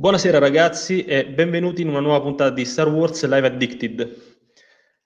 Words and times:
Buonasera 0.00 0.38
ragazzi 0.38 1.04
e 1.04 1.26
benvenuti 1.26 1.82
in 1.82 1.90
una 1.90 2.00
nuova 2.00 2.22
puntata 2.22 2.48
di 2.54 2.64
Star 2.64 2.88
Wars 2.88 3.22
Live 3.22 3.46
Addicted. 3.46 4.16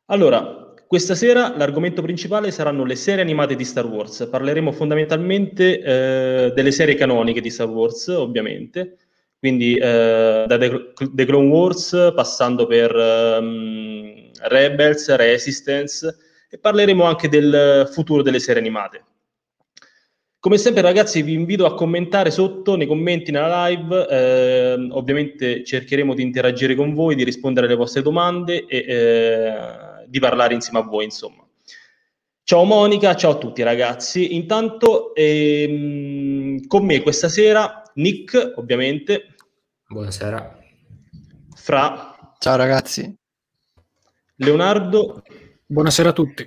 Allora, 0.04 0.72
questa 0.86 1.16
sera 1.16 1.52
l'argomento 1.56 2.00
principale 2.00 2.52
saranno 2.52 2.84
le 2.84 2.94
serie 2.94 3.22
animate 3.22 3.57
di 3.57 3.64
Star 3.64 3.86
Wars. 3.86 4.29
Parleremo 4.30 4.70
fondamentalmente 4.70 5.80
eh, 5.80 6.52
delle 6.54 6.70
serie 6.70 6.94
canoniche 6.94 7.40
di 7.40 7.50
Star 7.50 7.66
Wars, 7.66 8.07
ovviamente, 8.07 8.98
quindi 9.36 9.75
eh, 9.75 10.44
da 10.46 10.57
The, 10.57 10.93
The, 11.13 11.24
Clone 11.24 11.49
Wars 11.49 12.13
passando 12.14 12.68
per 12.68 12.94
um, 12.94 14.30
Rebels, 14.43 15.13
Resistance 15.13 16.16
e 16.49 16.57
parleremo 16.57 17.02
anche 17.02 17.29
del 17.29 17.90
futuro 17.93 18.22
delle 18.22 18.38
serie 18.38 18.61
animate. 18.61 19.02
Come 20.44 20.58
sempre 20.58 20.82
ragazzi 20.82 21.22
vi 21.22 21.32
invito 21.32 21.64
a 21.64 21.72
commentare 21.72 22.30
sotto 22.30 22.76
nei 22.76 22.86
commenti 22.86 23.32
nella 23.32 23.66
live, 23.66 24.07
eh, 24.11 24.89
ovviamente 24.90 25.64
cercheremo 25.64 26.12
di 26.12 26.21
interagire 26.21 26.75
con 26.75 26.93
voi, 26.93 27.14
di 27.14 27.25
rispondere 27.25 27.64
alle 27.64 27.76
vostre 27.76 28.02
domande 28.02 28.66
e 28.66 28.76
eh, 28.86 30.04
di 30.07 30.18
parlare 30.18 30.52
insieme 30.52 30.80
a 30.80 30.82
voi 30.82 31.04
insomma. 31.04 31.49
Ciao 32.42 32.64
Monica, 32.64 33.16
ciao 33.16 33.30
a 33.30 33.38
tutti 33.38 33.62
ragazzi. 33.62 34.34
Intanto 34.34 35.14
ehm, 35.14 36.66
con 36.66 36.84
me 36.84 37.00
questa 37.00 37.30
sera 37.30 37.83
Nick 37.94 38.52
ovviamente. 38.56 39.36
Buonasera. 39.88 40.58
Fra. 41.54 42.34
Ciao 42.38 42.56
ragazzi. 42.56 43.16
Leonardo. 44.34 45.22
Buonasera 45.64 46.10
a 46.10 46.12
tutti. 46.12 46.47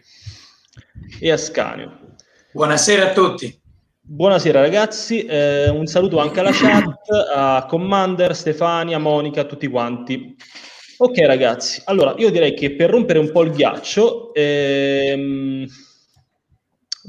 E 1.20 1.32
Ascanio. 1.32 2.16
Buonasera 2.52 3.10
a 3.10 3.14
tutti. 3.14 3.66
Buonasera 4.10 4.62
ragazzi, 4.62 5.26
eh, 5.26 5.68
un 5.68 5.86
saluto 5.86 6.20
anche 6.20 6.40
alla 6.40 6.54
chat, 6.54 7.10
a 7.36 7.66
Commander, 7.68 8.34
Stefania, 8.34 9.00
Monica, 9.00 9.42
a 9.42 9.44
tutti 9.44 9.68
quanti. 9.68 10.34
Ok 11.00 11.18
ragazzi, 11.26 11.82
allora 11.84 12.16
io 12.18 12.32
direi 12.32 12.54
che 12.54 12.74
per 12.74 12.90
rompere 12.90 13.20
un 13.20 13.34
po' 13.34 13.44
il 13.44 13.52
ghiaccio 13.52 14.34
ehm, 14.34 15.66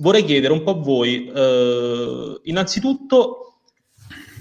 vorrei 0.01 0.25
chiedere 0.25 0.53
un 0.53 0.65
po' 0.65 0.73
a 0.73 0.75
voi, 0.83 1.31
eh, 1.33 2.41
innanzitutto 2.43 3.61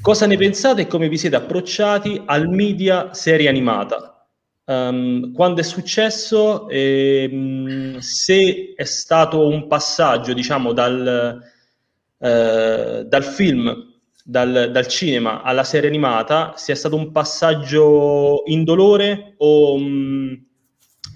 cosa 0.01 0.25
ne 0.25 0.35
pensate 0.35 0.81
e 0.81 0.87
come 0.87 1.09
vi 1.09 1.17
siete 1.19 1.35
approcciati 1.35 2.23
al 2.25 2.49
media 2.49 3.13
serie 3.13 3.49
animata? 3.49 4.27
Um, 4.65 5.31
quando 5.31 5.61
è 5.61 5.63
successo, 5.63 6.67
ehm, 6.69 7.99
se 7.99 8.73
è 8.75 8.83
stato 8.83 9.47
un 9.47 9.67
passaggio 9.67 10.33
diciamo 10.33 10.73
dal 10.73 11.53
eh, 12.19 13.03
dal 13.05 13.23
film, 13.23 13.95
dal, 14.23 14.69
dal, 14.71 14.87
cinema 14.87 15.41
alla 15.41 15.63
serie 15.63 15.89
animata, 15.89 16.53
sia 16.55 16.75
stato 16.75 16.95
un 16.95 17.11
passaggio 17.11 18.43
indolore 18.45 19.35
o 19.37 19.77
mh, 19.77 19.83
mm, 19.83 20.33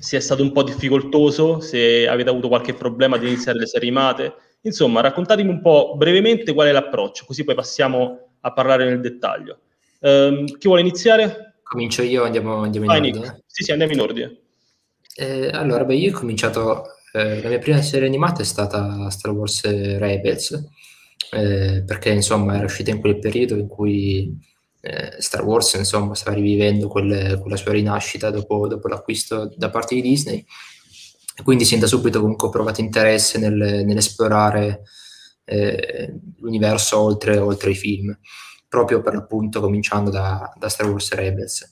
è 0.09 0.19
stato 0.19 0.41
un 0.41 0.51
po' 0.51 0.63
difficoltoso, 0.63 1.59
se 1.59 2.07
avete 2.07 2.29
avuto 2.29 2.47
qualche 2.47 2.73
problema 2.73 3.17
di 3.17 3.27
iniziare 3.27 3.59
le 3.59 3.67
serie 3.67 3.89
animate. 3.89 4.33
Insomma, 4.61 5.01
raccontatemi 5.01 5.49
un 5.49 5.61
po' 5.61 5.95
brevemente 5.97 6.53
qual 6.53 6.67
è 6.67 6.71
l'approccio, 6.71 7.25
così 7.25 7.43
poi 7.43 7.55
passiamo 7.55 8.29
a 8.41 8.53
parlare 8.53 8.85
nel 8.85 9.01
dettaglio. 9.01 9.59
Um, 9.99 10.45
chi 10.45 10.67
vuole 10.67 10.81
iniziare? 10.81 11.55
Comincio 11.63 12.01
io, 12.01 12.23
andiamo, 12.23 12.57
andiamo 12.57 12.85
in 12.85 12.91
Vai, 12.91 13.09
ordine. 13.09 13.43
Sì, 13.45 13.63
sì, 13.63 13.71
andiamo 13.71 13.93
in 13.93 14.01
ordine. 14.01 14.37
Eh, 15.15 15.49
allora, 15.49 15.83
beh, 15.83 15.95
io 15.95 16.11
ho 16.11 16.19
cominciato, 16.19 16.83
eh, 17.13 17.41
la 17.41 17.49
mia 17.49 17.59
prima 17.59 17.81
serie 17.81 18.07
animata 18.07 18.41
è 18.41 18.45
stata 18.45 19.09
Star 19.09 19.31
Wars 19.31 19.63
Rebels, 19.63 20.69
eh, 21.29 21.83
perché 21.85 22.09
insomma 22.09 22.55
era 22.55 22.65
uscita 22.65 22.91
in 22.91 22.99
quel 22.99 23.19
periodo 23.19 23.55
in 23.55 23.67
cui 23.67 24.37
eh, 24.81 25.15
Star 25.19 25.43
Wars 25.43 25.73
insomma 25.73 26.15
stava 26.15 26.35
rivivendo 26.35 26.87
quel, 26.87 27.39
quella 27.39 27.55
sua 27.55 27.71
rinascita 27.71 28.31
dopo, 28.31 28.67
dopo, 28.67 28.87
l'acquisto 28.87 29.53
da 29.55 29.69
parte 29.69 29.95
di 29.95 30.01
Disney. 30.01 30.43
E 31.37 31.43
quindi 31.43 31.65
sin 31.65 31.79
da 31.79 31.87
subito 31.87 32.19
comunque 32.19 32.47
ho 32.47 32.51
provato 32.51 32.81
interesse 32.81 33.37
nel, 33.37 33.85
nell'esplorare 33.85 34.81
eh, 35.45 36.13
l'universo 36.39 36.99
oltre, 36.99 37.37
oltre, 37.37 37.71
i 37.71 37.75
film 37.75 38.17
proprio 38.67 39.01
per 39.01 39.13
l'appunto 39.13 39.61
cominciando 39.61 40.09
da, 40.09 40.51
da 40.57 40.69
Star 40.69 40.89
Wars 40.89 41.11
Rebels. 41.13 41.69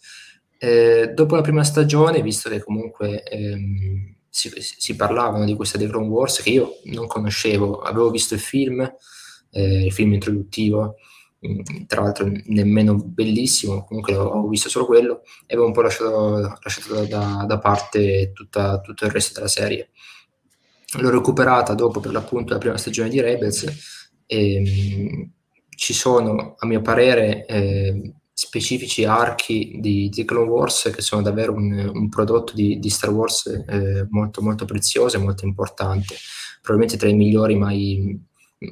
Eh, 0.58 1.12
dopo 1.14 1.36
la 1.36 1.42
prima 1.42 1.64
stagione 1.64 2.22
visto 2.22 2.50
che 2.50 2.62
comunque 2.62 3.24
ehm, 3.24 4.16
si, 4.30 4.52
si, 4.58 4.96
parlavano 4.96 5.46
di 5.46 5.56
questa 5.56 5.78
The 5.78 5.88
Clone 5.88 6.08
Wars 6.08 6.42
che 6.42 6.50
io 6.50 6.80
non 6.86 7.08
conoscevo 7.08 7.80
avevo 7.80 8.10
visto 8.10 8.34
il 8.34 8.42
film 8.42 8.86
eh, 9.52 9.86
il 9.86 9.92
film 9.92 10.14
introduttivo, 10.14 10.96
mm, 11.46 11.86
tra 11.88 12.02
l'altro 12.02 12.32
nemmeno 12.46 12.96
bellissimo, 12.96 13.84
comunque 13.86 14.16
ho 14.16 14.48
visto 14.48 14.70
solo 14.70 14.86
quello 14.86 15.22
e 15.46 15.54
avevo 15.54 15.68
un 15.68 15.74
po' 15.74 15.82
lasciato, 15.82 16.58
lasciato 16.62 17.06
da, 17.06 17.46
da, 17.48 17.60
parte 17.60 18.32
tutta, 18.34 18.80
tutto 18.82 19.06
il 19.06 19.12
resto 19.12 19.34
della 19.36 19.48
serie. 19.48 19.90
L'ho 21.00 21.10
recuperata 21.10 21.74
dopo 21.74 22.00
per 22.00 22.12
l'appunto 22.12 22.54
la 22.54 22.60
prima 22.60 22.78
stagione 22.78 23.10
di 23.10 23.22
Rebels 23.22 23.66
e 24.26 24.60
mm, 24.60 25.24
ci 25.70 25.94
sono, 25.94 26.56
a 26.58 26.66
mio 26.66 26.82
parere, 26.82 27.46
eh, 27.46 28.14
specifici 28.40 29.04
archi 29.04 29.80
di, 29.82 30.08
di, 30.08 30.24
Clone 30.24 30.50
Wars 30.50 30.92
che 30.94 31.02
sono 31.02 31.22
davvero 31.22 31.54
un, 31.54 31.92
un 31.94 32.08
prodotto 32.08 32.54
di, 32.54 32.80
di, 32.80 32.90
Star 32.90 33.10
Wars 33.10 33.46
eh, 33.48 34.08
molto, 34.10 34.42
molto 34.42 34.64
prezioso 34.64 35.18
e 35.18 35.20
molto 35.20 35.46
importante, 35.46 36.16
probabilmente 36.62 36.98
tra 36.98 37.10
i 37.10 37.16
migliori 37.16 37.56
mai, 37.56 38.18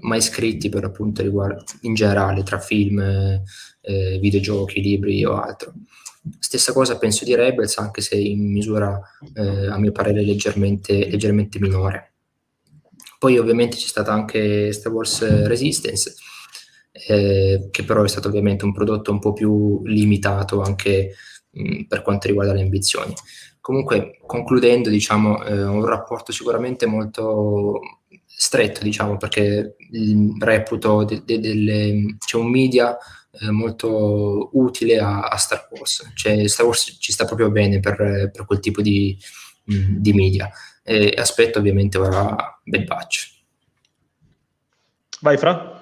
mai 0.02 0.22
scritti 0.22 0.70
per 0.70 0.84
appunto 0.84 1.22
riguardo 1.22 1.64
in 1.82 1.94
generale 1.94 2.44
tra 2.44 2.60
film, 2.60 3.00
eh, 3.00 4.20
videogiochi, 4.20 4.82
libri 4.82 5.24
o 5.24 5.40
altro. 5.40 5.74
Stessa 6.40 6.74
cosa 6.74 6.98
penso 6.98 7.24
di 7.24 7.36
Rebels, 7.36 7.78
anche 7.78 8.02
se 8.02 8.18
in 8.18 8.52
misura 8.52 9.00
eh, 9.34 9.68
a 9.68 9.78
mio 9.78 9.92
parere 9.92 10.24
leggermente, 10.24 11.10
leggermente 11.10 11.60
minore. 11.60 12.14
Poi 13.18 13.38
ovviamente 13.38 13.78
c'è 13.78 13.88
stata 13.88 14.12
anche 14.12 14.72
Star 14.74 14.92
Wars 14.92 15.46
Resistance, 15.46 16.16
eh, 16.92 17.70
che 17.72 17.84
però 17.84 18.04
è 18.04 18.08
stato 18.08 18.28
ovviamente 18.28 18.66
un 18.66 18.74
prodotto 18.74 19.12
un 19.12 19.20
po' 19.20 19.34
più 19.34 19.82
limitato 19.86 20.62
anche 20.62 21.14
mh, 21.52 21.84
per 21.84 22.02
quanto 22.02 22.28
riguarda 22.28 22.54
le 22.54 22.62
ambizioni. 22.62 23.14
Comunque, 23.62 24.20
concludendo, 24.26 24.90
diciamo, 24.90 25.44
eh, 25.44 25.64
un 25.64 25.86
rapporto 25.86 26.32
sicuramente 26.32 26.86
molto, 26.86 27.80
stretto, 28.40 28.84
diciamo, 28.84 29.18
perché 29.18 29.76
reputo 30.40 31.04
de- 31.04 31.24
de- 31.26 31.40
delle, 31.40 32.18
c'è 32.24 32.38
un 32.38 32.52
media 32.52 32.96
eh, 33.32 33.50
molto 33.50 34.50
utile 34.54 35.00
a, 35.00 35.22
a, 35.22 35.38
Star 35.38 35.68
Wars. 35.72 36.12
Cioè, 36.14 36.48
Star 36.48 36.68
Wars 36.68 36.98
ci 37.00 37.12
sta 37.12 37.26
proprio 37.26 37.50
bene 37.50 37.80
per, 37.80 38.30
per 38.32 38.46
quel 38.46 38.60
tipo 38.60 38.82
di, 38.84 39.18
mh, 39.66 39.96
di 39.98 40.14
media. 40.14 40.52
E 40.84 41.14
aspetto 41.18 41.58
ovviamente 41.58 41.98
ora 41.98 42.36
Bad 42.64 42.86
Batch. 42.86 43.36
Vai 45.22 45.38
Fra. 45.38 45.74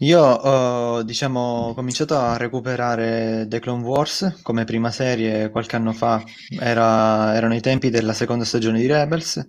Io 0.00 0.20
ho 0.22 1.02
diciamo, 1.02 1.72
cominciato 1.74 2.16
a 2.16 2.36
recuperare 2.36 3.46
The 3.48 3.58
Clone 3.58 3.82
Wars 3.82 4.38
come 4.42 4.62
prima 4.64 4.92
serie 4.92 5.50
qualche 5.50 5.74
anno 5.74 5.92
fa, 5.92 6.22
Era, 6.60 7.34
erano 7.34 7.56
i 7.56 7.60
tempi 7.60 7.90
della 7.90 8.12
seconda 8.12 8.44
stagione 8.44 8.78
di 8.78 8.86
Rebels 8.86 9.44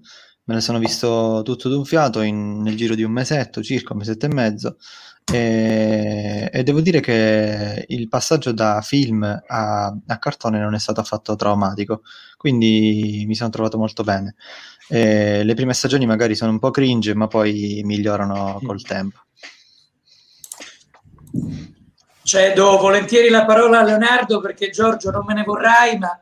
me 0.50 0.56
ne 0.56 0.62
sono 0.62 0.80
visto 0.80 1.44
tutto 1.46 1.70
d'un 1.70 1.86
fiato 1.86 2.22
in, 2.22 2.64
nel 2.64 2.76
giro 2.76 2.96
di 2.96 3.04
un 3.04 3.12
mesetto, 3.12 3.62
circa 3.62 3.94
un 3.94 4.00
mesetto 4.00 4.26
e 4.26 4.34
mezzo, 4.34 4.78
e, 5.32 6.50
e 6.52 6.64
devo 6.64 6.82
dire 6.82 7.02
che 7.02 7.86
il 7.88 8.08
passaggio 8.08 8.52
da 8.52 8.82
film 8.82 9.22
a, 9.22 9.86
a, 9.86 10.18
cartone 10.18 10.60
non 10.60 10.74
è 10.74 10.80
stato 10.80 11.02
affatto 11.02 11.36
traumatico, 11.36 12.02
quindi 12.36 13.26
mi 13.28 13.36
sono 13.36 13.52
trovato 13.52 13.78
molto 13.78 14.04
bene. 14.04 14.34
E 14.88 15.44
le 15.44 15.54
prime 15.54 15.76
stagioni 15.76 16.08
magari 16.08 16.34
sono 16.34 16.50
un 16.50 16.58
po' 16.58 16.72
cringe, 16.72 17.14
ma 17.14 17.28
poi 17.28 17.82
migliorano 17.86 18.60
col 18.64 18.82
tempo. 18.82 19.20
Cedo 22.24 22.78
volentieri 22.80 23.30
la 23.30 23.46
parola 23.46 23.82
a 23.82 23.84
Leonardo 23.84 24.40
perché 24.40 24.72
Giorgio 24.72 25.12
non 25.12 25.26
me 25.28 25.36
ne 25.36 25.44
vorrai, 25.44 26.00
ma 26.00 26.20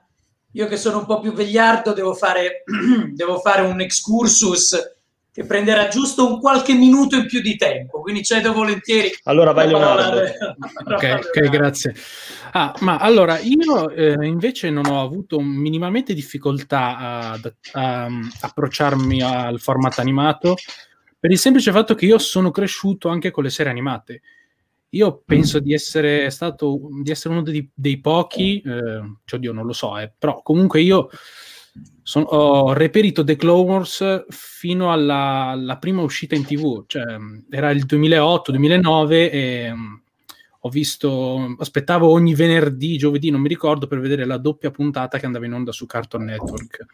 io 0.58 0.68
che 0.68 0.78
sono 0.78 1.00
un 1.00 1.06
po' 1.06 1.20
più 1.20 1.34
vegliardo 1.34 1.94
devo 1.94 2.16
fare, 2.16 2.64
devo 3.14 3.38
fare 3.40 3.62
un 3.62 3.80
excursus 3.80 4.96
che 5.32 5.46
prenderà 5.46 5.88
giusto 5.88 6.28
un 6.28 6.40
qualche 6.40 6.74
minuto 6.74 7.16
in 7.16 7.28
più 7.28 7.42
di 7.42 7.56
tempo, 7.58 8.02
quindi 8.02 8.24
cedo 8.24 8.54
volentieri. 8.54 9.16
Allora 9.26 9.52
vai 9.52 9.68
Leonardo. 9.68 10.20
ok, 10.20 11.20
ok, 11.30 11.50
grazie. 11.50 11.94
Ah, 12.54 12.74
ma 12.80 12.98
allora 12.98 13.38
io 13.38 13.92
eh, 13.92 14.26
invece 14.26 14.72
non 14.72 14.88
ho 14.88 15.00
avuto 15.00 15.40
minimamente 15.40 16.16
difficoltà 16.16 16.98
ad, 16.98 17.54
a, 17.74 18.06
a 18.06 18.10
approcciarmi 18.42 19.22
al 19.22 19.60
format 19.60 20.00
animato 20.00 20.56
per 21.20 21.30
il 21.30 21.38
semplice 21.38 21.72
fatto 21.72 21.94
che 21.94 22.08
io 22.08 22.18
sono 22.18 22.50
cresciuto 22.50 23.10
anche 23.10 23.30
con 23.30 23.44
le 23.44 23.52
serie 23.52 23.72
animate. 23.72 24.22
Io 24.92 25.22
penso 25.26 25.60
di 25.60 25.74
essere 25.74 26.30
stato 26.30 26.80
di 27.04 27.12
essere 27.12 27.34
uno 27.34 27.44
dei, 27.44 27.70
dei 27.74 28.00
pochi, 28.00 28.62
eh, 28.62 29.02
cioè 29.26 29.40
oddio, 29.40 29.52
non 29.52 29.66
lo 29.66 29.74
so, 29.74 29.98
eh, 29.98 30.12
però 30.18 30.42
comunque 30.42 30.82
io 30.82 31.10
son, 32.02 32.24
ho 32.26 32.72
reperito 32.74 33.24
The 33.24 33.36
Clone 33.36 33.70
Wars 33.70 34.26
fino 34.30 34.92
alla, 34.92 35.48
alla, 35.50 35.78
prima 35.78 36.02
uscita 36.02 36.36
in 36.36 36.46
tv, 36.46 36.86
cioè 36.88 37.04
era 37.50 37.72
il 37.72 37.86
2008-2009 37.86 39.12
e 39.12 39.72
um, 39.72 40.02
ho 40.62 40.70
visto, 40.70 41.56
aspettavo 41.60 42.10
ogni 42.10 42.34
venerdì, 42.34 42.98
giovedì, 42.98 43.30
non 43.30 43.42
mi 43.42 43.48
ricordo, 43.48 43.88
per 43.88 44.00
vedere 44.00 44.26
la 44.26 44.38
doppia 44.38 44.72
puntata 44.72 45.20
che 45.20 45.26
andava 45.26 45.46
in 45.46 45.54
onda 45.54 45.72
su 45.72 45.86
Cartoon 45.86 46.24
Network. 46.26 46.86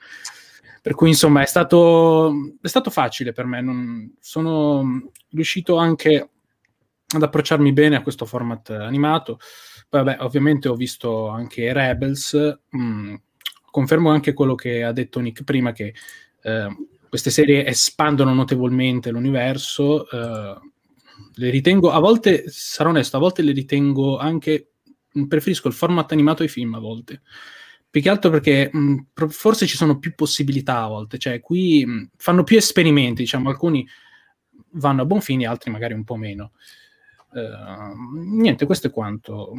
Per 0.81 0.95
cui, 0.95 1.09
insomma, 1.09 1.41
è 1.41 1.45
stato, 1.45 2.57
è 2.61 2.67
stato 2.67 2.89
facile 2.89 3.31
per 3.31 3.45
me. 3.45 3.61
Non, 3.61 4.15
sono 4.19 5.09
riuscito 5.29 5.77
anche 5.77 6.32
ad 7.17 7.23
approcciarmi 7.23 7.73
bene 7.73 7.95
a 7.95 8.01
questo 8.01 8.25
format 8.25 8.69
animato. 8.69 9.39
Poi, 9.89 10.03
vabbè, 10.03 10.23
ovviamente 10.23 10.67
ho 10.67 10.75
visto 10.75 11.27
anche 11.27 11.71
Rebels. 11.73 12.59
Mm, 12.75 13.15
confermo 13.69 14.09
anche 14.09 14.33
quello 14.33 14.55
che 14.55 14.83
ha 14.83 14.91
detto 14.91 15.19
Nick 15.19 15.43
prima, 15.43 15.71
che 15.71 15.93
eh, 16.41 16.67
queste 17.09 17.29
serie 17.29 17.65
espandono 17.65 18.33
notevolmente 18.33 19.11
l'universo. 19.11 20.09
Eh, 20.09 20.59
le 21.35 21.49
ritengo, 21.49 21.91
a 21.91 21.99
volte, 21.99 22.45
sarò 22.47 22.89
onesto, 22.89 23.17
a 23.17 23.19
volte 23.19 23.41
le 23.41 23.51
ritengo 23.51 24.17
anche, 24.17 24.71
preferisco 25.27 25.67
il 25.67 25.73
format 25.73 26.11
animato 26.11 26.43
ai 26.43 26.49
film 26.49 26.75
a 26.75 26.79
volte. 26.79 27.21
Più 27.89 28.01
che 28.01 28.09
altro 28.09 28.31
perché 28.31 28.69
mh, 28.71 29.27
forse 29.29 29.67
ci 29.67 29.77
sono 29.77 29.99
più 29.99 30.15
possibilità 30.15 30.81
a 30.81 30.87
volte, 30.87 31.19
cioè 31.19 31.39
qui 31.39 31.85
mh, 31.85 32.09
fanno 32.17 32.43
più 32.43 32.57
esperimenti, 32.57 33.21
diciamo, 33.21 33.49
alcuni 33.49 33.87
vanno 34.71 35.03
a 35.03 35.05
buon 35.05 35.21
fine, 35.21 35.45
altri 35.45 35.71
magari 35.71 35.93
un 35.93 36.03
po' 36.03 36.15
meno. 36.15 36.53
Uh, 37.33 38.19
niente, 38.35 38.65
questo 38.65 38.87
è 38.87 38.91
quanto. 38.91 39.53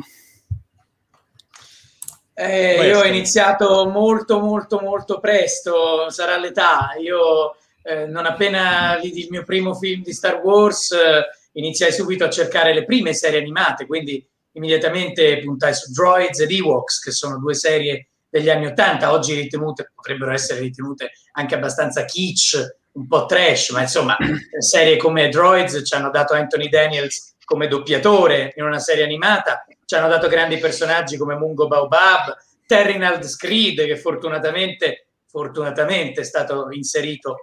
Eh, 2.37 2.89
io 2.89 2.99
ho 2.99 3.05
iniziato 3.05 3.89
molto, 3.89 4.41
molto, 4.41 4.81
molto 4.81 5.21
presto, 5.21 6.11
sarà 6.11 6.37
l'età. 6.37 6.91
Io 7.01 7.57
eh, 7.83 8.07
non 8.07 8.27
appena 8.27 8.99
vidi 9.01 9.23
il 9.23 9.31
mio 9.31 9.45
primo 9.45 9.75
film 9.75 10.03
di 10.03 10.13
Star 10.13 10.41
Wars, 10.41 10.91
eh, 10.93 11.27
iniziai 11.53 11.93
subito 11.93 12.25
a 12.25 12.31
cercare 12.31 12.75
le 12.75 12.85
prime 12.85 13.13
serie 13.13 13.39
animate, 13.41 13.87
quindi 13.87 14.27
immediatamente 14.53 15.39
puntai 15.41 15.75
su 15.75 15.93
Droids 15.93 16.41
ed 16.41 16.51
Ewoks, 16.51 16.99
che 17.01 17.13
sono 17.13 17.39
due 17.39 17.55
serie 17.55 18.09
degli 18.29 18.51
anni 18.51 18.67
Ottanta, 18.67 19.13
oggi 19.13 19.35
ritenute, 19.35 19.93
potrebbero 19.95 20.33
essere 20.33 20.61
ritenute 20.61 21.13
anche 21.33 21.55
abbastanza 21.55 22.05
kitsch, 22.05 22.57
un 22.93 23.07
po' 23.07 23.27
trash, 23.27 23.71
ma 23.71 23.83
insomma, 23.83 24.17
serie 24.59 24.97
come 24.97 25.29
Droids 25.29 25.83
ci 25.85 25.95
hanno 25.95 26.11
dato 26.11 26.35
Anthony 26.35 26.69
Daniels 26.69 27.34
come 27.45 27.69
doppiatore 27.69 28.53
in 28.57 28.65
una 28.65 28.79
serie 28.79 29.05
animata, 29.05 29.65
ci 29.85 29.95
hanno 29.95 30.09
dato 30.09 30.29
grandi 30.29 30.59
personaggi 30.59 31.17
come 31.17 31.37
Mungo 31.37 31.67
Baobab, 31.67 32.37
Terrinald 32.67 33.23
Screed, 33.25 33.85
che 33.85 33.97
fortunatamente, 33.97 35.09
fortunatamente 35.27 36.23
è 36.23 36.25
stato 36.25 36.69
inserito 36.71 37.37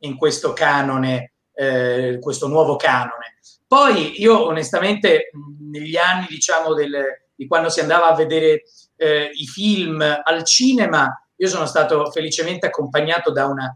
in 0.00 0.16
questo 0.16 0.52
canone, 0.52 1.32
eh, 1.54 2.18
questo 2.20 2.48
nuovo 2.48 2.76
canone. 2.76 3.36
Poi 3.66 4.20
io 4.20 4.46
onestamente 4.46 5.30
negli 5.70 5.96
anni, 5.96 6.26
diciamo, 6.28 6.74
del, 6.74 7.04
di 7.34 7.46
quando 7.46 7.68
si 7.68 7.80
andava 7.80 8.06
a 8.06 8.14
vedere 8.14 8.64
eh, 8.96 9.30
i 9.32 9.46
film 9.46 10.02
al 10.22 10.44
cinema, 10.44 11.08
io 11.36 11.48
sono 11.48 11.66
stato 11.66 12.10
felicemente 12.10 12.66
accompagnato 12.66 13.32
da 13.32 13.46
una 13.46 13.74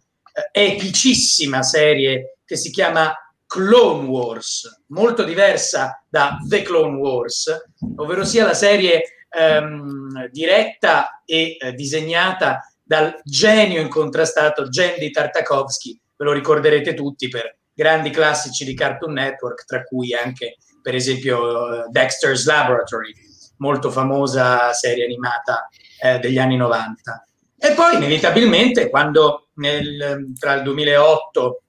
eh, 0.53 0.73
epicissima 0.73 1.63
serie 1.63 2.39
che 2.45 2.57
si 2.57 2.71
chiama 2.71 3.13
Clone 3.47 4.07
Wars, 4.09 4.83
molto 4.89 5.23
diversa 5.23 6.03
da 6.09 6.39
The 6.47 6.63
Clone 6.63 6.99
Wars, 6.99 7.51
ovvero 7.97 8.25
sia 8.25 8.45
la 8.45 8.55
serie 8.55 9.25
ehm, 9.31 10.29
diretta 10.31 11.23
e 11.25 11.57
eh, 11.59 11.73
disegnata 11.73 12.61
dal 12.83 13.21
genio 13.25 13.81
incontrastato 13.81 14.69
Gendy 14.69 15.11
Tartakovsky, 15.11 16.01
ve 16.17 16.25
lo 16.25 16.33
ricorderete 16.33 16.95
tutti 16.95 17.29
per 17.29 17.57
grandi 17.73 18.11
classici 18.11 18.65
di 18.65 18.75
Cartoon 18.75 19.13
Network, 19.13 19.65
tra 19.65 19.83
cui 19.85 20.15
anche 20.15 20.57
per 20.81 20.95
esempio 20.95 21.41
uh, 21.41 21.91
Dexter's 21.91 22.47
Laboratory, 22.47 23.13
molto 23.59 23.91
famosa 23.91 24.73
serie 24.73 25.05
animata 25.05 25.69
eh, 26.01 26.19
degli 26.21 26.39
anni 26.39 26.57
90. 26.57 27.27
E 27.59 27.73
poi 27.73 27.97
inevitabilmente 27.97 28.89
quando 28.89 29.49
nel, 29.55 30.33
tra 30.39 30.55
il 30.55 30.63
2008 30.63 31.63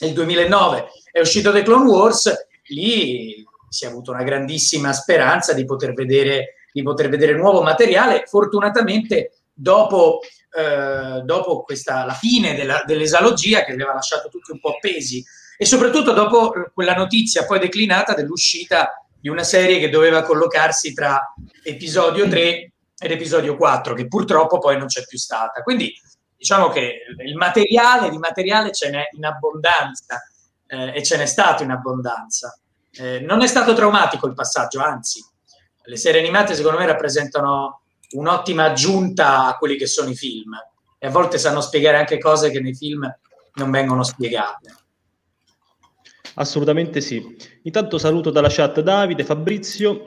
e 0.00 0.06
il 0.06 0.12
2009 0.12 0.88
è 1.14 1.20
uscito 1.20 1.52
The 1.52 1.62
Clone 1.62 1.88
Wars, 1.88 2.48
lì 2.70 3.46
si 3.68 3.84
è 3.84 3.86
avuto 3.86 4.10
una 4.10 4.24
grandissima 4.24 4.92
speranza 4.92 5.52
di 5.52 5.64
poter 5.64 5.92
vedere, 5.92 6.56
di 6.72 6.82
poter 6.82 7.08
vedere 7.08 7.36
nuovo 7.36 7.62
materiale. 7.62 8.24
Fortunatamente 8.26 9.30
dopo, 9.52 10.18
eh, 10.50 11.20
dopo 11.22 11.62
questa, 11.62 12.04
la 12.04 12.14
fine 12.14 12.56
della, 12.56 12.82
dell'esalogia 12.84 13.62
che 13.62 13.70
aveva 13.70 13.94
lasciato 13.94 14.28
tutti 14.28 14.50
un 14.50 14.58
po' 14.58 14.70
appesi 14.70 15.24
e 15.56 15.64
soprattutto 15.64 16.14
dopo 16.14 16.52
quella 16.74 16.94
notizia 16.94 17.44
poi 17.44 17.60
declinata 17.60 18.14
dell'uscita 18.14 19.06
di 19.20 19.28
una 19.28 19.44
serie 19.44 19.78
che 19.78 19.90
doveva 19.90 20.24
collocarsi 20.24 20.94
tra 20.94 21.32
episodio 21.62 22.26
3 22.26 22.72
ed 22.98 23.10
episodio 23.12 23.56
4, 23.56 23.94
che 23.94 24.08
purtroppo 24.08 24.58
poi 24.58 24.76
non 24.78 24.88
c'è 24.88 25.04
più 25.06 25.16
stata. 25.16 25.62
Quindi 25.62 25.96
diciamo 26.36 26.70
che 26.70 27.04
il 27.24 27.36
materiale, 27.36 28.10
di 28.10 28.18
materiale 28.18 28.72
ce 28.72 28.90
n'è 28.90 29.10
in 29.12 29.24
abbondanza 29.24 30.20
eh, 30.74 30.92
e 30.96 31.02
ce 31.02 31.16
n'è 31.16 31.26
stato 31.26 31.62
in 31.62 31.70
abbondanza. 31.70 32.58
Eh, 32.90 33.20
non 33.20 33.42
è 33.42 33.46
stato 33.46 33.74
traumatico 33.74 34.26
il 34.26 34.34
passaggio, 34.34 34.80
anzi, 34.80 35.24
le 35.84 35.96
serie 35.96 36.20
animate 36.20 36.54
secondo 36.54 36.78
me 36.78 36.86
rappresentano 36.86 37.82
un'ottima 38.10 38.64
aggiunta 38.64 39.46
a 39.46 39.56
quelli 39.56 39.76
che 39.76 39.86
sono 39.86 40.10
i 40.10 40.14
film 40.14 40.52
e 40.98 41.06
a 41.06 41.10
volte 41.10 41.38
sanno 41.38 41.60
spiegare 41.60 41.98
anche 41.98 42.18
cose 42.18 42.50
che 42.50 42.60
nei 42.60 42.74
film 42.74 43.08
non 43.54 43.70
vengono 43.70 44.02
spiegate. 44.02 44.74
Assolutamente 46.36 47.00
sì. 47.00 47.36
Intanto 47.62 47.98
saluto 47.98 48.30
dalla 48.30 48.48
chat 48.50 48.80
Davide, 48.80 49.24
Fabrizio, 49.24 50.04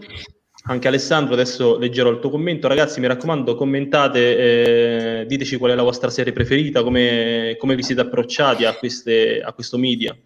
anche 0.64 0.88
Alessandro, 0.88 1.34
adesso 1.34 1.78
leggerò 1.78 2.10
il 2.10 2.19
tuo 2.19 2.30
commento. 2.30 2.68
Ragazzi, 2.68 3.00
mi 3.00 3.08
raccomando, 3.08 3.56
commentate, 3.56 5.22
eh, 5.22 5.25
diteci 5.25 5.58
qual 5.58 5.72
è 5.72 5.75
la 5.75 5.84
vostra 5.84 6.10
serie 6.10 6.34
preferita, 6.34 6.84
come, 6.84 7.56
come 7.58 7.75
vi 7.75 7.84
siete 7.84 8.02
approcciati 8.02 8.66
a, 8.66 8.75
queste, 8.75 9.42
a 9.42 9.54
questo 9.54 9.78
media. 9.78 10.18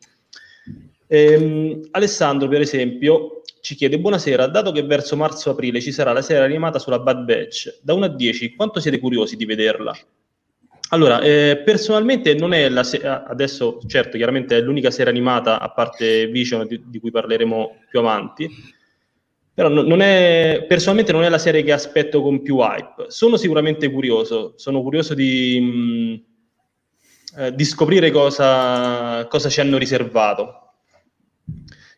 Ehm, 1.14 1.90
Alessandro, 1.92 2.48
per 2.48 2.62
esempio, 2.62 3.42
ci 3.60 3.76
chiede: 3.76 4.00
Buonasera, 4.00 4.48
dato 4.48 4.72
che 4.72 4.84
verso 4.84 5.18
marzo-aprile 5.18 5.82
ci 5.82 5.92
sarà 5.92 6.14
la 6.14 6.22
serie 6.22 6.46
animata 6.46 6.80
sulla 6.80 7.00
Bad 7.00 7.26
Batch, 7.26 7.80
da 7.82 7.94
1 7.94 8.06
a 8.06 8.08
10, 8.08 8.56
quanto 8.56 8.80
siete 8.80 8.98
curiosi 8.98 9.36
di 9.36 9.44
vederla? 9.44 9.94
Allora, 10.92 11.20
eh, 11.20 11.62
personalmente 11.66 12.34
non 12.34 12.54
è 12.54 12.70
la 12.70 12.84
se- 12.84 13.06
adesso, 13.06 13.80
certo, 13.88 14.16
chiaramente 14.16 14.56
è 14.56 14.62
l'unica 14.62 14.90
serie 14.90 15.12
animata, 15.12 15.60
a 15.60 15.70
parte 15.72 16.28
Vision, 16.28 16.66
di, 16.66 16.82
di 16.86 17.00
cui 17.00 17.12
parleremo 17.12 17.80
più 17.90 18.00
avanti, 18.00 18.50
però 19.54 19.68
non 19.68 20.00
è, 20.02 20.64
personalmente 20.66 21.12
non 21.12 21.26
è 21.26 21.30
la 21.30 21.38
serie 21.40 21.64
che 21.64 21.74
aspetto 21.74 22.22
con 22.22 22.42
più 22.42 22.60
hype. 22.60 23.08
Sono 23.10 23.36
sicuramente 23.36 23.92
curioso, 23.92 24.54
sono 24.56 24.82
curioso 24.82 25.14
di, 25.14 25.60
mh, 25.60 27.42
mm, 27.42 27.44
eh, 27.44 27.54
di 27.54 27.66
scoprire 27.66 28.12
cosa, 28.12 29.28
cosa 29.28 29.50
ci 29.50 29.60
hanno 29.60 29.78
riservato. 29.78 30.71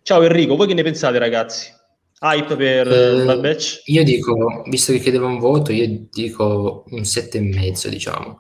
Ciao 0.04 0.22
Enrico, 0.22 0.58
voi 0.58 0.68
che 0.68 0.74
ne 0.74 0.84
pensate 0.84 1.18
ragazzi? 1.18 1.72
Hype 2.20 2.56
per 2.58 2.88
uh, 2.88 3.26
Bad 3.26 3.40
Batch? 3.40 3.84
Io 3.86 4.04
dico, 4.04 4.64
visto 4.68 4.92
che 4.92 5.00
chiedevo 5.00 5.26
un 5.26 5.40
voto, 5.40 5.72
io 5.72 6.08
dico 6.12 6.84
un 6.90 7.06
sette 7.06 7.38
e 7.38 7.42
mezzo, 7.42 7.88
diciamo 7.88 8.40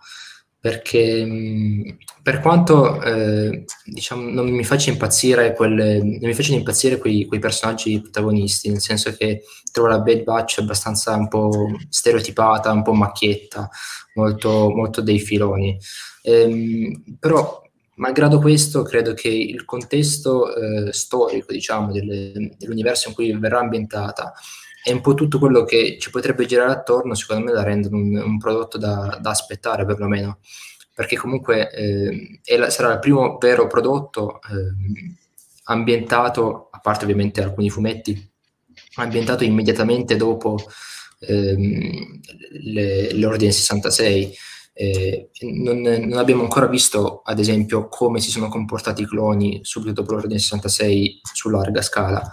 perché 0.63 1.27
per 2.21 2.39
quanto 2.39 3.01
eh, 3.01 3.65
diciamo, 3.83 4.29
non 4.29 4.49
mi 4.49 4.63
faccia 4.63 4.91
impazzire, 4.91 5.53
quelle, 5.53 5.97
non 5.97 6.19
mi 6.21 6.55
impazzire 6.55 6.99
quei, 6.99 7.25
quei, 7.25 7.41
personaggi 7.41 7.99
protagonisti, 7.99 8.69
nel 8.69 8.79
senso 8.79 9.13
che 9.13 9.41
trovo 9.73 9.89
la 9.89 9.99
Bad 9.99 10.23
Batch 10.23 10.59
abbastanza 10.59 11.15
un 11.15 11.27
po' 11.27 11.49
stereotipata, 11.89 12.71
un 12.71 12.81
po' 12.81 12.93
macchietta, 12.93 13.69
molto, 14.13 14.69
molto 14.69 15.01
dei 15.01 15.19
filoni. 15.19 15.77
Ehm, 16.21 17.17
però, 17.19 17.61
malgrado 17.95 18.39
questo, 18.39 18.83
credo 18.83 19.13
che 19.13 19.29
il 19.29 19.65
contesto 19.65 20.55
eh, 20.55 20.93
storico, 20.93 21.51
diciamo, 21.51 21.91
delle, 21.91 22.55
dell'universo 22.57 23.09
in 23.09 23.15
cui 23.15 23.31
verrà 23.37 23.59
ambientata 23.59 24.33
è 24.83 24.91
un 24.91 24.99
po' 24.99 25.13
tutto 25.13 25.39
quello 25.39 25.63
che 25.63 25.97
ci 25.97 26.09
potrebbe 26.09 26.45
girare 26.45 26.71
attorno, 26.71 27.15
secondo 27.15 27.45
me 27.45 27.53
la 27.53 27.63
rendono 27.63 27.95
un, 27.95 28.15
un 28.17 28.37
prodotto 28.37 28.77
da, 28.77 29.17
da, 29.21 29.29
aspettare 29.29 29.85
perlomeno, 29.85 30.39
perché 30.93 31.15
comunque 31.15 31.71
eh, 31.71 32.57
la, 32.57 32.69
sarà 32.69 32.91
il 32.91 32.99
primo 32.99 33.37
vero 33.37 33.65
prodotto 33.67 34.41
eh, 34.41 35.15
ambientato, 35.65 36.67
a 36.69 36.79
parte 36.79 37.05
ovviamente 37.05 37.41
alcuni 37.41 37.69
fumetti, 37.69 38.29
ambientato 38.95 39.45
immediatamente 39.45 40.17
dopo 40.17 40.57
ehm, 41.19 42.19
l'Ordine 43.13 43.51
66. 43.51 44.35
Eh, 44.73 45.29
non, 45.41 45.81
non, 45.81 46.13
abbiamo 46.13 46.41
ancora 46.41 46.67
visto, 46.67 47.21
ad 47.23 47.39
esempio, 47.39 47.87
come 47.87 48.19
si 48.19 48.31
sono 48.31 48.49
comportati 48.49 49.03
i 49.03 49.07
cloni 49.07 49.59
subito 49.63 50.01
dopo 50.01 50.13
l'Ordine 50.13 50.39
66 50.39 51.21
su 51.33 51.49
larga 51.49 51.81
scala 51.81 52.31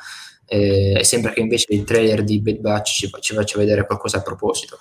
eh, 0.52 1.04
sembra 1.04 1.32
che 1.32 1.38
invece 1.38 1.66
il 1.68 1.85
trailer 1.85 2.25
di 2.25 2.40
Bad 2.40 2.59
Batch 2.59 2.92
ci, 2.92 3.11
ci 3.20 3.35
faccia 3.35 3.56
vedere 3.56 3.87
qualcosa 3.87 4.18
a 4.18 4.23
proposito. 4.23 4.78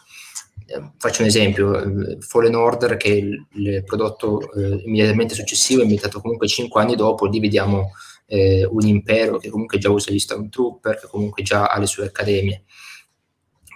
Eh, 0.65 0.93
faccio 0.97 1.21
un 1.21 1.27
esempio, 1.27 1.79
eh, 1.79 2.17
Fallen 2.21 2.55
Order 2.55 2.97
che 2.97 3.09
è 3.09 3.13
il, 3.13 3.45
il 3.53 3.83
prodotto 3.83 4.51
eh, 4.53 4.81
immediatamente 4.85 5.35
successivo, 5.35 5.81
è 5.81 5.83
ambientato 5.83 6.21
comunque 6.21 6.47
5 6.47 6.81
anni 6.81 6.95
dopo, 6.95 7.27
lì 7.27 7.39
vediamo 7.39 7.91
eh, 8.25 8.65
un 8.65 8.87
impero 8.87 9.37
che 9.37 9.49
comunque 9.49 9.77
già 9.77 9.91
usa 9.91 10.11
gli 10.11 10.17
Stormtrooper, 10.17 11.01
che 11.01 11.07
comunque 11.07 11.43
già 11.43 11.67
ha 11.67 11.77
le 11.77 11.85
sue 11.85 12.05
accademie. 12.05 12.63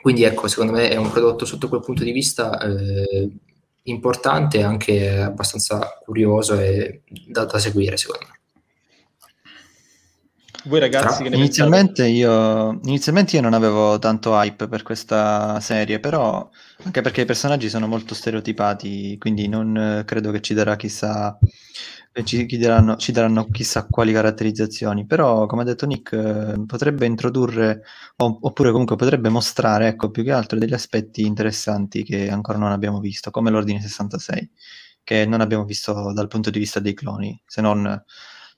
Quindi 0.02 0.24
ecco, 0.24 0.48
secondo 0.48 0.72
me 0.72 0.90
è 0.90 0.96
un 0.96 1.12
prodotto 1.12 1.46
sotto 1.46 1.70
quel 1.70 1.82
punto 1.82 2.04
di 2.04 2.12
vista 2.12 2.60
eh, 2.60 3.30
importante 3.84 4.60
e 4.60 4.64
anche 4.64 5.22
abbastanza 5.22 6.00
curioso 6.04 6.60
e 6.60 7.02
da, 7.28 7.46
da 7.46 7.60
seguire, 7.60 7.98
secondo 7.98 8.26
me. 8.28 8.38
Voi 10.66 10.80
ragazzi 10.80 11.16
Tra... 11.16 11.24
che 11.24 11.30
ne 11.30 11.36
inizialmente 11.36 12.08
io, 12.08 12.80
inizialmente 12.84 13.36
io 13.36 13.42
non 13.42 13.54
avevo 13.54 14.00
tanto 14.00 14.34
hype 14.34 14.70
per 14.70 14.82
questa 14.82 15.60
serie, 15.60 16.00
però 16.00 16.50
anche 16.84 17.02
perché 17.02 17.22
i 17.22 17.26
personaggi 17.26 17.68
sono 17.68 17.86
molto 17.86 18.14
stereotipati, 18.14 19.18
quindi 19.18 19.50
non 19.50 19.76
eh, 19.76 20.06
credo 20.06 20.32
che 20.32 20.40
ci 20.40 20.54
darà 20.54 20.78
chissà 20.78 21.38
ci, 22.24 22.48
ci, 22.48 22.58
daranno, 22.58 22.96
ci, 22.98 23.12
daranno, 23.12 23.48
chissà 23.50 23.88
quali 23.88 24.14
caratterizzazioni, 24.14 25.06
però 25.06 25.46
come 25.48 25.64
ha 25.64 25.66
detto 25.66 25.86
Nick 25.86 26.14
eh, 26.14 26.64
potrebbe 26.66 27.06
introdurre 27.06 27.84
oppure 28.18 28.72
comunque 28.72 28.96
potrebbe 28.96 29.30
mostrare 29.30 29.88
ecco, 29.88 30.12
più 30.12 30.24
che 30.24 30.32
altro 30.32 30.60
degli 30.60 30.74
aspetti 30.74 31.26
interessanti 31.26 32.04
che 32.04 32.30
ancora 32.30 32.58
non 32.58 32.72
abbiamo 32.72 33.00
visto, 33.00 33.32
come 33.32 33.50
l'Ordine 33.50 33.82
66, 33.82 34.52
che 35.04 35.26
non 35.26 35.42
abbiamo 35.42 35.66
visto 35.66 36.14
dal 36.14 36.28
punto 36.28 36.50
di 36.50 36.60
vista 36.60 36.80
dei 36.80 36.94
cloni, 36.94 37.42
se 37.46 37.62
non 37.62 38.04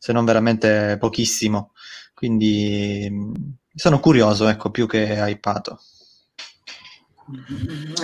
se 0.05 0.13
non 0.13 0.23
veramente 0.23 0.97
pochissimo. 0.99 1.71
Quindi 2.13 3.07
mm, 3.09 3.33
sono 3.73 3.99
curioso, 3.99 4.47
ecco, 4.47 4.69
più 4.69 4.85
che 4.85 4.99
hypato. 4.99 5.79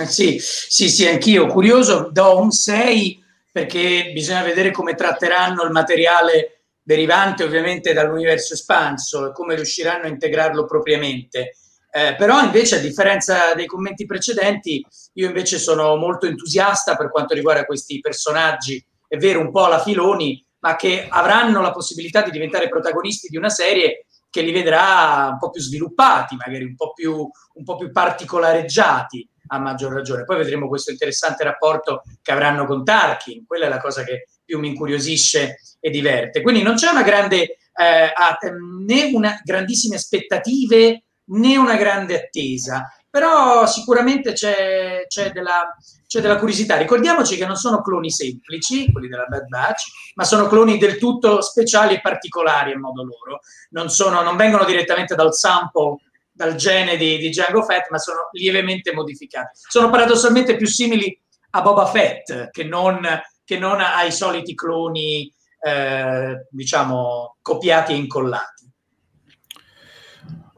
Eh, 0.00 0.06
sì, 0.06 0.36
sì, 0.40 0.88
sì, 0.88 1.06
anch'io 1.06 1.46
curioso, 1.46 2.10
do 2.10 2.40
un 2.40 2.50
6 2.50 3.21
perché 3.52 4.10
bisogna 4.14 4.42
vedere 4.42 4.70
come 4.70 4.94
tratteranno 4.94 5.62
il 5.62 5.70
materiale 5.70 6.62
derivante 6.82 7.44
ovviamente 7.44 7.92
dall'universo 7.92 8.54
espanso 8.54 9.28
e 9.28 9.32
come 9.32 9.54
riusciranno 9.54 10.04
a 10.04 10.08
integrarlo 10.08 10.64
propriamente. 10.64 11.56
Eh, 11.94 12.14
però 12.16 12.42
invece 12.42 12.76
a 12.76 12.80
differenza 12.80 13.52
dei 13.54 13.66
commenti 13.66 14.06
precedenti, 14.06 14.84
io 15.12 15.26
invece 15.26 15.58
sono 15.58 15.94
molto 15.96 16.26
entusiasta 16.26 16.96
per 16.96 17.10
quanto 17.10 17.34
riguarda 17.34 17.66
questi 17.66 18.00
personaggi, 18.00 18.82
è 19.06 19.18
vero 19.18 19.40
un 19.40 19.52
po' 19.52 19.66
alla 19.66 19.82
filoni, 19.82 20.42
ma 20.60 20.74
che 20.74 21.06
avranno 21.08 21.60
la 21.60 21.72
possibilità 21.72 22.22
di 22.22 22.30
diventare 22.30 22.70
protagonisti 22.70 23.28
di 23.28 23.36
una 23.36 23.50
serie 23.50 24.06
che 24.30 24.40
li 24.40 24.52
vedrà 24.52 25.28
un 25.30 25.38
po' 25.38 25.50
più 25.50 25.60
sviluppati, 25.60 26.36
magari 26.36 26.64
un 26.64 26.74
po' 26.74 26.94
più, 26.94 27.14
un 27.14 27.64
po 27.64 27.76
più 27.76 27.92
particolareggiati 27.92 29.28
a 29.52 29.58
maggior 29.58 29.92
ragione. 29.92 30.24
Poi 30.24 30.36
vedremo 30.36 30.68
questo 30.68 30.90
interessante 30.90 31.44
rapporto 31.44 32.02
che 32.22 32.32
avranno 32.32 32.64
con 32.64 32.84
Tarkin, 32.84 33.46
quella 33.46 33.66
è 33.66 33.68
la 33.68 33.78
cosa 33.78 34.02
che 34.02 34.28
più 34.44 34.58
mi 34.58 34.68
incuriosisce 34.68 35.58
e 35.78 35.90
diverte. 35.90 36.42
Quindi 36.42 36.62
non 36.62 36.74
c'è 36.74 36.88
una 36.88 37.02
grande, 37.02 37.42
eh, 37.42 38.12
né 38.86 39.10
una 39.12 39.40
grandissime 39.44 39.96
aspettative 39.96 41.04
né 41.24 41.56
una 41.56 41.76
grande 41.76 42.16
attesa 42.24 42.86
però 43.12 43.66
sicuramente 43.66 44.32
c'è, 44.32 45.04
c'è, 45.06 45.32
della, 45.32 45.76
c'è, 46.06 46.22
della, 46.22 46.38
curiosità. 46.38 46.78
Ricordiamoci 46.78 47.36
che 47.36 47.44
non 47.44 47.56
sono 47.56 47.82
cloni 47.82 48.10
semplici, 48.10 48.90
quelli 48.90 49.06
della 49.06 49.26
Bad 49.26 49.48
Batch, 49.48 49.82
ma 50.14 50.24
sono 50.24 50.46
cloni 50.46 50.78
del 50.78 50.96
tutto 50.96 51.42
speciali 51.42 51.96
e 51.96 52.00
particolari 52.00 52.72
a 52.72 52.78
modo 52.78 53.04
loro. 53.04 53.40
Non, 53.72 53.90
sono, 53.90 54.22
non 54.22 54.36
vengono 54.36 54.64
direttamente 54.64 55.14
dal 55.14 55.34
sample, 55.34 55.96
dal 56.32 56.54
gene 56.54 56.96
di, 56.96 57.18
di 57.18 57.28
Django 57.28 57.62
Fett, 57.62 57.90
ma 57.90 57.98
sono 57.98 58.28
lievemente 58.32 58.92
modificati. 58.92 59.58
Sono 59.68 59.90
paradossalmente 59.90 60.56
più 60.56 60.66
simili 60.66 61.16
a 61.50 61.62
Boba 61.62 61.86
Fett 61.86 62.50
che 62.50 62.64
non, 62.64 63.06
che 63.44 63.58
non 63.58 63.80
ai 63.80 64.10
soliti 64.10 64.54
cloni, 64.54 65.32
eh, 65.60 66.46
diciamo, 66.50 67.36
copiati 67.42 67.92
e 67.92 67.96
incollati. 67.96 68.70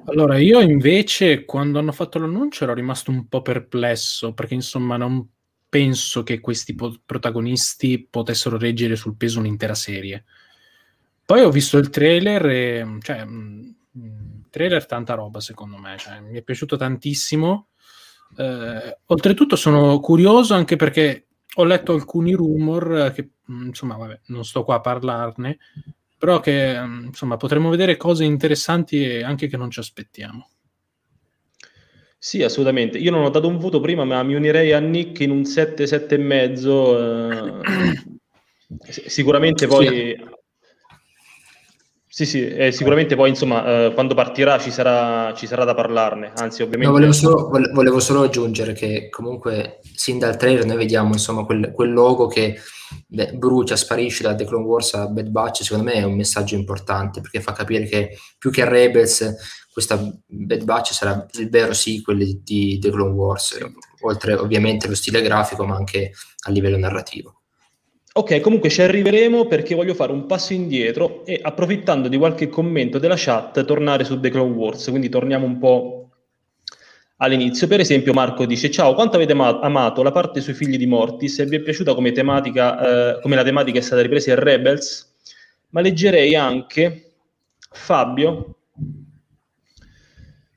Allora, 0.07 0.39
io 0.39 0.61
invece 0.61 1.45
quando 1.45 1.79
hanno 1.79 1.93
fatto 1.93 2.19
l'annuncio 2.19 2.65
ero 2.65 2.75
rimasto 2.75 3.11
un 3.11 3.27
po' 3.27 3.41
perplesso 3.41 4.35
perché 4.35 4.53
insomma 4.55 4.99
non 4.99 5.27
penso 5.67 6.23
che 6.23 6.41
questi 6.41 6.75
po- 6.75 7.01
protagonisti 7.05 8.07
potessero 8.09 8.59
reggere 8.59 8.97
sul 8.97 9.17
peso 9.17 9.39
un'intera 9.39 9.75
serie. 9.75 10.25
Poi 11.25 11.41
ho 11.41 11.51
visto 11.51 11.79
il 11.79 11.89
trailer 11.89 12.47
e 12.47 12.99
cioè 13.01 13.25
mh, 13.25 13.77
mm, 13.99 14.34
trailer 14.55 14.87
tanta 14.87 15.15
roba 15.15 15.41
secondo 15.41 15.79
me, 15.79 15.97
cioè, 15.99 16.21
mi 16.21 16.39
è 16.39 16.43
piaciuto 16.43 16.77
tantissimo. 16.77 17.71
Eh, 18.37 18.99
oltretutto 19.07 19.57
sono 19.57 19.99
curioso 19.99 20.55
anche 20.55 20.77
perché 20.77 21.27
ho 21.57 21.65
letto 21.65 21.93
alcuni 21.93 22.33
rumor 22.35 23.13
che 23.13 23.31
mm, 23.51 23.67
insomma 23.67 23.97
vabbè, 23.97 24.21
non 24.27 24.45
sto 24.45 24.63
qua 24.63 24.77
a 24.77 24.81
parlarne, 24.81 25.59
però 26.17 26.39
che 26.39 26.81
insomma 27.05 27.37
potremmo 27.37 27.69
vedere 27.69 27.97
cose 27.97 28.23
interessanti 28.23 29.05
e 29.05 29.25
anche 29.25 29.49
che 29.49 29.57
non 29.57 29.71
ci 29.71 29.81
aspettiamo. 29.81 30.51
Sì, 32.17 32.43
assolutamente. 32.43 32.97
Io 32.99 33.11
non 33.11 33.25
ho 33.25 33.31
dato 33.31 33.49
un 33.49 33.59
voto 33.59 33.81
prima, 33.81 34.05
ma 34.05 34.23
mi 34.23 34.35
unirei 34.35 34.73
a 34.73 34.79
Nick 34.79 35.21
in 35.21 35.31
un 35.31 35.45
7, 35.45 35.87
7 35.87 36.15
e 36.15 36.19
mezzo. 36.19 37.59
Eh, 37.59 38.03
sicuramente 39.09 39.67
poi 39.67 39.87
sì. 39.87 40.17
Sì, 42.15 42.27
sì, 42.27 42.47
eh, 42.47 42.71
sicuramente 42.71 43.17
poi 43.17 43.31
insomma 43.31 43.87
eh, 43.87 43.93
quando 43.93 44.15
partirà 44.15 44.57
ci 44.61 44.71
sarà, 44.71 45.35
ci 45.35 45.49
sarà, 45.49 45.65
da 45.65 45.75
parlarne, 45.75 46.31
anzi 46.37 46.63
ovviamente... 46.63 46.87
No, 46.87 46.93
volevo, 46.93 47.13
solo, 47.13 47.49
volevo, 47.73 47.99
solo, 47.99 48.23
aggiungere 48.23 48.73
che 48.73 49.09
comunque 49.11 49.81
sin 49.97 50.21
dal 50.21 50.37
trailer 50.37 50.65
noi 50.65 50.77
vediamo 50.77 51.15
insomma 51.15 51.45
quel, 51.45 51.73
quel 51.73 51.93
logo 51.93 52.29
che 52.29 52.55
beh, 53.09 53.33
brucia, 53.33 53.75
sparisce 53.75 54.23
da 54.23 54.37
The 54.37 54.45
Clone 54.45 54.65
Wars 54.65 54.95
a 54.95 55.09
Bad 55.09 55.27
Batch, 55.27 55.65
secondo 55.65 55.91
me 55.91 55.95
è 55.95 56.05
un 56.05 56.15
messaggio 56.15 56.55
importante 56.55 57.21
perché 57.21 57.41
fa 57.41 57.51
capire 57.51 57.87
che 57.87 58.17
più 58.39 58.53
che 58.53 58.65
Rebels 58.65 59.35
questa 59.73 59.97
Bad 60.25 60.63
Batch 60.63 60.93
sarà 60.93 61.27
il 61.33 61.51
vero 61.51 61.73
sequel 61.73 62.43
di 62.45 62.79
The 62.79 62.91
Clone 62.93 63.13
Wars, 63.13 63.59
oltre 64.03 64.35
ovviamente 64.35 64.87
allo 64.87 64.95
stile 64.95 65.21
grafico 65.21 65.67
ma 65.67 65.75
anche 65.75 66.13
a 66.47 66.51
livello 66.53 66.79
narrativo. 66.79 67.41
Ok, 68.17 68.39
comunque 68.39 68.69
ci 68.69 68.81
arriveremo 68.81 69.47
perché 69.47 69.75
voglio 69.75 69.93
fare 69.93 70.13
un 70.13 70.27
passo 70.27 70.53
indietro 70.53 71.25
e 71.27 71.41
approfittando 71.43 72.07
di 72.07 72.17
qualche 72.17 72.49
commento 72.49 73.01
della 73.01 73.17
chat 73.19 73.65
tornare 73.65 74.05
su 74.05 74.21
The 74.21 74.31
Clone 74.31 74.55
Wars, 74.55 74.89
quindi 74.89 75.09
torniamo 75.09 75.47
un 75.47 75.59
po' 75.59 76.11
all'inizio. 77.17 77.67
Per 77.67 77.81
esempio 77.81 78.13
Marco 78.13 78.47
dice 78.47 78.71
ciao, 78.71 78.95
quanto 78.95 79.17
avete 79.17 79.33
amato 79.33 80.05
la 80.05 80.13
parte 80.13 80.41
sui 80.41 80.55
figli 80.55 80.77
di 80.77 80.87
Mortis 80.87 81.41
e 81.41 81.47
vi 81.47 81.57
è 81.57 81.61
piaciuta 81.61 81.93
come, 81.93 82.13
tematica, 82.13 83.17
eh, 83.17 83.21
come 83.21 83.35
la 83.35 83.43
tematica 83.43 83.81
è 83.81 83.83
stata 83.83 84.03
ripresa 84.03 84.31
in 84.31 84.39
Rebels? 84.39 85.13
Ma 85.71 85.81
leggerei 85.81 86.37
anche 86.37 87.15
Fabio 87.69 88.59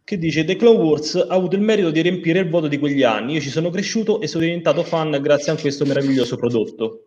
che 0.04 0.18
dice 0.20 0.46
The 0.46 0.56
Clone 0.58 0.78
Wars 0.78 1.16
ha 1.16 1.34
avuto 1.34 1.56
il 1.56 1.64
merito 1.64 1.90
di 1.90 2.02
riempire 2.02 2.38
il 2.38 2.50
vuoto 2.50 2.68
di 2.68 2.78
quegli 2.78 3.02
anni. 3.02 3.34
Io 3.34 3.42
ci 3.42 3.50
sono 3.50 3.72
cresciuto 3.72 4.22
e 4.22 4.28
sono 4.28 4.44
diventato 4.44 4.84
fan 4.84 5.20
grazie 5.24 5.54
a 5.54 5.56
questo 5.56 5.86
meraviglioso 5.86 6.36
prodotto. 6.38 7.07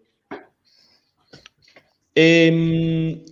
E, 2.20 2.46
ehm, 2.46 3.22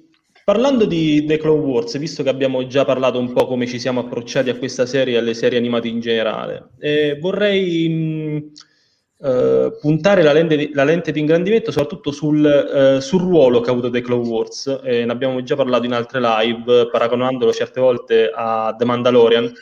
parlando 0.44 0.86
di 0.86 1.26
The 1.26 1.36
Clone 1.36 1.60
Wars, 1.60 1.98
visto 1.98 2.22
che 2.22 2.30
abbiamo 2.30 2.66
già 2.66 2.86
parlato 2.86 3.18
un 3.18 3.32
po' 3.34 3.46
come 3.46 3.66
ci 3.66 3.78
siamo 3.78 4.00
approcciati 4.00 4.48
a 4.48 4.56
questa 4.56 4.86
serie 4.86 5.14
e 5.14 5.18
alle 5.18 5.34
serie 5.34 5.58
animate 5.58 5.88
in 5.88 6.00
generale, 6.00 6.70
eh, 6.78 7.18
vorrei 7.20 7.86
mh, 7.86 8.52
eh, 9.26 9.76
puntare 9.78 10.22
la 10.22 10.32
lente, 10.32 10.56
di, 10.56 10.70
la 10.72 10.84
lente, 10.84 11.12
di, 11.12 11.20
ingrandimento 11.20 11.70
soprattutto 11.70 12.12
sul, 12.12 12.46
eh, 12.46 13.00
sul, 13.02 13.20
ruolo 13.20 13.60
che 13.60 13.68
ha 13.68 13.72
avuto 13.72 13.90
The 13.90 14.00
Clone 14.00 14.26
Wars. 14.26 14.66
ne 14.82 15.02
abbiamo 15.02 15.42
già 15.42 15.54
parlato 15.54 15.84
in 15.84 15.92
altre 15.92 16.20
live, 16.20 16.88
paragonandolo 16.90 17.52
certe 17.52 17.80
volte 17.80 18.30
a 18.34 18.74
The 18.78 18.86
Mandalorian, 18.86 19.52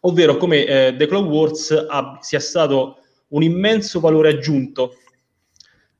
ovvero 0.00 0.36
come 0.38 0.64
eh, 0.64 0.94
The 0.96 1.06
Clone 1.06 1.28
Wars 1.28 1.70
ha, 1.88 2.18
sia 2.20 2.40
stato 2.40 2.96
un 3.28 3.44
immenso 3.44 4.00
valore 4.00 4.30
aggiunto 4.30 4.94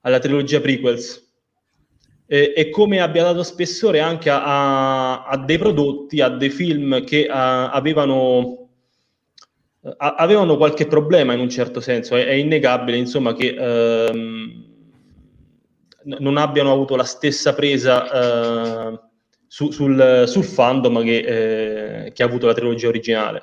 alla 0.00 0.18
trilogia 0.18 0.60
prequels 0.60 1.28
eh, 2.32 2.52
e 2.54 2.70
come 2.70 3.00
abbia 3.00 3.24
dato 3.24 3.42
spessore 3.42 3.98
anche 3.98 4.30
a, 4.30 4.44
a, 4.44 5.24
a 5.24 5.36
dei 5.36 5.58
prodotti, 5.58 6.20
a 6.20 6.28
dei 6.28 6.50
film 6.50 7.02
che 7.02 7.26
a, 7.26 7.72
avevano, 7.72 8.68
avevano, 9.96 10.56
qualche 10.56 10.86
problema 10.86 11.32
in 11.32 11.40
un 11.40 11.50
certo 11.50 11.80
senso. 11.80 12.14
È, 12.14 12.24
è 12.24 12.34
innegabile, 12.34 12.96
insomma, 12.96 13.34
che 13.34 13.56
ehm, 13.58 14.64
non 16.04 16.36
abbiano 16.36 16.72
avuto 16.72 16.94
la 16.94 17.02
stessa 17.02 17.52
presa 17.52 18.92
eh, 18.92 19.00
su, 19.48 19.72
sul, 19.72 20.22
sul, 20.28 20.44
fandom 20.44 21.02
che, 21.02 22.04
eh, 22.04 22.12
che 22.12 22.22
ha 22.22 22.26
avuto 22.26 22.46
la 22.46 22.54
trilogia 22.54 22.86
originale. 22.86 23.42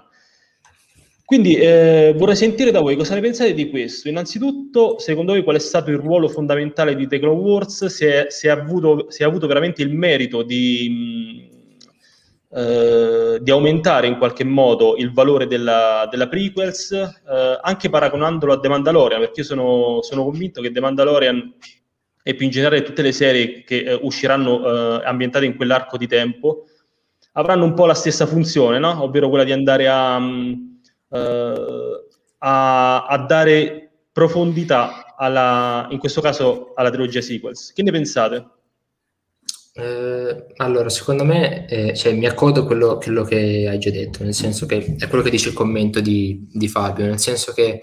Quindi 1.28 1.56
eh, 1.56 2.14
vorrei 2.16 2.38
sentire 2.38 2.72
da 2.72 2.80
voi 2.80 2.96
cosa 2.96 3.14
ne 3.14 3.20
pensate 3.20 3.54
di 3.54 3.70
questo. 3.70 4.08
Innanzitutto, 4.08 4.98
secondo 4.98 5.34
voi 5.34 5.44
qual 5.44 5.58
è 5.58 5.60
stato 5.60 5.90
il 5.90 5.98
ruolo 5.98 6.30
fondamentale 6.30 6.96
di 6.96 7.06
The 7.06 7.20
Clone 7.20 7.42
Wars? 7.42 7.88
Se, 7.88 8.28
se, 8.30 8.50
ha, 8.50 8.54
avuto, 8.54 9.12
se 9.12 9.26
avuto 9.26 9.46
veramente 9.46 9.82
il 9.82 9.94
merito 9.94 10.42
di, 10.42 11.50
eh, 12.50 13.40
di, 13.42 13.52
aumentare 13.52 14.08
in 14.08 14.18
qualche 14.18 14.46
modo 14.46 14.96
il 14.96 15.12
valore 15.12 15.48
della, 15.48 16.08
della 16.10 16.30
prequels, 16.30 16.94
eh, 16.94 17.60
anche 17.62 17.90
paragonandolo 17.90 18.54
a 18.54 18.60
The 18.62 18.70
Mandalorian, 18.70 19.20
perché 19.20 19.42
io 19.42 19.48
sono, 19.48 20.02
sono 20.04 20.24
convinto 20.24 20.62
che 20.62 20.72
The 20.72 20.80
Mandalorian 20.80 21.56
e 22.24 22.36
più 22.36 22.46
in 22.46 22.52
generale 22.52 22.84
tutte 22.84 23.02
le 23.02 23.12
serie 23.12 23.66
che 23.66 23.80
eh, 23.80 24.00
usciranno 24.02 25.02
eh, 25.02 25.02
ambientate 25.04 25.44
in 25.44 25.58
quell'arco 25.58 25.98
di 25.98 26.08
tempo 26.08 26.68
avranno 27.34 27.66
un 27.66 27.74
po' 27.74 27.86
la 27.86 27.94
stessa 27.94 28.26
funzione, 28.26 28.80
no? 28.80 29.04
ovvero 29.04 29.28
quella 29.28 29.44
di 29.44 29.52
andare 29.52 29.90
a, 29.90 30.16
um, 30.16 30.67
a, 31.10 33.06
a 33.06 33.18
dare 33.26 33.92
profondità 34.12 35.16
alla, 35.16 35.88
in 35.92 36.00
questo 36.00 36.22
caso 36.22 36.74
alla 36.76 36.90
trilogia 36.90 37.22
sequels. 37.22 37.74
Che 37.74 37.84
ne 37.84 37.92
pensate? 37.92 38.48
Eh, 39.74 40.46
allora, 40.56 40.90
secondo 40.90 41.24
me, 41.24 41.68
eh, 41.68 41.96
cioè, 41.96 42.14
mi 42.14 42.26
accodo 42.26 42.62
a 42.62 42.66
quello, 42.66 42.98
quello, 42.98 43.24
che 43.24 43.68
hai 43.70 43.78
già 43.78 43.92
detto, 43.92 44.24
nel 44.24 44.34
senso 44.34 44.66
che 44.66 44.96
è 44.98 45.08
quello 45.08 45.24
che 45.24 45.30
dice 45.30 45.50
il 45.50 45.56
commento 45.56 46.00
di, 46.00 46.48
di 46.52 46.68
Fabio, 46.68 47.06
nel 47.06 47.20
senso 47.20 47.54
che 47.54 47.82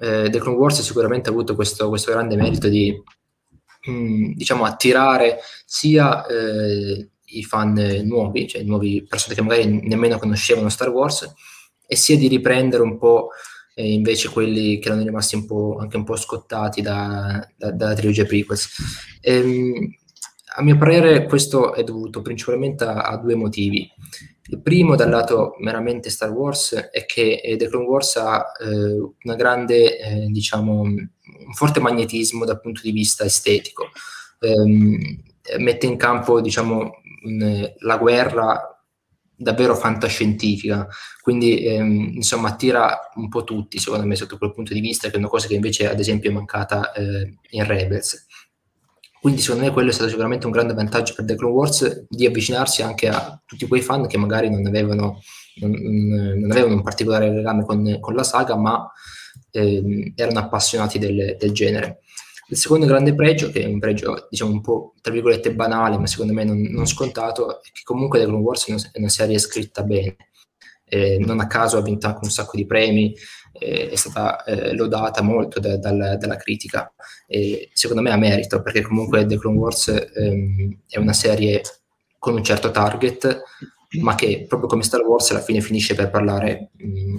eh, 0.00 0.28
The 0.30 0.38
Clone 0.38 0.56
Wars 0.56 0.82
sicuramente 0.82 1.28
ha 1.28 1.32
avuto 1.32 1.56
questo, 1.56 1.88
questo 1.88 2.12
grande 2.12 2.36
merito 2.36 2.68
di, 2.68 2.94
mh, 3.86 3.90
mm, 3.90 4.32
diciamo, 4.34 4.64
attirare 4.64 5.38
sia 5.64 6.24
eh, 6.26 7.08
i 7.24 7.42
fan 7.42 8.02
nuovi, 8.04 8.46
cioè 8.46 8.62
nuovi 8.62 9.04
persone 9.04 9.34
che 9.34 9.42
magari 9.42 9.80
nemmeno 9.82 10.18
conoscevano 10.18 10.68
Star 10.68 10.90
Wars, 10.90 11.32
e 11.86 11.96
sia 11.96 12.16
di 12.16 12.28
riprendere 12.28 12.82
un 12.82 12.98
po' 12.98 13.30
eh, 13.78 13.92
invece 13.92 14.30
quelli 14.30 14.78
che 14.78 14.88
erano 14.88 15.04
rimasti 15.04 15.34
un 15.34 15.44
po', 15.44 15.76
anche 15.78 15.98
un 15.98 16.04
po' 16.04 16.16
scottati 16.16 16.80
da, 16.80 17.46
da, 17.56 17.70
dalla 17.72 17.94
trilogia 17.94 18.24
prequels. 18.24 18.70
Ehm, 19.20 19.94
a 20.58 20.62
mio 20.62 20.78
parere 20.78 21.26
questo 21.26 21.74
è 21.74 21.84
dovuto 21.84 22.22
principalmente 22.22 22.84
a, 22.84 23.02
a, 23.02 23.18
due 23.18 23.34
motivi. 23.34 23.86
Il 24.48 24.62
primo, 24.62 24.96
dal 24.96 25.10
lato 25.10 25.56
meramente 25.58 26.08
Star 26.08 26.30
Wars, 26.30 26.74
è 26.90 27.04
che 27.04 27.40
eh, 27.44 27.56
The 27.56 27.68
Clone 27.68 27.84
Wars 27.86 28.16
ha 28.16 28.44
eh, 28.58 29.12
una 29.24 29.34
grande, 29.34 29.98
eh, 29.98 30.26
diciamo, 30.30 30.80
un 30.80 31.08
forte 31.52 31.80
magnetismo 31.80 32.46
dal 32.46 32.60
punto 32.60 32.80
di 32.82 32.92
vista 32.92 33.24
estetico. 33.24 33.90
Eh, 34.40 35.58
mette 35.58 35.86
in 35.86 35.96
campo, 35.98 36.40
diciamo, 36.40 36.92
un, 37.24 37.74
la 37.80 37.98
guerra 37.98 38.75
davvero 39.36 39.76
fantascientifica, 39.76 40.88
quindi 41.20 41.64
ehm, 41.64 42.12
insomma 42.14 42.48
attira 42.48 43.10
un 43.16 43.28
po' 43.28 43.44
tutti 43.44 43.78
secondo 43.78 44.06
me 44.06 44.16
sotto 44.16 44.38
quel 44.38 44.52
punto 44.52 44.72
di 44.72 44.80
vista, 44.80 45.08
che 45.08 45.14
è 45.14 45.18
una 45.18 45.28
cosa 45.28 45.46
che 45.46 45.54
invece 45.54 45.88
ad 45.88 46.00
esempio 46.00 46.30
è 46.30 46.32
mancata 46.32 46.92
eh, 46.92 47.38
in 47.50 47.64
Rebels. 47.64 48.26
Quindi 49.20 49.42
secondo 49.42 49.64
me 49.64 49.72
quello 49.72 49.90
è 49.90 49.92
stato 49.92 50.08
sicuramente 50.08 50.46
un 50.46 50.52
grande 50.52 50.72
vantaggio 50.72 51.14
per 51.14 51.24
The 51.24 51.34
Clone 51.34 51.54
Wars 51.54 52.06
di 52.08 52.26
avvicinarsi 52.26 52.82
anche 52.82 53.08
a 53.08 53.40
tutti 53.44 53.66
quei 53.66 53.80
fan 53.80 54.06
che 54.06 54.18
magari 54.18 54.48
non 54.48 54.64
avevano, 54.66 55.20
non, 55.56 55.70
non 55.72 56.50
avevano 56.50 56.74
un 56.74 56.82
particolare 56.82 57.32
legame 57.32 57.64
con, 57.64 57.98
con 57.98 58.14
la 58.14 58.22
saga, 58.22 58.56
ma 58.56 58.88
eh, 59.50 60.12
erano 60.14 60.38
appassionati 60.38 60.98
del, 60.98 61.36
del, 61.38 61.52
genere. 61.52 62.02
Il 62.48 62.56
secondo 62.56 62.86
grande 62.86 63.14
pregio, 63.14 63.50
che 63.50 63.62
è 63.62 63.66
un 63.66 63.78
pregio 63.78 64.26
diciamo 64.30 64.52
un 64.52 64.60
po' 64.60 64.94
tra 65.00 65.12
virgolette 65.12 65.54
banale, 65.54 65.98
ma 65.98 66.06
secondo 66.06 66.32
me 66.32 66.44
non, 66.44 66.60
non 66.60 66.86
scontato, 66.86 67.60
è 67.62 67.70
che 67.72 67.82
comunque 67.82 68.20
The 68.20 68.26
Clone 68.26 68.42
Wars 68.42 68.66
è 68.68 68.72
una, 68.72 68.82
è 68.92 68.98
una 68.98 69.08
serie 69.08 69.38
scritta 69.38 69.82
bene. 69.82 70.16
Eh, 70.88 71.18
non 71.18 71.40
a 71.40 71.48
caso 71.48 71.76
ha 71.78 71.82
vinto 71.82 72.06
anche 72.06 72.20
un 72.22 72.30
sacco 72.30 72.56
di 72.56 72.64
premi, 72.64 73.12
eh, 73.58 73.90
è 73.90 73.96
stata 73.96 74.44
eh, 74.44 74.74
lodata 74.74 75.22
molto 75.22 75.58
da, 75.60 75.76
dal, 75.76 76.16
dalla 76.18 76.36
critica 76.36 76.92
e 77.26 77.70
secondo 77.72 78.02
me 78.02 78.10
ha 78.10 78.16
merito 78.16 78.62
perché 78.62 78.82
comunque 78.82 79.26
The 79.26 79.38
Clone 79.38 79.58
Wars 79.58 79.88
ehm, 80.14 80.78
è 80.88 80.98
una 80.98 81.12
serie 81.12 81.62
con 82.18 82.34
un 82.34 82.44
certo 82.44 82.70
target 82.70 83.42
ma 84.00 84.14
che 84.14 84.44
proprio 84.48 84.68
come 84.68 84.82
Star 84.82 85.02
Wars 85.02 85.30
alla 85.30 85.40
fine 85.40 85.60
finisce 85.60 85.94
per 85.94 86.10
parlare 86.10 86.70
mh, 86.76 87.16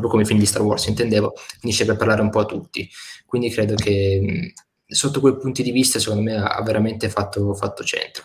proprio 0.00 0.10
come 0.10 0.22
i 0.22 0.26
film 0.26 0.38
di 0.38 0.46
Star 0.46 0.62
Wars 0.62 0.86
intendevo 0.86 1.32
finisce 1.60 1.84
per 1.84 1.96
parlare 1.96 2.20
un 2.20 2.30
po' 2.30 2.40
a 2.40 2.44
tutti. 2.44 2.88
Quindi 3.24 3.50
credo 3.50 3.74
che 3.74 4.52
sotto 4.86 5.20
quei 5.20 5.36
punti 5.36 5.62
di 5.62 5.72
vista 5.72 5.98
secondo 5.98 6.22
me 6.22 6.36
ha, 6.36 6.62
veramente 6.62 7.08
fatto, 7.08 7.54
fatto 7.54 7.82
centro. 7.82 8.24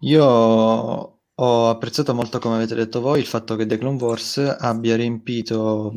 Io 0.00 0.24
ho 1.40 1.68
apprezzato 1.68 2.14
molto, 2.14 2.38
come 2.38 2.56
avete 2.56 2.74
detto 2.74 3.00
voi, 3.00 3.20
il 3.20 3.26
fatto 3.26 3.56
che 3.56 3.66
The 3.66 3.78
Clone 3.78 4.00
Wars 4.00 4.38
abbia 4.38 4.96
riempito, 4.96 5.92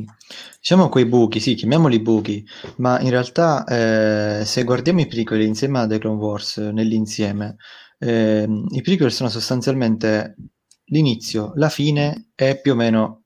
diciamo, 0.59 0.89
quei 0.89 1.05
buchi, 1.05 1.39
sì, 1.39 1.55
chiamiamoli 1.55 1.99
buchi, 1.99 2.45
ma 2.77 2.99
in 2.99 3.09
realtà 3.09 3.63
eh, 3.65 4.45
se 4.45 4.63
guardiamo 4.63 5.01
i 5.01 5.07
prequel 5.07 5.41
insieme 5.41 5.79
a 5.79 5.87
The 5.87 5.97
Clone 5.99 6.19
Wars, 6.19 6.57
nell'insieme, 6.57 7.57
eh, 7.99 8.47
i 8.69 8.81
prequel 8.81 9.11
sono 9.11 9.29
sostanzialmente 9.29 10.35
l'inizio, 10.85 11.53
la 11.55 11.69
fine 11.69 12.31
e 12.35 12.59
più 12.59 12.73
o 12.73 12.75
meno 12.75 13.23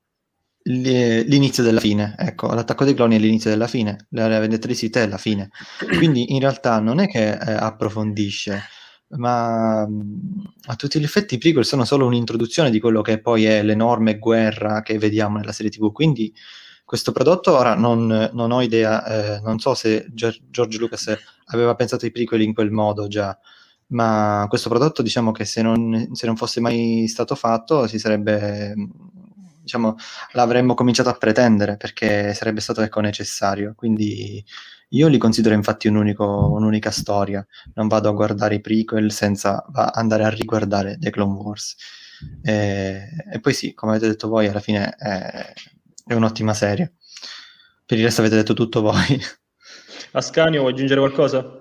l'inizio 0.64 1.64
della 1.64 1.80
fine. 1.80 2.16
Ecco, 2.18 2.54
l'attacco 2.54 2.86
dei 2.86 2.96
cloni 2.96 3.16
è 3.16 3.20
l'inizio 3.20 3.50
della 3.50 3.68
fine, 3.68 4.08
la 4.10 4.40
vendetta 4.40 4.68
di 4.68 4.76
Sith 4.76 4.98
è 4.98 5.08
la 5.08 5.18
fine. 5.18 5.50
Quindi 5.98 6.34
in 6.34 6.40
realtà 6.40 6.80
non 6.80 7.00
è 7.00 7.08
che 7.08 7.32
eh, 7.32 7.52
approfondisce 7.52 8.62
ma 9.10 9.82
a 9.82 10.76
tutti 10.76 11.00
gli 11.00 11.04
effetti 11.04 11.36
i 11.36 11.38
prequel 11.38 11.66
sono 11.66 11.86
solo 11.86 12.06
un'introduzione 12.06 12.72
di 12.72 12.80
quello 12.80 13.02
che 13.02 13.22
poi 13.22 13.46
è 13.46 13.62
l'enorme 13.64 14.18
guerra 14.18 14.82
che 14.82 14.98
vediamo 14.98 15.38
nella 15.38 15.52
serie 15.52 15.72
tv, 15.72 15.92
quindi 15.92 16.34
questo 16.84 17.12
prodotto 17.12 17.56
ora 17.58 17.76
non, 17.76 18.30
non 18.34 18.52
ho 18.52 18.62
idea, 18.62 19.06
eh, 19.38 19.42
non 19.42 19.60
so 19.60 19.74
se 19.74 20.08
George 20.12 20.78
Lucas 20.78 21.16
aveva 21.46 21.76
pensato 21.76 22.06
ai 22.06 22.12
prequel 22.12 22.42
in 22.42 22.54
quel 22.54 22.72
modo 22.72 23.08
già, 23.08 23.38
ma 23.88 24.46
questo 24.50 24.70
prodotto 24.70 25.02
diciamo 25.02 25.32
che 25.32 25.46
se 25.46 25.62
non, 25.62 26.10
se 26.14 26.26
non 26.26 26.36
fosse 26.36 26.60
mai 26.60 27.08
stato 27.08 27.36
fatto 27.36 27.88
si 27.88 28.00
sarebbe 28.00 28.74
diciamo 29.62 29.96
l'avremmo 30.34 30.74
cominciato 30.74 31.10
a 31.10 31.14
pretendere 31.14 31.78
perché 31.78 32.34
sarebbe 32.34 32.62
stato 32.62 32.82
ecco 32.82 33.00
necessario 33.00 33.74
quindi 33.76 34.44
io 34.90 35.08
li 35.08 35.18
considero 35.18 35.56
infatti 35.56 35.88
un 35.88 35.96
unico, 35.96 36.24
un'unica 36.52 36.92
storia, 36.92 37.46
non 37.74 37.88
vado 37.88 38.10
a 38.10 38.14
guardare 38.14 38.56
i 38.56 38.62
prequel 38.62 39.12
senza 39.12 39.66
andare 39.74 40.24
a 40.24 40.30
riguardare 40.30 40.98
The 41.00 41.10
Clone 41.10 41.34
Wars. 41.34 41.76
E, 42.42 43.10
e 43.32 43.40
poi 43.40 43.54
sì, 43.54 43.74
come 43.74 43.94
avete 43.94 44.08
detto 44.08 44.28
voi, 44.28 44.48
alla 44.48 44.60
fine 44.60 44.96
è, 44.96 45.54
è 46.06 46.14
un'ottima 46.14 46.54
serie. 46.54 46.94
Per 47.86 47.98
il 47.98 48.04
resto 48.04 48.22
avete 48.22 48.36
detto 48.36 48.54
tutto 48.54 48.82
voi. 48.82 49.22
Ascanio, 50.14 50.62
vuoi 50.62 50.74
aggiungere 50.74 51.00
qualcosa? 51.00 51.60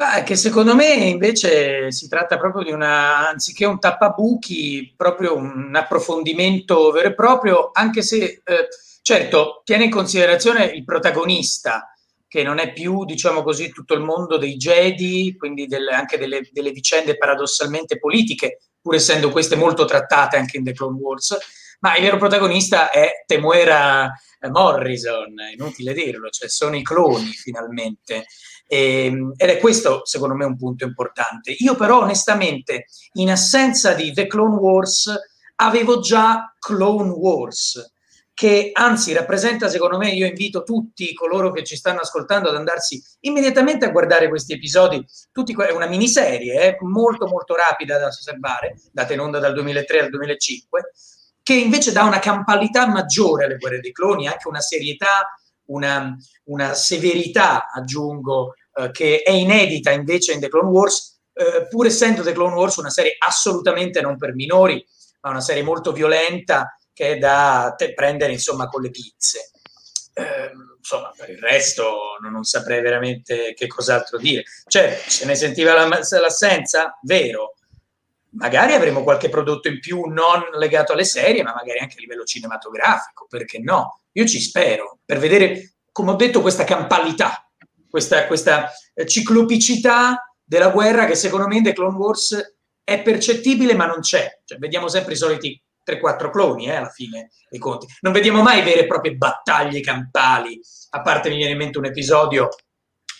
Beh, 0.00 0.22
che 0.22 0.34
secondo 0.34 0.74
me 0.74 0.94
invece 0.94 1.92
si 1.92 2.08
tratta 2.08 2.38
proprio 2.38 2.64
di 2.64 2.72
una, 2.72 3.28
anziché 3.28 3.66
un 3.66 3.78
tappabuchi, 3.78 4.94
proprio 4.96 5.36
un 5.36 5.76
approfondimento 5.76 6.90
vero 6.90 7.08
e 7.08 7.14
proprio, 7.14 7.68
anche 7.70 8.00
se, 8.00 8.40
eh, 8.42 8.68
certo, 9.02 9.60
tiene 9.62 9.84
in 9.84 9.90
considerazione 9.90 10.64
il 10.64 10.84
protagonista, 10.84 11.92
che 12.26 12.42
non 12.42 12.58
è 12.58 12.72
più, 12.72 13.04
diciamo 13.04 13.42
così, 13.42 13.68
tutto 13.72 13.92
il 13.92 14.00
mondo 14.00 14.38
dei 14.38 14.56
Jedi, 14.56 15.36
quindi 15.36 15.66
delle, 15.66 15.92
anche 15.92 16.16
delle, 16.16 16.48
delle, 16.50 16.70
vicende 16.70 17.18
paradossalmente 17.18 17.98
politiche, 17.98 18.60
pur 18.80 18.94
essendo 18.94 19.28
queste 19.28 19.54
molto 19.54 19.84
trattate 19.84 20.38
anche 20.38 20.56
in 20.56 20.64
The 20.64 20.72
Clone 20.72 20.98
Wars, 20.98 21.36
ma 21.80 21.94
il 21.96 22.02
vero 22.02 22.16
protagonista 22.16 22.88
è 22.88 23.24
Temuera 23.26 24.10
Morrison, 24.48 25.34
inutile 25.52 25.92
dirlo, 25.92 26.30
cioè 26.30 26.48
sono 26.48 26.74
i 26.74 26.82
cloni 26.82 27.32
finalmente. 27.32 28.24
Ehm, 28.72 29.32
ed 29.36 29.48
è 29.48 29.58
questo, 29.58 30.02
secondo 30.04 30.36
me, 30.36 30.44
un 30.44 30.56
punto 30.56 30.84
importante. 30.84 31.52
Io 31.58 31.74
però, 31.74 32.02
onestamente, 32.02 32.84
in 33.14 33.28
assenza 33.28 33.94
di 33.94 34.12
The 34.12 34.28
Clone 34.28 34.54
Wars, 34.54 35.12
avevo 35.56 35.98
già 35.98 36.54
Clone 36.56 37.10
Wars 37.10 37.92
che 38.32 38.70
anzi 38.72 39.12
rappresenta, 39.12 39.68
secondo 39.68 39.98
me, 39.98 40.10
io 40.12 40.24
invito 40.24 40.62
tutti 40.62 41.12
coloro 41.14 41.50
che 41.50 41.64
ci 41.64 41.76
stanno 41.76 41.98
ascoltando 41.98 42.48
ad 42.48 42.54
andarsi 42.54 43.02
immediatamente 43.20 43.84
a 43.84 43.90
guardare 43.90 44.28
questi 44.28 44.52
episodi, 44.52 45.04
tutti, 45.32 45.52
è 45.52 45.72
una 45.72 45.88
miniserie 45.88 46.62
eh, 46.62 46.76
molto 46.80 47.26
molto 47.26 47.56
rapida 47.56 47.98
da 47.98 48.06
osservare, 48.06 48.76
data 48.92 49.12
in 49.12 49.20
onda 49.20 49.40
dal 49.40 49.52
2003 49.52 50.00
al 50.00 50.08
2005, 50.10 50.92
che 51.42 51.54
invece 51.54 51.92
dà 51.92 52.04
una 52.04 52.20
campalità 52.20 52.86
maggiore 52.86 53.44
alle 53.46 53.58
guerre 53.58 53.80
dei 53.80 53.92
cloni, 53.92 54.28
anche 54.28 54.48
una 54.48 54.60
serietà, 54.60 55.34
una, 55.66 56.16
una 56.44 56.74
severità, 56.74 57.68
aggiungo, 57.70 58.54
eh, 58.84 58.90
che 58.90 59.22
è 59.22 59.30
inedita 59.30 59.90
invece 59.90 60.32
in 60.32 60.40
The 60.40 60.48
Clone 60.48 60.68
Wars, 60.68 61.20
eh, 61.32 61.66
pur 61.68 61.86
essendo 61.86 62.22
The 62.22 62.32
Clone 62.32 62.54
Wars 62.54 62.76
una 62.76 62.90
serie 62.90 63.16
assolutamente 63.18 64.00
non 64.00 64.16
per 64.16 64.34
minori, 64.34 64.84
ma 65.20 65.30
una 65.30 65.40
serie 65.40 65.62
molto 65.62 65.92
violenta, 65.92 66.76
che 66.92 67.12
è 67.12 67.18
da 67.18 67.74
prendere 67.94 68.32
insomma 68.32 68.68
con 68.68 68.82
le 68.82 68.90
pizze. 68.90 69.50
Eh, 70.12 70.52
insomma, 70.76 71.12
per 71.16 71.30
il 71.30 71.38
resto 71.38 72.18
non, 72.20 72.32
non, 72.32 72.44
saprei 72.44 72.82
veramente 72.82 73.54
che 73.54 73.66
cos'altro 73.66 74.18
dire. 74.18 74.44
Certo, 74.66 75.08
se 75.08 75.24
ne 75.24 75.34
sentiva 75.34 75.72
la, 75.72 75.86
l'assenza, 75.86 76.98
vero. 77.02 77.54
Magari 78.32 78.74
avremo 78.74 79.02
qualche 79.02 79.28
prodotto 79.28 79.68
in 79.68 79.80
più 79.80 80.04
non 80.04 80.50
legato 80.52 80.92
alle 80.92 81.04
serie, 81.04 81.42
ma 81.42 81.52
magari 81.52 81.78
anche 81.78 81.96
a 81.96 82.00
livello 82.00 82.24
cinematografico, 82.24 83.26
perché 83.28 83.58
no? 83.58 84.02
Io 84.12 84.26
ci 84.26 84.40
spero, 84.40 84.98
per 85.04 85.18
vedere, 85.18 85.76
come 85.90 86.12
ho 86.12 86.16
detto, 86.16 86.40
questa 86.40 86.64
campalità, 86.64 87.49
questa, 87.90 88.26
questa 88.26 88.70
ciclopicità 89.04 90.34
della 90.42 90.70
guerra 90.70 91.06
che 91.06 91.14
secondo 91.14 91.46
me 91.46 91.56
in 91.56 91.64
The 91.64 91.72
Clone 91.72 91.96
Wars 91.96 92.56
è 92.82 93.02
percettibile 93.02 93.74
ma 93.74 93.86
non 93.86 94.00
c'è. 94.00 94.40
Cioè, 94.44 94.58
vediamo 94.58 94.88
sempre 94.88 95.14
i 95.14 95.16
soliti 95.16 95.60
3-4 95.84 96.30
cloni 96.30 96.66
eh, 96.66 96.76
alla 96.76 96.88
fine 96.88 97.30
dei 97.48 97.58
conti. 97.58 97.86
Non 98.00 98.12
vediamo 98.12 98.42
mai 98.42 98.62
vere 98.62 98.80
e 98.80 98.86
proprie 98.86 99.14
battaglie 99.14 99.80
campali, 99.80 100.60
a 100.90 101.02
parte 101.02 101.28
mi 101.28 101.36
viene 101.36 101.52
in 101.52 101.58
mente 101.58 101.78
un 101.78 101.86
episodio 101.86 102.48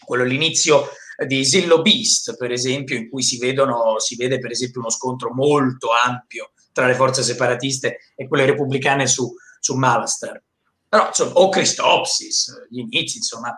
quello 0.04 0.24
l'inizio 0.24 0.88
di 1.26 1.44
Zillow 1.44 1.83
Beast, 1.83 2.37
per 2.37 2.50
esempio, 2.50 2.96
in 2.96 3.09
cui 3.09 3.22
si, 3.22 3.38
vedono, 3.38 3.98
si 3.98 4.16
vede 4.16 4.38
per 4.38 4.50
esempio 4.50 4.80
uno 4.80 4.90
scontro 4.90 5.33
molto 5.33 5.90
ampio 5.92 6.52
tra 6.72 6.87
le 6.87 6.94
forze 6.94 7.22
separatiste 7.22 7.98
e 8.16 8.26
quelle 8.26 8.46
repubblicane 8.46 9.06
su, 9.06 9.33
su 9.61 9.74
Malastar. 9.74 10.42
Però, 10.88 11.06
insomma, 11.09 11.33
o 11.35 11.48
Christopsis, 11.48 12.66
gli 12.70 12.80
inizi, 12.80 13.18
insomma, 13.18 13.54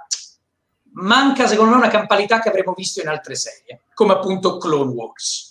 manca 0.94 1.46
secondo 1.46 1.72
me 1.72 1.76
una 1.78 1.88
campalità 1.88 2.40
che 2.40 2.48
avremmo 2.48 2.74
visto 2.76 3.00
in 3.00 3.08
altre 3.08 3.34
serie, 3.34 3.82
come 3.94 4.12
appunto 4.12 4.58
Clone 4.58 4.92
Wars. 4.92 5.50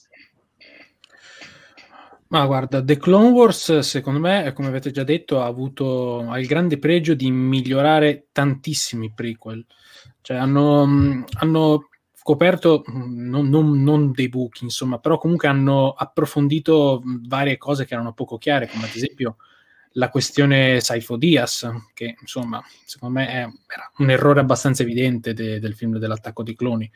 Ma 2.27 2.45
guarda, 2.45 2.81
The 2.81 2.97
Clone 2.97 3.31
Wars, 3.31 3.79
secondo 3.79 4.19
me, 4.19 4.53
come 4.53 4.69
avete 4.69 4.91
già 4.91 5.03
detto, 5.03 5.41
ha 5.41 5.45
avuto 5.45 6.29
ha 6.29 6.39
il 6.39 6.47
grande 6.47 6.79
pregio 6.79 7.13
di 7.13 7.29
migliorare 7.29 8.27
tantissimi 8.31 9.11
prequel. 9.13 9.65
Cioè, 10.21 10.37
hanno, 10.37 11.25
hanno 11.39 11.89
scoperto 12.13 12.83
non, 12.87 13.49
non, 13.49 13.83
non, 13.83 14.11
dei 14.13 14.29
buchi, 14.29 14.63
insomma, 14.63 14.97
però 14.99 15.17
comunque 15.17 15.49
hanno 15.49 15.89
approfondito 15.89 17.01
varie 17.27 17.57
cose 17.57 17.83
che 17.83 17.95
erano 17.95 18.13
poco 18.13 18.37
chiare, 18.37 18.69
come 18.69 18.85
ad 18.85 18.95
esempio 18.95 19.35
la 19.93 20.09
questione 20.09 20.79
Saifo 20.79 21.17
Diaz, 21.17 21.69
che 21.93 22.15
insomma, 22.19 22.63
secondo 22.85 23.19
me 23.19 23.27
è, 23.27 23.47
un 23.97 24.09
errore 24.09 24.39
abbastanza 24.39 24.83
evidente 24.83 25.33
de, 25.33 25.59
del 25.59 25.75
film 25.75 25.97
dell'attacco 25.97 26.43
dei 26.43 26.55
cloni. 26.55 26.89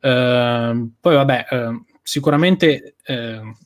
Uh, 0.00 0.92
poi 1.00 1.14
vabbè, 1.14 1.46
uh, 1.50 1.84
sicuramente 2.02 2.94
uh, 3.06 3.56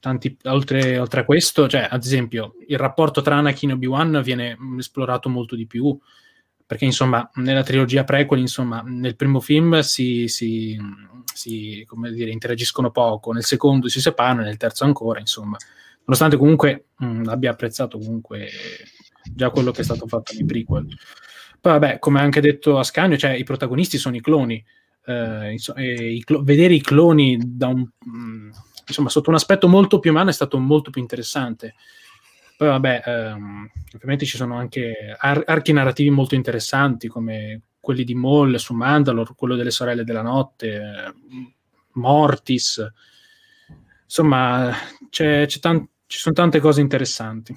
tanti, 0.00 0.36
oltre, 0.44 0.98
oltre, 0.98 1.20
a 1.20 1.24
questo, 1.24 1.68
cioè 1.68 1.86
ad 1.90 2.04
esempio 2.04 2.54
il 2.66 2.78
rapporto 2.78 3.22
tra 3.22 3.36
Anakin 3.36 3.70
e 3.70 3.72
Obi-Wan 3.74 4.20
viene 4.22 4.58
esplorato 4.78 5.28
molto 5.28 5.56
di 5.56 5.66
più, 5.66 5.98
perché 6.66 6.84
insomma 6.84 7.28
nella 7.34 7.62
trilogia 7.62 8.04
prequel 8.04 8.40
insomma 8.40 8.82
nel 8.84 9.14
primo 9.14 9.40
film 9.40 9.80
si, 9.80 10.26
si, 10.26 10.76
si 11.32 11.84
come 11.86 12.10
dire, 12.10 12.32
interagiscono 12.32 12.90
poco 12.90 13.30
nel 13.30 13.44
secondo 13.44 13.88
si 13.88 14.00
separano 14.00 14.42
nel 14.42 14.56
terzo 14.56 14.82
ancora 14.82 15.20
insomma 15.20 15.56
nonostante 16.06 16.36
comunque 16.36 16.86
mh, 16.96 17.28
abbia 17.28 17.50
apprezzato 17.50 17.98
comunque 17.98 18.48
già 19.22 19.50
quello 19.50 19.70
che 19.70 19.82
è 19.82 19.84
stato 19.84 20.06
fatto 20.06 20.32
nei 20.34 20.44
prequel. 20.44 20.86
Poi 21.60 21.72
vabbè 21.72 21.98
come 21.98 22.20
ha 22.20 22.22
anche 22.22 22.40
detto 22.40 22.78
Ascanio 22.78 23.16
cioè 23.16 23.32
i 23.32 23.44
protagonisti 23.44 23.98
sono 23.98 24.16
i 24.16 24.20
cloni. 24.20 24.64
Eh, 25.04 25.52
insomma, 25.52 25.82
i 25.82 26.22
clo- 26.24 26.42
vedere 26.42 26.74
i 26.74 26.80
cloni 26.80 27.38
da 27.44 27.68
un, 27.68 27.80
mh, 27.80 28.50
insomma 28.86 29.08
sotto 29.08 29.30
un 29.30 29.36
aspetto 29.36 29.68
molto 29.68 29.98
più 30.00 30.10
umano 30.10 30.30
è 30.30 30.32
stato 30.32 30.58
molto 30.58 30.90
più 30.90 31.00
interessante. 31.00 31.74
Poi 32.56 32.68
vabbè, 32.68 33.02
ehm, 33.04 33.70
ovviamente 33.94 34.24
ci 34.24 34.36
sono 34.36 34.56
anche 34.56 35.14
ar- 35.18 35.44
archi 35.46 35.72
narrativi 35.72 36.10
molto 36.10 36.34
interessanti 36.34 37.06
come 37.06 37.62
quelli 37.80 38.02
di 38.02 38.14
Maul 38.14 38.58
su 38.58 38.74
Mandalore, 38.74 39.34
quello 39.36 39.56
delle 39.56 39.70
sorelle 39.70 40.04
della 40.04 40.22
notte, 40.22 40.74
eh, 40.74 41.14
Mortis. 41.92 42.84
Insomma, 44.04 44.72
c'è, 45.10 45.46
c'è 45.46 45.58
tan- 45.58 45.86
ci 46.06 46.18
sono 46.18 46.34
tante 46.34 46.60
cose 46.60 46.80
interessanti. 46.80 47.56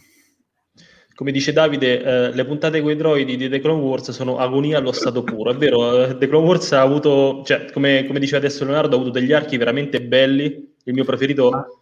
Come 1.14 1.32
dice 1.32 1.52
Davide, 1.52 2.02
eh, 2.02 2.34
le 2.34 2.46
puntate 2.46 2.82
con 2.82 2.92
i 2.92 2.96
droidi 2.96 3.36
di 3.36 3.50
The 3.50 3.60
Clone 3.60 3.82
Wars 3.82 4.12
sono 4.12 4.38
agonia 4.38 4.78
allo 4.78 4.94
stato 4.94 5.22
puro. 5.24 5.52
È 5.52 5.56
vero, 5.56 6.06
eh, 6.06 6.18
The 6.18 6.28
Clone 6.30 6.48
Wars 6.48 6.72
ha 6.72 6.82
avuto, 6.82 7.44
cioè, 7.46 7.70
come, 7.72 8.06
come 8.08 8.20
diceva 8.20 8.38
adesso 8.38 8.64
Leonardo, 8.64 8.96
ha 8.96 9.00
avuto 9.00 9.12
degli 9.12 9.34
archi 9.34 9.58
veramente 9.58 10.02
belli. 10.02 10.76
Il 10.86 10.94
mio 10.94 11.04
preferito 11.04 11.82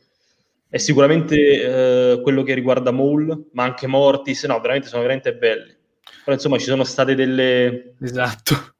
è 0.67 0.77
sicuramente 0.77 1.36
eh, 1.36 2.21
quello 2.21 2.41
che 2.41 2.56
riguarda 2.56 2.91
Maul, 2.91 3.49
ma 3.53 3.63
anche 3.63 3.86
Mortis, 3.86 4.43
no, 4.45 4.60
veramente 4.60 4.88
sono 4.88 5.03
veramente 5.03 5.36
belli. 5.36 5.75
Però 6.23 6.36
insomma 6.36 6.58
ci 6.58 6.65
sono 6.65 6.84
state 6.84 7.13
delle... 7.13 7.93
Esatto. 8.01 8.76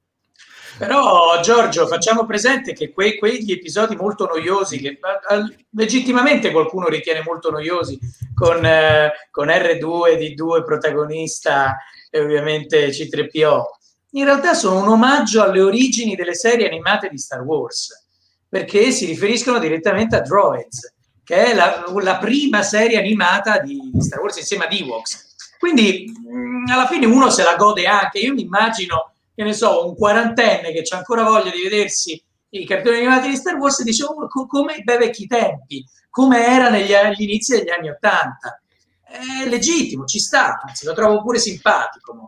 Però 0.78 1.40
Giorgio, 1.42 1.88
facciamo 1.88 2.26
presente 2.26 2.74
che 2.74 2.92
que- 2.92 3.18
quegli 3.18 3.52
episodi 3.52 3.96
molto 3.96 4.26
noiosi, 4.26 4.80
che 4.80 5.00
a- 5.02 5.50
legittimamente 5.72 6.52
qualcuno 6.52 6.88
ritiene 6.88 7.24
molto 7.24 7.50
noiosi, 7.50 8.00
con, 8.34 8.64
eh, 8.66 9.12
con 9.32 9.48
R2, 9.48 10.18
D2 10.18 10.64
protagonista 10.64 11.78
e 12.10 12.20
ovviamente 12.20 12.90
C3PO, 12.90 13.64
in 14.12 14.26
realtà 14.26 14.54
sono 14.54 14.82
un 14.82 14.88
omaggio 14.88 15.44
alle 15.44 15.62
origini 15.62 16.16
delle 16.16 16.36
serie 16.36 16.68
animate 16.68 17.10
di 17.10 17.18
Star 17.18 17.42
Wars, 17.42 18.06
perché 18.48 18.92
si 18.92 19.06
riferiscono 19.06 19.60
direttamente 19.60 20.16
a 20.16 20.22
droids 20.22 20.96
che 21.28 21.48
è 21.48 21.54
la, 21.54 21.84
la 22.02 22.18
prima 22.20 22.64
serie 22.64 22.98
animata 22.98 23.60
di, 23.60 23.92
di, 23.92 24.02
Star 24.02 24.22
Wars 24.22 24.38
insieme 24.38 24.64
ad 24.64 24.72
Ewoks. 24.72 25.36
Quindi 25.60 26.10
mh, 26.26 26.38
mm, 26.38 26.66
alla 26.70 26.88
fine 26.88 27.06
uno 27.06 27.30
se 27.30 27.44
la 27.44 27.58
gode 27.58 27.86
anche. 27.86 28.20
Io 28.20 28.34
mi 28.34 28.44
immagino, 28.44 29.16
che 29.38 29.44
ne 29.44 29.54
so, 29.54 29.88
un 29.88 29.96
quarantenne 29.96 30.72
che 30.72 30.84
ha 30.90 30.98
ancora 30.98 31.22
voglia 31.22 31.52
di 31.52 31.62
vedersi 31.62 32.20
i 32.50 32.66
cartoni 32.66 32.98
animati 32.98 33.30
di 33.30 33.36
Star 33.36 33.56
Wars 33.58 33.80
e 33.82 33.84
dice 33.84 34.04
oh, 34.04 34.28
co- 34.28 34.48
come 34.48 34.82
bei 34.84 34.98
vecchi 34.98 35.28
tempi, 35.28 35.86
come 36.10 36.44
era 36.44 36.70
negli, 36.70 36.92
agli 36.92 37.22
inizi 37.22 37.56
degli 37.56 37.70
anni 37.70 37.88
Ottanta. 37.88 38.60
È 39.04 39.48
legittimo, 39.48 40.06
ci 40.06 40.18
sta, 40.18 40.60
anzi 40.66 40.88
lo 40.88 40.94
trovo 40.94 41.22
pure 41.22 41.38
simpatico. 41.38 42.28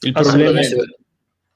Il 0.00 0.12
problema 0.12 0.58
è 0.58 0.70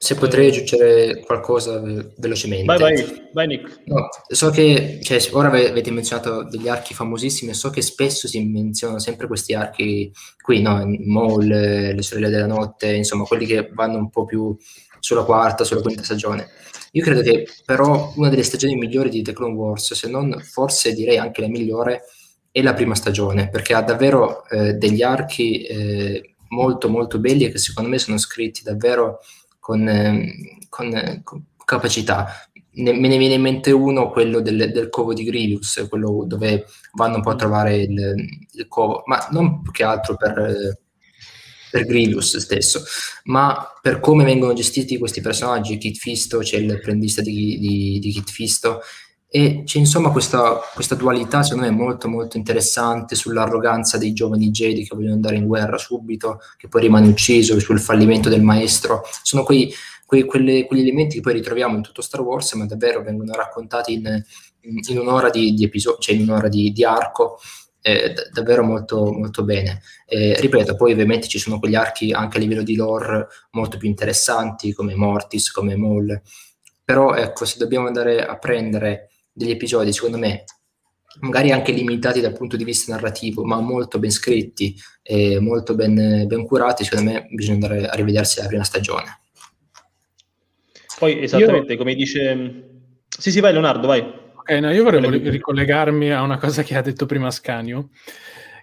se 0.03 0.15
potrei 0.15 0.47
aggiungere 0.47 1.19
qualcosa 1.19 1.79
velocemente. 2.17 2.65
Vai, 2.65 2.79
vai, 2.79 3.29
vai 3.33 3.45
Nick. 3.45 3.81
No, 3.85 4.09
so 4.27 4.49
che, 4.49 4.99
cioè, 5.03 5.19
ora 5.33 5.49
avete 5.49 5.91
menzionato 5.91 6.41
degli 6.41 6.67
archi 6.67 6.95
famosissimi, 6.95 7.53
so 7.53 7.69
che 7.69 7.83
spesso 7.83 8.27
si 8.27 8.43
menzionano 8.43 8.97
sempre 8.97 9.27
questi 9.27 9.53
archi 9.53 10.11
qui, 10.41 10.59
no? 10.63 10.83
Maul, 11.05 11.45
le 11.45 12.01
sorelle 12.01 12.29
della 12.29 12.47
notte, 12.47 12.91
insomma, 12.95 13.25
quelli 13.25 13.45
che 13.45 13.69
vanno 13.73 13.99
un 13.99 14.09
po' 14.09 14.25
più 14.25 14.57
sulla 14.99 15.23
quarta, 15.23 15.63
sulla 15.63 15.81
quinta 15.81 16.01
stagione. 16.01 16.47
Io 16.93 17.03
credo 17.03 17.21
che 17.21 17.45
però 17.63 18.11
una 18.15 18.29
delle 18.29 18.41
stagioni 18.41 18.75
migliori 18.75 19.09
di 19.09 19.21
The 19.21 19.33
Clone 19.33 19.53
Wars, 19.53 19.93
se 19.93 20.09
non 20.09 20.35
forse 20.41 20.95
direi 20.95 21.19
anche 21.19 21.41
la 21.41 21.47
migliore, 21.47 22.05
è 22.49 22.63
la 22.63 22.73
prima 22.73 22.95
stagione, 22.95 23.49
perché 23.51 23.75
ha 23.75 23.83
davvero 23.83 24.49
eh, 24.49 24.73
degli 24.73 25.03
archi 25.03 25.61
eh, 25.61 26.33
molto 26.47 26.89
molto 26.89 27.19
belli 27.19 27.45
e 27.45 27.51
che 27.51 27.59
secondo 27.59 27.87
me 27.87 27.99
sono 27.99 28.17
scritti 28.17 28.63
davvero 28.63 29.19
con, 29.61 29.87
ehm, 29.87 30.67
con, 30.67 31.21
con 31.23 31.45
capacità. 31.63 32.45
Ne, 32.73 32.93
me 32.93 33.07
ne 33.07 33.17
viene 33.17 33.35
in 33.35 33.41
mente 33.41 33.71
uno, 33.71 34.09
quello 34.09 34.41
del, 34.41 34.71
del, 34.71 34.89
covo 34.89 35.13
di 35.13 35.23
Grievous, 35.23 35.85
quello 35.89 36.23
dove 36.25 36.65
vanno 36.93 37.17
un 37.17 37.21
po' 37.21 37.31
a 37.31 37.35
trovare 37.35 37.77
il, 37.77 38.15
il 38.53 38.67
covo, 38.67 39.03
ma 39.05 39.27
non 39.31 39.61
più 39.61 39.71
che 39.71 39.83
altro 39.83 40.15
per, 40.15 40.79
per 41.69 41.85
Grievous 41.85 42.37
stesso, 42.37 42.83
ma 43.25 43.73
per 43.81 43.99
come 43.99 44.23
vengono 44.23 44.53
gestiti 44.53 44.97
questi 44.97 45.21
personaggi. 45.21 45.77
Kit 45.77 45.97
Fisto, 45.97 46.39
c'è 46.39 46.57
il 46.57 46.71
apprendista 46.71 47.21
di, 47.21 47.59
di, 47.59 47.99
di 47.99 48.11
Kit 48.11 48.29
Fisto, 48.29 48.81
e 49.33 49.61
c'è 49.63 49.77
insomma 49.77 50.11
questa, 50.11 50.59
questa, 50.73 50.93
dualità, 50.93 51.41
secondo 51.41 51.65
me, 51.65 51.71
molto 51.71 52.09
molto 52.09 52.35
interessante 52.35 53.15
sull'arroganza 53.15 53.97
dei 53.97 54.11
giovani 54.11 54.51
Jedi 54.51 54.85
che 54.85 54.93
vogliono 54.93 55.13
andare 55.13 55.37
in 55.37 55.47
guerra 55.47 55.77
subito, 55.77 56.41
che 56.57 56.67
poi 56.67 56.81
rimane 56.81 57.07
ucciso, 57.07 57.57
sul 57.57 57.79
fallimento 57.79 58.27
del 58.27 58.41
maestro. 58.41 59.03
Sono 59.23 59.43
quei, 59.43 59.73
quei, 60.05 60.25
quelle, 60.25 60.65
quegli 60.65 60.81
elementi 60.81 61.15
che 61.15 61.21
poi 61.21 61.31
ritroviamo 61.31 61.77
in 61.77 61.81
tutto 61.81 62.01
Star 62.01 62.19
Wars, 62.19 62.51
ma 62.55 62.65
davvero 62.65 63.03
vengono 63.03 63.33
raccontati 63.33 63.93
in, 63.93 64.21
in, 64.63 64.79
in 64.85 64.99
un'ora 64.99 65.29
di, 65.29 65.53
di 65.53 65.63
episodio, 65.63 66.01
cioè 66.01 66.15
in 66.15 66.23
un'ora 66.23 66.49
di, 66.49 66.73
di 66.73 66.83
arco. 66.83 67.39
Eh, 67.79 68.11
d- 68.11 68.31
davvero 68.33 68.63
molto, 68.63 69.13
molto 69.13 69.45
bene. 69.45 69.81
Eh, 70.07 70.35
ripeto, 70.41 70.75
poi 70.75 70.91
ovviamente 70.91 71.29
ci 71.29 71.39
sono 71.39 71.57
quegli 71.57 71.75
archi 71.75 72.11
anche 72.11 72.35
a 72.35 72.41
livello 72.41 72.63
di 72.63 72.75
lore 72.75 73.27
molto 73.51 73.77
più 73.77 73.87
interessanti, 73.87 74.73
come 74.73 74.93
Mortis, 74.93 75.51
come 75.51 75.77
Maul. 75.77 76.21
Però 76.83 77.15
ecco, 77.15 77.45
se 77.45 77.57
dobbiamo 77.57 77.87
andare 77.87 78.25
a 78.25 78.37
prendere 78.37 79.10
degli 79.43 79.53
episodi, 79.53 79.93
secondo 79.93 80.17
me, 80.17 80.43
magari 81.19 81.51
anche 81.51 81.71
limitati 81.71 82.21
dal 82.21 82.33
punto 82.33 82.55
di 82.55 82.63
vista 82.63 82.93
narrativo, 82.93 83.43
ma 83.43 83.59
molto 83.59 83.99
ben 83.99 84.11
scritti 84.11 84.75
e 85.03 85.39
molto 85.39 85.75
ben, 85.75 86.25
ben 86.27 86.45
curati, 86.45 86.83
secondo 86.83 87.11
me 87.11 87.27
bisogna 87.31 87.67
andare 87.67 87.87
a 87.87 87.95
rivedersi 87.95 88.39
la 88.39 88.47
prima 88.47 88.63
stagione. 88.63 89.19
Poi 90.97 91.23
esattamente 91.23 91.73
Io... 91.73 91.77
come 91.77 91.95
dice... 91.95 92.69
Sì, 93.07 93.31
sì, 93.31 93.39
vai 93.39 93.51
Leonardo, 93.51 93.87
vai. 93.87 93.99
Ok, 93.99 94.49
no, 94.51 94.71
io 94.71 94.83
vorrei 94.83 95.29
ricollegarmi 95.29 96.11
a 96.11 96.21
una 96.21 96.37
cosa 96.37 96.63
che 96.63 96.75
ha 96.75 96.81
detto 96.81 97.05
prima 97.05 97.29
Scanio, 97.29 97.89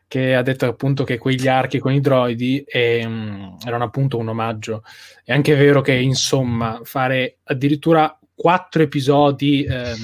che 0.08 0.34
ha 0.34 0.42
detto 0.42 0.66
appunto 0.66 1.04
che 1.04 1.18
quegli 1.18 1.46
archi 1.48 1.78
con 1.78 1.92
i 1.92 2.00
droidi 2.00 2.64
ehm, 2.66 3.58
erano 3.64 3.84
appunto 3.84 4.16
un 4.16 4.28
omaggio. 4.28 4.82
È 5.22 5.32
anche 5.32 5.54
vero 5.54 5.80
che, 5.80 5.92
insomma, 5.92 6.80
fare 6.82 7.38
addirittura 7.44 8.18
quattro 8.34 8.82
episodi 8.82 9.64
ehm, 9.64 9.96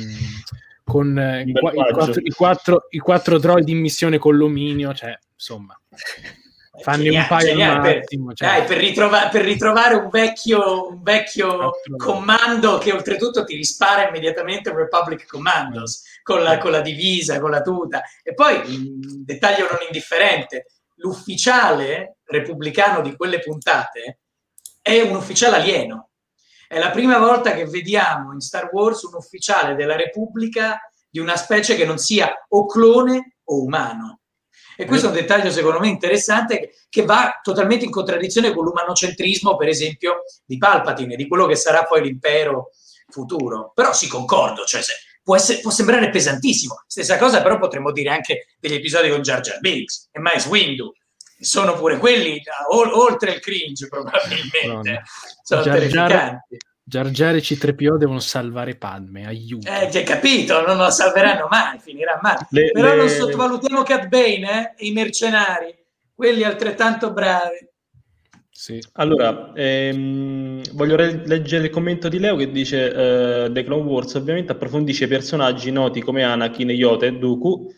con 0.84 1.18
eh, 1.18 1.44
i, 1.46 1.52
quattro, 1.52 2.20
i, 2.20 2.30
quattro, 2.30 2.86
i 2.90 2.98
quattro 2.98 3.38
droid 3.38 3.68
in 3.68 3.80
missione 3.80 4.18
con 4.18 4.36
l'ominio, 4.36 4.92
cioè 4.92 5.18
insomma 5.32 5.78
fanno 6.82 7.10
un 7.10 7.26
paio 7.26 7.46
geniale, 7.46 7.98
massimo. 7.98 8.26
Per, 8.26 8.36
cioè. 8.36 8.48
dai, 8.48 8.64
per, 8.64 8.76
ritrova- 8.78 9.28
per, 9.28 9.42
ritrovare 9.44 9.94
un 9.94 10.08
vecchio, 10.10 10.90
un 10.90 11.02
vecchio 11.02 11.70
comando 11.96 12.78
che 12.78 12.92
oltretutto 12.92 13.44
ti 13.44 13.56
rispara 13.56 14.08
immediatamente 14.08 14.70
un 14.70 14.76
Republic 14.76 15.26
Commandos 15.26 16.02
con 16.22 16.42
la, 16.42 16.58
con 16.58 16.70
la 16.70 16.80
divisa, 16.80 17.40
con 17.40 17.50
la 17.50 17.62
tuta. 17.62 18.02
E 18.22 18.34
poi, 18.34 18.56
un 18.66 19.24
dettaglio 19.24 19.66
non 19.70 19.78
indifferente, 19.86 20.66
l'ufficiale 20.96 22.18
repubblicano 22.24 23.00
di 23.00 23.16
quelle 23.16 23.38
puntate 23.38 24.20
è 24.80 25.00
un 25.00 25.16
ufficiale 25.16 25.56
alieno 25.56 26.10
È 26.74 26.78
la 26.80 26.90
prima 26.90 27.18
volta 27.18 27.54
che 27.54 27.66
vediamo 27.66 28.32
in 28.32 28.40
Star 28.40 28.68
Wars 28.72 29.02
un 29.02 29.14
ufficiale 29.14 29.76
della 29.76 29.94
Repubblica 29.94 30.80
di 31.08 31.20
una 31.20 31.36
specie 31.36 31.76
che 31.76 31.84
non 31.84 31.98
sia 31.98 32.34
o 32.48 32.66
clone 32.66 33.36
o 33.44 33.62
umano. 33.62 34.22
E 34.76 34.84
questo 34.84 35.06
è 35.06 35.10
un 35.10 35.14
dettaglio 35.14 35.52
secondo 35.52 35.78
me 35.78 35.86
interessante 35.86 36.72
che 36.88 37.04
va 37.04 37.38
totalmente 37.40 37.84
in 37.84 37.92
contraddizione 37.92 38.52
con 38.52 38.64
l'umanocentrismo, 38.64 39.56
per 39.56 39.68
esempio, 39.68 40.24
di 40.44 40.58
Palpatine, 40.58 41.14
di 41.14 41.28
quello 41.28 41.46
che 41.46 41.54
sarà 41.54 41.84
poi 41.84 42.02
l'impero 42.02 42.70
futuro. 43.08 43.70
Però 43.72 43.92
sì, 43.92 44.08
concordo, 44.08 44.64
cioè 44.64 44.80
può, 45.22 45.36
essere, 45.36 45.60
può, 45.60 45.70
sembrare 45.70 46.10
pesantissimo. 46.10 46.82
Stessa 46.88 47.18
cosa 47.18 47.40
però 47.40 47.56
potremmo 47.56 47.92
dire 47.92 48.10
anche 48.10 48.46
degli 48.58 48.74
episodi 48.74 49.10
con 49.10 49.22
Jar 49.22 49.38
Jar 49.42 49.60
Binks 49.60 50.08
e 50.10 50.18
Miles 50.18 50.46
Windu. 50.46 50.92
Sono 51.44 51.74
pure 51.74 51.98
quelli 51.98 52.40
o, 52.70 53.04
oltre 53.04 53.34
il 53.34 53.40
cringe 53.40 53.88
probabilmente. 53.88 54.66
No, 54.66 54.82
Sono 55.42 55.62
terrificanti. 55.62 56.56
Jar 56.86 57.06
e 57.06 57.38
C3PO 57.38 57.96
devono 57.96 58.18
salvare 58.18 58.76
Padme, 58.76 59.26
aiuto. 59.26 59.68
Eh, 59.68 59.88
che 59.88 60.02
capito, 60.02 60.64
non 60.66 60.76
lo 60.76 60.90
salveranno 60.90 61.48
mai, 61.50 61.78
finirà 61.78 62.18
male. 62.22 62.46
Le, 62.50 62.72
Però 62.72 62.90
le... 62.90 62.96
non 62.96 63.08
sottovalutiamo 63.08 63.82
Cat 63.82 64.08
Bane 64.08 64.74
eh, 64.76 64.86
i 64.86 64.92
mercenari, 64.92 65.74
quelli 66.14 66.42
altrettanto 66.42 67.12
bravi. 67.12 67.72
Sì. 68.50 68.82
Allora, 68.92 69.52
ehm, 69.54 70.62
voglio 70.72 70.96
re- 70.96 71.22
leggere 71.26 71.64
il 71.64 71.70
commento 71.70 72.08
di 72.08 72.18
Leo 72.18 72.36
che 72.36 72.50
dice 72.50 72.86
uh, 72.86 73.52
The 73.52 73.64
Clone 73.64 73.82
Wars 73.82 74.14
ovviamente 74.14 74.52
approfondisce 74.52 75.08
personaggi 75.08 75.72
noti 75.72 76.00
come 76.00 76.22
Anakin, 76.22 76.70
Yoda 76.70 77.06
e 77.06 77.12
Dooku 77.12 77.74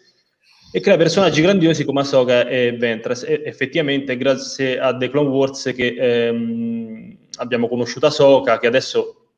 e 0.76 0.80
crea 0.80 0.98
personaggi 0.98 1.40
grandiosi 1.40 1.86
come 1.86 2.00
Ahsoka 2.00 2.46
e 2.46 2.76
Ventress. 2.76 3.22
E 3.22 3.40
effettivamente 3.46 4.14
grazie 4.18 4.78
a 4.78 4.94
The 4.94 5.08
Clone 5.08 5.30
Wars 5.30 5.72
che 5.74 5.94
ehm, 5.98 7.16
abbiamo 7.36 7.66
conosciuto 7.66 8.04
Ahsoka, 8.04 8.58
che 8.58 8.66
adesso 8.66 9.28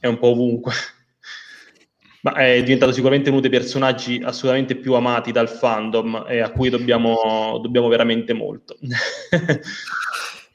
è 0.00 0.06
un 0.06 0.18
po' 0.18 0.28
ovunque, 0.28 0.72
ma 2.22 2.32
è 2.32 2.62
diventato 2.62 2.92
sicuramente 2.92 3.28
uno 3.28 3.40
dei 3.40 3.50
personaggi 3.50 4.22
assolutamente 4.24 4.76
più 4.76 4.94
amati 4.94 5.32
dal 5.32 5.50
fandom 5.50 6.24
e 6.26 6.40
a 6.40 6.50
cui 6.50 6.70
dobbiamo, 6.70 7.58
dobbiamo 7.60 7.88
veramente 7.88 8.32
molto. 8.32 8.74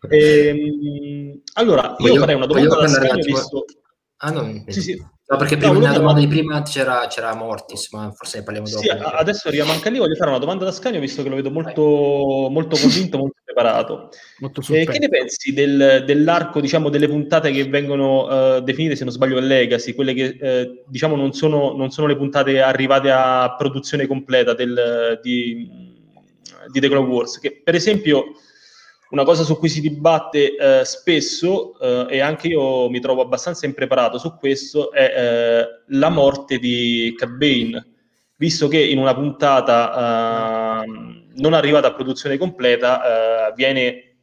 e, 0.10 0.48
ehm, 1.30 1.42
allora, 1.54 1.96
io 2.00 2.08
voglio, 2.08 2.20
farei 2.20 2.34
una 2.34 2.48
domanda 2.48 2.80
da 2.80 2.88
Scagno, 2.88 3.24
visto... 3.24 3.66
Ah, 4.22 4.32
no, 4.32 4.64
sì, 4.68 4.82
sì. 4.82 5.06
No, 5.30 5.38
perché 5.38 5.58
prima 5.58 5.74
no, 5.74 5.80
nella 5.80 5.94
domanda 5.94 6.20
di 6.20 6.28
prima 6.28 6.64
c'era, 6.64 7.06
c'era, 7.08 7.36
Mortis, 7.36 7.92
ma 7.92 8.12
forse 8.12 8.40
ne 8.40 8.44
parliamo 8.44 8.68
dopo. 8.68 8.82
Sì, 8.82 8.90
adesso 8.90 9.48
arriviamo 9.48 9.72
anche 9.72 9.92
lì, 9.92 10.00
voglio 10.00 10.16
fare 10.16 10.32
una 10.32 10.40
domanda 10.40 10.66
da 10.66 10.72
Scagno, 10.72 11.00
visto 11.00 11.22
che 11.22 11.30
lo 11.30 11.36
vedo 11.36 11.52
molto, 11.52 12.48
molto 12.50 12.76
convinto, 12.76 13.20
molto 13.20 13.40
preparato. 13.44 14.10
Molto 14.40 14.62
eh, 14.74 14.86
che 14.86 14.98
ne 14.98 15.08
pensi 15.08 15.54
del, 15.54 16.04
dell'arco, 16.06 16.60
diciamo, 16.60 16.90
delle 16.90 17.08
puntate 17.08 17.52
che 17.52 17.64
vengono 17.66 18.56
uh, 18.56 18.62
definite, 18.62 18.96
se 18.96 19.04
non 19.04 19.14
sbaglio, 19.14 19.40
Legacy, 19.40 19.94
quelle 19.94 20.16
che, 20.16 20.38
uh, 20.42 20.84
diciamo, 20.88 21.16
non 21.16 21.32
sono, 21.32 21.74
non 21.76 21.92
sono, 21.92 22.08
le 22.08 22.18
puntate 22.18 22.60
arrivate 22.60 23.12
a 23.12 23.54
produzione 23.56 24.08
completa 24.08 24.56
del, 24.56 25.20
di, 25.22 25.70
di 26.72 26.80
The 26.80 26.90
Clone 26.90 27.08
Wars, 27.08 27.38
che 27.38 27.62
per 27.64 27.76
esempio 27.76 28.34
una 29.10 29.24
cosa 29.24 29.44
su 29.44 29.58
cui 29.58 29.70
si 29.70 29.82
dibatte 29.82 30.56
eh, 30.56 30.86
spesso, 30.86 31.80
eh, 31.80 32.18
e 32.18 32.20
anche 32.20 32.48
io 32.48 32.90
mi 32.90 33.00
trovo 33.00 33.22
abbastanza 33.22 33.66
impreparato 33.66 34.18
su 34.18 34.36
questo, 34.38 34.92
è 34.92 35.14
eh, 35.16 35.68
la 35.88 36.10
morte 36.10 36.60
di 36.60 37.14
Cat 37.18 37.30
visto 38.36 38.68
che 38.70 38.80
in 38.80 39.00
una 39.00 39.14
puntata 39.14 40.84
ehm, 40.84 41.32
non 41.36 41.54
arrivata 41.54 41.88
a 41.88 41.94
produzione 41.94 42.38
completa 42.38 43.50
eh, 43.50 43.54
viene 43.54 44.18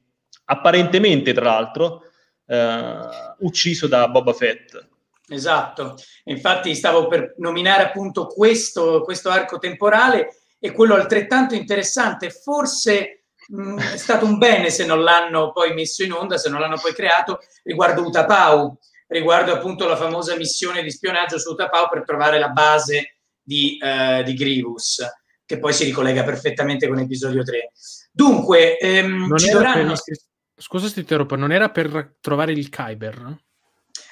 apparentemente, 0.44 1.35
tra 1.35 1.44
l'altro, 1.44 2.03
eh, 2.46 2.99
ucciso 3.40 3.87
da 3.87 4.09
Boba 4.09 4.33
Fett. 4.33 4.88
Esatto, 5.29 5.96
infatti 6.25 6.75
stavo 6.75 7.09
per 7.09 7.35
nominare 7.38 7.83
appunto 7.83 8.27
questo, 8.27 9.03
questo 9.03 9.29
arco 9.29 9.59
temporale 9.59 10.29
e 10.59 10.70
quello 10.70 10.94
altrettanto 10.94 11.55
interessante, 11.55 12.31
forse 12.31 13.26
Mm, 13.55 13.79
è 13.79 13.97
stato 13.97 14.25
un 14.25 14.39
bene 14.39 14.71
se 14.71 14.85
non 14.85 15.03
l'hanno 15.03 15.53
poi 15.53 15.73
messo 15.73 16.03
in 16.03 16.13
onda, 16.13 16.37
se 16.37 16.49
non 16.49 16.61
l'hanno 16.61 16.79
poi 16.81 16.93
creato, 16.93 17.41
riguardo 17.63 18.03
Utapau, 18.03 18.77
riguardo 19.09 19.53
appunto 19.53 19.87
la 19.87 19.97
famosa 19.97 20.37
missione 20.37 20.83
di 20.83 20.91
spionaggio 20.91 21.39
su 21.39 21.53
Utapau 21.53 21.89
per 21.89 22.05
trovare 22.05 22.39
la 22.39 22.49
base 22.49 23.19
di, 23.41 23.79
uh, 23.81 24.23
di 24.23 24.35
Grievous, 24.35 25.01
che 25.45 25.59
poi 25.59 25.73
si 25.73 25.85
ricollega 25.85 26.25
perfettamente 26.25 26.89
con 26.89 26.99
episodio 26.99 27.45
3. 27.45 27.71
Dunque, 28.11 28.79
ehm, 28.79 29.37
ci 29.37 29.51
dovranno... 29.51 29.93
Per... 29.93 30.17
Scusa 30.59 30.89
se 30.89 30.95
ti 30.95 31.01
interrompo, 31.01 31.37
non 31.37 31.53
era 31.53 31.69
per 31.71 32.17
trovare 32.21 32.53
il 32.53 32.69
Kyber? 32.69 33.37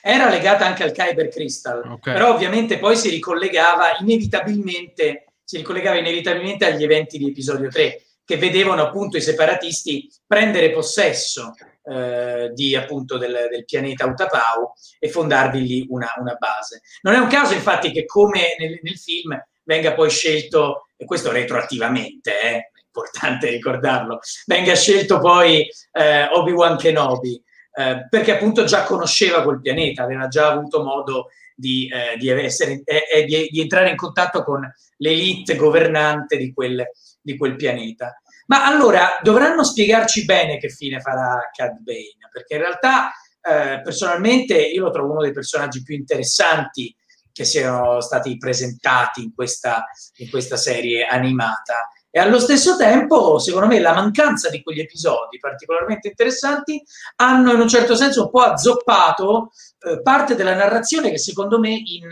Era 0.01 0.29
legata 0.29 0.67
anche 0.67 0.85
al 0.85 0.93
Kyber 0.93 1.29
Crystal, 1.29 1.83
okay. 1.91 2.13
però 2.13 2.33
ovviamente 2.35 2.79
poi 2.79 2.95
si 2.95 3.09
ricollegava 3.09 3.97
inevitabilmente, 3.99 5.33
si 5.43 5.57
ricollegava 5.57 5.97
inevitabilmente 5.97 6.67
agli 6.67 6.85
eventi 6.85 7.17
di 7.17 7.29
episodio 7.29 7.69
3 7.69 8.03
che 8.25 8.37
vedevano 8.37 8.83
appunto 8.83 9.17
i 9.17 9.23
separatisti 9.23 10.11
prendere 10.27 10.71
possesso 10.71 11.53
eh, 11.85 12.51
di, 12.55 12.75
appunto, 12.75 13.19
del, 13.19 13.49
del, 13.51 13.65
pianeta 13.65 14.07
Utapau 14.07 14.73
e 14.99 15.09
fondarvi 15.09 15.61
lì 15.61 15.87
una, 15.91 16.11
una, 16.19 16.35
base. 16.35 16.81
Non 17.03 17.15
è 17.15 17.19
un 17.19 17.27
caso 17.27 17.53
infatti 17.53 17.91
che 17.93 18.07
come 18.07 18.57
nel, 18.59 18.79
nel 18.83 18.99
film 18.99 19.39
venga 19.65 19.93
poi 19.93 20.11
scelto, 20.11 20.89
e 20.97 21.05
questo 21.05 21.31
retroattivamente, 21.31 22.41
eh, 22.41 22.57
è 22.57 22.71
importante 22.87 23.51
ricordarlo, 23.51 24.21
venga 24.47 24.75
scelto 24.75 25.19
poi 25.19 25.69
eh, 25.93 26.29
Obi-Wan 26.31 26.79
Kenobi, 26.79 27.43
eh, 27.77 28.07
perché 28.09 28.33
appunto 28.33 28.65
già 28.65 28.85
conosceva 28.85 29.43
quel 29.43 29.61
pianeta, 29.61 30.05
aveva 30.05 30.29
già 30.29 30.51
avuto 30.51 30.83
modo 30.83 31.29
di, 31.55 31.89
eh, 31.93 32.17
di, 32.17 32.29
essere, 32.29 32.83
eh, 32.85 33.25
di, 33.25 33.49
di 33.51 33.61
entrare 33.61 33.91
in 33.91 33.97
contatto 33.97 34.43
con 34.43 34.71
l'elite 34.99 35.57
governante 35.57 36.37
di 36.37 36.53
quel, 36.53 36.85
di 37.25 37.37
quel 37.37 37.57
pianeta. 37.57 38.21
Ma 38.47 38.67
allora 38.67 39.19
dovranno 39.23 39.65
spiegarci 39.65 40.27
bene 40.27 40.59
che 40.59 40.69
fine 40.69 41.01
farà 41.01 41.51
Cad 41.51 41.79
Bane, 41.81 42.29
perché 42.31 42.55
in 42.55 42.61
realtà 42.61 43.11
eh, 43.41 43.81
personalmente 43.83 44.55
io 44.55 44.85
lo 44.85 44.91
trovo 44.91 45.13
uno 45.13 45.23
dei 45.23 45.33
personaggi 45.33 45.83
più 45.83 45.95
interessanti 45.95 46.95
che 47.33 47.45
siano 47.45 48.01
stati 48.01 48.37
presentati 48.37 49.23
in 49.23 49.35
questa, 49.35 49.87
in 50.19 50.31
questa 50.31 50.57
serie 50.57 51.05
animata. 51.07 51.89
E 52.11 52.21
allo 52.21 52.39
stesso 52.39 52.77
tempo, 52.77 53.41
secondo 53.41 53.67
me, 53.67 53.81
la 53.81 53.93
mancanza 53.93 54.49
di 54.49 54.63
quegli 54.63 54.79
episodi 54.79 55.39
particolarmente 55.39 56.09
interessanti 56.09 56.81
hanno 57.17 57.53
in 57.53 57.61
un 57.61 57.67
certo 57.67 57.97
senso 57.97 58.25
un 58.25 58.31
po' 58.31 58.43
azzoppato 58.43 59.51
eh, 59.81 60.01
parte 60.01 60.37
della 60.37 60.55
narrazione 60.55 61.11
che 61.11 61.19
secondo 61.19 61.59
me 61.59 61.71
in, 61.71 62.09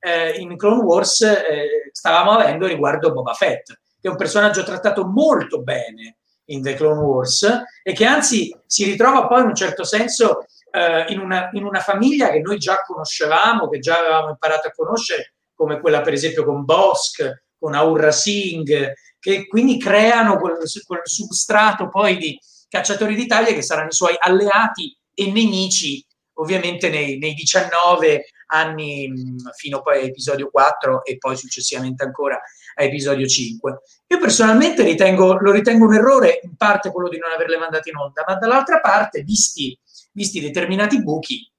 eh, 0.00 0.30
in 0.40 0.56
Clone 0.56 0.82
Wars 0.82 1.20
eh, 1.20 1.90
stavamo 1.92 2.32
avendo 2.32 2.66
riguardo 2.66 3.12
Boba 3.12 3.34
Fett 3.34 3.72
che 4.06 4.12
è 4.12 4.14
un 4.14 4.16
personaggio 4.16 4.62
trattato 4.62 5.04
molto 5.04 5.62
bene 5.62 6.18
in 6.50 6.62
The 6.62 6.74
Clone 6.74 7.00
Wars 7.00 7.62
e 7.82 7.92
che 7.92 8.04
anzi 8.04 8.56
si 8.64 8.84
ritrova 8.84 9.26
poi 9.26 9.40
in 9.40 9.48
un 9.48 9.54
certo 9.56 9.82
senso 9.82 10.44
eh, 10.70 11.06
in, 11.08 11.18
una, 11.18 11.50
in, 11.54 11.64
una, 11.64 11.80
famiglia 11.80 12.30
che 12.30 12.38
noi 12.38 12.56
già 12.58 12.82
conoscevamo, 12.82 13.68
che 13.68 13.80
già 13.80 13.98
avevamo 13.98 14.28
imparato 14.28 14.68
a 14.68 14.70
conoscere, 14.70 15.34
come 15.56 15.80
quella 15.80 16.02
per 16.02 16.12
esempio 16.12 16.44
con 16.44 16.64
Bosk, 16.64 17.46
con 17.58 17.74
Aurra 17.74 18.12
Singh, 18.12 18.92
che 19.18 19.46
quindi 19.48 19.76
creano 19.76 20.38
quel, 20.38 20.56
quel 20.84 21.00
substrato 21.02 21.88
poi 21.88 22.16
di 22.16 22.38
cacciatori 22.68 23.16
d'Italia 23.16 23.54
che 23.54 23.62
saranno 23.62 23.88
i 23.88 23.92
suoi 23.92 24.14
alleati 24.16 24.96
e 25.14 25.32
nemici 25.32 26.04
ovviamente 26.34 26.90
nei, 26.90 27.18
nei 27.18 27.34
19 27.34 28.24
anni 28.48 29.10
fino 29.56 29.82
poi 29.82 29.98
a 29.98 30.02
episodio 30.02 30.48
4 30.48 31.04
e 31.04 31.16
poi 31.16 31.36
successivamente 31.36 32.04
ancora 32.04 32.40
a 32.76 32.84
episodio 32.84 33.26
5. 33.26 33.80
Io 34.06 34.18
personalmente 34.18 34.82
ritengo, 34.82 35.34
lo 35.38 35.50
ritengo 35.50 35.86
un 35.86 35.94
errore, 35.94 36.40
in 36.42 36.56
parte 36.56 36.90
quello 36.90 37.08
di 37.08 37.18
non 37.18 37.30
averle 37.30 37.58
mandate 37.58 37.90
in 37.90 37.96
onda, 37.96 38.24
ma 38.26 38.34
dall'altra 38.36 38.80
parte, 38.80 39.22
visti, 39.22 39.78
visti 40.12 40.40
determinati 40.40 41.02
buchi, 41.02 41.50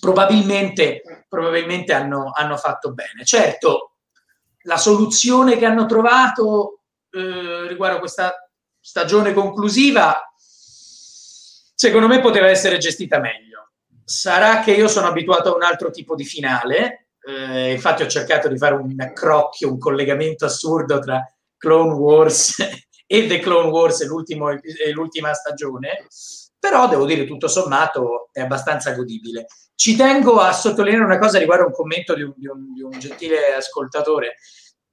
probabilmente, 0.00 1.24
probabilmente 1.28 1.92
hanno, 1.92 2.32
hanno, 2.34 2.56
fatto 2.56 2.92
bene. 2.92 3.24
Certo, 3.24 3.96
la 4.62 4.76
soluzione 4.76 5.56
che 5.56 5.66
hanno 5.66 5.86
trovato 5.86 6.80
eh, 7.10 7.66
riguardo 7.68 7.98
questa 7.98 8.34
stagione 8.80 9.32
conclusiva, 9.32 10.20
secondo 11.74 12.06
me 12.06 12.20
poteva 12.20 12.48
essere 12.48 12.78
gestita 12.78 13.18
meglio 13.18 13.46
Sarà 14.08 14.60
che 14.60 14.70
io 14.70 14.86
sono 14.86 15.08
abituato 15.08 15.52
a 15.52 15.56
un 15.56 15.64
altro 15.64 15.90
tipo 15.90 16.14
di 16.14 16.24
finale, 16.24 17.05
eh, 17.26 17.72
infatti 17.72 18.02
ho 18.02 18.06
cercato 18.06 18.48
di 18.48 18.56
fare 18.56 18.74
un 18.74 18.94
accrocchio, 18.98 19.70
un 19.70 19.78
collegamento 19.78 20.44
assurdo 20.44 20.98
tra 21.00 21.22
Clone 21.56 21.94
Wars 21.94 22.58
e 23.06 23.26
The 23.26 23.38
Clone 23.40 23.68
Wars 23.68 24.00
e, 24.00 24.90
l'ultima 24.92 25.32
stagione, 25.32 26.06
però 26.58 26.88
devo 26.88 27.04
dire 27.04 27.26
tutto 27.26 27.48
sommato 27.48 28.28
è 28.32 28.40
abbastanza 28.40 28.92
godibile. 28.92 29.46
Ci 29.74 29.96
tengo 29.96 30.38
a 30.40 30.52
sottolineare 30.52 31.04
una 31.04 31.18
cosa 31.18 31.38
riguardo 31.38 31.66
un 31.66 31.72
commento 31.72 32.14
di 32.14 32.22
un, 32.22 32.32
di 32.36 32.46
un, 32.46 32.72
di 32.74 32.82
un 32.82 32.98
gentile 32.98 33.54
ascoltatore 33.54 34.36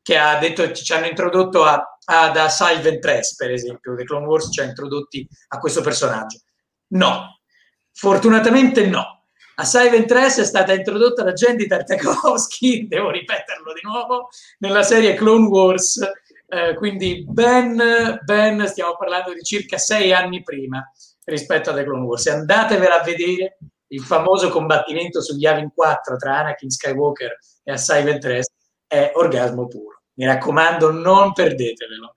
che 0.02 0.17
ha 0.17 0.38
detto 0.38 0.72
ci 0.74 0.91
hanno 0.91 1.06
introdotto 1.06 1.63
a, 1.63 1.98
a, 2.06 2.30
da 2.32 2.50
Silent 2.50 3.00
Tress, 3.00 3.36
per 3.36 3.52
esempio, 3.52 3.96
The 3.96 4.04
Clone 4.04 4.26
Wars 4.26 4.52
ci 4.52 4.60
ha 4.60 4.65
introdotti 4.65 5.26
a 5.50 5.60
questo 5.60 5.82
personaggio. 5.82 6.39
No, 6.88 7.34
Fortunatamente 7.93 8.88
no. 8.88 9.23
Assai 9.56 9.89
Ventress 9.89 10.39
è 10.39 10.46
stata 10.46 10.74
introdotta 10.74 11.24
da 11.24 11.34
Jenny 11.34 11.68
Tartakovsky, 11.68 12.88
devo 12.88 13.12
ripeterlo 13.12 13.74
di 13.74 13.82
nuovo, 13.84 14.30
nella 14.60 14.82
serie 14.82 15.13
Clone 15.13 15.48
Wars, 15.48 16.00
eh, 16.48 16.74
quindi 16.76 17.24
ben, 17.28 18.20
ben, 18.24 18.68
stiamo 18.68 18.96
parlando 18.98 19.34
di 19.34 19.44
circa 19.44 19.78
sei 19.78 20.12
anni 20.12 20.42
prima 20.42 20.84
rispetto 21.26 21.70
a 21.70 21.74
The 21.74 21.84
Clone 21.84 22.06
Wars. 22.06 22.28
Andatevela 22.28 23.02
a 23.02 23.04
vedere 23.04 23.58
il 23.88 24.02
famoso 24.02 24.50
combattimento 24.50 25.22
sugli 25.22 25.46
Avin 25.46 25.72
4 25.74 26.16
tra 26.18 26.39
Anakin 26.39 26.70
Skywalker 26.70 27.38
e 27.63 27.72
Assai 27.72 28.04
Ventress 28.04 28.48
è 28.88 29.12
orgasmo 29.16 29.68
puro. 29.68 30.02
Mi 30.13 30.26
raccomando, 30.26 30.92
non 30.92 31.32
perdetevelo. 31.34 32.16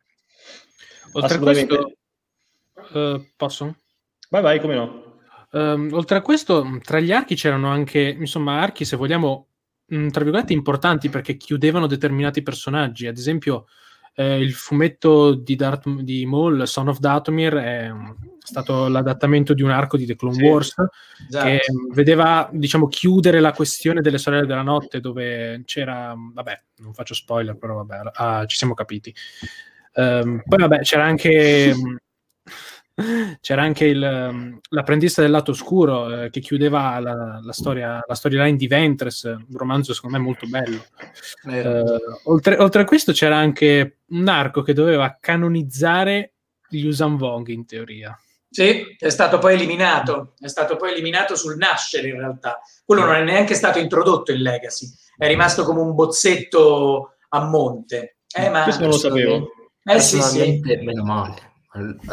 Oltre 1.13 1.37
a 1.37 1.39
questo, 1.39 1.93
uh, 2.93 3.27
posso? 3.37 3.77
Vai, 4.29 4.43
vai, 4.43 4.61
come 4.61 4.75
no. 4.75 5.06
Um, 5.57 5.89
oltre 5.93 6.19
a 6.19 6.21
questo, 6.21 6.79
tra 6.83 7.01
gli 7.01 7.13
archi 7.13 7.35
c'erano 7.35 7.71
anche, 7.71 7.99
insomma, 7.99 8.61
archi, 8.61 8.85
se 8.85 8.95
vogliamo, 8.95 9.47
mh, 9.87 10.09
tra 10.09 10.23
virgolette, 10.23 10.53
importanti 10.53 11.09
perché 11.09 11.39
chiudevano 11.39 11.87
determinati 11.87 12.43
personaggi. 12.43 13.07
Ad 13.07 13.17
esempio, 13.17 13.65
eh, 14.17 14.39
il 14.39 14.53
fumetto 14.53 15.33
di, 15.33 15.57
Darth, 15.57 15.89
di 16.01 16.27
Maul, 16.27 16.69
Son 16.69 16.89
of 16.89 16.99
Datomir, 16.99 17.55
è 17.55 17.91
stato 18.39 18.87
l'adattamento 18.89 19.55
di 19.55 19.63
un 19.63 19.71
arco 19.71 19.97
di 19.97 20.05
The 20.05 20.15
Clone 20.15 20.35
sì, 20.35 20.43
Wars 20.43 20.75
esatto. 21.27 21.47
che 21.47 21.61
vedeva, 21.91 22.51
diciamo, 22.53 22.87
chiudere 22.87 23.41
la 23.41 23.53
questione 23.53 24.03
delle 24.03 24.19
sorelle 24.19 24.47
della 24.47 24.61
notte 24.61 25.01
dove 25.01 25.63
c'era, 25.65 26.15
vabbè, 26.17 26.63
non 26.81 26.93
faccio 26.93 27.15
spoiler, 27.15 27.57
però 27.57 27.83
vabbè, 27.83 28.11
ah, 28.13 28.45
ci 28.45 28.59
siamo 28.59 28.75
capiti. 28.75 29.15
Um, 29.95 30.43
poi 30.47 30.59
vabbè, 30.59 30.81
c'era 30.81 31.05
anche 31.05 31.75
c'era 33.41 33.63
anche 33.63 33.85
il, 33.85 34.03
um, 34.03 34.59
l'apprendista 34.71 35.21
del 35.21 35.31
lato 35.31 35.51
oscuro 35.51 36.23
eh, 36.23 36.31
che 36.31 36.41
chiudeva 36.41 36.99
la, 36.99 37.41
la, 37.43 37.53
storia, 37.53 38.03
la 38.07 38.15
storyline 38.15 38.57
di 38.57 38.67
Ventress, 38.67 39.25
un 39.25 39.45
romanzo 39.57 39.93
secondo 39.93 40.17
me 40.17 40.23
molto 40.23 40.47
bello. 40.47 40.83
Uh, 41.43 42.31
oltre, 42.31 42.57
oltre, 42.57 42.83
a 42.83 42.85
questo 42.85 43.13
c'era 43.13 43.37
anche 43.37 43.99
un 44.09 44.29
arco 44.29 44.63
che 44.63 44.73
doveva 44.73 45.19
canonizzare 45.21 46.33
gli 46.69 46.87
Usan 46.87 47.17
Vong 47.17 47.47
in 47.49 47.67
teoria. 47.67 48.19
Sì, 48.49 48.97
è 48.99 49.11
stato 49.11 49.39
poi 49.39 49.55
eliminato, 49.55 50.33
è 50.39 50.49
stato 50.49 50.77
poi 50.77 50.93
eliminato 50.93 51.37
sul 51.37 51.57
nascere 51.59 52.09
in 52.09 52.17
realtà. 52.17 52.61
Quello 52.83 53.05
non 53.05 53.17
è 53.17 53.23
neanche 53.23 53.55
stato 53.55 53.79
introdotto 53.79 54.33
in 54.33 54.41
Legacy, 54.41 54.87
è 55.19 55.27
rimasto 55.27 55.65
come 55.65 55.81
un 55.81 55.95
bozzetto 55.95 57.17
a 57.29 57.45
monte. 57.45 58.17
Eh, 58.35 58.49
ma 58.49 58.63
Questo 58.63 58.81
non 58.83 58.91
lo 58.91 58.97
sapevo. 58.97 59.49
Eh 59.85 60.01
sì, 60.01 60.23
sì. 60.23 60.61
Meno 60.63 61.05
male 61.05 61.55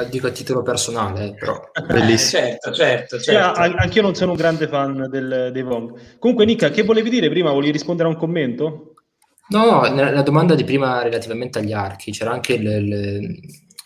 dico 0.09 0.27
a 0.27 0.31
titolo 0.31 0.61
personale, 0.61 1.25
eh, 1.25 1.33
però 1.35 1.59
bellissimo. 1.87 2.41
Eh, 2.41 2.45
certo, 2.45 2.71
certo, 2.71 3.19
certo. 3.19 3.55
Cioè, 3.55 3.73
anch'io 3.77 4.01
non 4.01 4.15
sono 4.15 4.31
un 4.31 4.37
grande 4.37 4.67
fan 4.67 5.07
del, 5.09 5.49
dei 5.51 5.63
Vong. 5.63 6.17
Comunque, 6.19 6.45
Nicca, 6.45 6.69
che 6.69 6.83
volevi 6.83 7.09
dire 7.09 7.29
prima? 7.29 7.51
Volevi 7.51 7.71
rispondere 7.71 8.07
a 8.07 8.11
un 8.11 8.17
commento? 8.17 8.93
No, 9.49 9.81
la 9.93 10.21
domanda 10.21 10.55
di 10.55 10.63
prima 10.63 11.03
relativamente 11.03 11.59
agli 11.59 11.73
archi, 11.73 12.11
c'era 12.11 12.31
anche 12.31 12.53
il, 12.53 12.65
il, 12.65 13.39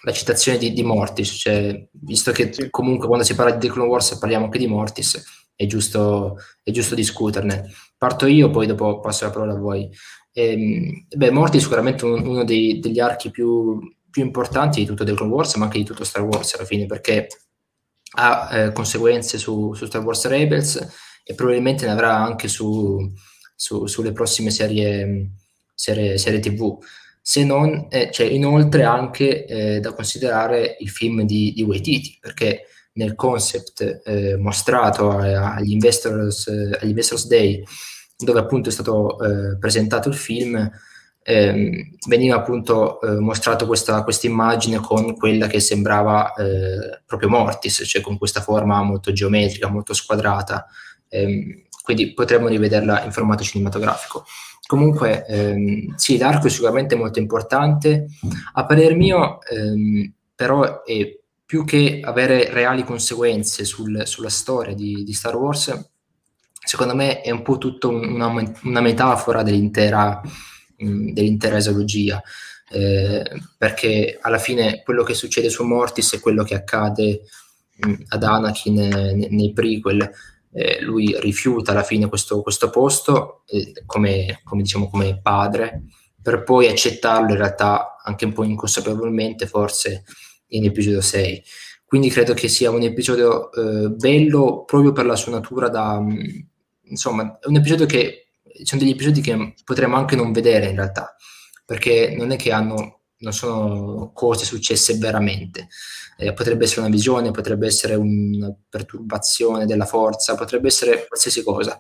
la 0.04 0.12
citazione 0.12 0.58
di, 0.58 0.72
di 0.72 0.84
Mortis, 0.84 1.36
cioè, 1.38 1.88
visto 1.92 2.32
che 2.32 2.54
sì. 2.54 2.70
comunque 2.70 3.08
quando 3.08 3.26
si 3.26 3.36
parla 3.36 3.52
di 3.52 3.68
The 3.68 3.74
Clone 3.74 3.90
Wars 3.90 4.18
parliamo 4.18 4.46
anche 4.46 4.60
di 4.60 4.68
Mortis, 4.68 5.50
è 5.56 5.66
giusto, 5.66 6.38
è 6.64 6.72
giusto 6.72 6.96
discuterne. 6.96 7.72
Parto 7.98 8.28
io, 8.28 8.52
poi 8.52 8.68
dopo 8.68 9.00
passo 9.00 9.26
la 9.26 9.32
parola 9.32 9.54
a 9.54 9.58
voi. 9.58 9.90
E, 10.32 10.52
ehm, 10.52 11.06
beh, 11.16 11.32
Mortis 11.32 11.60
è 11.60 11.64
sicuramente 11.64 12.06
un, 12.06 12.26
uno 12.26 12.44
dei, 12.44 12.80
degli 12.80 13.00
archi 13.00 13.32
più 13.32 13.80
più 14.18 14.26
importanti 14.26 14.80
di 14.80 14.88
tutto 14.88 15.04
The 15.04 15.14
Clone 15.14 15.32
Wars, 15.32 15.54
ma 15.58 15.66
anche 15.66 15.78
di 15.78 15.84
tutto 15.84 16.04
Star 16.04 16.24
Wars 16.24 16.56
alla 16.56 16.66
fine, 16.66 16.88
perché 16.88 17.28
ha 18.16 18.50
eh, 18.52 18.72
conseguenze 18.72 19.38
su, 19.38 19.76
su, 19.76 19.86
Star 19.86 20.04
Wars 20.04 20.26
Rebels 20.26 20.88
e 21.24 21.36
probabilmente 21.36 21.86
ne 21.86 21.92
avrà 21.92 22.18
anche 22.18 22.48
su, 22.48 22.98
su, 23.56 23.86
sulle 23.86 24.14
prossime 24.14 24.50
serie, 24.50 25.34
serie, 25.76 26.18
serie 26.18 26.40
TV. 26.40 26.80
Se 27.22 27.44
non, 27.44 27.86
eh, 27.92 28.10
c'è 28.10 28.24
inoltre 28.24 28.82
anche 28.84 29.46
eh, 29.46 29.80
da 29.82 29.94
considerare 29.94 30.78
il 30.80 30.90
film 30.90 31.22
di, 31.22 31.54
di 31.54 31.62
Waititi, 31.62 32.18
perché 32.20 32.64
nel 32.94 33.14
concept 33.14 34.02
eh, 34.04 34.36
mostrato 34.38 35.12
agli 35.12 35.74
investors, 35.74 36.48
eh, 36.48 36.76
agli 36.82 36.90
investors 36.90 37.28
Day, 37.28 37.64
dove 38.18 38.40
appunto 38.40 38.70
è 38.70 38.72
stato 38.72 39.20
eh, 39.20 39.60
presentato 39.60 40.10
il 40.10 40.16
film, 40.16 40.72
eh, 41.30 41.90
veniva 42.08 42.38
appunto 42.38 43.02
eh, 43.02 43.20
mostrato 43.20 43.66
questa 43.66 44.06
immagine 44.22 44.78
con 44.78 45.14
quella 45.18 45.48
che 45.48 45.60
sembrava 45.60 46.34
eh, 46.34 47.02
proprio 47.06 47.28
Mortis, 47.28 47.84
cioè 47.86 48.02
con 48.02 48.18
questa 48.18 48.40
forma 48.40 48.82
molto 48.82 49.12
geometrica, 49.12 49.68
molto 49.68 49.94
squadrata, 49.94 50.68
ehm, 51.10 51.64
quindi 51.84 52.14
potremmo 52.14 52.48
rivederla 52.48 53.04
in 53.04 53.12
formato 53.12 53.44
cinematografico. 53.44 54.24
Comunque, 54.66 55.26
ehm, 55.26 55.96
sì, 55.98 56.18
l'arco 56.18 56.48
è 56.48 56.50
sicuramente 56.50 56.96
molto 56.96 57.20
importante. 57.20 58.06
A 58.54 58.66
parer 58.66 58.96
mio, 58.96 59.40
ehm, 59.42 60.10
però, 60.34 60.84
è 60.86 61.14
più 61.46 61.66
che 61.66 62.00
avere 62.02 62.54
reali 62.54 62.86
conseguenze 62.86 63.66
sul, 63.66 64.04
sulla 64.06 64.30
storia 64.30 64.74
di, 64.74 65.04
di, 65.04 65.12
Star 65.12 65.36
Wars, 65.36 65.90
secondo 66.64 66.96
me 66.96 67.20
è 67.20 67.32
un 67.32 67.42
po' 67.42 67.58
tutta 67.58 67.88
una, 67.88 68.28
una 68.64 68.82
metafora 68.82 69.44
dell'intera 69.44 70.22
dell'intera 70.78 71.58
esologia, 71.58 72.22
eh, 72.70 73.24
perché 73.58 74.18
alla 74.22 74.38
fine 74.38 74.82
quello 74.84 75.04
che 75.04 75.14
succede 75.14 75.50
su 75.50 75.64
Mortis 75.64 76.16
è 76.16 76.20
quello 76.20 76.44
che 76.44 76.56
accade 76.56 77.22
mh, 77.78 77.94
ad 78.10 78.24
Anakin 78.24 78.74
nei, 78.74 79.28
nei 79.30 79.54
prequel. 79.54 80.10
Eh, 80.52 80.82
lui 80.82 81.16
rifiuta 81.20 81.72
alla 81.72 81.84
fine 81.84 82.08
questo, 82.08 82.42
questo 82.42 82.70
posto 82.70 83.44
eh, 83.48 83.84
come, 83.86 84.42
come, 84.44 84.62
diciamo, 84.62 84.90
come 84.90 85.20
padre, 85.22 85.84
per 86.22 86.44
poi 86.44 86.68
accettarlo 86.68 87.32
in 87.32 87.38
realtà 87.38 87.98
anche 88.04 88.26
un 88.26 88.34
po' 88.34 88.44
inconsapevolmente, 88.44 89.48
forse 89.48 90.04
in 90.48 90.66
episodio 90.66 91.02
6. 91.02 91.44
Quindi 91.86 92.10
credo 92.10 92.34
che 92.34 92.50
sia 92.50 92.70
un 92.70 92.82
episodio 92.82 93.52
eh, 93.52 93.90
bello 93.90 94.64
proprio 94.66 94.92
per 94.92 95.06
la 95.06 95.16
sua 95.16 95.32
natura 95.34 95.70
da... 95.70 96.00
Mh, 96.00 96.48
insomma, 96.90 97.38
è 97.40 97.48
un 97.48 97.56
episodio 97.56 97.86
che 97.86 98.27
sono 98.64 98.82
degli 98.82 98.92
episodi 98.92 99.22
che 99.22 99.54
potremmo 99.64 99.96
anche 99.96 100.16
non 100.16 100.32
vedere 100.32 100.68
in 100.68 100.76
realtà, 100.76 101.16
perché 101.66 102.14
non 102.16 102.32
è 102.32 102.36
che 102.36 102.52
hanno, 102.52 103.02
non 103.18 103.34
sono 103.34 104.12
cose 104.14 104.46
successe 104.46 104.96
veramente. 104.96 105.68
Eh, 106.18 106.34
potrebbe 106.34 106.64
essere 106.64 106.82
una 106.82 106.90
visione, 106.90 107.32
potrebbe 107.32 107.68
essere 107.68 107.96
una 107.96 108.54
perturbazione 108.70 109.66
della 109.66 109.86
forza, 109.86 110.36
potrebbe 110.36 110.68
essere 110.68 111.06
qualsiasi 111.08 111.44
cosa. 111.44 111.80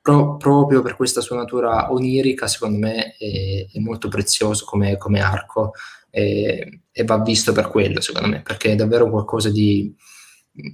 Pro, 0.00 0.36
proprio 0.36 0.82
per 0.82 0.96
questa 0.96 1.20
sua 1.20 1.36
natura 1.36 1.92
onirica, 1.92 2.46
secondo 2.46 2.78
me, 2.78 3.16
è, 3.16 3.66
è 3.72 3.78
molto 3.78 4.08
prezioso 4.08 4.64
come, 4.64 4.96
come 4.96 5.20
arco 5.20 5.72
e, 6.10 6.82
e 6.90 7.04
va 7.04 7.20
visto 7.20 7.52
per 7.52 7.68
quello, 7.68 8.00
secondo 8.00 8.28
me, 8.28 8.42
perché 8.42 8.72
è 8.72 8.74
davvero 8.74 9.10
qualcosa 9.10 9.50
di, 9.50 9.94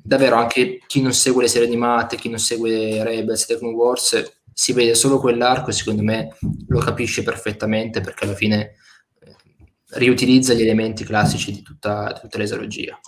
davvero 0.03 0.37
anche 0.37 0.81
chi 0.87 1.03
non 1.03 1.13
segue 1.13 1.43
le 1.43 1.49
serie 1.49 1.67
animate, 1.67 2.17
chi 2.17 2.29
non 2.29 2.39
segue 2.39 3.03
Rebels, 3.03 3.47
The 3.47 3.59
Clone 3.59 3.75
Wars, 3.75 4.34
si 4.55 4.73
vede 4.73 4.95
solo 4.95 5.19
quell'arco 5.19 5.71
e 5.71 5.73
secondo 5.73 6.03
me 6.03 6.37
lo 6.69 6.79
capisce 6.79 7.23
perfettamente 7.23 8.01
perché 8.01 8.25
alla 8.25 8.35
fine 8.35 8.75
eh, 9.21 9.35
riutilizza 9.99 10.55
gli 10.55 10.63
elementi 10.63 11.05
classici 11.05 11.53
di 11.53 11.61
tutta, 11.61 12.19
tutta 12.21 12.39
l'esologia. 12.39 12.99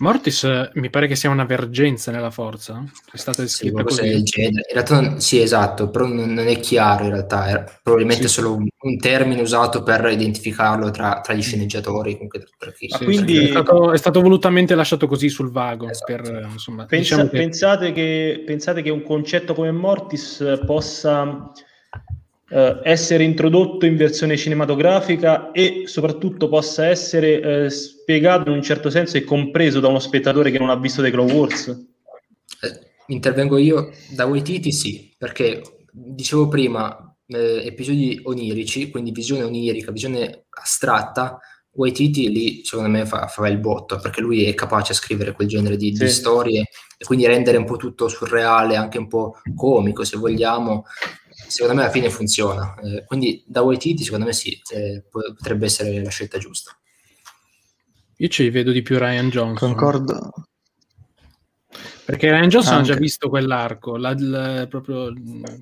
Mortis 0.00 0.44
eh, 0.44 0.70
mi 0.74 0.90
pare 0.90 1.08
che 1.08 1.16
sia 1.16 1.28
una 1.28 1.44
vergenza 1.44 2.12
nella 2.12 2.30
forza, 2.30 2.84
è 3.10 3.16
stata 3.16 3.42
descritta 3.42 3.78
sì, 3.78 3.84
così. 3.84 4.42
In 4.44 4.62
realtà 4.72 5.18
sì, 5.18 5.40
esatto, 5.40 5.90
però 5.90 6.06
non, 6.06 6.32
non, 6.32 6.46
è 6.46 6.60
chiaro 6.60 7.04
in 7.04 7.10
realtà, 7.10 7.48
è 7.48 7.64
probabilmente 7.82 8.28
sì. 8.28 8.34
solo 8.34 8.54
un, 8.54 8.68
un, 8.78 8.96
termine 8.98 9.40
usato 9.40 9.82
per 9.82 10.06
identificarlo 10.06 10.92
tra, 10.92 11.20
tra 11.20 11.34
gli 11.34 11.42
sceneggiatori. 11.42 12.12
Comunque, 12.12 12.44
chi, 12.76 12.88
sì, 12.88 13.04
quindi 13.04 13.46
è 13.46 13.48
stato, 13.48 13.92
è 13.92 13.96
stato, 13.96 14.20
volutamente 14.20 14.76
lasciato 14.76 15.08
così 15.08 15.28
sul 15.28 15.50
vago. 15.50 15.88
Esatto. 15.88 16.12
Per, 16.12 16.48
insomma, 16.52 16.84
Pensa, 16.84 17.16
diciamo 17.16 17.30
che... 17.30 17.36
Pensate, 17.36 17.92
che, 17.92 18.42
pensate 18.46 18.82
che 18.82 18.90
un 18.90 19.02
concetto 19.02 19.52
come 19.52 19.72
Mortis 19.72 20.60
possa 20.64 21.50
eh, 22.50 22.80
essere 22.82 23.24
introdotto 23.24 23.86
in 23.86 23.96
versione 23.96 24.36
cinematografica 24.36 25.50
e 25.50 25.82
soprattutto 25.86 26.48
possa 26.48 26.86
essere 26.86 27.40
eh, 27.40 27.70
spiegato 27.70 28.48
in 28.50 28.56
un 28.56 28.62
certo 28.62 28.90
senso 28.90 29.16
e 29.16 29.24
compreso 29.24 29.80
da 29.80 29.88
uno 29.88 29.98
spettatore 29.98 30.50
che 30.50 30.58
non 30.58 30.70
ha 30.70 30.76
visto 30.76 31.02
The 31.02 31.10
Clone 31.10 31.32
Wars? 31.32 31.68
Eh, 32.60 32.80
intervengo 33.08 33.58
io 33.58 33.90
da 34.10 34.26
Waititi 34.26 34.72
sì, 34.72 35.14
perché 35.16 35.62
dicevo 35.90 36.48
prima 36.48 37.14
eh, 37.26 37.66
episodi 37.66 38.20
onirici, 38.22 38.90
quindi 38.90 39.10
visione 39.10 39.42
onirica, 39.42 39.92
visione 39.92 40.46
astratta, 40.50 41.38
Waititi 41.72 42.30
lì 42.30 42.64
secondo 42.64 42.90
me 42.90 43.06
fa, 43.06 43.26
fa 43.26 43.46
il 43.46 43.58
botto 43.58 43.98
perché 44.00 44.20
lui 44.20 44.44
è 44.44 44.54
capace 44.54 44.92
a 44.92 44.96
scrivere 44.96 45.32
quel 45.32 45.46
genere 45.46 45.76
di, 45.76 45.94
sì. 45.94 46.04
di, 46.04 46.10
storie 46.10 46.60
e 46.96 47.04
quindi 47.04 47.26
rendere 47.26 47.56
un 47.56 47.66
po' 47.66 47.76
tutto 47.76 48.08
surreale, 48.08 48.74
anche 48.74 48.98
un 48.98 49.06
po' 49.06 49.36
comico 49.54 50.02
se 50.02 50.16
vogliamo, 50.16 50.84
secondo 51.48 51.74
me 51.74 51.82
alla 51.82 51.92
fine 51.92 52.10
funziona. 52.10 52.74
Eh, 52.80 53.04
quindi 53.04 53.42
da 53.46 53.62
Waititi 53.62 54.04
secondo 54.04 54.26
me 54.26 54.32
sì, 54.32 54.60
eh, 54.72 55.02
potrebbe 55.10 55.66
essere 55.66 56.02
la 56.02 56.10
scelta 56.10 56.38
giusta. 56.38 56.76
Io 58.20 58.28
ci 58.28 58.50
vedo 58.50 58.72
di 58.72 58.82
più 58.82 58.98
Ryan 58.98 59.30
Johnson. 59.30 59.72
Concordo. 59.74 60.32
Perché 62.04 62.30
Ryan 62.30 62.48
Johnson 62.48 62.76
Anche. 62.76 62.90
ha 62.90 62.94
già 62.94 63.00
visto 63.00 63.28
quell'arco. 63.28 63.96
La, 63.96 64.14
la, 64.16 64.66
proprio, 64.66 65.12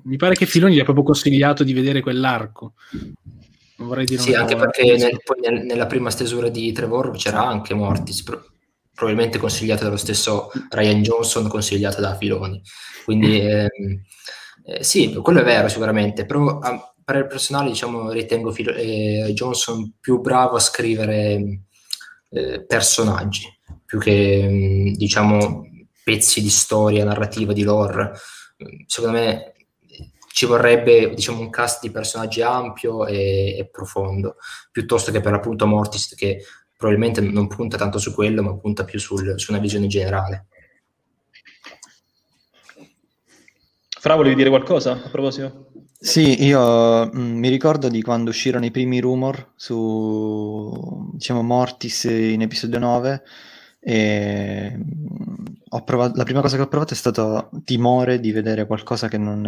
mi 0.03 0.15
pare 0.15 0.33
che 0.33 0.45
Filoni 0.45 0.75
gli 0.75 0.79
ha 0.79 0.85
proprio 0.85 1.03
consigliato 1.03 1.63
di 1.63 1.73
vedere 1.73 2.01
quell'arco. 2.01 2.73
Non 3.77 3.87
vorrei 3.89 4.05
dire 4.05 4.21
sì, 4.21 4.33
anche 4.33 4.55
perché 4.55 4.95
nel, 4.95 5.21
poi 5.23 5.39
nel, 5.41 5.65
nella 5.65 5.85
prima 5.85 6.09
stesura 6.09 6.49
di 6.49 6.71
Trevor 6.71 7.11
c'era 7.17 7.45
anche 7.45 7.73
Mortis, 7.75 8.23
pro, 8.23 8.43
probabilmente 8.93 9.37
consigliata 9.37 9.83
dallo 9.83 9.97
stesso 9.97 10.49
Ryan 10.69 11.01
Johnson, 11.03 11.47
consigliata 11.47 11.99
da 11.99 12.15
Filoni. 12.15 12.61
Quindi 13.03 13.39
eh, 13.45 13.69
eh, 14.69 14.83
sì, 14.83 15.13
quello 15.13 15.39
è 15.39 15.43
vero 15.45 15.69
sicuramente, 15.69 16.25
però 16.25 16.59
a 16.59 16.93
parere 17.01 17.27
personale 17.27 17.69
diciamo, 17.69 18.11
ritengo 18.11 18.51
Filo, 18.51 18.73
eh, 18.73 19.31
Johnson 19.33 19.93
più 19.97 20.19
bravo 20.19 20.57
a 20.57 20.59
scrivere 20.59 21.61
eh, 22.29 22.65
personaggi, 22.65 23.47
più 23.85 23.97
che 23.97 24.91
diciamo 24.93 25.63
pezzi 26.03 26.41
di 26.41 26.49
storia, 26.49 27.05
narrativa, 27.05 27.53
di 27.53 27.63
lore. 27.63 28.11
Secondo 28.87 29.17
me 29.17 29.53
ci 30.33 30.45
vorrebbe 30.45 31.13
diciamo, 31.13 31.39
un 31.39 31.49
cast 31.49 31.81
di 31.81 31.89
personaggi 31.89 32.41
ampio 32.41 33.07
e, 33.07 33.57
e, 33.57 33.69
profondo, 33.71 34.35
piuttosto 34.69 35.13
che 35.13 35.21
per 35.21 35.33
appunto 35.33 35.65
Mortis 35.65 36.13
che 36.13 36.43
probabilmente 36.75 37.21
non 37.21 37.47
punta 37.47 37.77
tanto 37.77 37.99
su 37.99 38.13
quello, 38.13 38.43
ma 38.43 38.53
punta 38.57 38.83
più 38.83 38.99
sul, 38.99 39.39
su 39.39 39.51
una 39.51 39.61
visione 39.61 39.87
generale. 39.87 40.47
Fra, 44.07 44.15
volevi 44.15 44.35
dire 44.35 44.47
qualcosa 44.47 44.93
a 44.93 45.09
proposito? 45.09 45.71
Sì, 45.99 46.45
io 46.45 47.07
mh, 47.07 47.19
mm, 47.19 47.37
mi 47.39 47.49
ricordo 47.49 47.89
di 47.89 48.01
quando 48.01 48.29
uscirono 48.29 48.63
i 48.63 48.71
primi 48.71 49.01
rumor 49.01 49.51
su 49.57 51.09
diciamo, 51.11 51.41
Mortis 51.41 52.05
in 52.05 52.41
episodio 52.41 52.79
9 52.79 53.21
e 53.81 54.77
mm, 54.77 55.45
provato, 55.83 56.15
la 56.15 56.23
prima 56.23 56.39
cosa 56.39 56.55
che 56.55 56.61
ho 56.61 56.69
provato 56.69 56.93
è 56.93 56.95
stato 56.95 57.49
timore 57.65 58.21
di 58.21 58.31
vedere 58.31 58.65
qualcosa 58.65 59.09
che 59.09 59.17
non, 59.17 59.41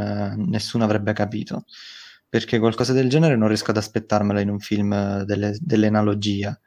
nessuno 0.49 0.83
avrebbe 0.83 1.13
capito, 1.13 1.63
perché 2.27 2.59
qualcosa 2.59 2.91
del 2.91 3.07
genere 3.07 3.37
non 3.37 3.47
riesco 3.47 3.71
ad 3.71 3.77
aspettarmela 3.77 4.41
in 4.41 4.49
un 4.49 4.59
film 4.59 5.23
delle, 5.23 5.55
dell'analogia, 5.61 6.59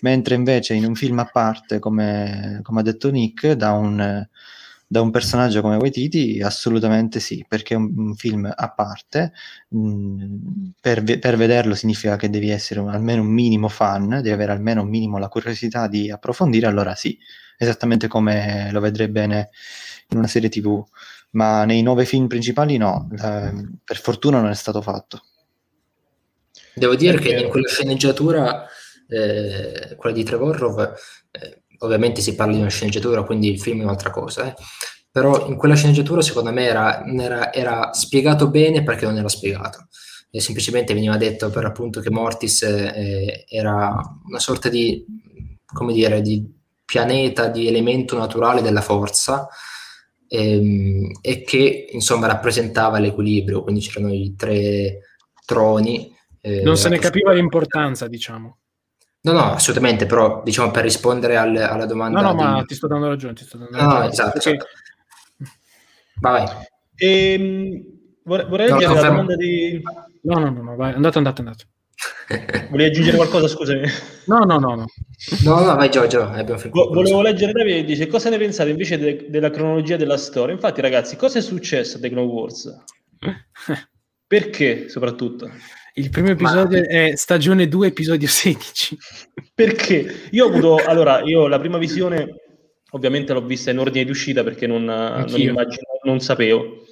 mentre 0.00 0.34
invece 0.34 0.72
in 0.72 0.86
un 0.86 0.94
film 0.94 1.18
a 1.18 1.28
parte, 1.30 1.78
come, 1.78 2.60
come 2.62 2.80
ha 2.80 2.82
detto 2.82 3.10
Nick, 3.10 3.52
da 3.52 3.72
un 3.72 4.26
da 4.94 5.00
un 5.00 5.10
personaggio 5.10 5.60
come 5.60 5.74
Waititi? 5.74 6.40
Assolutamente 6.40 7.18
sì, 7.18 7.44
perché 7.48 7.74
è 7.74 7.76
un, 7.76 7.92
un 7.96 8.14
film 8.14 8.48
a 8.54 8.70
parte, 8.70 9.32
mh, 9.70 9.78
mm, 9.78 10.66
per, 10.80 11.02
per, 11.18 11.36
vederlo 11.36 11.74
significa 11.74 12.14
che 12.14 12.30
devi 12.30 12.48
essere 12.50 12.78
un, 12.78 12.90
almeno 12.90 13.22
un 13.22 13.26
minimo 13.26 13.66
fan, 13.66 14.08
devi 14.08 14.30
avere 14.30 14.52
almeno 14.52 14.82
un 14.82 14.88
minimo 14.88 15.18
la 15.18 15.26
curiosità 15.26 15.88
di 15.88 16.12
approfondire, 16.12 16.68
allora 16.68 16.94
sì, 16.94 17.18
esattamente 17.58 18.06
come 18.06 18.70
lo 18.70 18.78
vedrei 18.78 19.08
bene 19.08 19.50
in 20.10 20.18
una 20.18 20.28
serie 20.28 20.48
tv, 20.48 20.80
ma 21.30 21.64
nei 21.64 21.82
nove 21.82 22.04
film 22.04 22.28
principali 22.28 22.76
no, 22.76 23.08
eh, 23.20 23.52
per 23.82 23.98
fortuna 23.98 24.40
non 24.40 24.50
è 24.50 24.54
stato 24.54 24.80
fatto. 24.80 25.24
Devo 26.72 26.94
dire 26.94 27.18
che 27.18 27.36
in 27.36 27.48
quella 27.48 27.66
sceneggiatura, 27.66 28.64
eh, 29.08 29.96
quella 29.96 30.14
di 30.14 30.22
Trevorrov, 30.22 30.94
eh, 31.32 31.62
ovviamente 31.84 32.20
si 32.20 32.34
parla 32.34 32.54
di 32.54 32.60
una 32.60 32.68
sceneggiatura, 32.68 33.22
quindi 33.22 33.50
il 33.50 33.60
film 33.60 33.80
è 33.80 33.84
un'altra 33.84 34.10
cosa, 34.10 34.46
eh. 34.46 34.54
però 35.10 35.46
in 35.48 35.56
quella 35.56 35.74
sceneggiatura 35.74 36.22
secondo 36.22 36.52
me 36.52 36.64
era, 36.64 37.04
era, 37.04 37.52
era, 37.52 37.92
spiegato 37.92 38.48
bene 38.48 38.82
perché 38.82 39.04
non 39.06 39.16
era 39.16 39.28
spiegato. 39.28 39.88
E 40.30 40.40
semplicemente 40.40 40.94
veniva 40.94 41.16
detto 41.16 41.48
per 41.50 41.64
appunto 41.64 42.00
che 42.00 42.10
Mortis 42.10 42.62
eh, 42.62 43.44
era 43.48 43.96
una 44.26 44.40
sorta 44.40 44.68
di, 44.68 45.04
come 45.64 45.92
dire, 45.92 46.20
di 46.22 46.44
pianeta, 46.84 47.48
di 47.48 47.68
elemento 47.68 48.18
naturale 48.18 48.60
della 48.60 48.80
forza 48.80 49.48
ehm, 50.28 51.18
e 51.20 51.42
che 51.42 51.88
insomma 51.92 52.26
rappresentava 52.26 52.98
l'equilibrio, 52.98 53.62
quindi 53.62 53.80
c'erano 53.80 54.12
i 54.12 54.34
tre 54.36 55.00
troni. 55.44 56.12
Eh, 56.40 56.62
non 56.62 56.76
se 56.76 56.88
ne 56.88 56.98
capiva 56.98 57.32
l'importanza, 57.32 58.08
diciamo. 58.08 58.58
No, 59.24 59.32
no, 59.32 59.52
assolutamente, 59.52 60.04
però 60.04 60.42
diciamo 60.44 60.70
per 60.70 60.82
rispondere 60.82 61.38
al, 61.38 61.56
alla 61.56 61.86
domanda... 61.86 62.20
No, 62.20 62.32
no, 62.32 62.34
di... 62.34 62.42
ma 62.42 62.62
ti 62.62 62.74
sto 62.74 62.86
dando 62.86 63.08
ragione, 63.08 63.32
ti 63.32 63.44
sto 63.44 63.56
dando 63.56 63.74
ragione. 63.74 63.98
No, 63.98 64.04
esatto, 64.10 64.30
perché... 64.32 64.50
esatto. 64.50 64.66
Vai. 66.20 66.46
Ehm, 66.96 67.84
vorrei, 68.22 68.46
vorrei 68.48 68.68
no, 68.68 68.78
la 68.78 69.00
domanda 69.00 69.34
di... 69.36 69.82
No, 70.22 70.38
no, 70.38 70.50
no, 70.50 70.62
no 70.62 70.76
vai, 70.76 70.92
andate, 70.92 71.16
andate, 71.16 71.40
andate. 71.40 71.64
Volevi 72.68 72.90
aggiungere 72.90 73.16
qualcosa, 73.16 73.48
scusami? 73.48 73.86
No, 74.26 74.40
no, 74.40 74.58
no, 74.58 74.74
no. 74.74 74.86
No, 75.42 75.64
no, 75.64 75.74
vai 75.74 75.90
Giorgio. 75.90 76.30
Vo- 76.70 76.90
volevo 76.92 77.22
leggere 77.22 77.52
Davide 77.52 77.84
dice 77.84 78.06
cosa 78.06 78.28
ne 78.28 78.36
pensate 78.36 78.70
invece 78.70 78.98
de- 78.98 79.26
della 79.30 79.48
cronologia 79.48 79.96
della 79.96 80.18
storia? 80.18 80.54
Infatti 80.54 80.82
ragazzi, 80.82 81.16
cosa 81.16 81.38
è 81.38 81.42
successo 81.42 81.96
a 81.96 82.00
The 82.00 82.10
Clone 82.10 82.30
Wars? 82.30 82.84
Perché 84.26 84.90
soprattutto? 84.90 85.50
Il 85.96 86.10
primo 86.10 86.30
episodio 86.30 86.80
Ma... 86.80 86.86
è 86.86 87.12
stagione 87.14 87.68
2, 87.68 87.86
episodio 87.86 88.26
16. 88.26 88.98
Perché? 89.54 90.28
Io 90.32 90.46
ho 90.46 90.48
avuto, 90.48 90.76
allora, 90.76 91.22
io 91.22 91.46
la 91.46 91.60
prima 91.60 91.78
visione 91.78 92.40
ovviamente 92.90 93.32
l'ho 93.32 93.44
vista 93.44 93.70
in 93.70 93.78
ordine 93.78 94.04
di 94.04 94.10
uscita 94.10 94.42
perché 94.42 94.66
non, 94.66 94.84
non, 94.84 95.26
immagino, 95.36 95.84
non 96.02 96.18
sapevo. 96.18 96.84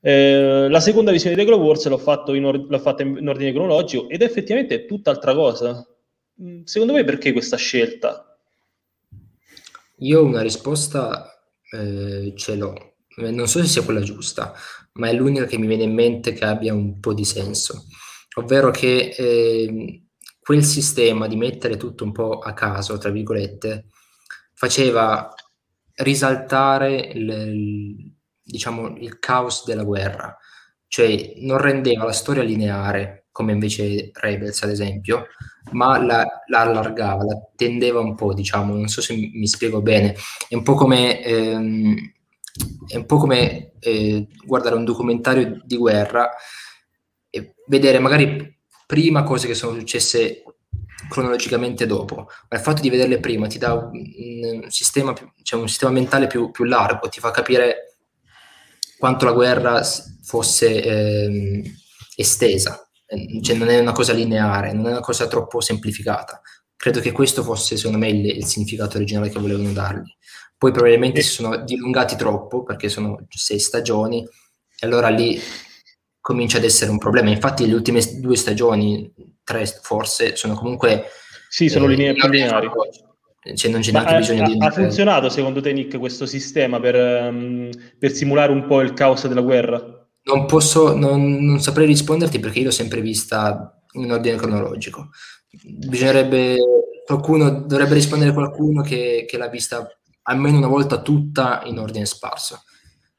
Eh, 0.00 0.66
la 0.68 0.80
seconda 0.80 1.12
visione 1.12 1.36
di 1.36 1.42
The 1.42 1.46
Clone 1.46 1.64
Wars 1.64 1.86
l'ho, 1.86 1.98
fatto 1.98 2.34
in 2.34 2.44
or- 2.44 2.66
l'ho 2.68 2.78
fatta 2.80 3.04
in 3.04 3.28
ordine 3.28 3.52
cronologico 3.52 4.08
ed 4.08 4.22
effettivamente 4.22 4.74
è 4.74 4.84
tutt'altra 4.84 5.32
cosa. 5.34 5.86
Mm, 6.42 6.64
secondo 6.64 6.94
me 6.94 7.04
perché 7.04 7.32
questa 7.32 7.56
scelta? 7.56 8.36
Io 9.98 10.24
una 10.24 10.42
risposta 10.42 11.40
eh, 11.70 12.32
ce 12.36 12.56
l'ho, 12.56 12.94
eh, 13.16 13.30
non 13.30 13.46
so 13.46 13.60
se 13.60 13.66
sia 13.66 13.82
quella 13.82 14.00
giusta, 14.00 14.54
ma 14.94 15.08
è 15.08 15.12
l'unica 15.12 15.44
che 15.46 15.56
mi 15.56 15.68
viene 15.68 15.84
in 15.84 15.94
mente 15.94 16.32
che 16.32 16.44
abbia 16.44 16.74
un 16.74 16.98
po' 16.98 17.14
di 17.14 17.24
senso 17.24 17.84
ovvero 18.38 18.70
che 18.70 19.14
eh, 19.16 20.02
quel 20.40 20.64
sistema 20.64 21.26
di 21.26 21.36
mettere 21.36 21.76
tutto 21.76 22.04
un 22.04 22.12
po' 22.12 22.38
a 22.38 22.52
caso, 22.54 22.96
tra 22.98 23.10
virgolette, 23.10 23.86
faceva 24.54 25.32
risaltare 25.96 26.94
il, 26.96 28.12
diciamo, 28.42 28.96
il 28.96 29.18
caos 29.18 29.64
della 29.66 29.84
guerra, 29.84 30.36
cioè 30.86 31.34
non 31.38 31.58
rendeva 31.58 32.04
la 32.04 32.12
storia 32.12 32.42
lineare, 32.42 33.26
come 33.30 33.52
invece 33.52 34.10
Rebels 34.14 34.62
ad 34.62 34.70
esempio, 34.70 35.26
ma 35.72 36.02
la, 36.02 36.26
la, 36.46 36.60
allargava, 36.60 37.24
la 37.24 37.38
tendeva 37.54 38.00
un 38.00 38.14
po', 38.14 38.32
diciamo, 38.32 38.74
non 38.74 38.88
so 38.88 39.00
se 39.00 39.14
mi, 39.14 39.46
spiego 39.46 39.82
bene, 39.82 40.14
è 40.48 40.54
un 40.54 40.62
po' 40.62 40.74
come, 40.74 41.22
ehm, 41.22 41.94
è 42.86 42.96
un 42.96 43.06
po 43.06 43.18
come 43.18 43.72
eh, 43.80 44.26
guardare 44.44 44.76
un 44.76 44.84
documentario 44.84 45.60
di 45.64 45.76
guerra 45.76 46.30
vedere 47.68 47.98
magari 47.98 48.56
prima 48.86 49.22
cose 49.22 49.46
che 49.46 49.54
sono 49.54 49.78
successe 49.78 50.42
cronologicamente 51.08 51.86
dopo, 51.86 52.26
ma 52.48 52.56
il 52.56 52.62
fatto 52.62 52.82
di 52.82 52.90
vederle 52.90 53.20
prima 53.20 53.46
ti 53.46 53.58
dà 53.58 53.74
un, 53.74 53.90
un 53.92 54.70
sistema, 54.70 55.14
cioè 55.42 55.60
un 55.60 55.68
sistema 55.68 55.92
mentale 55.92 56.26
più, 56.26 56.50
più, 56.50 56.64
largo, 56.64 57.08
ti 57.08 57.20
fa 57.20 57.30
capire 57.30 57.96
quanto 58.98 59.24
la 59.24 59.32
guerra 59.32 59.82
fosse 60.22 60.82
eh, 60.82 61.62
estesa, 62.16 62.88
cioè 63.42 63.56
non 63.56 63.68
è 63.68 63.78
una 63.78 63.92
cosa 63.92 64.12
lineare, 64.12 64.72
non 64.72 64.86
è 64.86 64.90
una 64.90 65.00
cosa 65.00 65.28
troppo 65.28 65.60
semplificata. 65.60 66.40
Credo 66.76 67.00
che 67.00 67.12
questo 67.12 67.42
fosse, 67.42 67.76
secondo 67.76 67.98
me, 67.98 68.08
il, 68.08 68.24
il 68.24 68.44
significato 68.44 68.96
originale 68.96 69.30
che 69.30 69.40
volevano 69.40 69.72
dargli. 69.72 70.12
Poi 70.56 70.72
probabilmente 70.72 71.22
si 71.22 71.30
sono 71.30 71.56
dilungati 71.56 72.16
troppo, 72.16 72.62
perché 72.62 72.88
sono 72.88 73.24
sei 73.28 73.58
stagioni, 73.58 74.22
e 74.22 74.86
allora 74.86 75.08
lì 75.08 75.40
comincia 76.28 76.58
ad 76.58 76.64
essere 76.64 76.90
un 76.90 76.98
problema. 76.98 77.30
Infatti 77.30 77.66
le 77.66 77.72
ultime 77.72 78.02
due 78.20 78.36
stagioni, 78.36 79.10
tre 79.42 79.64
forse, 79.64 80.36
sono 80.36 80.54
comunque... 80.56 81.04
Sì, 81.48 81.70
sono 81.70 81.86
eh, 81.86 81.88
lineari. 81.88 82.68
Cioè 83.54 83.70
non 83.70 83.80
c'è 83.80 83.92
neanche 83.92 84.14
ha, 84.14 84.18
bisogno 84.18 84.42
ha, 84.42 84.46
di... 84.46 84.56
Ha 84.58 84.70
funzionato 84.70 85.30
secondo 85.30 85.62
te 85.62 85.72
Nick 85.72 85.98
questo 85.98 86.26
sistema 86.26 86.78
per, 86.80 87.30
um, 87.32 87.70
per 87.98 88.12
simulare 88.12 88.52
un 88.52 88.66
po' 88.66 88.82
il 88.82 88.92
caos 88.92 89.26
della 89.26 89.40
guerra? 89.40 89.82
Non 90.24 90.44
posso, 90.44 90.94
non, 90.94 91.42
non 91.42 91.60
saprei 91.60 91.86
risponderti 91.86 92.38
perché 92.40 92.58
io 92.58 92.66
l'ho 92.66 92.72
sempre 92.72 93.00
vista 93.00 93.80
in 93.92 94.12
ordine 94.12 94.36
cronologico. 94.36 95.08
Bisognerebbe, 95.62 96.58
qualcuno, 97.06 97.62
dovrebbe 97.62 97.94
rispondere 97.94 98.34
qualcuno 98.34 98.82
che, 98.82 99.24
che 99.26 99.38
l'ha 99.38 99.48
vista 99.48 99.88
almeno 100.24 100.58
una 100.58 100.66
volta 100.66 101.00
tutta 101.00 101.62
in 101.64 101.78
ordine 101.78 102.04
sparso. 102.04 102.64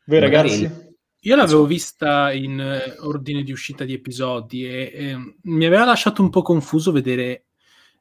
Voi 0.06 0.20
Magari 0.20 0.50
ragazzi? 0.50 0.89
Io 1.24 1.36
l'avevo 1.36 1.66
vista 1.66 2.32
in 2.32 2.60
eh, 2.62 2.96
ordine 3.00 3.44
di 3.44 3.52
uscita 3.52 3.84
di 3.84 3.94
episodi 3.94 4.66
e, 4.66 4.92
e, 4.94 5.36
mi 5.44 5.66
aveva 5.66 5.84
lasciato 5.84 6.22
un 6.22 6.30
po' 6.30 6.42
confuso 6.42 6.94
vedere. 6.94 7.46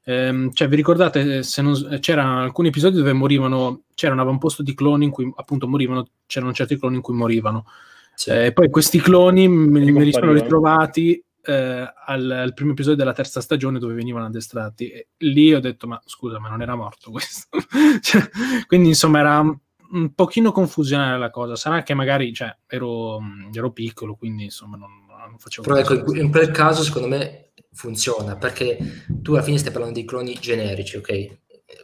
Ehm, 0.05 0.53
cioè, 0.53 0.69
vi 0.69 0.77
ricordate 0.77 1.43
se 1.43 1.61
non, 1.61 1.99
c'erano 2.01 2.43
alcuni 2.43 2.69
episodi 2.69 2.97
dove 2.97 3.13
morivano, 3.13 3.83
c'era 3.95 4.15
un 4.15 4.21
avamposto 4.21 4.63
di 4.63 4.73
cloni 4.73 5.07
in 5.07 5.11
cui 5.11 5.31
appunto 5.35 5.67
morivano, 5.67 6.07
c'erano 6.27 6.53
certi 6.53 6.79
cloni 6.79 6.97
in 6.97 7.03
cui 7.03 7.15
morivano. 7.15 7.67
Sì. 8.15 8.31
Eh, 8.31 8.53
poi 8.53 8.71
questi 8.71 9.01
cloni 9.01 9.49
me, 9.49 9.91
me 9.91 10.05
li 10.05 10.13
sono 10.13 10.33
ritrovati 10.33 11.23
eh, 11.43 11.93
al, 12.07 12.31
al, 12.31 12.55
primo 12.55 12.73
episodio 12.73 12.99
della 12.99 13.13
terza 13.13 13.41
stagione 13.41 13.81
dove 13.81 13.95
venivano 13.95 14.27
addestrati. 14.27 14.91
E 14.91 15.09
lì 15.19 15.53
ho 15.53 15.61
detto: 15.61 15.89
Ma 15.89 16.01
scusa, 16.05 16.39
ma 16.39 16.49
non 16.49 16.63
era 16.63 16.77
morto 16.77 17.11
questo? 17.11 17.49
cioè, 18.01 18.29
quindi 18.67 18.89
insomma 18.89 19.19
era 19.19 19.61
un 19.93 20.15
pochino 20.15 20.53
confusionale 20.53 21.19
la 21.19 21.31
cosa. 21.31 21.57
Sarà 21.57 21.83
che 21.83 21.95
magari 21.95 22.33
cioè, 22.33 22.55
ero, 22.67 23.19
ero 23.53 23.73
piccolo, 23.73 24.15
quindi 24.15 24.45
insomma 24.45 24.77
non, 24.77 24.91
non 25.07 25.39
facevo... 25.39 25.67
Però 25.67 25.79
ecco, 25.79 26.15
in 26.15 26.31
quel 26.31 26.51
caso 26.51 26.83
secondo 26.83 27.09
me 27.09 27.51
funziona, 27.73 28.37
perché 28.37 28.79
tu 29.23 29.33
alla 29.33 29.43
fine 29.43 29.59
stai 29.59 29.73
parlando 29.73 29.99
di 29.99 30.07
cloni 30.07 30.37
generici, 30.41 30.97
ok? 30.97 31.37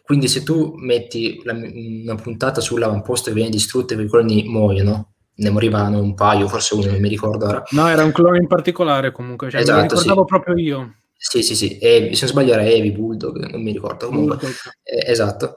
Quindi 0.03 0.29
se 0.29 0.43
tu 0.43 0.75
metti 0.77 1.41
la, 1.45 1.53
una 1.53 2.15
puntata 2.15 2.61
sull'avamposto 2.61 3.31
e 3.31 3.33
viene 3.33 3.51
distrutta 3.51 3.93
e 3.93 3.97
quei 3.97 4.09
cloni 4.09 4.45
muoiono, 4.45 5.13
ne 5.37 5.51
morivano 5.51 6.01
un 6.01 6.15
paio, 6.15 6.49
forse 6.49 6.75
uno, 6.75 6.91
non 6.91 7.01
mi 7.01 7.09
ricordo 7.09 7.47
ora. 7.47 7.63
No, 7.71 7.89
era 7.89 8.05
un 8.05 8.13
clone 8.13 8.39
in 8.39 8.47
particolare 8.47 9.13
comunque, 9.13 9.51
cioè, 9.51 9.61
esatto, 9.61 9.79
esatto, 9.79 10.01
ricordavo 10.01 10.21
sì. 10.23 10.27
proprio 10.27 10.57
io. 10.57 10.95
Sì, 11.17 11.43
sì, 11.43 11.55
sì, 11.55 11.79
e, 11.79 12.11
se 12.13 12.25
non 12.25 12.31
sbaglio 12.31 12.53
era 12.53 12.65
Evi, 12.65 12.93
Bulldog, 12.93 13.51
non 13.51 13.63
mi 13.63 13.73
ricordo 13.73 14.07
comunque. 14.07 14.39
Eh, 14.83 15.11
esatto. 15.11 15.57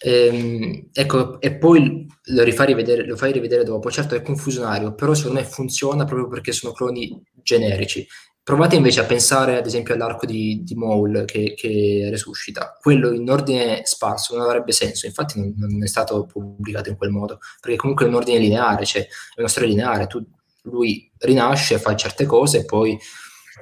Ehm, 0.00 0.90
ecco, 0.92 1.40
e 1.40 1.56
poi 1.56 2.06
lo 2.30 2.42
rivedere, 2.42 3.04
lo 3.04 3.16
fai 3.16 3.32
rivedere 3.32 3.64
dopo. 3.64 3.90
Certo 3.90 4.14
è 4.14 4.22
confusionario, 4.22 4.94
però 4.94 5.14
secondo 5.14 5.40
me 5.40 5.46
funziona 5.46 6.04
proprio 6.04 6.28
perché 6.28 6.52
sono 6.52 6.72
cloni 6.72 7.20
generici. 7.42 8.06
Provate 8.42 8.76
invece 8.76 9.00
a 9.00 9.04
pensare 9.04 9.58
ad 9.58 9.66
esempio 9.66 9.92
all'arco 9.92 10.24
di, 10.24 10.62
di 10.64 10.74
Maul 10.74 11.24
che, 11.26 11.52
che, 11.54 12.08
resuscita. 12.10 12.78
Quello 12.80 13.12
in 13.12 13.28
ordine 13.28 13.82
sparso 13.84 14.36
non 14.36 14.46
avrebbe 14.46 14.72
senso, 14.72 15.04
infatti 15.04 15.38
non, 15.38 15.52
non, 15.56 15.82
è 15.82 15.86
stato 15.86 16.24
pubblicato 16.24 16.88
in 16.88 16.96
quel 16.96 17.10
modo, 17.10 17.40
perché 17.60 17.76
comunque 17.76 18.06
è 18.06 18.08
un 18.08 18.14
ordine 18.14 18.38
lineare, 18.38 18.86
cioè 18.86 19.02
è 19.02 19.40
una 19.40 19.48
storia 19.48 19.68
lineare, 19.68 20.06
tu, 20.06 20.24
lui 20.62 21.10
rinasce, 21.18 21.78
fa 21.78 21.94
certe 21.94 22.24
cose 22.24 22.60
e 22.60 22.64
poi 22.64 22.98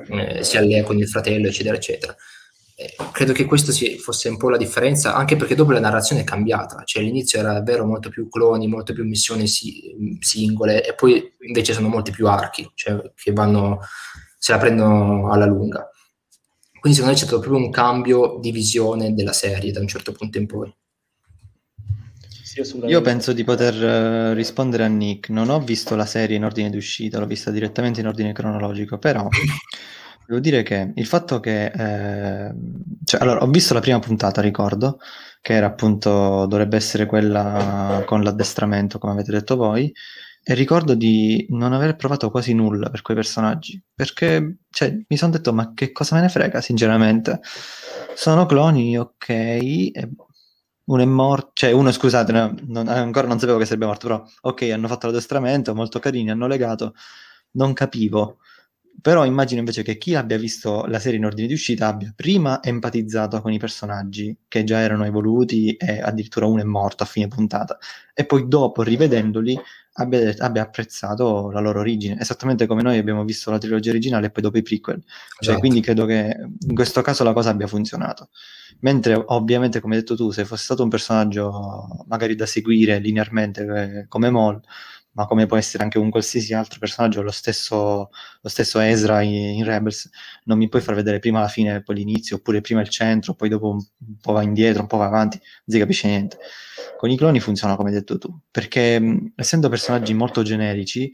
eh, 0.08 0.44
si 0.44 0.56
allea 0.56 0.84
con 0.84 0.98
il 0.98 1.08
fratello, 1.08 1.48
eccetera, 1.48 1.74
eccetera. 1.74 2.16
Eh, 2.78 2.94
credo 3.10 3.32
che 3.32 3.46
questo 3.46 3.72
sia, 3.72 3.96
fosse 3.98 4.28
un 4.28 4.36
po' 4.36 4.50
la 4.50 4.58
differenza, 4.58 5.14
anche 5.14 5.34
perché 5.36 5.54
dopo 5.54 5.72
la 5.72 5.80
narrazione 5.80 6.20
è 6.20 6.24
cambiata, 6.24 6.82
cioè 6.84 7.02
all'inizio 7.02 7.38
era 7.38 7.54
davvero 7.54 7.86
molto 7.86 8.10
più 8.10 8.28
cloni, 8.28 8.68
molte 8.68 8.92
più 8.92 9.02
missioni 9.02 9.46
si, 9.46 10.18
singole, 10.20 10.86
e 10.86 10.94
poi 10.94 11.32
invece 11.46 11.72
sono 11.72 11.88
molti 11.88 12.10
più 12.10 12.28
archi, 12.28 12.70
cioè 12.74 13.12
che 13.14 13.32
vanno, 13.32 13.80
se 14.38 14.52
la 14.52 14.58
prendono 14.58 15.32
alla 15.32 15.46
lunga. 15.46 15.90
Quindi 16.78 16.98
secondo 16.98 17.14
me 17.14 17.14
c'è 17.14 17.26
stato 17.26 17.40
proprio 17.40 17.64
un 17.64 17.70
cambio 17.72 18.38
di 18.42 18.50
visione 18.50 19.14
della 19.14 19.32
serie 19.32 19.72
da 19.72 19.80
un 19.80 19.88
certo 19.88 20.12
punto 20.12 20.36
in 20.36 20.46
poi. 20.46 20.72
Io 22.86 23.00
penso 23.00 23.32
di 23.32 23.42
poter 23.42 23.74
uh, 23.74 24.34
rispondere 24.34 24.84
a 24.84 24.88
Nick. 24.88 25.30
Non 25.30 25.48
ho 25.48 25.60
visto 25.60 25.94
la 25.94 26.06
serie 26.06 26.36
in 26.36 26.44
ordine 26.44 26.70
di 26.70 26.76
uscita, 26.76 27.18
l'ho 27.18 27.26
vista 27.26 27.50
direttamente 27.50 28.00
in 28.00 28.06
ordine 28.06 28.32
cronologico, 28.32 28.98
però 28.98 29.28
devo 30.26 30.40
dire 30.40 30.62
che 30.62 30.92
il 30.94 31.06
fatto 31.06 31.40
che... 31.40 31.66
Eh, 31.66 32.54
cioè, 33.04 33.20
allora, 33.20 33.42
ho 33.42 33.46
visto 33.48 33.74
la 33.74 33.80
prima 33.80 33.98
puntata, 33.98 34.40
ricordo, 34.40 34.98
che 35.40 35.52
era 35.54 35.66
appunto, 35.66 36.46
dovrebbe 36.46 36.76
essere 36.76 37.06
quella 37.06 38.02
con 38.06 38.22
l'addestramento, 38.22 38.98
come 38.98 39.12
avete 39.12 39.32
detto 39.32 39.56
voi, 39.56 39.92
e 40.48 40.54
ricordo 40.54 40.94
di 40.94 41.46
non 41.50 41.72
aver 41.72 41.96
provato 41.96 42.30
quasi 42.30 42.52
nulla 42.54 42.88
per 42.90 43.02
quei 43.02 43.16
personaggi, 43.16 43.82
perché 43.94 44.58
cioè, 44.70 44.96
mi 45.08 45.16
sono 45.16 45.32
detto, 45.32 45.52
ma 45.52 45.72
che 45.74 45.92
cosa 45.92 46.16
me 46.16 46.22
ne 46.22 46.28
frega, 46.28 46.60
sinceramente. 46.60 47.40
Sono 48.14 48.46
cloni, 48.46 48.96
ok, 48.96 49.28
e 49.28 50.10
uno 50.84 51.02
è 51.02 51.04
morto, 51.04 51.50
cioè 51.54 51.72
uno 51.72 51.90
scusate, 51.90 52.32
no, 52.32 52.54
non, 52.68 52.88
ancora 52.88 53.26
non 53.26 53.38
sapevo 53.40 53.58
che 53.58 53.64
sarebbe 53.64 53.86
morto, 53.86 54.06
però 54.06 54.24
ok, 54.42 54.62
hanno 54.72 54.88
fatto 54.88 55.06
l'addestramento, 55.06 55.74
molto 55.74 55.98
carini, 55.98 56.30
hanno 56.30 56.46
legato, 56.46 56.94
non 57.52 57.72
capivo. 57.72 58.38
Però 59.00 59.24
immagino 59.24 59.60
invece 59.60 59.82
che 59.82 59.98
chi 59.98 60.14
abbia 60.14 60.38
visto 60.38 60.84
la 60.86 60.98
serie 60.98 61.18
in 61.18 61.24
ordine 61.24 61.46
di 61.46 61.52
uscita 61.52 61.86
abbia 61.86 62.12
prima 62.14 62.62
empatizzato 62.62 63.40
con 63.40 63.52
i 63.52 63.58
personaggi 63.58 64.36
che 64.48 64.64
già 64.64 64.78
erano 64.78 65.04
evoluti 65.04 65.74
e 65.76 66.00
addirittura 66.00 66.46
uno 66.46 66.60
è 66.60 66.64
morto 66.64 67.02
a 67.02 67.06
fine 67.06 67.28
puntata 67.28 67.78
e 68.14 68.24
poi 68.24 68.48
dopo 68.48 68.82
rivedendoli 68.82 69.58
abbia, 69.96 70.34
abbia 70.38 70.62
apprezzato 70.62 71.50
la 71.50 71.60
loro 71.60 71.80
origine, 71.80 72.18
esattamente 72.20 72.66
come 72.66 72.82
noi 72.82 72.98
abbiamo 72.98 73.24
visto 73.24 73.50
la 73.50 73.58
trilogia 73.58 73.90
originale 73.90 74.26
e 74.26 74.30
poi 74.30 74.42
dopo 74.42 74.58
i 74.58 74.62
prequel. 74.62 75.02
Cioè, 75.02 75.36
esatto. 75.40 75.58
quindi 75.58 75.80
credo 75.80 76.06
che 76.06 76.34
in 76.66 76.74
questo 76.74 77.02
caso 77.02 77.24
la 77.24 77.32
cosa 77.32 77.50
abbia 77.50 77.66
funzionato. 77.66 78.30
Mentre 78.80 79.14
ovviamente, 79.26 79.80
come 79.80 79.94
hai 79.94 80.00
detto 80.00 80.16
tu, 80.16 80.30
se 80.30 80.44
fosse 80.44 80.64
stato 80.64 80.82
un 80.82 80.88
personaggio 80.88 82.04
magari 82.08 82.34
da 82.34 82.46
seguire 82.46 82.98
linearmente 82.98 83.62
eh, 83.62 84.08
come 84.08 84.30
Maul, 84.30 84.60
ma 85.16 85.24
come 85.26 85.46
può 85.46 85.56
essere 85.56 85.82
anche 85.82 85.98
un 85.98 86.10
qualsiasi 86.10 86.52
altro 86.52 86.78
personaggio, 86.78 87.22
lo 87.22 87.30
stesso, 87.30 88.10
lo 88.40 88.48
stesso 88.48 88.78
Ezra 88.80 89.22
in, 89.22 89.32
in, 89.32 89.64
Rebels, 89.64 90.10
non 90.44 90.58
mi 90.58 90.68
puoi 90.68 90.82
far 90.82 90.94
vedere 90.94 91.20
prima 91.20 91.40
la 91.40 91.48
fine 91.48 91.76
e 91.76 91.82
poi 91.82 91.96
l'inizio, 91.96 92.36
oppure 92.36 92.60
prima 92.60 92.82
il 92.82 92.90
centro, 92.90 93.32
poi 93.34 93.48
dopo 93.48 93.70
un, 93.70 93.82
po' 94.20 94.32
va 94.32 94.42
indietro, 94.42 94.82
un 94.82 94.88
po' 94.88 94.98
va 94.98 95.06
avanti, 95.06 95.38
non 95.38 95.74
si 95.74 95.78
capisce 95.78 96.06
niente. 96.08 96.36
Con 96.98 97.10
i 97.10 97.16
cloni 97.16 97.40
funziona 97.40 97.76
come 97.76 97.88
hai 97.88 97.94
detto 97.94 98.18
tu, 98.18 98.38
perché 98.50 99.00
mh, 99.00 99.32
essendo 99.36 99.70
personaggi 99.70 100.12
molto 100.12 100.42
generici, 100.42 101.10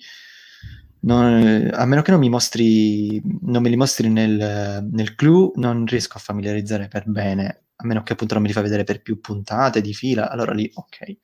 non, 1.03 1.71
a 1.73 1.85
meno 1.85 2.03
che 2.03 2.11
non 2.11 2.21
mi 2.21 2.29
mostri, 2.29 3.23
non 3.43 3.63
me 3.63 3.69
li 3.69 3.77
mostri 3.77 4.09
nel, 4.09 4.85
nel 4.91 5.15
clue, 5.15 5.53
non 5.57 5.87
riesco 5.87 6.17
a 6.17 6.21
familiarizzare 6.21 6.89
per 6.89 7.05
bene 7.07 7.63
a 7.83 7.87
meno 7.87 8.03
che 8.03 8.13
appunto 8.13 8.35
non 8.35 8.43
me 8.43 8.49
li 8.49 8.55
fa 8.55 8.63
vedere 8.63 8.85
per 8.85 9.03
più 9.03 9.21
puntate 9.21 9.81
di 9.81 9.95
fila, 9.95 10.31
allora 10.31 10.53
lì 10.53 10.71
ok. 10.73 11.17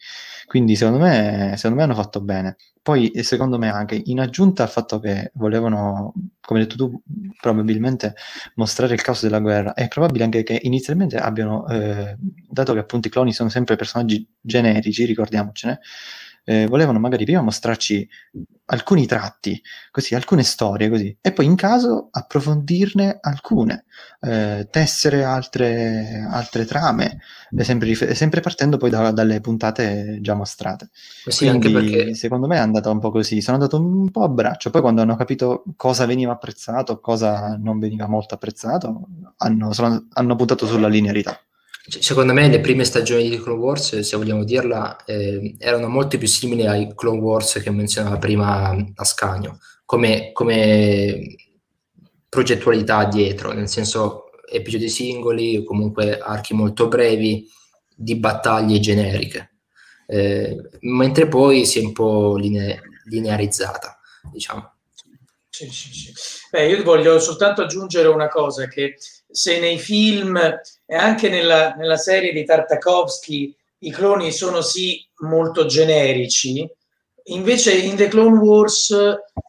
Quindi 0.47 0.77
secondo 0.77 0.99
me, 0.99 1.55
secondo 1.57 1.77
me 1.77 1.83
hanno 1.83 1.95
fatto 1.95 2.21
bene. 2.21 2.57
Poi 2.83 3.13
secondo 3.23 3.59
me 3.59 3.69
anche 3.69 4.01
in 4.07 4.19
aggiunta 4.21 4.63
al 4.63 4.71
fatto 4.71 4.99
che 4.99 5.31
volevano, 5.35 6.13
come 6.41 6.61
hai 6.61 6.67
detto 6.67 6.77
tu, 6.77 7.03
probabilmente 7.41 8.15
mostrare 8.55 8.95
il 8.95 9.03
caos 9.03 9.23
della 9.23 9.41
guerra, 9.41 9.75
è 9.75 9.89
probabile 9.89 10.25
anche 10.25 10.43
che 10.43 10.59
inizialmente 10.63 11.17
abbiano, 11.19 11.67
eh, 11.69 12.17
dato 12.49 12.73
che 12.73 12.79
appunto 12.79 13.09
i 13.09 13.11
cloni 13.11 13.33
sono 13.33 13.51
sempre 13.51 13.77
personaggi 13.77 14.27
generici, 14.41 15.05
ricordiamocene, 15.05 15.81
eh, 16.49 16.67
volevano 16.67 16.99
magari 16.99 17.25
prima 17.25 17.43
mostrarci 17.43 18.09
alcuni 18.71 19.05
tratti, 19.05 19.61
così, 19.91 20.15
alcune 20.15 20.43
storie 20.43 20.89
così, 20.89 21.15
e 21.21 21.33
poi 21.33 21.45
in 21.45 21.57
caso 21.57 22.09
approfondirne 22.11 23.19
alcune, 23.21 23.85
eh, 24.21 24.67
tessere 24.71 25.25
altre, 25.25 26.27
altre 26.27 26.65
trame, 26.65 27.19
sempre, 27.59 27.95
sempre 28.15 28.41
partendo 28.41 28.79
poi 28.79 28.89
da, 28.89 29.11
dalle 29.11 29.43
puntate 29.43 30.21
già 30.23 30.33
mostrate. 30.33 30.89
Sì, 31.27 31.49
Quindi, 31.49 31.71
perché... 31.71 32.15
secondo 32.15 32.47
me 32.47 32.57
è 32.57 32.61
andata 32.61 32.89
un 32.89 32.99
po' 32.99 33.11
così, 33.11 33.43
sono 33.43 33.59
andato 33.59 33.77
un 33.77 34.11
po' 34.11 34.23
a 34.23 34.29
braccio, 34.29 34.71
poi 34.71 34.81
quando 34.81 35.03
hanno 35.03 35.17
capito 35.17 35.65
cosa 35.77 36.07
veniva 36.07 36.33
apprezzato, 36.33 36.99
cosa 37.01 37.59
non 37.61 37.79
veniva 37.79 38.07
molto 38.07 38.35
apprezzato, 38.35 39.07
hanno, 39.37 39.75
sono, 39.75 40.07
hanno 40.15 40.35
puntato 40.35 40.67
sulla 40.67 40.89
linearità. 40.89 41.39
Secondo 41.89 42.35
me 42.35 42.49
le 42.49 42.61
prime 42.61 42.85
stagioni 42.85 43.31
di 43.31 43.41
Clone 43.41 43.61
Wars, 43.61 44.01
se 44.01 44.17
vogliamo 44.19 44.45
dirla, 44.45 45.05
eh, 45.07 45.55
erano 45.59 45.89
molto 45.89 46.19
più 46.19 46.29
simili 46.29 46.67
ai 46.67 46.93
Clone 46.95 47.19
Wars 47.19 47.61
che 47.63 47.71
menzionava 47.71 48.19
prima 48.19 48.77
Ascanio, 48.97 49.59
come, 49.87 50.33
come 50.33 51.35
progettualità 52.29 53.05
dietro, 53.07 53.53
nel 53.53 53.69
senso 53.69 54.31
episodi 54.51 54.91
singoli 54.91 55.65
comunque 55.65 56.19
archi 56.19 56.53
molto 56.53 56.89
brevi 56.89 57.49
di 57.95 58.17
battaglie 58.17 58.81
generiche, 58.81 59.55
eh, 60.07 60.69
mentre 60.81 61.27
poi 61.27 61.65
si 61.65 61.81
è 61.81 61.85
un 61.85 61.93
po' 61.93 62.37
linea- 62.37 62.79
linearizzata, 63.05 63.99
diciamo. 64.31 64.75
Sì, 65.49 65.71
sì, 65.71 65.93
sì. 65.93 66.13
Beh, 66.51 66.69
io 66.69 66.83
voglio 66.83 67.19
soltanto 67.19 67.63
aggiungere 67.63 68.09
una 68.09 68.29
cosa, 68.29 68.69
che 68.69 68.97
se 69.31 69.59
nei 69.59 69.79
film 69.79 70.37
e 70.37 70.95
anche 70.95 71.29
nella, 71.29 71.75
nella 71.75 71.97
serie 71.97 72.33
di 72.33 72.45
Tartakovsky 72.45 73.55
i 73.81 73.91
cloni 73.91 74.33
sono 74.33 74.61
sì 74.61 75.07
molto 75.21 75.67
generici, 75.67 76.69
invece 77.25 77.77
in 77.77 77.97
The 77.97 78.09
Clone 78.09 78.39
Wars 78.39 78.91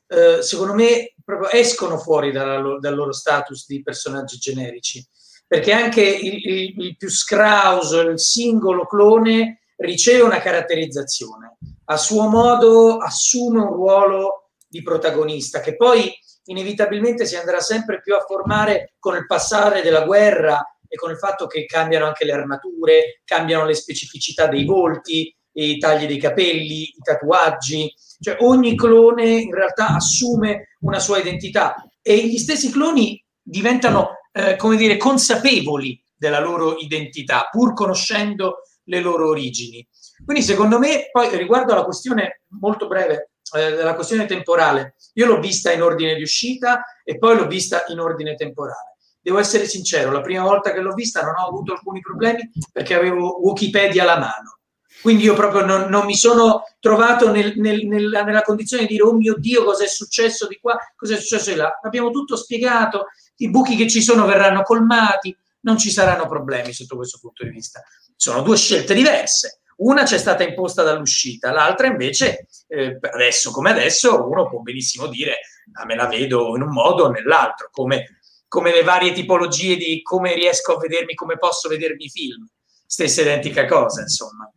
eh, 0.07 0.41
secondo 0.41 0.73
me 0.73 1.13
proprio 1.23 1.49
escono 1.51 1.97
fuori 1.97 2.32
dalla, 2.32 2.77
dal 2.80 2.95
loro 2.95 3.11
status 3.11 3.65
di 3.67 3.82
personaggi 3.82 4.38
generici, 4.38 5.05
perché 5.47 5.71
anche 5.71 6.01
il, 6.01 6.45
il, 6.45 6.80
il 6.86 6.97
più 6.97 7.09
scrauso, 7.09 8.01
il 8.01 8.19
singolo 8.19 8.86
clone 8.86 9.61
riceve 9.77 10.21
una 10.21 10.39
caratterizzazione, 10.39 11.57
a 11.86 11.97
suo 11.97 12.27
modo 12.27 12.97
assume 12.97 13.59
un 13.59 13.73
ruolo 13.73 14.49
di 14.67 14.82
protagonista 14.82 15.61
che 15.61 15.75
poi 15.75 16.11
inevitabilmente 16.50 17.26
si 17.26 17.36
andrà 17.36 17.60
sempre 17.60 18.02
più 18.02 18.16
a 18.16 18.26
formare 18.28 18.93
con 19.00 19.16
il 19.16 19.26
passare 19.26 19.82
della 19.82 20.04
guerra 20.04 20.62
e 20.88 20.95
con 20.95 21.12
il 21.12 21.18
fatto 21.18 21.47
che 21.47 21.66
cambiano 21.66 22.06
anche 22.06 22.26
le 22.26 22.32
armature, 22.32 23.22
cambiano 23.24 23.66
le 23.66 23.76
specificità 23.76 24.47
dei 24.47 24.66
volti, 24.66 25.34
i 25.54 25.78
tagli 25.78 26.06
dei 26.06 26.18
capelli, 26.18 26.82
i 26.82 27.02
tatuaggi, 27.02 27.93
cioè 28.20 28.38
ogni 28.39 28.76
clone 28.76 29.26
in 29.26 29.54
realtà 29.54 29.95
assume 29.95 30.76
una 30.82 31.00
sua 31.00 31.20
identità 31.20 31.76
e 32.02 32.18
gli 32.28 32.38
stessi 32.38 32.72
cloni 32.72 33.24
diventano, 33.41 34.18
eh, 34.32 34.56
come 34.56 34.78
dire, 34.78 34.97
consapevoli 34.97 36.02
della 36.16 36.39
loro 36.39 36.76
identità, 36.78 37.47
pur 37.52 37.74
conoscendo 37.74 38.64
le 38.86 39.00
loro 39.00 39.30
origini. 39.30 39.88
Quindi 40.26 40.43
secondo 40.43 40.80
me, 40.80 41.10
poi 41.12 41.36
riguardo 41.38 41.74
alla 41.74 41.84
questione 41.84 42.41
molto 42.60 42.88
breve 42.88 43.32
eh, 43.54 43.72
la 43.72 43.95
questione 43.95 44.26
temporale, 44.26 44.95
io 45.14 45.26
l'ho 45.26 45.39
vista 45.39 45.72
in 45.72 45.82
ordine 45.82 46.16
di 46.16 46.22
uscita 46.22 46.84
e 47.04 47.18
poi 47.18 47.36
l'ho 47.36 47.47
vista 47.47 47.84
in 47.88 48.00
ordine 48.00 48.36
temporale. 48.36 48.95
Devo 49.22 49.39
essere 49.39 49.66
sincero, 49.68 50.12
la 50.12 50.22
prima 50.22 50.43
volta 50.43 50.72
che 50.72 50.80
l'ho 50.80 50.93
vista 50.93 51.22
non 51.22 51.36
ho 51.38 51.47
avuto 51.47 51.74
alcuni 51.74 52.00
problemi 52.00 52.50
perché 52.72 52.95
avevo 52.95 53.41
Wikipedia 53.41 54.04
alla 54.04 54.18
mano. 54.18 54.60
Quindi 55.02 55.24
io 55.24 55.34
proprio 55.34 55.64
non, 55.64 55.89
non 55.89 56.06
mi 56.06 56.16
sono 56.16 56.64
trovato 56.80 57.32
nel, 57.32 57.54
nel, 57.58 57.86
nella, 57.86 58.24
nella, 58.24 58.41
condizione 58.41 58.84
di 58.84 58.93
dire 58.93 59.04
oh 59.04 59.14
mio 59.14 59.36
Dio 59.38 59.64
cosa 59.64 59.86
è 59.86 59.88
successo 59.88 60.45
di 60.47 60.58
qua, 60.60 60.78
cosa 60.95 61.14
è 61.14 61.18
successo 61.18 61.52
di 61.52 61.56
là. 61.56 61.80
Abbiamo 61.82 62.12
tutto 62.12 62.36
spiegato, 62.36 63.06
i 63.38 63.50
buchi 63.50 63.76
che 63.76 63.88
ci 63.88 64.02
sono 64.02 64.26
verranno 64.26 64.64
colmati, 64.64 65.36
non 65.62 65.78
ci 65.78 65.89
saranno 65.89 66.28
problemi 66.28 66.74
sotto 66.74 66.95
questo 66.97 67.18
punto 67.22 67.43
di 67.43 67.50
vista. 67.50 67.82
Sono 68.16 68.41
due 68.41 68.58
scelte 68.58 68.93
diverse. 68.93 69.59
Una 69.80 70.03
c'è 70.03 70.17
stata 70.17 70.43
imposta 70.43 70.84
dall'uscita, 70.84 71.51
l'altra 71.51 71.88
invece, 71.88 72.47
eh, 72.67 72.97
adesso 73.11 73.51
come 73.51 73.71
adesso, 73.71 74.27
uno 74.30 74.49
può 74.49 74.59
benissimo 74.59 75.07
dire 75.07 75.39
ah, 75.73 75.86
me 75.86 75.95
la 75.95 76.07
vedo 76.07 76.55
in 76.55 76.61
un 76.61 76.71
modo 76.71 77.05
o 77.05 77.09
nell'altro, 77.09 77.69
come, 77.71 78.19
come 78.47 78.73
le 78.73 78.84
varie 78.84 79.13
tipologie 79.13 79.77
di 79.77 80.01
come 80.01 80.34
riesco 80.34 80.73
a 80.75 80.77
vedermi, 80.77 81.13
come 81.13 81.38
posso 81.38 81.69
vedermi 81.69 82.05
i 82.05 82.09
film. 82.09 82.47
Stessa 82.86 83.21
identica 83.21 83.65
cosa, 83.65 84.01
insomma 84.01 84.51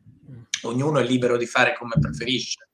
ognuno 0.63 0.99
è 0.99 1.05
libero 1.05 1.37
di 1.37 1.47
fare 1.47 1.77
come 1.77 1.95
preferisce. 2.01 2.69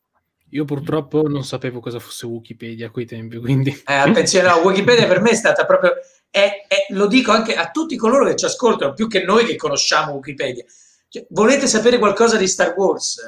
Io 0.51 0.65
purtroppo 0.65 1.23
non 1.29 1.45
sapevo 1.45 1.81
cosa 1.81 1.99
fosse 1.99 2.27
Wikipedia 2.27 2.87
a 2.87 2.91
quei 2.91 3.07
tempi, 3.07 3.37
quindi... 3.39 3.71
Eh, 3.71 3.95
attenzione, 3.95 4.49
no, 4.49 4.57
Wikipedia 4.59 5.07
per 5.07 5.21
me 5.21 5.31
è 5.31 5.35
stata 5.35 5.65
proprio... 5.65 5.93
È, 6.31 6.67
è, 6.69 6.93
lo 6.93 7.07
dico 7.07 7.33
anche 7.33 7.55
a 7.55 7.71
tutti 7.71 7.97
coloro 7.97 8.27
che 8.27 8.37
ci 8.37 8.45
ascoltano, 8.45 8.93
più 8.93 9.09
che 9.09 9.25
noi 9.25 9.45
che 9.45 9.57
conosciamo 9.57 10.13
Wikipedia. 10.13 10.65
Cioè, 11.09 11.27
volete 11.31 11.67
sapere 11.67 11.99
qualcosa 11.99 12.37
di 12.37 12.47
Star 12.47 12.75
Wars? 12.77 13.19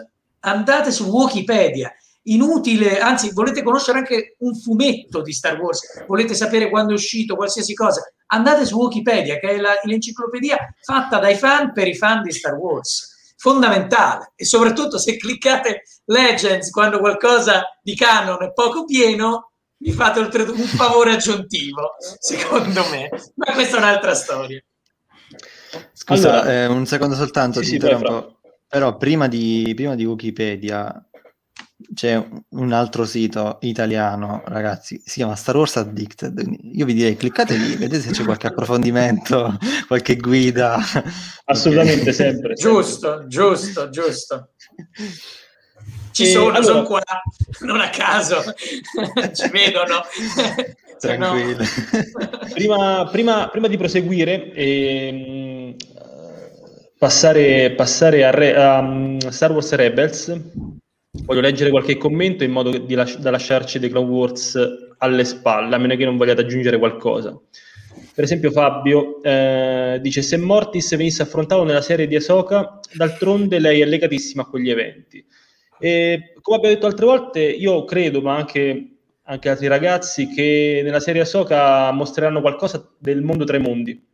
Andate 0.40 0.90
su 0.90 1.04
Wikipedia. 1.06 1.92
Inutile, 2.24 3.00
anzi, 3.00 3.32
volete 3.32 3.62
conoscere 3.62 3.98
anche 3.98 4.36
un 4.40 4.54
fumetto 4.54 5.22
di 5.22 5.32
Star 5.32 5.58
Wars? 5.58 6.04
Volete 6.06 6.34
sapere 6.34 6.68
quando 6.68 6.92
è 6.92 6.94
uscito, 6.94 7.36
qualsiasi 7.36 7.72
cosa? 7.74 8.02
Andate 8.26 8.66
su 8.66 8.76
Wikipedia, 8.76 9.38
che 9.38 9.48
è 9.48 9.56
la, 9.58 9.72
l'enciclopedia 9.84 10.56
fatta 10.82 11.18
dai 11.18 11.36
fan 11.36 11.72
per 11.72 11.88
i 11.88 11.96
fan 11.96 12.22
di 12.22 12.32
Star 12.32 12.54
Wars 12.54 13.10
fondamentale 13.40 14.32
e 14.36 14.44
soprattutto 14.44 14.98
se 14.98 15.16
cliccate 15.16 15.84
Legends 16.04 16.68
quando 16.70 16.98
qualcosa 16.98 17.62
di 17.82 17.96
canon 17.96 18.42
è 18.42 18.52
poco 18.52 18.84
pieno 18.84 19.52
vi 19.78 19.92
fate 19.92 20.20
oltretutto 20.20 20.60
un 20.60 20.66
favore 20.66 21.12
aggiuntivo 21.12 21.94
secondo 22.18 22.86
me 22.90 23.08
ma 23.36 23.52
questa 23.54 23.76
è 23.76 23.78
un'altra 23.78 24.14
storia 24.14 24.62
scusa 25.92 26.42
allora, 26.42 26.52
eh, 26.52 26.66
un 26.66 26.86
secondo 26.86 27.14
soltanto 27.14 27.62
sì, 27.62 27.78
sì, 27.78 27.78
però 28.68 28.96
prima 28.96 29.26
di, 29.26 29.72
prima 29.74 29.94
di 29.94 30.04
Wikipedia 30.04 31.04
c'è 31.94 32.24
un 32.50 32.72
altro 32.72 33.04
sito 33.04 33.58
italiano, 33.62 34.42
ragazzi, 34.46 35.00
si 35.04 35.14
chiama 35.14 35.34
Star 35.34 35.56
Wars 35.56 35.76
Addicted. 35.76 36.40
Io 36.74 36.84
vi 36.84 36.94
direi 36.94 37.16
cliccate 37.16 37.56
lì, 37.56 37.76
vedete 37.76 38.00
se 38.00 38.10
c'è 38.10 38.24
qualche 38.24 38.48
approfondimento, 38.48 39.56
qualche 39.88 40.16
guida. 40.16 40.78
Assolutamente, 41.46 42.12
sempre, 42.12 42.54
sempre. 42.54 42.54
Giusto, 42.54 43.26
giusto, 43.26 43.88
giusto. 43.88 44.50
Ci 46.12 46.26
sono, 46.26 46.48
allora... 46.48 46.62
sono 46.62 46.82
qua, 46.82 47.02
non 47.60 47.80
a 47.80 47.88
caso, 47.88 48.42
ci 49.32 49.48
vedono. 49.50 50.02
Tranquillo. 51.00 51.64
prima, 52.52 53.08
prima, 53.10 53.48
prima, 53.48 53.68
di 53.68 53.76
proseguire, 53.76 54.52
ehm, 54.52 55.74
passare, 56.98 57.72
passare 57.72 58.24
a, 58.24 58.30
Re, 58.30 58.54
a 58.54 58.78
um, 58.78 59.18
Star 59.30 59.52
Wars 59.52 59.72
Rebels, 59.72 60.40
Voglio 61.12 61.40
leggere 61.40 61.70
qualche 61.70 61.96
commento 61.96 62.44
in 62.44 62.52
modo 62.52 62.70
las- 62.88 63.18
da 63.18 63.30
lasciarci 63.32 63.80
dei 63.80 63.90
Clone 63.90 64.08
Wars 64.08 64.58
alle 64.98 65.24
spalle, 65.24 65.74
a 65.74 65.78
meno 65.78 65.96
che 65.96 66.04
non 66.04 66.16
vogliate 66.16 66.42
aggiungere 66.42 66.78
qualcosa. 66.78 67.36
Per 68.14 68.24
esempio 68.24 68.52
Fabio 68.52 69.20
eh, 69.22 69.98
dice 70.00 70.22
se 70.22 70.36
Mortis 70.36 70.94
venisse 70.94 71.22
affrontato 71.22 71.64
nella 71.64 71.80
serie 71.80 72.06
di 72.06 72.14
Ahsoka, 72.14 72.78
d'altronde 72.92 73.58
lei 73.58 73.80
è 73.80 73.86
legatissima 73.86 74.42
a 74.42 74.46
quegli 74.46 74.70
eventi. 74.70 75.24
E, 75.80 76.34
come 76.40 76.58
abbiamo 76.58 76.74
detto 76.74 76.86
altre 76.86 77.06
volte, 77.06 77.40
io 77.40 77.84
credo, 77.84 78.20
ma 78.20 78.36
anche, 78.36 78.98
anche 79.30 79.48
altri 79.48 79.68
ragazzi, 79.68 80.28
che 80.28 80.80
nella 80.82 80.98
serie 80.98 81.22
Ahsoka 81.22 81.92
mostreranno 81.92 82.40
qualcosa 82.40 82.90
del 82.98 83.22
mondo 83.22 83.44
tra 83.44 83.56
i 83.56 83.60
mondi, 83.60 84.04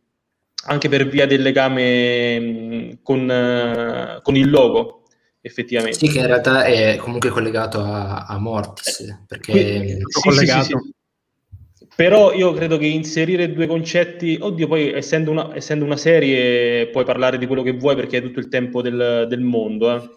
anche 0.67 0.89
per 0.89 1.07
via 1.07 1.25
del 1.25 1.41
legame 1.41 2.39
mm, 2.39 2.89
con, 3.01 3.21
uh, 3.27 4.21
con 4.21 4.35
il 4.35 4.49
logo 4.49 5.03
effettivamente. 5.41 5.97
Sì, 5.97 6.09
che 6.09 6.19
in 6.19 6.27
realtà 6.27 6.63
è 6.65 6.97
comunque 6.97 7.29
collegato 7.29 7.79
a, 7.79 8.25
a 8.25 8.37
Mortis, 8.37 8.99
eh, 8.99 9.23
perché 9.25 9.51
Quindi, 9.51 9.91
è 9.93 9.97
sì, 10.07 10.21
collegato. 10.21 10.63
Sì, 10.63 10.73
sì, 11.73 11.87
Però 11.95 12.31
io 12.33 12.53
credo 12.53 12.77
che 12.77 12.85
inserire 12.85 13.51
due 13.51 13.65
concetti, 13.65 14.37
oddio, 14.39 14.67
poi 14.67 14.91
essendo 14.91 15.31
una, 15.31 15.55
essendo 15.55 15.83
una, 15.83 15.97
serie 15.97 16.89
puoi 16.89 17.05
parlare 17.05 17.39
di 17.39 17.47
quello 17.47 17.63
che 17.63 17.73
vuoi 17.73 17.95
perché 17.95 18.17
hai 18.17 18.21
tutto 18.21 18.39
il 18.39 18.49
tempo 18.49 18.83
del, 18.83 19.25
del 19.27 19.41
mondo. 19.41 19.95
Eh. 19.95 20.09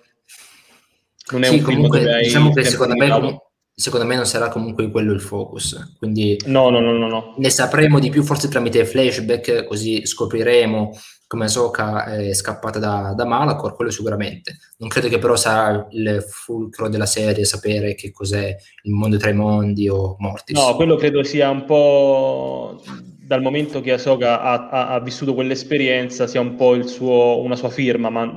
Non 1.33 1.45
è 1.45 1.49
un 1.49 1.63
comunque, 1.63 2.01
film 2.01 2.11
dove 2.11 2.23
diciamo 2.23 2.53
che 2.53 2.65
secondo 2.65 2.97
me, 2.97 3.41
secondo 3.81 4.07
me 4.07 4.15
non 4.15 4.27
sarà 4.27 4.49
comunque 4.49 4.91
quello 4.91 5.13
il 5.13 5.21
focus. 5.21 5.95
Quindi 5.99 6.39
no, 6.47 6.69
no, 6.69 6.81
no, 6.81 6.93
no, 6.93 7.09
no. 7.09 7.35
ne 7.39 7.51
sapremo 7.51 7.99
di 7.99 8.11
più 8.11 8.23
forse 8.23 8.49
tramite 8.49 8.85
flashback, 8.85 9.65
così 9.65 10.05
scopriremo 10.05 10.93
come 11.27 11.45
Ahsoka 11.45 12.07
è 12.07 12.35
scappata 12.35 12.81
da, 12.81 13.15
da 13.17 13.25
Malacor, 13.25 13.75
quello 13.75 13.93
sicuramente. 13.93 14.59
Non 14.79 14.89
credo 14.89 15.09
che 15.09 15.19
però 15.19 15.37
sarà 15.37 15.87
il 15.91 16.25
fulcro 16.29 16.89
della 16.89 17.07
serie 17.07 17.45
sapere 17.45 17.95
che 17.95 18.11
cos'è 18.11 18.55
il 18.83 18.93
mondo 18.93 19.17
tra 19.17 19.31
i 19.31 19.35
mondi 19.35 19.89
o 19.89 20.17
Mortis. 20.19 20.59
No, 20.59 20.75
quello 20.75 20.97
credo 20.97 21.23
sia 21.23 21.49
un 21.49 21.65
po' 21.65 22.83
dal 23.31 23.43
momento 23.43 23.81
che 23.81 23.93
Ahsoka 23.93 24.43
ha, 24.43 24.69
ha, 24.69 24.89
ha 24.89 25.01
vissuto 25.01 25.33
quell'esperienza, 25.33 26.27
sia 26.27 26.41
un 26.41 26.57
po' 26.57 26.85
suo, 26.85 27.41
una 27.41 27.55
sua 27.55 27.71
firma, 27.71 28.11
ma 28.11 28.29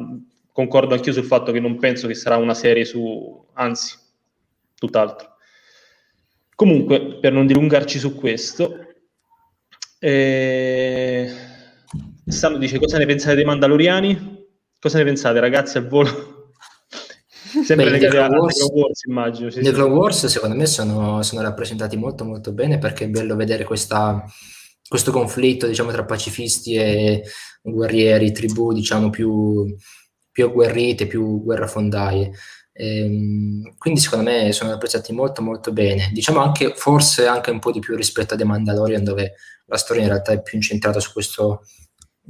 concordo 0.51 0.93
anch'io 0.93 1.13
sul 1.13 1.25
fatto 1.25 1.51
che 1.51 1.59
non 1.59 1.79
penso 1.79 2.05
che 2.05 2.13
sarà 2.13 2.37
una 2.37 2.53
serie 2.53 2.85
su, 2.85 3.43
anzi, 3.53 3.97
tutt'altro. 4.77 5.32
Comunque, 6.55 7.19
per 7.19 7.33
non 7.33 7.45
dilungarci 7.45 7.99
su 7.99 8.15
questo, 8.15 8.87
eh 9.99 11.51
Sam 12.25 12.57
dice 12.57 12.79
cosa 12.79 12.97
ne 12.97 13.05
pensate 13.05 13.35
dei 13.35 13.43
Mandaloriani? 13.43 14.41
Cosa 14.79 14.97
ne 14.97 15.03
pensate 15.03 15.39
ragazzi 15.39 15.77
al 15.77 15.87
volo? 15.87 16.53
Sempre 17.63 17.85
Beh, 17.85 17.91
legati 17.91 18.17
a 18.17 18.27
Wars, 18.27 18.61
Wars, 18.71 19.03
immagino. 19.05 19.49
Sì. 19.49 19.59
Clone 19.61 19.93
Wars 19.93 20.25
secondo 20.25 20.55
me 20.55 20.65
sono, 20.65 21.21
sono, 21.21 21.41
rappresentati 21.41 21.97
molto 21.97 22.23
molto 22.23 22.53
bene 22.53 22.79
perché 22.79 23.05
è 23.05 23.09
bello 23.09 23.35
vedere 23.35 23.63
questa, 23.63 24.25
questo 24.87 25.11
conflitto 25.11 25.67
diciamo 25.67 25.91
tra 25.91 26.05
pacifisti 26.05 26.75
e 26.75 27.23
guerrieri, 27.61 28.31
tribù 28.31 28.73
diciamo 28.73 29.09
più, 29.09 29.75
più 30.31 30.45
agguerrite, 30.45 31.07
più 31.07 31.43
guerrafondaie. 31.43 32.31
Ehm, 32.73 33.75
quindi 33.77 33.99
secondo 33.99 34.29
me 34.29 34.51
sono 34.51 34.71
rappresentati 34.71 35.13
molto 35.13 35.41
molto 35.41 35.71
bene. 35.71 36.09
Diciamo 36.11 36.41
anche 36.41 36.73
forse 36.75 37.27
anche 37.27 37.51
un 37.51 37.59
po' 37.59 37.71
di 37.71 37.79
più 37.79 37.95
rispetto 37.95 38.33
a 38.33 38.37
The 38.37 38.43
Mandalorian 38.43 39.03
dove 39.03 39.35
la 39.65 39.77
storia 39.77 40.03
in 40.03 40.09
realtà 40.09 40.31
è 40.31 40.41
più 40.41 40.57
incentrata 40.57 40.99
su 40.99 41.13
questo 41.13 41.63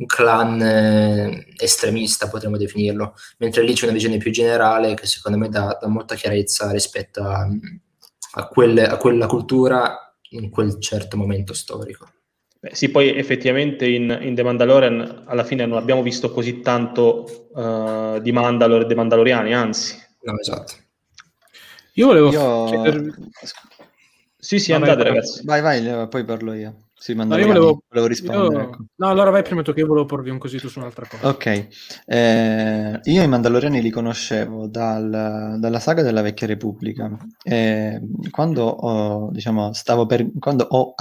clan 0.05 0.61
eh, 0.61 1.53
estremista, 1.57 2.27
potremmo 2.27 2.57
definirlo, 2.57 3.13
mentre 3.37 3.63
lì 3.63 3.73
c'è 3.73 3.83
una 3.83 3.93
visione 3.93 4.17
più 4.17 4.31
generale 4.31 4.95
che 4.95 5.05
secondo 5.05 5.37
me 5.37 5.49
dà, 5.49 5.77
dà 5.79 5.87
molta 5.87 6.15
chiarezza 6.15 6.71
rispetto 6.71 7.23
a, 7.23 7.47
a, 8.35 8.47
quelle, 8.47 8.87
a, 8.87 8.97
quella 8.97 9.27
cultura 9.27 10.15
in 10.31 10.49
quel 10.49 10.79
certo 10.79 11.15
momento 11.15 11.53
storico. 11.53 12.09
Beh, 12.59 12.73
sì, 12.73 12.89
poi 12.89 13.15
effettivamente 13.15 13.87
in, 13.87 14.17
in, 14.21 14.35
The 14.35 14.43
Mandalorian 14.43 15.23
alla 15.27 15.43
fine 15.43 15.65
non 15.65 15.77
abbiamo 15.77 16.01
visto 16.01 16.31
così 16.31 16.61
tanto 16.61 17.49
uh, 17.53 18.19
di 18.19 18.31
Mandalore 18.31 18.83
e 18.83 18.87
dei 18.87 18.95
Mandaloriani, 18.95 19.53
anzi. 19.53 20.01
No, 20.23 20.39
esatto. 20.39 20.73
Io 21.93 22.07
volevo... 22.07 22.31
Io... 22.31 23.13
Sì, 24.37 24.59
sì, 24.59 24.73
andate 24.73 24.95
vai, 24.95 25.05
ragazzi. 25.05 25.45
Vai, 25.45 25.61
vai, 25.61 26.07
poi 26.09 26.25
parlo 26.25 26.53
io. 26.53 26.87
Sì, 27.03 27.13
no, 27.13 27.23
io 27.37 27.47
volevo, 27.47 27.83
volevo 27.89 28.07
rispondere. 28.07 28.55
Io... 28.55 28.61
Ecco. 28.61 28.85
No, 28.95 29.09
allora 29.09 29.29
vai 29.29 29.43
prima 29.43 29.61
tu 29.61 29.73
che 29.73 29.81
io 29.81 29.87
volevo 29.87 30.05
porvi 30.05 30.29
un 30.29 30.37
quesito 30.37 30.69
su 30.69 30.79
un'altra 30.79 31.05
cosa. 31.05 31.27
Ok, 31.27 31.67
eh, 32.05 32.99
io 33.03 33.21
i 33.21 33.27
Mandaloriani 33.27 33.81
li 33.81 33.89
conoscevo 33.89 34.67
dal, 34.67 35.57
dalla 35.59 35.79
saga 35.79 36.01
della 36.01 36.21
Vecchia 36.21 36.47
Repubblica. 36.47 37.09
Eh, 37.41 38.01
quando 38.31 38.63
ho, 38.63 39.31
diciamo, 39.31 39.73
stavo 39.73 40.05
per, 40.05 40.29
quando 40.39 40.65
ho, 40.69 40.93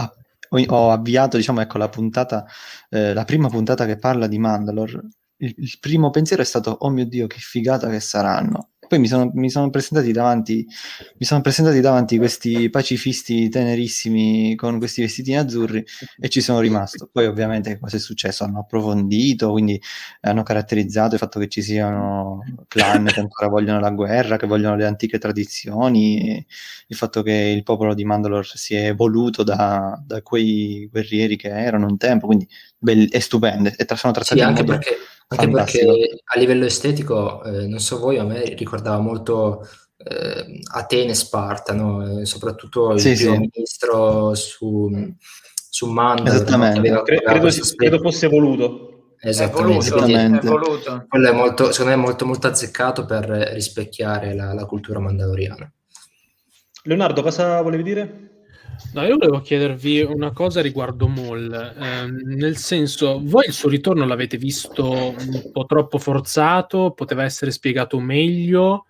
ho 0.67 0.91
avviato, 0.91 1.37
diciamo, 1.37 1.61
ecco, 1.61 1.79
la 1.79 1.89
puntata, 1.89 2.47
eh, 2.89 3.13
la 3.13 3.25
prima 3.25 3.49
puntata 3.49 3.87
che 3.87 3.97
parla 3.97 4.27
di 4.27 4.39
Mandalore, 4.39 5.01
il, 5.37 5.55
il 5.57 5.79
primo 5.81 6.11
pensiero 6.11 6.43
è 6.43 6.47
stato, 6.47 6.77
oh 6.81 6.91
mio 6.91 7.07
Dio, 7.07 7.29
che 7.29 7.39
figata 7.39 7.89
che 7.89 8.01
saranno 8.01 8.71
poi 8.89 8.99
mi 8.99 9.07
sono, 9.07 9.31
mi 9.35 9.49
sono, 9.49 9.71
presentati 9.71 10.13
davanti 10.13 10.67
mi 11.19 11.25
sono 11.25 11.41
presentati 11.41 11.81
davanti 11.81 12.19
questi 12.19 12.69
pacifisti 12.69 13.49
tenerissimi 13.49 14.55
con 14.55 14.79
questi 14.79 15.03
vestitini 15.03 15.39
azzurri 15.39 15.85
e 16.19 16.29
ci 16.29 16.41
sono 16.41 16.61
rimasto. 16.61 17.09
Poi 17.11 17.27
ovviamente 17.27 17.79
cosa 17.79 17.97
è 17.97 18.01
successo? 18.01 18.45
Hanno 18.45 18.61
approfondito, 18.61 19.51
quindi 19.51 19.81
hanno 20.21 20.43
caratterizzato 20.43 21.15
il 21.15 21.21
fatto 21.21 21.39
che 21.39 21.49
ci 21.49 21.63
siano 21.63 22.43
clan 22.69 23.07
che 23.07 23.21
ancora 23.21 23.49
vogliono 23.49 23.81
la 23.81 23.91
guerra, 23.91 24.37
che 24.37 24.47
vogliono 24.47 24.77
le 24.77 24.85
antiche 24.85 25.19
tradizioni, 25.19 26.45
il 26.87 26.97
fatto 26.97 27.23
che 27.23 27.33
il 27.33 27.63
popolo 27.63 27.95
di 27.95 28.05
Mandalore 28.05 28.47
si 28.53 28.75
è 28.75 28.89
evoluto 28.89 29.43
da, 29.43 30.01
da 30.05 30.23
quei 30.23 30.89
guerrieri 30.91 31.37
che 31.37 31.49
erano 31.49 31.87
un 31.87 31.97
tempo, 31.97 32.27
quindi 32.27 32.49
be- 32.79 33.09
è 33.11 33.19
stupenda, 33.21 33.71
e 33.75 33.87
sono 33.97 34.13
trattate 34.13 34.41
sì, 34.41 34.47
anche 34.47 34.65
perché, 34.65 34.97
anche 35.29 35.49
perché 35.49 35.87
a 36.25 36.39
livello 36.39 36.65
estetico, 36.65 37.43
eh, 37.45 37.67
non 37.67 37.79
so 37.79 37.99
voi, 37.99 38.19
a 38.19 38.25
me 38.25 38.43
ricordava 38.73 38.99
molto 38.99 39.69
eh, 39.99 40.61
Atene 40.73 41.11
e 41.11 41.15
Sparta, 41.15 41.75
no? 41.75 42.25
Soprattutto 42.25 42.93
il 42.93 43.01
sì, 43.01 43.15
primo 43.15 43.35
sì. 43.35 43.51
ministro 43.53 44.35
su, 44.35 45.15
su 45.55 45.87
Mandalore. 45.87 46.37
Esattamente, 46.37 46.91
no? 46.91 47.03
credo, 47.03 47.23
credo, 47.23 47.49
credo 47.77 47.99
fosse 48.01 48.29
voluto. 48.29 48.87
Esattamente, 49.25 49.87
è 49.87 49.91
voluto, 49.91 50.07
è 50.07 50.41
voluto. 50.41 51.07
quello 51.09 51.29
è 51.29 51.33
molto, 51.33 51.71
secondo 51.71 51.95
me 51.95 52.03
è 52.03 52.05
molto, 52.05 52.27
molto 52.27 52.47
azzeccato 52.49 53.05
per 53.05 53.25
rispecchiare 53.27 54.35
la, 54.35 54.53
la 54.53 54.67
cultura 54.67 54.99
mandaloriana. 54.99 55.73
Leonardo, 56.85 57.23
cosa 57.23 57.61
volevi 57.61 57.83
dire? 57.85 58.32
No, 58.95 59.03
io 59.05 59.17
volevo 59.17 59.41
chiedervi 59.41 60.03
una 60.03 60.33
cosa 60.33 60.61
riguardo 60.61 61.09
Maul, 61.09 61.53
eh, 61.53 62.07
nel 62.37 62.57
senso, 62.57 63.21
voi 63.23 63.45
il 63.47 63.53
suo 63.53 63.69
ritorno 63.69 64.07
l'avete 64.07 64.37
visto 64.37 64.91
un 64.91 65.51
po' 65.51 65.65
troppo 65.65 65.99
forzato, 65.99 66.93
poteva 66.93 67.25
essere 67.25 67.51
spiegato 67.51 67.99
meglio, 68.01 68.87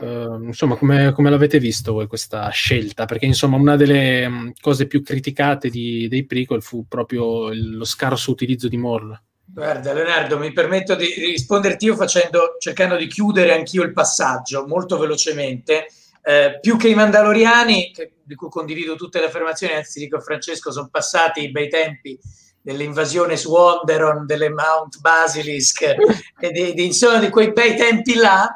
eh, 0.00 0.38
insomma, 0.40 0.76
come, 0.76 1.12
come, 1.12 1.28
l'avete 1.28 1.58
visto 1.58 1.92
voi 1.92 2.06
questa 2.06 2.48
scelta? 2.48 3.04
Perché 3.04 3.26
insomma 3.26 3.56
una 3.56 3.76
delle 3.76 4.28
mm, 4.28 4.48
cose 4.60 4.86
più 4.86 5.02
criticate 5.02 5.68
di, 5.68 6.08
dei 6.08 6.24
prequel 6.24 6.62
fu 6.62 6.86
proprio 6.88 7.52
lo 7.52 7.84
scarso 7.84 8.30
utilizzo 8.30 8.68
di 8.68 8.78
Maul. 8.78 9.20
Guarda, 9.44 9.92
Leonardo, 9.92 10.38
mi 10.38 10.50
permetto 10.52 10.94
di 10.94 11.04
risponderti 11.04 11.84
io 11.84 11.94
facendo, 11.94 12.56
cercando 12.58 12.96
di 12.96 13.06
chiudere 13.06 13.52
anch'io 13.52 13.82
il 13.82 13.92
passaggio 13.92 14.66
molto 14.66 14.96
velocemente. 14.96 15.88
Eh, 16.24 16.58
più 16.60 16.78
che 16.78 16.88
i 16.88 16.94
Mandaloriani, 16.94 17.90
che, 17.92 18.11
di 18.24 18.34
cui 18.34 18.48
condivido 18.48 18.94
tutte 18.96 19.20
le 19.20 19.26
affermazioni, 19.26 19.74
anzi 19.74 19.98
dico 20.00 20.16
a 20.16 20.20
Francesco, 20.20 20.72
sono 20.72 20.88
passati 20.90 21.42
i 21.42 21.50
bei 21.50 21.68
tempi 21.68 22.18
dell'invasione 22.62 23.36
su 23.36 23.52
Onderon, 23.52 24.24
delle 24.24 24.48
Mount 24.48 25.00
Basilisk 25.00 25.82
e 25.82 26.50
di, 26.50 26.74
di, 26.74 26.84
insomma 26.84 27.18
di 27.18 27.28
quei 27.28 27.52
bei 27.52 27.76
tempi 27.76 28.14
là. 28.14 28.54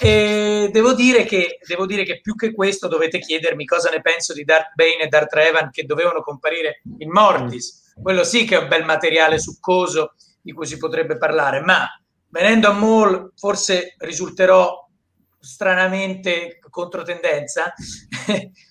E 0.00 0.68
devo 0.70 0.92
dire, 0.92 1.24
che, 1.24 1.58
devo 1.66 1.86
dire 1.86 2.04
che 2.04 2.20
più 2.20 2.34
che 2.34 2.52
questo 2.52 2.88
dovete 2.88 3.18
chiedermi 3.18 3.64
cosa 3.64 3.88
ne 3.88 4.02
penso 4.02 4.34
di 4.34 4.44
Darth 4.44 4.72
Bane 4.74 5.04
e 5.04 5.08
Darth 5.08 5.32
Revan 5.32 5.70
che 5.70 5.84
dovevano 5.84 6.20
comparire 6.20 6.82
in 6.98 7.10
Mortis. 7.10 7.94
Quello 8.00 8.22
sì 8.22 8.44
che 8.44 8.56
è 8.56 8.60
un 8.60 8.68
bel 8.68 8.84
materiale 8.84 9.38
succoso 9.38 10.12
di 10.42 10.52
cui 10.52 10.66
si 10.66 10.76
potrebbe 10.76 11.16
parlare, 11.16 11.60
ma 11.60 11.86
venendo 12.28 12.68
a 12.68 12.72
Maul 12.72 13.32
forse 13.34 13.94
risulterò 13.98 14.86
stranamente 15.40 16.58
controtendenza, 16.70 17.72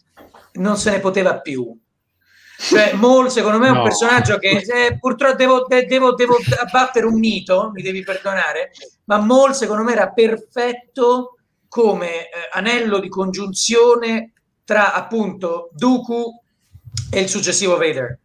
non 0.58 0.78
se 0.78 0.92
ne 0.92 1.00
poteva 1.00 1.40
più. 1.40 1.78
Cioè, 2.60 2.94
Maul 2.94 3.30
secondo 3.30 3.60
me 3.60 3.68
è 3.68 3.72
un 3.72 3.78
no. 3.78 3.84
personaggio 3.84 4.38
che 4.38 4.64
eh, 4.66 4.98
purtroppo 4.98 5.36
devo, 5.36 5.66
devo, 5.68 6.16
devo 6.16 6.38
abbattere 6.60 7.06
un 7.06 7.20
mito, 7.20 7.72
mi 7.74 7.84
devi 7.84 8.02
perdonare, 8.02 8.72
ma 9.06 9.20
Maul 9.20 9.54
secondo 9.54 9.84
me 9.84 9.92
era 9.92 10.10
perfetto 10.12 11.38
come 11.68 12.24
eh, 12.24 12.30
anello 12.52 13.00
di 13.00 13.10
congiunzione 13.10 14.34
tra 14.64 14.94
appunto 14.94 15.70
Dooku 15.74 16.42
e 17.12 17.20
il 17.20 17.30
successivo 17.30 17.78
Vader. 17.78 18.20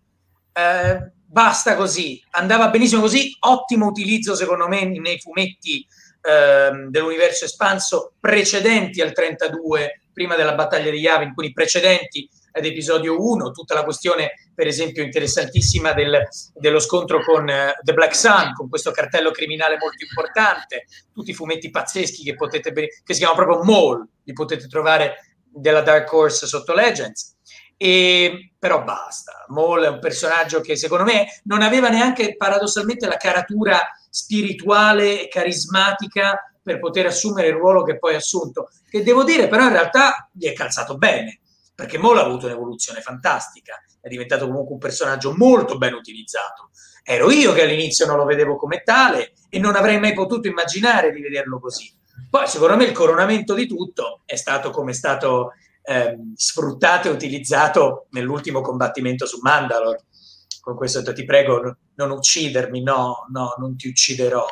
Eh, 0.53 1.13
basta 1.27 1.77
così, 1.77 2.23
andava 2.31 2.69
benissimo 2.69 3.03
così, 3.03 3.37
ottimo 3.41 3.87
utilizzo 3.87 4.35
secondo 4.35 4.67
me 4.67 4.85
nei 4.87 5.21
fumetti 5.21 5.87
eh, 6.23 6.71
dell'universo 6.89 7.45
espanso 7.45 8.15
precedenti 8.19 9.01
al 9.01 9.13
32, 9.13 10.02
prima 10.13 10.37
della 10.37 10.55
battaglia 10.55 10.91
di 10.91 10.99
Yavin, 10.99 11.35
quindi 11.35 11.53
precedenti 11.53 12.29
ad 12.53 12.65
episodio 12.65 13.19
1, 13.19 13.51
tutta 13.51 13.75
la 13.75 13.85
questione 13.85 14.33
per 14.55 14.67
esempio 14.67 15.03
interessantissima 15.03 15.93
del, 15.93 16.29
dello 16.55 16.81
scontro 16.81 17.23
con 17.23 17.45
uh, 17.45 17.73
The 17.83 17.95
Black 17.95 18.15
Sun, 18.15 18.53
con 18.55 18.69
questo 18.69 18.91
cartello 18.91 19.31
criminale 19.31 19.79
molto 19.79 20.05
importante, 20.05 20.87
tutti 21.13 21.31
i 21.31 21.35
fumetti 21.35 21.71
pazzeschi 21.71 22.23
che 22.23 22.35
potete 22.35 22.73
che 22.73 23.15
si 23.15 23.21
chiamano 23.21 23.45
proprio 23.45 23.65
Mall, 23.65 24.07
li 24.25 24.33
potete 24.33 24.67
trovare 24.69 25.17
della 25.53 25.81
Dark 25.81 26.13
Horse 26.13 26.47
sotto 26.47 26.75
Legends. 26.75 27.37
E, 27.77 28.53
però 28.59 28.85
basta. 28.85 29.45
Maul 29.49 29.83
è 29.83 29.89
un 29.89 29.99
personaggio 29.99 30.61
che 30.61 30.77
secondo 30.77 31.05
me 31.05 31.27
non 31.45 31.63
aveva 31.63 31.89
neanche 31.89 32.37
paradossalmente 32.37 33.07
la 33.07 33.17
caratura 33.17 33.81
spirituale 34.09 35.23
e 35.23 35.29
carismatica 35.29 36.52
per 36.63 36.79
poter 36.79 37.07
assumere 37.07 37.49
il 37.49 37.55
ruolo 37.55 37.83
che 37.83 37.99
poi 37.99 38.15
ha 38.15 38.19
assunto. 38.19 38.69
Che 38.89 39.03
devo 39.03 39.25
dire, 39.25 39.49
però, 39.49 39.65
in 39.65 39.73
realtà 39.73 40.29
gli 40.33 40.47
è 40.47 40.53
calzato 40.53 40.97
bene, 40.97 41.41
perché 41.75 41.99
Maul 41.99 42.19
ha 42.19 42.25
avuto 42.25 42.47
un'evoluzione 42.47 43.01
fantastica, 43.01 43.83
è 44.01 44.09
diventato 44.09 44.47
comunque 44.47 44.75
un 44.75 44.81
personaggio 44.81 45.35
molto 45.37 45.79
ben 45.79 45.95
utilizzato. 45.95 46.71
Ero 47.05 47.31
io 47.31 47.53
che 47.53 47.63
all'inizio 47.63 48.07
non 48.07 48.17
lo 48.17 48.25
vedevo 48.25 48.57
come 48.57 48.83
tale 48.83 49.33
e 49.49 49.59
non 49.59 49.75
avrei 49.75 49.99
mai 49.99 50.15
potuto 50.15 50.47
immaginare 50.47 51.13
di 51.13 51.21
vederlo 51.21 51.59
così. 51.59 51.93
Poi, 52.31 52.47
secondo 52.47 52.77
me, 52.77 52.85
il 52.85 52.93
coronamento 52.93 53.55
di 53.55 53.67
tutto 53.67 54.23
è 54.25 54.37
stato 54.37 54.71
come 54.71 54.93
è 54.93 54.95
stato 54.95 55.53
ehm, 55.83 56.35
sfruttato 56.37 57.09
e 57.09 57.11
utilizzato 57.11 58.07
nell'ultimo 58.11 58.61
combattimento 58.61 59.27
su 59.27 59.39
Mandalore. 59.41 60.05
Con 60.61 60.77
questo 60.77 61.03
ti 61.13 61.25
prego 61.25 61.77
non 61.97 62.11
uccidermi, 62.13 62.83
no, 62.83 63.27
no, 63.33 63.55
non 63.59 63.77
ti 63.77 63.89
ucciderò. 63.89 64.47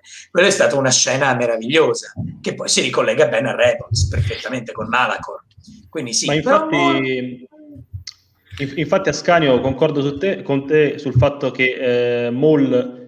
Eh, 0.00 0.28
quella 0.30 0.48
è 0.48 0.50
stata 0.50 0.76
una 0.76 0.90
scena 0.90 1.34
meravigliosa, 1.34 2.12
che 2.40 2.54
poi 2.54 2.68
si 2.68 2.80
ricollega 2.80 3.28
bene 3.28 3.50
a 3.50 3.54
Rebels, 3.54 4.08
perfettamente 4.08 4.72
con 4.72 4.88
Malacor. 4.88 5.44
Quindi 5.88 6.14
sì, 6.14 6.26
Ma 6.26 6.34
infatti, 6.34 7.46
però... 8.56 8.70
infatti 8.76 9.08
Ascanio 9.08 9.60
concordo 9.60 10.16
te, 10.18 10.42
con 10.42 10.66
te 10.66 10.98
sul 10.98 11.14
fatto 11.14 11.50
che 11.50 12.26
eh, 12.26 12.30
Maul 12.30 12.98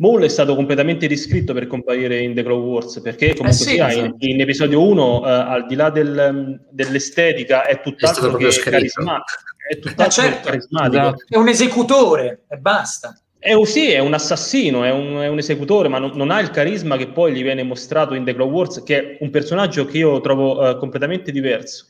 Maul 0.00 0.22
è 0.22 0.28
stato 0.28 0.54
completamente 0.54 1.06
riscritto 1.06 1.52
per 1.52 1.66
comparire 1.66 2.20
in 2.20 2.34
The 2.34 2.42
Clone 2.42 2.64
Wars 2.64 3.00
perché 3.02 3.34
comunque 3.34 3.50
eh 3.50 3.68
sì, 3.68 3.74
sia 3.74 3.92
in, 3.92 4.14
in, 4.18 4.40
episodio 4.40 4.82
1 4.82 5.18
uh, 5.18 5.26
eh, 5.26 5.30
al 5.30 5.66
di 5.66 5.74
là 5.74 5.90
del, 5.90 6.66
dell'estetica 6.70 7.66
è 7.66 7.82
tutt'altro 7.82 8.38
è 8.38 8.48
che 8.48 8.60
carismatico 8.60 9.42
è 9.68 9.78
tutt'altro 9.78 10.22
eh 10.22 10.26
certo, 10.26 10.48
carismatico 10.48 11.02
esatto. 11.02 11.24
è 11.28 11.36
un 11.36 11.48
esecutore 11.48 12.44
e 12.48 12.56
basta 12.56 13.14
è 13.40 13.64
sì, 13.64 13.90
è 13.90 14.00
un 14.00 14.12
assassino, 14.12 14.84
è 14.84 14.90
un, 14.90 15.16
è 15.16 15.26
un 15.26 15.38
esecutore, 15.38 15.88
ma 15.88 15.98
non, 15.98 16.10
non, 16.14 16.30
ha 16.30 16.40
il 16.40 16.50
carisma 16.50 16.98
che 16.98 17.08
poi 17.08 17.32
gli 17.32 17.42
viene 17.42 17.62
mostrato 17.62 18.12
in 18.12 18.22
The 18.22 18.34
Clone 18.34 18.52
Wars, 18.52 18.82
che 18.82 18.98
è 18.98 19.16
un 19.20 19.30
personaggio 19.30 19.86
che 19.86 19.96
io 19.96 20.20
trovo 20.20 20.60
uh, 20.60 20.76
completamente 20.76 21.32
diverso. 21.32 21.86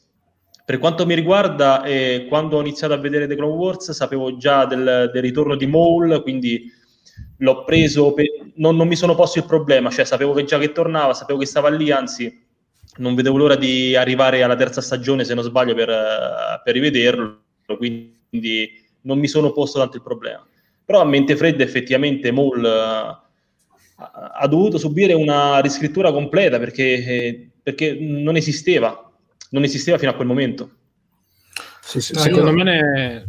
Per 0.65 0.79
quanto 0.79 1.05
mi 1.05 1.15
riguarda, 1.15 1.83
eh, 1.83 2.27
quando 2.29 2.57
ho 2.57 2.61
iniziato 2.61 2.93
a 2.93 2.99
vedere 2.99 3.27
The 3.27 3.35
Clone 3.35 3.57
Wars, 3.57 3.91
sapevo 3.91 4.37
già 4.37 4.65
del, 4.65 5.11
del 5.13 5.23
ritorno 5.23 5.57
di 5.57 5.67
Maul, 5.67 6.23
quindi 6.23 6.71
l'ho 7.39 7.65
preso, 7.65 8.13
per, 8.13 8.27
non, 8.55 8.77
non, 8.77 8.87
mi 8.87 8.95
sono 8.95 9.17
posto 9.17 9.41
il 9.41 9.47
problema, 9.47 9.91
cioè 9.91 10.05
sapevo 10.05 10.33
che 10.33 10.45
già 10.45 10.57
che 10.57 10.71
tornava, 10.71 11.15
sapevo 11.15 11.41
che 11.41 11.47
stava 11.47 11.69
lì, 11.69 11.91
anzi 11.91 12.47
non 12.99 13.17
vedevo 13.17 13.37
l'ora 13.37 13.57
di 13.57 13.97
arrivare 13.97 14.45
alla 14.45 14.55
terza 14.55 14.81
stagione, 14.81 15.25
se 15.25 15.35
non 15.35 15.43
sbaglio, 15.43 15.75
per, 15.75 15.89
per 16.63 16.75
rivederlo, 16.75 17.41
quindi 17.77 18.87
non 19.03 19.19
mi 19.19 19.27
sono 19.27 19.51
posto 19.51 19.81
tanto 19.81 19.97
il 19.97 20.03
problema. 20.05 20.47
Però 20.91 21.03
a 21.03 21.07
mente 21.07 21.37
fredda 21.37 21.63
effettivamente 21.63 22.33
Maul 22.33 22.65
uh, 22.65 23.29
ha 23.95 24.47
dovuto 24.49 24.77
subire 24.77 25.13
una 25.13 25.61
riscrittura 25.61 26.11
completa 26.11 26.59
perché, 26.59 27.49
perché 27.63 27.97
non 28.01 28.35
esisteva, 28.35 29.09
non 29.51 29.63
esisteva 29.63 29.99
fino 29.99 30.11
a 30.11 30.15
quel 30.15 30.27
momento. 30.27 30.71
Sì, 31.81 32.01
sì, 32.01 32.15
no, 32.15 32.19
secondo 32.19 32.51
io... 32.51 32.57
me 32.57 32.65
ne 32.65 33.29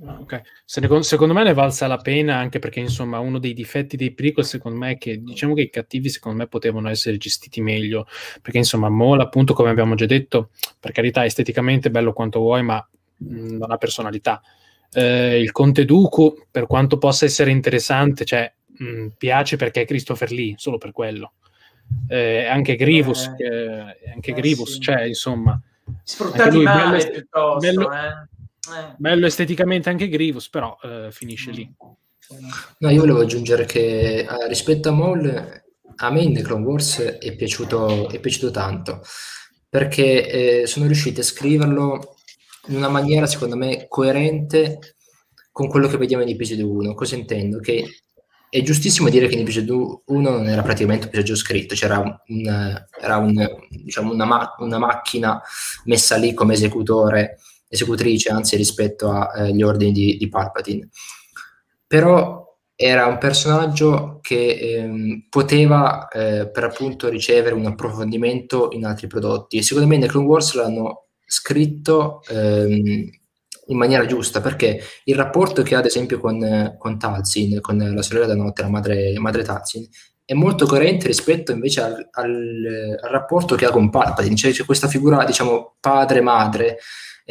Okay. 0.00 0.40
Ne, 0.80 1.02
secondo 1.02 1.34
me 1.34 1.42
ne 1.42 1.52
valsa 1.52 1.88
la 1.88 1.98
pena 1.98 2.36
anche 2.36 2.58
perché 2.58 2.78
insomma 2.80 3.18
uno 3.18 3.38
dei 3.38 3.52
difetti 3.52 3.96
dei 3.96 4.14
prequel 4.14 4.46
secondo 4.46 4.78
me 4.78 4.92
è 4.92 4.96
che 4.96 5.20
diciamo 5.20 5.54
che 5.54 5.62
i 5.62 5.70
cattivi 5.70 6.08
secondo 6.08 6.38
me 6.38 6.46
potevano 6.46 6.88
essere 6.88 7.18
gestiti 7.18 7.60
meglio 7.60 8.06
perché 8.40 8.58
insomma 8.58 8.88
Mola 8.88 9.24
appunto 9.24 9.54
come 9.54 9.70
abbiamo 9.70 9.96
già 9.96 10.06
detto 10.06 10.50
per 10.78 10.92
carità 10.92 11.24
esteticamente 11.24 11.90
bello 11.90 12.12
quanto 12.12 12.38
vuoi 12.38 12.62
ma 12.62 12.88
mh, 13.16 13.56
non 13.56 13.72
ha 13.72 13.76
personalità 13.76 14.40
eh, 14.92 15.40
il 15.40 15.52
Conte 15.52 15.84
Duku 15.84 16.46
per 16.50 16.66
quanto 16.66 16.98
possa 16.98 17.24
essere 17.24 17.50
interessante 17.50 18.24
cioè 18.24 18.52
mh, 18.66 19.08
piace 19.16 19.56
perché 19.56 19.82
è 19.82 19.86
Christopher 19.86 20.30
Lee 20.30 20.54
solo 20.56 20.78
per 20.78 20.92
quello 20.92 21.32
eh, 22.08 22.46
anche 22.46 22.76
Grivus 22.76 23.32
eh, 23.36 24.12
anche 24.12 24.32
Grivus 24.32 24.74
sì. 24.74 24.80
cioè 24.80 25.02
insomma 25.02 25.60
sfruttati 26.02 26.58
male 26.58 26.98
bello, 26.98 27.10
piuttosto 27.10 27.58
bello, 27.58 27.92
eh 27.92 28.36
eh. 28.68 28.94
Bello 28.96 29.26
esteticamente 29.26 29.88
anche 29.88 30.08
Grievous, 30.08 30.48
però 30.48 30.76
eh, 30.82 31.08
finisce 31.10 31.50
lì. 31.50 31.70
No, 32.78 32.90
io 32.90 33.00
volevo 33.00 33.20
aggiungere 33.20 33.64
che 33.64 34.18
eh, 34.20 34.48
rispetto 34.48 34.90
a 34.90 34.92
Maul, 34.92 35.62
a 35.96 36.10
me 36.10 36.20
in 36.20 36.34
The 36.34 36.42
Clone 36.42 36.64
Wars 36.64 37.00
è 37.00 37.34
piaciuto, 37.34 38.10
è 38.10 38.20
piaciuto 38.20 38.50
tanto, 38.50 39.02
perché 39.68 40.60
eh, 40.60 40.66
sono 40.66 40.86
riusciti 40.86 41.20
a 41.20 41.24
scriverlo 41.24 42.16
in 42.68 42.76
una 42.76 42.88
maniera, 42.88 43.26
secondo 43.26 43.56
me, 43.56 43.86
coerente 43.88 44.94
con 45.52 45.68
quello 45.68 45.88
che 45.88 45.96
vediamo 45.96 46.22
in 46.22 46.30
episodio 46.30 46.70
1. 46.70 46.94
Cosa 46.94 47.16
intendo? 47.16 47.58
Che 47.58 47.84
è 48.50 48.62
giustissimo 48.62 49.08
dire 49.08 49.26
che 49.26 49.34
in 49.34 49.40
episodio 49.40 50.02
1 50.06 50.30
non 50.30 50.48
era 50.48 50.62
praticamente 50.62 51.04
un 51.04 51.08
episodio 51.08 51.36
scritto, 51.36 51.74
c'era 51.74 51.98
un, 51.98 52.84
era 53.00 53.16
un, 53.16 53.46
diciamo 53.68 54.12
una, 54.12 54.24
ma- 54.24 54.54
una 54.58 54.78
macchina 54.78 55.40
messa 55.84 56.16
lì 56.16 56.32
come 56.32 56.54
esecutore 56.54 57.38
esecutrice, 57.68 58.30
anzi 58.30 58.56
rispetto 58.56 59.10
agli 59.10 59.60
eh, 59.60 59.64
ordini 59.64 59.92
di, 59.92 60.16
di 60.16 60.28
Palpatine. 60.28 60.88
però 61.86 62.46
era 62.80 63.06
un 63.06 63.18
personaggio 63.18 64.20
che 64.22 64.56
ehm, 64.56 65.26
poteva 65.28 66.06
eh, 66.08 66.48
per 66.48 66.62
appunto 66.64 67.08
ricevere 67.08 67.54
un 67.54 67.66
approfondimento 67.66 68.68
in 68.70 68.86
altri 68.86 69.08
prodotti 69.08 69.58
e 69.58 69.62
secondo 69.62 69.88
me 69.88 69.98
nei 69.98 70.08
Clone 70.08 70.26
Wars 70.26 70.54
l'hanno 70.54 71.07
scritto 71.28 72.22
ehm, 72.28 73.10
in 73.70 73.76
maniera 73.76 74.06
giusta 74.06 74.40
perché 74.40 74.80
il 75.04 75.14
rapporto 75.14 75.62
che 75.62 75.74
ha 75.74 75.78
ad 75.78 75.84
esempio 75.84 76.18
con, 76.18 76.74
con 76.78 76.98
Talzin, 76.98 77.60
con 77.60 77.76
la 77.76 78.02
sorella 78.02 78.26
da 78.26 78.34
notte, 78.34 78.62
la 78.62 78.70
madre, 78.70 79.18
madre 79.18 79.42
Talzin, 79.44 79.86
è 80.24 80.32
molto 80.32 80.66
coerente 80.66 81.06
rispetto 81.06 81.52
invece 81.52 81.82
al, 81.82 82.08
al, 82.12 82.98
al 83.02 83.10
rapporto 83.10 83.54
che 83.54 83.66
ha 83.66 83.70
con 83.70 83.90
Palpatine, 83.90 84.36
cioè 84.36 84.52
c'è 84.52 84.64
questa 84.64 84.88
figura 84.88 85.24
diciamo 85.24 85.76
padre-madre 85.80 86.78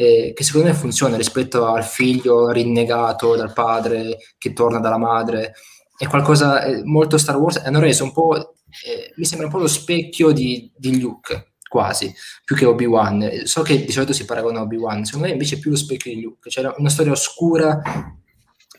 eh, 0.00 0.32
che 0.32 0.44
secondo 0.44 0.68
me 0.68 0.74
funziona 0.74 1.16
rispetto 1.16 1.66
al 1.66 1.82
figlio 1.82 2.52
rinnegato 2.52 3.34
dal 3.34 3.52
padre 3.52 4.18
che 4.38 4.52
torna 4.52 4.78
dalla 4.78 4.96
madre. 4.96 5.54
È 5.96 6.06
qualcosa 6.06 6.62
eh, 6.62 6.84
molto 6.84 7.18
Star 7.18 7.36
Wars. 7.36 7.56
Hanno 7.56 7.80
reso 7.80 8.04
un 8.04 8.12
po'. 8.12 8.54
Eh, 8.86 9.12
mi 9.16 9.24
sembra 9.24 9.48
un 9.48 9.52
po' 9.52 9.58
lo 9.58 9.66
specchio 9.66 10.30
di, 10.30 10.70
di 10.76 11.00
Luke, 11.00 11.54
quasi, 11.68 12.12
più 12.44 12.56
che 12.56 12.64
Obi-Wan. 12.64 13.42
So 13.44 13.62
che 13.62 13.84
di 13.84 13.92
solito 13.92 14.12
si 14.12 14.24
paragona 14.24 14.60
a 14.60 14.62
Obi-Wan, 14.62 15.04
secondo 15.04 15.26
me 15.26 15.32
invece 15.32 15.56
è 15.56 15.58
più 15.58 15.70
lo 15.70 15.76
specchio 15.76 16.12
di 16.12 16.20
Luke. 16.20 16.48
C'era 16.48 16.74
una 16.78 16.88
storia 16.88 17.12
oscura 17.12 17.80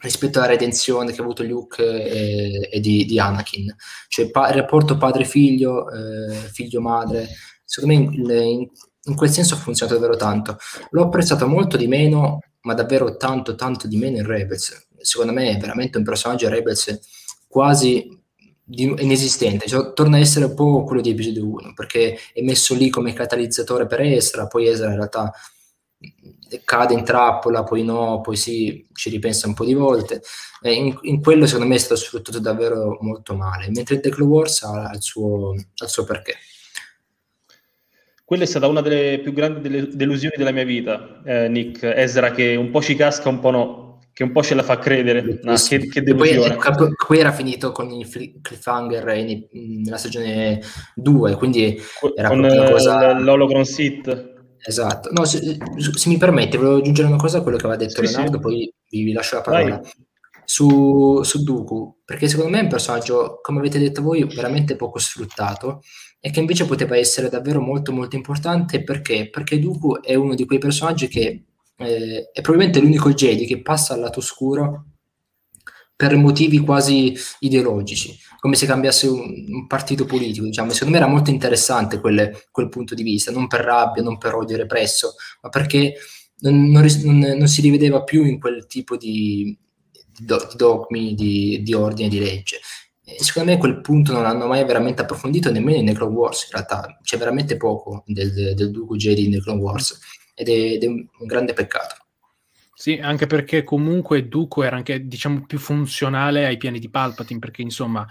rispetto 0.01 0.39
alla 0.39 0.47
redenzione 0.47 1.11
che 1.11 1.19
ha 1.19 1.23
avuto 1.23 1.43
Luke 1.43 1.83
e, 1.83 2.69
e 2.71 2.79
di, 2.79 3.05
di, 3.05 3.19
Anakin. 3.19 3.73
Cioè 4.07 4.31
pa- 4.31 4.49
il 4.49 4.55
rapporto 4.55 4.97
padre-figlio, 4.97 5.89
eh, 5.91 6.33
figlio-madre. 6.51 7.27
Secondo 7.63 7.95
me 7.95 8.01
in, 8.01 8.29
in, 8.29 8.67
in 9.03 9.15
quel 9.15 9.29
senso 9.29 9.55
ha 9.55 9.57
funzionato 9.57 9.97
davvero 9.97 10.17
tanto. 10.17 10.57
L'ho 10.91 11.03
apprezzato 11.03 11.47
molto 11.47 11.77
di 11.77 11.87
meno, 11.87 12.39
ma 12.61 12.73
davvero 12.73 13.17
tanto, 13.17 13.55
tanto 13.55 13.87
di 13.87 13.97
meno 13.97 14.17
in 14.17 14.25
Rebels. 14.25 14.87
Secondo 14.97 15.33
me 15.33 15.51
è 15.51 15.57
veramente 15.57 15.97
un 15.97 16.03
personaggio 16.03 16.49
Rebels 16.49 16.99
quasi 17.47 18.18
inesistente, 18.71 19.67
cioè, 19.67 19.93
torna 19.93 20.17
a 20.17 20.19
essere 20.19 20.45
un 20.45 20.53
po' 20.53 20.83
quello 20.83 21.01
di 21.01 21.09
episodio 21.09 21.45
1, 21.45 21.73
perché 21.73 22.17
è 22.33 22.41
messo 22.41 22.75
lì 22.75 22.89
come 22.89 23.13
catalizzatore 23.13 23.87
per 23.87 24.01
Esra, 24.01 24.47
poi 24.47 24.67
Esra 24.67 24.89
in 24.89 24.95
realtà 24.95 25.33
cade 26.63 26.93
in 26.93 27.03
trappola, 27.03 27.63
poi 27.63 27.83
no, 27.83 28.21
poi 28.21 28.35
sì, 28.35 28.87
ci 28.93 29.09
ripensa 29.09 29.47
un 29.47 29.53
po' 29.53 29.65
di 29.65 29.73
volte. 29.73 30.21
In, 30.61 30.97
in, 31.03 31.21
quello 31.21 31.45
secondo 31.45 31.67
me 31.67 31.75
è 31.75 31.79
stato 31.79 31.99
sfruttato 31.99 32.39
davvero 32.39 32.97
molto 33.01 33.35
male, 33.35 33.69
mentre 33.69 33.99
The 33.99 34.09
Clone 34.09 34.31
Wars 34.31 34.61
ha 34.63 34.91
il 34.93 35.01
suo, 35.01 35.53
il 35.53 35.87
suo 35.87 36.03
perché. 36.03 36.35
Quella 38.23 38.43
è 38.43 38.47
stata 38.47 38.67
una 38.67 38.81
delle 38.81 39.19
più 39.19 39.33
grandi 39.33 39.95
delusioni 39.95 40.35
della 40.37 40.51
mia 40.51 40.63
vita, 40.63 41.21
eh, 41.25 41.47
Nick. 41.47 41.81
Ezra 41.83 42.31
che 42.31 42.55
un 42.55 42.69
po' 42.69 42.81
ci 42.81 42.95
casca, 42.95 43.27
un 43.29 43.39
po' 43.39 43.49
no, 43.49 43.88
che 44.19 44.25
un 44.25 44.33
po' 44.33 44.43
ce 44.43 44.53
la 44.53 44.63
fa 44.63 44.77
credere. 44.77 45.39
No, 45.43 45.53
che, 45.55 45.87
che. 45.87 46.03
Poi, 46.03 46.93
qui 46.93 47.19
era 47.19 47.31
finito 47.31 47.71
con 47.71 47.89
il 47.89 48.05
cliffhanger 48.41 49.15
in, 49.15 49.81
nella 49.81 49.95
stagione 49.95 50.59
2, 50.95 51.35
quindi 51.37 51.79
era 52.17 52.27
con 52.27 52.39
una 52.39 52.69
cosa... 52.69 53.17
l'Holocron 53.17 53.63
Sit. 53.63 54.57
Esatto. 54.61 55.09
No, 55.13 55.23
se, 55.23 55.57
se, 55.77 56.09
mi 56.09 56.17
permette, 56.17 56.57
volevo 56.57 56.79
aggiungere 56.79 57.07
una 57.07 57.15
cosa 57.15 57.37
a 57.37 57.41
quello 57.41 57.55
che 57.55 57.65
aveva 57.65 57.79
detto 57.79 58.05
sì, 58.05 58.11
Leonardo, 58.11 58.35
sì. 58.35 58.39
poi 58.41 58.73
vi, 58.89 59.03
vi, 59.03 59.13
lascio 59.13 59.35
la 59.35 59.41
parola. 59.41 59.81
Su, 60.43 61.21
su 61.23 61.41
Dooku, 61.41 62.01
perché 62.03 62.27
secondo 62.27 62.51
me 62.51 62.59
è 62.59 62.63
un 62.63 62.69
personaggio, 62.69 63.39
come 63.41 63.59
avete 63.59 63.79
detto 63.79 64.01
voi, 64.01 64.25
veramente 64.25 64.75
poco 64.75 64.99
sfruttato 64.99 65.79
e 66.19 66.29
che 66.29 66.41
invece 66.41 66.65
poteva 66.65 66.97
essere 66.97 67.29
davvero 67.29 67.61
molto 67.61 67.93
molto 67.93 68.17
importante 68.17 68.83
perché? 68.83 69.29
Perché 69.29 69.59
Dooku 69.59 70.01
è 70.01 70.15
uno 70.15 70.35
di 70.35 70.45
quei 70.45 70.59
personaggi 70.59 71.07
che 71.07 71.45
eh, 71.79 72.29
è 72.31 72.41
probabilmente 72.41 72.79
l'unico 72.79 73.13
Jedi 73.13 73.45
che 73.45 73.61
passa 73.61 73.93
al 73.93 74.01
lato 74.01 74.19
oscuro 74.19 74.85
per 75.95 76.15
motivi 76.15 76.59
quasi 76.59 77.13
ideologici, 77.39 78.17
come 78.39 78.55
se 78.55 78.65
cambiasse 78.65 79.07
un, 79.07 79.45
un 79.49 79.67
partito 79.67 80.05
politico, 80.05 80.45
diciamo. 80.45 80.71
Secondo 80.71 80.93
me 80.93 81.03
era 81.03 81.11
molto 81.11 81.29
interessante 81.29 81.99
quelle, 81.99 82.47
quel 82.51 82.69
punto 82.69 82.95
di 82.95 83.03
vista, 83.03 83.31
non 83.31 83.47
per 83.47 83.61
rabbia, 83.61 84.01
non 84.01 84.17
per 84.17 84.35
odio 84.35 84.55
represso, 84.55 85.15
ma 85.41 85.49
perché 85.49 85.95
non, 86.39 86.69
non, 86.69 86.85
non, 87.17 87.47
si 87.47 87.61
rivedeva 87.61 88.03
più 88.03 88.23
in 88.23 88.39
quel 88.39 88.65
tipo 88.65 88.95
di, 88.95 89.57
di 89.91 90.25
dogmi, 90.55 91.15
di, 91.15 91.61
di 91.63 91.73
ordine 91.73 92.07
di 92.07 92.19
legge 92.19 92.59
secondo 93.17 93.51
me 93.51 93.57
quel 93.57 93.81
punto 93.81 94.13
non 94.13 94.25
hanno 94.25 94.45
mai 94.45 94.63
veramente 94.65 95.01
approfondito 95.01 95.51
nemmeno 95.51 95.79
in 95.79 95.85
Necron 95.85 96.13
Wars, 96.13 96.43
in 96.43 96.51
realtà 96.51 96.99
c'è 97.01 97.17
veramente 97.17 97.57
poco 97.57 98.03
del, 98.05 98.53
del, 98.53 98.71
Dooku 98.71 98.95
Jedi 98.95 99.25
in 99.25 99.31
Necron 99.31 99.57
Wars 99.57 99.99
ed 100.39 100.47
è, 100.47 100.51
ed 100.51 100.83
è 100.83 100.87
un, 100.87 101.05
un, 101.19 101.27
grande 101.27 101.51
peccato. 101.51 101.95
Sì, 102.73 102.97
anche 103.01 103.27
perché 103.27 103.65
comunque 103.65 104.29
Dooku 104.29 104.61
era 104.61 104.77
anche 104.77 105.05
diciamo 105.05 105.45
più 105.45 105.59
funzionale 105.59 106.45
ai 106.45 106.55
piani 106.55 106.79
di 106.79 106.89
Palpatine, 106.89 107.39
perché 107.39 107.61
insomma 107.61 108.07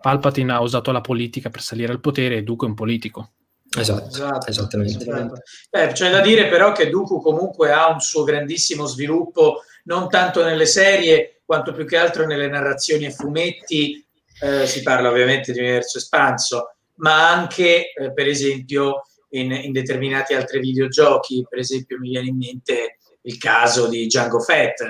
Palpatine 0.00 0.52
ha 0.52 0.60
usato 0.60 0.92
la 0.92 1.00
politica 1.00 1.50
per 1.50 1.60
salire 1.60 1.90
al 1.90 1.98
potere 1.98 2.36
e 2.36 2.42
Dooku 2.44 2.66
è 2.66 2.68
un 2.68 2.74
politico. 2.74 3.32
Esatto, 3.76 4.06
esatto 4.10 4.48
esattamente. 4.48 5.02
Esatto. 5.02 5.42
Beh, 5.70 5.88
c'è 5.88 6.10
da 6.10 6.20
dire 6.20 6.46
però 6.46 6.70
che 6.70 6.88
Dooku 6.88 7.20
comunque 7.20 7.72
ha 7.72 7.90
un 7.90 7.98
suo 7.98 8.22
grandissimo 8.22 8.86
sviluppo, 8.86 9.62
non 9.84 10.08
tanto 10.08 10.44
nelle 10.44 10.66
serie 10.66 11.40
quanto 11.44 11.72
più 11.72 11.84
che 11.84 11.96
altro 11.96 12.26
nelle 12.26 12.46
narrazioni 12.46 13.06
e 13.06 13.10
fumetti 13.10 14.06
eh, 14.40 14.68
si 14.68 14.82
parla 14.82 15.08
ovviamente 15.08 15.52
di 15.52 15.58
universo 15.58 15.98
espanso, 15.98 16.76
ma 16.96 17.28
anche 17.28 17.92
eh, 17.92 18.12
per 18.12 18.28
esempio 18.28 19.02
in, 19.32 19.52
in, 19.52 19.72
determinati 19.72 20.34
altri 20.34 20.60
videogiochi, 20.60 21.46
per 21.48 21.58
esempio 21.58 21.98
mi 21.98 22.10
viene 22.10 22.28
in 22.28 22.36
mente 22.36 22.98
il 23.22 23.38
caso 23.38 23.88
di 23.88 24.06
Django 24.06 24.40
Fett, 24.40 24.80
eh, 24.80 24.86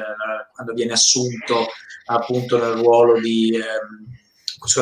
quando 0.55 0.73
viene 0.73 0.93
assunto 0.93 1.67
appunto 2.07 2.59
nel 2.59 2.83
ruolo 2.83 3.21
di... 3.21 3.55
Ehm, 3.55 4.21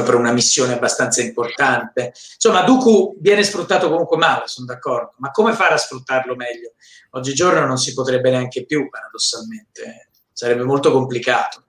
per 0.05 0.15
una 0.15 0.33
missione 0.33 0.75
abbastanza 0.75 1.23
importante. 1.23 2.13
Insomma, 2.35 2.61
Dooku 2.65 3.17
viene 3.19 3.43
sfruttato 3.43 3.89
comunque 3.89 4.19
male, 4.19 4.47
sono 4.47 4.67
d'accordo, 4.67 5.15
ma 5.17 5.31
come 5.31 5.55
fare 5.55 5.73
a 5.73 5.79
sfruttarlo 5.79 6.37
meglio? 6.37 6.75
Oggigiorno 7.13 7.65
non 7.65 7.79
si 7.79 7.95
potrebbe 7.95 8.31
neanche 8.31 8.67
più, 8.67 8.91
paradossalmente, 8.91 10.11
sarebbe 10.33 10.65
molto 10.65 10.93
complicato. 10.93 11.65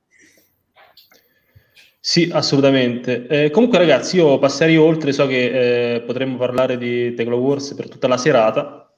Sì, 2.04 2.30
assolutamente. 2.34 3.28
Eh, 3.28 3.50
comunque, 3.52 3.78
ragazzi, 3.78 4.16
io 4.16 4.40
passerei 4.40 4.76
oltre, 4.76 5.12
so 5.14 5.28
che 5.28 5.96
eh, 5.96 6.02
potremmo 6.02 6.36
parlare 6.38 6.78
di 6.78 7.14
Teclo 7.14 7.38
Wars 7.38 7.76
per 7.76 7.90
tutta 7.90 8.08
la 8.08 8.18
serata, 8.18 8.92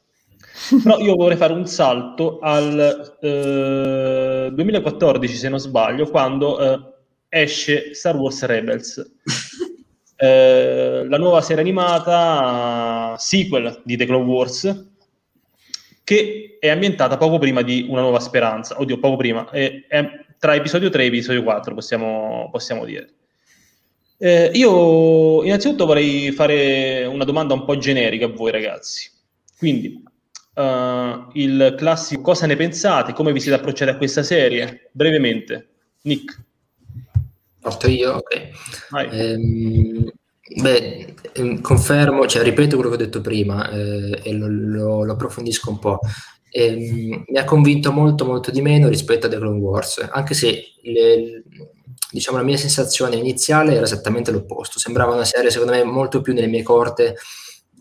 però 0.82 0.98
io 1.00 1.16
vorrei 1.16 1.36
fare 1.36 1.52
un 1.54 1.68
salto 1.68 2.40
al 2.40 3.18
eh, 3.20 4.50
2014, 4.54 5.36
se 5.36 5.50
non 5.50 5.60
sbaglio, 5.60 6.10
quando 6.10 6.60
eh, 6.62 6.80
esce 7.28 7.94
Star 7.94 8.16
Wars 8.16 8.42
Rebels, 8.46 9.16
eh, 10.16 11.06
la 11.06 11.18
nuova 11.18 11.42
serie 11.42 11.62
animata 11.62 13.16
sequel 13.18 13.82
di 13.84 13.98
The 13.98 14.06
Clone 14.06 14.26
Wars, 14.26 14.92
che 16.04 16.58
è 16.60 16.70
ambientata 16.70 17.18
poco 17.18 17.38
prima 17.38 17.62
di 17.62 17.86
Una 17.90 18.02
Nuova 18.02 18.20
Speranza, 18.20 18.80
oddio, 18.80 19.00
poco 19.00 19.16
prima, 19.18 19.50
è, 19.50 19.86
è 19.88 20.10
tra 20.44 20.56
episodio 20.56 20.90
3 20.90 21.04
e 21.04 21.06
episodio 21.06 21.42
4, 21.42 21.74
possiamo, 21.74 22.50
possiamo 22.52 22.84
dire. 22.84 23.14
Eh, 24.18 24.52
io 24.54 25.42
innanzitutto 25.42 25.86
vorrei 25.86 26.34
fare 26.34 27.06
una 27.06 27.24
domanda 27.24 27.54
un 27.54 27.64
po' 27.64 27.78
generica 27.78 28.26
a 28.26 28.30
voi 28.30 28.52
ragazzi. 28.52 29.10
Quindi, 29.58 30.04
uh, 30.56 31.30
il 31.36 31.76
classico, 31.78 32.22
cosa 32.22 32.46
ne 32.46 32.58
pensate? 32.58 33.14
Come 33.14 33.32
vi 33.32 33.40
siete 33.40 33.58
approcciati 33.58 33.92
a 33.92 33.96
questa 33.96 34.22
serie? 34.22 34.90
Brevemente, 34.92 35.70
Nick. 36.02 36.38
Parto 37.62 37.88
io? 37.88 38.16
Ok. 38.16 38.50
Ehm, 39.14 40.12
beh, 40.62 41.16
ehm, 41.36 41.62
confermo, 41.62 42.28
cioè 42.28 42.44
ripeto 42.44 42.76
quello 42.76 42.90
che 42.90 43.02
ho 43.02 43.06
detto 43.06 43.22
prima 43.22 43.70
eh, 43.70 44.20
e 44.22 44.34
lo, 44.34 44.48
lo, 44.50 45.04
lo 45.06 45.14
approfondisco 45.14 45.70
un 45.70 45.80
po' 45.80 46.00
ehm, 46.54 47.24
mi 47.28 47.38
ha 47.38 47.44
convinto 47.46 47.92
molto 47.92 48.26
molto 48.26 48.52
di 48.52 48.62
meno 48.62 48.88
rispetto 48.88 49.26
a 49.26 49.30
The 49.30 49.38
Clone 49.38 49.60
Wars, 49.60 50.08
anche 50.12 50.36
se 50.36 50.64
le, 50.84 51.44
diciamo, 52.12 52.38
la 52.38 52.44
mia 52.44 52.58
sensazione 52.58 53.16
iniziale 53.16 53.74
era 53.74 53.84
esattamente 53.86 54.32
l'opposto, 54.32 54.78
sembrava 54.78 55.14
una 55.14 55.26
serie 55.26 55.50
secondo 55.50 55.74
me 55.74 55.84
molto 55.84 56.22
più 56.22 56.34
nelle 56.34 56.48
mie 56.48 56.64
corte 56.64 57.16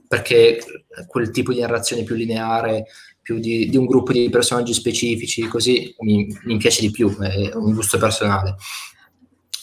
perché 0.09 0.59
quel 1.07 1.31
tipo 1.31 1.53
di 1.53 1.61
narrazione 1.61 2.03
più 2.03 2.14
lineare, 2.14 2.85
più 3.23 3.39
di, 3.39 3.70
di 3.70 3.77
un 3.77 3.87
gruppo 3.87 4.12
di 4.12 4.29
personaggi 4.29 4.75
specifici, 4.75 5.47
così 5.47 5.95
mi, 6.01 6.27
mi 6.45 6.57
piace 6.59 6.83
di 6.83 6.91
più, 6.91 7.16
è 7.18 7.55
un 7.55 7.73
gusto 7.73 7.97
personale. 7.97 8.57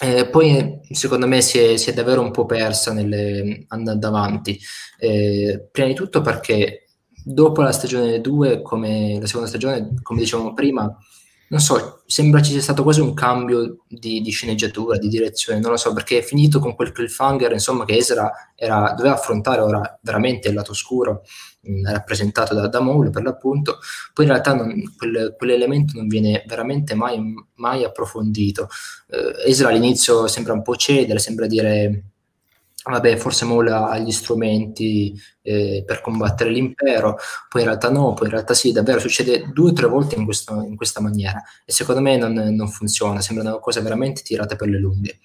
Eh, 0.01 0.27
poi 0.29 0.79
secondo 0.91 1.27
me 1.27 1.41
si 1.41 1.59
è, 1.59 1.75
si 1.77 1.89
è, 1.89 1.93
davvero 1.93 2.21
un 2.21 2.31
po' 2.31 2.45
persa 2.45 2.93
nelle, 2.93 3.65
andando 3.67 4.07
avanti, 4.07 4.57
eh, 4.97 5.67
prima 5.71 5.89
di 5.89 5.93
tutto 5.93 6.21
perché 6.21 6.85
dopo 7.33 7.61
la 7.61 7.71
stagione 7.71 8.21
2, 8.21 8.61
come 8.61 9.19
la 9.19 9.27
seconda 9.27 9.47
stagione, 9.47 9.93
come 10.01 10.19
dicevamo 10.19 10.53
prima, 10.53 10.91
non 11.49 11.59
so, 11.59 12.03
sembra 12.05 12.41
ci 12.41 12.51
sia 12.51 12.61
stato 12.61 12.83
quasi 12.83 13.01
un 13.01 13.13
cambio 13.13 13.79
di, 13.87 14.21
di, 14.21 14.29
sceneggiatura, 14.29 14.97
di 14.97 15.07
direzione, 15.07 15.59
non 15.59 15.71
lo 15.71 15.77
so, 15.77 15.93
perché 15.93 16.19
è 16.19 16.21
finito 16.21 16.59
con 16.59 16.75
quel 16.75 16.91
cliffhanger, 16.91 17.51
insomma, 17.51 17.85
che 17.85 17.95
Ezra 17.95 18.31
era, 18.55 18.93
doveva 18.95 19.15
affrontare 19.15 19.61
ora 19.61 19.99
veramente 20.01 20.47
il 20.47 20.53
lato 20.53 20.71
oscuro, 20.71 21.23
mh, 21.61 21.91
rappresentato 21.91 22.53
da, 22.53 22.67
da 22.67 22.81
Maul 22.81 23.09
per 23.09 23.23
l'appunto, 23.23 23.79
poi 24.13 24.25
in 24.25 24.31
realtà 24.31 24.53
non, 24.53 24.93
quel, 24.95 25.35
quell'elemento 25.37 25.93
non 25.95 26.07
viene 26.07 26.43
veramente 26.47 26.93
mai, 26.93 27.19
mai 27.55 27.83
approfondito. 27.83 28.67
Eh, 29.07 29.49
Ezra 29.49 29.69
all'inizio 29.69 30.27
sembra 30.27 30.53
un 30.53 30.61
po' 30.61 30.75
cedere, 30.75 31.19
sembra 31.19 31.47
dire 31.47 32.03
vabbè, 32.91 33.17
forse 33.17 33.45
Maul 33.45 33.67
ha 33.67 33.97
gli 33.97 34.11
strumenti 34.11 35.19
eh, 35.41 35.83
per 35.85 36.01
combattere 36.01 36.49
l'impero, 36.49 37.17
poi 37.47 37.61
in 37.61 37.67
realtà 37.67 37.89
no, 37.89 38.13
poi 38.13 38.27
in 38.27 38.33
realtà 38.33 38.53
sì, 38.53 38.71
davvero 38.71 38.99
succede 38.99 39.49
due 39.53 39.71
o 39.71 39.73
tre 39.73 39.87
volte 39.87 40.15
in, 40.15 40.25
questo, 40.25 40.61
in 40.61 40.75
questa 40.75 41.01
maniera. 41.01 41.41
E 41.65 41.71
secondo 41.71 42.01
me 42.01 42.17
non, 42.17 42.33
non, 42.33 42.67
funziona, 42.69 43.21
sembrano 43.21 43.59
cose 43.59 43.81
veramente 43.81 44.21
tirate 44.21 44.55
per 44.55 44.67
le 44.67 44.79
lunghe. 44.79 45.19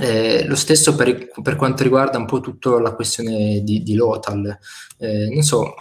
Eh, 0.00 0.46
lo 0.46 0.54
stesso 0.56 0.94
per, 0.94 1.28
per, 1.42 1.56
quanto 1.56 1.82
riguarda 1.82 2.16
un 2.16 2.24
po' 2.24 2.40
tutta 2.40 2.80
la 2.80 2.94
questione 2.94 3.60
di, 3.62 3.82
di 3.82 3.94
Lothal, 3.94 4.58
eh, 4.98 5.28
non 5.30 5.42
so, 5.42 5.74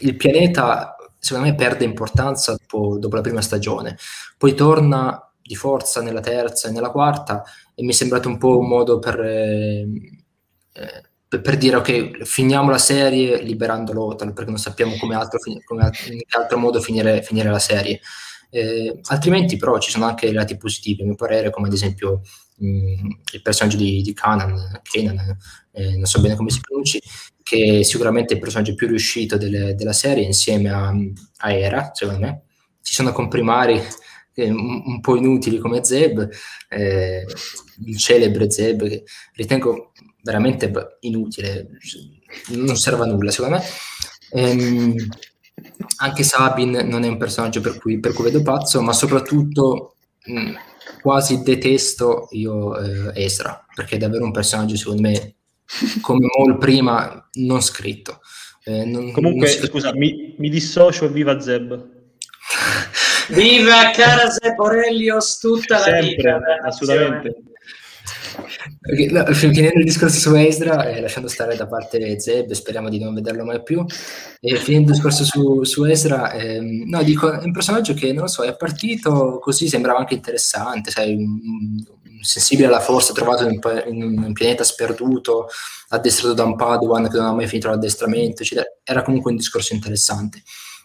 il 0.00 0.16
pianeta 0.16 0.96
secondo 1.18 1.48
me 1.48 1.54
perde 1.54 1.84
importanza 1.84 2.56
dopo, 2.58 2.98
dopo 2.98 3.14
la 3.14 3.22
prima 3.22 3.40
stagione, 3.40 3.96
poi 4.36 4.54
torna 4.54 5.32
di 5.40 5.54
forza 5.54 6.02
nella 6.02 6.20
terza 6.20 6.68
e 6.68 6.72
nella 6.72 6.90
quarta 6.90 7.42
e 7.74 7.82
mi 7.82 7.90
è 7.90 7.92
sembrato 7.92 8.28
un 8.28 8.38
po' 8.38 8.58
un 8.58 8.68
modo 8.68 8.98
per, 8.98 9.20
eh, 9.20 9.86
per, 11.28 11.56
dire 11.56 11.76
ok, 11.76 12.22
finiamo 12.22 12.70
la 12.70 12.78
serie 12.78 13.42
liberando 13.42 13.92
Lothal 13.92 14.32
perché 14.32 14.50
non 14.50 14.58
sappiamo 14.58 14.96
come 14.96 15.14
altro, 15.14 15.38
come 15.64 15.84
in 15.84 16.18
che 16.26 16.36
altro 16.36 16.58
modo 16.58 16.80
finire, 16.80 17.22
finire 17.22 17.50
la 17.50 17.58
serie. 17.58 18.00
Eh, 18.50 19.00
altrimenti 19.04 19.56
però 19.56 19.78
ci 19.78 19.90
sono 19.90 20.04
anche 20.04 20.30
lati 20.30 20.58
positivi 20.58 21.00
a 21.00 21.06
mio 21.06 21.14
parere 21.14 21.48
come 21.48 21.68
ad 21.68 21.72
esempio 21.72 22.20
mh, 22.58 23.08
il 23.32 23.40
personaggio 23.42 23.78
di, 23.78 24.02
di 24.02 24.12
Kanan, 24.12 24.82
Kanan 24.82 25.36
eh, 25.72 25.96
non 25.96 26.04
so 26.04 26.20
bene 26.20 26.36
come 26.36 26.50
si 26.50 26.60
pronunci 26.60 27.00
che 27.42 27.78
è 27.78 27.82
sicuramente 27.82 28.34
il 28.34 28.40
personaggio 28.40 28.74
più 28.74 28.88
riuscito 28.88 29.38
delle, 29.38 29.74
della 29.74 29.94
serie 29.94 30.22
insieme 30.24 30.68
a, 30.68 30.92
a 31.38 31.52
Era 31.52 31.92
secondo 31.94 32.20
me 32.20 32.42
ci 32.82 32.92
sono 32.92 33.10
comprimari 33.12 33.80
un, 34.34 34.82
un, 34.84 35.00
po' 35.00 35.16
inutili 35.16 35.58
come 35.58 35.84
Zeb, 35.84 36.28
eh, 36.68 37.24
il 37.84 37.96
celebre 37.98 38.50
Zeb, 38.50 38.88
che 38.88 39.04
ritengo 39.34 39.92
veramente 40.22 40.72
inutile, 41.00 41.68
non 42.48 42.76
serve 42.76 43.02
a 43.02 43.06
nulla 43.06 43.30
secondo 43.30 43.56
me. 43.56 43.62
Ehm, 44.30 44.94
anche 45.96 46.22
Sabin 46.22 46.70
non 46.84 47.04
è 47.04 47.08
un 47.08 47.18
personaggio 47.18 47.60
per 47.60 47.78
cui, 47.78 48.00
per 48.00 48.12
cui 48.12 48.24
vedo 48.24 48.42
pazzo, 48.42 48.80
ma 48.80 48.92
soprattutto 48.92 49.96
mh, 50.24 50.52
quasi 51.02 51.42
detesto 51.42 52.28
io 52.30 52.78
eh, 52.78 53.24
Ezra, 53.24 53.64
perché 53.74 53.96
è 53.96 53.98
davvero 53.98 54.24
un 54.24 54.32
personaggio 54.32 54.76
secondo 54.76 55.02
me, 55.02 55.34
come 56.00 56.26
Maul 56.36 56.58
prima, 56.58 57.28
non 57.34 57.60
scritto. 57.60 58.20
Eh, 58.64 58.84
non, 58.84 59.10
Comunque, 59.12 59.56
non 59.58 59.68
scusa, 59.68 59.94
mi, 59.94 60.34
mi 60.38 60.48
dissocio 60.48 61.10
viva 61.10 61.40
Zeb. 61.40 61.91
Viva 63.28 63.90
cara 63.94 64.28
Borellios 64.56 65.38
tutta 65.38 65.78
Sempre, 65.78 66.30
la 66.30 66.38
vita. 66.38 66.40
Assolutamente. 66.64 67.42
Perché, 68.80 69.06
no, 69.10 69.24
finendo 69.32 69.78
il 69.78 69.84
discorso 69.84 70.18
su 70.18 70.34
Ezra, 70.34 70.88
eh, 70.88 71.00
lasciando 71.00 71.28
stare 71.28 71.54
da 71.56 71.66
parte 71.66 72.18
Zeb, 72.18 72.50
speriamo 72.52 72.88
di 72.88 72.98
non 72.98 73.14
vederlo 73.14 73.44
mai 73.44 73.62
più, 73.62 73.84
e 74.40 74.56
finendo 74.56 74.90
il 74.90 74.96
discorso 74.96 75.24
su, 75.24 75.62
su 75.64 75.84
Ezra, 75.84 76.32
ehm, 76.32 76.88
no, 76.88 77.02
dico, 77.02 77.30
è 77.30 77.44
un 77.44 77.52
personaggio 77.52 77.94
che, 77.94 78.12
non 78.12 78.22
lo 78.22 78.28
so, 78.28 78.42
è 78.42 78.56
partito 78.56 79.38
così, 79.40 79.68
sembrava 79.68 79.98
anche 79.98 80.14
interessante, 80.14 80.90
sai, 80.90 81.14
un, 81.14 81.24
un 81.24 81.84
sensibile 82.22 82.68
alla 82.68 82.80
forza, 82.80 83.12
trovato 83.12 83.46
in 83.46 83.60
un, 83.62 83.82
in 83.86 84.24
un, 84.24 84.32
pianeta 84.32 84.64
sperduto, 84.64 85.48
addestrato 85.88 86.34
da 86.34 86.44
un 86.44 86.56
Padawan 86.56 87.08
che 87.08 87.16
non 87.18 87.26
ha 87.26 87.32
mai 87.32 87.46
finito 87.46 87.68
l'addestramento, 87.68 88.42
eccetera. 88.42 88.66
era 88.82 89.02
comunque 89.02 89.30
un 89.30 89.36
discorso 89.36 89.74
interessante. 89.74 90.42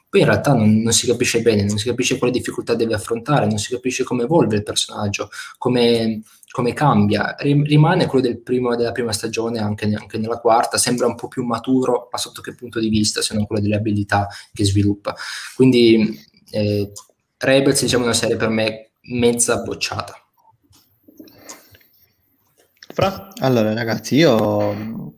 Poi 0.10 0.22
in 0.22 0.26
realtà 0.26 0.54
non, 0.54 0.82
non, 0.82 0.94
si 0.94 1.06
capisce 1.06 1.42
bene, 1.42 1.64
non 1.64 1.78
si 1.78 1.88
capisce 1.88 2.18
quale 2.18 2.32
difficoltà 2.32 2.76
deve 2.76 2.94
affrontare, 2.94 3.46
non 3.46 3.58
si 3.58 3.74
capisce 3.74 4.06
come 4.06 4.24
evolve 4.24 4.56
il 4.56 4.64
personaggio, 4.64 5.30
come, 5.58 6.22
come 6.50 6.72
cambia. 6.72 7.36
Rimane 7.40 8.06
quello 8.06 8.26
del 8.26 8.40
primo, 8.40 8.76
della 8.78 8.94
prima 8.94 9.12
stagione, 9.12 9.60
anche, 9.60 9.86
anche, 9.94 10.18
nella 10.18 10.40
quarta, 10.40 10.78
sembra 10.78 11.08
un 11.08 11.16
po' 11.16 11.28
più 11.28 11.44
maturo, 11.44 12.08
ma 12.10 12.18
sotto 12.18 12.42
che 12.42 12.56
punto 12.56 12.80
di 12.80 12.88
vista, 12.88 13.22
se 13.22 13.34
non 13.34 13.46
quello 13.46 13.62
delle 13.62 13.76
abilità 13.76 14.30
che 14.54 14.64
sviluppa. 14.64 15.14
Quindi 15.56 16.18
eh, 16.52 16.92
Rebels 17.38 17.82
diciamo 17.82 18.06
una 18.06 18.14
serie 18.14 18.38
per 18.38 18.50
me 18.50 18.92
mezza 19.10 19.62
bocciata. 19.62 20.22
Fra? 22.94 23.28
Allora 23.40 23.74
ragazzi, 23.74 24.16
io, 24.16 25.14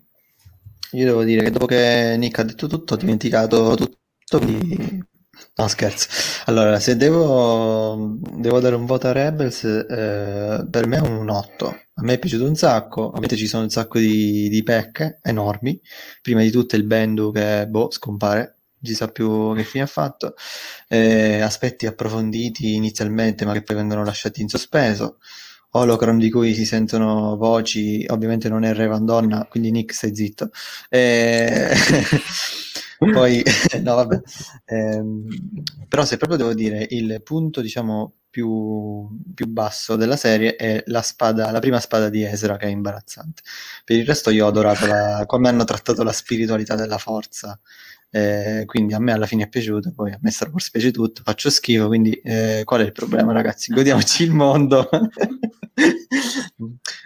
io 0.92 1.06
devo 1.06 1.24
dire 1.24 1.44
che 1.44 1.52
dopo 1.52 1.68
che 1.68 2.16
Nick 2.18 2.40
ha 2.40 2.44
detto 2.44 2.68
tutto, 2.68 2.96
ho 2.96 2.98
dimenticato 2.98 3.76
tutto 3.76 3.98
quindi... 4.38 5.08
No, 5.56 5.68
scherzo. 5.68 6.08
Allora, 6.46 6.80
se 6.80 6.96
devo, 6.96 8.18
devo 8.34 8.60
dare 8.60 8.76
un 8.76 8.86
voto 8.86 9.08
a 9.08 9.12
Rebels, 9.12 9.64
eh, 9.64 10.66
per 10.70 10.88
me 10.88 10.98
è 10.98 11.02
un 11.02 11.30
8. 11.30 11.68
A 11.68 12.02
me 12.02 12.14
è 12.14 12.20
piaciuto 12.20 12.46
un 12.46 12.56
sacco, 12.56 13.08
ovviamente 13.08 13.36
ci 13.36 13.48
sono 13.48 13.64
un 13.64 13.70
sacco 13.70 14.00
di, 14.00 14.48
di 14.48 14.64
pecche 14.64 15.20
enormi. 15.22 15.80
Prima 16.22 16.42
di 16.42 16.50
tutto 16.52 16.76
il 16.78 16.86
Bendu 16.86 17.32
che, 17.32 17.68
boh, 17.68 17.92
scompare, 17.92 18.40
non 18.80 18.92
si 18.92 18.96
sa 18.96 19.10
più 19.10 19.54
che 19.56 19.64
fine 19.64 19.84
ha 19.84 19.88
fatto. 19.88 20.36
Eh, 20.88 21.42
aspetti 21.42 21.86
approfonditi 21.88 22.76
inizialmente, 22.76 23.44
ma 23.46 23.52
che 23.54 23.62
poi 23.62 23.76
vengono 23.76 24.04
lasciati 24.06 24.42
in 24.42 24.48
sospeso. 24.48 25.18
Holocron 25.72 26.18
di 26.18 26.32
cui 26.32 26.54
si 26.54 26.66
sentono 26.66 27.36
voci, 27.36 28.06
ovviamente 28.08 28.50
non 28.50 28.64
è 28.64 28.74
Re 28.74 28.88
Van 28.88 29.06
Donna, 29.06 29.46
quindi 29.50 29.72
Nick 29.72 29.94
stai 29.94 30.16
zitto. 30.16 30.52
Eh... 30.90 31.70
Poi, 33.00 33.42
no, 33.82 33.96
vabbè. 33.96 34.22
Ehm, 34.66 35.28
però 35.88 36.04
se 36.04 36.18
proprio 36.18 36.38
devo 36.38 36.54
dire 36.54 36.86
il 36.90 37.22
punto, 37.24 37.62
diciamo, 37.62 38.14
più, 38.30 39.08
più, 39.34 39.48
basso 39.48 39.96
della 39.96 40.18
serie 40.18 40.56
è 40.56 40.84
la 40.88 41.02
spada, 41.02 41.50
la 41.50 41.60
prima 41.60 41.80
spada 41.80 42.10
di 42.10 42.24
Ezra 42.24 42.58
che 42.58 42.66
è 42.66 42.70
imbarazzante. 42.70 43.42
Per 43.86 43.96
il 43.98 44.06
resto 44.06 44.30
io 44.30 44.46
ho 44.46 44.50
adorato 44.50 44.86
la, 44.86 45.24
come 45.26 45.48
hanno 45.48 45.64
trattato 45.64 46.04
la 46.04 46.12
spiritualità 46.12 46.76
della 46.76 46.98
forza. 46.98 47.58
Eh, 48.12 48.64
quindi 48.66 48.96
a 48.96 49.00
me 49.00 49.12
alla 49.12 49.28
fine 49.28 49.44
è 49.44 49.50
piaciuto, 49.50 49.92
poi 49.96 50.12
a 50.12 50.18
me 50.20 50.32
Star 50.32 50.50
Wars 50.50 50.72
piace 50.72 50.90
tutto, 50.92 51.22
faccio 51.24 51.52
schifo, 51.52 51.86
quindi 51.88 52.12
eh, 52.24 52.64
qual 52.66 52.82
è 52.82 52.86
il 52.86 52.92
problema 52.92 53.32
ragazzi? 53.34 53.72
Godiamoci 53.72 54.24
il 54.24 54.32
mondo. 54.32 54.90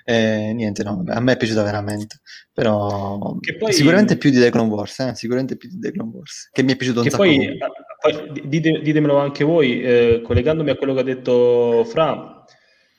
eh, 0.06 0.54
niente, 0.54 0.84
no, 0.84 1.04
a 1.08 1.20
me 1.20 1.34
è 1.34 1.38
piaciuta 1.38 1.62
veramente, 1.62 2.22
però 2.54 3.36
poi, 3.60 3.74
sicuramente 3.74 4.16
più 4.18 4.30
di 4.30 4.39
The 4.39 4.49
Clone 4.49 4.70
Wars, 4.70 4.99
eh? 4.99 5.14
sicuramente 5.16 5.58
più 5.58 5.68
di 5.70 5.80
The 5.80 5.91
Clone 5.91 6.12
Wars, 6.14 6.49
che 6.54 6.64
mi 6.64 6.72
è 6.72 6.78
piaciuto 6.78 7.01
un 7.01 7.10
sacco. 7.10 7.24
Poi, 7.24 7.58
poi 8.01 8.41
dite, 8.47 8.80
ditemelo 8.82 9.18
anche 9.18 9.43
voi, 9.43 9.82
eh, 9.82 10.22
collegandomi 10.24 10.70
a 10.70 10.76
quello 10.76 10.93
che 10.93 10.99
ha 11.01 11.04
detto 11.04 11.84
Fra, 11.86 12.45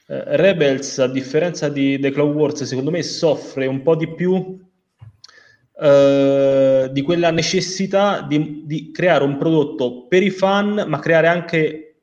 eh, 0.08 0.36
Rebels, 0.36 0.98
a 0.98 1.08
differenza 1.08 1.70
di 1.70 1.98
The 1.98 2.10
Clone 2.10 2.34
Wars, 2.34 2.64
secondo 2.64 2.90
me 2.90 3.02
soffre 3.02 3.64
un 3.66 3.80
po' 3.80 3.96
di 3.96 4.12
più 4.14 4.60
Uh, 5.76 6.88
di 6.92 7.02
quella 7.02 7.32
necessità 7.32 8.20
di, 8.20 8.62
di, 8.64 8.92
creare 8.92 9.24
un 9.24 9.36
prodotto 9.36 10.06
per 10.06 10.22
i 10.22 10.30
fan, 10.30 10.84
ma 10.86 11.00
creare 11.00 11.26
anche 11.26 11.96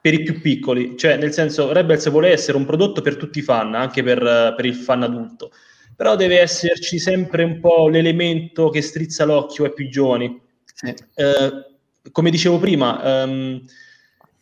per 0.00 0.14
i 0.14 0.22
più 0.22 0.40
piccoli, 0.40 0.96
cioè 0.96 1.16
nel 1.16 1.32
senso 1.32 1.72
Rebels 1.72 2.08
vuole 2.10 2.30
essere 2.30 2.56
un 2.56 2.64
prodotto 2.64 3.02
per 3.02 3.16
tutti 3.16 3.40
i 3.40 3.42
fan, 3.42 3.74
anche 3.74 4.04
per, 4.04 4.54
per 4.56 4.64
il 4.64 4.76
fan 4.76 5.02
adulto, 5.02 5.50
però 5.96 6.14
deve 6.14 6.38
esserci 6.38 7.00
sempre 7.00 7.42
un 7.42 7.58
po' 7.58 7.88
l'elemento 7.88 8.68
che 8.70 8.82
strizza 8.82 9.24
l'occhio 9.24 9.64
ai 9.64 9.72
più 9.72 9.88
giovani. 9.88 10.40
Sì. 10.72 10.94
Uh, 11.16 12.10
come 12.12 12.30
dicevo 12.30 12.58
prima, 12.58 13.24
um, 13.24 13.60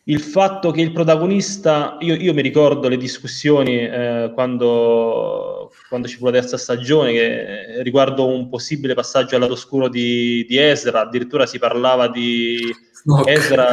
il 0.09 0.21
fatto 0.21 0.71
che 0.71 0.81
il 0.81 0.93
protagonista, 0.93 1.97
io, 1.99 2.15
io 2.15 2.33
mi 2.33 2.41
ricordo 2.41 2.87
le 2.87 2.95
discussioni 2.95 3.79
eh, 3.79 4.31
quando, 4.33 5.71
quando, 5.89 6.07
ci 6.07 6.15
fu 6.15 6.25
la 6.25 6.31
terza 6.31 6.57
stagione 6.57 7.11
che, 7.11 7.83
riguardo 7.83 8.25
un 8.25 8.47
possibile 8.47 8.93
passaggio 8.93 9.35
al 9.35 9.41
lato 9.41 9.53
oscuro 9.53 9.89
di, 9.89 10.45
di 10.47 10.57
Ezra, 10.57 11.01
addirittura 11.01 11.45
si 11.45 11.59
parlava 11.59 12.07
di 12.07 12.73
Snook. 12.93 13.27
Ezra, 13.27 13.67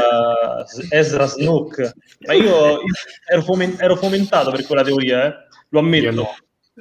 Ezra 0.91 1.27
Snook, 1.27 1.93
ma 2.27 2.33
io, 2.33 2.43
io 2.43 2.81
ero, 3.31 3.43
foment, 3.43 3.81
ero, 3.81 3.95
fomentato 3.95 4.51
per 4.51 4.67
quella 4.67 4.83
teoria, 4.83 5.27
eh? 5.27 5.35
lo 5.69 5.79
ammetto. 5.79 6.05
Io, 6.05 6.13
no. 6.13 6.35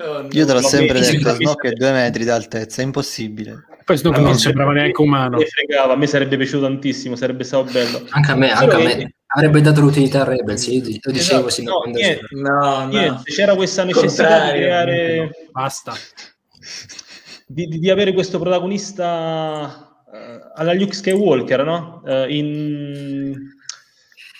oh, 0.03 0.27
io 0.31 0.45
te 0.47 0.53
l'ho 0.53 0.61
sempre 0.61 0.99
detto, 0.99 1.29
Snook 1.29 1.65
è 1.65 1.73
due 1.73 1.91
metri 1.91 2.23
d'altezza, 2.23 2.81
è 2.81 2.85
impossibile. 2.85 3.65
Poi 3.85 3.97
Snook 3.97 4.17
non 4.17 4.35
sembrava 4.35 4.71
neanche 4.71 4.99
umano. 4.99 5.37
Mi 5.37 5.45
fregava, 5.45 5.93
a 5.93 5.95
me 5.95 6.07
sarebbe 6.07 6.37
piaciuto 6.37 6.63
tantissimo, 6.63 7.15
sarebbe 7.15 7.43
stato 7.43 7.71
bello. 7.71 8.03
Anche 8.09 8.31
a 8.31 8.35
me, 8.35 8.51
anche 8.51 8.75
a 8.75 8.79
me. 8.79 9.13
Avrebbe 9.35 9.61
dato 9.61 9.81
l'utilità 9.81 10.21
a 10.21 10.25
Rebels, 10.25 10.67
io 10.67 10.81
lo 11.01 11.11
dicevo 11.11 11.47
esatto. 11.47 11.69
no, 11.69 11.91
niente, 11.91 12.25
no, 12.31 12.85
no. 12.85 13.21
c'era 13.23 13.55
questa 13.55 13.83
necessità 13.83 14.27
Contrario. 14.27 14.53
di 14.53 14.59
creare... 14.59 15.29
Basta. 15.51 15.93
Di, 17.47 17.65
di, 17.65 17.79
di 17.79 17.89
avere 17.89 18.13
questo 18.13 18.39
protagonista 18.39 19.95
uh, 20.05 20.51
alla 20.55 20.73
Luke 20.73 20.93
Skywalker, 20.93 21.63
no? 21.63 22.01
Uh, 22.05 22.29
in... 22.29 23.35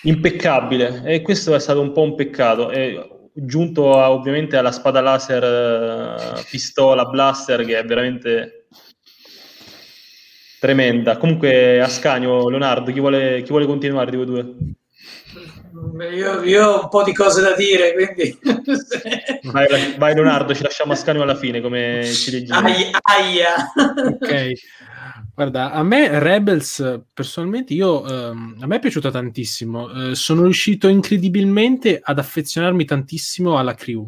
impeccabile 0.03 1.01
e 1.05 1.21
questo 1.21 1.55
è 1.55 1.59
stato 1.59 1.81
un 1.81 1.91
po' 1.91 2.01
un 2.01 2.15
peccato. 2.15 2.69
È 2.69 3.11
giunto 3.33 3.97
a, 3.99 4.11
ovviamente 4.11 4.57
alla 4.57 4.71
spada 4.71 5.01
laser, 5.01 5.43
eh, 5.43 6.45
pistola, 6.49 7.05
blaster 7.05 7.65
che 7.65 7.79
è 7.79 7.83
veramente 7.83 8.67
tremenda. 10.59 11.17
Comunque, 11.17 11.81
Ascanio, 11.81 12.47
Leonardo, 12.47 12.91
chi 12.91 12.99
vuole, 12.99 13.41
chi 13.41 13.49
vuole 13.49 13.65
continuare 13.65 14.11
di 14.11 14.17
voi 14.17 14.25
due? 14.25 14.55
Io, 16.11 16.43
io, 16.43 16.65
ho 16.65 16.84
un 16.84 16.89
po' 16.89 17.03
di 17.03 17.13
cose 17.13 17.41
da 17.41 17.55
dire, 17.55 17.93
quindi... 17.93 18.39
vai, 19.51 19.95
vai, 19.97 20.13
Leonardo, 20.13 20.53
ci 20.53 20.63
lasciamo 20.63 20.93
Ascanio 20.93 21.21
alla 21.21 21.36
fine, 21.36 21.61
come 21.61 22.03
ci 22.05 22.31
leggiamo. 22.31 22.67
Aia! 22.67 23.71
ok. 24.05 24.51
Guarda, 25.36 25.71
a 25.71 25.81
me 25.84 26.19
Rebels, 26.19 27.01
personalmente, 27.11 27.73
io, 27.73 28.05
ehm, 28.05 28.57
a 28.59 28.67
me 28.67 28.75
è 28.75 28.79
piaciuta 28.79 29.09
tantissimo. 29.09 30.11
Eh, 30.11 30.15
sono 30.15 30.43
riuscito 30.43 30.88
incredibilmente 30.88 31.99
ad 32.01 32.19
affezionarmi 32.19 32.86
tantissimo 32.86 33.57
alla 33.57 33.73
crew. 33.73 34.07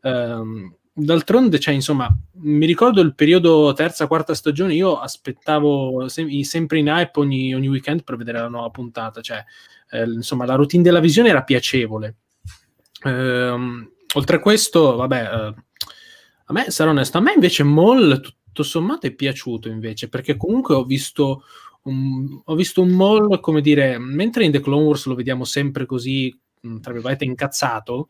Eh, 0.00 0.72
d'altronde, 0.98 1.58
cioè, 1.60 1.74
insomma, 1.74 2.08
mi 2.40 2.66
ricordo 2.66 3.00
il 3.00 3.14
periodo 3.14 3.72
terza, 3.74 4.06
quarta 4.06 4.34
stagione, 4.34 4.74
io 4.74 4.98
aspettavo 4.98 6.08
sem- 6.08 6.40
sempre 6.40 6.78
in 6.78 6.86
hype 6.88 7.20
ogni, 7.20 7.54
ogni, 7.54 7.68
weekend 7.68 8.02
per 8.02 8.16
vedere 8.16 8.40
la 8.40 8.48
nuova 8.48 8.70
puntata. 8.70 9.20
Cioè, 9.20 9.44
eh, 9.90 10.04
insomma, 10.04 10.46
la 10.46 10.54
routine 10.54 10.82
della 10.82 11.00
visione 11.00 11.28
era 11.28 11.42
piacevole. 11.42 12.16
Ehm, 13.04 13.90
oltre 14.14 14.36
a 14.36 14.40
questo, 14.40 14.96
vabbè, 14.96 15.22
eh, 15.22 15.54
a 16.44 16.52
me, 16.52 16.70
sarò 16.70 16.90
onesto, 16.90 17.18
a 17.18 17.20
me 17.20 17.32
invece 17.32 17.62
Maul 17.62 18.20
tutto 18.20 18.62
sommato 18.62 19.06
è 19.06 19.12
piaciuto 19.12 19.68
invece, 19.68 20.08
perché 20.08 20.36
comunque 20.36 20.74
ho 20.74 20.84
visto 20.84 21.42
un, 21.82 22.40
ho 22.44 22.54
visto 22.54 22.82
un 22.82 22.90
Maul, 22.90 23.40
come 23.40 23.60
dire, 23.60 23.98
mentre 23.98 24.44
in 24.44 24.52
The 24.52 24.60
Clone 24.60 24.84
Wars 24.84 25.06
lo 25.06 25.14
vediamo 25.14 25.44
sempre 25.44 25.86
così, 25.86 26.36
tra 26.80 26.92
virgolette, 26.92 27.24
incazzato, 27.24 28.08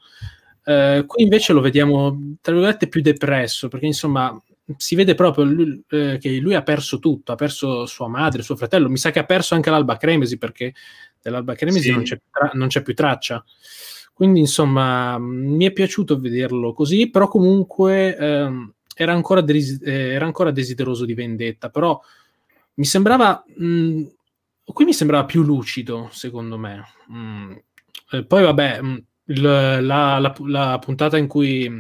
eh, 0.64 1.05
qui 1.07 1.22
invece 1.22 1.53
lo 1.53 1.61
vediamo, 1.61 2.37
tra 2.41 2.53
virgolette, 2.53 2.89
più 2.89 3.01
depresso, 3.01 3.68
perché 3.68 3.87
insomma 3.87 4.41
si 4.77 4.95
vede 4.95 5.14
proprio 5.14 5.45
lui, 5.45 5.83
eh, 5.89 6.19
che 6.21 6.37
lui 6.39 6.55
ha 6.55 6.62
perso 6.62 6.99
tutto, 6.99 7.33
ha 7.33 7.37
perso 7.37 7.87
sua 7.87 8.09
madre, 8.09 8.43
suo 8.43 8.57
fratello, 8.57 8.89
mi 8.89 8.99
sa 8.99 9.11
che 9.11 9.19
ha 9.19 9.25
perso 9.25 9.55
anche 9.55 9.71
l'Alba 9.71 9.97
Cremesi, 9.97 10.39
perché 10.39 10.75
dell'Alba 11.21 11.55
Cremesi 11.55 11.89
sì. 11.89 11.93
non, 11.93 12.03
c'è 12.03 12.21
tra- 12.31 12.51
non, 12.55 12.69
c'è 12.69 12.83
più 12.83 12.95
traccia. 12.95 13.45
Quindi 14.12 14.41
insomma 14.41 15.16
mi 15.19 15.64
è 15.64 15.73
piaciuto 15.73 16.19
vederlo 16.19 16.73
così, 16.73 17.11
però 17.11 17.29
comunque... 17.29 18.16
Ehm, 18.16 18.73
era 19.01 19.12
ancora, 19.12 19.41
des- 19.41 19.81
eh, 19.81 20.09
era 20.09 20.25
ancora 20.25 20.51
desideroso 20.51 21.05
di 21.05 21.14
vendetta, 21.14 21.71
però 21.71 22.01
mi 22.75 22.85
sembrava... 22.85 23.45
Mh, 23.47 24.03
qui 24.64 24.85
mi 24.85 24.93
sembrava 24.93 25.25
più 25.25 25.45
lucido, 25.45 26.09
secondo 26.11 26.59
me. 26.59 26.83
Mm. 27.12 27.53
Eh, 28.11 28.25
poi 28.25 28.43
vabbè, 28.43 28.83
mh, 28.83 29.05
il, 29.27 29.41
la, 29.41 30.19
la, 30.19 30.35
la, 30.47 30.79
puntata 30.81 31.16
in 31.16 31.29
cui, 31.29 31.71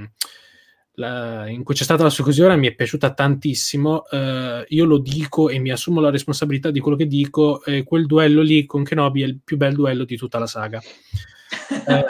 la, 0.98 1.48
in 1.48 1.62
cui, 1.62 1.74
c'è 1.74 1.84
stata 1.84 2.02
la 2.02 2.10
sua 2.10 2.56
mi 2.56 2.66
è 2.66 2.74
piaciuta 2.74 3.14
tantissimo. 3.14 4.04
Uh, 4.10 4.64
io 4.68 4.84
lo 4.84 4.98
dico 4.98 5.48
e 5.48 5.58
mi 5.58 5.70
assumo 5.70 6.00
la 6.00 6.10
responsabilità 6.10 6.70
di 6.70 6.80
quello 6.80 6.96
che 6.96 7.06
dico. 7.06 7.64
Eh, 7.64 7.84
quel 7.84 8.06
duello 8.06 8.42
lì 8.42 8.66
con 8.66 8.82
Kenobi 8.82 9.22
è 9.22 9.26
il 9.26 9.38
più 9.42 9.56
bel 9.56 9.74
duello 9.74 10.04
di 10.04 10.16
tutta 10.16 10.38
la 10.38 10.46
saga. 10.46 10.80
eh, 11.86 12.04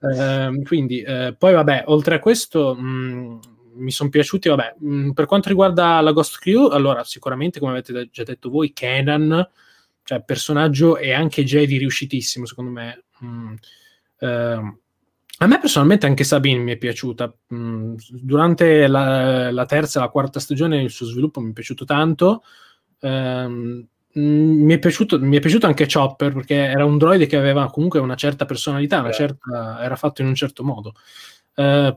eh, 0.00 0.62
quindi, 0.64 1.02
eh, 1.02 1.34
poi 1.38 1.52
vabbè, 1.52 1.84
oltre 1.86 2.14
a 2.14 2.18
questo, 2.18 2.74
mh, 2.74 3.40
mi 3.74 3.90
sono 3.90 4.08
piaciuti, 4.08 4.48
vabbè, 4.48 4.76
mh, 4.78 4.94
mm, 4.94 5.10
per 5.10 5.26
quanto 5.26 5.48
riguarda 5.48 6.00
la 6.00 6.12
Ghost 6.12 6.38
Crew, 6.38 6.68
allora 6.68 7.04
sicuramente, 7.04 7.60
come 7.60 7.72
avete 7.72 8.08
già 8.10 8.22
detto 8.22 8.48
voi, 8.48 8.72
Kenan, 8.72 9.46
cioè 10.04 10.22
personaggio 10.22 10.96
e 10.96 11.12
anche 11.12 11.44
Jedi 11.44 11.76
riuscitissimo, 11.76 12.46
secondo 12.46 12.70
me. 12.70 13.04
Mm, 13.22 13.54
eh, 14.20 14.76
a 15.42 15.46
me 15.46 15.58
personalmente 15.58 16.06
anche 16.06 16.24
Sabine 16.24 16.60
mi 16.60 16.72
è 16.72 16.76
piaciuta. 16.76 17.34
Mm, 17.54 17.94
durante 18.10 18.86
la, 18.86 19.50
la, 19.50 19.66
terza 19.66 19.98
e 19.98 20.02
la 20.02 20.08
quarta 20.08 20.40
stagione 20.40 20.82
il 20.82 20.90
suo 20.90 21.06
sviluppo 21.06 21.40
mi 21.40 21.50
è 21.50 21.52
piaciuto 21.52 21.84
tanto. 21.84 22.42
Eh, 23.00 23.86
mi 24.14 24.74
è, 24.74 24.78
piaciuto, 24.78 25.18
mi 25.18 25.36
è 25.36 25.40
piaciuto 25.40 25.66
anche 25.66 25.86
Chopper 25.90 26.34
perché 26.34 26.54
era 26.54 26.84
un 26.84 26.98
droide 26.98 27.26
che 27.26 27.36
aveva 27.36 27.70
comunque 27.70 27.98
una 27.98 28.14
certa 28.14 28.44
personalità, 28.44 29.00
una 29.00 29.10
certa, 29.10 29.82
era 29.82 29.96
fatto 29.96 30.20
in 30.20 30.28
un 30.28 30.34
certo 30.34 30.62
modo. 30.62 30.94
Uh, 31.54 31.96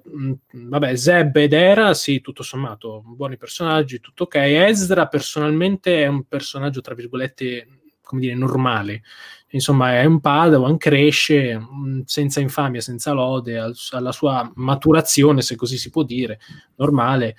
vabbè, 0.51 0.95
Zeb 0.95 1.35
ed 1.37 1.53
Era, 1.53 1.93
sì, 1.93 2.21
tutto 2.21 2.43
sommato, 2.43 3.03
buoni 3.05 3.37
personaggi, 3.37 3.99
tutto 3.99 4.23
ok. 4.23 4.35
Ezra 4.35 5.07
personalmente 5.07 6.03
è 6.03 6.07
un 6.07 6.23
personaggio, 6.23 6.81
tra 6.81 6.95
virgolette, 6.95 7.67
come 8.05 8.21
dire, 8.21 8.35
normale. 8.35 9.03
Insomma, 9.49 9.99
è 9.99 10.05
un 10.05 10.19
Padawan, 10.19 10.77
cresce 10.77 11.57
mh, 11.57 12.03
senza 12.05 12.39
infamia, 12.39 12.81
senza 12.81 13.11
lode, 13.11 13.57
al, 13.57 13.75
alla 13.91 14.11
sua 14.11 14.49
maturazione, 14.55 15.41
se 15.41 15.55
così 15.55 15.77
si 15.77 15.89
può 15.89 16.03
dire, 16.03 16.39
normale. 16.75 17.35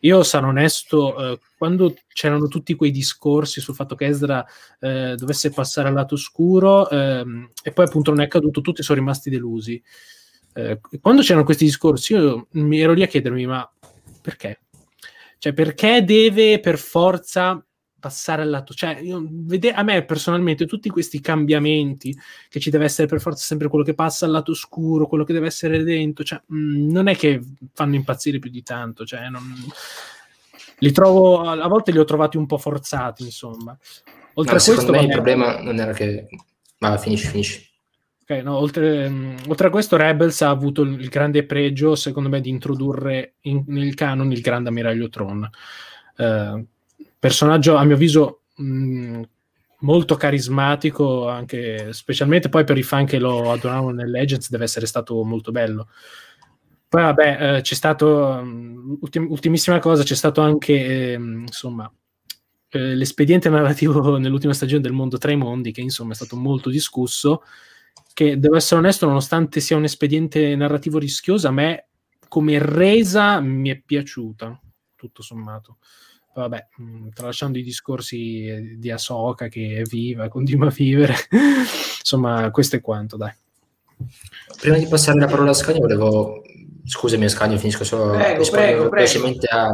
Io 0.00 0.22
sarò 0.22 0.48
onesto, 0.48 1.32
eh, 1.32 1.40
quando 1.56 1.94
c'erano 2.12 2.46
tutti 2.46 2.76
quei 2.76 2.92
discorsi 2.92 3.60
sul 3.60 3.74
fatto 3.74 3.96
che 3.96 4.06
Ezra 4.06 4.46
eh, 4.78 5.14
dovesse 5.16 5.50
passare 5.50 5.88
al 5.88 5.94
lato 5.94 6.14
oscuro 6.14 6.88
ehm, 6.88 7.50
e 7.62 7.72
poi 7.72 7.84
appunto 7.86 8.10
non 8.12 8.20
è 8.20 8.24
accaduto, 8.24 8.60
tutti 8.60 8.82
sono 8.82 8.98
rimasti 8.98 9.28
delusi. 9.28 9.82
Eh, 10.54 10.80
quando 11.00 11.22
c'erano 11.22 11.44
questi 11.44 11.64
discorsi, 11.64 12.12
io 12.12 12.46
mi 12.52 12.80
ero 12.80 12.92
lì 12.92 13.02
a 13.02 13.08
chiedermi: 13.08 13.46
ma 13.46 13.68
perché? 14.22 14.60
Cioè, 15.38 15.52
perché 15.52 16.04
deve 16.04 16.60
per 16.60 16.78
forza 16.78 17.64
passare 17.98 18.42
al 18.42 18.50
lato? 18.50 18.74
Cioè, 18.74 18.98
io, 19.00 19.26
vede, 19.28 19.72
a 19.72 19.82
me 19.82 20.04
personalmente, 20.04 20.66
tutti 20.66 20.88
questi 20.88 21.20
cambiamenti, 21.20 22.16
che 22.48 22.60
ci 22.60 22.70
deve 22.70 22.84
essere 22.84 23.08
per 23.08 23.20
forza 23.20 23.44
sempre 23.44 23.68
quello 23.68 23.84
che 23.84 23.94
passa 23.94 24.26
al 24.26 24.32
lato 24.32 24.54
scuro, 24.54 25.06
quello 25.06 25.24
che 25.24 25.32
deve 25.32 25.46
essere 25.46 25.82
dentro, 25.82 26.24
cioè, 26.24 26.40
mh, 26.46 26.56
mm, 26.56 26.90
non 26.90 27.08
è 27.08 27.16
che 27.16 27.40
fanno 27.72 27.94
impazzire 27.94 28.38
più 28.38 28.50
di 28.50 28.62
tanto. 28.62 29.04
Cioè, 29.04 29.28
non, 29.28 29.42
li 30.78 30.92
trovo, 30.92 31.40
a 31.40 31.68
volte 31.68 31.92
li 31.92 31.98
ho 31.98 32.04
trovati 32.04 32.36
un 32.36 32.46
po' 32.46 32.58
forzati, 32.58 33.24
insomma. 33.24 33.76
Oltre 34.34 34.54
no, 34.54 34.60
a 34.60 34.64
questo, 34.64 34.92
me 34.92 35.00
il 35.00 35.08
problema 35.08 35.60
non 35.60 35.78
era 35.78 35.92
che. 35.92 36.28
Ma 36.78 36.96
finisci, 36.96 37.26
finisci. 37.26 37.66
Okay, 38.22 38.42
no, 38.42 38.58
oltre, 38.58 39.06
um, 39.06 39.36
oltre, 39.48 39.68
a 39.68 39.70
questo, 39.70 39.96
Rebels 39.96 40.42
ha 40.42 40.50
avuto 40.50 40.82
il 40.82 41.08
grande 41.08 41.44
pregio, 41.46 41.94
secondo 41.94 42.28
me, 42.28 42.40
di 42.40 42.50
introdurre 42.50 43.36
in, 43.42 43.64
nel 43.68 43.94
canon 43.94 44.30
il 44.30 44.40
grande 44.40 44.68
ammiraglio 44.68 45.08
Tron. 45.08 45.48
Uh, 46.18 46.66
personaggio, 47.18 47.76
a 47.76 47.84
mio 47.84 47.94
avviso, 47.94 48.42
mh, 48.56 49.22
molto 49.80 50.16
carismatico, 50.16 51.28
anche 51.28 51.92
specialmente 51.92 52.48
poi 52.48 52.64
per 52.64 52.78
i 52.78 52.82
fan 52.82 53.06
che 53.06 53.18
lo 53.18 53.50
adoravano 53.52 53.90
nel 53.90 54.10
Legends, 54.10 54.50
deve 54.50 54.64
essere 54.64 54.86
stato 54.86 55.22
molto 55.24 55.50
bello. 55.52 55.88
Poi, 56.88 57.02
vabbè, 57.02 57.56
eh, 57.56 57.60
c'è 57.60 57.74
stato, 57.74 58.06
um, 58.40 58.96
ultim- 59.00 59.30
ultimissima 59.30 59.78
cosa, 59.78 60.02
c'è 60.02 60.14
stato 60.14 60.40
anche, 60.40 61.12
eh, 61.12 61.14
insomma, 61.14 61.90
eh, 62.70 62.94
l'espediente 62.94 63.48
narrativo 63.50 64.16
nell'ultima 64.18 64.54
stagione 64.54 64.82
del 64.82 64.92
Mondo 64.92 65.18
tra 65.18 65.30
i 65.32 65.36
Mondi, 65.36 65.72
che 65.72 65.80
insomma 65.82 66.12
è 66.12 66.14
stato 66.16 66.36
molto 66.36 66.70
discusso 66.70 67.42
che 68.14 68.38
devo 68.38 68.56
essere 68.56 68.80
onesto, 68.80 69.06
nonostante 69.06 69.60
sia 69.60 69.76
un 69.76 69.84
espediente 69.84 70.56
narrativo 70.56 70.98
rischioso, 70.98 71.46
a 71.48 71.52
me 71.52 71.88
come 72.26 72.58
resa 72.58 73.40
mi 73.40 73.70
è 73.70 73.80
piaciuta, 73.80 74.60
tutto 74.96 75.22
sommato. 75.22 75.78
Vabbè, 76.34 76.68
mm, 76.80 77.08
tralasciando 77.14 77.58
i 77.58 77.62
discorsi 77.62 78.76
di 78.78 78.90
Asoka 78.90 79.48
che 79.48 79.80
è 79.80 79.82
viva, 79.82 80.28
continua 80.28 80.68
a 80.68 80.72
vivere, 80.74 81.14
insomma, 81.98 82.50
questo 82.50 82.76
è 82.76 82.80
quanto, 82.80 83.16
dai. 83.16 83.32
Prima 84.60 84.76
di 84.76 84.86
passare 84.86 85.18
la 85.18 85.26
parola 85.26 85.50
a 85.50 85.54
Scagno, 85.54 85.80
volevo, 85.80 86.42
scusami 86.84 87.24
Ascanio, 87.24 87.58
finisco 87.58 87.84
solo 87.84 88.12
prego, 88.12 88.48
prego, 88.50 88.88
velocemente 88.88 89.46
a 89.48 89.70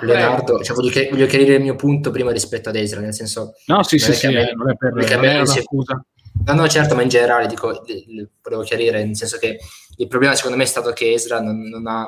Leonardo, 0.00 0.62
cioè, 0.62 0.74
voglio, 0.76 0.90
voglio, 1.10 1.26
chiarire 1.26 1.54
il 1.54 1.62
mio 1.62 1.76
punto 1.76 2.10
prima 2.10 2.30
rispetto 2.32 2.68
ad 2.68 2.76
Ezra, 2.76 3.00
nel 3.00 3.14
senso... 3.14 3.54
No, 3.66 3.82
sì, 3.82 3.98
sì, 3.98 4.12
sì, 4.12 4.28
me, 4.28 4.52
non 4.54 4.70
è 4.70 4.76
per, 4.76 4.92
non 4.92 5.24
è 5.24 5.36
una 5.36 5.46
scusa. 5.46 6.04
No, 6.44 6.54
no, 6.54 6.68
certo, 6.68 6.94
ma 6.94 7.02
in 7.02 7.08
generale 7.08 7.46
dico, 7.46 7.82
volevo 8.42 8.62
chiarire, 8.62 9.04
nel 9.04 9.16
senso 9.16 9.38
che 9.38 9.58
il 9.96 10.08
problema 10.08 10.34
secondo 10.34 10.56
me 10.56 10.62
è 10.62 10.66
stato 10.66 10.92
che 10.92 11.12
Ezra 11.12 11.40
non, 11.40 11.60
non, 11.60 11.86
ha, 11.86 12.06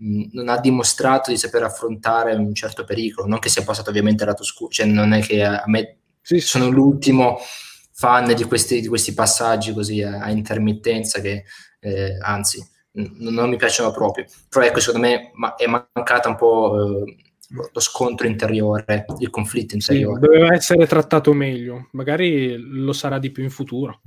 non 0.00 0.48
ha, 0.48 0.58
dimostrato 0.58 1.30
di 1.30 1.36
saper 1.36 1.64
affrontare 1.64 2.34
un 2.34 2.54
certo 2.54 2.84
pericolo, 2.84 3.26
non 3.26 3.38
che 3.38 3.48
sia 3.48 3.62
passato 3.62 3.90
ovviamente 3.90 4.24
lato 4.24 4.44
scuro, 4.44 4.70
cioè 4.70 4.86
non 4.86 5.12
è 5.12 5.20
che 5.20 5.44
a 5.44 5.64
me 5.66 5.98
sì, 6.20 6.40
sono 6.40 6.68
l'ultimo 6.68 7.38
fan 7.92 8.34
di 8.34 8.44
questi, 8.44 8.80
di 8.80 8.88
questi 8.88 9.12
passaggi 9.12 9.72
così 9.72 10.02
a, 10.02 10.20
a 10.20 10.30
intermittenza 10.30 11.20
che 11.20 11.44
eh, 11.80 12.16
anzi 12.20 12.66
n- 12.92 13.16
non 13.18 13.48
mi 13.50 13.56
piacciono 13.56 13.90
proprio. 13.90 14.24
Però 14.48 14.64
ecco, 14.64 14.80
secondo 14.80 15.06
me 15.06 15.30
ma- 15.34 15.54
è 15.54 15.66
mancata 15.66 16.28
un 16.28 16.36
po'... 16.36 17.04
Eh, 17.04 17.16
lo 17.50 17.80
scontro 17.80 18.28
interiore, 18.28 19.06
il 19.18 19.28
conflitto 19.28 19.74
interiore. 19.74 20.20
Sì, 20.20 20.26
doveva 20.26 20.54
essere 20.54 20.86
trattato 20.86 21.32
meglio, 21.32 21.88
magari 21.92 22.56
lo 22.56 22.92
sarà 22.92 23.18
di 23.18 23.32
più 23.32 23.42
in 23.42 23.50
futuro. 23.50 24.02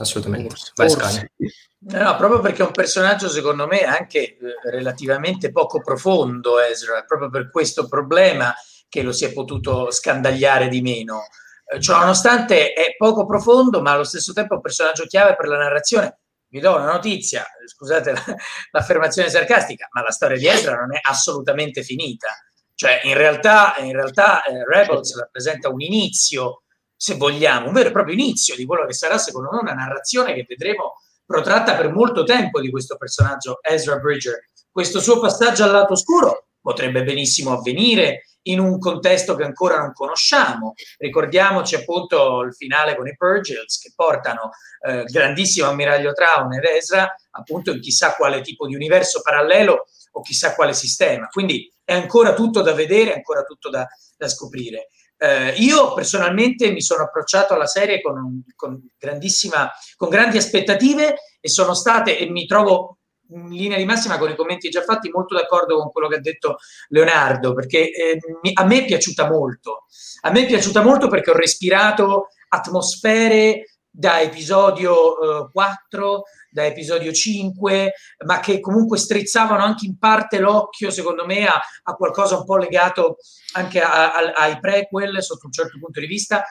Assolutamente. 0.00 0.56
Vai, 0.74 2.02
no, 2.02 2.16
proprio 2.16 2.40
perché 2.40 2.62
è 2.62 2.66
un 2.66 2.72
personaggio, 2.72 3.28
secondo 3.28 3.66
me, 3.66 3.82
anche 3.82 4.18
eh, 4.18 4.38
relativamente 4.70 5.52
poco 5.52 5.80
profondo, 5.82 6.58
Ezra, 6.58 7.04
proprio 7.04 7.28
per 7.28 7.50
questo 7.50 7.86
problema 7.86 8.54
che 8.88 9.02
lo 9.02 9.12
si 9.12 9.24
è 9.26 9.32
potuto 9.32 9.90
scandagliare 9.90 10.68
di 10.68 10.80
meno. 10.80 11.24
Eh, 11.66 11.80
cioè, 11.80 11.98
nonostante 11.98 12.72
è 12.72 12.94
poco 12.96 13.26
profondo, 13.26 13.82
ma 13.82 13.92
allo 13.92 14.04
stesso 14.04 14.32
tempo 14.32 14.54
è 14.54 14.56
un 14.56 14.62
personaggio 14.62 15.04
chiave 15.04 15.36
per 15.36 15.48
la 15.48 15.58
narrazione. 15.58 16.18
Vi 16.48 16.60
do 16.60 16.74
una 16.74 16.92
notizia, 16.92 17.46
scusate 17.66 18.14
l'affermazione 18.72 19.28
sarcastica, 19.28 19.86
ma 19.92 20.02
la 20.02 20.10
storia 20.10 20.36
di 20.38 20.46
Ezra 20.46 20.76
non 20.76 20.94
è 20.94 20.98
assolutamente 21.02 21.82
finita. 21.82 22.28
Cioè, 22.74 23.02
in 23.04 23.14
realtà, 23.14 23.74
in 23.78 23.92
realtà 23.92 24.42
eh, 24.42 24.64
Rebels 24.64 25.14
rappresenta 25.18 25.68
un 25.68 25.82
inizio, 25.82 26.62
se 27.00 27.14
vogliamo, 27.14 27.68
un 27.68 27.72
vero 27.72 27.88
e 27.88 27.92
proprio 27.92 28.12
inizio 28.12 28.54
di 28.54 28.66
quello 28.66 28.84
che 28.84 28.92
sarà, 28.92 29.16
secondo 29.16 29.48
me, 29.50 29.60
una 29.60 29.72
narrazione 29.72 30.34
che 30.34 30.44
vedremo 30.46 31.00
protratta 31.24 31.74
per 31.74 31.90
molto 31.90 32.24
tempo 32.24 32.60
di 32.60 32.68
questo 32.68 32.98
personaggio 32.98 33.58
Ezra 33.62 33.96
Bridger. 33.96 34.50
Questo 34.70 35.00
suo 35.00 35.18
passaggio 35.18 35.64
al 35.64 35.70
lato 35.70 35.94
oscuro 35.94 36.48
potrebbe 36.60 37.02
benissimo 37.02 37.52
avvenire 37.52 38.26
in 38.42 38.60
un 38.60 38.78
contesto 38.78 39.34
che 39.34 39.44
ancora 39.44 39.78
non 39.78 39.94
conosciamo. 39.94 40.74
Ricordiamoci 40.98 41.74
appunto 41.74 42.42
il 42.42 42.54
finale 42.54 42.94
con 42.94 43.08
i 43.08 43.16
Purgils 43.16 43.78
che 43.78 43.92
portano 43.96 44.50
eh, 44.86 45.04
grandissimo 45.04 45.68
ammiraglio 45.68 46.12
Traun 46.12 46.52
ed 46.52 46.64
Ezra 46.64 47.14
appunto 47.30 47.70
in 47.70 47.80
chissà 47.80 48.14
quale 48.14 48.42
tipo 48.42 48.66
di 48.66 48.74
universo 48.74 49.22
parallelo 49.22 49.86
o 50.12 50.20
chissà 50.20 50.54
quale 50.54 50.74
sistema. 50.74 51.28
Quindi 51.28 51.72
è 51.82 51.94
ancora 51.94 52.34
tutto 52.34 52.60
da 52.60 52.74
vedere, 52.74 53.12
è 53.12 53.16
ancora 53.16 53.42
tutto 53.42 53.70
da, 53.70 53.88
da 54.18 54.28
scoprire. 54.28 54.88
Eh, 55.22 55.50
io 55.58 55.92
personalmente 55.92 56.70
mi 56.70 56.80
sono 56.80 57.02
approcciato 57.02 57.52
alla 57.52 57.66
serie 57.66 58.00
con, 58.00 58.42
con, 58.56 58.80
con 58.96 60.08
grandi 60.08 60.38
aspettative 60.38 61.14
e 61.38 61.48
sono 61.50 61.74
state 61.74 62.16
e 62.16 62.30
mi 62.30 62.46
trovo 62.46 63.00
in 63.32 63.50
linea 63.50 63.76
di 63.76 63.84
massima 63.84 64.16
con 64.16 64.30
i 64.30 64.34
commenti 64.34 64.70
già 64.70 64.82
fatti, 64.82 65.10
molto 65.10 65.34
d'accordo 65.34 65.76
con 65.76 65.90
quello 65.90 66.08
che 66.08 66.16
ha 66.16 66.20
detto 66.20 66.56
Leonardo, 66.88 67.52
perché 67.52 67.92
eh, 67.92 68.18
a 68.54 68.64
me 68.64 68.78
è 68.78 68.84
piaciuta 68.86 69.28
molto. 69.28 69.84
A 70.22 70.30
me 70.30 70.44
è 70.44 70.46
piaciuta 70.46 70.82
molto 70.82 71.08
perché 71.08 71.30
ho 71.30 71.36
respirato 71.36 72.28
atmosfere 72.48 73.64
da 73.90 74.20
episodio 74.22 75.44
eh, 75.44 75.50
4, 75.52 76.22
da 76.50 76.66
episodio 76.66 77.12
5, 77.12 77.92
ma 78.26 78.40
che 78.40 78.60
comunque 78.60 78.98
strizzavano 78.98 79.62
anche 79.62 79.86
in 79.86 79.98
parte 79.98 80.38
l'occhio, 80.38 80.90
secondo 80.90 81.24
me, 81.24 81.46
a, 81.46 81.60
a 81.82 81.94
qualcosa 81.94 82.36
un 82.36 82.44
po' 82.44 82.56
legato 82.56 83.16
anche 83.52 83.80
a, 83.80 84.12
a, 84.12 84.32
ai 84.34 84.58
prequel 84.58 85.22
sotto 85.22 85.46
un 85.46 85.52
certo 85.52 85.78
punto 85.78 86.00
di 86.00 86.06
vista. 86.06 86.44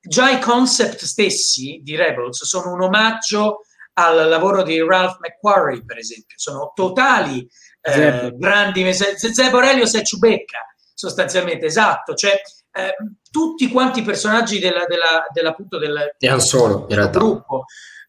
Già 0.00 0.30
i 0.30 0.40
concept 0.40 1.04
stessi 1.04 1.80
di 1.82 1.94
Rebels 1.94 2.44
sono 2.44 2.72
un 2.72 2.82
omaggio 2.82 3.60
al 3.94 4.28
lavoro 4.28 4.62
di 4.62 4.80
Ralph 4.80 5.18
McQuarrie, 5.20 5.84
per 5.84 5.98
esempio. 5.98 6.38
Sono 6.38 6.72
totali 6.74 7.46
eh, 7.82 8.32
grandi 8.36 8.92
Zeb 8.92 9.52
Aurelio 9.52 9.86
se 9.86 10.02
Ciubecca, 10.02 10.58
sostanzialmente, 10.94 11.66
esatto. 11.66 12.14
Cioè, 12.14 12.40
eh, 12.74 12.94
tutti 13.30 13.68
quanti 13.68 14.00
i 14.00 14.02
personaggi 14.02 14.58
della, 14.58 14.86
della, 14.86 15.26
dell'appunto 15.32 15.78
del, 15.78 16.14
in 16.88 16.96
realtà. 16.96 17.18
gruppo. 17.18 17.64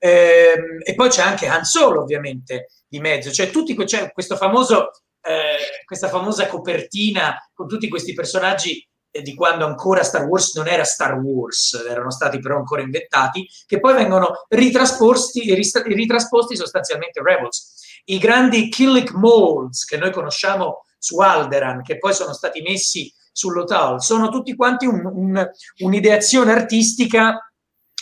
Eh, 0.05 0.81
e 0.83 0.95
poi 0.95 1.07
c'è 1.07 1.21
anche 1.21 1.47
Han 1.47 1.63
Solo, 1.63 2.01
ovviamente, 2.01 2.67
di 2.85 2.99
mezzo. 2.99 3.31
Cioè, 3.31 3.49
tutti, 3.51 3.73
c'è 3.85 4.11
questo 4.11 4.35
famoso, 4.35 4.89
eh, 5.21 5.85
questa 5.85 6.09
famosa 6.09 6.47
copertina 6.47 7.37
con 7.53 7.69
tutti 7.69 7.87
questi 7.87 8.11
personaggi 8.13 8.85
di 9.09 9.33
quando 9.33 9.65
ancora 9.65 10.03
Star 10.03 10.25
Wars 10.25 10.55
non 10.55 10.67
era 10.67 10.83
Star 10.83 11.13
Wars, 11.13 11.85
erano 11.87 12.11
stati 12.11 12.39
però 12.39 12.57
ancora 12.57 12.81
inventati, 12.81 13.47
che 13.65 13.79
poi 13.79 13.93
vengono 13.93 14.43
ritrasposti, 14.49 15.53
ritrasposti 15.53 16.57
sostanzialmente 16.57 17.21
Rebels. 17.23 18.01
I 18.05 18.17
grandi 18.17 18.67
Killick 18.67 19.13
Molds 19.13 19.85
che 19.85 19.95
noi 19.95 20.11
conosciamo 20.11 20.83
su 20.97 21.17
Alderan, 21.19 21.81
che 21.81 21.97
poi 21.97 22.13
sono 22.13 22.33
stati 22.33 22.61
messi 22.61 23.09
sull'Otal, 23.31 24.01
sono 24.01 24.27
tutti 24.27 24.53
quanti 24.53 24.85
un, 24.85 25.05
un, 25.05 25.49
un'ideazione 25.77 26.51
artistica 26.51 27.37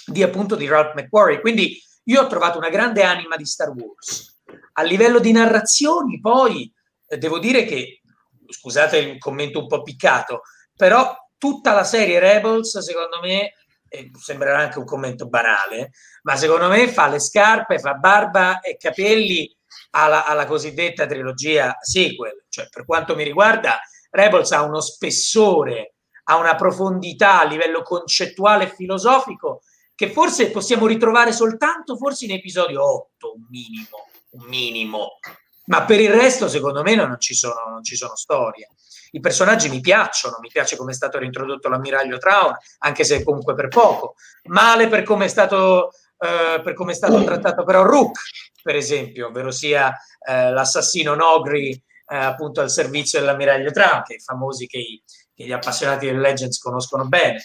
di 0.03 0.23
appunto 0.23 0.55
di 0.55 0.67
Ralph 0.67 0.95
McQuarrie. 0.95 1.41
Quindi 1.41 1.79
io 2.03 2.21
ho 2.21 2.27
trovato 2.27 2.57
una 2.57 2.69
grande 2.69 3.03
anima 3.03 3.35
di 3.35 3.45
Star 3.45 3.69
Wars. 3.69 4.41
A 4.73 4.83
livello 4.83 5.19
di 5.19 5.31
narrazioni, 5.31 6.19
poi 6.19 6.71
eh, 7.07 7.17
devo 7.17 7.39
dire 7.39 7.65
che, 7.65 8.01
scusate 8.47 8.97
il 8.97 9.17
commento 9.17 9.59
un 9.59 9.67
po' 9.67 9.81
piccato, 9.81 10.41
però 10.75 11.15
tutta 11.37 11.73
la 11.73 11.83
serie 11.83 12.19
Rebels, 12.19 12.79
secondo 12.79 13.19
me, 13.21 13.53
eh, 13.87 14.09
sembrerà 14.17 14.59
anche 14.59 14.79
un 14.79 14.85
commento 14.85 15.27
banale, 15.27 15.91
ma 16.23 16.35
secondo 16.35 16.69
me 16.69 16.87
fa 16.87 17.07
le 17.07 17.19
scarpe, 17.19 17.79
fa 17.79 17.93
barba 17.93 18.59
e 18.61 18.77
capelli 18.77 19.53
alla, 19.91 20.25
alla 20.25 20.45
cosiddetta 20.45 21.05
trilogia 21.05 21.77
sequel. 21.81 22.45
Cioè, 22.49 22.67
per 22.69 22.85
quanto 22.85 23.15
mi 23.15 23.23
riguarda, 23.23 23.79
Rebels 24.09 24.51
ha 24.51 24.63
uno 24.63 24.79
spessore, 24.81 25.95
ha 26.25 26.37
una 26.37 26.55
profondità 26.55 27.41
a 27.41 27.45
livello 27.45 27.81
concettuale 27.81 28.65
e 28.65 28.75
filosofico 28.75 29.63
che 30.01 30.09
forse 30.09 30.49
possiamo 30.49 30.87
ritrovare 30.87 31.31
soltanto 31.31 31.95
forse 31.95 32.25
in 32.25 32.31
episodio 32.31 32.83
8, 32.83 33.33
un 33.35 33.45
minimo, 33.51 34.07
un 34.31 34.45
minimo. 34.47 35.19
Ma 35.65 35.85
per 35.85 35.99
il 35.99 36.09
resto, 36.09 36.49
secondo 36.49 36.81
me, 36.81 36.95
non 36.95 37.17
ci 37.19 37.35
sono, 37.35 37.69
non 37.69 37.83
ci 37.83 37.95
sono 37.95 38.15
storie. 38.15 38.69
I 39.11 39.19
personaggi 39.19 39.69
mi 39.69 39.79
piacciono, 39.79 40.39
mi 40.41 40.49
piace 40.51 40.75
come 40.75 40.89
è 40.89 40.95
stato 40.95 41.19
reintrodotto 41.19 41.69
l'ammiraglio 41.69 42.17
Traun, 42.17 42.51
anche 42.79 43.03
se 43.03 43.23
comunque 43.23 43.53
per 43.53 43.67
poco. 43.67 44.15
Male 44.45 44.87
per 44.87 45.03
come 45.03 45.25
è 45.25 45.27
stato, 45.27 45.91
eh, 46.17 46.61
per 46.63 46.73
come 46.73 46.93
è 46.93 46.95
stato 46.95 47.23
trattato 47.23 47.63
però 47.63 47.83
Rook, 47.83 48.21
per 48.63 48.75
esempio, 48.75 49.27
ovvero 49.27 49.51
sia 49.51 49.95
eh, 50.27 50.49
l'assassino 50.49 51.13
Nogri 51.13 51.69
eh, 51.69 52.15
appunto 52.15 52.59
al 52.59 52.71
servizio 52.71 53.19
dell'ammiraglio 53.19 53.69
Traun, 53.69 54.01
che 54.01 54.15
è 54.15 54.19
famosi 54.19 54.65
che, 54.65 54.79
i, 54.79 55.03
che 55.31 55.45
gli 55.45 55.51
appassionati 55.51 56.07
del 56.07 56.19
Legends 56.19 56.57
conoscono 56.57 57.07
bene. 57.07 57.39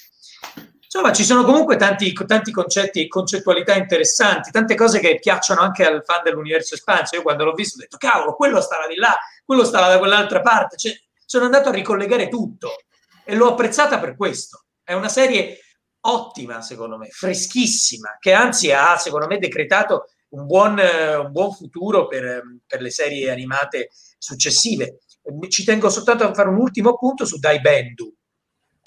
Insomma, 0.86 1.12
ci 1.12 1.24
sono 1.24 1.42
comunque 1.44 1.76
tanti, 1.76 2.12
tanti 2.12 2.52
concetti 2.52 3.02
e 3.02 3.08
concettualità 3.08 3.74
interessanti, 3.74 4.50
tante 4.50 4.76
cose 4.76 5.00
che 5.00 5.18
piacciono 5.18 5.60
anche 5.60 5.84
al 5.84 6.02
fan 6.04 6.22
dell'universo 6.22 6.74
espanso. 6.74 7.16
Io 7.16 7.22
quando 7.22 7.44
l'ho 7.44 7.52
visto 7.52 7.76
ho 7.76 7.80
detto, 7.80 7.96
cavolo, 7.96 8.34
quello 8.34 8.60
stava 8.60 8.86
di 8.86 8.94
là, 8.94 9.16
quello 9.44 9.64
stava 9.64 9.88
da 9.88 9.98
quell'altra 9.98 10.40
parte. 10.40 10.76
Cioè, 10.76 10.92
sono 11.24 11.44
andato 11.44 11.70
a 11.70 11.72
ricollegare 11.72 12.28
tutto 12.28 12.76
e 13.24 13.34
l'ho 13.34 13.50
apprezzata 13.50 13.98
per 13.98 14.16
questo. 14.16 14.66
È 14.82 14.92
una 14.92 15.08
serie 15.08 15.58
ottima, 16.02 16.62
secondo 16.62 16.96
me, 16.96 17.08
freschissima, 17.08 18.16
che 18.20 18.32
anzi 18.32 18.70
ha, 18.70 18.96
secondo 18.96 19.26
me, 19.26 19.38
decretato 19.38 20.06
un 20.28 20.46
buon, 20.46 20.78
un 20.78 21.32
buon 21.32 21.52
futuro 21.52 22.06
per, 22.06 22.42
per, 22.64 22.80
le 22.80 22.90
serie 22.90 23.30
animate 23.30 23.90
successive. 24.18 25.00
Ci 25.48 25.64
tengo 25.64 25.90
soltanto 25.90 26.24
a 26.24 26.32
fare 26.34 26.48
un 26.48 26.58
ultimo 26.58 26.90
appunto 26.90 27.24
su 27.24 27.38
Dai 27.38 27.60
Bendu. 27.60 28.14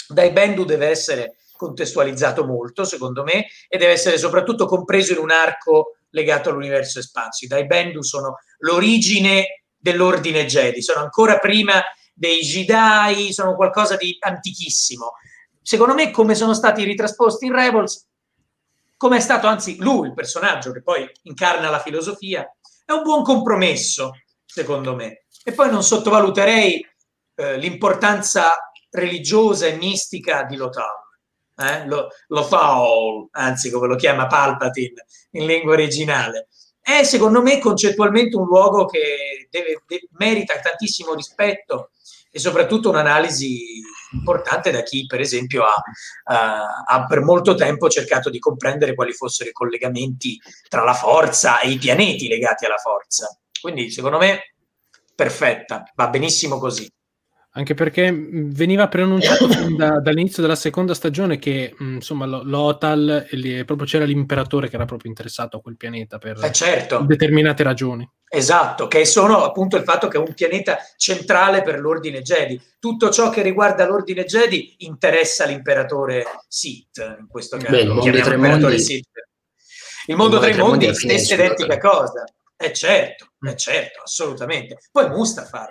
Dai 0.08 0.32
Bendu 0.32 0.64
deve 0.64 0.88
essere 0.88 1.36
contestualizzato 1.60 2.46
molto, 2.46 2.86
secondo 2.86 3.24
me, 3.24 3.48
e 3.68 3.78
deve 3.78 3.92
essere 3.92 4.18
soprattutto 4.18 4.66
compreso 4.66 5.12
in 5.12 5.18
un 5.18 5.30
arco 5.30 5.98
legato 6.12 6.50
all'universo 6.50 7.00
espanso. 7.00 7.44
I 7.44 7.50
Dai 7.50 7.66
Bendu 7.66 8.02
sono 8.02 8.38
l'origine 8.60 9.66
dell'ordine 9.76 10.46
Jedi, 10.46 10.82
sono 10.82 11.02
ancora 11.02 11.38
prima 11.38 11.84
dei 12.14 12.40
Jedi, 12.40 13.34
sono 13.34 13.56
qualcosa 13.56 13.98
di 13.98 14.16
antichissimo. 14.22 15.12
Secondo 15.62 15.94
me, 15.94 16.12
come 16.12 16.34
sono 16.34 16.54
stati 16.54 16.86
ritrasposti 16.86 17.48
in 17.48 17.54
Rebels, 17.54 18.08
come 18.96 19.18
è 19.18 19.20
stato 19.20 19.48
anzi 19.48 19.76
lui, 19.80 20.08
il 20.08 20.14
personaggio 20.14 20.72
che 20.72 20.82
poi 20.82 21.10
incarna 21.24 21.70
la 21.70 21.80
filosofia, 21.80 22.50
è 22.86 22.94
un 22.94 23.04
buon 23.04 23.22
compromesso, 23.24 24.14
secondo 24.46 24.96
me. 24.96 25.26
E 25.44 25.52
poi 25.52 25.70
non 25.70 25.84
sottovaluterei 25.84 26.88
eh, 27.36 27.58
l'importanza 27.58 28.72
religiosa 28.92 29.68
e 29.68 29.76
mistica 29.76 30.44
di 30.44 30.56
Lothal. 30.56 31.08
Eh? 31.60 31.86
Lo, 31.88 32.08
Lothal, 32.28 33.28
anzi 33.32 33.70
come 33.70 33.88
lo 33.88 33.96
chiama 33.96 34.28
Palpatine 34.28 35.06
in 35.32 35.46
lingua 35.46 35.74
originale. 35.74 36.48
È 36.82 37.04
secondo 37.04 37.42
me 37.42 37.60
concettualmente 37.60 38.38
un 38.38 38.46
luogo 38.46 38.86
che 38.86 39.48
deve, 39.50 39.84
de, 39.86 40.08
merita 40.12 40.58
tantissimo 40.60 41.14
rispetto 41.14 41.92
e 42.32 42.40
soprattutto 42.40 42.90
un'analisi 42.90 43.82
importante 44.14 44.72
da 44.72 44.82
chi, 44.84 45.06
per 45.06 45.20
esempio, 45.20 45.64
ha, 45.64 45.74
uh, 45.74 46.94
ha, 46.94 47.06
per 47.06 47.22
molto 47.22 47.56
tempo 47.56 47.90
cercato 47.90 48.30
di 48.30 48.40
comprendere 48.40 48.96
quali 48.96 49.14
fossero 49.14 49.50
i 49.50 49.54
collegamenti 49.54 50.40
tra 50.68 50.84
la 50.84 50.94
forza 50.94 51.60
e 51.60 51.70
i 51.72 51.78
pianeti 51.78 52.28
legati 52.28 52.66
alla 52.66 52.78
forza. 52.78 53.38
Quindi, 53.60 53.92
secondo 53.92 54.18
me, 54.18 54.54
perfetta, 55.14 55.84
va 55.96 56.08
benissimo 56.08 56.58
così 56.60 56.90
anche 57.60 57.74
perché 57.74 58.10
veniva 58.12 58.88
preannunciato 58.88 59.48
da, 59.76 60.00
dall'inizio 60.00 60.42
della 60.42 60.56
seconda 60.56 60.94
stagione 60.94 61.38
che 61.40 61.76
insomma 61.80 62.26
l'Otal 62.26 63.28
proprio 63.66 63.86
c'era 63.86 64.06
l'imperatore 64.06 64.70
che 64.70 64.76
era 64.76 64.86
proprio 64.86 65.12
interessato 65.12 65.58
a 65.58 65.62
quel 65.62 65.76
pianeta 65.76 66.18
per 66.18 66.42
eh 66.42 66.52
certo. 66.54 67.00
determinate 67.00 67.64
ragioni. 67.64 68.10
Esatto, 68.32 68.88
che 68.88 69.06
sono 69.06 69.44
appunto 69.44 69.76
il 69.76 69.84
fatto 69.84 70.08
che 70.08 70.18
è 70.18 70.20
un 70.20 70.34
pianeta 70.34 70.78
centrale 70.96 71.62
per 71.62 71.80
l'ordine 71.80 72.22
Jedi. 72.22 72.62
Tutto 72.80 73.10
ciò 73.10 73.30
che 73.30 73.42
riguarda 73.42 73.86
l'ordine 73.86 74.24
Jedi 74.24 74.76
interessa 74.80 75.46
l'imperatore 75.46 76.26
Sith, 76.48 77.18
in 77.20 77.28
questo 77.28 77.58
caso. 77.58 77.72
Beh, 77.72 77.82
il 77.82 77.90
mondo 77.90 78.22
tre 78.22 78.38
mondi, 78.38 78.80
Sith. 78.80 79.08
Il 80.06 80.16
mondo 80.16 80.38
dei 80.38 80.54
tre 80.54 80.62
mondi 80.62 80.86
è 80.86 80.94
stessa 80.94 81.34
identica 81.34 81.78
cosa. 81.78 82.24
Eh 82.56 82.74
certo, 82.74 83.32
è 83.42 83.56
certo, 83.56 84.02
assolutamente. 84.04 84.78
Poi 84.92 85.10
Mustafar, 85.10 85.70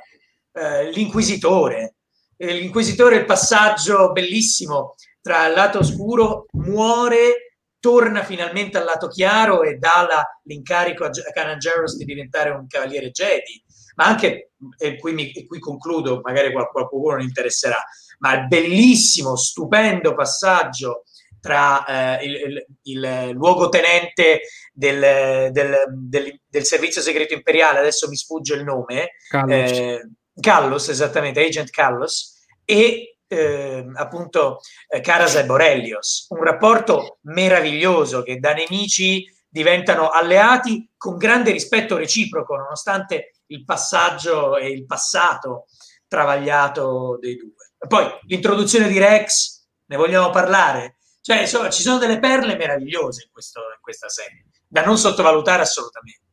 eh, 0.59 0.90
l'inquisitore. 0.90 1.94
L'inquisitore 2.40 3.16
è 3.16 3.18
il 3.20 3.24
passaggio 3.24 4.12
bellissimo 4.12 4.94
tra 5.20 5.47
il 5.47 5.55
lato 5.55 5.80
oscuro, 5.80 6.47
muore, 6.52 7.48
torna 7.80 8.24
finalmente 8.24 8.78
al 8.78 8.85
lato 8.85 9.09
chiaro 9.09 9.62
e 9.62 9.74
dà 9.74 10.06
la, 10.09 10.40
l'incarico 10.44 11.05
a 11.05 11.10
Kanan 11.10 11.59
Jarrus 11.59 11.97
di 11.97 12.05
diventare 12.05 12.51
un 12.51 12.66
cavaliere 12.66 13.10
Jedi. 13.10 13.62
Ma 13.97 14.06
anche, 14.06 14.52
e 14.78 14.97
qui, 14.97 15.12
mi, 15.12 15.32
e 15.32 15.47
qui 15.47 15.59
concludo, 15.59 16.20
magari 16.22 16.52
qualcuno 16.52 17.16
non 17.16 17.22
interesserà, 17.22 17.76
ma 18.20 18.35
il 18.35 18.47
bellissimo, 18.47 19.36
stupendo 19.36 20.14
passaggio 20.14 21.02
tra 21.40 21.85
eh, 22.18 22.24
il, 22.24 22.35
il, 22.35 22.66
il, 22.82 23.30
luogotenente 23.30 24.40
del, 24.72 25.51
del, 25.52 25.85
del, 25.94 26.40
del, 26.48 26.64
servizio 26.64 27.01
segreto 27.01 27.35
imperiale, 27.35 27.78
adesso 27.78 28.09
mi 28.09 28.16
sfugge 28.16 28.55
il 28.55 28.64
nome, 28.64 29.10
Callos, 29.28 29.70
eh, 29.70 30.10
Callos 30.40 30.89
esattamente, 30.89 31.44
Agent 31.44 31.70
Callos, 31.70 32.47
e 32.65 33.19
eh, 33.27 33.86
appunto 33.94 34.60
eh, 34.89 35.01
Caras 35.01 35.35
e 35.36 35.44
Borellios, 35.44 36.27
un 36.31 36.43
rapporto 36.43 37.19
meraviglioso 37.23 38.23
che 38.23 38.39
da 38.39 38.55
nemici 38.55 39.24
diventano 39.48 40.09
alleati 40.09 40.90
con 40.97 41.16
grande 41.16 41.51
rispetto 41.51 41.97
reciproco, 41.97 42.56
nonostante 42.56 43.32
il 43.47 43.65
passaggio 43.65 44.56
e 44.56 44.70
il 44.70 44.85
passato 44.85 45.66
travagliato 46.06 47.19
dei 47.20 47.36
due. 47.36 47.52
Poi 47.86 48.06
l'introduzione 48.27 48.89
di 48.89 48.98
Rex, 48.98 49.66
ne 49.86 49.97
vogliamo 49.97 50.31
parlare? 50.31 50.98
Cioè, 51.20 51.40
insomma, 51.40 51.70
ci 51.70 51.82
sono 51.82 51.98
delle 51.98 52.19
perle 52.19 52.56
meravigliose 52.56 53.24
in, 53.24 53.31
questo, 53.31 53.60
in 53.60 53.81
questa 53.81 54.09
serie, 54.09 54.47
da 54.66 54.85
non 54.85 54.97
sottovalutare 54.97 55.62
assolutamente. 55.62 56.28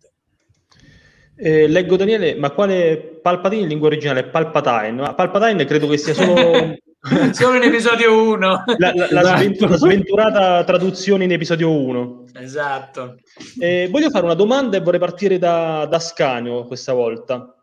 Eh, 1.37 1.67
leggo 1.67 1.95
Daniele, 1.97 2.35
ma 2.35 2.51
quale 2.51 3.19
Palpatine 3.21 3.63
in 3.63 3.67
lingua 3.67 3.87
originale? 3.87 4.25
Palpatine. 4.25 5.13
Palpatine 5.13 5.65
credo 5.65 5.87
che 5.87 5.97
sia 5.97 6.13
solo... 6.13 6.75
solo 7.33 7.55
in 7.57 7.63
episodio 7.63 8.19
1. 8.31 8.63
La, 8.77 8.93
la, 8.93 9.07
la, 9.09 9.19
esatto. 9.21 9.37
sventura, 9.37 9.69
la, 9.69 9.77
sventurata 9.77 10.63
traduzione 10.63 11.23
in 11.25 11.31
episodio 11.31 11.71
1. 11.71 12.23
Esatto. 12.39 13.17
Eh, 13.59 13.87
voglio 13.91 14.09
fare 14.09 14.25
una 14.25 14.33
domanda 14.33 14.77
e 14.77 14.81
vorrei 14.81 14.99
partire 14.99 15.37
da, 15.37 15.85
da 15.89 15.99
Scanio 15.99 16.65
questa 16.65 16.93
volta, 16.93 17.55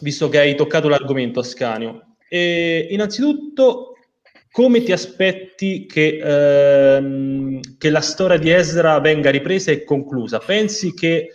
visto 0.00 0.28
che 0.28 0.38
hai 0.38 0.54
toccato 0.54 0.88
l'argomento 0.88 1.40
Ascanio. 1.40 2.14
Eh, 2.28 2.86
innanzitutto, 2.90 3.94
come 4.50 4.82
ti 4.82 4.92
aspetti 4.92 5.86
che, 5.86 6.18
ehm, 6.22 7.60
che, 7.76 7.90
la 7.90 8.00
storia 8.00 8.38
di 8.38 8.50
Ezra 8.50 9.00
venga 9.00 9.30
ripresa 9.30 9.70
e 9.70 9.84
conclusa? 9.84 10.38
Pensi 10.38 10.94
che 10.94 11.28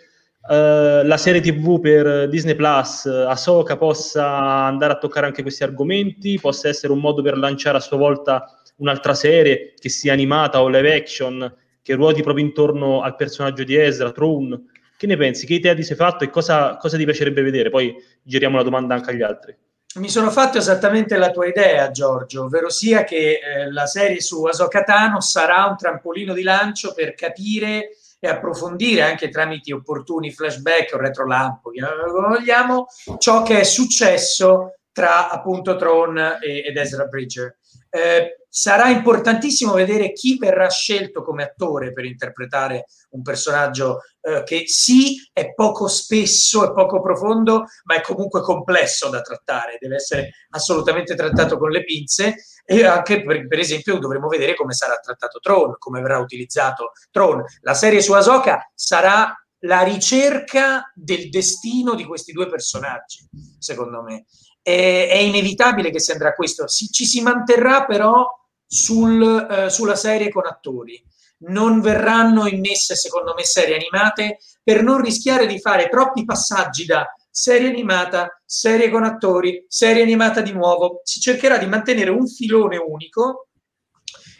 eh, 0.50 1.02
la 1.04 1.18
serie 1.18 1.42
TV 1.42 1.80
per 1.80 2.30
Disney 2.30 2.56
Plus, 2.56 3.06
Ahsoka, 3.06 3.78
possa 3.78 4.26
andare 4.66 4.94
a 4.94 4.98
toccare 4.98 5.26
anche 5.26 5.42
questi 5.42 5.64
argomenti? 5.64 6.40
Possa 6.40 6.70
essere 6.70 6.94
un 6.94 7.00
modo 7.00 7.22
per 7.22 7.38
lanciare 7.38 7.78
a 7.78 7.82
sua 7.82 7.98
volta 7.98 8.50
un'altra 8.78 9.14
serie 9.14 9.74
che 9.78 9.90
sia 9.90 10.14
animata 10.14 10.62
o 10.62 10.68
live 10.68 10.96
action, 10.96 11.56
che 11.82 11.96
ruoti 11.96 12.22
proprio 12.22 12.46
intorno 12.46 13.02
al 13.02 13.16
personaggio 13.16 13.64
di 13.64 13.76
Ezra, 13.76 14.12
Throne? 14.12 14.64
Che 14.98 15.08
ne 15.08 15.18
pensi? 15.18 15.46
Che 15.46 15.54
idea 15.54 15.76
ti 15.76 15.84
sei 15.84 15.96
fatto 15.96 16.24
e 16.24 16.30
cosa, 16.30 16.78
cosa 16.78 16.98
ti 16.98 17.04
piacerebbe 17.04 17.42
vedere? 17.42 17.70
Poi 17.70 17.96
giriamo 18.24 18.58
la 18.58 18.64
domanda 18.64 18.96
anche 18.96 19.12
agli 19.12 19.22
altri. 19.22 19.56
Mi 19.96 20.10
sono 20.10 20.30
fatto 20.30 20.58
esattamente 20.58 21.18
la 21.18 21.32
tua 21.32 21.48
idea, 21.48 21.90
Giorgio, 21.92 22.44
ovvero 22.44 22.70
sia 22.70 23.04
che 23.04 23.40
eh, 23.40 23.72
la 23.72 23.86
serie 23.86 24.22
su 24.22 24.44
Ahsoka 24.44 24.84
Tano 24.84 25.22
sarà 25.22 25.66
un 25.66 25.76
trampolino 25.76 26.34
di 26.34 26.44
lancio 26.44 26.94
per 26.94 27.16
capire 27.16 27.98
e 28.20 28.28
approfondire 28.28 29.02
anche 29.02 29.30
tramite 29.30 29.74
opportuni 29.74 30.32
flashback 30.32 30.94
o 30.94 30.98
retrolampo, 30.98 31.72
come 31.72 32.28
vogliamo, 32.28 32.88
ciò 33.18 33.44
che 33.44 33.60
è 33.60 33.64
successo 33.64 34.74
tra 34.92 35.30
appunto 35.30 35.76
Tron 35.76 36.40
ed 36.42 36.76
Ezra 36.76 37.06
Bridger. 37.06 37.58
Eh, 37.90 38.47
sarà 38.58 38.90
importantissimo 38.90 39.74
vedere 39.74 40.14
chi 40.14 40.40
verrà 40.40 40.68
scelto 40.68 41.22
come 41.22 41.44
attore 41.44 41.94
per 41.94 42.06
interpretare 42.06 42.86
un 43.12 43.22
personaggio 43.22 44.00
eh, 44.20 44.42
che 44.44 44.64
sì 44.66 45.16
è 45.32 45.54
poco 45.54 45.88
spesso, 45.88 46.68
è 46.68 46.74
poco 46.74 47.00
profondo, 47.00 47.66
ma 47.84 47.98
è 47.98 48.02
comunque 48.02 48.42
complesso 48.42 49.10
da 49.10 49.22
trattare, 49.22 49.78
deve 49.80 49.98
essere 49.98 50.32
assolutamente 50.50 51.14
trattato 51.14 51.60
con 51.60 51.70
le 51.70 51.84
pinze 51.84 52.38
e 52.66 52.84
anche 52.84 53.24
per, 53.24 53.48
per 53.48 53.60
esempio 53.60 54.00
dovremo 54.00 54.28
vedere 54.28 54.56
come 54.56 54.74
sarà 54.74 54.96
trattato 54.96 55.38
Tron, 55.38 55.76
come 55.78 56.02
verrà 56.02 56.18
utilizzato 56.18 56.94
Tron. 57.12 57.44
La 57.62 57.76
serie 57.76 58.02
su 58.02 58.14
Asoka 58.14 58.72
sarà 58.74 59.40
la 59.60 59.84
ricerca 59.84 60.92
del 60.96 61.30
destino 61.30 61.94
di 61.94 62.06
questi 62.06 62.32
due 62.32 62.50
personaggi, 62.50 63.24
secondo 63.60 64.02
me 64.02 64.26
è, 64.64 65.10
è 65.12 65.18
inevitabile 65.18 65.92
che 65.92 66.00
si 66.00 66.12
andrà 66.12 66.30
a 66.30 66.34
questo. 66.34 66.68
Si, 66.68 66.88
ci 66.88 67.06
si 67.06 67.22
manterrà 67.22 67.86
però 67.86 68.28
sul, 68.68 69.48
eh, 69.50 69.70
sulla 69.70 69.96
serie 69.96 70.30
con 70.30 70.46
attori. 70.46 71.02
Non 71.40 71.82
verranno 71.82 72.48
immesse, 72.48 72.96
secondo 72.96 73.34
me, 73.36 73.44
serie 73.44 73.76
animate 73.76 74.40
per 74.64 74.84
non 74.84 75.02
rischiare 75.02 75.46
di 75.48 75.60
fare 75.60 75.88
troppi 75.88 76.26
passaggi 76.26 76.86
da 76.86 77.06
serie 77.30 77.70
animata, 77.70 78.42
serie 78.46 78.90
con 78.90 79.04
attori, 79.04 79.66
serie 79.68 80.02
animata 80.02 80.42
di 80.42 80.52
nuovo. 80.52 81.02
Si 81.04 81.20
cercherà 81.20 81.58
di 81.58 81.68
mantenere 81.68 82.10
un 82.10 82.28
filone 82.28 82.78
unico, 82.78 83.50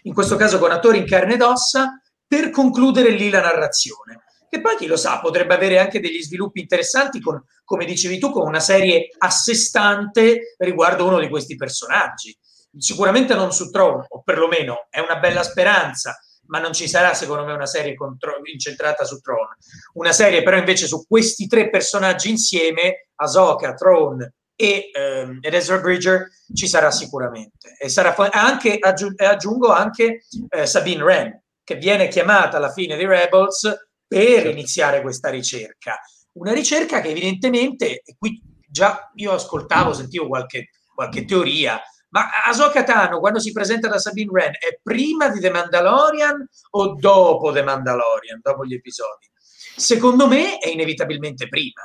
in 0.04 0.14
questo 0.14 0.36
caso 0.36 0.58
con 0.60 0.72
attori 0.72 0.98
in 0.98 1.06
carne 1.06 1.36
ed 1.36 1.42
ossa, 1.42 2.02
per 2.28 2.50
concludere 2.50 3.12
lì 3.12 3.30
la 3.30 3.42
narrazione 3.42 4.22
che 4.50 4.62
poi 4.62 4.78
chi 4.78 4.86
lo 4.86 4.96
sa 4.96 5.20
potrebbe 5.20 5.54
avere 5.54 5.80
anche 5.80 6.00
degli 6.00 6.22
sviluppi 6.22 6.62
interessanti 6.62 7.20
con, 7.20 7.42
come 7.64 7.86
dicevi 7.86 8.18
tu, 8.18 8.32
con 8.32 8.48
una 8.48 8.60
serie 8.60 9.10
a 9.18 9.30
sé 9.30 9.54
stante 9.54 10.56
riguardo 10.58 11.06
uno 11.06 11.20
di 11.20 11.28
questi 11.30 11.56
personaggi. 11.56 12.36
Sicuramente 12.78 13.34
non 13.34 13.52
su 13.54 13.70
Tron, 13.70 14.06
o 14.08 14.22
perlomeno 14.24 14.88
è 14.90 15.00
una 15.00 15.18
bella 15.18 15.44
speranza, 15.44 16.18
ma 16.48 16.60
non 16.60 16.74
ci 16.74 16.88
sarà 16.88 17.14
secondo 17.14 17.46
me 17.46 17.54
una 17.54 17.66
serie 17.66 17.96
contro- 17.96 18.40
incentrata 18.44 19.04
su 19.04 19.20
Tron. 19.20 19.48
Una 19.94 20.12
serie 20.12 20.44
però 20.44 20.58
invece 20.58 20.88
su 20.88 21.06
questi 21.08 21.48
tre 21.48 21.70
personaggi 21.70 22.30
insieme, 22.30 23.10
Ahsoka, 23.16 23.74
Tron 23.74 24.20
e 24.56 24.90
ehm, 24.92 25.40
Ezra 25.42 25.80
Bridger, 25.80 26.28
ci 26.54 26.68
sarà 26.68 26.92
sicuramente. 26.92 27.76
E 27.80 27.90
sarà 27.90 28.16
anche, 28.32 28.78
aggiung- 28.80 29.22
aggiungo 29.22 29.72
anche 29.72 30.24
eh, 30.50 30.66
Sabine 30.66 31.04
Wren, 31.04 31.42
che 31.64 31.76
viene 31.76 32.08
chiamata 32.08 32.58
alla 32.58 32.72
fine 32.72 32.96
di 32.98 33.06
Rebels 33.06 33.90
per 34.08 34.24
certo. 34.24 34.50
iniziare 34.50 35.02
questa 35.02 35.30
ricerca. 35.30 36.00
Una 36.34 36.54
ricerca 36.54 37.02
che 37.02 37.10
evidentemente, 37.10 38.02
e 38.04 38.16
qui 38.18 38.42
già 38.68 39.12
io 39.16 39.34
ascoltavo, 39.34 39.94
sentivo 39.94 40.28
qualche, 40.28 40.70
qualche 40.94 41.26
teoria, 41.26 41.82
ma 42.18 42.30
Ahsoka 42.46 42.84
Tano, 42.84 43.20
quando 43.20 43.40
si 43.40 43.52
presenta 43.52 43.88
da 43.88 44.00
Sabine 44.00 44.32
Wren, 44.32 44.52
è 44.54 44.80
prima 44.82 45.30
di 45.30 45.40
The 45.40 45.52
Mandalorian 45.52 46.48
o 46.72 46.96
dopo 46.96 47.52
The 47.52 47.62
Mandalorian, 47.62 48.40
dopo 48.42 48.66
gli 48.66 48.74
episodi? 48.74 49.30
Secondo 49.76 50.28
me 50.28 50.58
è 50.58 50.70
inevitabilmente 50.70 51.48
prima. 51.48 51.82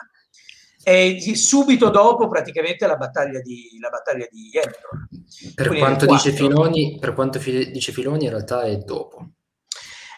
È 0.83 1.17
subito 1.35 1.91
dopo 1.91 2.27
praticamente 2.29 2.87
la 2.87 2.97
battaglia 2.97 3.41
di, 3.41 3.79
la 3.79 3.91
battaglia 3.91 4.27
di 4.31 4.51
Endor. 4.53 5.55
Per 5.55 5.77
quanto, 5.77 6.07
dice 6.07 6.33
Filoni, 6.33 6.99
per 6.99 7.13
quanto 7.13 7.39
dice 7.39 7.93
Filoni, 7.93 8.25
in 8.25 8.31
realtà 8.31 8.63
è 8.63 8.77
dopo. 8.79 9.29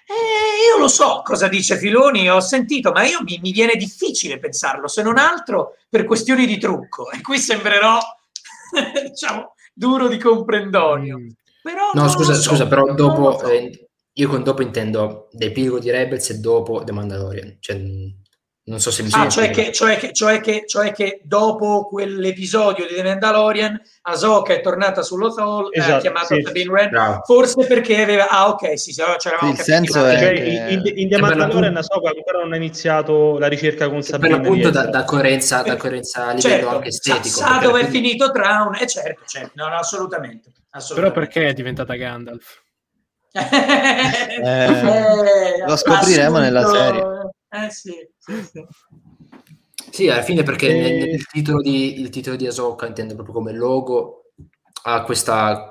Eh, 0.06 0.70
io 0.70 0.78
lo 0.78 0.88
so 0.88 1.22
cosa 1.24 1.48
dice 1.48 1.76
Filoni, 1.76 2.30
ho 2.30 2.40
sentito, 2.40 2.92
ma 2.92 3.04
io 3.04 3.22
mi, 3.22 3.38
mi, 3.42 3.52
viene 3.52 3.74
difficile 3.74 4.38
pensarlo, 4.38 4.86
se 4.86 5.02
non 5.02 5.18
altro 5.18 5.76
per 5.88 6.04
questioni 6.04 6.46
di 6.46 6.58
trucco. 6.58 7.10
E 7.10 7.20
qui 7.20 7.38
sembrerò, 7.38 7.98
diciamo, 9.10 9.53
duro 9.74 10.08
di 10.08 10.18
comprendonio. 10.18 11.18
Mm. 11.18 11.28
Però 11.62 11.90
no, 11.94 12.08
scusa, 12.08 12.34
so, 12.34 12.50
scusa, 12.50 12.66
però 12.66 12.94
dopo, 12.94 13.38
so. 13.38 13.48
eh, 13.48 13.88
io 14.12 14.28
con 14.28 14.42
dopo 14.42 14.62
intendo 14.62 15.28
l'epilogo 15.32 15.78
di 15.78 15.90
Rebels 15.90 16.30
e 16.30 16.38
dopo 16.38 16.84
The 16.84 16.92
Mandalorian. 16.92 17.56
Cioè, 17.58 17.80
non 18.66 18.80
so 18.80 18.90
se 18.90 19.02
mi 19.02 19.10
ah, 19.12 19.28
cioè 19.28 19.50
che, 19.50 19.72
cioè, 19.72 19.98
che, 19.98 20.12
cioè, 20.14 20.40
che, 20.40 20.64
cioè 20.66 20.90
che 20.92 21.20
dopo 21.22 21.86
quell'episodio 21.86 22.86
di 22.86 22.94
The 22.94 23.02
Mandalorian, 23.02 23.78
Ahsoka 24.02 24.54
è 24.54 24.62
tornata 24.62 25.02
sullo 25.02 25.34
Thol, 25.34 25.68
esatto, 25.70 25.96
ha 25.96 25.98
chiamato 25.98 26.34
sì. 26.34 26.40
Sabine 26.42 26.70
Wren, 26.70 26.88
Bravo. 26.88 27.20
forse 27.26 27.66
perché 27.66 28.00
aveva... 28.00 28.28
Ah, 28.30 28.48
ok, 28.48 28.78
sì, 28.78 28.92
sì 28.92 29.02
c'eravamo 29.18 29.50
il 29.50 29.58
senso 29.58 30.06
è 30.06 30.18
cioè, 30.18 30.32
che... 30.32 30.72
in, 30.72 30.82
in 30.94 31.08
The 31.10 31.18
Mandalorian 31.18 31.76
Ahsoka 31.76 32.08
ancora 32.08 32.38
non 32.38 32.54
ha 32.54 32.56
iniziato 32.56 33.36
la 33.38 33.48
ricerca 33.48 33.90
con 33.90 34.00
Sabine. 34.00 34.38
Per 34.38 34.46
appunto 34.46 34.70
da, 34.70 34.86
da, 34.86 35.04
coerenza, 35.04 35.60
da 35.60 35.76
coerenza 35.76 36.28
a 36.28 36.32
livello 36.32 36.40
certo, 36.40 36.68
anche 36.68 36.88
estetico. 36.88 37.28
Sa, 37.28 37.46
sa 37.46 37.58
dove 37.58 37.80
è 37.82 37.86
finito 37.88 38.30
Traun, 38.30 38.76
eh 38.76 38.86
certo, 38.86 39.24
certo, 39.26 39.50
no, 39.56 39.68
no, 39.68 39.76
assolutamente, 39.76 40.52
assolutamente. 40.70 40.94
Però 40.94 41.12
perché 41.12 41.48
è 41.48 41.52
diventata 41.52 41.94
Gandalf? 41.96 42.62
eh, 43.34 44.42
eh, 44.42 45.66
lo 45.66 45.76
scopriremo 45.76 46.38
nella 46.38 46.64
serie. 46.64 47.32
Eh 47.54 47.70
sì, 47.70 47.92
sì, 48.18 48.42
sì. 48.42 48.66
Sì, 49.90 50.08
alla 50.08 50.22
fine 50.22 50.42
perché 50.42 50.68
e... 50.68 50.80
nel, 50.80 51.08
nel 51.08 51.26
titolo 51.26 51.60
di, 51.60 52.00
il 52.00 52.10
titolo 52.10 52.36
di 52.36 52.46
Ahsoka 52.46 52.86
intendo 52.86 53.14
proprio 53.14 53.34
come 53.34 53.52
logo 53.52 54.32
ha 54.86 55.02
questa 55.02 55.70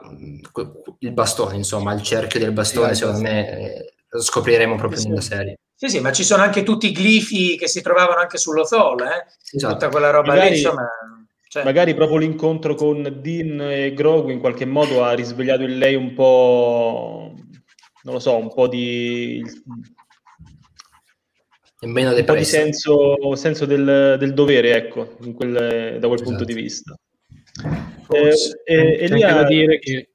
il 1.00 1.12
bastone, 1.12 1.58
insomma, 1.58 1.94
il 1.94 2.02
cerchio 2.02 2.40
del 2.40 2.54
bastone, 2.54 2.96
sì, 2.96 3.02
secondo 3.02 3.22
me 3.22 3.60
eh, 3.60 3.94
lo 4.10 4.22
scopriremo 4.22 4.76
proprio 4.76 5.00
sì, 5.00 5.10
nella 5.10 5.22
serie. 5.22 5.60
Sì, 5.76 5.90
sì, 5.90 6.00
ma 6.00 6.12
ci 6.12 6.24
sono 6.24 6.42
anche 6.42 6.64
tutti 6.64 6.88
i 6.88 6.98
glifi 6.98 7.58
che 7.58 7.68
si 7.68 7.82
trovavano 7.82 8.22
anche 8.22 8.38
sullo 8.38 8.64
Thol, 8.64 9.02
eh? 9.02 9.26
Esatto. 9.52 9.74
Tutta 9.74 9.90
quella 9.90 10.10
roba 10.10 10.30
Magari... 10.30 10.52
lì, 10.52 10.56
insomma 10.56 10.88
Cioè, 11.54 11.64
Magari 11.64 11.94
proprio 11.94 12.18
l'incontro 12.18 12.74
con 12.74 13.20
Dean 13.22 13.62
e 13.62 13.94
Grogu 13.94 14.30
in 14.30 14.40
qualche 14.40 14.66
modo 14.66 15.04
ha 15.04 15.14
risvegliato 15.14 15.62
in 15.62 15.78
lei 15.78 15.94
un 15.94 16.16
po', 16.16 17.36
non 18.04 18.14
lo 18.14 18.20
so, 18.20 18.36
un 18.38 18.52
po' 18.52 18.68
di... 18.68 19.44
Meno 21.86 22.14
un 22.14 22.24
po' 22.24 22.36
di 22.36 22.46
senso, 22.46 23.36
senso 23.36 23.66
del, 23.66 24.16
del, 24.18 24.34
dovere, 24.34 24.76
ecco, 24.76 25.16
quel, 25.36 25.98
da 26.00 26.08
quel 26.08 26.14
esatto. 26.14 26.24
punto 26.24 26.44
di 26.44 26.54
vista. 26.54 26.96
Forse, 28.04 28.62
eh, 28.66 28.76
eh, 28.76 29.04
Elia, 29.04 29.34
da 29.34 29.44
dire 29.44 29.80
che 29.80 30.10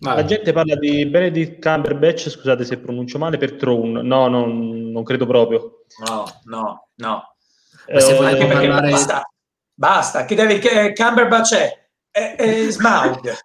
la 0.00 0.24
gente 0.24 0.52
parla 0.52 0.76
di 0.76 1.06
Benedict 1.06 1.62
Cumberbatch, 1.62 2.28
scusate 2.28 2.64
se 2.64 2.78
pronuncio 2.78 3.18
male, 3.18 3.38
per 3.38 3.54
Throne. 3.54 4.02
No, 4.02 4.28
no 4.28 4.46
non 4.46 5.02
credo 5.02 5.26
proprio. 5.26 5.84
No, 6.06 6.24
no, 6.44 6.88
no. 6.96 7.34
Eh, 7.86 8.00
se 8.00 8.16
anche 8.16 8.46
perché 8.46 8.68
parlare... 8.68 8.90
basta, 8.90 9.28
Basta, 9.76 10.24
che 10.24 10.36
deve, 10.36 10.58
che 10.58 10.92
Cumberbatch 10.92 11.54
è, 12.10 12.36
è 12.36 12.70
Smaug, 12.70 13.36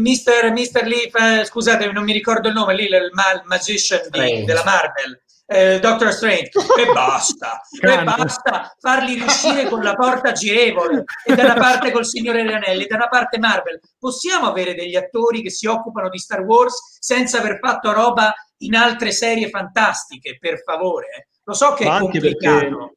Mister, 0.00 0.50
Mister 0.52 0.86
Lee, 0.86 1.10
eh, 1.12 1.44
scusate 1.44 1.92
non 1.92 2.04
mi 2.04 2.14
ricordo 2.14 2.48
il 2.48 2.54
nome, 2.54 2.74
lì 2.74 2.84
il, 2.84 2.94
il 2.94 3.10
magician 3.44 4.00
di, 4.10 4.44
della 4.44 4.64
Marvel, 4.64 5.22
eh, 5.46 5.78
Doctor 5.78 6.12
Strange, 6.12 6.50
e 6.76 6.86
basta, 6.92 7.60
e 7.80 8.02
basta 8.02 8.74
farli 8.78 9.20
uscire 9.20 9.68
con 9.68 9.82
la 9.82 9.94
porta 9.94 10.32
girevole, 10.32 11.04
e 11.24 11.34
da 11.34 11.44
una 11.44 11.54
parte 11.54 11.92
col 11.92 12.04
Signore 12.04 12.42
degli 12.42 12.52
Anelli, 12.52 12.86
da 12.86 12.96
una 12.96 13.08
parte 13.08 13.38
Marvel. 13.38 13.80
Possiamo 13.98 14.48
avere 14.48 14.74
degli 14.74 14.96
attori 14.96 15.42
che 15.42 15.50
si 15.50 15.66
occupano 15.66 16.08
di 16.08 16.18
Star 16.18 16.40
Wars 16.40 16.98
senza 16.98 17.38
aver 17.38 17.58
fatto 17.60 17.92
roba 17.92 18.34
in 18.58 18.74
altre 18.74 19.12
serie 19.12 19.48
fantastiche, 19.48 20.36
per 20.40 20.62
favore? 20.62 21.28
Lo 21.44 21.54
so 21.54 21.74
che 21.74 21.84
Ma 21.84 21.96
è 21.96 22.00
complicato. 22.00 22.58
Perché 22.58 22.94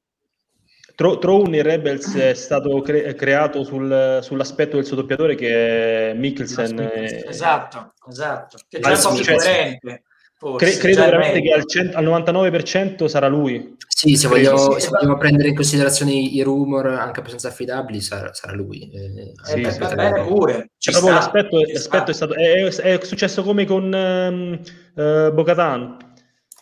Throne 1.20 1.56
in 1.56 1.64
Rebels 1.64 2.14
è 2.16 2.34
stato 2.34 2.82
cre- 2.82 3.14
creato 3.16 3.64
sul, 3.64 4.20
sull'aspetto 4.22 4.76
del 4.76 4.86
suo 4.86 4.98
doppiatore 4.98 5.36
che 5.36 6.10
è 6.10 6.14
Mikkelsen. 6.14 6.78
Esatto, 7.26 7.94
esatto. 8.10 8.58
Che 8.68 8.80
già 8.82 8.90
è 8.90 8.96
un 8.96 9.02
po' 9.02 9.14
più 9.14 9.36
coerente. 9.36 10.04
Cre- 10.40 10.78
credo 10.78 11.02
veramente 11.02 11.42
che 11.42 11.52
al, 11.52 11.66
cent- 11.66 11.94
al, 11.96 12.06
99% 12.06 13.08
sarà 13.08 13.28
lui. 13.28 13.76
Sì, 13.90 14.16
se, 14.16 14.30
voglio, 14.30 14.80
se 14.80 14.88
vogliamo 14.88 15.18
prendere 15.18 15.50
in 15.50 15.56
considerazione 15.56 16.14
i 16.14 16.42
rumor 16.44 16.86
anche 16.88 17.20
abbastanza 17.20 17.50
affidabili, 17.50 18.00
sarà, 18.00 18.34
sarà 18.34 18.54
lui. 18.54 18.90
Eh, 18.90 19.34
sì, 19.44 19.60
eh, 19.60 19.72
sì, 19.72 19.80
va 19.80 19.94
bene 19.96 20.24
pure. 20.26 20.70
Ci 20.78 20.94
sta, 20.94 21.12
l'aspetto, 21.12 21.60
l'aspetto 21.60 22.12
è, 22.12 22.14
stato, 22.14 22.36
è, 22.36 22.64
è, 22.64 23.04
successo 23.04 23.44
come 23.44 23.66
con 23.66 23.92
um, 23.92 24.62
uh, 24.96 25.34
Bocatan. 25.34 25.98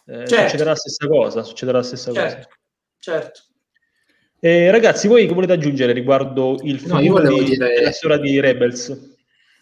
Eh, 0.08 0.26
certo. 0.26 0.36
Succederà 0.36 0.70
la 0.72 0.76
stessa 0.76 1.08
cosa. 1.08 1.44
Succederà 1.44 1.78
la 1.78 1.84
stessa 1.84 2.12
certo. 2.12 2.36
cosa. 2.36 2.48
Certo. 2.98 3.42
Eh, 4.40 4.72
ragazzi, 4.72 5.08
voi 5.08 5.28
che 5.28 5.34
volete 5.36 5.54
aggiungere 5.54 5.94
riguardo 5.94 6.58
il 6.64 6.82
no, 6.88 6.96
volevo 6.96 7.40
di, 7.40 7.44
dire... 7.44 7.76
della 7.76 7.92
storia 7.92 8.18
di 8.18 8.40
Rebels? 8.40 8.90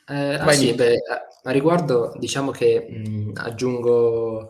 Eh, 0.08 0.36
ah, 0.36 0.52
sì, 0.52 0.74
beh, 0.74 0.96
a 1.48 1.52
riguardo 1.52 2.14
diciamo 2.18 2.52
che 2.52 2.88
mh, 2.90 3.32
aggiungo, 3.36 4.50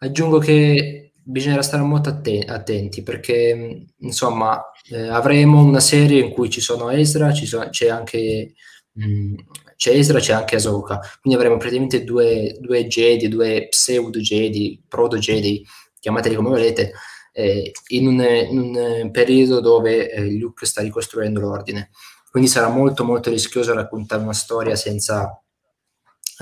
aggiungo 0.00 0.38
che 0.38 1.12
bisognerà 1.24 1.62
stare 1.62 1.82
molto 1.82 2.08
atten- 2.08 2.48
attenti 2.50 3.02
perché 3.02 3.86
insomma 3.98 4.60
eh, 4.90 5.08
avremo 5.08 5.62
una 5.62 5.80
serie 5.80 6.20
in 6.20 6.30
cui 6.30 6.50
ci 6.50 6.60
sono 6.60 6.90
Ezra, 6.90 7.32
ci 7.32 7.46
so- 7.46 7.68
c'è 7.70 7.88
anche 7.88 8.54
mh, 8.92 9.34
c'è 9.76 9.92
Ezra, 9.94 10.18
c'è 10.20 10.32
anche 10.32 10.56
Ahsoka, 10.56 11.00
quindi 11.20 11.38
avremo 11.38 11.56
praticamente 11.58 12.04
due, 12.04 12.56
due 12.60 12.86
Jedi, 12.86 13.28
due 13.28 13.66
pseudo 13.68 14.20
Jedi, 14.20 14.80
proto 14.86 15.18
Jedi, 15.18 15.64
chiamateli 15.98 16.36
come 16.36 16.50
volete, 16.50 16.92
eh, 17.32 17.72
in, 17.88 18.06
un, 18.06 18.20
in, 18.20 18.58
un, 18.58 19.10
periodo 19.10 19.60
dove 19.60 20.10
eh, 20.10 20.30
Luke 20.36 20.66
sta 20.66 20.82
ricostruendo 20.82 21.40
l'ordine. 21.40 21.90
Quindi 22.30 22.48
sarà 22.48 22.68
molto 22.68 23.04
molto 23.04 23.30
rischioso 23.30 23.74
raccontare 23.74 24.22
una 24.22 24.32
storia 24.32 24.76
senza 24.76 25.41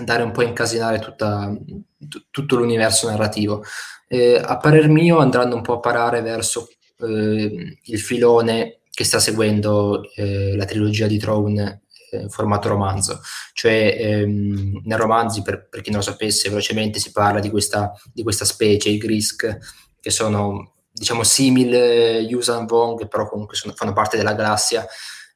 andare 0.01 0.23
un 0.23 0.33
po' 0.33 0.41
a 0.41 0.45
incasinare 0.45 0.99
tutta, 0.99 1.53
t- 1.99 2.27
tutto 2.31 2.57
l'universo 2.57 3.09
narrativo. 3.09 3.63
Eh, 4.09 4.41
a 4.43 4.57
parer 4.57 4.89
mio 4.89 5.19
andranno 5.19 5.55
un 5.55 5.63
po' 5.63 5.75
a 5.75 5.81
parare 5.81 6.21
verso 6.21 6.69
eh, 6.99 7.79
il 7.83 8.01
filone 8.01 8.81
che 8.91 9.05
sta 9.05 9.19
seguendo 9.19 10.03
eh, 10.15 10.57
la 10.57 10.65
trilogia 10.65 11.07
di 11.07 11.19
Throne 11.19 11.83
eh, 12.11 12.29
formato 12.29 12.69
romanzo, 12.69 13.21
cioè 13.53 13.97
ehm, 13.99 14.83
nei 14.85 14.99
romanzi, 14.99 15.43
per, 15.43 15.69
per, 15.69 15.81
chi 15.81 15.91
non 15.91 16.01
lo 16.01 16.05
sapesse, 16.05 16.49
velocemente 16.49 16.99
si 16.99 17.13
parla 17.13 17.41
di 17.41 17.51
questa, 17.51 17.93
di 18.13 18.23
questa 18.23 18.45
specie, 18.45 18.89
i 18.89 18.99
Grisk, 18.99 19.59
che 20.01 20.11
sono 20.11 20.73
diciamo 20.93 21.23
simile 21.23 22.19
Yusan 22.19 22.67
Wong, 22.69 23.07
però 23.09 23.29
comunque 23.29 23.57
sono, 23.57 23.75
fanno 23.75 23.93
parte 23.93 24.17
della 24.17 24.35
galassia. 24.35 24.85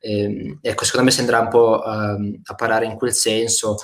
Eh, 0.00 0.58
ecco, 0.60 0.84
secondo 0.84 1.06
me 1.06 1.12
si 1.12 1.20
andrà 1.20 1.38
un 1.38 1.48
po' 1.48 1.82
um, 1.82 2.40
a 2.42 2.54
parare 2.54 2.86
in 2.86 2.96
quel 2.96 3.14
senso. 3.14 3.76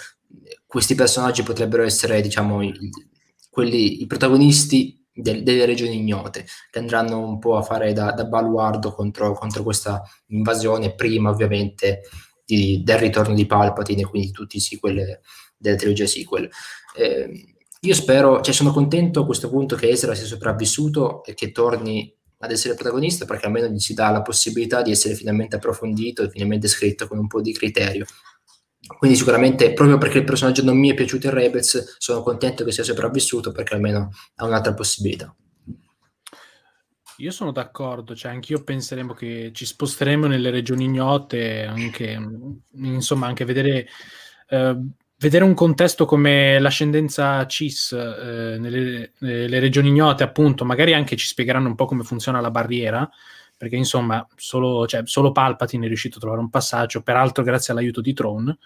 Questi 0.70 0.94
personaggi 0.94 1.42
potrebbero 1.42 1.82
essere, 1.82 2.20
diciamo, 2.20 2.62
i, 2.62 2.72
quelli, 3.50 4.02
i 4.02 4.06
protagonisti 4.06 5.04
del, 5.12 5.42
delle 5.42 5.64
regioni 5.64 5.96
ignote, 5.96 6.46
che 6.70 6.78
andranno 6.78 7.26
un 7.26 7.40
po' 7.40 7.56
a 7.56 7.62
fare 7.62 7.92
da, 7.92 8.12
da 8.12 8.24
baluardo 8.24 8.92
contro, 8.92 9.32
contro, 9.34 9.64
questa 9.64 10.00
invasione, 10.28 10.94
prima 10.94 11.28
ovviamente 11.28 12.02
di, 12.44 12.82
del 12.84 12.98
ritorno 12.98 13.34
di 13.34 13.46
Palpatine, 13.46 14.04
quindi 14.04 14.30
tutti 14.30 14.58
i 14.58 14.60
sequel 14.60 15.18
delle 15.56 15.76
trilogie 15.76 16.06
sequel. 16.06 16.48
Eh, 16.96 17.56
io 17.80 17.94
spero, 17.94 18.40
cioè 18.40 18.54
sono 18.54 18.70
contento 18.70 19.22
a 19.22 19.26
questo 19.26 19.50
punto 19.50 19.74
che 19.74 19.88
Ezra 19.88 20.14
sia 20.14 20.26
sopravvissuto 20.26 21.24
e 21.24 21.34
che 21.34 21.50
torni 21.50 22.16
ad 22.38 22.52
essere 22.52 22.74
protagonista 22.74 23.24
perché 23.24 23.46
almeno 23.46 23.66
gli 23.66 23.80
si 23.80 23.92
dà 23.92 24.10
la 24.10 24.22
possibilità 24.22 24.82
di 24.82 24.92
essere 24.92 25.14
finalmente 25.14 25.56
approfondito 25.56 26.22
e 26.22 26.30
finalmente 26.30 26.68
scritto 26.68 27.08
con 27.08 27.18
un 27.18 27.26
po' 27.26 27.40
di 27.40 27.52
criterio. 27.52 28.06
Quindi 28.98 29.16
sicuramente, 29.16 29.72
proprio 29.72 29.98
perché 29.98 30.18
il 30.18 30.24
personaggio 30.24 30.62
non 30.64 30.78
mi 30.78 30.90
è 30.90 30.94
piaciuto 30.94 31.26
in 31.26 31.34
Rebels, 31.34 31.96
sono 31.98 32.22
contento 32.22 32.64
che 32.64 32.72
sia 32.72 32.84
sopravvissuto 32.84 33.52
perché 33.52 33.74
almeno 33.74 34.10
ha 34.36 34.44
un'altra 34.44 34.74
possibilità. 34.74 35.34
Io 37.18 37.30
sono 37.30 37.52
d'accordo, 37.52 38.14
cioè 38.14 38.32
anch'io 38.32 38.64
penseremo 38.64 39.12
che 39.12 39.50
ci 39.52 39.66
sposteremo 39.66 40.26
nelle 40.26 40.50
regioni 40.50 40.84
ignote, 40.84 41.64
anche, 41.64 42.18
insomma, 42.72 43.26
anche 43.26 43.44
vedere 43.44 43.86
eh, 44.48 44.76
vedere 45.20 45.44
un 45.44 45.54
contesto 45.54 46.06
come 46.06 46.58
l'ascendenza 46.58 47.46
CIS 47.46 47.92
eh, 47.92 48.56
nelle, 48.58 49.12
nelle, 49.18 49.58
regioni 49.60 49.88
ignote, 49.88 50.22
appunto, 50.22 50.64
magari 50.64 50.94
anche 50.94 51.14
ci 51.16 51.26
spiegheranno 51.26 51.68
un 51.68 51.74
po' 51.74 51.84
come 51.84 52.04
funziona 52.04 52.40
la 52.40 52.50
barriera, 52.50 53.08
perché 53.60 53.76
insomma 53.76 54.26
solo, 54.36 54.86
cioè, 54.86 55.02
solo 55.04 55.32
Palpatine 55.32 55.84
è 55.84 55.88
riuscito 55.88 56.16
a 56.16 56.20
trovare 56.20 56.40
un 56.40 56.48
passaggio, 56.48 57.02
peraltro 57.02 57.42
grazie 57.42 57.74
all'aiuto 57.74 58.00
di 58.00 58.14
Tron. 58.14 58.58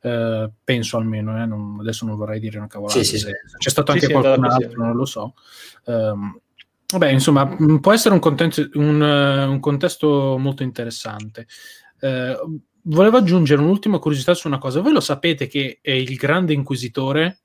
Eh, 0.00 0.50
penso 0.64 0.96
almeno, 0.96 1.42
eh, 1.42 1.44
non, 1.44 1.76
adesso 1.78 2.06
non 2.06 2.16
vorrei 2.16 2.40
dire 2.40 2.56
una 2.56 2.66
cavolata. 2.66 2.98
Sì, 2.98 3.04
sì, 3.04 3.18
sì. 3.18 3.30
C'è 3.58 3.68
stato 3.68 3.92
anche 3.92 4.08
qualcun 4.08 4.46
altro, 4.46 4.82
non 4.82 4.96
lo 4.96 5.04
so. 5.04 5.34
Um, 5.84 6.40
vabbè, 6.86 7.08
insomma, 7.10 7.46
può 7.78 7.92
essere 7.92 8.14
un 8.14 8.20
contesto, 8.20 8.66
un, 8.72 9.02
un 9.02 9.60
contesto 9.60 10.38
molto 10.38 10.62
interessante. 10.62 11.46
Uh, 12.00 12.58
volevo 12.84 13.18
aggiungere 13.18 13.60
un'ultima 13.60 13.98
curiosità 13.98 14.32
su 14.32 14.46
una 14.46 14.56
cosa. 14.56 14.80
Voi 14.80 14.94
lo 14.94 15.00
sapete 15.00 15.46
che 15.46 15.80
il 15.82 16.16
grande 16.16 16.54
inquisitore 16.54 17.41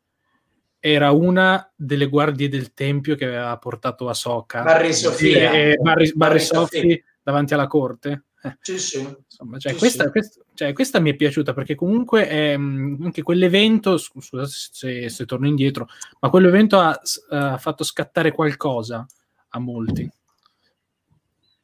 era 0.79 1.11
una 1.11 1.71
delle 1.75 2.07
guardie 2.07 2.49
del 2.49 2.73
tempio 2.73 3.15
che 3.15 3.25
aveva 3.25 3.57
portato 3.57 4.07
a 4.09 4.13
Soka 4.13 4.61
Barry 4.61 4.93
Sofia 4.93 5.51
e, 5.51 5.71
e 5.71 5.77
Barry, 5.77 6.11
Barry, 6.13 6.47
Barry 6.47 7.03
davanti 7.21 7.53
alla 7.53 7.67
corte. 7.67 8.25
Eh. 8.41 8.57
Sì, 8.61 8.79
sì. 8.79 8.99
Insomma, 8.99 9.57
cioè, 9.57 9.73
sì, 9.73 9.77
questa, 9.79 10.03
sì. 10.05 10.09
Questa, 10.11 10.41
cioè, 10.53 10.73
questa, 10.73 10.99
mi 10.99 11.11
è 11.11 11.15
piaciuta 11.15 11.53
perché 11.53 11.75
comunque 11.75 12.27
è, 12.27 12.53
anche 12.53 13.21
quell'evento, 13.23 13.97
scusate 13.97 14.47
se, 14.47 15.09
se, 15.09 15.25
torno 15.25 15.47
indietro, 15.47 15.87
ma 16.19 16.29
quell'evento 16.29 16.79
ha, 16.79 16.99
ha 17.29 17.57
fatto 17.57 17.83
scattare 17.83 18.31
qualcosa 18.31 19.05
a 19.49 19.59
molti. 19.59 20.09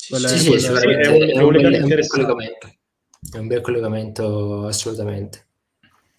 Quella, 0.10 0.28
sì, 0.28 0.40
sì, 0.40 0.50
quella, 0.50 0.82
è, 0.82 0.86
un, 0.86 0.94
è 0.94 1.08
un, 1.08 1.56
è 1.56 1.82
un 1.82 2.08
collegamento. 2.08 2.74
È 3.32 3.38
un 3.38 3.48
bel 3.48 3.62
collegamento, 3.62 4.66
assolutamente. 4.66 5.48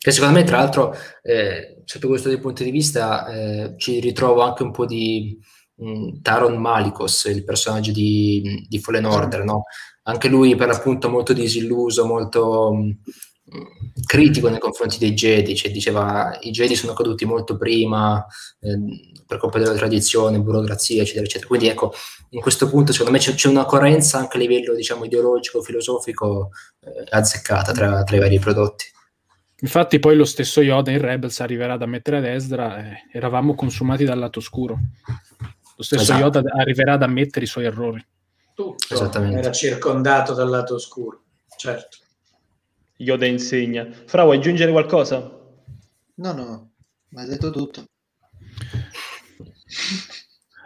Che 0.04 0.10
secondo 0.10 0.34
me, 0.34 0.44
tra 0.44 0.58
l'altro, 0.58 0.94
eh, 1.22 1.80
sotto 1.86 2.08
questo 2.08 2.38
punto 2.38 2.62
di 2.62 2.70
vista, 2.70 3.26
eh, 3.26 3.74
ci 3.78 4.00
ritrovo 4.00 4.42
anche 4.42 4.62
un 4.62 4.70
po' 4.70 4.84
di 4.84 5.38
mh, 5.76 5.88
mm, 5.88 6.08
Taron 6.20 6.58
Malikos, 6.58 7.24
il 7.24 7.42
personaggio 7.42 7.90
di, 7.90 8.66
di 8.68 8.78
Fallen 8.80 9.06
Order, 9.06 9.44
no? 9.44 9.62
Anche 10.02 10.28
lui, 10.28 10.56
per 10.56 10.68
l'appunto, 10.68 11.08
molto 11.08 11.32
disilluso, 11.32 12.04
molto 12.04 12.74
mh, 12.74 12.86
mm, 13.56 13.62
critico 14.04 14.50
nei 14.50 14.58
confronti 14.58 14.98
dei 14.98 15.14
Jedi, 15.14 15.56
cioè 15.56 15.72
diceva 15.72 16.36
i 16.42 16.50
Jedi 16.50 16.74
sono 16.74 16.92
caduti 16.92 17.24
molto 17.24 17.56
prima 17.56 18.26
eh, 18.60 19.22
per 19.26 19.38
colpa 19.38 19.58
della 19.58 19.72
tradizione, 19.72 20.38
burocrazia, 20.38 21.00
eccetera, 21.00 21.24
eccetera. 21.24 21.48
Quindi 21.48 21.68
ecco, 21.68 21.94
in 22.28 22.42
questo 22.42 22.68
punto 22.68 22.92
secondo 22.92 23.12
me 23.12 23.18
c'è, 23.20 23.32
c'è 23.32 23.48
una 23.48 23.64
coerenza 23.64 24.18
anche 24.18 24.36
a 24.36 24.40
livello 24.40 24.74
diciamo, 24.74 25.06
ideologico, 25.06 25.62
filosofico 25.62 26.50
eh, 26.80 27.06
azzeccata 27.08 27.72
tra, 27.72 28.04
tra, 28.04 28.16
i 28.16 28.18
vari 28.18 28.38
prodotti. 28.38 28.92
Infatti 29.64 29.98
poi 29.98 30.14
lo 30.14 30.26
stesso 30.26 30.60
Yoda 30.60 30.90
in 30.90 31.00
Rebels 31.00 31.40
arriverà 31.40 31.78
da 31.78 31.86
mettere 31.86 32.18
ad 32.18 32.26
Esdra 32.26 32.84
e 32.84 33.08
eravamo 33.10 33.54
consumati 33.54 34.04
dal 34.04 34.18
lato 34.18 34.38
oscuro. 34.38 34.78
Lo 35.76 35.82
stesso 35.82 36.02
esatto. 36.02 36.20
Yoda 36.20 36.42
arriverà 36.54 36.92
ad 36.92 37.02
ammettere 37.02 37.46
i 37.46 37.48
suoi 37.48 37.64
errori. 37.64 38.06
Tutto 38.52 39.22
era 39.22 39.50
circondato 39.50 40.34
dal 40.34 40.50
lato 40.50 40.74
oscuro. 40.74 41.22
certo. 41.56 41.96
Yoda 42.96 43.24
insegna. 43.24 43.88
Fra, 44.04 44.24
vuoi 44.24 44.36
aggiungere 44.36 44.70
qualcosa? 44.70 45.18
No, 46.16 46.32
no, 46.32 46.72
ma 47.08 47.22
hai 47.22 47.28
detto 47.28 47.50
tutto. 47.50 47.86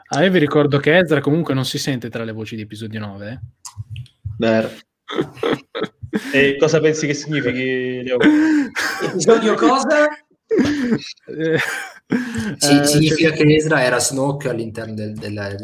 Ah, 0.09 0.25
io 0.25 0.31
vi 0.33 0.41
ricordo 0.41 0.79
che 0.79 0.99
Ezra 0.99 1.21
comunque 1.21 1.55
non 1.55 1.65
si 1.65 1.79
sente 1.79 2.11
tra 2.11 2.25
le 2.25 2.33
voci 2.33 2.57
di 2.57 2.63
episodio 2.63 2.99
9. 2.99 3.31
Eh? 3.31 3.39
Vero. 4.39 4.71
e 6.33 6.57
cosa 6.59 6.81
pensi 6.81 7.07
che 7.07 7.15
significhi, 7.15 8.03
Leo? 8.03 8.19
Episodio 9.03 9.55
cosa? 9.55 10.09
Eh, 11.27 11.59
sì, 12.57 12.85
significa 12.85 13.29
cioè... 13.29 13.37
che 13.37 13.55
Ezra 13.55 13.83
era 13.83 13.99
Snoke 13.99 14.49
all'interno 14.49 14.95
del, 14.95 15.13
della, 15.13 15.55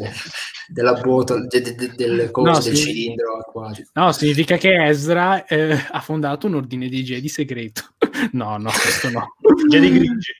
della 0.67 0.93
bottle, 0.93 1.47
de, 1.47 1.61
de, 1.61 1.93
del, 1.95 2.31
coso, 2.31 2.51
no, 2.51 2.59
del 2.59 2.75
cilindro 2.75 3.37
acquatico. 3.37 3.89
No, 3.93 4.11
significa 4.11 4.57
che 4.57 4.85
Ezra 4.85 5.45
eh, 5.45 5.75
ha 5.89 6.01
fondato 6.01 6.47
un 6.47 6.55
ordine 6.55 6.87
di 6.87 7.03
Jedi 7.03 7.27
segreto. 7.27 7.95
no, 8.33 8.57
no, 8.57 8.69
questo 8.69 9.09
no. 9.09 9.35
Jedi 9.69 9.89
grigi. 9.91 10.33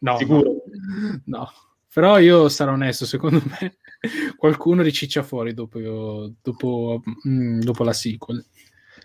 No, 0.00 0.18
sicuro. 0.18 0.54
No. 1.24 1.38
no. 1.38 1.52
Però 1.92 2.18
io 2.18 2.48
sarò 2.48 2.72
onesto, 2.72 3.04
secondo 3.04 3.42
me 3.44 3.78
qualcuno 4.36 4.82
riciccia 4.82 5.22
fuori 5.22 5.54
dopo, 5.54 6.32
dopo, 6.40 7.02
mm, 7.26 7.60
dopo 7.60 7.82
la 7.82 7.92
sequel. 7.92 8.44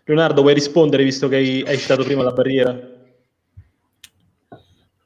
Leonardo, 0.06 0.42
vuoi 0.42 0.54
rispondere 0.54 1.04
visto 1.04 1.28
che 1.28 1.36
hai, 1.36 1.64
hai 1.66 1.78
citato 1.78 2.04
prima 2.04 2.22
la 2.22 2.32
barriera? 2.32 2.74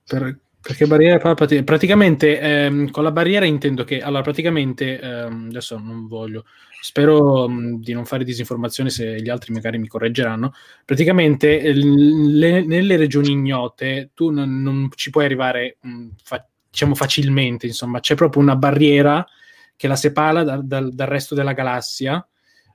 Per, 0.05 0.39
perché 0.61 0.85
barriera? 0.87 1.33
Praticamente 1.63 2.39
ehm, 2.39 2.91
con 2.91 3.03
la 3.03 3.11
barriera 3.11 3.45
intendo 3.45 3.85
che, 3.85 4.01
allora 4.01 4.23
praticamente, 4.23 4.99
ehm, 4.99 5.47
adesso 5.49 5.77
non 5.77 6.05
voglio, 6.07 6.43
spero 6.81 7.47
mh, 7.47 7.53
mm, 7.53 7.75
di 7.75 7.93
non 7.93 8.05
fare 8.05 8.25
disinformazione 8.25 8.89
se 8.89 9.21
gli 9.21 9.29
altri 9.29 9.53
magari 9.53 9.77
mi 9.77 9.87
correggeranno, 9.87 10.53
praticamente 10.83 11.71
le, 11.73 12.65
nelle 12.65 12.97
regioni 12.97 13.31
ignote 13.31 14.11
tu 14.13 14.31
non, 14.31 14.61
non 14.61 14.89
ci 14.95 15.11
puoi 15.11 15.23
arrivare 15.23 15.77
mh, 15.79 15.89
mm, 15.89 16.09
fa, 16.23 16.45
diciamo 16.69 16.93
facilmente, 16.93 17.67
insomma, 17.67 18.01
c'è 18.01 18.15
proprio 18.15 18.41
una 18.41 18.57
barriera 18.57 19.25
che 19.77 19.87
la 19.87 19.95
separa 19.95 20.43
da, 20.43 20.59
da, 20.61 20.81
dal 20.81 21.07
resto 21.07 21.35
della 21.35 21.53
galassia. 21.53 22.27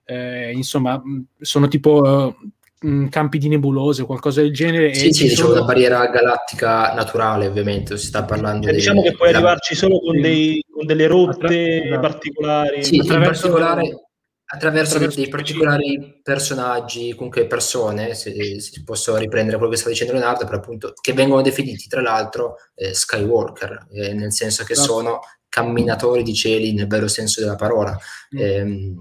Eh, 0.05 0.52
insomma, 0.52 1.02
sono 1.40 1.68
tipo 1.68 2.35
uh, 2.81 3.09
campi 3.09 3.39
di 3.39 3.48
nebulose 3.48 4.02
o 4.02 4.06
qualcosa 4.06 4.43
del 4.43 4.52
genere. 4.52 4.94
Sì, 4.94 5.12
sì, 5.12 5.28
diciamo 5.28 5.48
sono... 5.48 5.60
una 5.60 5.66
barriera 5.66 6.06
galattica 6.06 6.93
naturale, 6.94 7.47
ovviamente. 7.47 7.97
Si 7.97 8.06
sta 8.06 8.24
parlando 8.24 8.68
eh, 8.68 8.70
di. 8.70 8.76
Diciamo 8.76 9.02
che 9.02 9.12
puoi 9.12 9.31
la... 9.31 9.39
arrivarci 9.39 9.74
solo 9.74 10.01
con, 10.01 10.20
dei, 10.20 10.64
con 10.70 10.86
delle 10.86 11.06
rotte 11.06 11.82
Attra... 11.85 11.98
particolari. 12.01 12.85
Sì, 12.85 12.98
attraverso... 12.98 13.47
in 13.47 13.52
particolare 13.52 14.05
attraverso, 14.47 14.94
attraverso 14.94 15.20
dei 15.20 15.28
particolari 15.28 16.20
personaggi, 16.22 17.14
comunque 17.14 17.47
persone, 17.47 18.14
se, 18.14 18.60
se, 18.60 18.82
posso 18.85 19.16
riprendere 19.16 19.56
quello 19.56 19.72
che 19.72 19.78
sta 19.78 19.89
dicendo 19.89 20.12
Leonardo, 20.12 20.44
per 20.44 20.55
appunto, 20.55 20.93
che 21.01 21.12
vengono 21.12 21.43
definiti 21.43 21.89
tra 21.89 22.01
l'altro 22.01 22.56
eh, 22.74 22.94
Skywalker, 22.94 23.89
eh, 23.93 24.12
nel 24.12 24.32
senso 24.32 24.64
che 24.64 24.74
no. 24.74 24.82
sono 24.82 25.20
camminatori 25.48 26.22
di 26.22 26.35
cieli 26.35 26.72
nel 26.72 26.86
vero 26.86 27.09
senso 27.09 27.40
della 27.40 27.56
parola. 27.56 27.97
Mm. 28.35 28.39
Eh, 28.39 28.94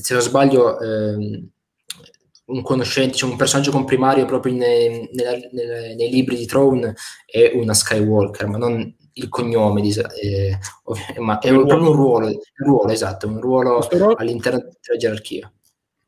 se 0.00 0.14
non 0.14 0.22
sbaglio, 0.22 0.80
ehm, 0.80 1.48
un 2.44 2.62
conoscente, 2.62 3.16
cioè 3.16 3.30
un 3.30 3.36
personaggio 3.36 3.70
comprimario 3.70 4.24
proprio 4.24 4.54
nei, 4.54 5.08
nei, 5.12 5.48
nei, 5.52 5.94
nei 5.94 6.10
libri 6.10 6.36
di 6.36 6.46
Throne 6.46 6.94
è 7.24 7.52
una 7.54 7.72
Skywalker, 7.72 8.46
ma 8.46 8.58
non 8.58 8.94
il 9.14 9.28
cognome, 9.28 9.80
di, 9.80 9.94
eh, 10.20 10.58
ma 11.18 11.38
è 11.38 11.50
un, 11.50 11.66
proprio 11.66 11.90
un 11.90 11.96
ruolo, 11.96 12.26
un 12.26 12.36
ruolo, 12.56 12.92
esatto, 12.92 13.26
un 13.28 13.40
ruolo 13.40 13.86
all'interno 14.16 14.58
della 14.58 14.98
gerarchia. 14.98 15.52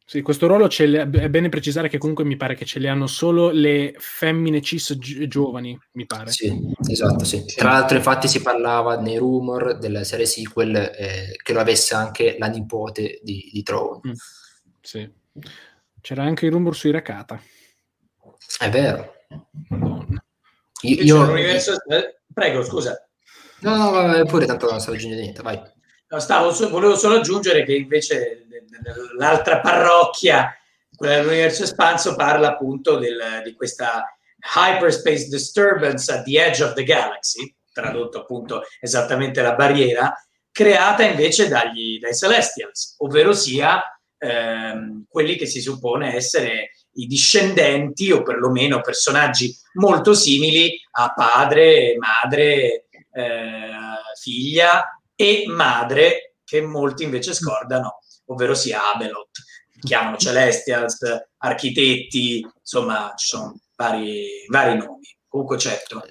Sì, 0.07 0.21
questo 0.21 0.47
ruolo 0.47 0.69
le, 0.69 1.01
è 1.01 1.29
bene 1.31 1.49
precisare 1.49 1.89
che 1.89 1.97
comunque 1.97 2.25
mi 2.25 2.37
pare 2.37 2.55
che 2.55 2.67
ce 2.67 2.79
le 2.79 2.89
hanno 2.89 3.07
solo 3.07 3.49
le 3.51 3.95
femmine 3.99 4.61
cis 4.61 4.99
gi- 4.99 5.27
giovani, 5.29 5.79
mi 5.93 6.05
pare. 6.05 6.31
Sì, 6.31 6.53
esatto, 6.87 7.25
sì. 7.25 7.43
Tra 7.47 7.71
l'altro 7.71 7.97
infatti 7.97 8.29
si 8.29 8.43
parlava 8.43 9.01
nei 9.01 9.17
rumor 9.17 9.79
della 9.79 10.05
serie 10.05 10.27
sequel 10.27 10.77
eh, 10.77 11.33
che 11.43 11.53
lo 11.55 11.61
avesse 11.61 11.95
anche 11.95 12.37
la 12.39 12.49
nipote 12.49 13.21
di, 13.23 13.49
di 13.51 13.63
Throne. 13.63 14.01
Mm, 14.09 14.13
sì. 14.83 15.11
C'era 16.03 16.23
anche 16.23 16.45
il 16.45 16.53
rumor 16.53 16.77
su 16.77 16.89
Irakata. 16.89 17.41
È 18.59 18.69
vero. 18.69 19.15
Madonna. 19.69 20.23
Io, 20.83 21.03
io... 21.03 21.33
Prego, 22.31 22.63
scusa. 22.63 23.09
No, 23.61 23.77
no, 23.77 24.25
pure 24.27 24.45
tanto 24.45 24.69
non 24.69 24.81
stavo 24.81 24.97
aggiungendo 24.97 25.23
niente, 25.23 25.41
vai. 25.41 25.59
Stavo, 26.19 26.53
volevo 26.69 26.97
solo 26.97 27.17
aggiungere 27.17 27.65
che 27.65 27.75
invece 27.75 28.47
l'altra 29.17 29.61
parrocchia, 29.61 30.57
quella 30.95 31.17
dell'universo 31.17 31.65
espanso, 31.65 32.15
parla 32.15 32.49
appunto 32.49 32.97
del, 32.97 33.43
di 33.45 33.55
questa 33.55 34.05
hyperspace 34.57 35.29
disturbance 35.29 36.13
at 36.13 36.25
the 36.25 36.39
edge 36.39 36.63
of 36.63 36.75
the 36.75 36.85
galaxy, 36.85 37.55
tradotto 37.73 38.21
appunto 38.21 38.63
esattamente 38.81 39.43
la 39.43 39.55
barriera, 39.55 40.15
creata 40.51 41.03
invece 41.03 41.49
dagli, 41.49 41.99
dai 41.99 42.15
Celestials, 42.15 42.97
ovvero 42.99 43.33
sia 43.33 43.83
ehm, 44.19 45.07
quelli 45.09 45.37
che 45.37 45.47
si 45.47 45.61
suppone 45.61 46.15
essere 46.15 46.71
i 46.97 47.07
discendenti 47.07 48.13
o 48.13 48.23
perlomeno 48.23 48.81
personaggi 48.81 49.53
molto 49.75 50.15
simili 50.15 50.79
a 50.93 51.13
padre, 51.13 51.97
madre, 51.97 52.87
eh, 53.13 53.71
figlia 54.21 54.85
e 55.15 55.45
madre 55.49 56.37
che 56.45 56.61
molti 56.61 57.05
invece 57.05 57.35
scordano, 57.35 57.99
ovvero 58.27 58.55
sia 58.55 58.93
Abelot. 58.93 59.31
Chiamano 59.81 60.17
Celestials, 60.17 60.99
architetti, 61.39 62.41
insomma 62.59 63.13
ci 63.17 63.27
sono 63.27 63.59
vari, 63.77 64.47
vari 64.49 64.79
nomi. 64.79 65.07
Comunque 65.29 65.59
certo, 65.59 66.03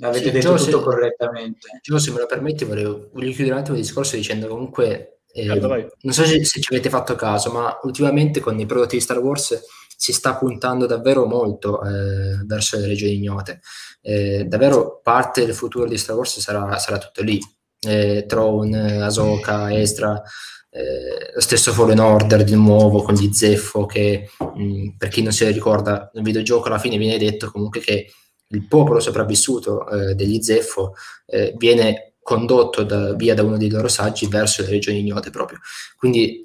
avete 0.00 0.26
sì, 0.26 0.30
detto 0.30 0.54
tutto 0.54 0.78
se, 0.78 0.84
correttamente. 0.84 1.80
Gio, 1.82 1.98
se 1.98 2.12
me 2.12 2.18
lo 2.20 2.26
permetti, 2.26 2.64
volevo, 2.64 3.08
volevo 3.12 3.32
chiudere 3.32 3.54
un 3.54 3.60
attimo 3.60 3.76
il 3.76 3.82
discorso 3.82 4.16
dicendo 4.16 4.46
comunque 4.46 5.16
eh, 5.32 5.46
non 5.46 6.12
so 6.14 6.24
se, 6.24 6.44
se, 6.44 6.60
ci 6.60 6.72
avete 6.72 6.88
fatto 6.88 7.14
caso, 7.14 7.50
ma 7.50 7.78
ultimamente 7.82 8.40
con 8.40 8.58
i 8.58 8.64
prodotti 8.64 8.96
di 8.96 9.02
Star 9.02 9.18
Wars 9.18 9.60
si 9.94 10.12
sta 10.12 10.36
puntando 10.36 10.86
davvero 10.86 11.26
molto 11.26 11.82
eh, 11.82 12.42
verso 12.46 12.78
le 12.78 12.86
regioni 12.86 13.14
ignote. 13.14 13.60
Eh, 14.00 14.44
davvero 14.44 15.00
parte 15.02 15.44
del 15.44 15.54
futuro 15.54 15.86
di 15.86 15.98
Star 15.98 16.16
Wars 16.16 16.38
sarà, 16.38 16.78
sarà 16.78 16.98
tutto 16.98 17.22
lì. 17.22 17.38
Eh, 17.80 18.24
Throne, 18.26 19.02
Ahsoka, 19.02 19.72
Ezra, 19.72 20.22
eh, 20.70 21.32
lo 21.34 21.40
stesso 21.40 21.72
Fallen 21.72 22.00
Order 22.00 22.44
di 22.44 22.54
nuovo 22.54 23.02
con 23.02 23.14
gli 23.14 23.32
Zeffo 23.32 23.86
che 23.86 24.28
mh, 24.38 24.96
per 24.98 25.08
chi 25.08 25.22
non 25.22 25.32
se 25.32 25.46
ne 25.46 25.52
ricorda 25.52 26.10
nel 26.12 26.22
videogioco 26.22 26.66
alla 26.66 26.78
fine 26.78 26.98
viene 26.98 27.16
detto 27.18 27.50
comunque 27.50 27.80
che 27.80 28.12
il 28.48 28.66
popolo 28.66 29.00
sopravvissuto 29.00 29.88
eh, 29.88 30.14
degli 30.14 30.40
Zeffo 30.42 30.94
eh, 31.26 31.54
viene 31.56 32.14
condotto 32.22 32.82
da, 32.82 33.14
via 33.14 33.34
da 33.34 33.42
uno 33.42 33.56
dei 33.56 33.70
loro 33.70 33.88
saggi 33.88 34.26
verso 34.26 34.62
le 34.62 34.68
regioni 34.68 34.98
ignote 34.98 35.30
proprio. 35.30 35.60
Quindi 35.96 36.42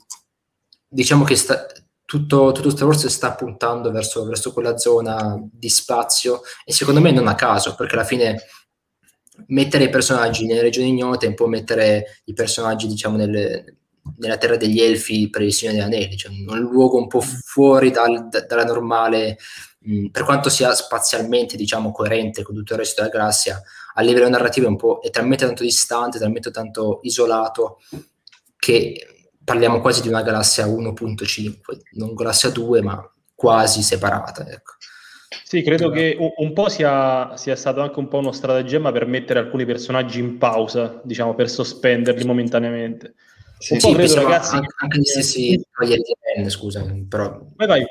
diciamo 0.87 1.23
che 1.23 1.35
sta, 1.35 1.65
tutto, 2.05 2.51
tutto 2.51 2.69
Star 2.69 2.87
Wars 2.87 3.07
sta 3.07 3.33
puntando 3.33 3.91
verso, 3.91 4.23
verso, 4.25 4.53
quella 4.53 4.77
zona 4.77 5.37
di 5.51 5.69
spazio 5.69 6.41
e 6.65 6.71
secondo 6.71 7.01
me 7.01 7.11
non 7.11 7.27
a 7.27 7.35
caso, 7.35 7.73
perché 7.75 7.95
alla 7.95 8.03
fine 8.03 8.41
mettere 9.47 9.85
i 9.85 9.89
personaggi 9.89 10.45
nelle 10.45 10.61
regioni 10.61 10.89
ignote 10.89 11.25
è 11.25 11.29
un 11.29 11.35
po' 11.35 11.47
mettere 11.47 12.21
i 12.25 12.33
personaggi, 12.33 12.87
diciamo, 12.87 13.17
nelle, 13.17 13.77
nella 14.17 14.37
terra 14.37 14.57
degli 14.57 14.79
elfi 14.79 15.29
per 15.29 15.41
il 15.41 15.53
Signore 15.53 15.77
degli 15.77 15.85
Anelli, 15.85 16.17
cioè 16.17 16.31
un 16.31 16.59
luogo 16.59 16.97
un 16.97 17.07
po' 17.07 17.21
fuori 17.21 17.91
dal, 17.91 18.27
da, 18.29 18.41
dalla 18.41 18.63
normale, 18.63 19.37
mh, 19.79 20.07
per 20.07 20.23
quanto 20.23 20.49
sia 20.49 20.73
spazialmente, 20.73 21.57
diciamo, 21.57 21.91
coerente 21.91 22.43
con 22.43 22.55
tutto 22.55 22.73
il 22.73 22.79
resto 22.79 23.01
della 23.01 23.13
galassia, 23.13 23.61
a 23.93 24.01
livello 24.01 24.29
narrativo 24.29 24.67
è, 24.67 24.69
un 24.69 24.77
po', 24.77 24.99
è 25.01 25.09
talmente 25.09 25.45
tanto 25.45 25.63
distante, 25.63 26.19
talmente 26.19 26.51
tanto 26.51 26.99
isolato 27.03 27.79
che 28.57 29.27
parliamo 29.43 29.81
quasi 29.81 30.01
di 30.01 30.07
una 30.07 30.21
galassia 30.21 30.65
1.5, 30.65 31.79
non 31.93 32.13
galassia 32.13 32.49
2, 32.49 32.81
ma 32.81 33.11
quasi 33.35 33.81
separata. 33.81 34.47
Ecco. 34.47 34.73
Sì, 35.43 35.61
credo 35.61 35.89
che 35.89 36.17
un, 36.17 36.51
po' 36.51 36.67
sia, 36.67 37.37
sia, 37.37 37.55
stato 37.55 37.79
anche 37.79 37.99
un 37.99 38.09
po' 38.09 38.17
uno 38.17 38.33
stratagemma 38.33 38.91
per 38.91 39.05
mettere 39.05 39.39
alcuni 39.39 39.65
personaggi 39.65 40.19
in 40.19 40.37
pausa, 40.37 40.99
diciamo, 41.03 41.35
per 41.35 41.49
sospenderli 41.49 42.25
momentaneamente. 42.25 43.15
Sì, 43.57 43.73
un 43.73 43.79
sì, 43.79 43.87
po' 43.87 43.93
credo, 43.93 44.15
ragazzi, 44.15 44.55
anche, 44.55 44.73
anche 44.77 44.99
gli 44.99 45.05
stessi 45.05 45.65
Cavalieri 45.71 46.01
di 46.01 46.13
Ren, 46.35 46.49
scusa, 46.49 46.85
però... 47.07 47.39
Vai, 47.55 47.67
vai. 47.67 47.85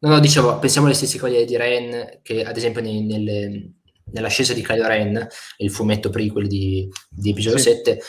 No, 0.00 0.08
no, 0.08 0.18
dicevo, 0.18 0.58
pensiamo 0.58 0.88
agli 0.88 0.94
stessi 0.94 1.18
Cavalieri 1.18 1.44
di 1.44 1.56
Ren, 1.56 2.18
che 2.22 2.42
ad 2.42 2.56
esempio 2.56 2.80
nei, 2.80 3.02
nelle, 3.02 3.72
nell'ascesa 4.12 4.52
di 4.52 4.62
Kylo 4.62 4.86
Ren, 4.86 5.28
il 5.58 5.70
fumetto 5.70 6.10
prequel 6.10 6.46
di, 6.48 6.88
di 7.08 7.30
episodio 7.30 7.58
sì. 7.58 7.70
7, 7.70 8.00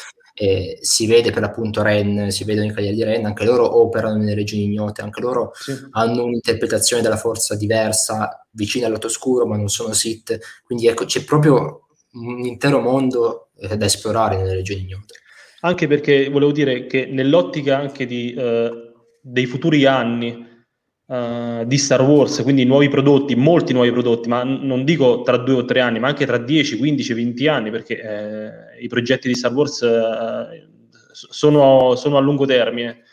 eh, 0.41 0.77
si 0.79 1.05
vede 1.05 1.31
per 1.31 1.41
l'appunto 1.41 1.81
Ren, 1.81 2.31
si 2.31 2.45
vedono 2.45 2.67
i 2.67 2.69
Cavalieri 2.69 2.95
di 2.95 3.03
Ren, 3.03 3.25
anche 3.25 3.43
loro 3.43 3.81
operano 3.81 4.15
nelle 4.15 4.35
regioni 4.35 4.63
ignote, 4.63 5.01
anche 5.01 5.19
loro 5.19 5.51
sì. 5.53 5.73
hanno 5.91 6.23
un'interpretazione 6.23 7.01
della 7.01 7.17
forza 7.17 7.57
diversa, 7.57 8.47
vicina 8.51 8.85
al 8.85 8.93
lato 8.93 9.07
oscuro, 9.07 9.45
ma 9.45 9.57
non 9.57 9.67
sono 9.67 9.91
Sith, 9.91 10.39
quindi 10.63 10.87
ecco, 10.87 11.03
c'è 11.03 11.25
proprio 11.25 11.87
un 12.13 12.45
intero 12.45 12.79
mondo 12.79 13.49
eh, 13.57 13.75
da 13.75 13.85
esplorare 13.85 14.37
nelle 14.37 14.53
regioni 14.53 14.79
ignote. 14.79 15.15
Anche 15.59 15.87
perché 15.87 16.29
volevo 16.29 16.53
dire 16.53 16.85
che 16.85 17.05
nell'ottica 17.05 17.77
anche 17.77 18.05
di, 18.05 18.33
eh, 18.33 18.71
dei 19.21 19.45
futuri 19.45 19.85
anni, 19.85 20.47
uh, 21.09 21.65
di 21.65 21.77
Star 21.77 22.01
Wars, 22.01 22.41
quindi 22.43 22.63
nuovi 22.65 22.87
prodotti, 22.87 23.35
molti 23.35 23.73
nuovi 23.73 23.91
prodotti, 23.91 24.29
ma 24.29 24.43
non 24.43 24.83
dico 24.83 25.21
tra 25.23 25.37
due 25.37 25.55
o 25.55 25.65
tre 25.65 25.81
anni, 25.81 25.99
ma 25.99 26.07
anche 26.07 26.25
tra 26.25 26.37
10, 26.37 26.77
15, 26.77 27.13
20 27.13 27.47
anni, 27.47 27.71
perché 27.71 28.01
eh, 28.01 28.83
i 28.83 28.87
progetti 28.87 29.27
di 29.27 29.35
Star 29.35 29.53
Wars 29.53 29.81
eh, 29.81 30.67
sono, 31.11 31.95
sono, 31.95 32.17
a 32.17 32.21
lungo 32.21 32.45
termine. 32.45 33.03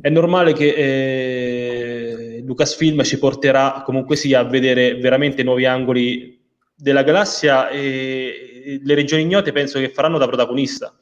È 0.00 0.08
normale 0.08 0.52
che 0.52 0.74
eh, 0.74 2.42
Lucasfilm 2.44 3.02
ci 3.02 3.18
porterà 3.18 3.82
comunque 3.84 4.16
sia 4.16 4.40
a 4.40 4.44
vedere 4.44 4.96
veramente 4.96 5.42
nuovi 5.42 5.66
angoli 5.66 6.40
della 6.74 7.02
galassia 7.02 7.68
e 7.68 8.80
le 8.82 8.94
regioni 8.94 9.22
ignote 9.22 9.52
penso 9.52 9.78
che 9.78 9.88
faranno 9.88 10.18
da 10.18 10.26
protagonista 10.26 10.94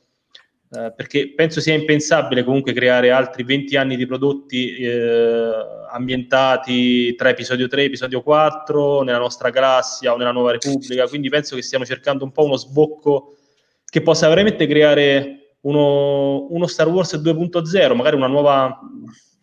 eh, 0.71 0.93
perché 0.97 1.35
penso 1.35 1.61
sia 1.61 1.75
impensabile 1.75 2.45
comunque 2.45 2.73
creare 2.73 3.11
altri 3.11 3.45
20 3.45 3.77
anni 3.77 3.97
di 3.97 4.07
prodotti 4.07 4.77
eh, 4.77 5.51
ambientati 5.91 7.15
tra 7.15 7.29
episodio 7.29 7.69
3 7.69 7.83
e 7.83 7.85
episodio 7.85 8.23
4 8.23 9.03
nella 9.03 9.19
nostra 9.19 9.51
galassia 9.51 10.13
o 10.13 10.17
nella 10.17 10.33
nuova 10.33 10.53
repubblica, 10.53 11.07
quindi 11.07 11.29
penso 11.29 11.55
che 11.55 11.63
stiamo 11.63 11.85
cercando 11.85 12.25
un 12.25 12.33
po' 12.33 12.45
uno 12.45 12.57
sbocco 12.57 13.37
che 13.85 14.03
possa 14.03 14.29
veramente 14.29 14.67
creare 14.67 15.57
uno, 15.61 16.47
uno 16.51 16.67
Star 16.67 16.89
Wars 16.89 17.15
2.0, 17.15 17.95
magari 17.95 18.17
una 18.17 18.27
nuova, 18.27 18.79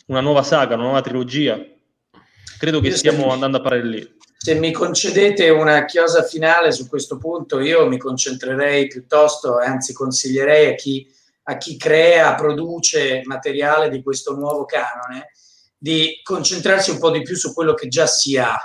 una 0.07 0.21
nuova 0.21 0.43
saga, 0.43 0.75
una 0.75 0.83
nuova 0.83 1.01
trilogia. 1.01 1.59
Credo 2.59 2.79
che 2.79 2.91
stiamo 2.91 3.31
andando 3.31 3.57
a 3.57 3.61
parlare 3.61 3.85
lì. 3.85 4.19
Se 4.43 4.55
mi 4.55 4.71
concedete 4.71 5.49
una 5.49 5.85
chiosa 5.85 6.23
finale 6.23 6.71
su 6.71 6.87
questo 6.87 7.17
punto, 7.17 7.59
io 7.59 7.87
mi 7.87 7.99
concentrerei 7.99 8.87
piuttosto, 8.87 9.57
anzi 9.57 9.93
consiglierei 9.93 10.71
a 10.71 10.75
chi 10.75 11.07
a 11.43 11.57
chi 11.57 11.77
crea, 11.77 12.35
produce 12.35 13.21
materiale 13.25 13.89
di 13.89 14.03
questo 14.03 14.35
nuovo 14.35 14.65
canone, 14.65 15.31
di 15.77 16.19
concentrarsi 16.23 16.91
un 16.91 16.99
po' 16.99 17.09
di 17.09 17.21
più 17.21 17.35
su 17.35 17.53
quello 17.53 17.73
che 17.73 17.87
già 17.87 18.05
si 18.05 18.37
ha, 18.37 18.57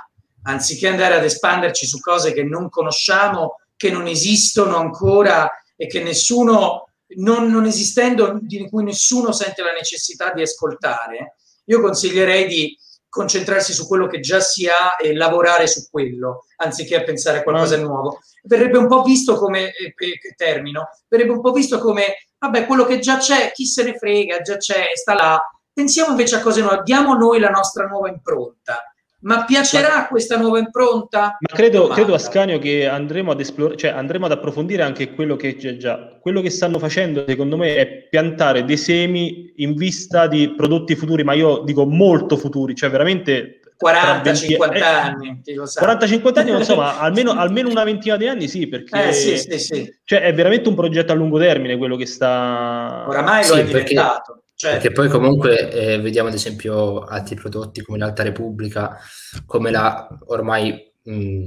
anziché 0.42 0.88
andare 0.88 1.14
ad 1.14 1.24
espanderci 1.24 1.86
su 1.86 2.00
cose 2.00 2.32
che 2.32 2.42
non 2.42 2.68
conosciamo, 2.68 3.60
che 3.76 3.90
non 3.90 4.06
esistono 4.06 4.76
ancora 4.76 5.48
e 5.74 5.86
che 5.86 6.02
nessuno, 6.02 6.88
non, 7.16 7.50
non 7.50 7.64
esistendo, 7.64 8.38
di 8.40 8.68
cui 8.68 8.84
nessuno 8.84 9.32
sente 9.32 9.62
la 9.62 9.72
necessità 9.72 10.32
di 10.32 10.42
ascoltare. 10.42 11.36
Io 11.64 11.80
consiglierei 11.80 12.46
di 12.46 12.78
concentrarsi 13.16 13.72
su 13.72 13.86
quello 13.86 14.06
che 14.06 14.20
già 14.20 14.40
si 14.40 14.66
ha 14.66 14.94
e 15.02 15.14
lavorare 15.14 15.66
su 15.66 15.88
quello, 15.90 16.44
anziché 16.56 17.02
pensare 17.02 17.38
a 17.38 17.42
qualcosa 17.42 17.76
di 17.76 17.82
nuovo. 17.82 18.20
Verrebbe 18.42 18.76
un 18.76 18.86
po' 18.86 19.02
visto 19.02 19.36
come, 19.36 19.72
eh, 19.72 19.94
termino, 20.36 20.90
verrebbe 21.08 21.32
un 21.32 21.40
po' 21.40 21.52
visto 21.52 21.78
come 21.78 22.28
vabbè, 22.38 22.66
quello 22.66 22.84
che 22.84 22.98
già 22.98 23.16
c'è, 23.16 23.50
chi 23.52 23.64
se 23.64 23.82
ne 23.84 23.96
frega, 23.96 24.42
già 24.42 24.58
c'è, 24.58 24.90
sta 24.94 25.14
là. 25.14 25.40
Pensiamo 25.72 26.10
invece 26.10 26.36
a 26.36 26.40
cose 26.40 26.60
nuove, 26.60 26.82
diamo 26.84 27.14
noi 27.14 27.40
la 27.40 27.48
nostra 27.48 27.86
nuova 27.86 28.08
impronta. 28.08 28.82
Ma 29.26 29.44
piacerà 29.44 29.96
ma, 29.96 30.06
questa 30.06 30.36
nuova 30.36 30.58
impronta? 30.58 31.36
Ma 31.40 31.54
credo, 31.54 31.88
credo 31.88 32.14
Ascanio 32.14 32.60
che 32.60 32.86
andremo 32.86 33.32
ad 33.32 33.40
esplorare, 33.40 33.76
cioè 33.76 33.90
andremo 33.90 34.26
ad 34.26 34.32
approfondire 34.32 34.84
anche 34.84 35.14
quello 35.14 35.34
che 35.34 35.56
c'è 35.56 35.76
già. 35.76 36.16
Quello 36.20 36.40
che 36.40 36.50
stanno 36.50 36.78
facendo, 36.78 37.24
secondo 37.26 37.56
me, 37.56 37.74
è 37.74 37.86
piantare 38.08 38.64
dei 38.64 38.76
semi 38.76 39.52
in 39.56 39.74
vista 39.74 40.28
di 40.28 40.54
prodotti 40.54 40.94
futuri, 40.94 41.24
ma 41.24 41.32
io 41.32 41.62
dico 41.64 41.84
molto 41.86 42.36
futuri, 42.36 42.76
cioè 42.76 42.88
veramente 42.88 43.62
40-50 43.84 44.74
eh, 44.74 44.80
anni. 44.80 45.42
40-50 45.44 46.38
anni, 46.38 46.50
non 46.52 46.64
so, 46.64 46.76
ma 46.76 47.00
almeno, 47.00 47.32
almeno, 47.32 47.68
una 47.68 47.82
ventina 47.82 48.16
di 48.16 48.28
anni 48.28 48.46
sì, 48.46 48.68
perché 48.68 49.08
eh, 49.08 49.12
sì, 49.12 49.36
sì, 49.36 49.58
sì. 49.58 49.94
Cioè, 50.04 50.20
è 50.20 50.32
veramente 50.34 50.68
un 50.68 50.76
progetto 50.76 51.10
a 51.10 51.16
lungo 51.16 51.38
termine 51.38 51.76
quello 51.76 51.96
che 51.96 52.06
sta... 52.06 53.04
Oramai 53.08 53.46
lo 53.48 53.56
è 53.56 53.64
diventato. 53.64 54.32
Perché, 54.32 54.44
cioè... 54.56 54.72
perché 54.72 54.90
poi 54.90 55.08
comunque 55.08 55.70
eh, 55.70 56.00
vediamo 56.00 56.28
ad 56.28 56.34
esempio 56.34 57.04
altri 57.04 57.34
prodotti 57.34 57.82
come 57.82 57.98
l'Alta 57.98 58.22
Repubblica, 58.22 58.98
come 59.44 59.70
la 59.70 60.08
ormai 60.28 60.92
mh, 61.02 61.46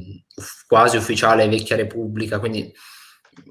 quasi 0.68 0.98
ufficiale 0.98 1.48
Vecchia 1.48 1.76
Repubblica, 1.76 2.38
quindi 2.38 2.72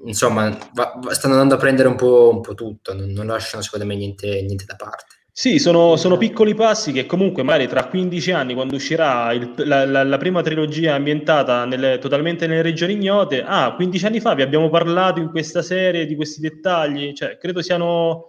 insomma 0.05 0.49
va, 0.73 0.97
va, 1.03 1.13
stanno 1.13 1.33
andando 1.33 1.55
a 1.55 1.57
prendere 1.57 1.89
un 1.89 1.95
po', 1.95 2.31
un 2.33 2.41
po 2.41 2.53
tutto, 2.53 2.93
non, 2.93 3.09
non 3.09 3.27
lasciano 3.27 3.61
secondo 3.61 3.85
me 3.85 3.95
niente, 3.95 4.41
niente 4.41 4.63
da 4.65 4.75
parte. 4.75 5.17
Sì, 5.31 5.57
sono, 5.57 5.95
sono, 5.95 6.17
piccoli 6.17 6.53
passi 6.53 6.91
che 6.91 7.05
comunque 7.05 7.43
magari 7.43 7.67
tra 7.67 7.87
15 7.87 8.31
anni, 8.31 8.53
quando 8.53 8.75
uscirà 8.75 9.31
il, 9.31 9.53
la, 9.57 9.85
la, 9.85 10.03
la, 10.03 10.17
prima 10.17 10.41
trilogia 10.41 10.95
ambientata 10.95 11.63
nelle, 11.65 11.97
totalmente 11.97 12.45
nelle 12.45 12.61
regioni 12.61 12.93
ignote, 12.93 13.43
ah, 13.45 13.73
15 13.73 14.05
anni 14.05 14.19
fa 14.19 14.33
vi 14.35 14.41
abbiamo 14.41 14.69
parlato 14.69 15.21
in 15.21 15.29
questa 15.29 15.61
serie 15.61 16.05
di 16.05 16.15
questi 16.15 16.41
dettagli, 16.41 17.13
cioè, 17.13 17.37
credo 17.37 17.61
siano... 17.61 18.28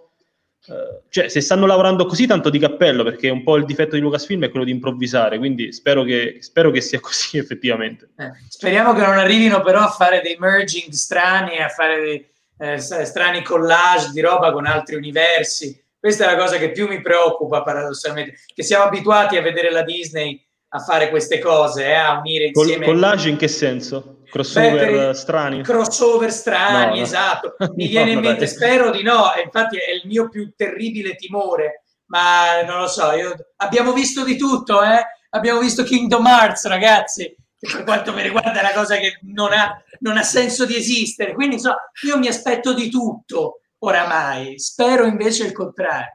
Cioè, 1.09 1.29
se 1.29 1.41
stanno 1.41 1.67
lavorando 1.67 2.07
così, 2.07 2.27
tanto 2.27 2.51
di 2.51 2.59
cappello, 2.59 3.03
perché 3.03 3.29
un 3.29 3.43
po' 3.43 3.57
il 3.57 3.65
difetto 3.65 3.95
di 3.95 4.01
Lucasfilm 4.01 4.45
è 4.45 4.51
quello 4.51 4.65
di 4.65 4.71
improvvisare, 4.71 5.39
quindi 5.39 5.73
spero 5.73 6.03
che, 6.03 6.39
spero 6.41 6.71
che 6.71 6.81
sia 6.81 6.99
così 7.01 7.39
effettivamente. 7.39 8.11
Eh, 8.17 8.31
speriamo 8.49 8.93
che 8.95 9.01
non 9.01 9.19
arrivino 9.19 9.63
però 9.63 9.81
a 9.81 9.89
fare 9.89 10.21
dei 10.23 10.37
merging 10.39 10.91
strani, 10.93 11.59
a 11.59 11.69
fare 11.69 12.01
dei 12.01 12.29
eh, 12.59 12.79
strani 12.79 13.43
collage 13.43 14.11
di 14.13 14.21
roba 14.21 14.53
con 14.53 14.67
altri 14.67 14.97
universi 14.97 15.89
questa 16.01 16.25
è 16.25 16.35
la 16.35 16.43
cosa 16.43 16.57
che 16.57 16.71
più 16.71 16.89
mi 16.89 17.03
preoccupa 17.03 17.63
paradossalmente, 17.63 18.37
che 18.55 18.63
siamo 18.63 18.85
abituati 18.85 19.37
a 19.37 19.43
vedere 19.43 19.71
la 19.71 19.83
Disney 19.83 20.43
a 20.69 20.79
fare 20.79 21.11
queste 21.11 21.39
cose, 21.39 21.85
eh, 21.85 21.93
a 21.93 22.19
unire 22.19 22.47
insieme... 22.47 22.87
Col, 22.87 22.95
collage 22.95 23.29
in 23.29 23.37
che 23.37 23.49
senso? 23.49 24.20
Crossover 24.31 25.09
Beh, 25.09 25.15
strani? 25.15 25.63
Crossover 25.63 26.33
strani, 26.33 26.99
no, 26.99 27.05
esatto. 27.05 27.57
Mi 27.75 27.85
no, 27.85 27.91
viene 27.91 28.11
in 28.13 28.21
mente, 28.21 28.47
spero 28.47 28.91
di 28.91 29.03
no, 29.03 29.25
infatti 29.43 29.77
è 29.77 29.93
il 29.93 30.03
mio 30.05 30.29
più 30.29 30.53
terribile 30.57 31.17
timore, 31.17 31.85
ma 32.07 32.63
non 32.63 32.79
lo 32.79 32.87
so, 32.87 33.13
io... 33.13 33.35
abbiamo 33.57 33.93
visto 33.93 34.25
di 34.25 34.37
tutto, 34.37 34.83
eh? 34.83 35.05
Abbiamo 35.31 35.61
visto 35.61 35.83
Kingdom 35.83 36.27
Hearts, 36.27 36.67
ragazzi, 36.67 37.35
che 37.59 37.69
per 37.73 37.85
quanto 37.85 38.13
mi 38.13 38.23
riguarda 38.23 38.59
è 38.59 38.61
una 38.61 38.73
cosa 38.73 38.97
che 38.97 39.19
non 39.23 39.53
ha, 39.53 39.83
non 40.01 40.17
ha 40.17 40.23
senso 40.23 40.65
di 40.65 40.77
esistere, 40.77 41.35
quindi 41.35 41.59
so, 41.59 41.75
io 42.07 42.19
mi 42.19 42.29
aspetto 42.29 42.73
di 42.73 42.89
tutto 42.89 43.61
oramai. 43.81 44.59
Spero 44.59 45.05
invece 45.05 45.45
il 45.45 45.53
contrario. 45.53 46.13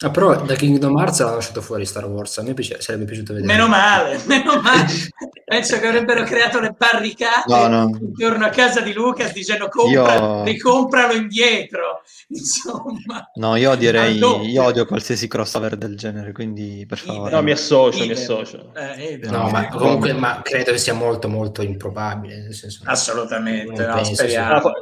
Ah, 0.00 0.10
però 0.10 0.36
da 0.42 0.54
Kingdom 0.54 0.94
Hearts 0.98 1.20
l'hanno 1.20 1.36
lasciato 1.36 1.62
fuori 1.62 1.86
Star 1.86 2.04
Wars, 2.04 2.36
a 2.36 2.42
me 2.42 2.52
piace, 2.52 2.82
sarebbe 2.82 3.06
piaciuto 3.06 3.32
vedere. 3.32 3.50
Meno 3.50 3.66
male, 3.66 4.20
meno 4.26 4.60
male. 4.60 4.84
Penso 5.42 5.78
che 5.78 5.86
avrebbero 5.86 6.22
creato 6.24 6.60
le 6.60 6.74
barricate 6.76 7.44
no, 7.46 7.66
no. 7.68 7.98
intorno 7.98 8.44
a 8.44 8.50
casa 8.50 8.80
di 8.80 8.92
Lucas 8.92 9.32
dicendo 9.32 9.68
compra, 9.68 10.14
io... 10.14 10.44
ricompralo 10.44 11.14
indietro. 11.14 12.02
Insomma. 12.28 13.30
No, 13.36 13.56
io 13.56 13.70
odierei, 13.70 14.18
io 14.18 14.62
odio 14.62 14.84
qualsiasi 14.84 15.28
crossover 15.28 15.76
del 15.76 15.96
genere, 15.96 16.32
quindi 16.32 16.84
per 16.86 16.98
favore. 16.98 17.30
No, 17.34 17.40
mi 17.40 17.52
associo, 17.52 18.04
mi 18.04 18.12
associo. 18.12 18.74
Eh, 18.74 19.18
no, 19.22 19.48
ma 19.48 19.68
comunque 19.68 20.12
ma 20.12 20.42
credo 20.42 20.72
che 20.72 20.78
sia 20.78 20.94
molto 20.94 21.28
molto 21.28 21.62
improbabile. 21.62 22.42
Nel 22.42 22.54
senso, 22.54 22.82
Assolutamente, 22.84 23.86
no, 23.86 24.04
speriamo. 24.04 24.72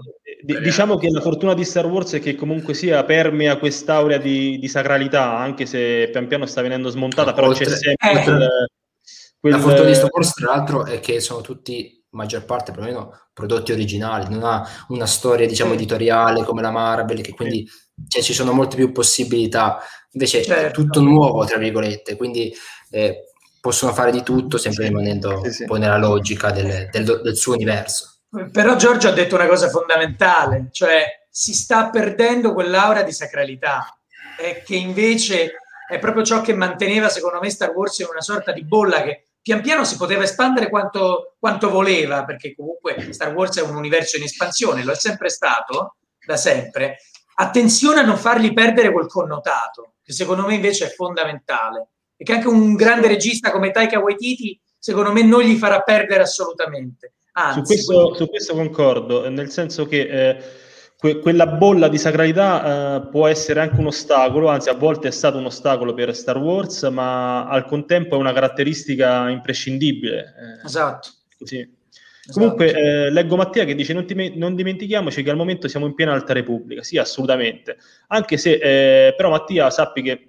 D- 0.45 0.61
diciamo 0.61 0.99
che 0.99 1.09
la 1.09 1.23
fortuna 1.23 1.55
di 1.55 1.65
Star 1.65 1.87
Wars 1.87 2.13
è 2.13 2.21
che 2.21 2.35
comunque 2.35 2.75
sia 2.75 3.03
permea 3.05 3.57
quest'aurea 3.57 4.19
di, 4.19 4.59
di 4.59 4.69
sacralità, 4.69 5.39
anche 5.39 5.65
se 5.65 6.11
pian 6.13 6.27
piano 6.27 6.45
sta 6.45 6.61
venendo 6.61 6.91
smontata, 6.91 7.31
no, 7.31 7.35
però 7.35 7.47
oltre, 7.47 7.65
c'è 7.65 7.77
sempre 7.77 8.11
eh, 8.11 8.23
quel, 8.23 8.49
quel... 9.41 9.53
La 9.55 9.59
fortuna 9.59 9.89
di 9.89 9.95
Star 9.95 10.11
Wars, 10.13 10.35
tra 10.35 10.55
l'altro, 10.55 10.85
è 10.85 11.01
che 11.01 11.21
sono 11.21 11.41
tutti, 11.41 12.05
maggior 12.11 12.45
parte 12.45 12.73
perlomeno, 12.73 13.29
prodotti 13.33 13.73
originali, 13.73 14.27
non 14.29 14.45
ha 14.45 14.69
una 14.89 15.07
storia, 15.07 15.47
diciamo, 15.47 15.73
editoriale 15.73 16.45
come 16.45 16.61
la 16.61 16.71
Marvel, 16.71 17.23
che 17.23 17.33
quindi 17.33 17.67
cioè, 18.07 18.21
ci 18.21 18.35
sono 18.35 18.53
molte 18.53 18.77
più 18.77 18.93
possibilità. 18.93 19.79
Invece 20.13 20.43
certo. 20.43 20.67
è 20.67 20.71
tutto 20.73 21.01
nuovo, 21.01 21.43
tra 21.47 21.57
virgolette, 21.57 22.17
quindi 22.17 22.53
eh, 22.91 23.31
possono 23.63 23.95
fare 23.95 24.11
di 24.11 24.23
tutto, 24.23 24.59
sempre 24.59 24.89
rimanendo 24.89 25.41
sì, 25.45 25.53
sì. 25.53 25.63
un 25.63 25.69
po' 25.69 25.77
nella 25.77 25.97
logica 25.97 26.51
del, 26.51 26.91
del, 26.91 27.21
del 27.23 27.35
suo 27.35 27.55
universo. 27.55 28.14
Però 28.51 28.75
Giorgio 28.75 29.09
ha 29.09 29.13
detto 29.13 29.37
una 29.37 29.47
cosa 29.47 29.69
fondamentale, 29.69 30.69
cioè 30.73 31.27
si 31.31 31.55
sta 31.55 31.89
perdendo 31.91 32.53
quell'aura 32.53 33.03
di 33.03 33.13
sacralità, 33.13 33.97
e 34.37 34.63
che 34.65 34.75
invece 34.75 35.55
è 35.89 36.01
proprio 36.01 36.25
ciò 36.25 36.41
che 36.41 36.53
manteneva, 36.53 37.09
secondo 37.09 37.39
me, 37.39 37.49
Star 37.51 37.71
Wars 37.71 37.99
in 38.01 38.09
una 38.11 38.23
sorta 38.23 38.51
di 38.51 38.65
bolla 38.65 39.03
che 39.03 39.27
pian 39.41 39.61
piano 39.61 39.85
si 39.85 39.97
poteva 39.97 40.25
espandere 40.25 40.69
quanto, 40.69 41.37
quanto 41.39 41.71
voleva, 41.71 42.25
perché 42.25 42.57
comunque 42.57 43.13
Star 43.13 43.33
Wars 43.33 43.57
è 43.59 43.63
un 43.63 43.77
universo 43.77 44.17
in 44.17 44.25
espansione, 44.25 44.83
lo 44.83 44.93
è 44.93 44.97
sempre 44.97 45.29
stato, 45.29 45.97
da 46.27 46.37
sempre. 46.37 46.97
Attenzione 47.35 48.01
a 48.01 48.05
non 48.05 48.17
fargli 48.17 48.53
perdere 48.53 48.91
quel 48.91 49.07
connotato, 49.07 49.95
che 50.03 50.13
secondo 50.13 50.45
me 50.45 50.55
invece 50.55 50.87
è 50.87 50.91
fondamentale, 50.91 51.89
e 52.17 52.25
che 52.25 52.33
anche 52.33 52.49
un 52.49 52.75
grande 52.75 53.07
regista 53.07 53.53
come 53.53 53.71
Taika 53.71 54.01
Waititi, 54.01 54.61
secondo 54.77 55.13
me, 55.13 55.23
non 55.23 55.43
gli 55.43 55.57
farà 55.57 55.83
perdere 55.83 56.23
assolutamente 56.23 57.13
Anzi, 57.37 57.61
su, 57.61 57.85
questo, 57.87 58.15
su, 58.15 58.29
questo, 58.29 58.55
concordo, 58.55 59.29
nel 59.29 59.51
senso 59.51 59.87
che 59.87 60.01
eh, 60.07 60.37
que- 60.97 61.19
quella 61.19 61.47
bolla 61.49 61.89
di 61.89 61.99
sacralità 61.99 63.03
eh, 63.03 63.09
può 63.09 63.27
essere 63.27 63.61
anche 63.61 63.81
un 63.81 63.87
ostacolo, 63.87 64.49
anzi 64.49 64.69
a 64.69 64.75
volte 64.75 65.09
è 65.09 65.11
stato 65.11 65.39
un 65.39 65.47
ostacolo 65.47 65.95
per 65.95 66.15
Star 66.15 66.39
Wars, 66.39 66.83
ma 66.85 67.49
al 67.49 67.65
contempo 67.67 68.15
è 68.15 68.19
una 68.19 68.33
caratteristica 68.33 69.29
imprescindibile. 69.31 70.35
Eh, 70.63 70.67
esatto. 70.67 71.09
Così. 71.37 71.59
Esatto. 72.27 72.41
Comunque, 72.41 72.73
eh, 72.73 73.11
leggo 73.11 73.37
Mattia 73.37 73.65
che 73.65 73.75
dice: 73.75 73.93
non, 73.93 74.07
ti, 74.07 74.33
non, 74.37 74.55
dimentichiamoci 74.55 75.23
che 75.23 75.31
al 75.31 75.37
momento 75.37 75.67
siamo 75.67 75.87
in 75.87 75.95
piena 75.95 76.13
Alta 76.13 76.33
Repubblica. 76.33 76.85
Sì, 76.85 76.99
assolutamente. 76.99 77.77
Anche 78.09 78.37
se, 78.37 78.53
eh, 79.09 79.15
però, 79.15 79.31
Mattia, 79.31 79.71
sappi 79.71 80.03
che 80.03 80.25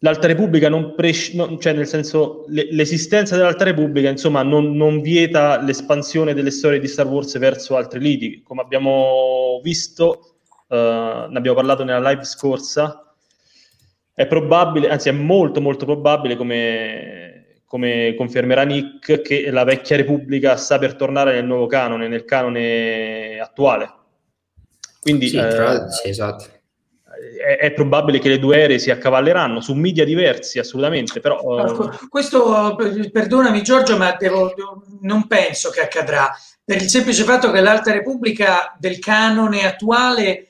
l'Alta 0.00 0.26
Repubblica 0.26 0.68
non, 0.68 0.94
pres- 0.94 1.32
non 1.32 1.58
cioè 1.58 1.72
nel 1.72 1.86
senso 1.86 2.44
le- 2.48 2.68
l'esistenza 2.70 3.36
dell'Alta 3.36 3.64
Repubblica 3.64 4.08
insomma 4.08 4.42
non, 4.42 4.76
non, 4.76 5.00
vieta 5.00 5.60
l'espansione 5.60 6.34
delle 6.34 6.50
storie 6.50 6.80
di 6.80 6.88
Star 6.88 7.06
Wars 7.06 7.38
verso 7.38 7.76
altri 7.76 8.00
liti. 8.00 8.42
Come 8.42 8.60
abbiamo 8.60 9.60
visto 9.62 10.36
uh, 10.68 10.74
ne 10.76 11.36
abbiamo 11.36 11.56
parlato 11.56 11.84
nella 11.84 12.10
live 12.10 12.24
scorsa 12.24 13.00
è 14.12 14.26
probabile 14.26 14.88
anzi 14.88 15.08
è 15.10 15.12
molto 15.12 15.60
molto 15.60 15.84
probabile 15.84 16.36
come, 16.36 17.60
come 17.66 18.14
confermerà 18.16 18.64
Nick 18.64 19.20
che 19.20 19.50
la 19.50 19.64
vecchia 19.64 19.96
Repubblica 19.96 20.56
sta 20.56 20.78
per 20.78 20.94
tornare 20.94 21.34
nel 21.34 21.44
nuovo 21.44 21.66
canone 21.66 22.08
nel 22.08 22.24
canone 22.24 23.38
attuale. 23.38 23.94
Quindi 25.00 25.28
sì, 25.28 25.36
tra... 25.36 25.86
eh, 25.86 25.90
sì 25.90 26.08
esatto 26.08 26.55
è, 27.38 27.58
è, 27.58 27.72
probabile 27.72 28.18
che 28.18 28.28
le 28.28 28.38
due 28.38 28.64
aree 28.64 28.78
si 28.78 28.90
accavalleranno 28.90 29.60
su 29.60 29.74
media 29.74 30.04
diversi, 30.04 30.58
assolutamente. 30.58 31.20
Però, 31.20 31.40
uh... 31.42 31.90
Questo, 32.08 32.76
perdonami 33.12 33.62
Giorgio, 33.62 33.96
ma 33.96 34.16
devo, 34.18 34.52
non 35.00 35.26
penso 35.26 35.70
che 35.70 35.80
accadrà, 35.80 36.34
per 36.64 36.82
il 36.82 36.88
semplice 36.88 37.24
fatto 37.24 37.50
che 37.50 37.60
l'Alta 37.60 37.92
Repubblica 37.92 38.74
del 38.78 38.98
canone 38.98 39.66
attuale 39.66 40.48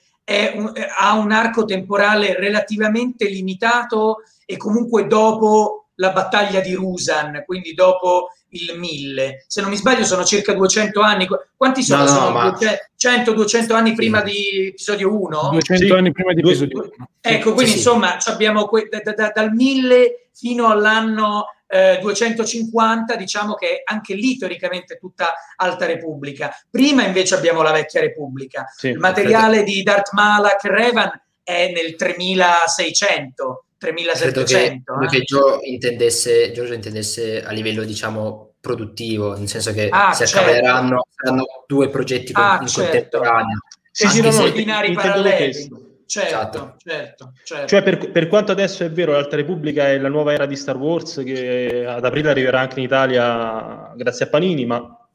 un, 0.55 0.72
ha 0.98 1.14
un 1.14 1.30
arco 1.30 1.64
temporale 1.64 2.34
relativamente 2.34 3.28
limitato 3.28 4.22
e 4.44 4.56
comunque 4.56 5.06
dopo 5.06 5.88
la 5.97 6.10
battaglia 6.10 6.60
di 6.60 6.74
Rusan, 6.74 7.43
quindi 7.47 7.72
dopo 7.74 8.30
il 8.62 8.78
1000. 8.78 9.44
Se 9.46 9.60
non 9.60 9.70
mi 9.70 9.76
sbaglio 9.76 10.04
sono 10.04 10.24
circa 10.24 10.52
200 10.52 11.00
anni. 11.00 11.26
Quanti 11.56 11.82
sono? 11.82 12.02
No, 12.02 12.08
sono 12.08 12.30
ma... 12.30 12.58
100-200 12.98 13.72
anni 13.72 13.94
prima 13.94 14.22
di 14.22 14.68
episodio 14.68 15.14
1? 15.14 15.48
200 15.52 15.86
sì. 15.86 15.92
anni 15.92 16.12
prima 16.12 16.32
di 16.32 16.40
episodio 16.40 16.90
1. 16.96 17.08
Ecco, 17.20 17.52
quindi 17.52 17.72
sì, 17.72 17.76
insomma 17.78 18.16
abbiamo 18.24 18.66
que- 18.66 18.88
da, 18.88 19.12
da, 19.12 19.32
dal 19.34 19.52
1000 19.52 20.28
fino 20.32 20.68
all'anno 20.68 21.46
eh, 21.68 21.98
250, 22.00 23.16
diciamo 23.16 23.54
che 23.54 23.82
anche 23.84 24.14
lì 24.14 24.36
teoricamente 24.36 24.96
tutta 24.98 25.34
Alta 25.56 25.86
Repubblica. 25.86 26.54
Prima 26.70 27.04
invece 27.04 27.34
abbiamo 27.34 27.62
la 27.62 27.72
Vecchia 27.72 28.00
Repubblica. 28.00 28.66
Sì, 28.74 28.88
il 28.88 28.98
materiale 28.98 29.62
di 29.62 29.82
Darth 29.82 30.12
Malak 30.12 30.64
Revan 30.64 31.10
è 31.42 31.72
nel 31.72 31.96
3600 31.96 33.66
3700. 33.78 34.94
Credo 34.94 35.06
che, 35.06 35.16
eh? 35.16 35.18
che 35.18 35.24
Gio 35.24 35.58
intendesse, 35.62 36.52
Giorgio 36.52 36.74
intendesse 36.74 37.44
a 37.44 37.50
livello, 37.52 37.84
diciamo, 37.84 38.45
produttivo, 38.66 39.36
nel 39.36 39.48
senso 39.48 39.72
che 39.72 39.88
ah, 39.88 40.12
si 40.12 40.26
certo. 40.26 40.38
accaveranno 40.38 41.06
saranno 41.14 41.44
due 41.66 41.88
progetti 41.88 42.32
ah, 42.34 42.59
in 42.60 42.66
certo. 42.66 42.90
contemporanea. 42.90 43.59
Si 43.90 44.09
girano 44.09 44.51
binari 44.51 44.93
paralleli. 44.93 45.84
Certo, 46.06 46.28
esatto. 46.28 46.76
certo, 46.84 47.32
certo. 47.43 47.66
Cioè, 47.66 47.82
per, 47.82 48.10
per, 48.12 48.28
quanto 48.28 48.52
adesso 48.52 48.84
è 48.84 48.90
vero, 48.90 49.12
l'Alta 49.12 49.34
Repubblica 49.34 49.88
è 49.88 49.98
la 49.98 50.09
nuova 50.09 50.32
era 50.32 50.47
di 50.47 50.55
Star 50.55 50.76
Wars 50.76 51.20
che 51.24 51.84
ad 51.84 52.05
aprile 52.05 52.30
arriverà 52.30 52.60
anche 52.60 52.78
in 52.78 52.84
Italia 52.84 53.93
grazie 53.97 54.26
a 54.26 54.28
Panini, 54.28 54.66
ma 54.66 55.05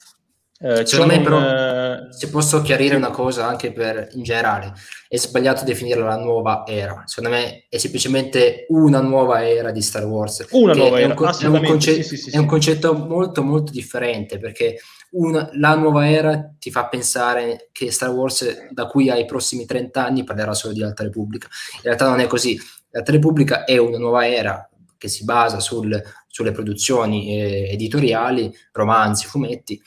eh, 0.64 0.86
Secondo 0.86 1.16
me, 1.16 1.22
però, 1.22 1.40
eh... 1.42 2.14
se 2.14 2.30
posso 2.30 2.62
chiarire 2.62 2.96
una 2.96 3.10
cosa 3.10 3.48
anche 3.48 3.74
per 3.74 4.10
in 4.12 4.22
generale, 4.22 4.74
è 5.08 5.18
sbagliato 5.18 5.64
definirla 5.64 6.06
la 6.06 6.18
nuova 6.18 6.64
era. 6.68 7.02
Secondo 7.06 7.36
me 7.36 7.66
è 7.68 7.78
semplicemente 7.80 8.68
una 8.70 9.02
nuova 9.02 9.48
era 9.48 9.72
di 9.72 9.82
Star 9.82 10.06
Wars. 10.06 10.46
Una 10.52 10.74
nuova 10.74 11.00
è 11.00 11.04
era, 11.04 11.16
un, 11.18 11.36
è 11.40 11.46
un, 11.46 11.64
conce- 11.66 12.04
sì, 12.04 12.16
sì, 12.16 12.30
sì, 12.30 12.30
è 12.30 12.38
un 12.38 12.46
concetto 12.46 12.94
molto, 12.94 13.42
molto 13.42 13.72
differente 13.72 14.38
perché 14.38 14.80
una, 15.12 15.50
la 15.54 15.76
nuova 15.76 16.08
era 16.08 16.54
ti 16.60 16.70
fa 16.70 16.88
pensare 16.88 17.70
che 17.72 17.90
Star 17.92 18.12
Wars 18.12 18.70
da 18.70 18.86
qui 18.86 19.10
ai 19.10 19.26
prossimi 19.26 19.66
30 19.66 20.06
anni 20.06 20.24
parlerà 20.24 20.54
solo 20.54 20.74
di 20.74 20.84
Alta 20.84 21.02
Repubblica. 21.02 21.48
In 21.78 21.82
realtà 21.84 22.08
non 22.08 22.20
è 22.20 22.28
così. 22.28 22.60
L'Alta 22.92 23.12
Repubblica 23.12 23.64
è 23.64 23.78
una 23.78 23.98
nuova 23.98 24.28
era 24.28 24.70
che 24.96 25.08
si 25.08 25.24
basa 25.24 25.60
sul, 25.60 26.00
sulle 26.28 26.52
produzioni 26.52 27.36
eh, 27.36 27.72
editoriali, 27.72 28.56
romanzi, 28.74 29.26
fumetti 29.26 29.82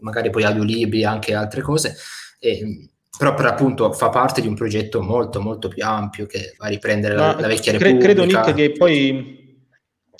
magari 0.00 0.30
poi 0.30 0.44
audiolibri, 0.44 1.04
anche 1.04 1.34
altre 1.34 1.62
cose, 1.62 1.96
e, 2.38 2.90
però 3.18 3.34
per 3.34 3.46
appunto 3.46 3.92
fa 3.92 4.08
parte 4.10 4.40
di 4.40 4.46
un 4.46 4.54
progetto 4.54 5.02
molto 5.02 5.40
molto 5.40 5.68
più 5.68 5.84
ampio 5.84 6.26
che 6.26 6.54
va 6.56 6.66
a 6.66 6.68
riprendere 6.68 7.14
la, 7.14 7.36
la, 7.38 7.46
vecchia 7.46 7.72
cre- 7.72 7.92
Repubblica. 7.92 8.12
Credo 8.12 8.24
Nick 8.24 8.54
che 8.54 8.72
poi 8.72 9.36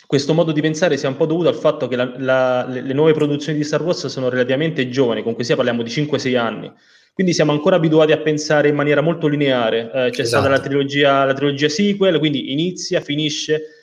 questo 0.07 0.33
modo 0.33 0.53
di 0.53 0.61
pensare 0.61 0.97
sia 0.97 1.09
un 1.09 1.17
po' 1.17 1.27
dovuto 1.27 1.49
al 1.49 1.55
fatto 1.55 1.87
che 1.87 1.95
la, 1.95 2.13
la, 2.17 2.67
le, 2.67 2.81
le, 2.81 2.95
nuove 2.95 3.13
produzioni 3.13 3.59
di 3.59 3.65
Star 3.65 3.83
Wars 3.83 4.07
sono 4.07 4.29
relativamente 4.29 4.89
giovani, 4.89 5.21
comunque 5.21 5.45
sia 5.45 5.55
parliamo 5.55 5.83
di 5.83 5.91
5-6 5.91 6.37
anni, 6.37 6.73
quindi 7.13 7.35
siamo 7.35 7.53
ancora 7.53 7.77
abituati 7.77 8.13
a 8.13 8.19
pensare 8.19 8.69
in 8.69 8.75
maniera 8.75 9.01
molto 9.01 9.27
lineare. 9.27 9.91
Eh, 9.93 10.11
c'è 10.11 10.23
esatto. 10.23 10.27
stata 10.27 10.49
la 10.49 10.61
trilogia, 10.61 11.25
la 11.25 11.35
trilogia 11.35 11.69
sequel, 11.69 12.19
quindi 12.19 12.53
inizia, 12.53 13.01
finisce, 13.01 13.78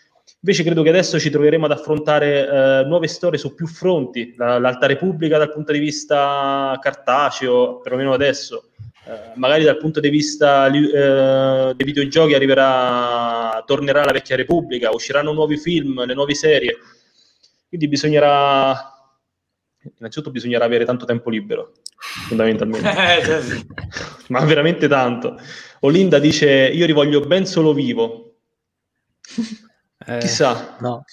Invece 0.45 0.63
credo 0.63 0.83
che 0.83 0.89
adesso 0.89 1.19
ci 1.19 1.31
troveremo 1.31 1.65
ad 1.65 1.71
affrontare 1.71 2.47
eh, 2.47 2.83
nuove 2.85 3.07
storie 3.07 3.39
su 3.39 3.55
più 3.55 3.65
fronti, 3.65 4.35
la, 4.37 4.59
l'Alta 4.59 4.85
Repubblica 4.85 5.39
dal 5.39 5.51
punto 5.51 5.71
di 5.71 5.79
vista 5.79 6.77
cartaceo, 6.79 7.79
perlomeno 7.79 8.13
adesso, 8.13 8.69
eh, 9.07 9.31
magari 9.35 9.63
dal 9.63 9.77
punto 9.77 9.99
di 9.99 10.09
vista 10.09 10.67
eh, 10.67 11.73
dei 11.75 11.85
videogiochi 11.85 12.33
arriverà, 12.33 13.63
tornerà 13.65 14.03
la 14.03 14.11
vecchia 14.11 14.35
Repubblica, 14.35 14.91
usciranno 14.91 15.31
nuovi 15.31 15.57
film, 15.57 16.05
le 16.05 16.13
nuove 16.13 16.33
serie, 16.33 16.77
quindi 17.67 17.87
bisognerà, 17.87 18.73
innanzitutto 19.97 20.31
bisognerà 20.31 20.65
avere 20.65 20.85
tanto 20.85 21.05
tempo 21.05 21.29
libero, 21.29 21.73
fondamentalmente, 22.27 22.89
eh, 22.89 23.65
ma 24.29 24.43
veramente 24.45 24.87
tanto. 24.87 25.39
Olinda 25.81 26.17
dice, 26.17 26.49
io 26.49 26.85
rivoglio 26.85 27.19
ben 27.21 27.45
solo 27.45 27.73
vivo. 27.73 28.37
Eh, 30.05 30.19
Chissà. 30.19 30.77
No. 30.79 31.03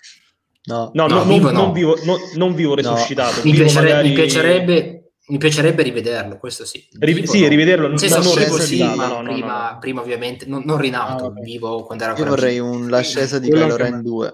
No, 0.65 0.93
no, 0.95 1.09
no, 1.09 1.17
no, 1.17 1.25
vivo, 1.25 1.51
non, 1.51 1.65
non, 1.65 1.73
vivo, 1.73 1.97
non, 2.37 2.55
vivo, 2.55 2.75
resuscitato. 2.77 3.41
Mi, 3.43 3.53
piacerebbe, 3.53 3.89
magari... 3.89 4.09
mi, 4.09 4.15
piacerebbe, 4.15 5.13
mi, 5.27 5.39
piacerebbe, 5.39 5.83
rivederlo, 5.83 6.39
questo 6.39 6.65
sì. 6.65 6.87
Riv- 7.01 7.25
sì, 7.25 7.49
rivederlo. 7.49 7.89
Non, 7.89 7.97
non 7.99 8.61
sì, 8.61 8.85
ma 8.85 9.23
prima, 9.25 9.77
prima, 9.81 10.01
ovviamente, 10.03 10.47
non, 10.47 10.77
rinato, 10.77 11.27
ah, 11.27 11.33
vivo 11.41 11.83
quando 11.83 12.05
era 12.05 12.17
Io 12.17 12.25
vorrei 12.27 12.61
un, 12.61 12.89
l'ascesa 12.89 13.41
di 13.41 13.51
Kylo 13.51 13.77
Ren 13.77 14.03
2. 14.03 14.33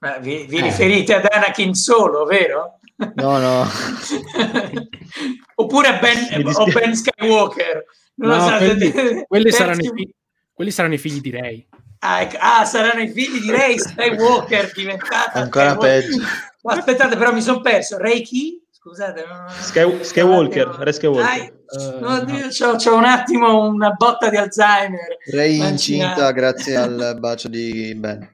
Eh, 0.00 0.20
vi, 0.20 0.46
vi 0.48 0.56
eh. 0.56 0.62
riferite 0.62 1.14
ad 1.14 1.26
Anakin 1.30 1.74
solo, 1.74 2.24
vero? 2.24 2.78
No, 3.16 3.38
no. 3.38 3.66
Oppure 5.56 5.88
a 5.88 5.98
Ben, 5.98 6.46
o 6.54 6.64
ben 6.72 6.94
Skywalker. 6.94 7.84
Non 8.14 8.36
no, 8.36 8.48
so, 8.48 8.56
quelli, 8.56 9.24
quelli, 9.26 9.50
saranno 9.50 9.82
i, 9.82 10.14
quelli 10.52 10.70
saranno 10.70 10.94
i 10.94 10.98
figli 10.98 11.20
di 11.20 11.30
Rey. 11.30 11.68
Ah, 12.02 12.22
ecco. 12.22 12.36
ah, 12.40 12.64
saranno 12.64 13.02
i 13.02 13.10
figli 13.10 13.40
di 13.40 13.50
Ray 13.50 13.78
Skywalker 13.78 14.72
diventata 14.72 15.32
ancora 15.32 15.70
Skywalker. 15.70 16.02
peggio. 16.02 16.22
Oh, 16.62 16.70
aspettate, 16.70 17.16
però 17.16 17.32
mi 17.32 17.42
sono 17.42 17.60
perso. 17.60 17.98
Ray 17.98 18.22
chi? 18.22 18.62
Scusate, 18.70 19.24
Sky, 19.60 20.02
Skywalker, 20.02 20.66
Ray 20.78 20.92
Skywalker. 20.94 21.52
uh, 21.66 21.98
no, 22.00 22.22
no. 22.22 22.48
C'ho, 22.48 22.76
c'ho, 22.76 22.94
un 22.94 23.04
attimo 23.04 23.68
una 23.68 23.90
botta 23.90 24.30
di 24.30 24.36
Alzheimer. 24.36 25.18
Ray 25.30 25.60
incinta 25.60 26.30
grazie 26.32 26.76
al 26.76 27.16
bacio 27.18 27.48
di 27.48 27.94
Ben. 27.94 28.26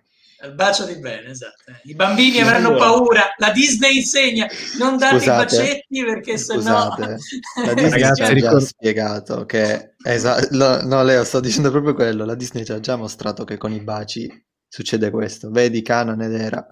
Il 0.46 0.54
bacio 0.54 0.84
di 0.84 0.98
bene, 0.98 1.30
esatto. 1.30 1.72
I 1.84 1.94
bambini 1.94 2.40
avranno 2.40 2.74
paura. 2.74 3.34
La 3.36 3.50
Disney 3.50 3.96
insegna 3.96 4.46
non 4.78 4.96
date 4.96 5.24
i 5.24 5.26
bacetti 5.26 6.04
perché 6.04 6.38
sennò. 6.38 6.94
La 6.96 7.74
Disney 7.74 7.90
Ragazzi, 7.90 8.22
ci 8.22 8.30
ha 8.30 8.32
ricordo... 8.32 8.58
già 8.58 8.64
spiegato 8.64 9.44
che. 9.44 9.94
Esatto, 10.02 10.48
no, 10.52 10.80
no, 10.82 11.02
Leo, 11.02 11.24
sto 11.24 11.40
dicendo 11.40 11.70
proprio 11.70 11.94
quello. 11.94 12.24
La 12.24 12.34
Disney 12.34 12.64
ci 12.64 12.72
ha 12.72 12.80
già 12.80 12.96
mostrato 12.96 13.44
che 13.44 13.56
con 13.56 13.72
i 13.72 13.80
baci 13.80 14.30
succede 14.68 15.10
questo. 15.10 15.50
Vedi, 15.50 15.82
Canon 15.82 16.22
ed 16.22 16.34
era, 16.34 16.66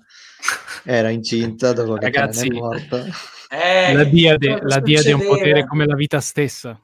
era 0.84 1.10
incinta 1.10 1.72
dopo 1.72 1.94
che 1.94 2.04
Ragazzi, 2.04 2.48
Canon 2.48 2.76
è 2.76 2.86
morto. 2.88 3.06
Eh, 3.50 3.94
la 3.94 4.04
diade, 4.04 4.58
la 4.62 4.80
diade 4.80 5.10
è 5.10 5.12
un 5.12 5.24
potere 5.24 5.66
come 5.66 5.86
la 5.86 5.94
vita 5.94 6.20
stessa. 6.20 6.80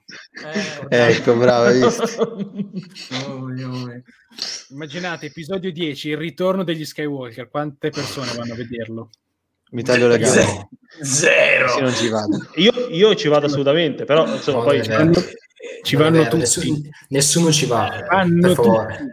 Eh, 0.89 1.17
ecco, 1.17 1.35
bravo, 1.37 1.65
hai 1.65 1.81
visto? 1.83 2.05
oh, 3.27 3.49
Immaginate, 4.71 5.27
episodio 5.27 5.73
10, 5.73 6.11
il 6.11 6.17
ritorno 6.17 6.63
degli 6.63 6.85
Skywalker. 6.85 7.49
Quante 7.49 7.91
persone 7.91 8.33
vanno 8.37 8.53
a 8.53 8.57
vederlo? 8.57 9.11
Mi 9.73 9.83
taglio 9.83 10.09
le 10.09 10.19
gambe. 10.19 10.69
Zero. 11.01 11.81
Non 11.81 11.93
ci 11.93 12.09
vado. 12.09 12.39
Io, 12.55 12.73
io, 12.91 13.15
ci 13.15 13.29
vado 13.29 13.47
assolutamente, 13.47 14.05
però 14.05 14.27
insomma, 14.27 14.59
no, 14.59 14.65
poi... 14.65 14.83
Ci 15.83 15.97
vanno 15.97 16.23
tutti. 16.25 16.37
Nessuno, 16.39 16.79
nessuno, 17.09 17.53
ci 17.53 17.67
va. 17.67 18.05
Vanno 18.09 18.55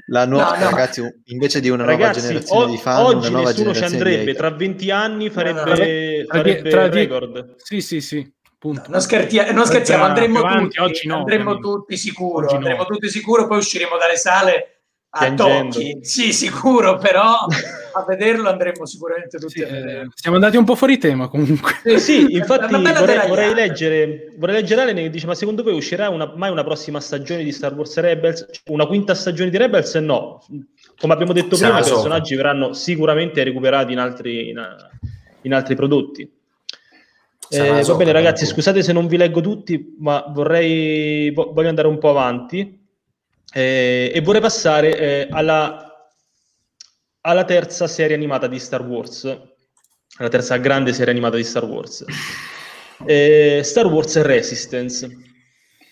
La 0.07 0.25
nuova, 0.25 0.57
no, 0.57 0.63
no. 0.63 0.69
ragazzi, 0.69 1.01
invece 1.25 1.59
di 1.59 1.69
una 1.69 1.83
ragazzi, 1.83 2.19
nuova 2.19 2.27
generazione 2.27 2.63
o, 2.63 2.67
di 2.67 2.77
fan, 2.77 3.05
oggi 3.05 3.17
una 3.17 3.29
nuova 3.29 3.49
nessuno 3.49 3.73
ci 3.73 3.83
andrebbe. 3.83 4.33
Tra 4.33 4.51
20 4.51 4.91
anni 4.91 5.29
farebbe, 5.29 6.25
farebbe 6.27 6.69
tra 6.69 6.89
record. 6.89 7.55
Sì, 7.57 7.81
sì, 7.81 8.01
sì. 8.01 8.33
Punto. 8.57 8.89
Non, 8.89 9.01
schertia- 9.01 9.51
non 9.51 9.65
scherziamo, 9.65 10.03
andremmo 10.03 10.39
avanti, 10.39 10.77
tutti, 10.77 11.07
no, 11.07 11.17
andremmo 11.17 11.59
tutti 11.59 11.95
sicuro, 11.95 12.47
andremmo 12.49 12.85
tutti 12.85 13.09
sicuro, 13.09 13.45
poi 13.47 13.57
usciremo 13.57 13.97
dalle 13.97 14.17
sale 14.17 14.76
a 15.17 15.33
tocchi, 15.33 15.99
sì, 16.01 16.31
sicuro, 16.31 16.97
però 16.97 17.33
a 17.93 18.03
vederlo 18.07 18.49
andremo 18.49 18.85
sicuramente 18.85 19.37
tutti 19.37 19.59
sì, 19.59 19.63
a 19.63 19.67
vedere. 19.67 20.07
Siamo 20.13 20.35
andati 20.37 20.57
un 20.57 20.65
po' 20.65 20.75
fuori 20.75 20.97
tema 20.97 21.27
comunque. 21.27 21.71
Eh, 21.83 21.99
sì, 21.99 22.33
infatti 22.33 22.73
vorrei, 22.75 23.27
vorrei, 23.27 23.53
leggere, 23.53 24.33
vorrei 24.37 24.55
leggere 24.55 24.81
Allen 24.81 24.95
che 24.95 25.09
dice, 25.09 25.25
ma 25.25 25.35
secondo 25.35 25.63
voi 25.63 25.73
uscirà 25.73 26.09
una, 26.09 26.31
mai 26.35 26.51
una 26.51 26.63
prossima 26.63 26.99
stagione 26.99 27.43
di 27.43 27.51
Star 27.51 27.73
Wars 27.73 27.97
Rebels? 27.97 28.45
Una 28.67 28.85
quinta 28.85 29.15
stagione 29.15 29.49
di 29.49 29.57
Rebels? 29.57 29.95
No. 29.95 30.43
come 30.99 31.13
abbiamo 31.13 31.33
detto 31.33 31.55
Sarà 31.55 31.75
prima, 31.75 31.87
i 31.87 31.89
personaggi 31.89 32.35
verranno 32.35 32.73
sicuramente 32.73 33.43
recuperati 33.43 33.93
in 33.93 33.99
altri, 33.99 34.49
in, 34.49 34.63
in 35.41 35.53
altri 35.53 35.75
prodotti. 35.75 36.31
Eh, 37.49 37.81
va 37.81 37.95
bene 37.95 38.11
ragazzi, 38.11 38.45
scusate 38.45 38.83
se 38.83 38.91
non 38.91 39.07
vi 39.07 39.15
leggo 39.15 39.39
tutti, 39.39 39.95
ma 39.99 40.25
vorrei 40.27 41.31
vo- 41.31 41.51
voglio 41.53 41.69
andare 41.69 41.87
un 41.87 41.97
po' 41.97 42.09
avanti 42.09 42.76
eh, 43.53 44.11
e 44.13 44.21
vorrei 44.21 44.41
passare 44.41 44.97
eh, 44.97 45.27
alla, 45.31 46.09
alla 47.21 47.43
terza 47.45 47.87
serie 47.87 48.15
animata 48.15 48.47
di 48.47 48.59
Star 48.59 48.81
Wars, 48.85 49.23
la 50.19 50.29
terza 50.29 50.57
grande 50.57 50.93
serie 50.93 51.11
animata 51.11 51.35
di 51.35 51.43
Star 51.43 51.65
Wars. 51.65 52.05
Eh, 53.05 53.61
Star 53.63 53.85
Wars 53.87 54.19
Resistance. 54.21 55.07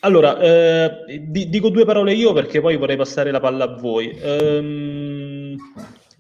Allora, 0.02 0.40
eh, 0.40 1.20
di- 1.28 1.50
dico 1.50 1.70
due 1.70 1.86
parole 1.86 2.14
io 2.14 2.32
perché 2.34 2.62
poi 2.62 2.78
vorrei 2.78 2.96
passare 2.96 3.32
la 3.32 3.40
palla 3.40 3.66
a 3.66 3.76
voi. 3.76 4.16
Ehm, 4.22 5.56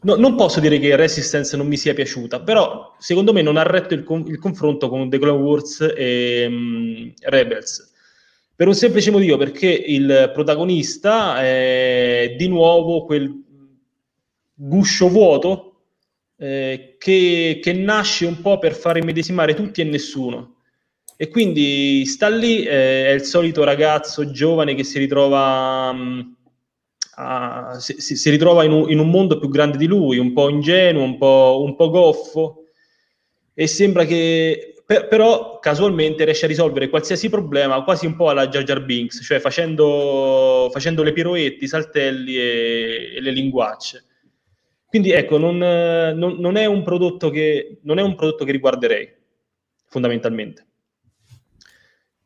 no- 0.01 0.15
non 0.15 0.35
posso 0.35 0.59
dire 0.59 0.79
che 0.79 0.95
Resistance 0.95 1.55
non 1.57 1.67
mi 1.67 1.77
sia 1.77 1.93
piaciuta, 1.93 2.41
però 2.41 2.95
secondo 2.99 3.31
me 3.33 3.41
non 3.41 3.57
ha 3.57 3.63
retto 3.63 3.93
il, 3.93 4.03
con- 4.03 4.25
il 4.27 4.39
confronto 4.39 4.89
con 4.89 5.09
The 5.09 5.19
Clone 5.19 5.41
Wars 5.41 5.81
e 5.95 6.47
mm, 6.49 7.09
Rebels. 7.21 7.93
Per 8.57 8.67
un 8.67 8.73
semplice 8.73 9.11
motivo, 9.11 9.35
perché 9.35 9.67
il 9.67 10.31
protagonista 10.33 11.41
è 11.41 12.35
di 12.37 12.47
nuovo 12.47 13.03
quel 13.03 13.43
guscio 14.53 15.09
vuoto 15.09 15.71
eh, 16.37 16.95
che, 16.97 17.59
che 17.61 17.73
nasce 17.73 18.25
un 18.25 18.39
po' 18.39 18.57
per 18.57 18.73
far 18.73 18.95
immedesimare 18.95 19.53
tutti 19.53 19.81
e 19.81 19.83
nessuno. 19.83 20.53
E 21.17 21.27
quindi 21.27 22.05
sta 22.05 22.29
lì, 22.29 22.63
eh, 22.63 23.07
è 23.07 23.11
il 23.11 23.23
solito 23.23 23.63
ragazzo 23.65 24.31
giovane 24.31 24.73
che 24.73 24.85
si 24.85 24.99
ritrova, 24.99 25.91
mh, 25.91 26.35
a- 27.15 27.77
si, 27.79 27.95
si- 27.99 28.15
si 28.15 28.29
ritrova 28.29 28.63
in, 28.63 28.71
un, 28.71 28.89
in 28.89 28.99
un 28.99 29.09
mondo 29.09 29.37
più 29.37 29.49
grande 29.49 29.77
di 29.77 29.85
lui, 29.85 30.17
un 30.17 30.31
po' 30.33 30.49
ingenuo, 30.49 31.03
un 31.03 31.17
po', 31.17 31.61
un 31.65 31.75
po' 31.75 31.89
goffo, 31.89 32.63
e 33.53 33.67
sembra 33.67 34.05
che 34.05 34.74
per- 34.85 35.07
però 35.07 35.59
casualmente 35.59 36.23
riesce 36.25 36.45
a 36.45 36.47
risolvere 36.47 36.89
qualsiasi 36.89 37.29
problema 37.29 37.83
quasi 37.83 38.05
un 38.05 38.15
po' 38.15 38.29
alla 38.29 38.47
Jar 38.47 38.63
Jar 38.63 38.83
Binks, 38.83 39.21
cioè 39.23 39.39
facendo, 39.39 40.69
facendo 40.71 41.03
le 41.03 41.13
piroetti, 41.13 41.63
i 41.63 41.67
saltelli 41.67 42.35
e, 42.37 43.13
e 43.15 43.21
le 43.21 43.31
linguacce. 43.31 44.05
Quindi 44.87 45.11
ecco, 45.11 45.37
non, 45.37 45.57
non- 45.57 46.37
non 46.39 46.55
è 46.55 46.65
un 46.65 46.83
prodotto 46.83 47.29
che, 47.29 47.79
non 47.83 47.99
è 47.99 48.01
un 48.01 48.15
prodotto 48.15 48.45
che 48.45 48.51
riguarderei, 48.51 49.13
fondamentalmente. 49.87 50.65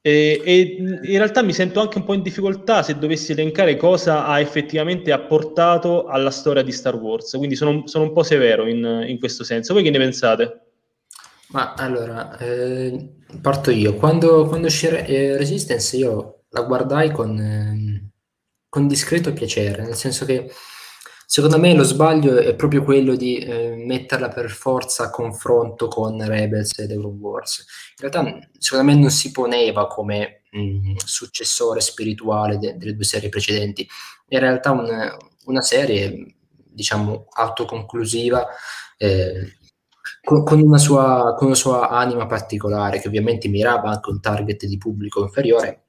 E, 0.01 0.41
e 0.45 0.59
in 0.79 1.17
realtà 1.17 1.41
mi 1.41 1.51
sento 1.51 1.81
anche 1.81 1.97
un 1.97 2.05
po' 2.05 2.13
in 2.13 2.21
difficoltà 2.21 2.83
se 2.83 2.97
dovessi 2.97 3.33
elencare 3.33 3.75
cosa 3.75 4.25
ha 4.25 4.39
effettivamente 4.39 5.11
apportato 5.11 6.05
alla 6.05 6.31
storia 6.31 6.61
di 6.63 6.71
Star 6.71 6.95
Wars, 6.95 7.31
quindi 7.35 7.55
sono, 7.55 7.85
sono 7.85 8.05
un 8.05 8.13
po' 8.13 8.23
severo 8.23 8.65
in, 8.67 9.03
in 9.07 9.19
questo 9.19 9.43
senso. 9.43 9.73
Voi 9.73 9.83
che 9.83 9.89
ne 9.89 9.97
pensate? 9.97 10.68
Ma 11.51 11.73
allora, 11.73 12.37
eh, 12.37 13.15
parto 13.41 13.71
io. 13.71 13.95
Quando, 13.95 14.45
quando 14.47 14.67
uscì 14.67 14.87
Re- 14.87 15.05
eh, 15.07 15.37
Resistance 15.37 15.97
io 15.97 16.43
la 16.49 16.61
guardai 16.61 17.11
con, 17.11 17.37
ehm, 17.39 18.09
con 18.69 18.87
discreto 18.87 19.33
piacere, 19.33 19.83
nel 19.83 19.95
senso 19.95 20.25
che 20.25 20.51
secondo 21.25 21.57
me 21.59 21.73
lo 21.73 21.83
sbaglio 21.83 22.37
è 22.37 22.55
proprio 22.55 22.83
quello 22.83 23.15
di 23.15 23.37
eh, 23.37 23.75
metterla 23.85 24.29
per 24.29 24.49
forza 24.51 25.05
a 25.05 25.09
confronto 25.09 25.87
con 25.87 26.23
Rebels 26.23 26.77
e 26.79 26.87
The 26.87 26.95
Clone 26.95 27.17
Wars. 27.19 27.65
In 28.01 28.09
realtà 28.09 28.47
secondo 28.59 28.85
me 28.91 28.95
non 28.99 29.09
si 29.09 29.31
poneva 29.31 29.87
come 29.87 30.43
mh, 30.51 30.95
successore 31.03 31.81
spirituale 31.81 32.57
de- 32.59 32.77
delle 32.77 32.93
due 32.95 33.03
serie 33.05 33.29
precedenti, 33.29 33.87
in 34.29 34.39
realtà 34.39 34.69
un- 34.71 35.17
una 35.45 35.61
serie 35.61 36.35
diciamo 36.71 37.25
autoconclusiva 37.31 38.47
eh, 38.97 39.57
con, 40.23 40.43
con 40.43 40.61
una 40.61 40.77
sua, 40.77 41.35
con 41.37 41.47
una 41.47 41.55
sua 41.55 41.89
anima 41.89 42.25
particolare, 42.25 42.99
che 42.99 43.07
ovviamente 43.07 43.47
mirava 43.47 43.89
anche 43.89 44.09
un 44.09 44.19
target 44.19 44.65
di 44.65 44.77
pubblico 44.77 45.21
inferiore, 45.21 45.83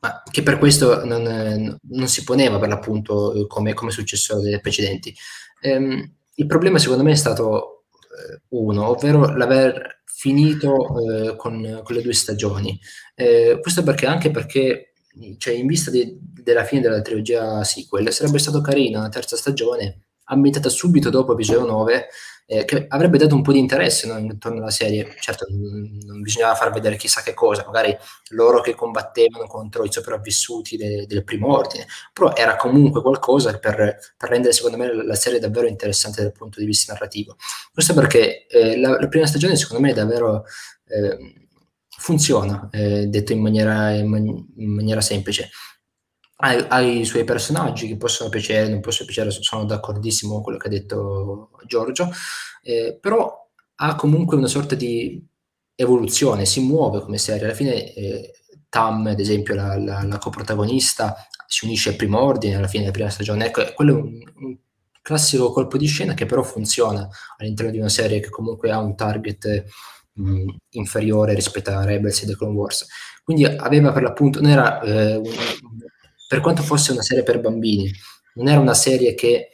ma 0.00 0.22
che 0.30 0.42
per 0.42 0.58
questo 0.58 1.04
non, 1.04 1.78
non 1.80 2.08
si 2.08 2.24
poneva 2.24 2.58
per 2.58 2.68
l'appunto 2.68 3.32
eh, 3.32 3.46
come, 3.46 3.74
come 3.74 3.90
successore 3.90 4.42
delle 4.42 4.60
precedenti. 4.60 5.14
Ehm, 5.62 6.14
il 6.34 6.46
problema 6.46 6.78
secondo 6.78 7.02
me 7.02 7.12
è 7.12 7.16
stato 7.16 7.84
eh, 7.90 8.42
uno, 8.50 8.88
ovvero 8.88 9.34
l'aver 9.36 10.02
finito 10.04 11.30
eh, 11.30 11.36
con, 11.36 11.80
con 11.82 11.94
le 11.94 12.02
due 12.02 12.12
stagioni. 12.12 12.78
Eh, 13.14 13.58
questo 13.60 13.82
perché 13.82 14.06
anche 14.06 14.30
perché 14.30 14.92
cioè, 15.38 15.54
in 15.54 15.66
vista 15.66 15.90
di- 15.90 16.18
della 16.20 16.64
fine 16.64 16.82
della 16.82 17.02
trilogia 17.02 17.64
sequel 17.64 18.12
sarebbe 18.12 18.38
stato 18.38 18.60
carina 18.60 18.98
una 18.98 19.08
terza 19.08 19.36
stagione 19.36 20.04
ambientata 20.24 20.68
subito 20.68 21.10
dopo 21.10 21.32
episodio 21.32 21.66
9 21.66 22.08
eh, 22.52 22.64
che 22.64 22.86
avrebbe 22.88 23.16
dato 23.16 23.36
un 23.36 23.42
po' 23.42 23.52
di 23.52 23.60
interesse 23.60 24.08
no, 24.08 24.18
intorno 24.18 24.58
alla 24.58 24.70
serie. 24.70 25.14
Certo, 25.20 25.46
non, 25.48 26.20
bisognava 26.20 26.56
far 26.56 26.72
vedere 26.72 26.96
chissà 26.96 27.22
che 27.22 27.32
cosa, 27.32 27.64
magari 27.64 27.96
loro 28.30 28.60
che 28.60 28.74
combattevano 28.74 29.46
contro 29.46 29.84
i 29.84 29.92
sopravvissuti 29.92 30.76
de- 30.76 31.06
del 31.06 31.22
primo 31.22 31.54
ordine, 31.56 31.86
però 32.12 32.34
era 32.34 32.56
comunque 32.56 33.02
qualcosa 33.02 33.56
per, 33.58 33.76
per 34.16 34.28
rendere 34.28 34.52
secondo 34.52 34.76
me 34.76 34.92
la 34.92 35.14
serie 35.14 35.38
davvero 35.38 35.68
interessante 35.68 36.22
dal 36.22 36.32
punto 36.32 36.58
di 36.58 36.66
vista 36.66 36.92
narrativo. 36.92 37.36
Questo 37.72 37.94
perché 37.94 38.46
eh, 38.48 38.76
la, 38.80 38.98
la 38.98 39.08
prima 39.08 39.26
stagione 39.26 39.54
secondo 39.56 39.82
me 39.82 39.90
è 39.92 39.94
davvero... 39.94 40.44
eh, 40.88 41.34
funziona, 42.00 42.66
eh, 42.72 43.08
detto 43.08 43.32
in 43.32 43.40
maniera, 43.42 43.90
in 43.90 44.08
man- 44.08 44.46
in 44.56 44.70
maniera 44.74 45.02
semplice. 45.02 45.50
Ha, 46.42 46.66
ha 46.68 46.80
i 46.80 47.04
suoi 47.04 47.24
personaggi 47.24 47.86
che 47.88 47.96
possono 47.96 48.30
piacere, 48.30 48.68
non 48.68 48.80
possono 48.80 49.06
piacere, 49.10 49.30
sono 49.30 49.64
d'accordissimo 49.64 50.34
con 50.34 50.42
quello 50.42 50.58
che 50.58 50.66
ha 50.68 50.70
detto 50.70 51.50
Giorgio, 51.66 52.10
eh, 52.62 52.96
però 53.00 53.48
ha 53.76 53.94
comunque 53.94 54.36
una 54.36 54.46
sorta 54.46 54.74
di 54.74 55.22
evoluzione, 55.74 56.46
si 56.46 56.60
muove 56.60 57.00
come 57.00 57.18
serie. 57.18 57.44
Alla 57.44 57.54
fine 57.54 57.92
eh, 57.94 58.32
Tam, 58.68 59.06
ad 59.06 59.18
esempio, 59.18 59.54
la, 59.54 59.76
la- 59.78 60.04
la 60.04 60.18
coprotagonista, 60.18 61.16
si 61.46 61.64
unisce 61.64 61.88
al 61.90 61.96
primo 61.96 62.20
ordine 62.20 62.54
alla 62.56 62.68
fine 62.68 62.82
della 62.84 62.94
prima 62.94 63.10
stagione. 63.10 63.46
Ecco, 63.46 63.62
quello 63.74 63.96
è 63.98 64.00
un, 64.00 64.18
un 64.36 64.56
classico 65.02 65.50
colpo 65.52 65.76
di 65.76 65.86
scena 65.86 66.14
che 66.14 66.26
però 66.26 66.42
funziona 66.42 67.08
all'interno 67.38 67.72
di 67.72 67.78
una 67.78 67.88
serie 67.88 68.20
che 68.20 68.28
comunque 68.30 68.70
ha 68.70 68.78
un 68.78 68.94
target 68.94 69.64
mh, 70.12 70.50
inferiore 70.70 71.34
rispetto 71.34 71.70
a 71.70 71.84
Rebels 71.84 72.22
e 72.22 72.26
The 72.26 72.36
Clone 72.36 72.54
Wars. 72.54 72.86
Quindi 73.24 73.44
aveva 73.44 73.92
per 73.92 74.02
l'appunto, 74.02 74.40
non 74.40 74.50
era, 74.50 74.80
eh, 74.82 75.16
un- 75.16 75.24
per 76.30 76.38
quanto 76.38 76.62
fosse 76.62 76.92
una 76.92 77.02
serie 77.02 77.24
per 77.24 77.40
bambini, 77.40 77.90
non 78.34 78.46
era 78.46 78.60
una 78.60 78.72
serie 78.72 79.16
che 79.16 79.48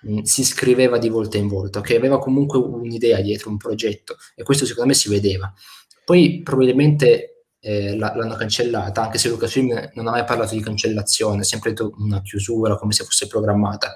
mh, 0.00 0.22
si 0.22 0.42
scriveva 0.42 0.96
di 0.96 1.10
volta 1.10 1.36
in 1.36 1.48
volta, 1.48 1.82
che 1.82 1.96
aveva 1.96 2.18
comunque 2.18 2.58
un'idea 2.58 3.20
dietro, 3.20 3.50
un 3.50 3.58
progetto, 3.58 4.16
e 4.34 4.42
questo 4.42 4.64
secondo 4.64 4.88
me 4.88 4.94
si 4.94 5.10
vedeva. 5.10 5.52
Poi 6.02 6.40
probabilmente 6.42 7.48
eh, 7.60 7.94
la- 7.98 8.14
l'hanno 8.16 8.36
cancellata, 8.36 9.02
anche 9.02 9.18
se 9.18 9.28
Lucasfilm 9.28 9.90
non 9.92 10.06
ha 10.06 10.12
mai 10.12 10.24
parlato 10.24 10.54
di 10.54 10.62
cancellazione, 10.62 11.42
ha 11.42 11.44
sempre 11.44 11.70
detto 11.72 11.92
una 11.98 12.22
chiusura, 12.22 12.78
come 12.78 12.94
se 12.94 13.04
fosse 13.04 13.26
programmata. 13.26 13.94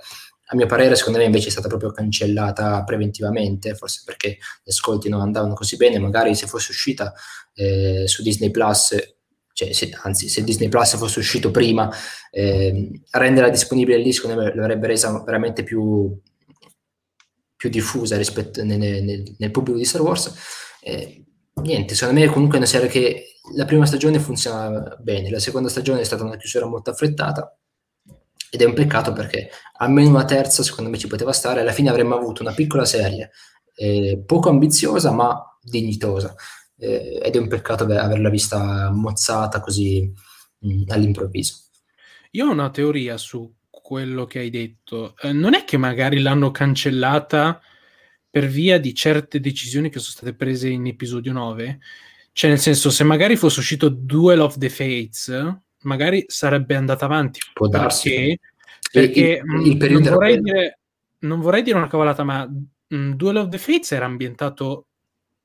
A 0.51 0.55
mio 0.55 0.67
parere, 0.67 0.97
secondo 0.97 1.19
me 1.19 1.25
invece 1.25 1.49
è 1.49 1.51
stata 1.51 1.69
proprio 1.69 1.93
cancellata 1.93 2.85
preventivamente, 2.85 3.75
forse 3.75 4.03
perché 4.05 4.37
gli 4.63 4.69
ascolti 4.69 5.09
non 5.09 5.23
andavano 5.23 5.55
così 5.55 5.77
bene, 5.77 5.99
magari 5.99 6.35
se 6.35 6.47
fosse 6.47 6.73
uscita 6.73 7.15
eh, 7.55 8.03
su 8.07 8.23
Disney 8.23 8.51
Plus, 8.51 9.18
cioè 9.59 9.73
se- 9.73 9.91
anzi 10.05 10.29
se 10.29 10.45
Disney 10.45 10.69
Plus 10.69 10.97
fosse 10.97 11.19
uscito 11.19 11.51
prima, 11.51 11.91
eh, 12.31 12.91
renderla 13.11 13.51
disponibile 13.51 13.99
lì 13.99 14.13
secondo 14.13 14.41
me 14.41 14.55
l'avrebbe 14.55 14.87
resa 14.87 15.21
veramente 15.25 15.65
più, 15.65 16.17
più 17.57 17.69
diffusa 17.69 18.17
rispetto 18.17 18.63
nel, 18.63 18.79
nel- 18.79 19.35
nel 19.37 19.51
pubblico 19.51 19.79
di 19.79 19.85
Star 19.85 20.03
Wars. 20.03 20.33
Eh, 20.81 21.25
niente, 21.63 21.97
secondo 21.97 22.21
me 22.21 22.29
comunque 22.29 22.55
è 22.55 22.61
una 22.61 22.71
serie 22.71 22.87
che 22.87 23.25
la 23.57 23.65
prima 23.65 23.85
stagione 23.85 24.21
funziona 24.21 24.97
bene, 25.01 25.29
la 25.29 25.41
seconda 25.41 25.69
stagione 25.69 26.03
è 26.03 26.05
stata 26.05 26.23
una 26.23 26.37
chiusura 26.37 26.67
molto 26.67 26.91
affrettata 26.91 27.59
ed 28.51 28.63
è 28.63 28.65
un 28.65 28.75
peccato 28.75 29.13
perché 29.13 29.51
almeno 29.79 30.11
una 30.11 30.25
terza 30.25 30.63
secondo 30.63 30.89
me 30.89 30.99
ci 30.99 31.09
poteva 31.09 31.33
stare, 31.33 31.63
alla 31.63 31.73
fine 31.73 31.91
avremmo 31.91 32.15
avuto 32.15 32.43
una 32.43 32.53
piccola 32.55 32.85
serie 32.85 33.31
eh, 33.75 34.23
poco 34.25 34.51
ambiziosa 34.51 35.11
ma 35.11 35.59
dignitosa 35.61 36.33
eh, 36.79 37.21
ed 37.23 37.35
è 37.35 37.39
un 37.39 37.49
peccato 37.49 37.85
aver- 37.85 38.01
averla 38.01 38.31
vista 38.31 38.91
mozzata 38.91 39.61
così 39.61 40.13
mh, 40.59 40.85
all'improvviso. 40.89 41.57
Io 42.33 42.47
ho 42.47 42.51
una 42.53 42.71
teoria 42.71 43.17
su 43.17 43.53
quello 43.71 44.27
che 44.27 44.41
hai 44.41 44.51
detto. 44.51 45.17
Eh, 45.21 45.33
non 45.33 45.55
è 45.55 45.65
che 45.65 45.77
magari 45.77 46.21
l'hanno 46.21 46.51
cancellata 46.51 47.61
per 48.31 48.47
via 48.47 48.79
di 48.79 48.95
certe 48.95 49.41
decisioni 49.41 49.89
che 49.89 49.99
sono 49.99 50.13
state 50.13 50.35
prese 50.35 50.69
in 50.69 50.87
episodio 50.87 51.33
9? 51.33 51.81
Cioè, 52.33 52.51
nel 52.51 52.59
senso, 52.59 52.91
se 52.91 53.03
magari 53.03 53.37
fosse 53.37 53.61
uscito 53.61 53.89
Duel 53.89 54.41
of 54.41 54.59
the 54.59 54.69
Fates, 54.69 55.57
magari 55.83 56.25
sarebbe 56.29 56.75
andata 56.77 57.07
avanti. 57.07 57.41
Può 57.53 57.67
darsi. 57.67 58.39
Perché? 58.93 59.43
Il- 59.45 59.67
il- 59.67 59.77
mh, 59.77 59.85
il 59.87 59.93
non, 59.93 60.03
vorrei 60.03 60.41
dire, 60.41 60.79
non 61.21 61.41
vorrei 61.41 61.63
dire 61.63 61.77
una 61.79 61.89
cavolata, 61.89 62.23
ma 62.25 62.47
mh, 62.47 63.11
Duel 63.13 63.37
of 63.37 63.49
the 63.49 63.59
Fates 63.59 63.91
era 63.93 64.05
ambientato 64.05 64.87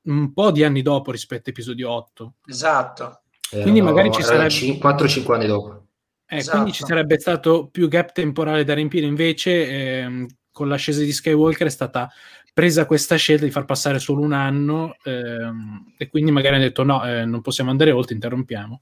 un 0.06 0.34
po' 0.34 0.52
di 0.52 0.64
anni 0.64 0.82
dopo 0.82 1.12
rispetto 1.12 1.50
a 1.50 1.52
episodio 1.52 1.92
8. 1.92 2.34
Esatto. 2.48 3.22
Quindi 3.50 3.82
magari 3.82 4.12
ci 4.12 4.24
sarebbe- 4.24 4.78
4-5 4.80 5.36
anni 5.36 5.46
dopo. 5.46 5.86
Eh, 6.26 6.38
esatto. 6.38 6.58
Quindi 6.58 6.74
ci 6.74 6.84
sarebbe 6.86 7.20
stato 7.20 7.68
più 7.68 7.88
gap 7.88 8.12
temporale 8.12 8.64
da 8.64 8.74
riempire, 8.74 9.06
invece 9.06 9.68
ehm, 9.68 10.28
con 10.52 10.68
l'ascesa 10.68 11.02
di 11.02 11.12
Skywalker 11.12 11.68
è 11.68 11.70
stata 11.70 12.12
presa 12.54 12.86
questa 12.86 13.16
scelta 13.16 13.46
di 13.46 13.52
far 13.52 13.66
passare 13.66 14.00
solo 14.00 14.22
un 14.22 14.34
anno 14.34 14.96
ehm, 15.04 15.94
e 15.98 16.08
quindi 16.08 16.32
magari 16.32 16.56
hanno 16.56 16.64
detto 16.64 16.84
no, 16.84 17.06
eh, 17.06 17.26
non 17.26 17.42
possiamo 17.42 17.72
andare 17.72 17.92
oltre, 17.92 18.16
interrompiamo. 18.16 18.82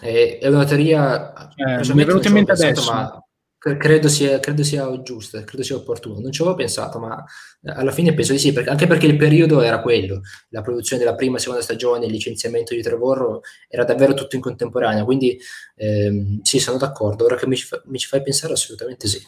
È, 0.00 0.38
è 0.40 0.48
una 0.48 0.64
teoria... 0.64 1.32
Eh, 1.54 1.92
mi 1.94 2.02
è 2.02 2.04
venuta 2.04 2.28
in 2.28 2.34
mente 2.34 2.52
adesso. 2.52 2.92
Ma 2.92 3.23
credo 3.78 4.08
sia, 4.08 4.38
credo 4.40 4.62
sia 4.62 5.02
giusto, 5.02 5.42
credo 5.42 5.62
sia 5.62 5.76
opportuno. 5.76 6.20
Non 6.20 6.30
ci 6.30 6.42
avevo 6.42 6.56
pensato, 6.56 6.98
ma 6.98 7.24
eh, 7.62 7.70
alla 7.70 7.92
fine 7.92 8.12
penso 8.12 8.32
di 8.32 8.38
sì, 8.38 8.52
perché, 8.52 8.68
anche 8.68 8.86
perché 8.86 9.06
il 9.06 9.16
periodo 9.16 9.62
era 9.62 9.80
quello, 9.80 10.20
la 10.50 10.60
produzione 10.60 11.02
della 11.02 11.14
prima 11.14 11.36
e 11.36 11.40
seconda 11.40 11.62
stagione, 11.62 12.06
il 12.06 12.12
licenziamento 12.12 12.74
di 12.74 12.82
Trevorro 12.82 13.40
era 13.68 13.84
davvero 13.84 14.12
tutto 14.12 14.36
in 14.36 14.42
contemporanea, 14.42 15.04
quindi 15.04 15.38
ehm, 15.76 16.42
sì, 16.42 16.58
sono 16.58 16.76
d'accordo. 16.76 17.24
Ora 17.24 17.36
che 17.36 17.46
mi 17.46 17.56
ci, 17.56 17.64
fa, 17.64 17.80
mi 17.86 17.98
ci 17.98 18.06
fai 18.06 18.22
pensare, 18.22 18.52
assolutamente 18.52 19.08
sì. 19.08 19.20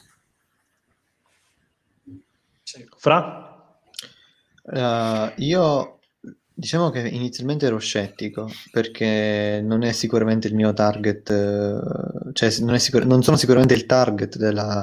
Fra? 2.98 3.54
Uh, 4.64 5.32
io 5.36 5.95
Diciamo 6.58 6.88
che 6.88 7.06
inizialmente 7.06 7.66
ero 7.66 7.76
scettico 7.76 8.50
perché 8.70 9.60
non 9.62 9.82
è 9.82 9.92
sicuramente 9.92 10.48
il 10.48 10.54
mio 10.54 10.72
target, 10.72 11.28
eh, 11.30 12.32
cioè 12.32 12.50
non, 12.60 12.78
sicur- 12.78 13.04
non 13.04 13.22
sono 13.22 13.36
sicuramente 13.36 13.74
il 13.74 13.84
target 13.84 14.38
della, 14.38 14.82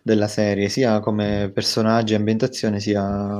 della, 0.00 0.28
serie, 0.28 0.70
sia 0.70 0.98
come 1.00 1.50
personaggi 1.52 2.14
e 2.14 2.16
ambientazione, 2.16 2.80
sia, 2.80 3.38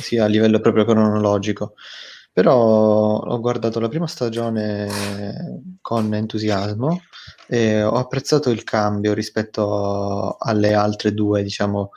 sia, 0.00 0.22
a 0.22 0.28
livello 0.28 0.60
proprio 0.60 0.84
cronologico. 0.84 1.74
Però 2.32 3.18
ho 3.18 3.40
guardato 3.40 3.80
la 3.80 3.88
prima 3.88 4.06
stagione 4.06 5.72
con 5.80 6.14
entusiasmo 6.14 7.02
e 7.48 7.82
ho 7.82 7.94
apprezzato 7.96 8.50
il 8.50 8.62
cambio 8.62 9.12
rispetto 9.12 10.36
alle 10.38 10.74
altre 10.74 11.12
due, 11.14 11.42
diciamo, 11.42 11.90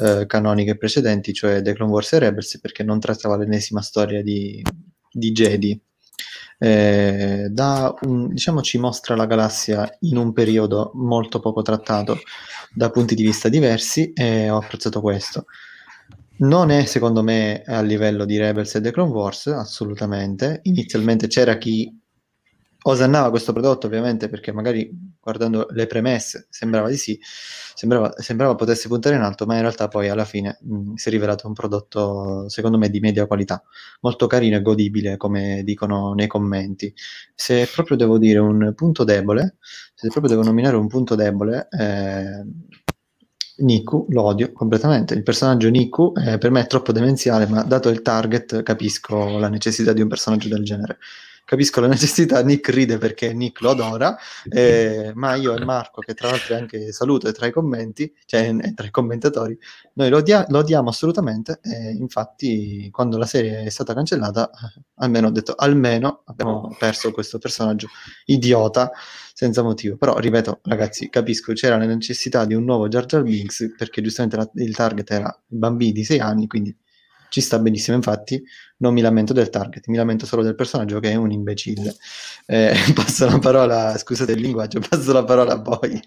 eh, 0.00 0.26
canoniche 0.26 0.76
precedenti, 0.76 1.32
cioè 1.32 1.62
The 1.62 1.72
Clone 1.74 1.92
Wars 1.92 2.12
e 2.12 2.18
Rebels, 2.18 2.58
perché 2.60 2.82
non 2.82 3.00
trattava 3.00 3.36
l'ennesima 3.36 3.82
storia 3.82 4.22
di, 4.22 4.62
di 5.10 5.32
Jedi. 5.32 5.80
Eh, 6.60 7.52
un, 8.02 8.28
diciamo, 8.28 8.62
ci 8.62 8.78
mostra 8.78 9.14
la 9.14 9.26
galassia 9.26 9.88
in 10.00 10.16
un 10.16 10.32
periodo 10.32 10.90
molto 10.94 11.38
poco 11.38 11.62
trattato 11.62 12.18
da 12.72 12.90
punti 12.90 13.14
di 13.14 13.22
vista 13.22 13.48
diversi 13.48 14.12
e 14.12 14.50
ho 14.50 14.56
apprezzato 14.56 15.00
questo. 15.00 15.46
Non 16.38 16.70
è 16.70 16.84
secondo 16.84 17.22
me 17.22 17.62
a 17.66 17.80
livello 17.80 18.24
di 18.24 18.38
Rebels 18.38 18.76
e 18.76 18.80
The 18.80 18.92
Clone 18.92 19.12
Wars, 19.12 19.46
assolutamente. 19.48 20.60
Inizialmente 20.64 21.26
c'era 21.26 21.58
chi 21.58 21.92
osannava 22.92 23.30
questo 23.30 23.52
prodotto 23.52 23.86
ovviamente 23.86 24.28
perché 24.28 24.52
magari 24.52 24.90
guardando 25.20 25.66
le 25.70 25.86
premesse 25.86 26.46
sembrava 26.50 26.88
di 26.88 26.96
sì, 26.96 27.18
sembrava, 27.74 28.12
sembrava 28.16 28.54
potesse 28.54 28.88
puntare 28.88 29.16
in 29.16 29.22
alto, 29.22 29.46
ma 29.46 29.54
in 29.54 29.60
realtà 29.60 29.88
poi 29.88 30.08
alla 30.08 30.24
fine 30.24 30.58
mh, 30.60 30.94
si 30.94 31.08
è 31.08 31.10
rivelato 31.10 31.46
un 31.46 31.52
prodotto 31.52 32.48
secondo 32.48 32.78
me 32.78 32.88
di 32.88 33.00
media 33.00 33.26
qualità, 33.26 33.62
molto 34.00 34.26
carino 34.26 34.56
e 34.56 34.62
godibile 34.62 35.16
come 35.16 35.62
dicono 35.64 36.12
nei 36.14 36.26
commenti. 36.26 36.92
Se 37.34 37.68
proprio 37.72 37.96
devo 37.96 38.18
dire 38.18 38.38
un 38.38 38.72
punto 38.74 39.04
debole, 39.04 39.56
se 39.94 40.08
proprio 40.08 40.30
devo 40.30 40.44
nominare 40.44 40.76
un 40.76 40.86
punto 40.88 41.14
debole, 41.14 41.68
eh, 41.70 42.44
Niku 43.58 44.06
lo 44.10 44.22
odio 44.22 44.52
completamente. 44.52 45.14
Il 45.14 45.24
personaggio 45.24 45.68
Niku 45.68 46.12
eh, 46.14 46.38
per 46.38 46.50
me 46.50 46.60
è 46.60 46.66
troppo 46.66 46.92
demenziale, 46.92 47.46
ma 47.46 47.62
dato 47.62 47.88
il 47.88 48.02
target 48.02 48.62
capisco 48.62 49.38
la 49.38 49.48
necessità 49.48 49.92
di 49.92 50.00
un 50.00 50.08
personaggio 50.08 50.48
del 50.48 50.62
genere 50.62 50.98
capisco 51.48 51.80
la 51.80 51.86
necessità, 51.86 52.42
Nick 52.42 52.68
ride 52.68 52.98
perché 52.98 53.32
Nick 53.32 53.62
lo 53.62 53.70
adora, 53.70 54.18
eh, 54.50 55.12
ma 55.14 55.34
io 55.34 55.56
e 55.56 55.64
Marco, 55.64 56.02
che 56.02 56.12
tra 56.12 56.28
l'altro 56.28 56.54
è 56.54 56.58
anche 56.58 56.92
saluto 56.92 57.32
tra 57.32 57.46
i 57.46 57.52
commenti, 57.52 58.12
cioè 58.26 58.54
tra 58.74 58.86
i 58.86 58.90
commentatori, 58.90 59.58
noi 59.94 60.10
lo, 60.10 60.18
odia- 60.18 60.44
lo 60.50 60.58
odiamo 60.58 60.90
assolutamente 60.90 61.58
e 61.62 61.92
infatti 61.92 62.90
quando 62.90 63.16
la 63.16 63.24
serie 63.24 63.62
è 63.62 63.70
stata 63.70 63.94
cancellata, 63.94 64.50
almeno 64.96 65.28
ho 65.28 65.30
detto, 65.30 65.54
almeno 65.56 66.20
abbiamo 66.26 66.76
perso 66.78 67.12
questo 67.12 67.38
personaggio 67.38 67.88
idiota 68.26 68.92
senza 69.32 69.62
motivo. 69.62 69.96
Però, 69.96 70.18
ripeto, 70.18 70.60
ragazzi, 70.64 71.08
capisco, 71.08 71.54
c'era 71.54 71.78
la 71.78 71.86
necessità 71.86 72.44
di 72.44 72.52
un 72.52 72.64
nuovo 72.64 72.88
Jar 72.88 73.06
Jar 73.06 73.22
Binks 73.22 73.72
perché 73.74 74.02
giustamente 74.02 74.36
la- 74.36 74.50
il 74.62 74.76
target 74.76 75.10
era 75.10 75.42
bambini 75.46 75.92
di 75.92 76.04
6 76.04 76.18
anni, 76.20 76.46
quindi 76.46 76.76
ci 77.28 77.40
sta 77.40 77.58
benissimo, 77.58 77.96
infatti 77.96 78.42
non 78.78 78.92
mi 78.92 79.00
lamento 79.00 79.32
del 79.32 79.50
target, 79.50 79.86
mi 79.88 79.96
lamento 79.96 80.26
solo 80.26 80.42
del 80.42 80.54
personaggio 80.54 81.00
che 81.00 81.10
è 81.10 81.14
un 81.14 81.30
imbecille. 81.30 81.94
Eh, 82.46 82.74
passo 82.94 83.26
la 83.26 83.38
parola, 83.38 83.96
scusate 83.96 84.32
il 84.32 84.40
linguaggio, 84.40 84.80
passo 84.80 85.12
la 85.12 85.24
parola 85.24 85.52
a 85.52 85.62
voi. 85.62 86.00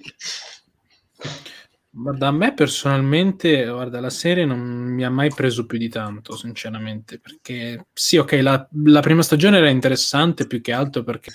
Guarda, 1.93 2.27
a 2.27 2.31
me 2.31 2.53
personalmente, 2.53 3.65
guarda, 3.65 3.99
la 3.99 4.09
serie 4.09 4.45
non 4.45 4.59
mi 4.59 5.03
ha 5.03 5.09
mai 5.09 5.29
preso 5.29 5.65
più 5.65 5.77
di 5.77 5.89
tanto, 5.89 6.37
sinceramente, 6.37 7.19
perché 7.19 7.87
sì, 7.91 8.15
ok, 8.15 8.39
la, 8.41 8.65
la 8.85 9.01
prima 9.01 9.21
stagione 9.21 9.57
era 9.57 9.69
interessante 9.69 10.47
più 10.47 10.61
che 10.61 10.71
altro 10.71 11.03
perché 11.03 11.31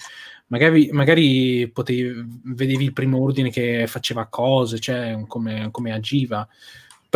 magari, 0.46 0.88
magari 0.92 1.70
potevi, 1.70 2.24
vedevi 2.44 2.84
il 2.84 2.92
primo 2.94 3.20
ordine 3.20 3.50
che 3.50 3.86
faceva 3.86 4.28
cose, 4.28 4.78
cioè 4.78 5.22
come, 5.26 5.68
come 5.70 5.92
agiva, 5.92 6.48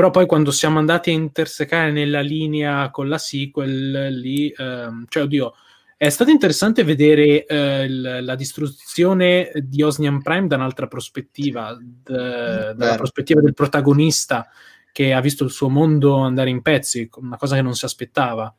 però 0.01 0.10
poi 0.10 0.24
quando 0.24 0.51
siamo 0.51 0.78
andati 0.78 1.10
a 1.10 1.12
intersecare 1.12 1.93
nella 1.93 2.22
linea 2.22 2.89
con 2.89 3.06
la 3.06 3.18
sequel, 3.18 4.09
lì, 4.18 4.48
ehm, 4.48 5.05
cioè 5.06 5.24
oddio, 5.24 5.52
è 5.94 6.09
stato 6.09 6.31
interessante 6.31 6.85
vedere 6.85 7.44
eh, 7.44 7.86
la 7.86 8.35
distruzione 8.35 9.52
di 9.56 9.82
Osnian 9.82 10.22
Prime 10.22 10.47
da 10.47 10.56
un'altra 10.56 10.86
prospettiva, 10.86 11.77
d- 11.78 12.72
dalla 12.72 12.94
prospettiva 12.97 13.43
del 13.43 13.52
protagonista 13.52 14.48
che 14.90 15.12
ha 15.12 15.20
visto 15.20 15.44
il 15.44 15.51
suo 15.51 15.68
mondo 15.68 16.16
andare 16.16 16.48
in 16.48 16.62
pezzi, 16.62 17.06
una 17.16 17.36
cosa 17.36 17.56
che 17.56 17.62
non 17.62 17.74
si 17.74 17.85
aspettava. 17.85 18.56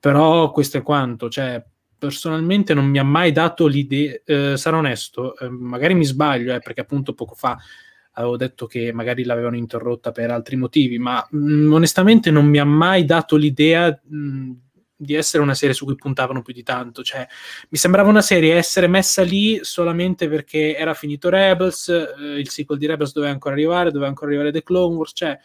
Però 0.00 0.50
questo 0.52 0.78
è 0.78 0.82
quanto, 0.82 1.28
cioè 1.28 1.62
personalmente 1.98 2.72
non 2.72 2.86
mi 2.86 2.98
ha 2.98 3.04
mai 3.04 3.30
dato 3.30 3.66
l'idea, 3.66 4.18
eh, 4.24 4.56
sarò 4.56 4.78
onesto, 4.78 5.36
eh, 5.36 5.50
magari 5.50 5.92
mi 5.92 6.06
sbaglio, 6.06 6.54
eh, 6.54 6.60
perché 6.60 6.80
appunto 6.80 7.12
poco 7.12 7.34
fa 7.34 7.58
avevo 8.18 8.36
detto 8.36 8.66
che 8.66 8.92
magari 8.92 9.24
l'avevano 9.24 9.56
interrotta 9.56 10.12
per 10.12 10.30
altri 10.30 10.56
motivi, 10.56 10.98
ma 10.98 11.26
mh, 11.30 11.38
mm, 11.38 11.72
onestamente 11.72 12.30
non 12.30 12.46
mi 12.46 12.58
ha 12.58 12.64
mai 12.64 13.04
dato 13.04 13.36
l'idea 13.36 13.88
mh, 13.88 14.16
mm, 14.16 14.52
di 14.98 15.14
essere 15.14 15.42
una 15.42 15.54
serie 15.54 15.74
su 15.74 15.84
cui 15.84 15.96
puntavano 15.96 16.42
più 16.42 16.54
di 16.54 16.62
tanto. 16.62 17.02
Cioè, 17.02 17.26
mi 17.68 17.78
sembrava 17.78 18.08
una 18.08 18.22
serie 18.22 18.54
essere 18.54 18.86
messa 18.86 19.22
lì 19.22 19.58
solamente 19.62 20.28
perché 20.28 20.74
era 20.76 20.94
finito 20.94 21.28
Rebels, 21.28 21.88
eh, 21.88 22.38
il 22.38 22.48
sequel 22.48 22.78
di 22.78 22.86
Rebels 22.86 23.12
doveva 23.12 23.32
ancora 23.32 23.54
arrivare, 23.54 23.90
doveva 23.90 24.08
ancora 24.08 24.28
arrivare 24.28 24.52
The 24.52 24.62
Clone 24.62 24.96
Wars, 24.96 25.12
cioè 25.14 25.38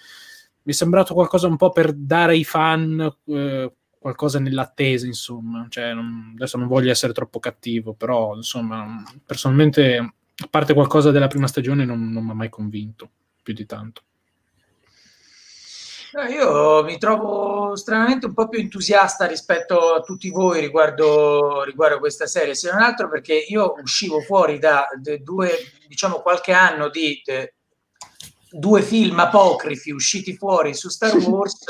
mi 0.64 0.72
è 0.72 0.76
sembrato 0.76 1.14
qualcosa 1.14 1.48
un 1.48 1.57
po' 1.57 1.72
per 1.72 1.91
dare 1.91 2.34
ai 2.34 2.43
fan 2.45 3.02
eh, 3.26 3.73
qualcosa 3.99 4.39
nell'attesa, 4.39 5.06
insomma. 5.06 5.65
Cioè, 5.69 5.93
non, 5.93 6.31
adesso 6.35 6.57
non 6.57 6.68
voglio 6.68 6.91
essere 6.91 7.11
troppo 7.11 7.39
cattivo, 7.39 7.93
però 7.93 8.35
insomma, 8.35 9.03
personalmente 9.26 10.14
a 10.41 10.47
parte 10.49 10.73
qualcosa 10.73 11.11
della 11.11 11.27
prima 11.27 11.47
stagione, 11.47 11.85
non, 11.85 12.09
non 12.09 12.26
mi 12.26 12.31
ha 12.31 12.35
mai 12.35 12.49
convinto 12.49 13.09
più 13.43 13.53
di 13.53 13.65
tanto. 13.65 14.03
io 16.30 16.84
mi 16.84 16.97
trovo 16.97 17.76
stranamente 17.76 18.26
un 18.26 18.34
po' 18.34 18.47
più 18.47 18.59
entusiasta 18.59 19.26
rispetto 19.26 19.93
a 19.93 20.01
tutti 20.01 20.30
voi 20.30 20.59
riguardo, 20.59 21.63
riguardo 21.63 21.99
questa 21.99 22.26
serie, 22.26 22.55
se 22.55 22.72
non 22.72 22.81
altro 22.81 23.09
perché 23.09 23.34
io 23.34 23.73
uscivo 23.81 24.19
fuori 24.22 24.59
da 24.59 24.88
due, 25.22 25.51
diciamo 25.88 26.22
qualche 26.22 26.51
anno 26.53 26.89
di 26.89 27.22
de, 27.23 27.55
due 28.49 28.81
film 28.81 29.19
apocrifi 29.19 29.91
usciti 29.91 30.35
fuori 30.35 30.73
su 30.73 30.89
Star 30.89 31.15
Wars 31.23 31.63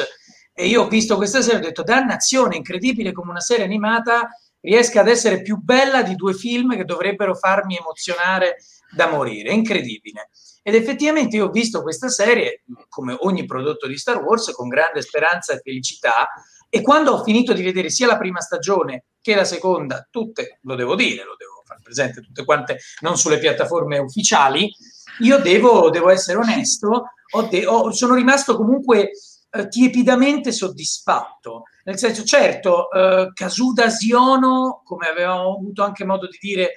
e 0.54 0.68
io 0.68 0.84
ho 0.84 0.88
visto 0.88 1.16
questa 1.16 1.42
serie 1.42 1.60
e 1.60 1.62
ho 1.62 1.68
detto 1.68 1.84
dannazione, 1.84 2.56
incredibile 2.56 3.12
come 3.12 3.32
una 3.32 3.40
serie 3.40 3.66
animata 3.66 4.30
riesca 4.62 5.02
ad 5.02 5.08
essere 5.08 5.42
più 5.42 5.58
bella 5.58 6.04
di 6.04 6.16
due 6.16 6.34
film 6.34 6.76
che 6.76 6.86
dovrebbero 6.86 7.36
farmi 7.36 7.78
emozionare 7.78 8.58
da 8.92 9.10
morire. 9.10 9.50
È 9.50 9.54
incredibile. 9.54 10.30
Ed 10.64 10.76
effettivamente 10.76 11.38
io 11.38 11.48
ho 11.48 11.52
visto 11.52 11.82
questa 11.82 12.10
serie, 12.10 12.64
come 12.88 13.16
ogni 13.22 13.46
prodotto 13.46 13.88
di 13.88 13.98
Star 13.98 14.22
Wars, 14.22 14.52
con 14.52 14.68
grande 14.68 15.02
speranza 15.02 15.54
e 15.54 15.62
felicità. 15.64 16.30
E 16.70 16.82
quando 16.82 17.12
ho 17.12 17.24
finito 17.24 17.54
di 17.54 17.64
vedere 17.64 17.90
sia 17.90 18.08
la 18.08 18.18
prima 18.18 18.40
stagione 18.40 19.06
che 19.20 19.36
la 19.36 19.44
seconda, 19.44 20.08
tutte, 20.10 20.60
lo 20.62 20.76
devo 20.76 20.96
dire, 20.96 21.24
lo 21.24 21.36
devo 21.38 21.62
far 21.66 21.80
presente, 21.82 22.22
tutte 22.22 22.46
quante 22.46 22.80
non 23.02 23.18
sulle 23.18 23.40
piattaforme 23.40 23.98
ufficiali, 23.98 24.72
io 25.20 25.38
devo, 25.40 25.90
devo 25.90 26.10
essere 26.10 26.38
onesto, 26.38 27.12
ho 27.34 27.42
de- 27.44 27.66
ho, 27.66 27.92
sono 27.92 28.16
rimasto 28.16 28.56
comunque 28.56 29.12
eh, 29.50 29.68
tiepidamente 29.68 30.52
soddisfatto. 30.52 31.64
Nel 31.84 31.98
senso, 31.98 32.24
certo, 32.24 32.92
eh, 32.92 33.32
Casuda 33.34 33.90
Siono, 33.90 34.82
come 34.84 35.08
avevamo 35.08 35.56
avuto 35.56 35.84
anche 35.84 36.06
modo 36.06 36.28
di 36.28 36.38
dire 36.40 36.74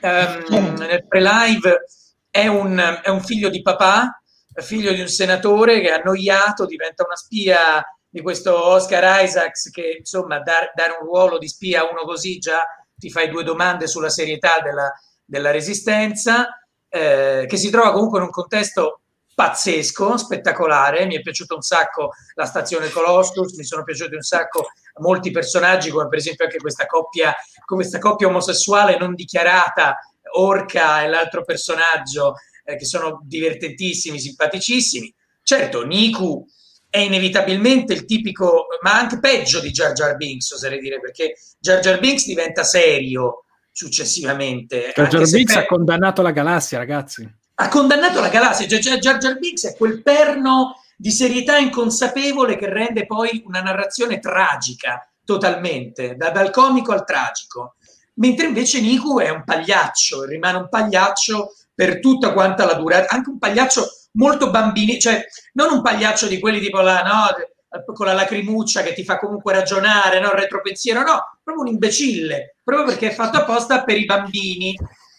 ehm, 0.00 0.76
nel 0.78 1.06
pre-live, 1.06 1.84
è 2.30 2.46
un, 2.46 3.00
è 3.02 3.08
un 3.08 3.22
figlio 3.22 3.48
di 3.48 3.62
papà, 3.62 4.20
figlio 4.54 4.92
di 4.92 5.00
un 5.00 5.08
senatore 5.08 5.80
che 5.80 5.88
è 5.88 6.00
annoiato, 6.00 6.66
diventa 6.66 7.04
una 7.04 7.16
spia 7.16 7.84
di 8.08 8.22
questo 8.22 8.64
Oscar 8.64 9.22
Isaacs 9.22 9.70
che 9.70 9.96
insomma 9.98 10.40
dar, 10.40 10.72
dare 10.74 10.96
un 11.00 11.06
ruolo 11.06 11.38
di 11.38 11.48
spia 11.48 11.82
a 11.82 11.90
uno 11.90 12.04
così 12.04 12.38
già 12.38 12.64
ti 12.94 13.10
fai 13.10 13.28
due 13.28 13.44
domande 13.44 13.86
sulla 13.86 14.08
serietà 14.08 14.60
della, 14.62 14.90
della 15.22 15.50
resistenza, 15.50 16.58
eh, 16.88 17.44
che 17.46 17.56
si 17.58 17.68
trova 17.68 17.92
comunque 17.92 18.18
in 18.18 18.24
un 18.24 18.30
contesto 18.30 19.00
pazzesco, 19.36 20.16
spettacolare, 20.16 21.04
mi 21.04 21.14
è 21.14 21.20
piaciuto 21.20 21.56
un 21.56 21.60
sacco 21.60 22.12
la 22.34 22.46
stazione 22.46 22.88
Colossus, 22.88 23.54
mi 23.56 23.64
sono 23.64 23.84
piaciuti 23.84 24.14
un 24.14 24.22
sacco 24.22 24.68
molti 25.00 25.30
personaggi, 25.30 25.90
come 25.90 26.08
per 26.08 26.20
esempio 26.20 26.46
anche 26.46 26.56
questa 26.56 26.86
coppia, 26.86 27.34
questa 27.66 27.98
coppia 27.98 28.28
omosessuale 28.28 28.96
non 28.96 29.14
dichiarata, 29.14 29.98
Orca 30.38 31.02
e 31.02 31.08
l'altro 31.08 31.44
personaggio, 31.44 32.36
eh, 32.64 32.76
che 32.76 32.86
sono 32.86 33.20
divertentissimi, 33.24 34.18
simpaticissimi. 34.18 35.14
Certo, 35.42 35.84
Niku 35.84 36.42
è 36.88 36.98
inevitabilmente 36.98 37.92
il 37.92 38.06
tipico, 38.06 38.68
ma 38.80 38.98
anche 38.98 39.18
peggio 39.18 39.60
di 39.60 39.70
Jar 39.70 39.92
Jar 39.92 40.16
Binks, 40.16 40.50
oserei 40.52 40.80
dire, 40.80 40.98
perché 40.98 41.34
Jar 41.58 41.80
Jar 41.80 41.98
Binks 41.98 42.24
diventa 42.24 42.64
serio 42.64 43.44
successivamente. 43.70 44.92
Jar 44.94 45.08
Jar 45.08 45.28
Binks 45.28 45.56
ha 45.56 45.66
condannato 45.66 46.22
la 46.22 46.30
galassia, 46.30 46.78
ragazzi. 46.78 47.44
Ha 47.58 47.68
condannato 47.68 48.20
la 48.20 48.28
galassia. 48.28 48.66
Jar 48.66 48.98
Jar, 48.98 49.18
Jar 49.18 49.38
Binks 49.38 49.66
è 49.66 49.76
quel 49.76 50.02
perno 50.02 50.80
di 50.96 51.10
serietà 51.10 51.58
inconsapevole 51.58 52.56
che 52.56 52.68
rende 52.68 53.06
poi 53.06 53.42
una 53.46 53.60
narrazione 53.60 54.18
tragica, 54.18 55.08
totalmente, 55.24 56.16
da, 56.16 56.30
dal 56.30 56.50
comico 56.50 56.92
al 56.92 57.04
tragico. 57.04 57.76
Mentre 58.14 58.46
invece 58.46 58.80
Niku 58.80 59.18
è 59.18 59.28
un 59.28 59.44
pagliaccio, 59.44 60.24
rimane 60.24 60.56
un 60.56 60.68
pagliaccio 60.70 61.54
per 61.74 62.00
tutta 62.00 62.32
quanta 62.32 62.64
la 62.64 62.74
durata, 62.74 63.14
anche 63.14 63.28
un 63.28 63.38
pagliaccio 63.38 63.86
molto 64.12 64.50
bambini, 64.50 64.98
cioè 64.98 65.22
non 65.52 65.72
un 65.72 65.82
pagliaccio 65.82 66.26
di 66.26 66.38
quelli 66.38 66.60
tipo 66.60 66.80
la, 66.80 67.02
no, 67.02 67.84
con 67.92 68.06
la 68.06 68.14
lacrimuccia 68.14 68.82
che 68.82 68.94
ti 68.94 69.04
fa 69.04 69.18
comunque 69.18 69.52
ragionare, 69.52 70.20
no, 70.20 70.28
il 70.28 70.38
retropensiero, 70.38 71.02
no, 71.02 71.38
proprio 71.42 71.64
un 71.64 71.72
imbecille, 71.72 72.56
proprio 72.62 72.86
perché 72.86 73.10
è 73.10 73.14
fatto 73.14 73.36
apposta 73.36 73.84
per 73.84 73.98
i 73.98 74.06
bambini. 74.06 74.74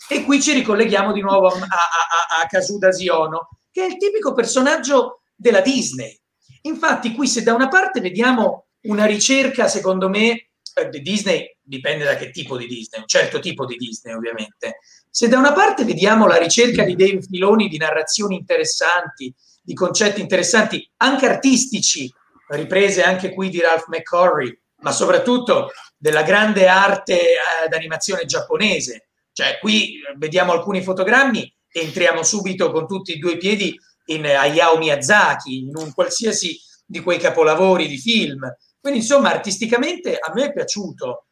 E 0.10 0.24
qui 0.24 0.42
ci 0.42 0.54
ricolleghiamo 0.54 1.12
di 1.12 1.22
nuovo 1.22 1.48
a, 1.48 1.54
a, 1.54 1.58
a, 1.58 2.42
a 2.42 2.48
Kasuda 2.48 2.92
Siono, 2.92 3.50
che 3.72 3.84
è 3.84 3.88
il 3.88 3.98
tipico 3.98 4.34
personaggio 4.34 5.22
della 5.36 5.62
Disney. 5.62 6.18
Infatti 6.62 7.14
qui 7.14 7.28
se 7.28 7.44
da 7.44 7.54
una 7.54 7.68
parte 7.68 8.00
vediamo 8.00 8.68
una 8.84 9.06
ricerca, 9.06 9.68
secondo 9.68 10.08
me, 10.08 10.50
eh, 10.76 10.90
di 10.90 11.02
Disney, 11.02 11.58
dipende 11.62 12.06
da 12.06 12.16
che 12.16 12.32
tipo 12.32 12.58
di 12.58 12.68
Disney, 12.68 13.02
un 13.02 13.08
certo 13.08 13.40
tipo 13.40 13.66
di 13.66 13.76
Disney 13.76 14.14
ovviamente, 14.14 14.80
se 15.10 15.28
da 15.28 15.38
una 15.38 15.52
parte 15.52 15.84
vediamo 15.84 16.26
la 16.26 16.38
ricerca 16.38 16.84
di 16.84 16.96
Dave 16.96 17.22
Filoni 17.22 17.68
di 17.68 17.78
narrazioni 17.78 18.36
interessanti, 18.36 19.34
di 19.62 19.74
concetti 19.74 20.22
interessanti, 20.22 20.90
anche 20.98 21.28
artistici, 21.28 22.10
riprese 22.50 23.04
anche 23.04 23.34
qui 23.34 23.50
di 23.50 23.60
Ralph 23.60 23.88
McCorry, 23.88 24.58
ma 24.82 24.92
soprattutto 24.92 25.72
della 25.98 26.24
grande 26.24 26.68
arte 26.68 27.20
eh, 27.20 27.68
d'animazione 27.68 28.26
giapponese. 28.26 29.07
Cioè, 29.38 29.60
qui 29.60 30.00
vediamo 30.18 30.52
alcuni 30.52 30.82
fotogrammi 30.82 31.56
entriamo 31.72 32.24
subito 32.24 32.72
con 32.72 32.88
tutti 32.88 33.14
e 33.14 33.18
due 33.18 33.34
i 33.34 33.38
piedi 33.38 33.80
in 34.06 34.26
Hayao 34.26 34.80
Miyazaki, 34.80 35.60
in 35.60 35.76
un 35.76 35.94
qualsiasi 35.94 36.60
di 36.84 37.02
quei 37.02 37.20
capolavori 37.20 37.88
di 37.88 38.00
film. 38.00 38.52
Quindi, 38.80 39.02
insomma, 39.02 39.30
artisticamente 39.30 40.18
a 40.18 40.34
me 40.34 40.46
è 40.46 40.54
piaciuto. 40.54 41.28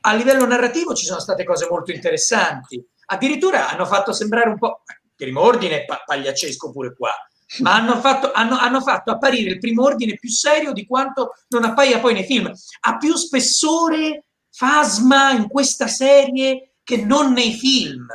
A 0.00 0.12
livello 0.12 0.44
narrativo 0.44 0.92
ci 0.92 1.06
sono 1.06 1.18
state 1.18 1.44
cose 1.44 1.66
molto 1.70 1.92
interessanti. 1.92 2.86
Addirittura 3.06 3.70
hanno 3.70 3.86
fatto 3.86 4.12
sembrare 4.12 4.50
un 4.50 4.58
po', 4.58 4.82
primo 5.16 5.40
ordine 5.40 5.86
pa- 5.86 6.02
pagliaccesco 6.04 6.70
pure 6.70 6.94
qua, 6.94 7.12
ma 7.60 7.76
hanno 7.76 7.98
fatto, 8.00 8.32
hanno, 8.32 8.58
hanno 8.58 8.82
fatto, 8.82 9.12
apparire 9.12 9.48
il 9.48 9.58
primo 9.60 9.82
ordine 9.82 10.18
più 10.18 10.28
serio 10.28 10.72
di 10.74 10.84
quanto 10.84 11.32
non 11.48 11.64
appaia 11.64 12.00
poi 12.00 12.12
nei 12.12 12.24
film. 12.24 12.52
Ha 12.80 12.98
più 12.98 13.16
spessore 13.16 14.24
Fasma 14.50 15.30
in 15.30 15.48
questa 15.48 15.86
serie 15.86 16.75
che 16.86 16.98
non 16.98 17.32
nei 17.32 17.52
film. 17.52 18.06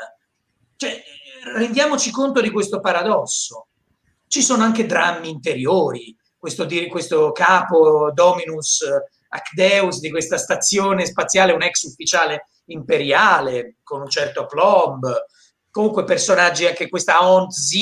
Cioè, 0.78 1.04
rendiamoci 1.56 2.10
conto 2.10 2.40
di 2.40 2.50
questo 2.52 2.80
paradosso. 2.80 3.68
Ci 4.28 4.42
sono 4.42 4.64
anche 4.64 4.86
drammi 4.86 5.30
interiori. 5.30 6.16
Questo, 6.38 6.66
questo 6.90 7.34
capo 7.34 8.12
Dominus 8.14 8.86
Acdeus 9.28 10.00
di 10.00 10.10
questa 10.10 10.38
stazione 10.38 11.06
spaziale, 11.06 11.52
un 11.52 11.64
ex 11.64 11.84
ufficiale 11.84 12.48
imperiale 12.68 13.76
con 13.84 14.00
un 14.00 14.10
certo 14.10 14.46
plomb, 14.46 15.06
comunque 15.70 16.06
personaggi 16.06 16.66
anche 16.66 16.88
questa 16.88 17.20
Aunt 17.20 17.52
Z 17.52 17.74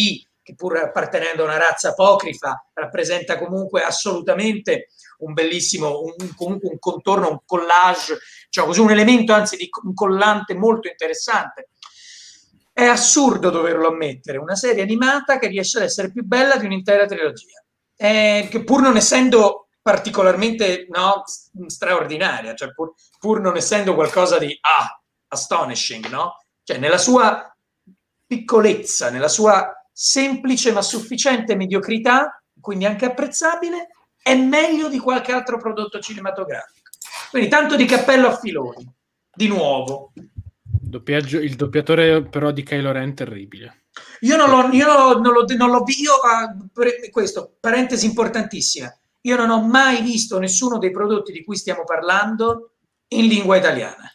che 0.41 0.56
pur 0.56 0.76
appartenendo 0.78 1.44
a 1.44 1.45
una 1.45 1.57
razza 1.57 1.90
apocrifa 1.90 2.66
rappresenta 2.74 3.38
comunque 3.38 3.84
assolutamente 3.84 4.88
un 5.19 5.33
bellissimo, 5.33 6.01
un, 6.01 6.13
un 6.37 6.79
contorno, 6.79 7.29
un 7.29 7.39
collage, 7.45 8.19
cioè 8.49 8.65
così 8.65 8.79
un 8.79 8.91
elemento 8.91 9.33
anzi 9.33 9.57
di 9.57 9.69
un 9.83 9.93
collante 9.93 10.53
molto 10.53 10.87
interessante. 10.87 11.69
È 12.71 12.83
assurdo 12.83 13.49
doverlo 13.49 13.89
ammettere, 13.89 14.37
una 14.37 14.55
serie 14.55 14.83
animata 14.83 15.37
che 15.37 15.47
riesce 15.47 15.77
ad 15.77 15.83
essere 15.83 16.11
più 16.11 16.23
bella 16.23 16.55
di 16.55 16.65
un'intera 16.65 17.05
trilogia, 17.05 17.63
eh, 17.97 18.47
che 18.49 18.63
pur 18.63 18.81
non 18.81 18.95
essendo 18.95 19.67
particolarmente 19.81 20.87
no, 20.89 21.23
straordinaria, 21.67 22.53
cioè 22.55 22.71
pur, 22.73 22.93
pur, 23.17 23.41
non 23.41 23.57
essendo 23.57 23.95
qualcosa 23.95 24.37
di 24.37 24.57
ah, 24.61 25.01
astonishing, 25.29 26.07
no? 26.07 26.37
Cioè 26.63 26.77
nella 26.77 26.97
sua 26.97 27.53
piccolezza, 28.25 29.09
nella 29.09 29.27
sua 29.27 29.73
semplice 29.91 30.71
ma 30.71 30.81
sufficiente 30.81 31.55
mediocrità, 31.55 32.41
quindi 32.61 32.85
anche 32.85 33.05
apprezzabile, 33.05 33.87
è 34.21 34.35
meglio 34.35 34.89
di 34.89 34.99
qualche 34.99 35.31
altro 35.31 35.57
prodotto 35.57 35.99
cinematografico. 35.99 36.89
Quindi 37.29 37.49
tanto 37.49 37.75
di 37.75 37.85
cappello 37.85 38.27
a 38.27 38.37
filoni, 38.37 38.87
di 39.33 39.47
nuovo. 39.47 40.11
Doppiaggio, 40.61 41.39
il 41.39 41.55
doppiatore 41.55 42.23
però 42.23 42.51
di 42.51 42.63
Kylo 42.63 42.91
Ren 42.91 43.13
terribile. 43.13 43.83
Io 44.21 44.35
non 44.35 44.49
l'ho, 44.49 44.69
io 44.73 44.85
non 44.85 45.33
l'ho, 45.33 45.45
non 45.45 45.71
l'ho, 45.71 45.83
io, 45.87 46.13
uh, 46.13 47.09
questo, 47.11 47.55
parentesi 47.59 48.05
importantissima, 48.05 48.93
io 49.21 49.35
non 49.35 49.49
ho 49.49 49.61
mai 49.61 50.01
visto 50.01 50.39
nessuno 50.39 50.77
dei 50.77 50.91
prodotti 50.91 51.31
di 51.31 51.43
cui 51.43 51.55
stiamo 51.55 51.83
parlando 51.83 52.73
in 53.09 53.27
lingua 53.27 53.57
italiana. 53.57 54.11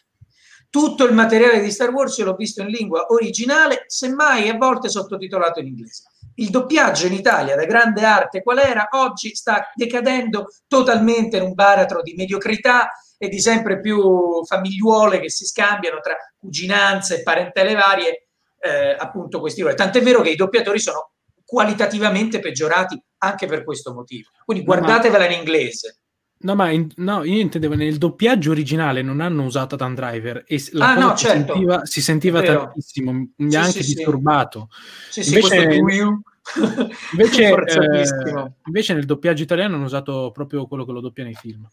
Tutto 0.69 1.05
il 1.05 1.13
materiale 1.13 1.61
di 1.61 1.71
Star 1.71 1.91
Wars 1.91 2.17
io 2.17 2.25
l'ho 2.25 2.35
visto 2.35 2.61
in 2.61 2.67
lingua 2.67 3.05
originale, 3.09 3.85
semmai 3.87 4.49
a 4.49 4.57
volte 4.57 4.89
sottotitolato 4.89 5.59
in 5.59 5.67
inglese. 5.67 6.03
Il 6.35 6.49
doppiaggio 6.49 7.07
in 7.07 7.13
Italia 7.13 7.55
da 7.55 7.65
grande 7.65 8.03
arte 8.03 8.41
qual 8.41 8.59
era, 8.59 8.87
oggi 8.91 9.33
sta 9.35 9.71
decadendo 9.73 10.47
totalmente 10.67 11.37
in 11.37 11.43
un 11.43 11.53
baratro 11.53 12.01
di 12.01 12.13
mediocrità 12.13 12.89
e 13.17 13.29
di 13.29 13.39
sempre 13.39 13.79
più 13.79 14.43
famigliuole 14.45 15.19
che 15.19 15.29
si 15.29 15.45
scambiano 15.45 15.99
tra 16.01 16.15
cuginanze 16.37 17.19
e 17.19 17.23
parentele 17.23 17.73
varie, 17.73 18.27
eh, 18.59 18.95
appunto 18.97 19.39
questi 19.39 19.61
ruoli. 19.61 19.75
Tant'è 19.75 20.01
vero 20.01 20.21
che 20.21 20.31
i 20.31 20.35
doppiatori 20.35 20.79
sono 20.79 21.11
qualitativamente 21.45 22.39
peggiorati 22.39 23.01
anche 23.19 23.45
per 23.45 23.63
questo 23.63 23.93
motivo. 23.93 24.29
Quindi 24.43 24.63
guardatevela 24.63 25.25
in 25.25 25.39
inglese. 25.39 25.99
No, 26.45 26.53
ma 26.53 26.69
in, 26.69 26.87
no, 26.97 27.23
io 27.23 27.41
intendevo 27.41 27.73
nel 27.73 27.97
doppiaggio 27.97 28.51
originale 28.51 29.01
non 29.01 29.19
hanno 29.19 29.43
usato 29.43 29.75
Dan 29.75 29.95
Driver 29.95 30.43
e 30.45 30.63
la 30.73 30.91
ah, 30.91 30.93
no, 30.93 31.17
si 31.17 31.25
certo. 31.25 31.53
sentiva, 31.53 31.85
si 31.85 32.01
sentiva 32.03 32.41
tantissimo, 32.43 33.11
mi 33.11 33.49
sì, 33.49 33.57
ha 33.57 33.61
anche 33.61 33.81
sì, 33.81 33.95
disturbato. 33.95 34.69
Sì, 35.09 35.23
sì, 35.23 35.35
invece, 35.37 35.63
invece, 37.13 37.49
eh, 37.49 38.51
invece, 38.65 38.93
nel 38.93 39.05
doppiaggio 39.05 39.41
italiano 39.41 39.73
hanno 39.73 39.85
usato 39.85 40.29
proprio 40.31 40.67
quello 40.67 40.85
che 40.85 40.91
lo 40.91 41.01
doppia 41.01 41.23
nei 41.23 41.33
film. 41.33 41.67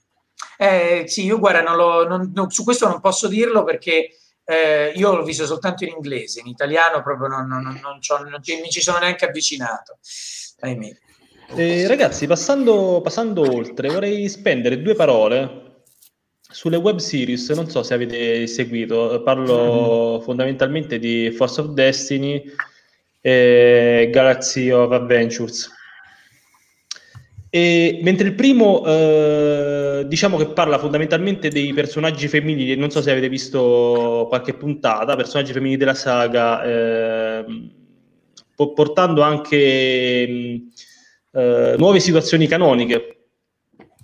Eh, 0.57 1.05
sì, 1.07 1.27
io 1.27 1.39
guarda, 1.39 1.61
non 1.61 1.77
lo, 1.77 2.09
non, 2.09 2.33
non, 2.35 2.51
su 2.51 2.65
questo 2.65 2.89
non 2.89 3.03
posso 3.03 3.29
dirlo 3.29 3.65
perché 3.65 4.09
eh, 4.43 4.93
io 4.97 5.15
l'ho 5.15 5.23
visto 5.23 5.45
soltanto 5.45 5.85
in 5.85 5.91
inglese, 5.91 6.41
in 6.41 6.47
italiano 6.47 7.03
proprio 7.03 7.29
non, 7.29 7.47
non, 7.47 7.63
non, 7.63 8.01
non 8.09 8.41
mi 8.43 8.71
ci 8.71 8.81
sono 8.81 8.99
neanche 9.01 9.27
avvicinato. 9.27 9.99
Ahimè. 10.61 10.97
Eh, 11.55 11.87
ragazzi, 11.87 12.27
passando, 12.27 13.01
passando 13.03 13.43
oltre, 13.43 13.89
vorrei 13.89 14.27
spendere 14.31 14.81
due 14.81 14.95
parole 14.95 15.83
sulle 16.41 16.77
web 16.77 16.97
series. 16.97 17.51
Non 17.51 17.69
so 17.69 17.83
se 17.83 17.93
avete 17.93 18.47
seguito, 18.47 19.21
parlo 19.23 20.19
mm. 20.19 20.23
fondamentalmente 20.23 20.99
di 20.99 21.31
Force 21.31 21.61
of 21.61 21.69
Destiny 21.69 22.43
e 23.21 24.09
Galaxy 24.11 24.71
of 24.71 24.93
Adventures. 24.93 25.71
E, 27.51 28.01
mentre 28.03 28.29
il 28.29 28.35
primo, 28.35 28.83
eh, 28.87 30.05
diciamo 30.09 30.39
che 30.39 30.47
parla 30.49 30.79
fondamentalmente 30.79 31.51
dei 31.51 31.75
personaggi 31.75 32.29
femminili, 32.29 32.77
non 32.77 32.91
so 32.91 33.03
se 33.03 33.11
avete 33.11 33.29
visto 33.29 34.25
qualche 34.27 34.55
puntata, 34.55 35.17
personaggi 35.17 35.53
femminili 35.53 35.77
della 35.77 35.93
saga, 35.93 36.65
eh, 36.65 37.45
portando 38.55 39.21
anche 39.21 40.71
eh, 41.33 41.75
nuove 41.79 42.01
situazioni 42.01 42.47
canoniche, 42.47 43.17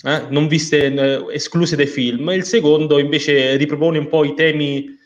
eh, 0.05 0.27
non 0.31 0.47
viste 0.49 0.87
eh, 0.87 1.35
escluse 1.35 1.77
dai 1.77 1.87
film. 1.87 2.31
Il 2.31 2.45
secondo 2.45 2.99
invece 2.99 3.57
ripropone 3.57 3.99
un 3.99 4.09
po' 4.09 4.25
i 4.25 4.35
temi 4.35 4.97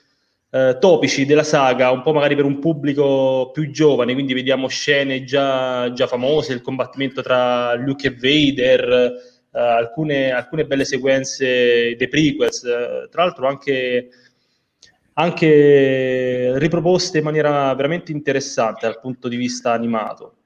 eh, 0.51 0.77
topici 0.81 1.25
della 1.25 1.43
saga, 1.43 1.91
un 1.91 2.03
po' 2.03 2.13
magari 2.13 2.37
per 2.37 2.45
un 2.45 2.59
pubblico 2.59 3.51
più 3.53 3.71
giovane, 3.71 4.13
quindi 4.13 4.35
vediamo 4.35 4.69
scene 4.69 5.25
già, 5.25 5.93
già 5.93 6.07
famose, 6.07 6.53
il 6.53 6.63
combattimento 6.63 7.23
tra 7.23 7.75
Luke 7.75 8.09
e 8.09 8.15
Vader, 8.15 9.13
eh, 9.53 9.59
alcune, 9.59 10.31
alcune, 10.31 10.67
belle 10.67 10.85
sequenze 10.85 11.95
dei 11.97 12.09
prequels, 12.09 12.61
tra 13.11 13.25
l'altro 13.25 13.47
anche 13.49 14.09
anche 15.15 16.59
riproposte 16.59 17.19
in 17.19 17.25
maniera 17.25 17.75
veramente 17.75 18.13
interessante 18.13 18.87
dal 18.87 18.99
punto 19.01 19.29
di 19.29 19.37
vista 19.37 19.73
animato. 19.73 20.37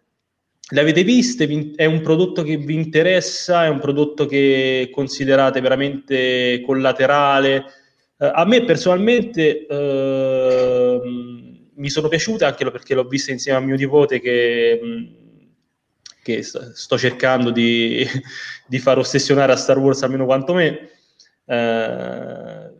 Le 0.68 0.80
avete 0.80 1.04
viste? 1.04 1.72
È 1.76 1.84
un 1.84 2.00
prodotto 2.00 2.42
che 2.42 2.56
vi 2.56 2.74
interessa? 2.74 3.64
È 3.64 3.68
un 3.68 3.78
prodotto 3.78 4.26
che 4.26 4.90
considerate 4.92 5.60
veramente 5.60 6.60
collaterale? 6.66 7.64
Eh, 8.18 8.30
a 8.34 8.44
me 8.44 8.64
personalmente 8.64 9.64
eh, 9.64 11.00
mi 11.72 11.88
sono 11.88 12.08
piaciute 12.08 12.44
anche 12.44 12.68
perché 12.68 12.94
l'ho 12.94 13.04
vista 13.04 13.30
insieme 13.30 13.58
a 13.58 13.60
mio 13.60 13.76
nipote 13.76 14.20
che, 14.20 14.80
che 16.22 16.42
sto 16.42 16.98
cercando 16.98 17.50
di, 17.50 18.04
di, 18.66 18.78
far 18.80 18.98
ossessionare 18.98 19.52
a 19.52 19.56
Star 19.56 19.78
Wars 19.78 20.02
almeno 20.02 20.24
quanto 20.24 20.52
me. 20.52 20.90
Eh, 21.44 22.70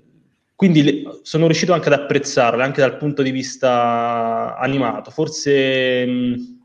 quindi 0.57 0.83
le, 0.83 1.21
sono 1.23 1.47
riuscito 1.47 1.73
anche 1.73 1.87
ad 1.87 2.01
apprezzarle, 2.01 2.65
anche 2.65 2.81
dal 2.81 2.97
punto 2.97 3.23
di 3.23 3.31
vista 3.31 4.57
animato. 4.59 5.13
Forse 5.13 6.05
mh, 6.05 6.56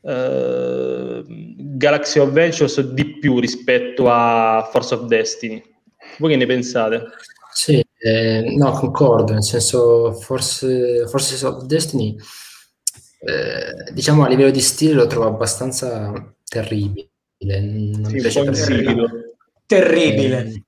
uh, 0.00 1.24
Galaxy 1.76 2.18
of 2.18 2.28
Adventures 2.28 2.80
di 2.80 3.18
più 3.18 3.38
rispetto 3.38 4.10
a 4.10 4.68
Force 4.70 4.94
of 4.94 5.06
Destiny. 5.06 5.62
Voi 6.18 6.30
che 6.30 6.36
ne 6.36 6.46
pensate? 6.46 7.02
Sì, 7.52 7.84
eh, 7.98 8.54
no, 8.56 8.70
concordo, 8.72 9.32
nel 9.32 9.42
senso 9.42 10.12
Force, 10.12 11.06
Force 11.08 11.44
of 11.44 11.64
Destiny, 11.64 12.16
eh, 13.20 13.92
diciamo 13.92 14.24
a 14.24 14.28
livello 14.28 14.50
di 14.50 14.60
stile 14.60 14.92
lo 14.92 15.06
trovo 15.06 15.26
abbastanza 15.26 16.12
terribile. 16.44 17.10
Non 17.38 18.04
sì, 18.06 18.12
mi 18.12 18.20
piace 18.20 18.44
per 18.44 19.26
Terribile. 19.66 20.38
Eh, 20.38 20.62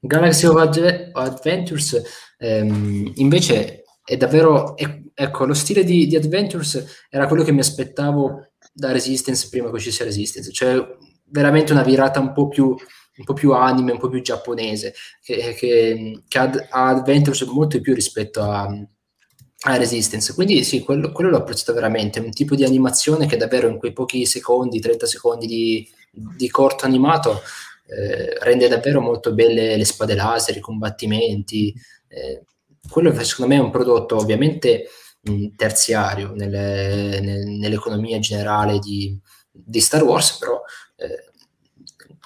Galaxy 0.00 0.46
of 0.46 0.56
Ad- 0.56 1.10
Adventures 1.12 2.00
ehm, 2.38 3.12
invece 3.16 3.77
è 4.08 4.16
davvero 4.16 4.74
è, 4.74 5.02
ecco 5.12 5.44
lo 5.44 5.52
stile 5.52 5.84
di, 5.84 6.06
di, 6.06 6.16
Adventures 6.16 7.06
era 7.10 7.26
quello 7.26 7.42
che 7.42 7.52
mi 7.52 7.60
aspettavo 7.60 8.52
da 8.72 8.90
Resistance 8.90 9.48
prima 9.50 9.68
che 9.68 9.76
uscisse 9.76 10.02
Resistance 10.02 10.50
cioè 10.50 10.82
veramente 11.24 11.72
una 11.72 11.82
virata 11.82 12.18
un 12.18 12.32
po' 12.32 12.48
più 12.48 12.74
un 13.18 13.24
po' 13.24 13.34
più 13.34 13.52
anime, 13.52 13.92
un 13.92 13.98
po' 13.98 14.08
più 14.08 14.22
giapponese 14.22 14.94
che, 15.20 15.54
che, 15.58 16.22
che 16.26 16.38
ad, 16.38 16.66
Adventures 16.70 17.42
molto 17.42 17.76
di 17.76 17.82
più 17.82 17.92
rispetto 17.92 18.40
a, 18.40 18.62
a 18.62 19.76
Resistance 19.76 20.32
quindi 20.32 20.64
sì, 20.64 20.82
quello, 20.82 21.12
quello 21.12 21.28
l'ho 21.28 21.38
apprezzato 21.38 21.74
veramente 21.74 22.20
un 22.20 22.30
tipo 22.30 22.54
di 22.54 22.64
animazione 22.64 23.26
che 23.26 23.36
davvero 23.36 23.68
in 23.68 23.76
quei 23.76 23.92
pochi 23.92 24.24
secondi, 24.24 24.80
30 24.80 25.04
secondi 25.04 25.46
di, 25.46 25.86
di 26.10 26.48
corto 26.48 26.86
animato 26.86 27.42
eh, 27.88 28.38
rende 28.40 28.68
davvero 28.68 29.02
molto 29.02 29.34
belle 29.34 29.76
le 29.76 29.84
spade 29.84 30.14
laser, 30.14 30.56
i 30.56 30.60
combattimenti. 30.60 31.74
Eh, 32.06 32.42
quello 32.88 33.12
secondo 33.24 33.54
me 33.54 33.60
è 33.60 33.64
un 33.64 33.70
prodotto 33.70 34.16
ovviamente 34.16 34.86
mh, 35.22 35.54
terziario 35.56 36.32
nelle, 36.34 37.20
nel, 37.20 37.46
nell'economia 37.46 38.18
generale 38.18 38.78
di, 38.78 39.18
di, 39.50 39.80
Star 39.80 40.02
Wars, 40.02 40.38
però 40.38 40.60
eh, 40.96 41.30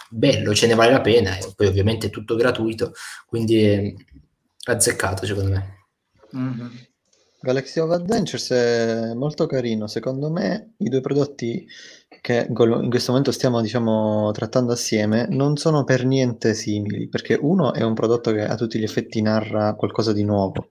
bello, 0.08 0.54
ce 0.54 0.66
ne 0.66 0.74
vale 0.74 0.92
la 0.92 1.00
pena 1.00 1.36
e 1.36 1.52
poi 1.54 1.66
ovviamente 1.66 2.06
è 2.06 2.10
tutto 2.10 2.36
gratuito, 2.36 2.92
quindi 3.26 3.62
è 3.62 3.94
azzeccato 4.64 5.26
secondo 5.26 5.50
me. 5.50 5.86
Mm-hmm. 6.36 6.66
Galaxy 7.40 7.80
of 7.80 7.90
Adventures 7.90 8.50
è 8.50 9.14
molto 9.14 9.46
carino, 9.46 9.88
secondo 9.88 10.30
me 10.30 10.74
i 10.78 10.88
due 10.88 11.00
prodotti 11.00 11.66
che 12.22 12.46
in 12.48 12.88
questo 12.88 13.10
momento 13.10 13.32
stiamo 13.32 13.60
diciamo, 13.60 14.30
trattando 14.30 14.72
assieme 14.72 15.26
non 15.28 15.56
sono 15.56 15.82
per 15.84 16.04
niente 16.06 16.54
simili, 16.54 17.08
perché 17.08 17.36
uno 17.40 17.74
è 17.74 17.82
un 17.82 17.94
prodotto 17.94 18.32
che 18.32 18.44
a 18.44 18.54
tutti 18.54 18.78
gli 18.78 18.84
effetti 18.84 19.20
narra 19.20 19.74
qualcosa 19.74 20.12
di 20.12 20.22
nuovo, 20.22 20.68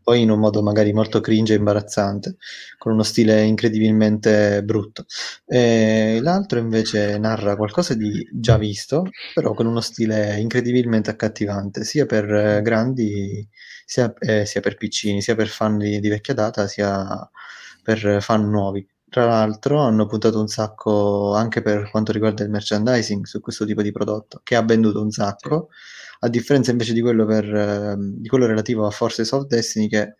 poi 0.00 0.22
in 0.22 0.30
un 0.30 0.38
modo 0.38 0.62
magari 0.62 0.92
molto 0.92 1.20
cringe 1.20 1.54
e 1.54 1.56
imbarazzante, 1.56 2.36
con 2.78 2.92
uno 2.92 3.02
stile 3.02 3.42
incredibilmente 3.42 4.62
brutto. 4.62 5.06
E 5.44 6.20
l'altro 6.22 6.60
invece 6.60 7.18
narra 7.18 7.56
qualcosa 7.56 7.94
di 7.94 8.28
già 8.32 8.56
visto, 8.56 9.04
però 9.34 9.54
con 9.54 9.66
uno 9.66 9.80
stile 9.80 10.38
incredibilmente 10.38 11.10
accattivante, 11.10 11.84
sia 11.84 12.06
per 12.06 12.62
grandi, 12.62 13.46
sia, 13.84 14.12
eh, 14.20 14.46
sia 14.46 14.60
per 14.60 14.76
piccini, 14.76 15.20
sia 15.20 15.34
per 15.34 15.48
fan 15.48 15.78
di, 15.78 15.98
di 16.00 16.08
vecchia 16.08 16.34
data, 16.34 16.66
sia 16.68 17.28
per 17.82 18.18
fan 18.20 18.48
nuovi. 18.48 18.86
Tra 19.12 19.26
l'altro 19.26 19.78
hanno 19.80 20.06
puntato 20.06 20.40
un 20.40 20.48
sacco 20.48 21.34
anche 21.34 21.60
per 21.60 21.90
quanto 21.90 22.12
riguarda 22.12 22.44
il 22.44 22.48
merchandising 22.48 23.26
su 23.26 23.40
questo 23.40 23.66
tipo 23.66 23.82
di 23.82 23.92
prodotto, 23.92 24.40
che 24.42 24.56
ha 24.56 24.62
venduto 24.62 25.02
un 25.02 25.10
sacco, 25.10 25.68
a 26.20 26.28
differenza 26.28 26.70
invece 26.70 26.94
di 26.94 27.02
quello, 27.02 27.26
per, 27.26 27.44
eh, 27.44 27.94
di 27.98 28.26
quello 28.26 28.46
relativo 28.46 28.86
a 28.86 28.90
Forces 28.90 29.30
of 29.32 29.44
Destiny 29.44 29.88
che 29.88 30.14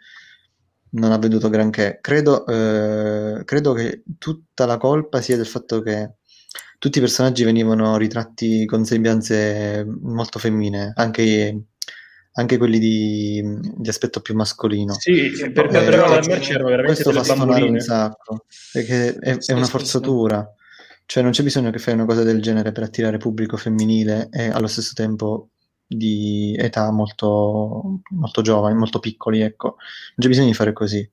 non 0.90 1.10
ha 1.10 1.16
venduto 1.16 1.48
granché. 1.48 2.00
Credo, 2.02 2.44
eh, 2.46 3.42
credo 3.46 3.72
che 3.72 4.02
tutta 4.18 4.66
la 4.66 4.76
colpa 4.76 5.22
sia 5.22 5.36
del 5.36 5.46
fatto 5.46 5.80
che 5.80 6.16
tutti 6.78 6.98
i 6.98 7.00
personaggi 7.00 7.44
venivano 7.44 7.96
ritratti 7.96 8.66
con 8.66 8.84
sembianze 8.84 9.86
molto 10.02 10.38
femminee, 10.38 10.92
anche 10.96 11.22
anche 12.34 12.56
quelli 12.56 12.78
di, 12.78 13.42
di 13.76 13.88
aspetto 13.88 14.20
più 14.20 14.34
mascolino. 14.34 14.94
Sì, 14.94 15.30
per 15.52 15.68
quanto 15.68 15.90
riguarda 15.90 16.18
il 16.18 16.28
merce 16.28 16.52
erano 16.52 16.68
veramente 16.68 17.02
questo 17.02 17.22
fa 17.22 17.34
stonare 17.34 17.64
un 17.64 17.80
sacco, 17.80 18.44
perché 18.72 19.14
è, 19.14 19.36
è 19.36 19.52
una 19.52 19.66
forzatura. 19.66 20.54
Cioè 21.04 21.22
non 21.22 21.32
c'è 21.32 21.42
bisogno 21.42 21.70
che 21.70 21.78
fai 21.78 21.94
una 21.94 22.06
cosa 22.06 22.22
del 22.22 22.40
genere 22.40 22.72
per 22.72 22.84
attirare 22.84 23.18
pubblico 23.18 23.56
femminile 23.56 24.28
e 24.30 24.48
allo 24.48 24.66
stesso 24.66 24.92
tempo 24.94 25.48
di 25.86 26.56
età 26.58 26.90
molto, 26.90 28.00
molto 28.10 28.40
giovani, 28.40 28.76
molto 28.76 28.98
piccoli, 28.98 29.40
ecco. 29.40 29.66
Non 29.66 30.16
c'è 30.16 30.28
bisogno 30.28 30.46
di 30.46 30.54
fare 30.54 30.72
così. 30.72 31.06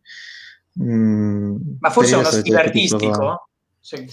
Mm, 0.82 1.56
Ma 1.80 1.90
forse 1.90 2.16
è 2.16 2.18
uno 2.18 2.30
stile 2.30 2.60
artistico? 2.60 3.49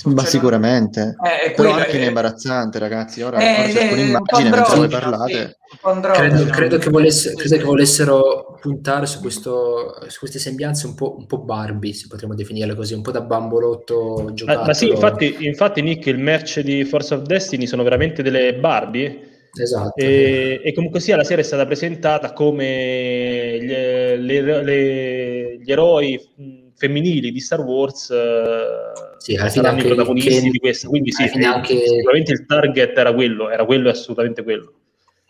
Ma 0.05 0.25
sicuramente, 0.25 1.17
eh, 1.45 1.51
però 1.51 1.73
anche 1.73 1.99
è... 1.99 2.07
imbarazzante, 2.07 2.79
ragazzi. 2.79 3.21
Ora, 3.23 3.39
eh, 3.39 3.61
ora 3.61 3.71
cerco 3.71 3.95
un'immagine 3.95 4.51
mentre 4.51 4.77
voi 4.77 4.89
parlate. 4.89 5.59
Sì, 5.69 5.79
credo, 6.13 6.45
credo, 6.45 6.79
che 6.79 6.89
volesse, 6.89 7.35
credo, 7.35 7.57
che 7.57 7.65
volessero 7.65 8.59
puntare 8.61 9.07
su, 9.07 9.21
questo, 9.21 9.97
su 10.07 10.21
queste 10.21 10.39
sembianze 10.39 10.87
un 10.87 10.95
po', 10.95 11.17
un 11.19 11.27
po', 11.27 11.41
Barbie, 11.41 11.93
se 11.93 12.07
potremmo 12.09 12.35
definirle 12.35 12.77
così, 12.77 12.95
un 12.95 13.03
po' 13.03 13.11
da 13.11 13.21
bambolotto 13.21 14.31
giocato. 14.33 14.61
Ma, 14.61 14.67
ma 14.67 14.75
sì, 14.75 14.89
infatti, 14.89 15.37
infatti, 15.41 15.83
Nick, 15.83 16.07
il 16.07 16.19
merch 16.19 16.61
di 16.61 16.85
Force 16.85 17.15
of 17.15 17.23
Destiny 17.23 17.67
sono 17.67 17.83
veramente 17.83 18.23
delle 18.23 18.55
Barbie. 18.55 19.49
Esatto. 19.53 20.01
E, 20.01 20.61
e 20.63 20.73
comunque 20.75 21.01
sia 21.01 21.17
la 21.17 21.25
serie 21.25 21.43
è 21.43 21.47
stata 21.47 21.67
presentata 21.67 22.33
come 22.33 23.59
gli, 23.61 23.67
le, 23.67 24.63
le, 24.63 25.59
gli 25.59 25.71
eroi 25.73 26.66
femminili 26.77 27.33
di 27.33 27.41
Star 27.41 27.61
Wars 27.61 28.11
eh, 28.11 28.93
sì, 29.17 29.35
saranno 29.35 29.81
i 29.81 29.85
protagonisti 29.85 30.29
che, 30.29 30.51
di 30.51 30.59
questo, 30.59 30.89
quindi 30.89 31.11
sì, 31.11 31.25
anche... 31.43 31.87
sicuramente 31.87 32.33
il 32.33 32.47
target 32.47 32.97
era 32.97 33.13
quello, 33.13 33.51
era 33.51 33.65
quello 33.65 33.89
e 33.89 33.93
assolutamente 33.93 34.43
quello. 34.43 34.73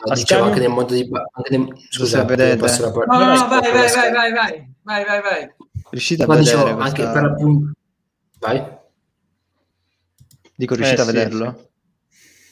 No, 0.05 0.15
dicevo 0.15 0.45
anche 0.45 0.61
nel 0.61 0.69
mondo 0.69 0.93
di... 0.93 1.09
Anche 1.33 1.57
nel... 1.57 1.69
Scusa, 1.89 2.25
vedete. 2.25 2.57
Posso 2.57 2.83
la... 2.83 2.91
No, 2.91 3.25
no, 3.25 3.35
no, 3.35 3.49
vai, 3.49 3.61
vai, 3.61 3.73
vai, 3.73 4.13
vai, 4.13 4.33
vai, 4.33 4.75
vai, 4.83 5.05
vai, 5.05 5.23
vai. 5.23 5.55
Riuscite 5.91 6.25
a 6.25 6.27
Ma 6.27 6.35
vedere 6.35 6.57
dicevo, 6.57 6.77
questa... 6.77 7.03
anche 7.03 7.13
per 7.13 7.31
appunto... 7.31 7.73
Vai. 8.39 8.79
Dico, 10.55 10.75
riuscite 10.75 11.01
eh, 11.01 11.03
a 11.03 11.07
vederlo? 11.07 11.55
Sì. 11.57 11.66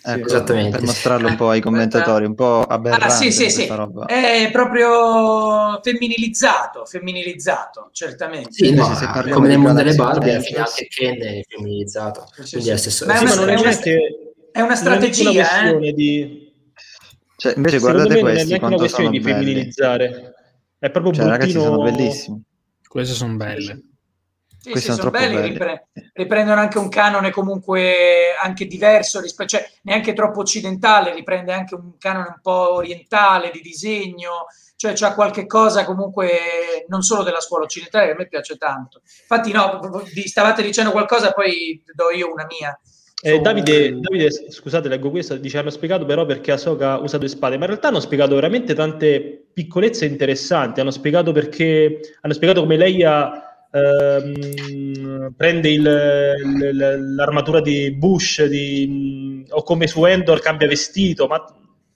Ecco, 0.06 0.26
Esattamente. 0.26 0.76
Per 0.76 0.82
mostrarlo 0.82 1.28
un 1.28 1.36
po' 1.36 1.48
ai 1.48 1.62
commentatori, 1.62 2.26
un 2.26 2.34
po' 2.34 2.60
aberrante. 2.62 3.06
Ah, 3.06 3.08
sì, 3.08 3.32
sì, 3.32 3.48
sì. 3.48 3.66
Roba. 3.66 4.04
È 4.04 4.50
proprio 4.52 5.80
femminilizzato, 5.82 6.84
femminilizzato, 6.84 7.88
certamente. 7.90 8.52
Sì, 8.52 8.74
no, 8.74 8.94
sì, 8.94 9.06
come 9.30 9.48
nel 9.48 9.56
mondo 9.56 9.82
delle 9.82 9.94
Barbie, 9.94 10.32
alla 10.32 10.42
fine 10.42 10.58
anche 10.58 10.88
Ken 10.88 11.22
è 11.22 11.40
femminilizzato. 11.48 12.28
Sì, 12.42 12.60
sì, 12.60 12.68
è, 12.68 12.76
stesso, 12.76 13.06
Ma 13.06 13.14
è, 13.14 13.22
una, 13.22 13.46
è, 13.46 13.58
una, 13.58 13.70
è 14.52 14.60
una 14.60 14.76
strategia, 14.76 15.62
è 15.62 15.74
eh? 15.74 15.92
di... 15.94 16.52
Cioè, 17.36 17.54
invece 17.56 17.78
guardate 17.78 18.20
questi 18.20 18.58
quanto 18.58 18.86
sono 18.88 19.08
di 19.08 19.22
femminilizzare. 19.22 20.34
È 20.78 20.90
proprio 20.90 21.14
cioè, 21.14 21.24
ragazzi, 21.24 21.52
sono 21.52 21.82
bellissimi. 21.82 22.42
Queste 22.86 23.14
sono 23.14 23.36
belle. 23.36 23.93
Sì, 24.64 24.72
sì, 24.76 24.80
sono, 24.80 24.96
sono 24.96 25.10
belli, 25.10 25.42
ripre- 25.42 25.88
riprendono 26.14 26.58
anche 26.58 26.78
un 26.78 26.88
canone 26.88 27.30
comunque 27.30 28.34
anche 28.42 28.66
diverso, 28.66 29.20
rispetto, 29.20 29.58
cioè 29.58 29.70
neanche 29.82 30.14
troppo 30.14 30.40
occidentale, 30.40 31.12
riprende 31.12 31.52
anche 31.52 31.74
un 31.74 31.98
canone 31.98 32.28
un 32.28 32.40
po' 32.40 32.72
orientale 32.72 33.50
di 33.52 33.60
disegno, 33.60 34.46
cioè 34.76 34.94
c'ha 34.94 35.12
qualche 35.12 35.44
cosa 35.44 35.84
comunque 35.84 36.86
non 36.88 37.02
solo 37.02 37.22
della 37.22 37.40
scuola 37.40 37.64
occidentale 37.64 38.06
che 38.06 38.12
a 38.12 38.16
me 38.16 38.26
piace 38.26 38.56
tanto. 38.56 39.02
Infatti 39.20 39.52
no, 39.52 39.80
vi 40.14 40.26
stavate 40.26 40.62
dicendo 40.62 40.92
qualcosa, 40.92 41.32
poi 41.32 41.82
do 41.92 42.10
io 42.10 42.32
una 42.32 42.46
mia. 42.48 42.80
Eh, 43.22 43.40
Davide, 43.40 43.98
Davide, 44.00 44.30
scusate, 44.50 44.88
leggo 44.88 45.10
questo, 45.10 45.36
dice 45.36 45.58
hanno 45.58 45.70
spiegato 45.70 46.06
però 46.06 46.24
perché 46.24 46.52
Ahsoka 46.52 46.96
usa 46.98 47.18
due 47.18 47.28
spade, 47.28 47.56
ma 47.56 47.64
in 47.64 47.70
realtà 47.70 47.88
hanno 47.88 48.00
spiegato 48.00 48.34
veramente 48.34 48.74
tante 48.74 49.46
piccolezze 49.52 50.06
interessanti, 50.06 50.80
hanno 50.80 50.90
spiegato 50.90 51.32
perché, 51.32 52.00
hanno 52.22 52.32
spiegato 52.32 52.60
come 52.60 52.76
lei 52.76 53.02
ha 53.02 53.43
ehm, 53.74 55.34
prende 55.36 55.70
il, 55.70 55.80
il, 55.80 57.14
l'armatura 57.14 57.60
di 57.60 57.92
Bush 57.92 58.44
di, 58.44 59.44
o 59.50 59.62
come 59.62 59.86
su 59.86 60.04
Endor 60.04 60.40
cambia 60.40 60.68
vestito, 60.68 61.26
ma 61.26 61.44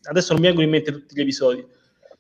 adesso 0.03 0.33
non 0.33 0.41
mi 0.41 0.49
vengono 0.49 0.67
in 0.67 0.73
mente 0.73 0.93
tutti 0.93 1.15
gli 1.15 1.21
episodi. 1.21 1.65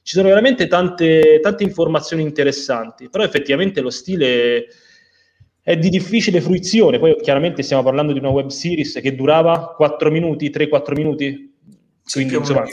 ci 0.03 0.15
sono 0.15 0.29
veramente 0.29 0.69
tante, 0.69 1.41
tante 1.43 1.65
informazioni 1.65 2.23
interessanti, 2.23 3.09
però 3.09 3.25
effettivamente 3.25 3.81
lo 3.81 3.91
stile 3.91 4.67
è 5.61 5.77
di 5.77 5.91
difficile 5.91 6.41
fruizione. 6.41 6.99
Poi 6.99 7.17
chiaramente 7.21 7.63
stiamo 7.63 7.83
parlando 7.83 8.13
di 8.13 8.19
una 8.19 8.31
web 8.31 8.49
series 8.49 9.01
che 9.03 9.15
durava 9.15 9.75
4 9.77 10.11
minuti, 10.11 10.51
3-4 10.51 10.95
minuti, 10.95 11.55
quindi 12.11 12.37
insomma, 12.37 12.65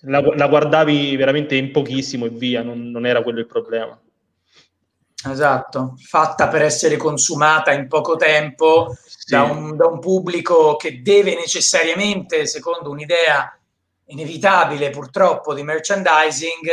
la, 0.00 0.20
la, 0.34 0.48
guardavi 0.48 1.14
veramente 1.14 1.54
in 1.54 1.70
pochissimo 1.70 2.26
e 2.26 2.30
via, 2.30 2.62
non, 2.62 2.90
non 2.90 3.06
era 3.06 3.22
quello 3.22 3.38
il 3.38 3.46
problema. 3.46 3.96
Esatto, 5.24 5.94
fatta 5.96 6.48
per 6.48 6.62
essere 6.62 6.96
consumata 6.96 7.72
in 7.72 7.88
poco 7.88 8.16
tempo 8.16 8.94
sì. 9.06 9.34
da, 9.34 9.42
un, 9.42 9.76
da 9.76 9.86
un 9.86 9.98
pubblico 9.98 10.76
che 10.76 11.00
deve 11.02 11.34
necessariamente, 11.34 12.46
secondo 12.46 12.90
un'idea 12.90 13.58
inevitabile 14.06 14.90
purtroppo 14.90 15.54
di 15.54 15.62
merchandising, 15.62 16.68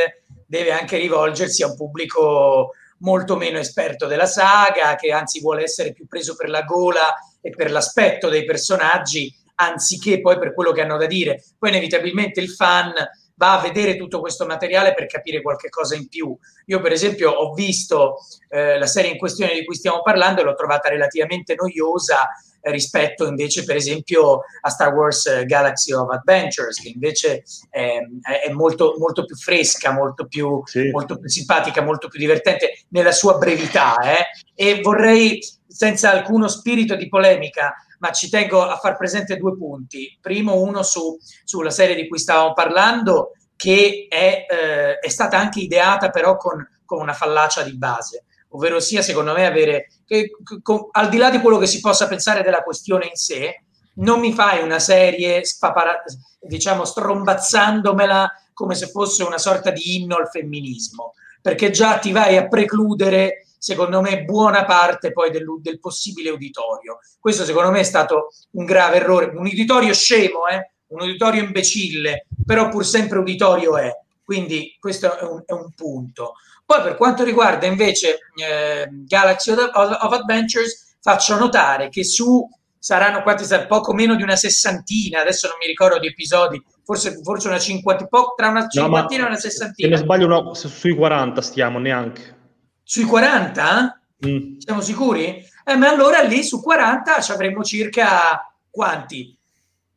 deve 0.46 0.72
anche 0.72 0.98
rivolgersi 0.98 1.64
a 1.64 1.68
un 1.68 1.76
pubblico 1.76 2.74
molto 3.00 3.36
meno 3.36 3.58
esperto 3.58 4.08
della 4.08 4.26
saga, 4.26 4.96
che 4.96 5.12
anzi 5.12 5.40
vuole 5.40 5.64
essere 5.64 5.94
più 5.94 6.06
preso 6.06 6.36
per 6.36 6.50
la 6.50 6.62
gola 6.62 7.14
e 7.42 7.50
per 7.50 7.72
l'aspetto 7.72 8.30
dei 8.30 8.46
personaggi, 8.46 9.34
anziché 9.56 10.22
poi 10.22 10.38
per 10.38 10.54
quello 10.54 10.72
che 10.72 10.82
hanno 10.82 10.98
da 10.98 11.06
dire. 11.06 11.44
Poi 11.58 11.70
inevitabilmente 11.70 12.40
il 12.40 12.50
fan 12.50 12.94
va 13.36 13.60
a 13.60 13.62
vedere 13.62 13.98
tutto 13.98 14.20
questo 14.20 14.46
materiale 14.46 14.94
per 14.94 15.06
capire 15.08 15.42
qualche 15.42 15.70
cosa 15.70 15.96
in 15.96 16.08
più. 16.08 16.36
Io 16.68 16.80
per 16.80 16.92
esempio 16.92 17.32
ho 17.32 17.54
visto 17.54 18.18
eh, 18.50 18.78
la 18.78 18.88
serie 18.88 19.12
in 19.12 19.18
questione 19.18 19.54
di 19.54 19.66
cui 19.66 19.76
stiamo 19.76 20.02
parlando 20.02 20.42
e 20.42 20.44
l'ho 20.44 20.54
trovata 20.54 20.90
relativamente 20.90 21.56
noiosa 21.56 22.30
eh, 22.66 22.72
rispetto 22.72 23.26
invece 23.26 23.66
per 23.66 23.76
esempio 23.76 24.42
a 24.62 24.70
Star 24.70 24.94
Wars 24.94 25.26
eh, 25.26 25.46
Galaxy 25.46 25.92
of 25.92 26.10
Adventures 26.10 26.80
che 26.80 26.90
invece 26.90 27.44
è, 27.70 28.00
è 28.46 28.52
molto, 28.52 28.96
molto, 28.98 29.26
più 29.26 29.36
fresca, 29.36 29.92
molto 29.92 30.28
più, 30.28 30.62
sì. 30.66 30.90
molto 30.90 31.18
più, 31.20 31.28
simpatica, 31.28 31.82
molto 31.82 32.08
più 32.08 32.20
divertente 32.20 32.86
nella 32.90 33.12
sua 33.12 33.38
brevità 33.38 33.98
eh? 33.98 34.26
e 34.56 34.80
vorrei 34.82 35.40
senza 35.74 36.12
alcuno 36.12 36.48
spirito 36.48 36.96
di 36.96 37.08
polemica 37.10 37.74
ma 38.04 38.12
ci 38.12 38.30
tengo 38.30 38.62
a 38.62 38.78
far 38.78 38.98
presente 38.98 39.38
due 39.38 39.56
punti. 39.56 40.18
Primo, 40.20 40.60
uno 40.60 40.84
su, 40.84 41.18
sulla 41.46 41.70
serie 41.70 41.96
di 41.96 42.10
cui 42.10 42.20
stavamo 42.20 42.52
parlando, 42.52 43.32
che 43.56 44.08
è, 44.10 44.46
eh, 44.50 45.00
è 45.00 45.08
stata 45.08 45.38
anche 45.38 45.62
ideata 45.62 46.10
però 46.10 46.36
con, 46.36 46.68
con, 46.84 47.00
una 47.00 47.14
fallacia 47.14 47.64
di 47.64 47.78
base, 47.78 48.26
ovvero 48.50 48.82
sia, 48.82 49.02
secondo 49.02 49.32
me, 49.32 49.46
avere, 49.46 49.88
che, 50.06 50.32
con, 50.62 50.90
al 50.92 51.08
di 51.08 51.16
là 51.16 51.30
di 51.30 51.40
quello 51.40 51.58
che 51.58 51.66
si 51.66 51.80
possa 51.80 52.10
pensare 52.10 52.44
della 52.44 52.62
questione 52.62 53.06
in 53.06 53.16
sé, 53.16 53.64
non 53.96 54.20
mi 54.20 54.34
fai 54.34 54.62
una 54.62 54.80
serie, 54.80 55.46
spapara, 55.46 56.04
diciamo, 56.42 56.84
strombazzandomela 56.84 58.30
come 58.52 58.76
se 58.76 58.88
fosse 58.88 59.24
una 59.24 59.38
sorta 59.38 59.72
di 59.72 60.02
inno 60.02 60.18
al 60.18 60.30
femminismo, 60.30 61.14
perché 61.42 61.70
già 61.70 62.00
ti 62.00 62.12
vai 62.12 62.36
a 62.36 62.50
precludere 62.50 63.46
secondo 63.64 64.02
me, 64.02 64.26
buona 64.26 64.66
parte 64.66 65.14
poi 65.14 65.32
del, 65.32 65.46
del, 65.62 65.80
possibile 65.80 66.30
uditorio. 66.30 67.00
Questo 67.18 67.46
secondo 67.46 67.72
me 67.72 67.80
è 67.80 67.84
stato 67.84 68.34
un 68.52 68.66
grave 68.66 68.98
errore, 68.98 69.32
un 69.34 69.46
uditorio 69.46 69.94
scemo, 69.94 70.48
eh? 70.48 70.74
un 70.88 71.04
uditorio 71.04 71.44
imbecille, 71.44 72.26
però 72.46 72.68
pur 72.68 72.86
sempre 72.86 73.20
uditorio 73.20 73.78
è. 73.78 73.90
Quindi 74.22 74.76
questo 74.78 75.18
è 75.18 75.24
un, 75.24 75.44
è 75.46 75.54
un 75.54 75.72
punto. 75.74 76.34
Poi 76.66 76.82
per 76.82 76.98
quanto 76.98 77.24
riguarda 77.24 77.66
invece 77.66 78.18
eh, 78.36 78.90
Galaxy 79.06 79.52
of, 79.52 79.72
of, 79.74 80.12
Adventures, 80.12 80.98
faccio 81.00 81.38
notare 81.38 81.88
che 81.88 82.04
su 82.04 82.46
saranno 82.78 83.24
quanti 83.24 83.46
poco 83.66 83.94
meno 83.94 84.16
di 84.16 84.24
una 84.24 84.36
sessantina, 84.36 85.22
adesso 85.22 85.48
non 85.48 85.56
mi 85.58 85.68
ricordo 85.68 86.00
di 86.00 86.08
episodi, 86.08 86.62
forse, 86.84 87.18
forse 87.24 87.48
una 87.48 87.60
cinquantina, 87.60 88.10
tra 88.36 88.50
una 88.50 88.68
cinquantina 88.68 89.22
no, 89.22 89.28
e 89.28 89.32
una 89.32 89.40
sessantina. 89.40 89.88
Se 89.88 89.96
ne 89.96 90.02
sbaglio, 90.02 90.28
no, 90.28 90.54
sui 90.54 90.94
40 90.94 91.42
stiamo 91.42 91.80
neanche. 91.80 92.42
Sui 92.84 93.06
40? 93.06 94.02
Mm. 94.28 94.58
Siamo 94.58 94.82
sicuri? 94.82 95.46
Eh, 95.66 95.76
ma 95.76 95.90
allora 95.90 96.22
lì 96.22 96.44
su 96.44 96.62
40 96.62 97.22
ci 97.22 97.32
avremo 97.32 97.64
circa 97.64 98.54
quanti? 98.70 99.36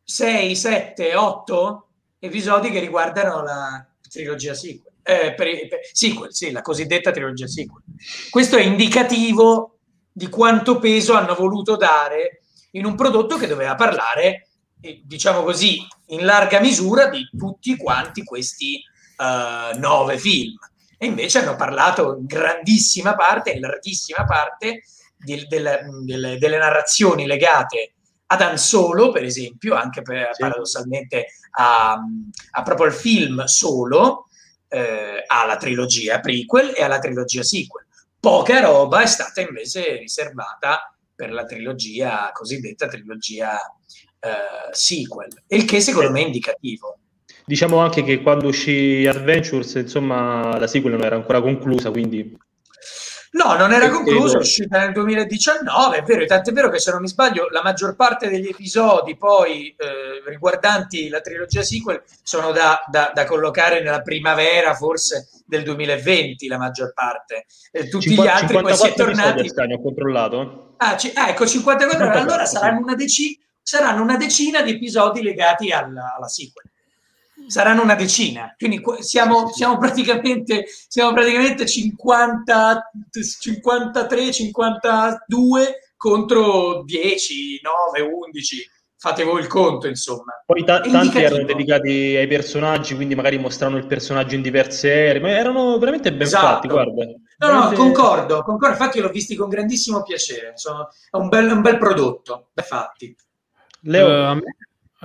6, 0.05 0.55
7, 0.55 1.15
8 1.17 1.89
episodi 2.21 2.71
che 2.71 2.79
riguardano 2.79 3.43
la 3.43 3.85
trilogia 4.09 4.55
sequel. 4.55 4.95
Eh, 5.03 5.35
per, 5.35 5.69
per, 5.69 5.81
sequel, 5.93 6.33
sì, 6.33 6.53
la 6.53 6.63
cosiddetta 6.63 7.11
trilogia 7.11 7.49
sequel. 7.49 7.83
Questo 8.31 8.57
è 8.57 8.63
indicativo 8.63 9.79
di 10.13 10.29
quanto 10.29 10.79
peso 10.79 11.15
hanno 11.15 11.35
voluto 11.35 11.77
dare 11.77 12.43
in 12.73 12.85
un 12.85 12.95
prodotto 12.95 13.37
che 13.37 13.47
doveva 13.49 13.75
parlare, 13.75 14.49
eh, 14.81 15.03
diciamo 15.05 15.43
così, 15.43 15.85
in 16.07 16.25
larga 16.25 16.61
misura 16.61 17.09
di 17.09 17.29
tutti 17.37 17.77
quanti 17.77 18.23
questi 18.23 18.81
uh, 19.17 19.79
nove 19.79 20.19
film 20.19 20.57
e 20.99 21.07
invece 21.07 21.39
hanno 21.39 21.57
parlato 21.57 22.17
in 22.19 22.27
grandissima 22.27 23.15
parte, 23.15 23.51
in 23.51 23.61
larghissima 23.61 24.25
parte, 24.25 24.83
di, 25.17 25.47
del, 25.47 25.81
del, 26.05 26.39
delle 26.39 26.59
narrazioni 26.59 27.27
legate 27.27 27.93
ad 28.27 28.41
Han 28.41 28.59
Solo, 28.59 29.11
per 29.11 29.25
esempio, 29.25 29.75
anche 29.75 30.03
per, 30.03 30.31
sì. 30.33 30.41
paradossalmente 30.41 31.27
a, 31.59 31.99
a, 32.51 32.63
proprio 32.63 32.87
il 32.89 32.93
film 32.93 33.45
Solo, 33.45 34.29
eh, 34.69 35.25
alla 35.27 35.57
trilogia 35.57 36.21
prequel 36.21 36.73
e 36.77 36.83
alla 36.83 36.99
trilogia 36.99 37.43
sequel. 37.43 37.87
Poca 38.19 38.61
roba 38.61 39.03
è 39.03 39.07
stata 39.07 39.41
invece 39.41 39.99
riservata 39.99 40.93
per 41.15 41.33
la 41.33 41.45
trilogia 41.45 42.31
cosiddetta 42.33 42.89
trilogia 42.89 43.59
eh, 44.19 44.73
sequel, 44.73 45.29
il 45.49 45.65
che 45.65 45.81
secondo 45.81 46.11
me 46.11 46.23
è 46.23 46.25
indicativo. 46.27 46.99
Diciamo 47.49 47.79
anche 47.79 48.03
che 48.03 48.23
quando 48.23 48.49
uscì 48.49 49.07
Adventures, 49.07 49.75
insomma, 49.75 50.59
la 50.59 50.67
sequel 50.67 50.95
non 50.95 51.05
era 51.05 51.15
ancora 51.15 51.41
conclusa, 51.41 51.93
quindi... 51.93 52.37
No, 53.31 53.55
non 53.55 53.73
era 53.73 53.89
conclusa, 53.89 54.39
è 54.39 54.41
uscita 54.41 54.81
nel 54.81 54.91
2019, 54.93 55.99
è 55.99 56.03
vero, 56.03 56.23
è 56.23 56.27
tanto 56.27 56.51
è 56.51 56.53
vero 56.53 56.69
che 56.71 56.81
se 56.81 56.91
non 56.91 57.03
mi 57.03 57.07
sbaglio 57.07 57.47
la 57.51 57.63
maggior 57.63 57.95
parte 57.95 58.29
degli 58.29 58.49
episodi 58.49 59.17
poi 59.17 59.69
eh, 59.79 60.29
riguardanti 60.29 61.09
la 61.09 61.21
trilogia 61.21 61.63
sequel 61.63 62.03
sono 62.23 62.51
da, 62.51 62.81
da, 62.91 63.13
da, 63.15 63.25
collocare 63.27 63.81
nella 63.81 64.01
primavera 64.01 64.75
forse 64.75 65.29
del 65.47 65.63
2020, 65.63 66.49
la 66.49 66.59
maggior 66.59 66.93
parte. 66.95 67.45
Eh, 67.71 67.89
tutti 67.89 68.09
50, 68.09 68.25
gli 68.25 68.43
altri 68.43 68.61
poi 68.61 68.75
si 68.75 68.87
è 68.89 68.95
tornati... 68.95 69.53
Ho 69.73 69.83
controllato. 69.83 70.75
Ah, 70.79 70.97
c- 70.97 71.13
ah, 71.15 71.29
ecco, 71.29 71.47
54, 71.47 71.91
54 71.91 72.21
allora 72.21 72.45
saranno, 72.45 72.81
una 72.81 72.97
decina, 72.97 73.39
saranno 73.63 74.03
una 74.03 74.17
decina 74.17 74.63
di 74.63 74.73
episodi 74.73 75.23
legati 75.23 75.71
alla, 75.71 76.17
alla 76.17 76.29
sequel 76.29 76.71
saranno 77.47 77.83
una 77.83 77.95
decina, 77.95 78.55
quindi 78.57 78.83
siamo, 79.01 79.49
siamo, 79.49 79.79
praticamente, 79.79 80.67
siamo 80.89 81.13
praticamente 81.13 81.67
50, 81.67 82.91
53, 83.41 84.33
52 84.33 85.79
contro 85.97 86.83
10, 86.85 87.61
9, 87.63 88.01
11 88.01 88.71
fate 88.99 89.25
voi 89.25 89.41
il 89.41 89.47
conto, 89.47 89.87
insomma. 89.87 90.43
Poi 90.45 90.65
ta- 90.65 90.81
tanti 90.81 91.21
erano 91.21 91.45
dedicati 91.45 92.17
ai 92.17 92.27
personaggi, 92.27 92.95
quindi 92.95 93.15
magari 93.15 93.39
mostravano 93.39 93.79
il 93.79 93.87
personaggio 93.87 94.35
in 94.35 94.43
diverse 94.43 94.93
ere, 94.93 95.21
ma 95.21 95.31
erano 95.31 95.79
veramente 95.79 96.13
ben 96.13 96.23
esatto. 96.23 96.47
fatti, 96.47 96.69
guarda. 96.69 97.05
No, 97.05 97.47
veramente... 97.47 97.77
no, 97.77 97.83
concordo, 97.83 98.43
concordo, 98.43 98.75
infatti 98.75 99.01
l'ho 99.01 99.11
visti 99.11 99.37
con 99.37 99.49
grandissimo 99.49 100.03
piacere, 100.03 100.53
Sono, 100.55 100.89
è 101.11 101.17
un 101.17 101.29
bel, 101.29 101.51
un 101.51 101.61
bel 101.61 101.79
prodotto, 101.79 102.49
ben 102.53 102.65
fatti. 102.65 103.15
Leo, 103.83 104.07
uh, 104.09 104.31
a 104.31 104.35
me 104.35 104.57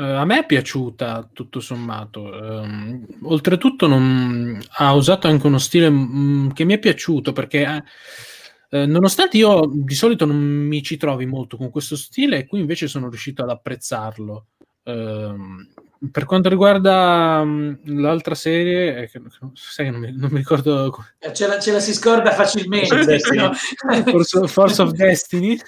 Uh, 0.02 0.18
a 0.18 0.26
me 0.26 0.40
è 0.40 0.46
piaciuta 0.48 1.30
tutto 1.32 1.60
sommato. 1.60 2.24
Uh, 2.24 3.06
oltretutto, 3.22 3.86
non, 3.86 4.60
ha 4.78 4.96
usato 4.96 5.28
anche 5.28 5.46
uno 5.46 5.60
stile 5.60 5.92
mh, 5.92 6.54
che 6.54 6.64
mi 6.64 6.74
è 6.74 6.80
piaciuto 6.80 7.34
perché, 7.34 7.84
uh, 8.70 8.78
nonostante 8.88 9.38
io 9.38 9.70
di 9.72 9.94
solito 9.94 10.26
non 10.26 10.38
mi 10.38 10.82
ci 10.82 10.98
trovi 10.98 11.28
molto 11.28 11.56
con 11.56 11.70
questo 11.70 11.96
stile, 11.96 12.48
qui 12.48 12.60
invece 12.60 12.88
sono 12.88 13.10
riuscito 13.10 13.44
ad 13.44 13.52
apprezzarlo. 13.52 14.48
Ehm, 14.86 15.68
per 16.10 16.26
quanto 16.26 16.50
riguarda 16.50 17.46
l'altra 17.84 18.34
serie, 18.34 19.04
eh, 19.04 19.12
sai 19.54 19.92
non 19.92 20.00
mi, 20.00 20.12
non 20.12 20.32
mi 20.32 20.40
ricordo. 20.40 20.98
Eh, 21.20 21.32
ce 21.32 21.46
la, 21.46 21.60
ce 21.60 21.72
la, 21.72 21.80
si 21.80 21.94
scorda 21.94 22.32
facilmente. 22.32 23.20
Force, 24.10 24.48
Force 24.48 24.82
of 24.82 24.92
Destiny. 24.94 25.60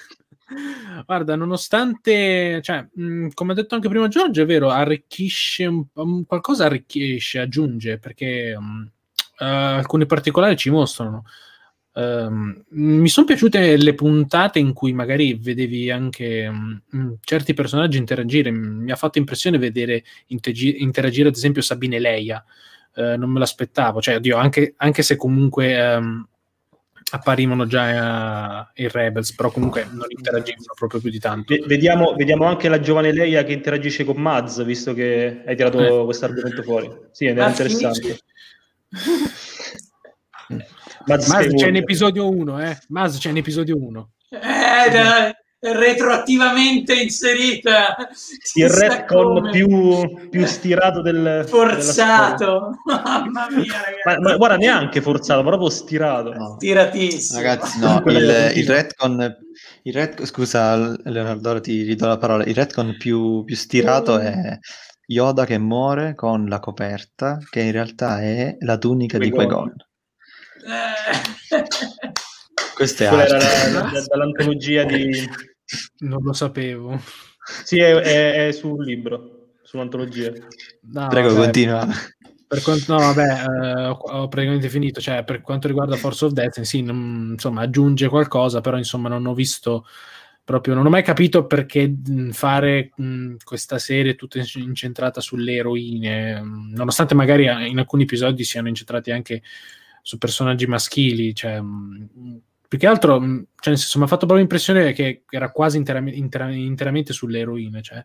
Guarda, 1.06 1.36
nonostante, 1.36 2.60
cioè, 2.62 2.86
mh, 2.92 3.28
come 3.34 3.52
ha 3.52 3.54
detto 3.54 3.74
anche 3.74 3.88
prima 3.88 4.08
Giorgio, 4.08 4.42
è 4.42 4.46
vero, 4.46 4.68
arricchisce 4.70 5.64
un, 5.66 5.84
um, 5.94 6.24
qualcosa, 6.24 6.66
arricchisce, 6.66 7.38
aggiunge, 7.38 7.98
perché 7.98 8.54
um, 8.56 8.86
uh, 9.38 9.44
alcuni 9.44 10.06
particolari 10.06 10.56
ci 10.56 10.70
mostrano. 10.70 11.24
Um, 11.96 12.64
mi 12.70 13.08
sono 13.08 13.24
piaciute 13.24 13.76
le 13.76 13.94
puntate 13.94 14.58
in 14.58 14.72
cui 14.72 14.92
magari 14.92 15.34
vedevi 15.34 15.90
anche 15.90 16.46
um, 16.46 17.16
certi 17.22 17.54
personaggi 17.54 17.98
interagire. 17.98 18.50
Mi 18.50 18.90
ha 18.90 18.96
fatto 18.96 19.18
impressione 19.18 19.58
vedere 19.58 20.04
interagire, 20.26 20.76
interagire 20.78 21.28
ad 21.28 21.36
esempio 21.36 21.62
Sabine 21.62 21.98
Leia. 21.98 22.44
Uh, 22.96 23.16
non 23.16 23.30
me 23.30 23.40
l'aspettavo, 23.40 24.00
cioè, 24.00 24.16
oddio, 24.16 24.36
anche, 24.36 24.74
anche 24.76 25.02
se 25.02 25.16
comunque 25.16 25.94
um, 25.96 26.28
apparivano 27.14 27.66
già 27.66 28.66
uh, 28.74 28.82
i 28.82 28.88
Rebels, 28.88 29.34
però 29.34 29.50
comunque 29.50 29.86
non 29.88 30.06
interagivano 30.08 30.72
proprio 30.76 31.00
più 31.00 31.10
di 31.10 31.20
tanto. 31.20 31.54
Vediamo, 31.64 32.14
vediamo 32.14 32.44
anche 32.44 32.68
la 32.68 32.80
giovane 32.80 33.12
Leia 33.12 33.44
che 33.44 33.52
interagisce 33.52 34.04
con 34.04 34.16
Maz, 34.16 34.64
visto 34.64 34.92
che 34.94 35.42
hai 35.46 35.54
tirato 35.54 36.00
eh. 36.00 36.04
questo 36.04 36.24
argomento 36.24 36.62
fuori. 36.62 36.90
Sì, 37.12 37.26
è 37.26 37.30
interessante. 37.30 38.18
Maz 41.06 41.54
c'è 41.54 41.68
in 41.68 41.76
episodio 41.76 42.28
1, 42.28 42.62
eh? 42.62 42.78
Maz 42.88 43.18
c'è 43.18 43.30
in 43.30 43.36
episodio 43.36 43.76
1. 43.76 44.10
Eh, 44.30 44.90
dai 44.90 45.32
retroattivamente 45.72 46.94
inserita. 46.94 47.96
Il 48.54 48.68
retcon 48.68 49.50
più, 49.50 50.28
più, 50.28 50.46
stirato 50.46 51.00
del 51.00 51.44
forzato. 51.48 52.78
Mamma 52.84 53.46
mia, 53.50 53.82
ragazzi. 53.84 54.02
Ma, 54.04 54.18
ma, 54.20 54.36
guarda, 54.36 54.56
neanche 54.56 55.00
forzato, 55.00 55.42
proprio 55.42 55.70
stirato. 55.70 56.32
No. 56.32 56.54
Stiratissimo. 56.56 57.40
Ragazzi, 57.40 57.78
no, 57.80 58.02
il, 58.06 58.52
il 58.54 58.68
retcon 58.68 59.36
il 59.86 59.92
retcon, 59.92 60.26
scusa 60.26 60.96
Leonardo, 61.04 61.60
ti 61.60 61.82
ridò 61.82 62.06
la 62.06 62.18
parola. 62.18 62.44
Il 62.44 62.54
retcon 62.54 62.96
più, 62.98 63.44
più 63.44 63.54
stirato 63.54 64.18
è 64.18 64.58
Yoda 65.06 65.44
che 65.44 65.58
muore 65.58 66.14
con 66.14 66.46
la 66.46 66.58
coperta, 66.58 67.38
che 67.50 67.60
in 67.60 67.72
realtà 67.72 68.20
è 68.20 68.56
la 68.60 68.78
tunica 68.78 69.18
Qui 69.18 69.26
di 69.26 69.32
Qui-Gon. 69.34 69.74
Eh. 70.66 71.62
Questa 72.74 73.04
è 73.04 73.08
Quella 73.08 73.38
era 73.38 73.90
dall'antologia 74.08 74.84
di 74.84 75.28
non 75.98 76.22
lo 76.22 76.32
sapevo. 76.32 77.00
Sì, 77.64 77.78
è, 77.78 77.94
è, 77.94 78.46
è 78.48 78.52
sul 78.52 78.84
libro, 78.84 79.52
sull'antologia. 79.62 80.32
No, 80.92 81.08
Prego, 81.08 81.28
vabbè, 81.28 81.42
continua. 81.42 81.86
Per 82.46 82.62
quanto, 82.62 82.92
no, 82.92 82.98
vabbè, 82.98 83.44
eh, 83.44 83.86
ho, 83.86 83.92
ho, 83.92 84.28
praticamente 84.28 84.68
finito. 84.68 85.00
Cioè, 85.00 85.24
per 85.24 85.40
quanto 85.40 85.66
riguarda 85.66 85.96
Force 85.96 86.26
of 86.26 86.32
Death, 86.32 86.60
sì, 86.60 86.82
non, 86.82 87.30
insomma, 87.32 87.62
aggiunge 87.62 88.08
qualcosa, 88.08 88.60
però 88.60 88.76
insomma, 88.76 89.08
non 89.08 89.26
ho 89.26 89.34
visto 89.34 89.86
proprio, 90.44 90.74
non 90.74 90.86
ho 90.86 90.90
mai 90.90 91.02
capito 91.02 91.46
perché 91.46 91.92
fare 92.30 92.92
mh, 92.94 93.36
questa 93.42 93.78
serie 93.78 94.14
tutta 94.14 94.38
incentrata 94.56 95.20
sulle 95.20 95.54
eroine, 95.54 96.40
nonostante 96.42 97.14
magari 97.14 97.44
in 97.68 97.78
alcuni 97.78 98.02
episodi 98.02 98.44
siano 98.44 98.68
incentrati 98.68 99.10
anche 99.10 99.42
su 100.02 100.18
personaggi 100.18 100.66
maschili, 100.66 101.34
cioè. 101.34 101.60
Mh, 101.60 102.40
più 102.66 102.78
che 102.78 102.86
altro, 102.86 103.18
cioè 103.20 103.72
nel 103.72 103.78
senso, 103.78 103.98
mi 103.98 104.04
ha 104.04 104.08
fatto 104.08 104.26
proprio 104.26 104.38
l'impressione 104.38 104.92
che 104.92 105.22
era 105.28 105.50
quasi 105.50 105.76
interam- 105.76 106.08
interam- 106.08 106.52
interamente 106.52 107.12
sulle 107.12 107.38
eroine, 107.38 107.82
cioè, 107.82 108.04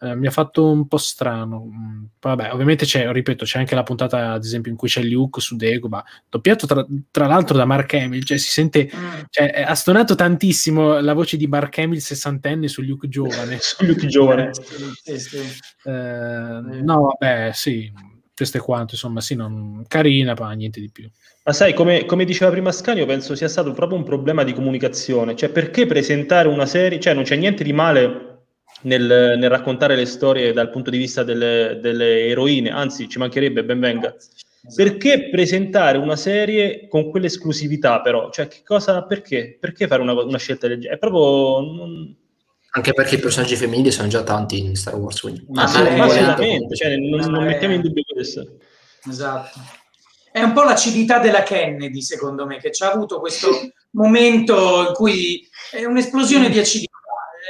eh, 0.00 0.14
mi 0.14 0.26
ha 0.26 0.30
fatto 0.30 0.70
un 0.70 0.86
po' 0.86 0.96
strano. 0.96 1.68
Vabbè, 2.20 2.52
ovviamente 2.52 2.84
c'è, 2.84 3.10
ripeto, 3.10 3.44
c'è 3.44 3.58
anche 3.58 3.74
la 3.74 3.82
puntata, 3.82 4.32
ad 4.32 4.44
esempio, 4.44 4.70
in 4.70 4.78
cui 4.78 4.88
c'è 4.88 5.02
Luke 5.02 5.40
su 5.40 5.56
Dagobah, 5.56 6.04
doppiato 6.28 6.66
tra, 6.66 6.86
tra 7.10 7.26
l'altro 7.26 7.56
da 7.56 7.64
Mark 7.64 7.92
Hamill, 7.94 8.22
cioè 8.22 8.38
si 8.38 8.50
sente, 8.50 8.90
mm. 8.94 9.20
cioè, 9.30 9.64
ha 9.66 9.74
stonato 9.74 10.14
tantissimo 10.14 11.00
la 11.00 11.12
voce 11.12 11.36
di 11.36 11.46
Mark 11.46 11.76
Hamill 11.78 11.98
sessantenne 11.98 12.68
su 12.68 12.82
Luke 12.82 13.08
giovane. 13.08 13.58
su 13.60 13.84
Luke 13.84 14.06
giovane. 14.06 14.50
Eh, 15.04 15.18
sì, 15.18 15.18
sì. 15.18 15.58
Eh, 15.84 15.90
no, 15.90 17.16
vabbè, 17.18 17.50
sì, 17.52 17.92
questo 18.34 18.58
è 18.58 18.60
quanto, 18.60 18.94
insomma, 18.94 19.20
sì, 19.20 19.34
non, 19.34 19.84
carina, 19.88 20.34
ma 20.38 20.52
niente 20.52 20.80
di 20.80 20.90
più. 20.90 21.10
Ma 21.48 21.54
sai, 21.54 21.72
come, 21.72 22.04
come, 22.04 22.26
diceva 22.26 22.50
prima 22.50 22.70
Scanio, 22.70 23.06
penso 23.06 23.34
sia 23.34 23.48
stato 23.48 23.72
proprio 23.72 23.96
un 23.96 24.04
problema 24.04 24.44
di 24.44 24.52
comunicazione. 24.52 25.34
Cioè, 25.34 25.48
perché 25.48 25.86
presentare 25.86 26.46
una 26.46 26.66
serie? 26.66 27.00
Cioè, 27.00 27.14
non 27.14 27.22
c'è 27.22 27.36
niente 27.36 27.64
di 27.64 27.72
male 27.72 28.42
nel, 28.82 29.36
nel 29.38 29.48
raccontare 29.48 29.96
le 29.96 30.04
storie 30.04 30.52
dal 30.52 30.68
punto 30.68 30.90
di 30.90 30.98
vista 30.98 31.22
delle, 31.22 31.78
delle 31.80 32.26
eroine, 32.26 32.68
anzi, 32.68 33.08
ci 33.08 33.16
mancherebbe, 33.16 33.64
ben 33.64 33.80
venga. 33.80 34.14
Perché 34.74 35.30
presentare 35.30 35.96
una 35.96 36.16
serie 36.16 36.86
con 36.86 37.08
quell'esclusività, 37.08 38.02
però? 38.02 38.28
Cioè, 38.28 38.46
che 38.46 38.60
cosa, 38.62 39.04
perché? 39.04 39.56
Perché 39.58 39.86
fare 39.86 40.02
una, 40.02 40.12
una 40.12 40.36
scelta 40.36 40.68
del 40.68 40.80
genere? 40.80 40.96
È 40.96 40.98
proprio... 40.98 41.60
Non... 41.60 42.16
Anche 42.72 42.92
perché 42.92 43.14
i 43.14 43.20
personaggi 43.20 43.56
femminili 43.56 43.90
sono 43.90 44.08
già 44.08 44.22
tanti 44.22 44.58
in 44.58 44.76
Star 44.76 44.96
Wars. 44.96 45.18
Quindi. 45.22 45.46
Ma, 45.48 45.62
ma 45.62 46.04
assolutamente, 46.04 46.76
cioè, 46.76 46.94
non, 46.98 47.20
non 47.30 47.44
mettiamo 47.44 47.72
in 47.72 47.80
dubbio 47.80 48.02
questo. 48.12 48.58
Esatto. 49.08 49.77
È 50.38 50.42
un 50.44 50.52
po' 50.52 50.62
l'acidità 50.62 51.18
della 51.18 51.42
Kennedy, 51.42 52.00
secondo 52.00 52.46
me, 52.46 52.58
che 52.58 52.70
ci 52.70 52.84
ha 52.84 52.92
avuto 52.92 53.18
questo 53.18 53.50
momento 53.98 54.86
in 54.86 54.94
cui 54.94 55.44
è 55.72 55.84
un'esplosione 55.84 56.48
di 56.48 56.60
acidità. 56.60 56.96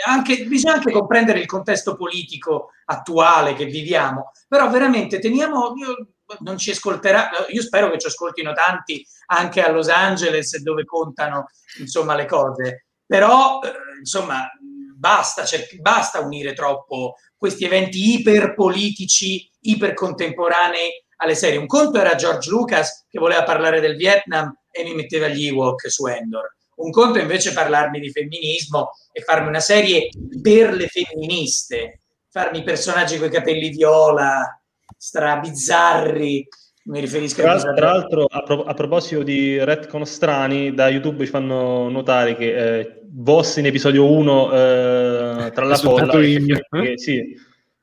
Anche, 0.06 0.44
bisogna 0.44 0.76
anche 0.76 0.90
comprendere 0.90 1.38
il 1.40 1.44
contesto 1.44 1.96
politico 1.96 2.70
attuale 2.86 3.52
che 3.52 3.66
viviamo, 3.66 4.32
però 4.48 4.70
veramente 4.70 5.18
teniamo, 5.18 5.74
io, 5.76 6.12
non 6.38 6.56
ci 6.56 6.70
ascolterà, 6.70 7.28
io 7.48 7.60
spero 7.60 7.90
che 7.90 7.98
ci 7.98 8.06
ascoltino 8.06 8.54
tanti 8.54 9.04
anche 9.26 9.60
a 9.60 9.70
Los 9.70 9.88
Angeles 9.88 10.58
dove 10.62 10.86
contano 10.86 11.48
insomma 11.80 12.14
le 12.14 12.24
cose, 12.24 12.86
però 13.04 13.60
eh, 13.62 13.98
insomma 13.98 14.48
basta, 14.96 15.44
basta 15.80 16.20
unire 16.20 16.54
troppo 16.54 17.16
questi 17.36 17.64
eventi 17.66 18.14
iperpolitici, 18.14 19.50
ipercontemporanei 19.60 21.06
alle 21.18 21.34
serie. 21.34 21.58
Un 21.58 21.66
conto 21.66 21.98
era 21.98 22.14
George 22.14 22.50
Lucas 22.50 23.06
che 23.08 23.18
voleva 23.18 23.44
parlare 23.44 23.80
del 23.80 23.96
Vietnam 23.96 24.54
e 24.70 24.82
mi 24.82 24.94
metteva 24.94 25.28
gli 25.28 25.46
Ewok 25.46 25.90
su 25.90 26.06
Endor. 26.06 26.56
Un 26.76 26.90
conto 26.90 27.18
invece 27.18 27.52
parlarmi 27.52 27.98
di 27.98 28.10
femminismo 28.10 28.90
e 29.12 29.22
farmi 29.22 29.48
una 29.48 29.60
serie 29.60 30.08
per 30.40 30.72
le 30.72 30.86
femministe, 30.86 32.00
farmi 32.30 32.62
personaggi 32.62 33.18
con 33.18 33.26
i 33.26 33.32
capelli 33.32 33.70
viola, 33.70 34.60
strabizzarri. 34.96 36.46
Mi 36.84 37.00
riferisco 37.00 37.42
tra, 37.42 37.54
a 37.54 37.72
tra 37.74 37.92
l'altro, 37.92 38.26
a, 38.30 38.42
pro- 38.42 38.62
a, 38.62 38.74
proposito 38.74 39.22
di 39.22 39.62
retcon 39.62 40.06
strani, 40.06 40.72
da 40.72 40.88
YouTube 40.88 41.24
ci 41.24 41.30
fanno 41.30 41.88
notare 41.88 42.36
che 42.36 42.78
eh, 42.78 43.00
Voss 43.10 43.56
in 43.56 43.66
episodio 43.66 44.10
1 44.10 44.52
eh, 44.52 45.50
tra 45.52 45.64
la 45.64 45.78
polla, 45.82 46.12
che, 46.12 46.66
che, 46.70 46.92
sì, 46.96 47.36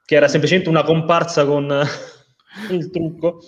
che 0.05 0.15
era 0.15 0.27
semplicemente 0.27 0.69
una 0.69 0.83
comparsa 0.83 1.45
con 1.45 1.85
il 2.69 2.89
trucco. 2.89 3.39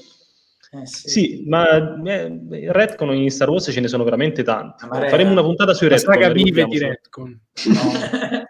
Eh 0.70 0.86
sì. 0.86 1.10
sì. 1.10 1.44
ma 1.48 1.66
eh, 2.04 2.40
Redcon 2.72 3.16
in 3.16 3.32
Star 3.32 3.50
Wars 3.50 3.70
ce 3.72 3.80
ne 3.80 3.88
sono 3.88 4.04
veramente 4.04 4.44
tanti. 4.44 4.86
Faremo 4.88 5.32
una 5.32 5.42
puntata 5.42 5.74
sui 5.74 5.88
Redcon. 5.88 6.16
La 6.16 6.22
saga 6.22 6.34
vive 6.34 6.66
di 6.66 6.78
Redcon. 6.78 7.40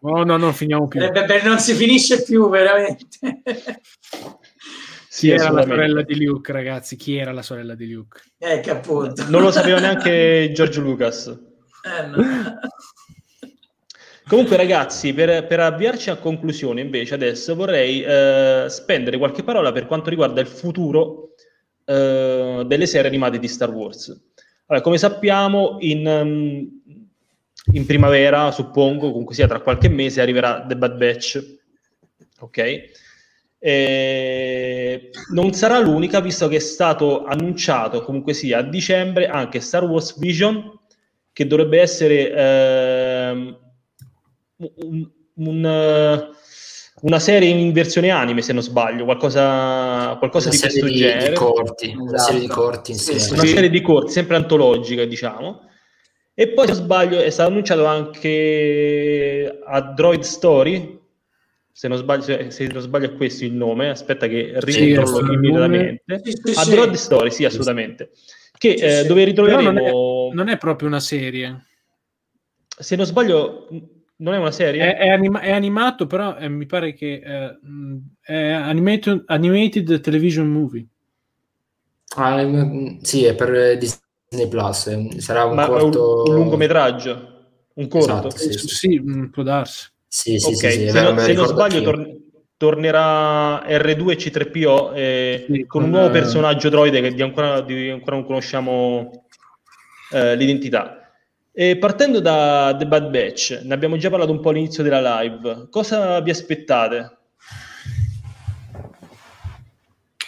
No. 0.01 0.13
no, 0.13 0.23
no, 0.23 0.37
non 0.37 0.53
finiamo 0.53 0.87
più. 0.87 1.01
Eh, 1.01 1.11
beh, 1.11 1.43
non 1.43 1.59
si 1.59 1.73
finisce 1.73 2.23
più, 2.23 2.49
veramente. 2.49 3.19
Chi 5.17 5.31
era 5.31 5.49
la 5.49 5.63
sorella 5.63 6.03
di 6.03 6.23
Luke, 6.23 6.51
ragazzi? 6.51 6.95
Chi 6.95 7.17
era 7.17 7.31
la 7.31 7.41
sorella 7.41 7.73
di 7.73 7.91
Luke? 7.91 8.21
Eh, 8.37 8.59
che 8.59 8.69
appunto. 8.69 9.27
Non 9.29 9.41
lo 9.41 9.51
sapeva 9.51 9.79
neanche 9.79 10.51
George 10.53 10.79
Lucas. 10.79 11.27
Eh, 11.27 12.05
no. 12.05 12.17
Comunque, 14.27 14.57
ragazzi, 14.57 15.13
per, 15.13 15.47
per, 15.47 15.61
avviarci 15.61 16.09
a 16.09 16.17
conclusione, 16.17 16.81
invece, 16.81 17.13
adesso 17.13 17.55
vorrei 17.55 18.03
eh, 18.03 18.65
spendere 18.67 19.17
qualche 19.17 19.41
parola 19.41 19.71
per 19.71 19.87
quanto 19.87 20.09
riguarda 20.09 20.41
il 20.41 20.47
futuro 20.47 21.29
eh, 21.85 22.63
delle 22.67 22.85
serie 22.87 23.07
animate 23.07 23.39
di 23.39 23.47
Star 23.47 23.71
Wars. 23.71 24.09
Allora, 24.65 24.83
come 24.83 24.97
sappiamo, 24.97 25.77
in, 25.79 26.05
um, 26.05 26.81
in, 27.71 27.85
primavera, 27.85 28.51
suppongo, 28.51 29.11
comunque 29.11 29.33
sia 29.33 29.47
tra 29.47 29.61
qualche 29.61 29.87
mese, 29.87 30.19
arriverà 30.19 30.65
The 30.67 30.75
Bad 30.75 30.97
Batch. 30.97 31.59
Ok? 32.41 32.81
E 33.59 35.09
non 35.31 35.53
sarà 35.53 35.79
l'unica, 35.79 36.19
visto 36.19 36.49
che 36.49 36.57
è 36.57 36.59
stato 36.59 37.23
annunciato 37.23 38.03
comunque 38.03 38.33
sia 38.33 38.57
a 38.57 38.61
dicembre 38.61 39.27
anche 39.27 39.61
Star 39.61 39.85
Wars 39.85 40.19
Vision, 40.19 40.79
che 41.31 41.47
dovrebbe 41.47 41.79
essere. 41.79 42.29
Eh, 42.33 43.06
un, 44.57 45.09
un, 45.35 45.65
eh, 45.65 46.29
una 47.01 47.19
serie 47.19 47.49
in 47.49 47.71
versione 47.71 48.09
anime, 48.09 48.41
se 48.41 48.53
non 48.53 48.63
sbaglio, 48.63 49.05
qualcosa, 49.05 50.15
qualcosa 50.17 50.49
di 50.49 50.57
questo 50.57 50.85
di, 50.85 50.95
genere. 50.95 51.29
Di 51.29 51.35
corti, 51.35 51.85
esatto. 51.87 52.01
Una 52.03 52.17
serie 52.17 52.39
di 52.39 52.47
corti 52.47 52.91
insieme. 52.91 53.19
Sì, 53.19 53.33
una 53.33 53.45
serie 53.45 53.69
di 53.69 53.81
corti, 53.81 54.11
sempre 54.11 54.35
antologica, 54.35 55.05
diciamo. 55.05 55.61
E 56.33 56.49
poi, 56.49 56.67
se 56.67 56.73
non 56.73 56.81
sbaglio, 56.81 57.19
è 57.19 57.29
stato 57.29 57.49
annunciato 57.49 57.85
anche 57.85 59.59
a 59.63 59.81
Droid 59.81 60.21
Story, 60.21 60.99
se 61.71 61.87
non 61.87 61.97
sbaglio, 61.97 62.49
se 62.49 62.67
non 62.67 62.81
sbaglio 62.81 63.05
è 63.05 63.15
questo 63.15 63.45
il 63.45 63.53
nome, 63.53 63.89
aspetta 63.89 64.27
che 64.27 64.53
ricontrollo 64.55 65.27
sì, 65.27 65.33
immediatamente. 65.33 66.21
Sì, 66.23 66.31
sì, 66.43 66.59
a 66.59 66.65
Droid 66.65 66.93
Story, 66.93 67.31
sì, 67.31 67.45
assolutamente. 67.45 68.11
Che, 68.57 68.69
eh, 68.69 69.05
dove 69.05 69.23
ritroveremo... 69.23 69.71
Non 69.71 69.77
è, 69.77 69.91
non 70.33 70.49
è 70.49 70.57
proprio 70.57 70.87
una 70.87 70.99
serie. 70.99 71.65
Se 72.67 72.95
non 72.95 73.05
sbaglio, 73.05 73.67
non 74.17 74.33
è 74.33 74.37
una 74.37 74.51
serie? 74.51 74.95
È, 74.95 74.97
è, 74.97 75.09
anima- 75.09 75.41
è 75.41 75.51
animato, 75.51 76.07
però 76.07 76.37
eh, 76.37 76.49
mi 76.49 76.65
pare 76.65 76.93
che 76.93 77.21
eh, 77.23 77.59
è 78.21 78.51
animated, 78.51 79.23
animated 79.27 79.99
television 80.01 80.47
movie. 80.47 80.85
Ah, 82.15 82.43
mm, 82.43 82.99
sì, 83.01 83.25
è 83.25 83.35
per 83.35 83.77
Disney 83.77 84.47
Plus. 84.49 85.17
Sarà 85.17 85.43
un 85.43 85.55
Ma 85.55 85.67
corto... 85.67 86.23
un, 86.23 86.29
un 86.29 86.35
lungometraggio? 86.35 87.35
Un 87.75 87.87
corto? 87.87 88.27
Esatto, 88.27 88.29
sì, 88.37 88.51
sì. 88.53 88.67
sì, 88.67 88.99
mm, 88.99 89.25
può 89.25 89.43
darsi. 89.43 89.87
Sì, 90.07 90.39
sì, 90.39 90.53
okay. 90.53 90.71
sì, 90.71 90.89
se, 90.89 91.01
non, 91.01 91.19
se 91.19 91.33
non 91.33 91.45
sbaglio, 91.45 91.81
tor- 91.81 92.15
tornerà 92.57 93.63
R2 93.67 94.15
C3PO 94.15 94.95
eh, 94.95 95.45
sì, 95.45 95.65
con, 95.65 95.67
con 95.67 95.83
un 95.83 95.89
nuovo 95.91 96.09
personaggio 96.09 96.69
droide 96.69 97.01
che 97.01 97.13
di 97.13 97.21
ancora, 97.21 97.61
di 97.61 97.89
ancora 97.89 98.15
non 98.15 98.25
conosciamo 98.25 99.27
eh, 100.11 100.35
l'identità. 100.35 101.06
E 101.59 101.75
partendo 101.79 102.19
da 102.19 102.75
The 102.77 102.85
Bad 102.85 103.09
Batch, 103.09 103.61
ne 103.63 103.73
abbiamo 103.73 103.97
già 103.97 104.11
parlato 104.11 104.31
un 104.31 104.41
po' 104.41 104.49
all'inizio 104.49 104.83
della 104.83 105.21
live, 105.21 105.69
cosa 105.71 106.21
vi 106.21 106.29
aspettate? 106.29 107.17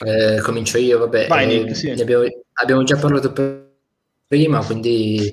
Eh, 0.04 0.40
comincio 0.42 0.80
io, 0.80 0.98
vabbè. 0.98 1.28
Vai, 1.28 1.44
eh, 1.44 1.60
Nick, 1.60 1.76
sì. 1.76 1.92
abbiamo... 1.92 2.24
abbiamo 2.54 2.84
già 2.84 2.98
parlato 2.98 3.32
prima, 4.26 4.66
quindi 4.66 5.32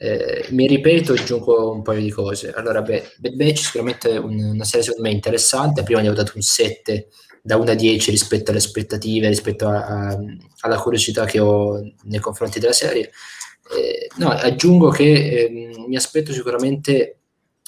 eh, 0.00 0.44
mi 0.50 0.66
ripeto 0.66 1.14
e 1.14 1.20
aggiungo 1.20 1.72
un 1.72 1.80
paio 1.80 2.02
di 2.02 2.10
cose. 2.10 2.52
Allora, 2.52 2.82
beh, 2.82 3.12
Bad 3.16 3.32
Batch 3.34 3.52
è 3.52 3.62
sicuramente 3.62 4.10
un, 4.18 4.38
una 4.38 4.64
serie 4.64 4.84
secondo 4.84 5.08
me 5.08 5.14
interessante. 5.14 5.82
Prima 5.82 6.02
gli 6.02 6.08
ho 6.08 6.12
dato 6.12 6.32
un 6.34 6.42
7 6.42 7.08
da 7.40 7.56
1 7.56 7.70
a 7.70 7.74
10 7.74 8.10
rispetto 8.10 8.50
alle 8.50 8.60
aspettative, 8.60 9.28
rispetto 9.28 9.66
a, 9.66 9.86
a, 9.86 10.18
alla 10.60 10.78
curiosità 10.78 11.24
che 11.24 11.40
ho 11.40 11.80
nei 12.02 12.20
confronti 12.20 12.60
della 12.60 12.74
serie. 12.74 13.10
Eh, 13.74 14.08
no, 14.16 14.30
aggiungo 14.30 14.90
che 14.90 15.44
eh, 15.44 15.50
mi 15.86 15.96
aspetto 15.96 16.32
sicuramente 16.32 17.18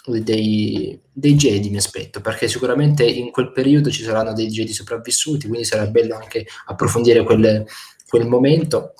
dei, 0.06 0.98
dei 1.10 1.34
Jedi, 1.34 1.70
mi 1.70 1.78
aspetto, 1.78 2.20
perché 2.20 2.46
sicuramente 2.48 3.04
in 3.04 3.30
quel 3.30 3.52
periodo 3.52 3.90
ci 3.90 4.02
saranno 4.02 4.34
dei 4.34 4.48
Jedi 4.48 4.72
sopravvissuti, 4.72 5.46
quindi 5.48 5.64
sarà 5.64 5.86
bello 5.86 6.14
anche 6.14 6.46
approfondire 6.66 7.22
quel, 7.22 7.64
quel 8.06 8.26
momento. 8.26 8.94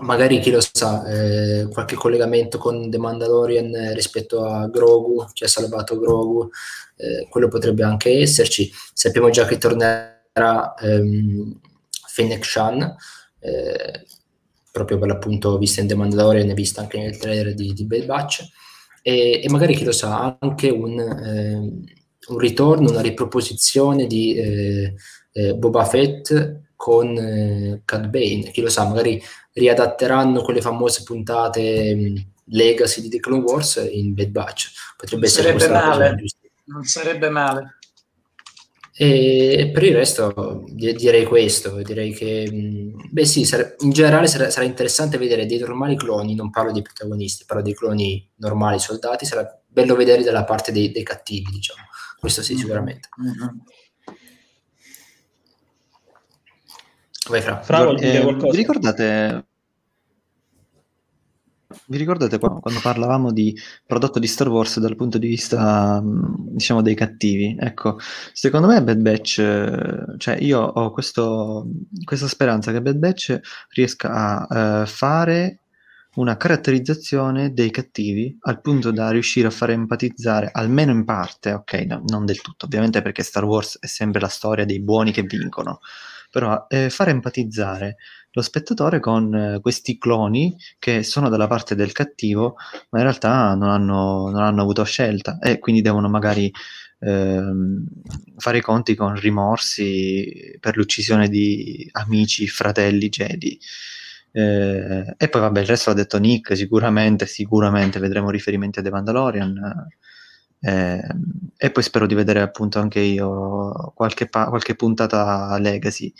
Magari 0.00 0.40
chi 0.40 0.50
lo 0.50 0.60
sa, 0.60 1.04
eh, 1.04 1.68
qualche 1.70 1.96
collegamento 1.96 2.56
con 2.56 2.88
The 2.88 2.96
Mandalorian 2.96 3.92
rispetto 3.92 4.42
a 4.46 4.66
Grogu, 4.68 5.26
chi 5.34 5.44
ha 5.44 5.48
salvato 5.48 5.98
Grogu, 5.98 6.48
eh, 6.96 7.26
quello 7.28 7.48
potrebbe 7.48 7.82
anche 7.82 8.18
esserci. 8.18 8.72
Sappiamo 8.94 9.28
già 9.28 9.44
che 9.44 9.58
tornerà 9.58 10.74
ehm, 10.80 11.60
Fennec 12.08 12.42
Shan, 12.42 12.96
eh, 13.40 14.06
proprio 14.72 14.98
per 14.98 15.06
l'appunto 15.06 15.58
vista 15.58 15.80
in 15.80 15.86
The 15.86 15.94
Mandalorian 15.94 16.48
e 16.48 16.54
vista 16.54 16.80
anche 16.80 16.98
nel 16.98 17.18
trailer 17.18 17.54
di, 17.54 17.72
di 17.72 17.84
Bad 17.84 18.06
Batch 18.06 18.48
e, 19.02 19.42
e, 19.44 19.50
magari 19.50 19.74
chi 19.74 19.84
lo 19.84 19.92
sa 19.92 20.38
anche 20.40 20.70
un, 20.70 20.98
eh, 20.98 21.56
un 22.28 22.38
ritorno, 22.38 22.90
una 22.90 23.00
riproposizione 23.00 24.06
di 24.06 24.34
eh, 24.34 24.94
eh, 25.32 25.54
Boba 25.54 25.84
Fett 25.84 26.60
con 26.76 27.16
eh, 27.16 27.82
Cad 27.84 28.08
Bane, 28.08 28.50
chi 28.50 28.60
lo 28.60 28.70
sa, 28.70 28.88
magari 28.88 29.22
riadatteranno 29.52 30.42
quelle 30.42 30.60
famose 30.60 31.02
puntate 31.02 31.94
mh, 31.94 32.26
Legacy 32.46 33.02
di 33.02 33.08
The 33.08 33.20
Clone 33.20 33.42
Wars 33.42 33.88
in 33.90 34.14
Bad 34.14 34.28
Batch. 34.28 34.70
Potrebbe 34.96 35.28
non 35.28 35.30
essere 35.30 35.58
sarebbe 35.58 35.86
male. 35.86 36.24
Non 36.64 36.84
sarebbe 36.84 37.28
male. 37.28 37.76
E 39.04 39.68
per 39.74 39.82
il 39.82 39.96
resto 39.96 40.64
direi 40.68 41.24
questo, 41.24 41.82
direi 41.82 42.12
che, 42.12 42.48
beh 43.10 43.24
sì, 43.24 43.40
in 43.80 43.90
generale 43.90 44.28
sarà, 44.28 44.48
sarà, 44.48 44.64
interessante 44.64 45.18
vedere 45.18 45.44
dei 45.44 45.58
normali 45.58 45.96
cloni, 45.96 46.36
non 46.36 46.50
parlo 46.50 46.70
dei 46.70 46.82
protagonisti, 46.82 47.42
parlo 47.44 47.64
dei 47.64 47.74
cloni 47.74 48.30
normali, 48.36 48.78
soldati, 48.78 49.26
sarà 49.26 49.60
bello 49.66 49.96
vedere 49.96 50.22
dalla 50.22 50.44
parte 50.44 50.70
dei, 50.70 50.92
dei 50.92 51.02
cattivi, 51.02 51.50
diciamo, 51.50 51.80
questo 52.20 52.42
sì, 52.42 52.52
mm-hmm. 52.52 52.62
sicuramente. 52.62 53.08
Mm-hmm. 53.20 53.56
Vai 57.28 57.40
Fra. 57.40 57.60
Fra, 57.60 57.90
eh, 57.96 58.34
vi 58.34 58.56
ricordate 58.56 59.46
vi 61.86 61.98
ricordate 61.98 62.38
quando 62.38 62.80
parlavamo 62.80 63.32
di 63.32 63.56
prodotto 63.86 64.18
di 64.18 64.26
Star 64.26 64.48
Wars 64.48 64.78
dal 64.78 64.96
punto 64.96 65.18
di 65.18 65.28
vista, 65.28 66.02
diciamo, 66.02 66.82
dei 66.82 66.94
cattivi? 66.94 67.56
Ecco, 67.58 67.98
secondo 68.32 68.66
me 68.66 68.82
Bad 68.82 69.00
Batch, 69.00 70.16
cioè 70.18 70.36
io 70.40 70.60
ho 70.60 70.90
questo, 70.90 71.66
questa 72.04 72.28
speranza 72.28 72.72
che 72.72 72.82
Bad 72.82 72.96
Batch 72.96 73.40
riesca 73.70 74.46
a 74.48 74.82
uh, 74.82 74.86
fare 74.86 75.58
una 76.14 76.36
caratterizzazione 76.36 77.54
dei 77.54 77.70
cattivi 77.70 78.36
al 78.42 78.60
punto 78.60 78.90
da 78.90 79.10
riuscire 79.10 79.46
a 79.46 79.50
far 79.50 79.70
empatizzare, 79.70 80.50
almeno 80.52 80.92
in 80.92 81.04
parte, 81.04 81.52
ok, 81.52 81.72
no, 81.86 82.02
non 82.06 82.26
del 82.26 82.40
tutto, 82.42 82.66
ovviamente 82.66 83.00
perché 83.00 83.22
Star 83.22 83.44
Wars 83.44 83.78
è 83.80 83.86
sempre 83.86 84.20
la 84.20 84.28
storia 84.28 84.66
dei 84.66 84.80
buoni 84.80 85.10
che 85.10 85.22
vincono, 85.22 85.80
però 86.30 86.66
eh, 86.68 86.90
far 86.90 87.08
empatizzare 87.08 87.96
lo 88.32 88.42
spettatore 88.42 89.00
con 89.00 89.34
eh, 89.34 89.60
questi 89.60 89.98
cloni 89.98 90.56
che 90.78 91.02
sono 91.02 91.28
dalla 91.28 91.46
parte 91.46 91.74
del 91.74 91.92
cattivo, 91.92 92.56
ma 92.90 92.98
in 92.98 93.04
realtà 93.04 93.54
non 93.54 93.68
hanno, 93.68 94.30
non 94.30 94.42
hanno 94.42 94.62
avuto 94.62 94.84
scelta 94.84 95.38
e 95.38 95.58
quindi 95.58 95.82
devono 95.82 96.08
magari 96.08 96.50
ehm, 97.00 97.84
fare 98.36 98.58
i 98.58 98.62
conti 98.62 98.94
con 98.94 99.14
rimorsi 99.18 100.56
per 100.60 100.76
l'uccisione 100.76 101.28
di 101.28 101.88
amici, 101.92 102.46
fratelli 102.48 103.08
Jedi. 103.08 103.58
Eh, 104.34 105.14
e 105.16 105.28
poi 105.28 105.40
vabbè, 105.42 105.60
il 105.60 105.66
resto 105.66 105.90
l'ha 105.90 105.96
detto 105.96 106.18
Nick, 106.18 106.56
sicuramente, 106.56 107.26
sicuramente 107.26 107.98
vedremo 107.98 108.30
riferimenti 108.30 108.78
a 108.78 108.82
The 108.82 108.90
Mandalorian. 108.90 109.88
Eh, 110.64 111.02
e 111.56 111.70
poi 111.70 111.82
spero 111.82 112.06
di 112.06 112.14
vedere 112.14 112.40
appunto 112.40 112.78
anche 112.78 113.00
io 113.00 113.92
qualche, 113.94 114.28
pa- 114.28 114.46
qualche 114.48 114.76
puntata 114.76 115.58
Legacy 115.58 116.12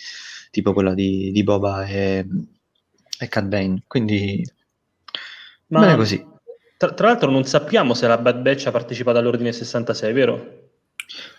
tipo 0.53 0.75
quella 0.75 0.93
di, 0.93 1.33
di 1.33 1.43
Boba 1.43 1.87
e, 1.87 2.27
e 3.19 3.29
Cat 3.29 3.45
Bane. 3.47 3.83
Quindi, 3.87 4.47
Ma 5.69 5.81
bene 5.81 5.97
così. 5.97 6.25
Tra, 6.77 6.93
tra, 6.93 7.09
l'altro, 7.09 7.31
non 7.31 7.45
sappiamo 7.45 7.95
se 7.95 8.07
la 8.07 8.19
Bad 8.19 8.43
Batch 8.43 8.67
ha 8.67 8.71
partecipato 8.71 9.19
all'ordine 9.19 9.51
66, 9.51 10.13
vero? 10.13 10.61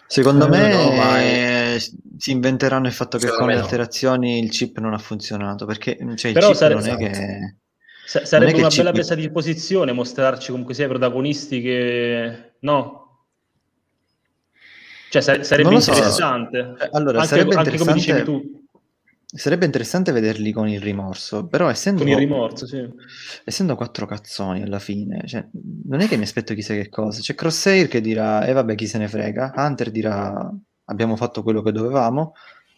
Secondo 0.07 0.48
eh, 0.48 0.49
me 0.49 0.73
no, 0.73 1.15
è... 1.15 1.77
si 2.18 2.31
inventeranno 2.31 2.88
il 2.88 2.94
fatto 2.94 3.18
che 3.18 3.27
con 3.27 3.48
le 3.48 3.56
alterazioni 3.56 4.40
no. 4.40 4.45
il 4.45 4.52
chip 4.52 4.77
non 4.80 4.94
ha 4.94 4.98
funzionato 4.98 5.65
perché 5.65 5.98
cioè, 6.15 6.31
il 6.31 6.34
Però 6.34 6.48
chip 6.48 6.56
sare... 6.56 6.73
non 6.73 6.85
è 6.85 6.95
che 6.98 7.57
sarebbe 8.06 8.52
è 8.52 8.56
una 8.57 8.68
bella 8.68 8.84
chip... 8.84 8.91
presa 8.91 9.15
di 9.15 9.31
posizione 9.31 9.91
mostrarci 9.91 10.52
comunque 10.52 10.76
sia 10.76 10.85
i 10.85 10.90
protagonisti 10.90 11.61
che 11.61 12.53
no 12.60 13.26
cioè 15.10 15.22
sarebbe 15.22 15.80
so. 15.80 15.91
interessante 15.91 16.76
allora 16.91 17.22
anche, 17.22 17.30
sarebbe 17.30 17.56
anche 17.56 17.69
interessante... 17.72 17.77
come 17.77 17.94
dicevi 17.94 18.23
tu 18.23 18.62
Sarebbe 19.35 19.65
interessante 19.65 20.11
vederli 20.11 20.51
con 20.51 20.68
il 20.68 20.80
rimorso, 20.80 21.47
però 21.47 21.68
essendo, 21.68 22.03
con 22.03 22.11
il 22.11 22.18
rimorso, 22.18 22.68
sì. 22.68 22.88
essendo 23.43 23.76
quattro 23.76 24.05
cazzoni 24.05 24.61
alla 24.61 24.77
fine, 24.77 25.23
cioè, 25.26 25.47
non 25.85 26.01
è 26.01 26.07
che 26.07 26.18
mi 26.18 26.23
aspetto 26.23 26.53
chissà 26.53 26.76
che 26.76 26.88
cosa. 26.89 27.19
C'è 27.19 27.34
Crosshair 27.34 27.88
che 27.88 27.99
dirà, 27.99 28.45
e 28.45 28.51
eh 28.51 28.53
vabbè 28.53 28.76
chi 28.76 28.85
se 28.85 28.99
ne 28.99 29.07
frega, 29.07 29.53
Hunter 29.55 29.89
dirà 29.89 30.51
abbiamo 30.85 31.15
fatto 31.15 31.41
quello 31.41 31.64
che 31.64 31.72
dovevamo, 31.72 32.34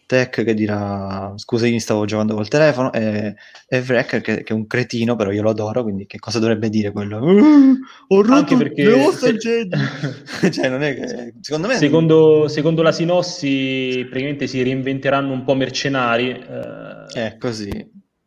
Tech 0.06 0.44
che 0.44 0.54
dirà 0.54 1.32
scusa 1.34 1.66
io 1.66 1.72
mi 1.72 1.80
stavo 1.80 2.04
giocando 2.04 2.34
col 2.34 2.46
telefono 2.46 2.92
e, 2.92 3.34
e 3.68 3.78
Wrecker 3.78 4.20
che, 4.20 4.44
che, 4.44 4.52
è 4.52 4.56
un 4.56 4.68
cretino 4.68 5.16
però 5.16 5.32
io 5.32 5.42
lo 5.42 5.50
adoro 5.50 5.82
quindi 5.82 6.06
che 6.06 6.20
cosa 6.20 6.38
dovrebbe 6.38 6.68
dire 6.68 6.92
quello? 6.92 7.18
Uh, 7.18 7.76
ho 8.08 8.22
rotto 8.22 8.32
Anche 8.32 8.56
perché 8.56 9.12
se... 9.12 9.36
cioè 10.52 10.68
non 10.68 10.82
è 10.84 10.94
che 10.94 11.34
secondo 11.40 11.66
me 11.66 11.74
secondo, 11.74 12.46
secondo, 12.46 12.82
la 12.82 12.92
sinossi 12.92 14.06
praticamente 14.08 14.46
si 14.46 14.62
reinventeranno 14.62 15.32
un 15.32 15.42
po' 15.42 15.54
mercenari 15.54 16.30
eh, 16.30 16.96
è 17.12 17.36
così. 17.38 17.68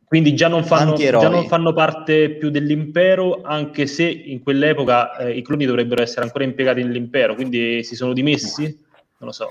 quindi 0.03 0.35
già 0.35 0.49
non, 0.49 0.65
fanno, 0.65 0.95
già 0.95 1.29
non, 1.29 1.47
fanno, 1.47 1.71
parte 1.73 2.31
più 2.31 2.49
dell'impero, 2.49 3.41
anche 3.41 3.87
se 3.87 4.03
in 4.03 4.41
quell'epoca 4.43 5.15
eh, 5.15 5.37
i 5.37 5.41
cloni 5.43 5.65
dovrebbero 5.65 6.01
essere 6.01 6.23
ancora 6.23 6.43
impiegati 6.43 6.83
nell'impero, 6.83 7.35
quindi 7.35 7.83
si 7.83 7.95
sono 7.95 8.11
dimessi? 8.11 8.87
Non 9.19 9.27
lo 9.27 9.31
so. 9.31 9.49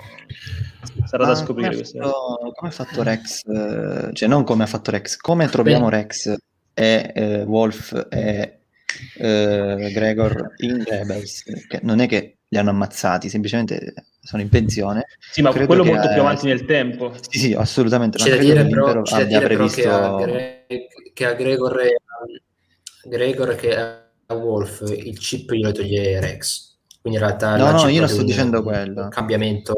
Sarà 1.05 1.27
da 1.27 1.35
scoprire 1.35 1.75
questo. 1.75 1.99
Come 2.55 2.69
ha 2.69 2.71
fatto 2.71 3.03
Rex? 3.03 3.45
Eh, 3.47 4.11
cioè, 4.15 4.29
non 4.29 4.45
come 4.45 4.63
ha 4.65 4.67
fatto 4.67 4.91
Rex, 4.91 5.17
come 5.17 5.49
troviamo 5.49 5.89
Beh. 5.89 5.97
Rex 5.97 6.35
e 6.73 7.13
eh, 7.15 7.43
Wolf 7.43 8.07
e 8.09 8.61
eh, 9.17 9.91
Gregor 9.93 10.55
in 10.59 10.83
Rebels? 10.85 11.43
Che 11.43 11.81
non 11.83 12.01
è 12.01 12.09
che 12.09 12.39
li 12.49 12.57
hanno 12.57 12.71
ammazzati, 12.71 13.29
semplicemente 13.29 13.93
sono 14.23 14.41
in 14.41 14.49
pensione. 14.49 15.07
Sì, 15.31 15.43
ma 15.43 15.51
Credo 15.51 15.67
quello 15.67 15.85
molto 15.85 16.09
più 16.09 16.21
avanti 16.21 16.47
nel 16.47 16.65
tempo. 16.65 17.13
Sì, 17.29 17.39
sì, 17.39 17.53
assolutamente. 17.53 18.17
C'è 18.17 18.31
da 18.31 18.37
dire 18.37 18.67
però, 18.67 19.03
c'è 19.03 19.19
da 19.19 19.25
dire 19.25 19.45
previsto... 19.45 19.83
che, 19.83 19.89
a 19.89 20.15
Gre- 20.15 20.67
che 21.13 21.27
a 21.27 21.35
Gregor 21.35 21.81
e 21.81 21.89
a, 21.89 23.09
Gregor 23.09 23.55
che 23.55 23.77
a 23.77 24.35
Wolf 24.35 24.83
il 24.97 25.19
chip 25.19 25.53
glielo 25.53 25.73
toglie 25.73 26.21
Rex. 26.21 26.68
Quindi 27.09 27.17
in 27.17 27.21
realtà... 27.21 27.57
No, 27.57 27.71
no, 27.71 27.89
io 27.89 28.01
non 28.01 28.09
sto 28.09 28.23
dicendo 28.23 28.63
quello. 28.63 29.05
Un 29.05 29.09
cambiamento 29.09 29.75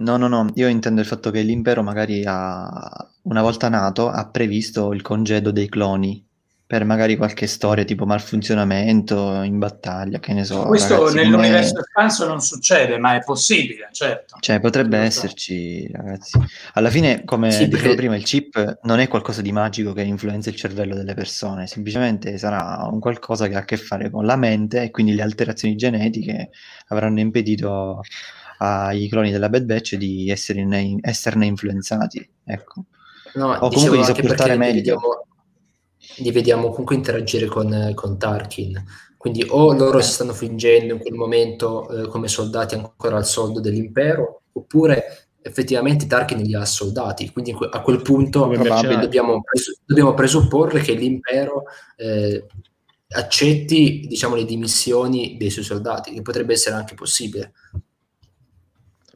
No, 0.00 0.16
no, 0.16 0.28
no, 0.28 0.50
io 0.54 0.68
intendo 0.68 1.00
il 1.00 1.06
fatto 1.06 1.30
che 1.30 1.42
l'impero 1.42 1.82
magari 1.82 2.22
ha, 2.24 3.10
una 3.22 3.42
volta 3.42 3.68
nato, 3.68 4.08
ha 4.08 4.26
previsto 4.28 4.92
il 4.92 5.02
congedo 5.02 5.50
dei 5.50 5.68
cloni 5.68 6.24
per 6.68 6.84
magari 6.84 7.16
qualche 7.16 7.46
storia 7.46 7.82
tipo 7.82 8.04
malfunzionamento 8.04 9.40
in 9.40 9.58
battaglia, 9.58 10.18
che 10.18 10.34
ne 10.34 10.44
so. 10.44 10.64
Questo 10.64 10.98
ragazzi, 10.98 11.16
nell'universo 11.16 11.70
come... 11.70 11.84
espanso 11.86 12.28
non 12.28 12.42
succede, 12.42 12.98
ma 12.98 13.14
è 13.14 13.20
possibile, 13.24 13.88
certo. 13.90 14.36
Cioè, 14.38 14.60
potrebbe 14.60 14.98
esserci, 14.98 15.90
ragazzi. 15.90 16.38
Alla 16.74 16.90
fine, 16.90 17.24
come 17.24 17.52
sì, 17.52 17.68
dicevo 17.68 17.80
perché... 17.80 17.96
prima, 17.96 18.16
il 18.16 18.22
chip 18.24 18.80
non 18.82 19.00
è 19.00 19.08
qualcosa 19.08 19.40
di 19.40 19.50
magico 19.50 19.94
che 19.94 20.02
influenza 20.02 20.50
il 20.50 20.56
cervello 20.56 20.94
delle 20.94 21.14
persone, 21.14 21.66
semplicemente 21.66 22.36
sarà 22.36 22.86
un 22.92 23.00
qualcosa 23.00 23.48
che 23.48 23.54
ha 23.54 23.60
a 23.60 23.64
che 23.64 23.78
fare 23.78 24.10
con 24.10 24.26
la 24.26 24.36
mente 24.36 24.82
e 24.82 24.90
quindi 24.90 25.14
le 25.14 25.22
alterazioni 25.22 25.74
genetiche 25.74 26.50
avranno 26.88 27.20
impedito 27.20 28.02
ai 28.58 29.08
cloni 29.08 29.30
della 29.30 29.48
Bad 29.48 29.64
Batch 29.64 29.94
di 29.94 30.28
esserne, 30.28 30.98
esserne 31.00 31.46
influenzati, 31.46 32.28
ecco. 32.44 32.84
No, 33.36 33.52
o 33.52 33.70
comunque 33.70 33.96
di 33.96 34.04
sopportare 34.04 34.56
meglio. 34.58 34.72
Li 34.72 34.76
vediamo, 34.76 35.00
li 36.18 36.30
vediamo, 36.30 36.70
comunque 36.70 36.96
interagire 36.96 37.46
con, 37.46 37.92
con 37.94 38.18
Tarkin, 38.18 38.84
quindi 39.16 39.44
o 39.48 39.72
loro 39.74 40.00
si 40.00 40.12
stanno 40.12 40.32
fingendo 40.32 40.94
in 40.94 41.00
quel 41.00 41.14
momento 41.14 41.88
eh, 41.88 42.08
come 42.08 42.28
soldati 42.28 42.74
ancora 42.74 43.16
al 43.16 43.26
soldo 43.26 43.60
dell'impero, 43.60 44.42
oppure 44.52 45.28
effettivamente 45.40 46.06
Tarkin 46.06 46.38
li 46.38 46.54
ha 46.54 46.64
soldati, 46.64 47.30
quindi 47.30 47.56
a 47.70 47.80
quel 47.80 48.02
punto 48.02 48.46
dobbiamo, 48.46 49.42
presu- 49.42 49.78
dobbiamo, 49.84 50.14
presupporre 50.14 50.80
che 50.80 50.92
l'impero 50.92 51.64
eh, 51.96 52.46
accetti 53.10 54.06
diciamo, 54.06 54.34
le 54.34 54.44
dimissioni 54.44 55.36
dei 55.38 55.50
suoi 55.50 55.64
soldati, 55.64 56.12
che 56.12 56.22
potrebbe 56.22 56.52
essere 56.52 56.76
anche 56.76 56.94
possibile. 56.94 57.52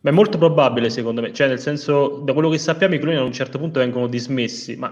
Beh, 0.00 0.10
è 0.10 0.12
molto 0.12 0.38
probabile 0.38 0.90
secondo 0.90 1.20
me, 1.20 1.32
cioè 1.32 1.46
nel 1.48 1.60
senso, 1.60 2.22
da 2.24 2.32
quello 2.32 2.48
che 2.48 2.58
sappiamo 2.58 2.94
i 2.94 2.98
cloni 2.98 3.16
a 3.16 3.22
un 3.22 3.32
certo 3.32 3.58
punto 3.58 3.78
vengono 3.78 4.08
dismessi, 4.08 4.74
ma 4.74 4.90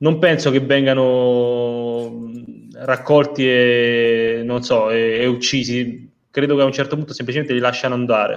non 0.00 0.18
penso 0.18 0.50
che 0.50 0.60
vengano 0.60 2.28
raccolti 2.74 3.46
e, 3.46 4.42
non 4.44 4.62
so, 4.62 4.90
e, 4.90 5.18
e 5.20 5.26
uccisi, 5.26 6.10
credo 6.30 6.56
che 6.56 6.62
a 6.62 6.66
un 6.66 6.72
certo 6.72 6.96
punto 6.96 7.12
semplicemente 7.12 7.54
li 7.54 7.60
lasciano 7.60 7.94
andare, 7.94 8.36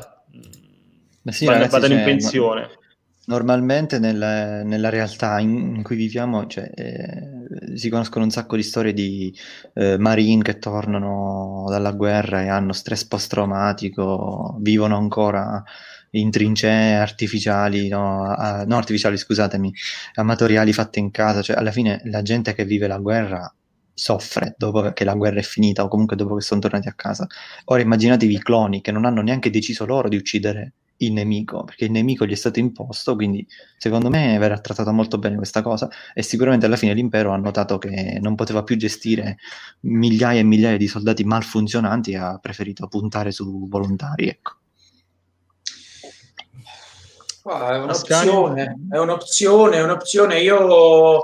Ma 1.24 1.32
sì, 1.32 1.46
vadano, 1.46 1.64
ragazzi, 1.64 1.72
vadano 1.72 1.94
in 1.94 2.00
cioè, 2.00 2.10
pensione. 2.10 2.62
ma- 2.62 2.70
Normalmente 3.26 4.00
nel- 4.00 4.64
nella 4.66 4.90
realtà 4.90 5.40
in, 5.40 5.76
in 5.78 5.84
cui 5.84 5.96
viviamo 5.96 6.46
cioè, 6.48 6.70
eh, 6.76 7.78
si 7.78 7.88
conoscono 7.88 8.26
un 8.26 8.32
sacco 8.32 8.58
di 8.58 8.64
storie 8.64 8.92
di 8.92 9.34
eh, 9.76 9.98
marine 9.98 10.44
che 10.44 10.60
tornano 10.60 11.66
dalla 11.70 11.92
guerra 11.94 12.42
e 12.44 12.50
hanno 12.50 12.74
stress 12.74 13.06
post-traumatico, 13.06 14.58
vivono 14.60 14.98
ancora 14.98 15.64
in 16.16 16.32
trincee 16.32 16.96
artificiali, 16.96 17.88
no, 17.88 18.24
a- 18.26 18.64
no, 18.66 18.78
artificiali, 18.78 19.18
scusatemi, 19.18 19.74
amatoriali 20.16 20.74
fatte 20.74 21.00
in 21.00 21.12
casa, 21.12 21.42
cioè 21.42 21.56
alla 21.56 21.72
fine 21.72 22.02
la 22.06 22.22
gente 22.22 22.54
che 22.54 22.66
vive 22.66 22.88
la 22.88 22.98
guerra 23.00 23.54
soffre 23.96 24.56
dopo 24.58 24.92
che 24.92 25.04
la 25.04 25.14
guerra 25.14 25.40
è 25.40 25.44
finita 25.44 25.84
o 25.84 25.88
comunque 25.88 26.16
dopo 26.16 26.36
che 26.36 26.42
sono 26.42 26.60
tornati 26.62 26.88
a 26.88 26.94
casa. 26.94 27.28
Ora 27.66 27.82
immaginatevi 27.82 28.34
i 28.34 28.40
cloni 28.40 28.82
che 28.82 28.92
non 28.92 29.06
hanno 29.06 29.22
neanche 29.22 29.50
deciso 29.50 29.86
loro 29.86 30.10
di 30.10 30.16
uccidere 30.16 30.74
il 30.98 31.12
nemico, 31.14 31.64
perché 31.64 31.86
il 31.86 31.92
nemico 31.92 32.26
gli 32.26 32.32
è 32.32 32.36
stato 32.36 32.60
imposto, 32.60 33.16
quindi 33.16 33.46
secondo 33.78 34.10
me 34.10 34.38
verrà 34.38 34.60
trattata 34.60 34.92
molto 34.92 35.18
bene 35.18 35.36
questa 35.36 35.62
cosa 35.62 35.90
e 36.14 36.22
sicuramente 36.24 36.66
alla 36.66 36.76
fine 36.78 36.94
l'impero 36.94 37.32
ha 37.32 37.38
notato 37.38 37.78
che 37.78 38.20
non 38.22 38.36
poteva 38.36 38.64
più 38.64 38.76
gestire 38.78 39.38
migliaia 39.82 40.40
e 40.40 40.44
migliaia 40.44 40.78
di 40.78 40.88
soldati 40.88 41.24
malfunzionanti 41.24 42.12
e 42.12 42.18
ha 42.18 42.38
preferito 42.40 42.88
puntare 42.88 43.32
su 43.32 43.68
volontari, 43.68 44.28
ecco. 44.30 44.63
Ah, 47.46 47.74
è 47.74 47.78
un'opzione, 47.78 48.76
è 48.90 48.98
un'opzione, 48.98 49.78
è 49.78 49.84
un'opzione. 49.84 50.40
Io 50.40 51.24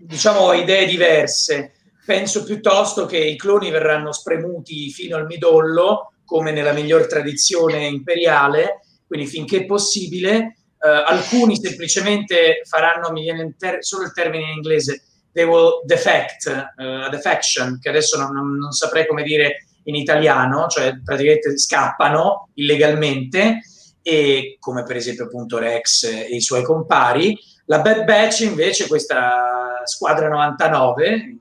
diciamo, 0.00 0.38
ho 0.40 0.52
idee 0.54 0.86
diverse. 0.86 1.72
Penso 2.06 2.44
piuttosto 2.44 3.04
che 3.06 3.18
i 3.18 3.36
cloni 3.36 3.70
verranno 3.70 4.12
spremuti 4.12 4.90
fino 4.90 5.16
al 5.16 5.26
midollo, 5.26 6.12
come 6.24 6.52
nella 6.52 6.72
miglior 6.72 7.06
tradizione 7.06 7.86
imperiale, 7.86 8.80
quindi 9.06 9.26
finché 9.26 9.64
possibile. 9.66 10.56
Eh, 10.80 10.88
alcuni 10.88 11.56
semplicemente 11.56 12.60
faranno, 12.64 13.10
mi 13.10 13.22
viene 13.22 13.56
ter- 13.58 13.82
solo 13.82 14.04
il 14.04 14.12
termine 14.12 14.44
in 14.44 14.50
inglese, 14.50 15.02
they 15.32 15.44
will 15.44 15.80
defect, 15.84 16.46
a 16.76 17.08
defection, 17.08 17.80
che 17.80 17.88
adesso 17.88 18.16
non, 18.16 18.32
non- 18.32 18.56
non 18.56 18.70
saprei 18.70 19.04
come 19.06 19.24
dire 19.24 19.66
in 19.84 19.96
italiano, 19.96 20.68
cioè 20.68 21.00
praticamente 21.02 21.58
scappano 21.58 22.50
illegalmente, 22.54 23.60
e 24.08 24.56
come 24.58 24.84
per 24.84 24.96
esempio 24.96 25.24
appunto 25.24 25.58
Rex 25.58 26.04
e 26.04 26.34
i 26.34 26.40
suoi 26.40 26.62
compari. 26.62 27.38
La 27.66 27.80
Bad 27.80 28.04
Batch 28.04 28.40
invece, 28.40 28.86
questa 28.86 29.82
squadra 29.84 30.30
99 30.30 31.08
in, 31.10 31.38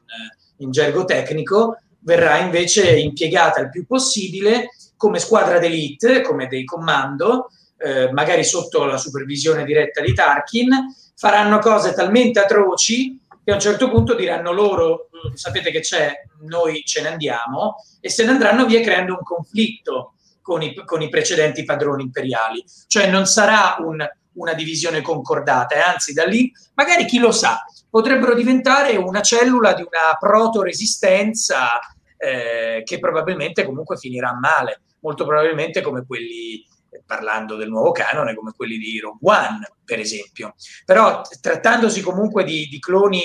in 0.57 0.71
gergo 0.71 1.05
tecnico, 1.05 1.79
verrà 1.99 2.39
invece 2.39 2.99
impiegata 2.99 3.61
il 3.61 3.69
più 3.69 3.85
possibile 3.85 4.71
come 4.97 5.19
squadra 5.19 5.59
d'elite, 5.59 6.19
come 6.21 6.47
dei 6.47 6.65
comando, 6.65 7.51
eh, 7.77 8.11
magari 8.11 8.43
sotto 8.43 8.83
la 8.83 8.97
supervisione 8.97 9.63
diretta 9.63 10.01
di 10.01 10.13
Tarkin, 10.13 10.69
faranno 11.15 11.59
cose 11.59 11.93
talmente 11.93 12.39
atroci 12.41 13.17
che 13.45 13.51
a 13.51 13.53
un 13.53 13.61
certo 13.61 13.89
punto 13.89 14.13
diranno 14.13 14.51
loro, 14.51 15.07
"Mm, 15.29 15.35
sapete 15.35 15.71
che 15.71 15.79
c'è, 15.79 16.11
noi 16.41 16.81
ce 16.83 17.01
ne 17.01 17.07
andiamo, 17.09 17.77
e 18.01 18.09
se 18.09 18.25
ne 18.25 18.31
andranno 18.31 18.65
via 18.65 18.81
creando 18.81 19.13
un 19.13 19.23
conflitto 19.23 20.15
con 20.47 20.61
i, 20.61 20.73
con 20.85 21.01
i 21.01 21.09
precedenti 21.09 21.65
padroni 21.65 22.03
imperiali. 22.03 22.63
Cioè 22.87 23.09
non 23.09 23.25
sarà 23.25 23.75
un- 23.79 24.07
una 24.35 24.53
divisione 24.53 25.01
concordata, 25.01 25.75
e 25.75 25.79
anzi 25.79 26.13
da 26.13 26.23
lì, 26.23 26.49
magari 26.75 27.03
chi 27.03 27.19
lo 27.19 27.33
sa, 27.33 27.65
potrebbero 27.89 28.33
diventare 28.33 28.95
una 28.95 29.21
cellula 29.21 29.73
di 29.73 29.81
una 29.81 30.15
proto-resistenza 30.17 31.79
eh, 32.15 32.81
che 32.85 32.97
probabilmente 32.97 33.65
comunque 33.65 33.97
finirà 33.97 34.33
male, 34.39 34.83
molto 35.01 35.25
probabilmente 35.25 35.81
come 35.81 36.05
quelli, 36.05 36.65
eh, 36.91 37.03
parlando 37.05 37.57
del 37.57 37.67
nuovo 37.67 37.91
canone, 37.91 38.33
come 38.33 38.53
quelli 38.55 38.77
di 38.77 38.99
Rogue 39.01 39.19
One, 39.29 39.69
per 39.83 39.99
esempio. 39.99 40.55
Però 40.85 41.23
trattandosi 41.41 42.01
comunque 42.01 42.45
di, 42.45 42.67
di 42.67 42.79
cloni 42.79 43.23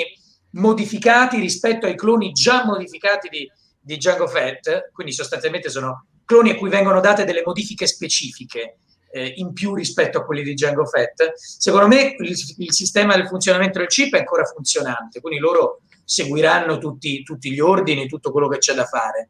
modificati 0.54 1.38
rispetto 1.38 1.86
ai 1.86 1.94
cloni 1.94 2.32
già 2.32 2.64
modificati 2.64 3.28
di, 3.28 3.48
di 3.80 3.96
Jango 3.96 4.26
Fett, 4.26 4.90
quindi 4.92 5.12
sostanzialmente 5.12 5.70
sono 5.70 6.06
cloni 6.32 6.50
a 6.50 6.56
cui 6.56 6.70
vengono 6.70 7.00
date 7.00 7.24
delle 7.24 7.42
modifiche 7.44 7.86
specifiche 7.86 8.78
eh, 9.12 9.34
in 9.36 9.52
più 9.52 9.74
rispetto 9.74 10.18
a 10.18 10.24
quelli 10.24 10.42
di 10.42 10.54
Django 10.54 10.86
Fett. 10.86 11.34
Secondo 11.34 11.86
me 11.86 12.14
il, 12.18 12.34
il 12.56 12.72
sistema 12.72 13.14
del 13.14 13.28
funzionamento 13.28 13.78
del 13.78 13.88
chip 13.88 14.14
è 14.14 14.20
ancora 14.20 14.44
funzionante, 14.44 15.20
quindi 15.20 15.38
loro 15.38 15.82
seguiranno 16.04 16.78
tutti, 16.78 17.22
tutti 17.22 17.52
gli 17.52 17.60
ordini, 17.60 18.08
tutto 18.08 18.32
quello 18.32 18.48
che 18.48 18.58
c'è 18.58 18.72
da 18.72 18.86
fare, 18.86 19.28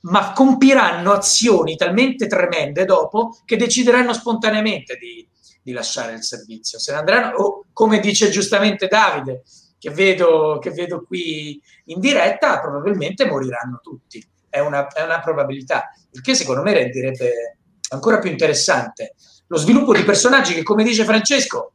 ma 0.00 0.32
compiranno 0.32 1.12
azioni 1.12 1.76
talmente 1.76 2.26
tremende 2.26 2.84
dopo 2.84 3.38
che 3.44 3.56
decideranno 3.56 4.12
spontaneamente 4.12 4.96
di, 4.96 5.26
di 5.62 5.70
lasciare 5.70 6.14
il 6.14 6.24
servizio. 6.24 6.80
Se 6.80 6.90
ne 6.90 6.98
andranno, 6.98 7.36
o 7.36 7.64
come 7.72 8.00
dice 8.00 8.28
giustamente 8.28 8.88
Davide, 8.88 9.44
che 9.78 9.90
vedo, 9.90 10.58
che 10.60 10.70
vedo 10.70 11.04
qui 11.04 11.60
in 11.86 12.00
diretta, 12.00 12.60
probabilmente 12.60 13.24
moriranno 13.24 13.78
tutti. 13.80 14.24
È 14.52 14.58
una, 14.58 14.86
è 14.88 15.02
una 15.02 15.18
probabilità, 15.20 15.90
il 16.10 16.20
che 16.20 16.34
secondo 16.34 16.60
me 16.60 16.74
renderebbe 16.74 17.56
ancora 17.88 18.18
più 18.18 18.30
interessante 18.30 19.14
lo 19.46 19.56
sviluppo 19.56 19.94
di 19.94 20.02
personaggi 20.02 20.52
che, 20.52 20.62
come 20.62 20.84
dice 20.84 21.04
Francesco, 21.04 21.72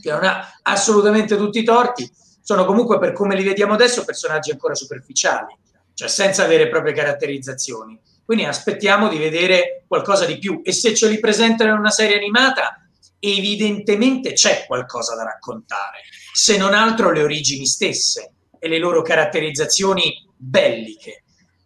che 0.00 0.12
non 0.12 0.22
ha 0.22 0.60
assolutamente 0.62 1.36
tutti 1.36 1.58
i 1.58 1.64
torti, 1.64 2.08
sono 2.40 2.64
comunque, 2.64 3.00
per 3.00 3.12
come 3.12 3.34
li 3.34 3.42
vediamo 3.42 3.72
adesso, 3.72 4.04
personaggi 4.04 4.52
ancora 4.52 4.76
superficiali, 4.76 5.56
cioè 5.94 6.08
senza 6.08 6.46
vere 6.46 6.64
e 6.64 6.68
proprie 6.68 6.92
caratterizzazioni. 6.92 8.00
Quindi 8.24 8.44
aspettiamo 8.44 9.08
di 9.08 9.18
vedere 9.18 9.84
qualcosa 9.88 10.24
di 10.24 10.38
più 10.38 10.60
e 10.62 10.70
se 10.70 10.94
ce 10.94 11.08
li 11.08 11.18
presentano 11.18 11.72
in 11.72 11.78
una 11.78 11.90
serie 11.90 12.16
animata, 12.16 12.80
evidentemente 13.18 14.34
c'è 14.34 14.64
qualcosa 14.66 15.16
da 15.16 15.24
raccontare, 15.24 16.02
se 16.32 16.56
non 16.56 16.74
altro 16.74 17.10
le 17.10 17.24
origini 17.24 17.66
stesse 17.66 18.32
e 18.58 18.68
le 18.68 18.78
loro 18.78 19.02
caratterizzazioni 19.02 20.30
belliche. 20.36 21.23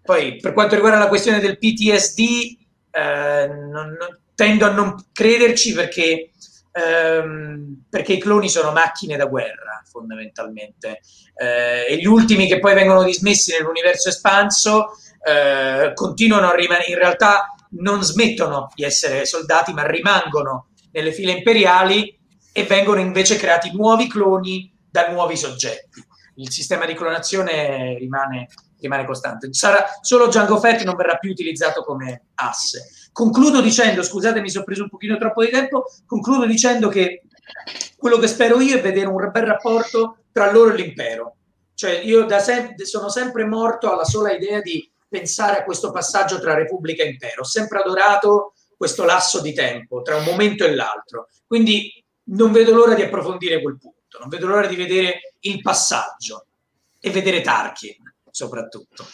Poi, 0.09 0.37
per 0.37 0.55
quanto 0.55 0.75
riguarda 0.75 0.99
la 0.99 1.09
questione 1.09 1.39
del 1.39 1.59
PTSD, 1.59 2.57
eh, 2.93 3.47
non- 3.47 3.95
non- 3.99 4.21
tendo 4.35 4.65
a 4.65 4.71
non 4.71 4.95
crederci 5.13 5.75
perché, 5.75 6.31
ehm, 6.73 7.83
perché 7.91 8.15
i 8.15 8.19
cloni 8.19 8.49
sono 8.49 8.73
macchine 8.73 9.19
da 9.19 9.27
guerra, 9.27 9.83
fondamentalmente. 9.85 11.01
Eh, 11.35 11.85
e 11.91 11.97
gli 11.99 12.07
ultimi 12.07 12.47
che 12.47 12.59
poi 12.59 12.73
vengono 12.73 13.03
dismessi 13.03 13.53
nell'universo 13.53 14.09
espanso 14.09 14.93
eh, 15.27 15.91
continuano 15.93 16.49
a 16.49 16.55
rimanere, 16.55 16.91
in 16.91 16.97
realtà 16.97 17.55
non 17.73 18.03
smettono 18.03 18.71
di 18.75 18.85
essere 18.85 19.27
soldati, 19.27 19.75
ma 19.75 19.85
rimangono 19.87 20.69
nelle 20.93 21.13
file 21.13 21.33
imperiali 21.33 22.19
e 22.51 22.63
vengono 22.63 23.01
invece 23.01 23.37
creati 23.37 23.73
nuovi 23.75 24.09
cloni 24.09 24.73
da 24.91 25.11
nuovi 25.11 25.37
soggetti. 25.37 26.03
Il 26.37 26.51
sistema 26.51 26.87
di 26.87 26.95
clonazione 26.95 27.99
rimane, 27.99 28.47
rimane 28.81 29.05
costante. 29.05 29.53
Sarà, 29.53 29.85
solo 30.01 30.29
Django 30.29 30.59
Fett 30.59 30.83
non 30.83 30.97
verrà 30.97 31.17
più 31.17 31.31
utilizzato 31.31 31.83
come 31.83 32.29
asse. 32.35 32.89
Concludo 33.13 33.61
dicendo, 33.61 34.03
scusate, 34.03 34.41
mi 34.41 34.51
sono 34.51 34.65
preso 34.65 34.83
un 34.83 34.89
pochino 34.89 35.17
troppo 35.17 35.45
di 35.45 35.51
tempo, 35.51 35.85
concludo 36.07 36.47
dicendo 36.47 36.89
che 36.89 37.23
quello 37.97 38.19
che 38.19 38.29
spero 38.29 38.61
io 38.61 38.77
è 38.77 38.81
vedere 38.81 39.07
un 39.07 39.31
bel 39.33 39.43
rapporto 39.45 40.19
tra 40.33 40.51
loro 40.53 40.73
e 40.73 40.77
l'impero. 40.77 41.37
Cioè, 41.75 42.01
io 42.05 42.25
da 42.25 42.39
sempre 42.39 42.85
sono 42.85 43.09
sempre 43.09 43.45
morto 43.45 43.91
alla 43.91 44.05
sola 44.05 44.33
idea 44.33 44.61
di 44.61 44.91
pensare 45.09 45.59
a 45.59 45.65
questo 45.65 45.91
passaggio 45.91 46.41
tra 46.41 46.55
Repubblica 46.55 47.03
e 47.03 47.09
Impero. 47.09 47.43
Ho 47.43 47.45
sempre 47.45 47.79
adorato 47.79 48.53
questo 48.77 49.05
lasso 49.05 49.41
di 49.41 49.53
tempo 49.53 50.03
tra 50.03 50.17
un 50.17 50.25
momento 50.25 50.65
e 50.65 50.75
l'altro. 50.75 51.29
Quindi 51.47 51.93
non 52.31 52.53
vedo 52.53 52.75
l'ora 52.75 52.95
di 52.95 53.03
approfondire 53.03 53.63
quel 53.63 53.79
punto, 53.79 54.19
non 54.19 54.29
vedo 54.29 54.47
l'ora 54.47 54.67
di 54.67 54.77
vedere 54.77 55.35
il 55.41 55.61
passaggio 55.63 56.47
e 57.01 57.11
vedere 57.11 57.41
Tarkin 57.41 58.08
soprattutto. 58.39 59.05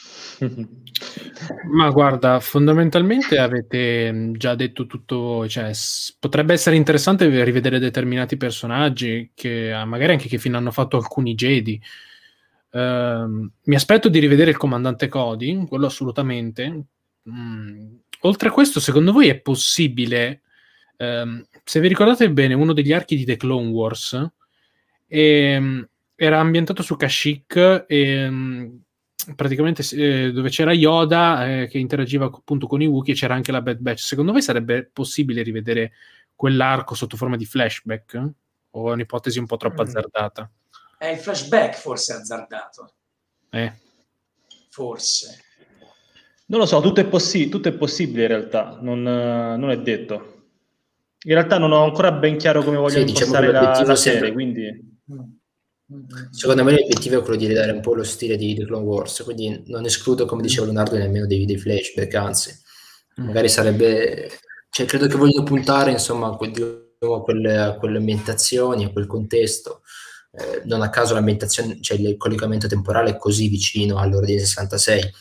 Ma 1.72 1.88
guarda, 1.90 2.40
fondamentalmente 2.40 3.38
avete 3.38 4.12
mh, 4.12 4.36
già 4.36 4.54
detto 4.54 4.86
tutto, 4.86 5.48
cioè 5.48 5.70
potrebbe 6.18 6.52
essere 6.52 6.76
interessante 6.76 7.26
rivedere 7.42 7.78
determinati 7.78 8.36
personaggi 8.36 9.30
che 9.34 9.72
ah, 9.72 9.86
magari 9.86 10.12
anche 10.12 10.28
che 10.28 10.38
fino 10.38 10.58
hanno 10.58 10.70
fatto 10.70 10.98
alcuni 10.98 11.34
Jedi. 11.34 11.80
Ehm, 12.72 13.50
mi 13.64 13.74
aspetto 13.74 14.10
di 14.10 14.18
rivedere 14.18 14.50
il 14.50 14.58
comandante 14.58 15.08
Cody, 15.08 15.66
quello 15.66 15.86
assolutamente. 15.86 16.84
Mm, 17.30 17.94
oltre 18.20 18.48
a 18.50 18.52
questo, 18.52 18.78
secondo 18.78 19.12
voi 19.12 19.28
è 19.28 19.40
possibile 19.40 20.42
ehm, 20.98 21.42
se 21.64 21.80
vi 21.80 21.88
ricordate 21.88 22.30
bene, 22.30 22.52
uno 22.52 22.74
degli 22.74 22.92
archi 22.92 23.16
di 23.16 23.24
The 23.24 23.36
Clone 23.36 23.70
Wars 23.70 24.32
ehm, 25.08 25.88
era 26.16 26.38
ambientato 26.38 26.82
su 26.82 26.96
Kashyyyk 26.96 27.86
e 27.88 28.08
ehm, 28.08 28.82
praticamente 29.34 29.82
eh, 29.92 30.32
dove 30.32 30.48
c'era 30.48 30.72
Yoda 30.72 31.46
eh, 31.46 31.68
che 31.68 31.78
interagiva 31.78 32.26
appunto 32.26 32.66
con 32.66 32.82
i 32.82 32.86
Wookiee 32.86 33.14
c'era 33.14 33.34
anche 33.34 33.52
la 33.52 33.62
Bad 33.62 33.78
Batch. 33.78 34.00
Secondo 34.00 34.32
voi 34.32 34.42
sarebbe 34.42 34.88
possibile 34.92 35.42
rivedere 35.42 35.92
quell'arco 36.34 36.94
sotto 36.94 37.16
forma 37.16 37.36
di 37.36 37.44
flashback? 37.44 38.30
O 38.70 38.90
è 38.90 38.92
un'ipotesi 38.92 39.38
un 39.38 39.46
po' 39.46 39.56
troppo 39.56 39.82
mm. 39.82 39.86
azzardata? 39.86 40.50
È 40.98 41.06
il 41.06 41.18
flashback 41.18 41.76
forse 41.76 42.12
azzardato. 42.14 42.92
Eh. 43.50 43.72
Forse. 44.70 45.42
Non 46.46 46.60
lo 46.60 46.66
so, 46.66 46.80
tutto 46.80 47.00
è, 47.00 47.06
possi- 47.06 47.48
tutto 47.48 47.68
è 47.68 47.72
possibile 47.72 48.22
in 48.22 48.28
realtà, 48.28 48.78
non, 48.80 49.02
non, 49.02 49.70
è 49.70 49.80
detto. 49.80 50.48
In 51.24 51.32
realtà 51.32 51.58
non 51.58 51.72
ho 51.72 51.84
ancora 51.84 52.12
ben 52.12 52.36
chiaro 52.36 52.62
come 52.62 52.76
voglio 52.76 52.98
sì, 52.98 53.04
diciamo 53.04 53.36
impostare 53.36 53.46
diciamo 53.46 53.80
la, 53.80 53.86
la 53.86 53.96
serie, 53.96 54.18
sempre... 54.18 54.32
quindi... 54.32 54.92
Secondo 56.30 56.64
me 56.64 56.72
l'obiettivo 56.72 57.18
è 57.18 57.22
quello 57.22 57.38
di 57.38 57.46
ridare 57.46 57.72
un 57.72 57.80
po' 57.80 57.94
lo 57.94 58.04
stile 58.04 58.36
di 58.36 58.54
The 58.54 58.64
Clone 58.64 58.84
Wars, 58.84 59.22
quindi 59.22 59.62
non 59.66 59.84
escludo, 59.84 60.24
come 60.24 60.40
diceva 60.40 60.64
Leonardo, 60.64 60.96
nemmeno 60.96 61.26
dei, 61.26 61.44
dei 61.44 61.58
flashback, 61.58 62.14
anzi, 62.14 62.58
mm. 63.20 63.26
magari 63.26 63.48
sarebbe... 63.48 64.30
Cioè, 64.70 64.86
credo 64.86 65.06
che 65.06 65.16
vogliono 65.16 65.44
puntare, 65.44 65.90
insomma, 65.90 66.28
a, 66.28 66.36
quelle, 66.36 67.56
a 67.56 67.74
quelle 67.74 67.98
ambientazioni, 67.98 68.84
a 68.84 68.90
quel 68.90 69.06
contesto. 69.06 69.82
Eh, 70.32 70.62
non 70.64 70.82
a 70.82 70.90
caso 70.90 71.14
l'ambientazione, 71.14 71.80
cioè 71.80 71.96
il 71.96 72.16
collegamento 72.16 72.66
temporale 72.66 73.10
è 73.10 73.16
così 73.16 73.46
vicino 73.46 73.98
all'ordine 73.98 74.40
66, 74.40 75.12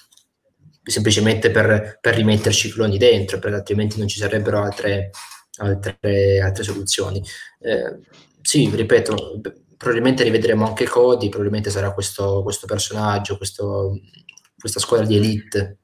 semplicemente 0.82 1.51
per, 1.51 2.00
per 2.01 2.16
rimetterci 2.16 2.67
i 2.67 2.72
cloni 2.72 2.98
dentro, 2.98 3.38
perché 3.38 3.58
altrimenti 3.58 4.00
non 4.00 4.08
ci 4.08 4.17
sarebbero 4.17 4.64
altre, 4.64 5.11
altre, 5.58 6.40
altre 6.40 6.64
soluzioni. 6.64 7.22
Eh, 7.59 8.00
sì, 8.42 8.69
ripeto, 8.74 9.40
probabilmente 9.84 10.24
rivedremo 10.24 10.66
anche 10.66 10.86
Cody, 10.86 11.28
probabilmente 11.28 11.70
sarà 11.70 11.94
questo, 11.94 12.42
questo 12.42 12.66
personaggio, 12.66 13.36
questo, 13.36 14.00
questa 14.58 14.80
squadra 14.80 15.06
di 15.06 15.18
elite 15.18 15.80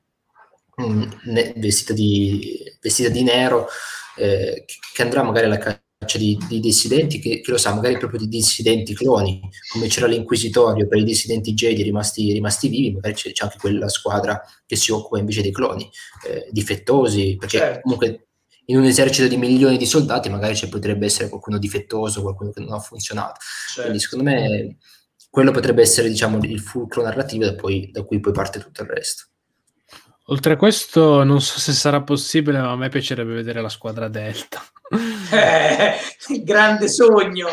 mh, 0.77 0.83
mm, 1.29 1.41
vestita, 1.57 1.91
di, 1.91 2.63
vestita, 2.81 3.09
di, 3.09 3.23
nero, 3.23 3.67
eh, 4.15 4.63
che 4.93 5.01
andrà 5.01 5.21
magari 5.21 5.47
alla 5.47 5.57
caccia 5.57 6.17
di, 6.17 6.37
di 6.47 6.61
dissidenti, 6.61 7.19
che, 7.19 7.41
che, 7.41 7.51
lo 7.51 7.57
sa, 7.57 7.73
magari 7.73 7.97
proprio 7.97 8.21
di 8.21 8.29
dissidenti 8.29 8.95
cloni, 8.95 9.41
come 9.73 9.87
c'era 9.87 10.07
l'inquisitorio 10.07 10.87
per 10.87 10.99
i 10.99 11.03
dissidenti 11.03 11.53
Jedi 11.53 11.83
rimasti, 11.83 12.31
rimasti 12.31 12.69
vivi, 12.69 12.93
magari 12.93 13.15
c'è, 13.15 13.33
c'è, 13.33 13.43
anche 13.43 13.57
quella 13.57 13.89
squadra 13.89 14.41
che 14.65 14.77
si 14.77 14.93
occupa 14.93 15.19
invece 15.19 15.41
dei 15.41 15.51
cloni, 15.51 15.89
eh, 16.25 16.47
difettosi, 16.51 17.35
perché 17.37 17.57
certo. 17.57 17.81
comunque 17.81 18.28
in 18.69 18.77
un 18.77 18.85
esercito 18.85 19.27
di 19.27 19.37
milioni 19.37 19.77
di 19.77 19.85
soldati 19.85 20.29
magari 20.29 20.55
ci 20.55 20.69
potrebbe 20.69 21.05
essere 21.05 21.29
qualcuno 21.29 21.57
difettoso, 21.57 22.21
qualcuno 22.21 22.51
che 22.51 22.61
non 22.61 22.73
ha 22.73 22.79
funzionato. 22.79 23.39
Certo. 23.67 23.81
Quindi 23.81 23.99
secondo 23.99 24.23
me 24.25 24.77
quello 25.29 25.51
potrebbe 25.51 25.81
essere 25.81 26.09
diciamo, 26.09 26.37
il 26.41 26.59
fulcro 26.59 27.01
narrativo 27.01 27.45
da, 27.45 27.55
poi, 27.55 27.89
da 27.91 28.03
cui 28.03 28.19
poi 28.19 28.33
parte 28.33 28.59
tutto 28.59 28.83
il 28.83 28.89
resto. 28.89 29.25
Oltre 30.25 30.53
a 30.53 30.57
questo, 30.57 31.23
non 31.23 31.41
so 31.41 31.59
se 31.59 31.73
sarà 31.73 32.03
possibile, 32.03 32.59
ma 32.59 32.71
a 32.71 32.75
me 32.75 32.89
piacerebbe 32.89 33.33
vedere 33.33 33.61
la 33.61 33.69
squadra 33.69 34.07
Delta. 34.07 34.61
Eh, 35.31 35.95
il 36.33 36.43
grande 36.43 36.87
sogno. 36.87 37.47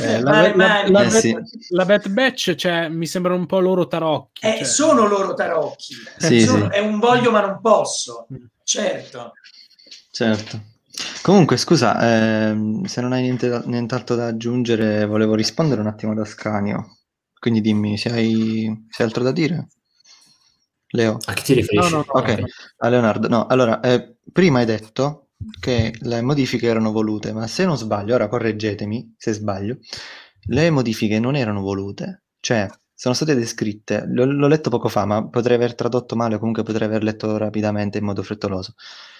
Eh, 0.00 0.20
la, 0.20 0.52
la, 0.54 0.88
la, 0.88 1.02
eh, 1.02 1.10
sì. 1.10 1.36
la 1.70 1.84
Bad 1.84 2.08
Batch 2.08 2.56
cioè, 2.56 2.88
mi 2.88 3.06
sembrano 3.06 3.38
un 3.38 3.46
po' 3.46 3.60
loro 3.60 3.86
tarocchi. 3.86 4.44
Eh, 4.44 4.56
cioè. 4.56 4.64
Sono 4.64 5.06
loro 5.06 5.34
tarocchi. 5.34 5.94
Sì, 6.18 6.40
sono, 6.40 6.68
sì. 6.68 6.76
È 6.76 6.80
un 6.80 6.98
voglio 6.98 7.30
ma 7.30 7.40
non 7.40 7.60
posso. 7.60 8.26
Mm. 8.32 8.44
Certo. 8.64 9.32
Certo. 10.16 10.62
Comunque, 11.20 11.58
scusa, 11.58 12.48
ehm, 12.48 12.84
se 12.84 13.02
non 13.02 13.12
hai 13.12 13.20
niente 13.20 13.62
nient'altro 13.66 14.16
da 14.16 14.28
aggiungere, 14.28 15.04
volevo 15.04 15.34
rispondere 15.34 15.82
un 15.82 15.88
attimo 15.88 16.14
da 16.14 16.24
Scanio. 16.24 17.00
Quindi 17.38 17.60
dimmi 17.60 17.98
se 17.98 18.08
hai, 18.08 18.86
se 18.88 19.02
hai 19.02 19.08
altro 19.08 19.22
da 19.22 19.30
dire. 19.30 19.68
Leo. 20.92 21.18
A 21.22 21.34
chi 21.34 21.42
ti 21.42 21.52
riferisci? 21.52 21.90
No, 21.92 21.98
no, 21.98 22.04
no, 22.06 22.20
ok, 22.20 22.42
a 22.78 22.88
Leonardo. 22.88 23.28
No, 23.28 23.44
allora, 23.46 23.80
eh, 23.80 24.16
prima 24.32 24.60
hai 24.60 24.64
detto 24.64 25.32
che 25.60 25.92
le 26.00 26.22
modifiche 26.22 26.66
erano 26.66 26.92
volute, 26.92 27.34
ma 27.34 27.46
se 27.46 27.66
non 27.66 27.76
sbaglio, 27.76 28.14
ora 28.14 28.28
correggetemi 28.28 29.16
se 29.18 29.34
sbaglio, 29.34 29.76
le 30.46 30.70
modifiche 30.70 31.20
non 31.20 31.36
erano 31.36 31.60
volute, 31.60 32.22
cioè 32.40 32.66
sono 32.96 33.14
state 33.14 33.36
descritte, 33.36 34.04
l'ho, 34.08 34.24
l'ho 34.24 34.48
letto 34.48 34.70
poco 34.70 34.88
fa, 34.88 35.04
ma 35.04 35.28
potrei 35.28 35.56
aver 35.56 35.76
tradotto 35.76 36.16
male 36.16 36.34
o 36.34 36.38
comunque 36.38 36.64
potrei 36.64 36.88
aver 36.88 37.04
letto 37.04 37.36
rapidamente 37.36 37.98
in 37.98 38.04
modo 38.04 38.24
frettoloso 38.24 38.74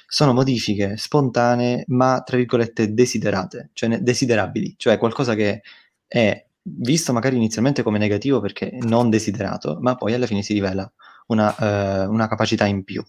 sono 0.07 0.33
modifiche 0.33 0.97
spontanee, 0.97 1.85
ma 1.89 2.23
tra 2.25 2.37
virgolette 2.37 2.95
desiderate, 2.95 3.71
cioè 3.73 3.99
desiderabili, 3.99 4.75
cioè 4.79 4.99
qualcosa 4.99 5.35
che 5.35 5.63
è 6.07 6.47
visto 6.63 7.13
magari 7.13 7.37
inizialmente 7.37 7.83
come 7.83 7.99
negativo 7.99 8.41
perché 8.41 8.71
non 8.83 9.11
desiderato, 9.11 9.79
ma 9.81 9.97
poi 9.97 10.15
alla 10.15 10.27
fine 10.27 10.43
si 10.43 10.53
rivela 10.53 10.91
una, 11.29 11.55
uh, 11.59 12.11
una 12.11 12.29
capacità 12.29 12.67
in 12.67 12.85
più. 12.85 13.05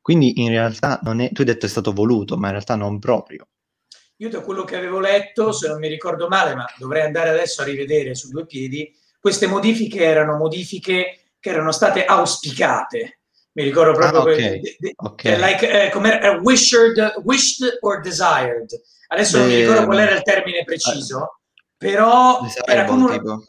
Quindi 0.00 0.42
in 0.42 0.48
realtà 0.48 0.98
non 1.02 1.20
è, 1.20 1.30
tu 1.30 1.42
hai 1.42 1.46
detto 1.46 1.66
è 1.66 1.68
stato 1.68 1.92
voluto, 1.92 2.36
ma 2.36 2.46
in 2.46 2.52
realtà 2.54 2.74
non 2.74 2.98
proprio. 2.98 3.46
Io 4.16 4.28
da 4.28 4.40
quello 4.40 4.64
che 4.64 4.76
avevo 4.76 5.00
letto, 5.00 5.52
se 5.52 5.68
non 5.68 5.78
mi 5.78 5.88
ricordo 5.88 6.28
male, 6.28 6.54
ma 6.54 6.66
dovrei 6.76 7.02
andare 7.02 7.28
adesso 7.28 7.62
a 7.62 7.64
rivedere 7.64 8.14
su 8.14 8.28
due 8.30 8.46
piedi, 8.46 8.92
queste 9.22 9.46
modifiche 9.46 10.02
erano 10.02 10.36
modifiche 10.36 11.28
che 11.38 11.50
erano 11.50 11.70
state 11.70 12.04
auspicate, 12.04 13.20
mi 13.52 13.62
ricordo 13.62 13.92
proprio 13.92 14.18
ah, 14.18 14.22
okay. 14.22 14.60
que- 14.60 14.76
de- 14.80 14.94
okay. 14.96 15.38
like, 15.38 15.86
eh, 15.86 15.90
come 15.90 16.10
uh, 16.10 16.40
wished, 16.42 17.14
wished 17.22 17.78
or 17.82 18.00
desired. 18.00 18.68
Adesso 19.06 19.38
non 19.38 19.46
mi 19.46 19.54
ricordo 19.54 19.84
qual 19.84 19.98
era 19.98 20.14
il 20.14 20.22
termine 20.22 20.64
preciso 20.64 21.36
però 21.82 22.38
era 22.64 22.84
come 22.84 23.16
un... 23.16 23.44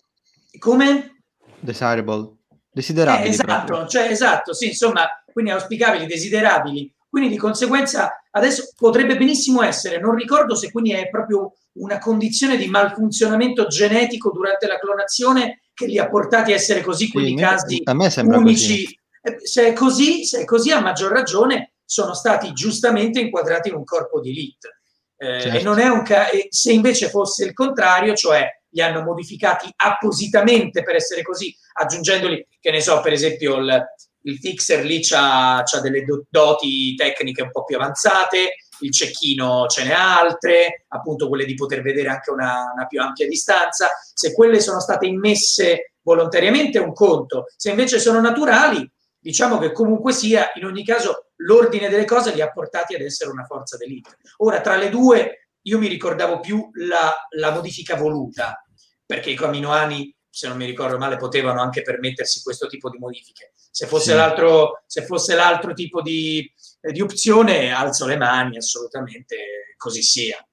come? 0.58 1.22
desirable. 1.60 2.38
Desiderabili 2.72 3.27
eh, 3.27 3.32
esatto, 3.32 3.88
cioè, 3.88 4.10
esatto 4.10 4.53
sì 4.53 4.68
insomma 4.68 5.08
quindi 5.32 5.52
auspicabili 5.52 6.08
desiderabili. 6.08 6.92
Quindi 7.08 7.30
di 7.30 7.38
conseguenza 7.38 8.24
adesso 8.32 8.74
potrebbe 8.76 9.16
benissimo 9.16 9.61
essere 9.61 10.00
non 10.00 10.16
ricordo 10.16 10.56
se 10.56 10.72
quindi 10.72 10.93
è 10.93 11.08
proprio 11.10 11.53
una 11.74 12.00
condizione 12.00 12.58
di 12.58 12.68
malfunzionamento 12.68 13.68
genetico 13.68 14.32
durante 14.32 14.66
la 14.66 14.80
clonazione 14.80 15.61
che 15.74 15.85
li 15.88 15.98
ha 15.98 16.10
portati 16.10 16.52
a 16.52 16.56
essere 16.56 16.82
così 16.82 17.10
quei 17.10 17.35
casi 17.35 17.82
unici 17.85 18.84
così 18.84 19.02
eh, 19.26 19.38
se 19.42 19.68
è 19.68 19.74
così, 19.74 20.26
se 20.26 20.42
è 20.42 20.45
così 20.45 20.72
a 20.72 20.82
maggior 20.82 21.11
ragione 21.11 21.76
sono 21.85 22.14
stati 22.14 22.52
giustamente 22.52 23.22
inquadrati 23.22 23.69
in 23.69 23.76
un 23.76 23.85
corpo 23.85 24.19
di 24.19 24.32
elite. 24.32 24.80
Eh, 25.16 25.40
certo. 25.40 25.58
e 25.58 25.61
non 25.61 25.80
è 25.80 25.88
un 25.88 26.03
ca- 26.03 26.27
se 26.50 26.74
invece 26.74 27.08
fosse 27.08 27.45
il 27.45 27.53
contrario, 27.53 28.14
cioè 28.14 28.45
li 28.69 28.82
hanno 28.82 29.02
modificati 29.02 29.72
appositamente 29.74 30.84
per 30.84 30.95
essere 30.95 31.22
così, 31.22 31.56
aggiungendoli, 31.74 32.45
che 32.60 32.72
ne 32.72 32.82
so, 32.82 33.00
per 33.00 33.14
esempio 33.14 33.58
il, 33.58 33.85
il 34.24 34.38
fixer 34.40 34.84
lì 34.84 35.02
ha 35.11 35.64
delle 35.82 36.03
doti 36.30 36.93
tecniche 36.95 37.43
un 37.43 37.52
po' 37.52 37.64
più 37.64 37.77
avanzate, 37.77 38.56
il 38.84 38.92
cecchino 38.92 39.66
ce 39.68 39.84
n'è 39.84 39.92
altre, 39.92 40.86
appunto 40.90 41.28
quelle 41.28 41.45
di 41.45 41.56
poter 41.56 41.82
vedere 41.82 42.10
anche 42.10 42.32
una, 42.32 42.72
una 42.74 42.86
più 42.86 43.02
ampia 43.02 43.28
distanza. 43.28 43.90
Se 44.14 44.34
quelle 44.34 44.60
sono 44.60 44.80
state 44.80 45.06
immesse 45.06 45.94
volontariamente 46.02 46.78
è 46.78 46.82
un 46.82 46.94
conto, 46.94 47.45
se 47.56 47.70
invece 47.70 48.00
sono 48.00 48.20
naturali 48.20 48.90
diciamo 49.24 49.58
che 49.58 49.72
comunque 49.72 50.12
sia, 50.12 50.52
in 50.56 50.66
ogni 50.66 50.84
caso, 50.84 51.28
l'ordine 51.38 51.88
delle 51.88 52.03
cose 52.03 52.34
li 52.34 52.42
ha 52.42 52.52
portati 52.52 52.94
ad 52.94 53.02
essere 53.02 53.32
una 53.32 53.45
forza 53.45 53.78
d'elite. 53.78 54.18
Ora, 54.38 54.60
tra 54.60 54.76
le 54.76 54.90
due, 54.90 55.48
io 55.62 55.80
mi 55.80 55.88
ricordavo 55.88 56.42
più 56.42 56.70
la, 56.74 57.14
la 57.38 57.52
modifica 57.52 57.95
voluta, 57.95 58.62
perché 59.06 59.30
i 59.30 59.36
Caminoani, 59.36 60.14
se 60.30 60.50
non 60.50 60.58
mi 60.58 60.66
ricordo 60.66 60.98
male, 60.98 61.16
potevano 61.16 61.62
anche 61.62 61.84
permettersi 61.84 62.42
questo 62.44 62.68
tipo 62.68 62.90
di 62.90 62.98
modifiche. 62.98 63.53
Se 63.56 63.88
fosse, 63.88 64.12
sì. 64.12 64.18
l'altro, 64.18 64.84
se 64.88 65.06
fosse 65.06 65.36
l'altro 65.36 65.74
tipo 65.74 66.02
di, 66.02 66.52
di 66.92 67.02
opzione, 67.02 67.72
alzo 67.72 68.06
le 68.06 68.18
mani, 68.18 68.58
assolutamente 68.58 69.76
così 69.78 70.02
sia. 70.02 70.45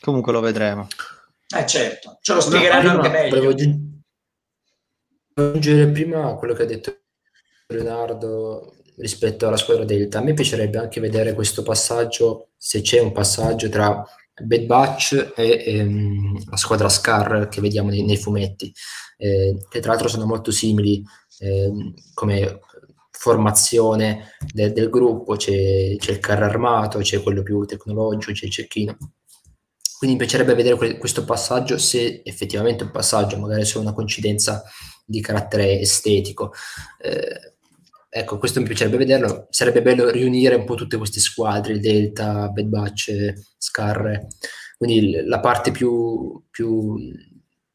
Comunque 0.00 0.32
lo 0.32 0.40
vedremo. 0.40 0.88
Eh 1.56 1.66
certo, 1.66 2.18
ce 2.20 2.34
lo 2.34 2.40
spiegheranno 2.40 2.92
no, 2.92 2.96
anche 2.96 3.08
meglio. 3.08 3.40
Volevo 3.40 3.54
aggiungere 5.34 5.90
prima 5.90 6.34
quello 6.34 6.54
che 6.54 6.62
ha 6.62 6.66
detto 6.66 7.00
Leonardo 7.68 8.76
rispetto 8.96 9.46
alla 9.46 9.56
squadra 9.56 9.84
Delta. 9.84 10.18
A 10.18 10.22
me 10.22 10.34
piacerebbe 10.34 10.78
anche 10.78 11.00
vedere 11.00 11.34
questo 11.34 11.62
passaggio, 11.62 12.50
se 12.56 12.82
c'è 12.82 13.00
un 13.00 13.12
passaggio 13.12 13.68
tra 13.68 14.04
Bad 14.42 14.64
Batch 14.64 15.32
e 15.36 15.62
ehm, 15.66 16.50
la 16.50 16.56
squadra 16.56 16.88
Scar 16.88 17.48
che 17.48 17.60
vediamo 17.60 17.90
nei, 17.90 18.04
nei 18.04 18.16
fumetti, 18.16 18.72
eh, 19.18 19.56
che 19.68 19.80
tra 19.80 19.92
l'altro 19.92 20.08
sono 20.08 20.26
molto 20.26 20.50
simili 20.50 21.02
eh, 21.40 21.72
come 22.14 22.60
formazione 23.20 24.34
de, 24.50 24.72
del 24.72 24.88
gruppo, 24.88 25.36
c'è, 25.36 25.94
c'è, 25.98 26.10
il 26.10 26.20
carro 26.20 26.46
armato, 26.46 27.00
c'è 27.00 27.22
quello 27.22 27.42
più 27.42 27.66
tecnologico, 27.66 28.32
c'è 28.32 28.46
il 28.46 28.50
cecchino. 28.50 28.96
Quindi 29.98 30.16
mi 30.16 30.22
piacerebbe 30.22 30.54
vedere 30.54 30.76
que- 30.76 30.96
questo 30.96 31.26
passaggio, 31.26 31.76
se 31.76 32.22
effettivamente 32.24 32.82
è 32.82 32.86
un 32.86 32.92
passaggio, 32.92 33.36
magari 33.36 33.68
è 33.70 33.76
una 33.76 33.92
coincidenza 33.92 34.62
di 35.04 35.20
carattere 35.20 35.80
estetico. 35.80 36.54
Eh, 36.98 37.56
ecco, 38.08 38.38
questo 38.38 38.60
mi 38.60 38.66
piacerebbe 38.66 38.96
vederlo. 38.96 39.48
Sarebbe 39.50 39.82
bello 39.82 40.08
riunire 40.08 40.54
un 40.54 40.64
po' 40.64 40.74
tutte 40.74 40.96
queste 40.96 41.20
squadre, 41.20 41.74
il 41.74 41.80
Delta, 41.80 42.48
Bad 42.48 42.66
Batch, 42.68 43.34
Scar, 43.58 44.28
quindi 44.78 45.22
la 45.26 45.40
parte 45.40 45.72
più, 45.72 46.42
più 46.50 46.96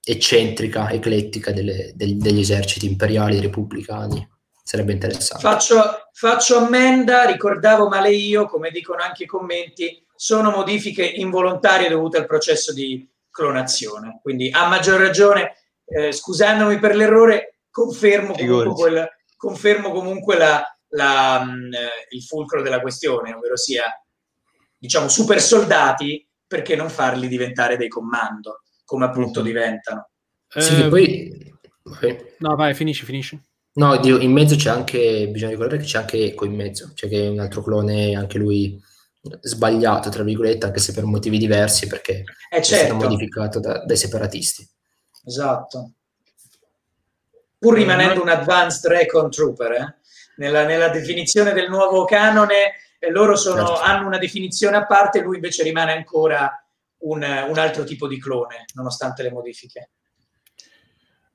eccentrica, 0.03 0.89
eclettica 0.89 1.51
delle, 1.51 1.91
degli, 1.93 2.15
degli 2.15 2.39
eserciti 2.39 2.87
imperiali 2.87 3.39
repubblicani. 3.39 4.27
Sarebbe 4.67 4.93
interessante. 4.93 5.43
Faccio, 5.43 6.09
faccio 6.11 6.57
ammenda, 6.57 7.25
ricordavo 7.25 7.87
male 7.87 8.09
io, 8.09 8.47
come 8.47 8.71
dicono 8.71 9.03
anche 9.03 9.25
i 9.25 9.27
commenti, 9.27 10.03
sono 10.15 10.49
modifiche 10.49 11.05
involontarie 11.05 11.87
dovute 11.87 12.17
al 12.17 12.25
processo 12.25 12.73
di 12.73 13.07
clonazione. 13.29 14.19
Quindi 14.23 14.49
a 14.51 14.67
maggior 14.67 14.99
ragione, 14.99 15.55
eh, 15.85 16.11
scusandomi 16.11 16.79
per 16.79 16.95
l'errore, 16.95 17.59
confermo 17.69 18.33
comunque, 18.33 18.73
quel, 18.73 19.09
confermo 19.37 19.91
comunque 19.91 20.35
la, 20.35 20.63
la, 20.89 21.43
mh, 21.43 21.51
mm, 21.51 21.73
eh, 21.73 21.89
il 22.09 22.23
fulcro 22.23 22.63
della 22.63 22.81
questione, 22.81 23.35
ovvero 23.35 23.57
sia, 23.57 23.83
diciamo, 24.79 25.07
super 25.07 25.39
soldati, 25.39 26.27
perché 26.47 26.75
non 26.75 26.89
farli 26.89 27.27
diventare 27.27 27.77
dei 27.77 27.87
comando, 27.87 28.63
come 28.83 29.05
appunto 29.05 29.43
mm-hmm. 29.43 29.47
diventano. 29.47 30.09
Eh, 30.51 30.61
sì, 30.61 30.87
poi... 30.87 31.53
No, 32.39 32.55
vai, 32.55 32.73
finisci, 32.73 33.05
finisci. 33.05 33.39
No, 33.75 33.97
Dio, 33.97 34.19
in 34.19 34.31
mezzo 34.31 34.55
c'è 34.55 34.69
anche, 34.69 35.27
bisogna 35.29 35.51
ricordare 35.51 35.79
che 35.79 35.85
c'è 35.85 35.97
anche 35.97 36.23
Eco 36.23 36.45
in 36.45 36.55
mezzo, 36.55 36.91
cioè 36.93 37.09
che 37.09 37.25
è 37.25 37.27
un 37.27 37.39
altro 37.39 37.61
clone, 37.61 38.15
anche 38.15 38.37
lui 38.37 38.81
sbagliato, 39.41 40.09
tra 40.09 40.23
virgolette, 40.23 40.65
anche 40.65 40.79
se 40.79 40.93
per 40.93 41.03
motivi 41.03 41.37
diversi, 41.37 41.87
perché 41.87 42.23
eh, 42.49 42.61
certo. 42.61 42.73
è 42.73 42.87
stato 42.87 42.95
modificato 42.95 43.59
da, 43.59 43.83
dai 43.83 43.97
separatisti. 43.97 44.65
Esatto. 45.25 45.91
Pur 47.57 47.73
rimanendo 47.73 48.21
un 48.21 48.29
advanced 48.29 48.89
recon 48.89 49.29
trooper, 49.29 49.71
eh? 49.71 49.95
nella, 50.37 50.63
nella, 50.65 50.89
definizione 50.89 51.51
del 51.51 51.69
nuovo 51.69 52.05
canone, 52.05 52.75
eh, 52.99 53.09
loro 53.09 53.35
sono, 53.35 53.65
certo. 53.65 53.81
hanno 53.81 54.07
una 54.07 54.17
definizione 54.17 54.77
a 54.77 54.85
parte, 54.85 55.19
lui 55.19 55.35
invece 55.35 55.63
rimane 55.63 55.91
ancora 55.91 56.63
un, 56.99 57.21
un 57.23 57.57
altro 57.57 57.83
tipo 57.83 58.07
di 58.07 58.19
clone, 58.19 58.65
nonostante 58.73 59.23
le 59.23 59.31
modifiche. 59.31 59.89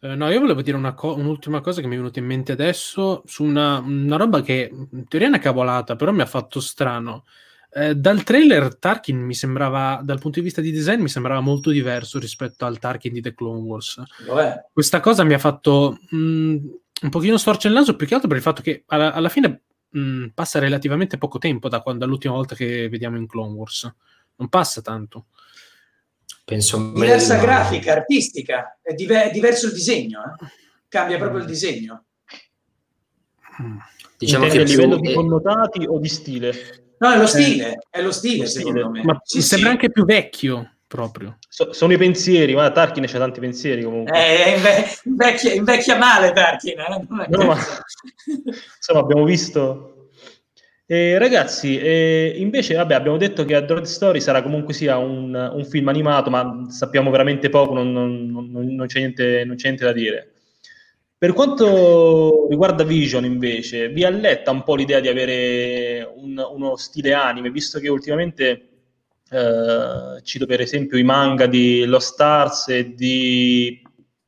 Uh, 0.00 0.14
no, 0.14 0.30
io 0.30 0.40
volevo 0.40 0.62
dire 0.62 0.76
una 0.76 0.94
co- 0.94 1.14
un'ultima 1.14 1.60
cosa 1.60 1.82
che 1.82 1.86
mi 1.86 1.94
è 1.94 1.98
venuta 1.98 2.18
in 2.20 2.24
mente 2.24 2.52
adesso 2.52 3.22
su 3.26 3.44
una, 3.44 3.80
una, 3.80 4.16
roba 4.16 4.40
che 4.40 4.70
in 4.72 5.06
teoria 5.06 5.28
è 5.28 5.30
una 5.30 5.38
cavolata, 5.38 5.94
però 5.94 6.10
mi 6.10 6.22
ha 6.22 6.26
fatto 6.26 6.58
strano. 6.60 7.24
Eh, 7.72 7.94
dal 7.94 8.22
trailer 8.22 8.76
Tarkin 8.76 9.18
mi 9.18 9.34
sembrava, 9.34 10.00
dal 10.02 10.18
punto 10.18 10.38
di 10.38 10.44
vista 10.44 10.62
di 10.62 10.72
design, 10.72 11.02
mi 11.02 11.08
sembrava 11.08 11.40
molto 11.40 11.70
diverso 11.70 12.18
rispetto 12.18 12.64
al 12.64 12.78
Tarkin 12.78 13.12
di 13.12 13.20
The 13.20 13.34
Clone 13.34 13.60
Wars. 13.60 14.02
Vabbè. 14.26 14.68
Questa 14.72 15.00
cosa 15.00 15.22
mi 15.22 15.34
ha 15.34 15.38
fatto 15.38 15.98
mh, 16.08 16.16
mm, 16.16 16.56
un 17.02 17.08
pochino 17.10 17.36
storce 17.36 17.68
il 17.68 17.74
naso, 17.74 17.94
più 17.94 18.06
che 18.06 18.14
altro 18.14 18.28
per 18.28 18.38
il 18.38 18.42
fatto 18.42 18.62
che 18.62 18.84
alla, 18.86 19.12
alla 19.12 19.28
fine 19.28 19.62
mh, 19.90 20.00
mm, 20.00 20.26
passa 20.34 20.58
relativamente 20.58 21.18
poco 21.18 21.38
tempo 21.38 21.68
da 21.68 21.80
quando, 21.80 22.04
dall'ultima 22.04 22.34
volta 22.34 22.54
che 22.54 22.88
vediamo 22.88 23.18
in 23.18 23.26
Clone 23.26 23.52
Wars. 23.52 23.94
Non 24.36 24.48
passa 24.48 24.80
tanto. 24.80 25.26
Penso 26.50 26.90
Diversa 26.92 27.34
meno... 27.34 27.46
grafica, 27.46 27.92
artistica, 27.92 28.76
è, 28.82 28.92
diver- 28.92 29.28
è, 29.28 29.30
diverso 29.30 29.66
il 29.66 29.72
disegno, 29.72 30.20
eh? 30.20 30.46
cambia 30.88 31.16
proprio 31.16 31.38
il 31.38 31.46
disegno. 31.46 32.06
Diciamo 34.18 34.46
Intendi 34.46 34.64
che 34.64 34.72
a 34.72 34.76
livello 34.76 34.96
di 35.00 35.14
connotati 35.14 35.86
o 35.86 36.00
di 36.00 36.08
stile? 36.08 36.52
No, 36.98 37.12
è 37.12 37.18
lo 37.18 37.28
stile, 37.28 37.74
eh, 37.74 37.78
è 37.88 38.02
lo 38.02 38.10
stile, 38.10 38.46
secondo 38.46 38.90
me. 38.90 39.04
Ma 39.04 39.20
sì, 39.22 39.42
sembra 39.42 39.68
sì. 39.68 39.74
anche 39.76 39.92
più 39.92 40.04
vecchio 40.04 40.72
proprio. 40.88 41.38
So, 41.48 41.72
sono 41.72 41.92
i 41.92 41.96
pensieri, 41.96 42.52
ma 42.52 42.68
Tarkin 42.72 43.04
c'ha 43.06 43.18
tanti 43.18 43.38
pensieri 43.38 43.84
comunque. 43.84 44.18
Eh, 44.18 44.56
inve- 44.56 44.98
invecchia, 45.04 45.52
invecchia, 45.52 45.96
male 45.98 46.32
Tarkin. 46.32 46.80
Eh? 46.80 47.26
No, 47.28 47.44
ma, 47.44 47.56
insomma, 48.76 48.98
abbiamo 48.98 49.22
visto... 49.22 49.89
Eh, 50.92 51.18
ragazzi, 51.18 51.78
eh, 51.78 52.34
invece 52.38 52.74
vabbè, 52.74 52.94
abbiamo 52.94 53.16
detto 53.16 53.44
che 53.44 53.54
a 53.54 53.60
Droid 53.60 53.84
Story 53.84 54.20
sarà 54.20 54.42
comunque 54.42 54.74
sia 54.74 54.96
un, 54.96 55.32
un 55.32 55.64
film 55.64 55.86
animato, 55.86 56.30
ma 56.30 56.66
sappiamo 56.68 57.12
veramente 57.12 57.48
poco, 57.48 57.74
non, 57.74 57.92
non, 57.92 58.50
non, 58.50 58.86
c'è, 58.88 58.98
niente, 58.98 59.44
non 59.44 59.54
c'è 59.54 59.66
niente 59.68 59.84
da 59.84 59.92
dire. 59.92 60.32
Per 61.16 61.32
quanto 61.32 62.48
riguarda 62.50 62.82
Vision, 62.82 63.24
invece, 63.24 63.88
vi 63.90 64.02
alletta 64.02 64.50
un 64.50 64.64
po' 64.64 64.74
l'idea 64.74 64.98
di 64.98 65.06
avere 65.06 66.12
un, 66.12 66.44
uno 66.54 66.74
stile 66.74 67.12
anime, 67.12 67.52
visto 67.52 67.78
che 67.78 67.88
ultimamente 67.88 68.68
eh, 69.30 70.20
cito 70.24 70.44
per 70.44 70.60
esempio 70.60 70.98
i 70.98 71.04
manga 71.04 71.46
di 71.46 71.84
Lost 71.84 72.14
Stars 72.14 72.68
e 72.68 72.94
di 72.96 73.80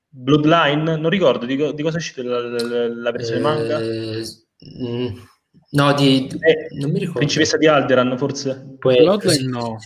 Bloodline, 0.08 0.96
non 0.96 1.10
ricordo 1.10 1.44
di, 1.44 1.56
di 1.56 1.82
cosa 1.82 1.96
è 1.96 1.98
uscita 1.98 2.22
la, 2.22 2.38
la, 2.38 2.88
la 2.88 3.10
versione 3.10 3.40
eh, 3.40 3.42
manga. 3.42 3.80
Mm, 3.80 5.30
no, 5.72 5.92
di, 5.94 6.26
eh, 6.40 6.68
non 6.78 6.90
mi 6.90 6.98
ricordo. 6.98 7.18
Principessa 7.18 7.56
di 7.56 7.66
Alderan, 7.66 8.16
forse. 8.16 8.76
Poi, 8.78 8.96
Bloodline 8.96 9.48
no. 9.48 9.78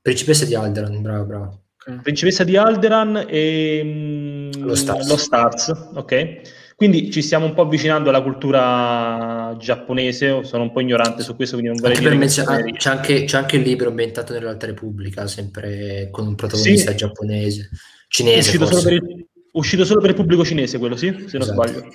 Principessa 0.00 0.44
di 0.44 0.54
Alderan, 0.54 1.00
bravo, 1.00 1.24
bravo. 1.24 1.62
Principessa 2.02 2.44
di 2.44 2.56
Alderan 2.56 3.26
e 3.28 3.82
mm, 3.84 4.62
lo 4.62 4.74
Stars. 4.74 5.08
lo 5.08 5.16
Stars. 5.16 5.72
ok? 5.94 6.62
Quindi 6.76 7.10
ci 7.10 7.22
stiamo 7.22 7.46
un 7.46 7.54
po' 7.54 7.62
avvicinando 7.62 8.08
alla 8.08 8.22
cultura 8.22 9.54
giapponese, 9.58 10.42
sono 10.42 10.64
un 10.64 10.72
po' 10.72 10.80
ignorante 10.80 11.22
su 11.22 11.36
questo, 11.36 11.56
quindi 11.56 11.72
non 11.72 11.80
vorrei 11.80 12.04
anche 12.04 12.16
dire... 12.16 12.26
C'è, 12.26 12.42
c'è, 12.72 12.90
anche, 12.90 13.24
c'è, 13.24 13.36
anche, 13.36 13.56
il 13.56 13.62
libro 13.62 13.90
ambientato 13.90 14.32
nell'Alta 14.32 14.66
Repubblica, 14.66 15.26
sempre 15.28 16.08
con 16.10 16.26
un 16.26 16.34
protagonista 16.34 16.90
sì. 16.90 16.96
giapponese, 16.96 17.70
cinese 18.08 18.56
uscito 18.56 18.66
solo, 18.66 18.94
il, 18.94 19.26
uscito 19.52 19.84
solo, 19.84 20.00
per 20.00 20.10
il, 20.10 20.16
pubblico 20.16 20.44
cinese 20.44 20.78
quello, 20.78 20.96
sì? 20.96 21.06
Se 21.06 21.38
non 21.38 21.48
esatto. 21.48 21.52
sbaglio. 21.52 21.88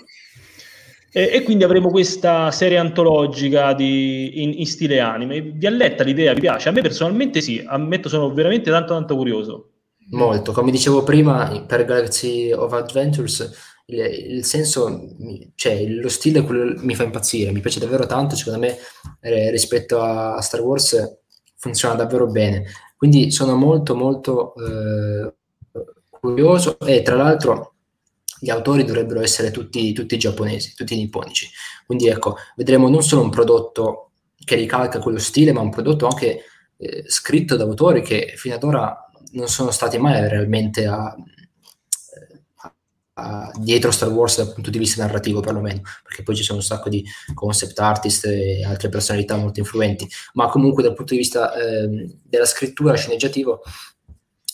E, 1.12 1.30
e, 1.34 1.44
quindi 1.44 1.64
avremo 1.64 1.90
questa 1.90 2.52
serie 2.52 2.78
antologica 2.78 3.74
di, 3.74 4.44
in, 4.44 4.54
in, 4.58 4.66
stile 4.66 5.00
anime. 5.00 5.42
Vi 5.42 5.66
alletta 5.66 6.04
l'idea? 6.04 6.34
Vi 6.34 6.42
piace? 6.42 6.70
A 6.70 6.72
me 6.72 6.82
personalmente 6.82 7.42
sì, 7.42 7.64
ammetto 7.66 8.10
sono 8.10 8.32
veramente 8.34 8.70
tanto 8.70 8.94
tanto 8.94 9.16
curioso. 9.16 9.72
Molto, 10.12 10.52
come 10.52 10.72
dicevo 10.72 11.04
prima, 11.04 11.64
per 11.68 11.86
Galaxy 11.86 12.52
of 12.52 12.74
Adventures 12.74 13.68
il, 13.90 14.36
il 14.38 14.46
senso, 14.46 15.16
cioè 15.56 15.86
lo 15.88 16.10
stile 16.10 16.42
mi 16.42 16.96
fa 16.96 17.04
impazzire, 17.04 17.52
mi 17.52 17.60
piace 17.60 17.80
davvero 17.80 18.06
tanto, 18.06 18.36
secondo 18.36 18.60
me 18.60 18.78
eh, 19.22 19.50
rispetto 19.52 20.02
a 20.02 20.40
Star 20.42 20.62
Wars 20.62 21.20
funziona 21.58 21.96
davvero 21.96 22.28
bene. 22.28 22.66
Quindi 22.96 23.32
sono 23.32 23.56
molto 23.56 23.96
molto 23.96 24.54
eh, 24.56 25.34
curioso 26.10 26.78
e 26.80 27.02
tra 27.02 27.16
l'altro 27.16 27.76
gli 28.40 28.50
autori 28.50 28.84
dovrebbero 28.84 29.22
essere 29.22 29.52
tutti, 29.52 29.94
tutti 29.94 30.18
giapponesi, 30.18 30.74
tutti 30.76 30.96
nipponici. 30.96 31.50
Quindi 31.86 32.08
ecco, 32.08 32.38
vedremo 32.56 32.90
non 32.90 33.04
solo 33.04 33.22
un 33.22 33.30
prodotto 33.30 34.12
che 34.44 34.56
ricalca 34.56 35.00
quello 35.00 35.20
stile, 35.20 35.52
ma 35.52 35.62
un 35.62 35.70
prodotto 35.70 36.08
anche 36.08 36.44
eh, 36.78 37.04
scritto 37.08 37.56
da 37.56 37.64
autori 37.64 38.02
che 38.02 38.34
fino 38.36 38.56
ad 38.56 38.64
ora 38.64 39.10
non 39.34 39.48
sono 39.48 39.70
stati 39.72 39.98
mai 39.98 40.28
realmente 40.28 40.86
a, 40.86 41.14
a, 42.56 42.74
a, 43.14 43.52
dietro 43.60 43.92
Star 43.92 44.10
Wars 44.10 44.38
dal 44.38 44.54
punto 44.54 44.70
di 44.70 44.80
vista 44.80 45.04
narrativo 45.04 45.42
perlomeno, 45.42 45.82
perché 46.04 46.24
poi 46.24 46.36
ci 46.36 46.44
sono 46.44 46.60
un 46.60 46.64
sacco 46.64 46.90
di 46.90 47.04
concept 47.34 47.78
artist 47.80 48.26
e 48.26 48.64
altre 48.64 48.90
personalità 48.90 49.36
molto 49.36 49.60
influenti, 49.60 50.08
ma 50.34 50.48
comunque 50.48 50.82
dal 50.82 50.94
punto 50.94 51.14
di 51.14 51.20
vista 51.20 51.54
eh, 51.54 52.08
della 52.24 52.46
scrittura 52.46 52.96
sceneggiativo 52.96 53.62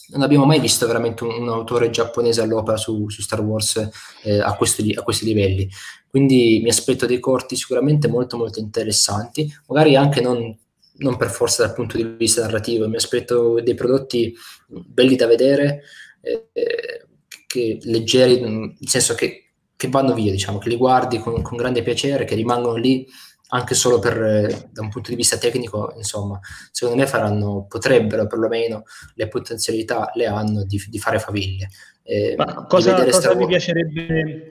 non 0.09 0.21
abbiamo 0.21 0.45
mai 0.45 0.59
visto 0.59 0.85
veramente 0.87 1.23
un, 1.23 1.41
un 1.41 1.49
autore 1.49 1.89
giapponese 1.89 2.41
all'opera 2.41 2.77
su, 2.77 3.09
su 3.09 3.21
Star 3.21 3.41
Wars 3.41 3.89
eh, 4.23 4.39
a, 4.39 4.55
questi, 4.55 4.93
a, 4.93 5.01
questi, 5.01 5.25
livelli. 5.25 5.69
Quindi 6.07 6.59
mi 6.63 6.69
aspetto 6.69 7.05
dei 7.05 7.19
corti 7.19 7.55
sicuramente 7.55 8.07
molto 8.07 8.37
molto 8.37 8.59
interessanti, 8.59 9.51
magari 9.67 9.95
anche 9.95 10.21
non 10.21 10.57
non 10.97 11.17
per 11.17 11.29
forza 11.29 11.65
dal 11.65 11.75
punto 11.75 11.97
di 11.97 12.03
vista 12.03 12.41
narrativo, 12.41 12.87
mi 12.87 12.95
aspetto 12.95 13.59
dei 13.61 13.73
prodotti 13.73 14.33
belli 14.67 15.15
da 15.15 15.27
vedere, 15.27 15.81
eh, 16.21 17.05
che, 17.47 17.79
leggeri, 17.83 18.39
nel 18.39 18.75
senso 18.81 19.13
che, 19.13 19.51
che, 19.75 19.89
vanno 19.89 20.13
via, 20.13 20.31
diciamo, 20.31 20.57
che 20.57 20.69
li 20.69 20.77
guardi 20.77 21.19
con, 21.19 21.41
con 21.41 21.57
grande 21.57 21.83
piacere, 21.83 22.25
che 22.25 22.35
rimangono 22.35 22.77
lì 22.77 23.05
anche 23.49 23.75
solo 23.75 23.99
per, 23.99 24.69
da 24.71 24.81
un 24.81 24.89
punto 24.89 25.09
di 25.09 25.15
vista 25.15 25.37
tecnico, 25.37 25.93
insomma, 25.95 26.39
secondo 26.71 26.99
me 26.99 27.07
faranno, 27.07 27.65
potrebbero 27.69 28.27
perlomeno, 28.27 28.83
le 29.13 29.27
potenzialità 29.27 30.09
le 30.15 30.25
hanno 30.25 30.63
di, 30.63 30.83
di 30.87 30.99
fare 30.99 31.19
faville. 31.19 31.67
Eh, 32.07 32.35
Ma 32.37 32.65
cosa, 32.67 32.93
cosa, 32.93 33.33
vi 33.33 33.45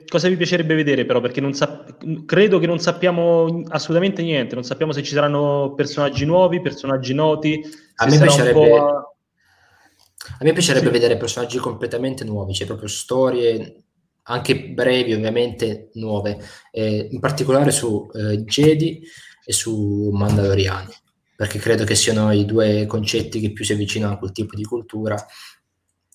cosa, 0.09 0.27
vi 0.27 0.35
piacerebbe, 0.35 0.75
vedere 0.75 1.05
però? 1.05 1.21
Perché 1.21 1.53
sap- 1.53 2.25
credo 2.25 2.59
che 2.59 2.67
non 2.67 2.79
sappiamo 2.79 3.63
assolutamente 3.69 4.21
niente, 4.21 4.55
non 4.55 4.63
sappiamo 4.63 4.91
se 4.91 5.03
ci 5.03 5.13
saranno 5.13 5.73
personaggi 5.73 6.25
nuovi, 6.25 6.61
personaggi 6.61 7.13
noti. 7.13 7.63
A 7.95 8.07
me 8.07 8.17
piacerebbe, 8.17 8.77
a... 8.77 8.85
a 8.85 10.41
me 10.41 10.53
piacerebbe 10.53 10.87
sì. 10.87 10.91
vedere 10.91 11.15
personaggi 11.15 11.57
completamente 11.57 12.25
nuovi, 12.25 12.53
cioè 12.53 12.67
proprio 12.67 12.89
storie 12.89 13.84
anche 14.27 14.69
brevi 14.69 15.13
ovviamente 15.13 15.89
nuove, 15.93 16.39
eh, 16.71 17.07
in 17.11 17.19
particolare 17.19 17.71
su 17.71 18.09
eh, 18.13 18.43
Jedi 18.43 19.01
e 19.43 19.53
su 19.53 20.09
Mandaloriani, 20.11 20.93
perché 21.35 21.59
credo 21.59 21.83
che 21.83 21.95
siano 21.95 22.31
i 22.31 22.45
due 22.45 22.85
concetti 22.85 23.39
che 23.39 23.51
più 23.51 23.63
si 23.63 23.73
avvicinano 23.73 24.13
a 24.13 24.17
quel 24.17 24.31
tipo 24.31 24.55
di 24.55 24.63
cultura 24.63 25.15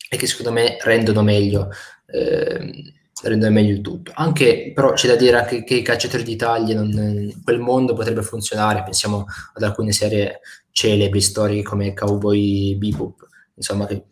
e 0.09 0.17
che 0.17 0.27
secondo 0.27 0.53
me 0.53 0.77
rendono 0.81 1.23
meglio 1.23 1.69
eh, 2.07 2.93
rendere 3.23 3.53
meglio 3.53 3.75
il 3.75 3.81
tutto. 3.81 4.13
Anche, 4.15 4.73
però 4.75 4.93
c'è 4.93 5.09
da 5.09 5.17
dire 5.17 5.39
anche 5.39 5.65
che 5.65 5.75
i 5.75 5.83
calciatori 5.83 6.23
d'Italia, 6.23 6.75
non, 6.81 7.41
quel 7.45 7.59
mondo 7.59 7.95
potrebbe 7.95 8.23
funzionare, 8.23 8.83
pensiamo 8.83 9.27
ad 9.55 9.63
alcune 9.63 9.93
serie 9.93 10.41
celebri, 10.71 11.21
storiche 11.21 11.63
come 11.63 11.95
Cowboy 11.95 12.75
Bebop, 12.77 13.27
insomma, 13.55 13.87
che 13.87 14.05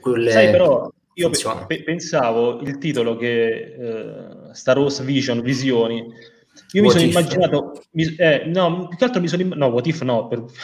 quelle... 0.00 0.30
Sai 0.30 0.50
però, 0.50 0.90
io 1.18 1.30
pe- 1.66 1.82
pensavo 1.82 2.60
il 2.60 2.76
titolo 2.78 3.16
che 3.16 3.74
uh, 3.78 4.52
Star 4.52 4.78
Wars 4.78 5.02
Vision, 5.02 5.40
Visioni, 5.40 6.04
io 6.72 6.82
mi 6.82 6.90
sono 6.90 7.04
if. 7.04 7.10
immaginato, 7.10 7.82
mi, 7.92 8.14
eh, 8.16 8.44
no, 8.46 8.88
più 8.88 8.98
che 8.98 9.04
altro 9.04 9.20
mi 9.20 9.28
sono 9.28 9.42
immaginato, 9.42 9.70
no, 9.70 9.74
what 9.74 9.86
if 9.86 10.02
no, 10.02 10.28
per, 10.28 10.44
per 10.44 10.54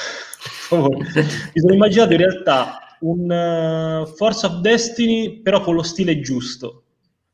favore, 0.42 0.96
mi 0.96 1.60
sono 1.60 1.72
immaginato 1.72 2.12
in 2.12 2.18
realtà 2.18 2.96
un 3.00 3.30
uh, 3.30 4.06
Force 4.14 4.46
of 4.46 4.60
Destiny 4.60 5.40
però 5.40 5.62
con 5.62 5.74
lo 5.74 5.82
stile 5.82 6.20
giusto, 6.20 6.84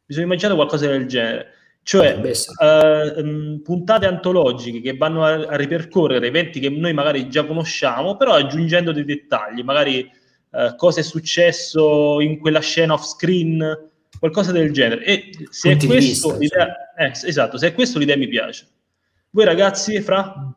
mi 0.07 0.15
sono 0.15 0.27
immaginato 0.27 0.55
qualcosa 0.55 0.87
del 0.87 1.07
genere, 1.07 1.47
cioè 1.83 2.21
uh, 2.21 3.21
um, 3.21 3.61
puntate 3.65 4.07
antologiche 4.07 4.81
che 4.81 4.97
vanno 4.97 5.25
a, 5.25 5.33
a, 5.33 5.57
ripercorrere 5.57 6.29
eventi 6.29 6.61
che 6.61 6.71
noi 6.71 6.93
magari 6.93 7.29
già 7.29 7.45
conosciamo, 7.45 8.17
però 8.17 8.35
aggiungendo 8.35 8.93
dei 8.93 9.05
dettagli, 9.05 9.63
magari 9.63 10.09
uh, 10.51 10.75
cosa 10.77 11.01
è 11.01 11.03
successo 11.03 12.21
in 12.21 12.39
quella 12.39 12.61
scena 12.61 12.95
off 12.95 13.05
screen, 13.05 13.91
qualcosa 14.19 14.53
del 14.53 14.73
genere. 14.73 15.05
E 15.05 15.31
se 15.51 15.71
Punti 15.71 15.87
è 15.87 15.89
questo 15.89 16.37
vista, 16.37 16.59
l'idea, 16.61 16.77
cioè. 16.97 17.07
eh, 17.07 17.29
esatto, 17.29 17.59
se 17.59 17.69
è 17.69 17.73
questo 17.75 17.99
l'idea 17.99 18.17
mi 18.17 18.29
piace. 18.29 18.67
Voi 19.31 19.45
ragazzi, 19.45 20.01
fra? 20.01 20.55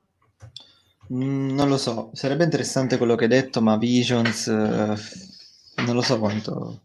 Mm, 1.13 1.55
non 1.55 1.67
lo 1.67 1.77
so, 1.77 2.11
sarebbe 2.13 2.45
interessante 2.45 2.97
quello 2.97 3.15
che 3.15 3.25
hai 3.25 3.29
detto, 3.29 3.61
ma 3.61 3.77
Visions 3.77 4.47
eh, 4.47 4.95
non 5.83 5.95
lo 5.95 6.01
so 6.01 6.19
quanto, 6.19 6.83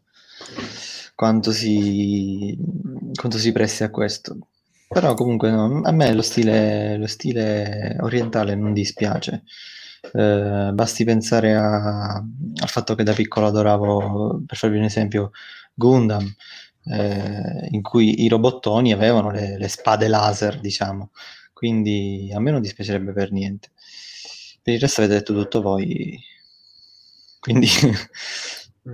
quanto, 1.15 1.53
si, 1.53 2.59
quanto 3.15 3.39
si 3.39 3.53
presti 3.53 3.85
a 3.85 3.91
questo. 3.91 4.37
Però 4.89 5.15
comunque 5.15 5.51
no, 5.51 5.83
a 5.83 5.91
me 5.93 6.13
lo 6.13 6.23
stile, 6.23 6.97
lo 6.97 7.07
stile 7.07 7.97
orientale 8.01 8.55
non 8.55 8.73
dispiace. 8.73 9.43
Eh, 10.13 10.71
basti 10.73 11.05
pensare 11.05 11.55
a, 11.55 12.15
al 12.15 12.69
fatto 12.69 12.95
che 12.95 13.03
da 13.03 13.13
piccolo 13.13 13.47
adoravo, 13.47 14.43
per 14.47 14.57
farvi 14.57 14.79
un 14.79 14.85
esempio, 14.85 15.33
Gundam, 15.75 16.35
eh, 16.87 17.69
in 17.71 17.83
cui 17.83 18.25
i 18.25 18.29
robottoni 18.29 18.93
avevano 18.93 19.31
le, 19.31 19.59
le, 19.59 19.69
spade 19.69 20.09
laser, 20.09 20.61
diciamo. 20.61 21.11
Quindi 21.53 22.31
a 22.35 22.41
me 22.41 22.51
non 22.51 22.61
dispiacerebbe 22.61 23.13
per 23.13 23.33
niente. 23.33 23.71
Per 24.63 24.75
il 24.75 24.81
resto 24.81 25.01
avete 25.01 25.19
detto 25.19 25.33
tutto 25.33 25.63
voi, 25.63 26.19
quindi 27.41 27.69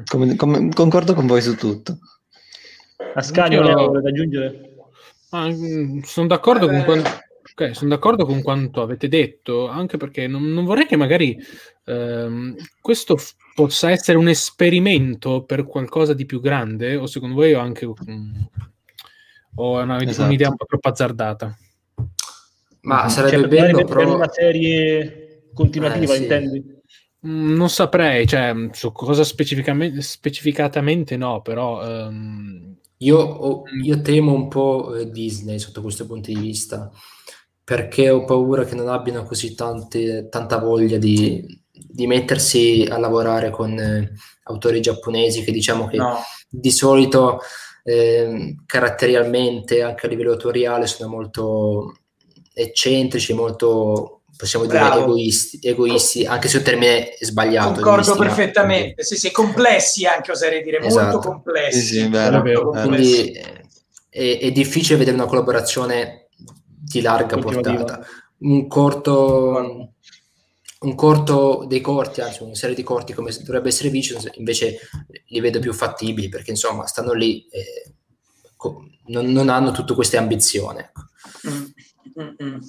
come, 0.07 0.37
come, 0.37 0.69
concordo 0.69 1.15
con 1.15 1.27
voi 1.27 1.43
su 1.43 1.57
tutto. 1.57 1.99
Ascanio, 3.15 3.63
Io... 3.63 3.87
volete 3.87 4.09
aggiungere? 4.09 4.75
Ah, 5.31 5.49
sono 6.03 6.27
d'accordo 6.27 6.69
con 6.69 6.85
quanto... 6.85 7.11
Okay, 7.51 7.75
sono 7.75 7.91
d'accordo 7.91 8.25
con 8.25 8.41
quanto 8.41 8.83
avete 8.83 9.09
detto, 9.09 9.69
anche 9.69 9.97
perché 9.97 10.27
non, 10.27 10.53
non 10.53 10.65
vorrei 10.65 10.87
che 10.87 10.97
magari 10.97 11.37
ehm, 11.85 12.55
questo 12.81 13.17
f- 13.17 13.35
possa 13.55 13.91
essere 13.91 14.17
un 14.17 14.29
esperimento 14.29 15.43
per 15.45 15.67
qualcosa 15.67 16.15
di 16.15 16.25
più 16.25 16.41
grande, 16.41 16.97
o 16.97 17.07
secondo 17.07 17.35
voi 17.35 17.53
ho 17.53 17.61
anche 17.61 17.85
um, 17.85 18.49
ho 19.57 19.81
una, 19.81 20.01
esatto. 20.01 20.29
un'idea 20.29 20.49
un 20.49 20.57
po' 20.57 20.67
troppo 20.67 20.89
azzardata. 20.89 21.57
Ma 22.83 23.09
sarebbe 23.09 23.39
cioè, 23.39 23.49
bello 23.49 23.77
per, 23.79 23.85
però... 23.87 23.99
per 23.99 24.09
una 24.09 24.31
serie 24.31 25.49
continuativa, 25.53 26.13
eh, 26.15 26.17
sì. 26.17 26.23
intendi? 26.23 26.81
Mm, 27.27 27.55
non 27.55 27.69
saprei, 27.69 28.27
cioè, 28.27 28.55
su 28.73 28.93
cosa 28.93 29.25
specificamente, 29.25 30.01
specificatamente 30.03 31.17
no, 31.17 31.43
però... 31.43 32.07
Um... 32.07 32.77
Io, 33.03 33.19
ho, 33.19 33.65
io, 33.83 34.01
temo 34.01 34.33
un 34.33 34.47
po' 34.47 34.95
eh, 34.95 35.11
Disney 35.11 35.59
sotto 35.59 35.83
questo 35.83 36.07
punto 36.07 36.31
di 36.31 36.39
vista, 36.39 36.89
perché 37.73 38.11
ho 38.11 38.27
paura 38.27 38.65
che 38.65 38.75
non 38.75 38.89
abbiano 38.89 39.23
così 39.23 39.55
tante, 39.55 40.29
tanta 40.29 40.59
voglia 40.59 40.99
di, 40.99 41.43
di, 41.73 42.07
mettersi 42.07 42.87
a 42.87 42.99
lavorare 42.99 43.49
con 43.49 43.79
eh, 43.79 44.13
autori 44.43 44.83
giapponesi 44.83 45.43
che 45.43 45.53
diciamo 45.53 45.87
che 45.87 45.97
no. 45.97 46.19
di 46.51 46.71
solito 46.71 47.41
eh, 47.83 48.57
caratterialmente 48.67 49.81
anche 49.81 50.05
a 50.05 50.11
livello 50.11 50.33
autoriale 50.33 50.87
sono 50.87 51.09
molto 51.09 51.95
eccentrici, 52.53 53.33
molto 53.33 54.21
possiamo 54.37 54.67
dire 54.67 54.93
egoisti, 54.93 55.59
egoisti, 55.63 56.27
anche 56.27 56.49
se 56.49 56.57
è 56.57 56.59
un 56.59 56.65
termine 56.65 57.17
sbagliato. 57.21 57.81
Concordo 57.81 58.17
perfettamente, 58.17 59.03
sì, 59.03 59.17
sì, 59.17 59.31
complessi 59.31 60.05
anche 60.05 60.31
oserei 60.31 60.63
dire, 60.63 60.79
esatto. 60.81 61.11
molto 61.11 61.29
complessi. 61.31 61.81
Sì, 61.81 62.01
sì, 62.01 62.09
vero, 62.09 62.43
molto 62.43 62.63
complessi. 62.65 62.89
Quindi 62.89 63.33
è, 64.11 64.39
è, 64.43 64.53
difficile 64.53 64.99
vedere 64.99 65.17
una 65.17 65.25
collaborazione 65.25 66.22
di 66.93 67.01
larga 67.01 67.37
portata. 67.39 68.07
Un 68.39 68.67
corto, 68.67 69.95
un 70.81 70.95
corto 70.95 71.65
dei 71.69 71.81
corti, 71.81 72.21
anzi 72.21 72.43
una 72.43 72.55
serie 72.55 72.75
di 72.75 72.83
corti 72.83 73.13
come 73.13 73.33
dovrebbe 73.41 73.69
essere 73.69 73.89
Visions, 73.89 74.29
invece 74.35 74.81
li 75.29 75.41
vedo 75.41 75.61
più 75.61 75.73
fattibili 75.73 76.29
perché 76.29 76.51
insomma 76.51 76.87
stanno 76.87 77.13
lì 77.13 77.47
e 77.49 77.95
non, 79.07 79.27
non 79.31 79.49
hanno 79.49 79.71
tutte 79.71 79.95
queste 79.95 80.17
ambizioni. 80.17 80.81
Ecco. 80.81 81.03
Mm-mm. 82.21 82.61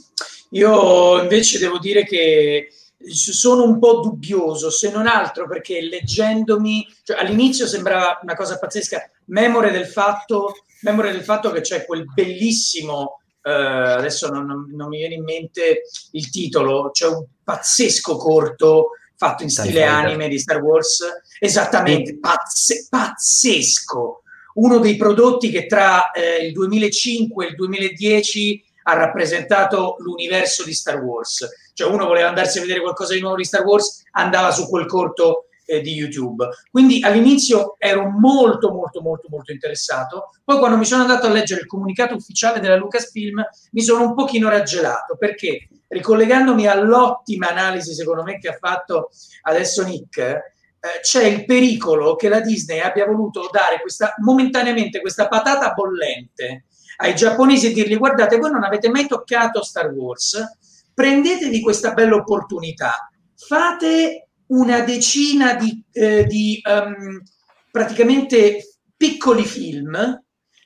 Io 0.52 1.22
invece 1.22 1.60
devo 1.60 1.80
dire 1.80 2.06
che 2.06 2.70
sono 3.06 3.64
un 3.64 3.80
po' 3.80 4.00
dubbioso, 4.00 4.70
se 4.70 4.92
non 4.92 5.08
altro 5.08 5.48
perché 5.48 5.82
leggendomi, 5.82 6.88
cioè 7.04 7.18
all'inizio 7.18 7.68
sembrava 7.68 8.20
una 8.22 8.36
cosa 8.36 8.58
pazzesca, 8.58 9.10
memore 9.26 9.72
del 9.72 9.88
fatto, 9.88 10.54
memore 10.82 11.12
del 11.12 11.24
fatto 11.24 11.52
che 11.52 11.62
c'è 11.62 11.86
quel 11.86 12.06
bellissimo 12.14 13.23
Uh, 13.46 13.98
adesso 13.98 14.30
non, 14.30 14.46
non, 14.46 14.70
non, 14.72 14.88
mi 14.88 15.00
viene 15.00 15.16
in 15.16 15.24
mente 15.24 15.82
il 16.12 16.30
titolo, 16.30 16.92
c'è 16.92 17.08
un 17.08 17.26
pazzesco 17.44 18.16
corto 18.16 18.92
fatto 19.18 19.44
in 19.44 19.50
stile 19.50 19.84
anime 19.84 20.28
di 20.28 20.40
Star 20.40 20.62
Wars, 20.62 21.04
esattamente, 21.40 22.20
pazze, 22.20 22.88
pazzesco, 22.90 24.22
uno 24.56 24.80
dei 24.80 24.96
prodotti 24.96 25.50
che 25.50 25.66
tra 25.66 26.12
eh, 26.12 26.46
il 26.46 26.54
2005 26.54 27.46
e 27.46 27.50
il 27.50 27.56
2010 27.56 28.64
ha 28.84 28.94
rappresentato 28.96 29.96
l'universo 30.00 30.64
di 30.64 30.74
Star 30.74 31.02
Wars, 31.02 31.48
cioè 31.74 31.92
uno 31.92 32.06
voleva 32.06 32.28
andarsi 32.28 32.58
a 32.58 32.62
vedere 32.62 32.82
qualcosa 32.82 33.14
di 33.14 33.22
nuovo 33.22 33.38
di 33.38 33.46
Star 33.46 33.64
Wars, 33.64 34.04
andava 34.12 34.52
su 34.52 34.68
quel 34.68 34.86
corto 34.86 35.46
eh, 35.76 35.82
di 35.82 35.94
YouTube. 35.94 36.48
Quindi 36.70 37.04
all'inizio 37.04 37.76
ero 37.78 38.10
molto 38.10 38.72
molto 38.72 39.02
molto 39.02 39.28
molto 39.30 39.52
interessato, 39.52 40.30
poi 40.44 40.58
quando 40.58 40.78
mi 40.78 40.86
sono 40.86 41.02
andato 41.02 41.28
a 41.28 41.32
leggere 41.32 41.62
il 41.62 41.68
comunicato 41.68 42.16
ufficiale 42.16 42.60
della 42.60 42.76
Lucasfilm 42.76 43.44
mi 43.72 43.82
sono 43.82 44.04
un 44.04 44.14
pochino 44.14 44.50
raggelato. 44.50 45.16
Perché? 45.18 45.68
Ricollegandomi 45.88 46.68
all'ottima 46.68 47.50
analisi 47.50 47.94
secondo 47.94 48.24
me 48.24 48.40
che 48.40 48.50
ha 48.50 48.58
fatto 48.60 49.10
adesso 49.44 49.84
Nick, 49.84 50.18
eh, 50.20 51.00
c'è 51.02 51.24
il 51.24 51.46
pericolo 51.46 52.16
che 52.16 52.28
la 52.28 52.42
Disney 52.42 52.80
abbia 52.80 53.06
voluto 53.06 53.48
dare 53.52 53.80
questa, 53.80 54.16
momentaneamente 54.18 55.00
questa 55.00 55.28
patata 55.30 55.72
bollente 55.72 56.66
ai 56.98 57.16
giapponesi 57.16 57.68
e 57.68 57.74
dirgli 57.74 57.98
guardate 57.98 58.38
voi 58.38 58.52
non 58.52 58.64
avete 58.64 58.90
mai 58.90 59.08
toccato 59.08 59.64
Star 59.64 59.92
Wars, 59.92 60.42
prendetevi 60.94 61.62
questa 61.62 61.94
bella 61.94 62.16
opportunità, 62.16 63.10
fate 63.36 64.28
una 64.54 64.82
decina 64.82 65.56
di, 65.56 65.84
eh, 65.92 66.26
di 66.26 66.62
um, 66.64 67.22
praticamente 67.72 68.80
piccoli 68.96 69.46
film 69.46 70.24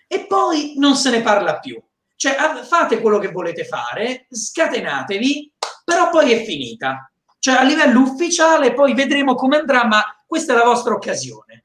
e 0.08 0.26
poi 0.26 0.74
non 0.78 0.96
se 0.96 1.10
ne 1.10 1.22
parla 1.22 1.60
più. 1.60 1.82
Cioè 2.16 2.36
fate 2.64 3.00
quello 3.00 3.20
che 3.20 3.32
volete 3.32 3.64
fare, 3.64 4.26
scatenatevi, 4.30 5.54
però 5.86 6.10
poi 6.10 6.32
è 6.32 6.44
finita. 6.44 7.12
Cioè 7.40 7.56
a 7.56 7.64
livello 7.64 8.02
ufficiale 8.02 8.74
poi 8.74 8.94
vedremo 8.94 9.36
come 9.36 9.58
andrà, 9.58 9.86
ma 9.86 10.04
questa 10.26 10.54
è 10.54 10.58
la 10.58 10.64
vostra 10.64 10.94
occasione. 10.94 11.62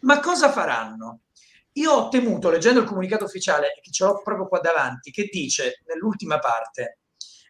Ma 0.00 0.20
cosa 0.20 0.52
faranno? 0.52 1.20
Io 1.72 1.92
ho 1.92 2.08
temuto, 2.08 2.50
leggendo 2.50 2.80
il 2.80 2.86
comunicato 2.86 3.24
ufficiale, 3.24 3.78
che 3.82 3.90
ce 3.90 4.04
l'ho 4.04 4.20
proprio 4.22 4.48
qua 4.48 4.60
davanti, 4.60 5.10
che 5.10 5.28
dice 5.30 5.82
nell'ultima 5.86 6.38
parte: 6.38 7.00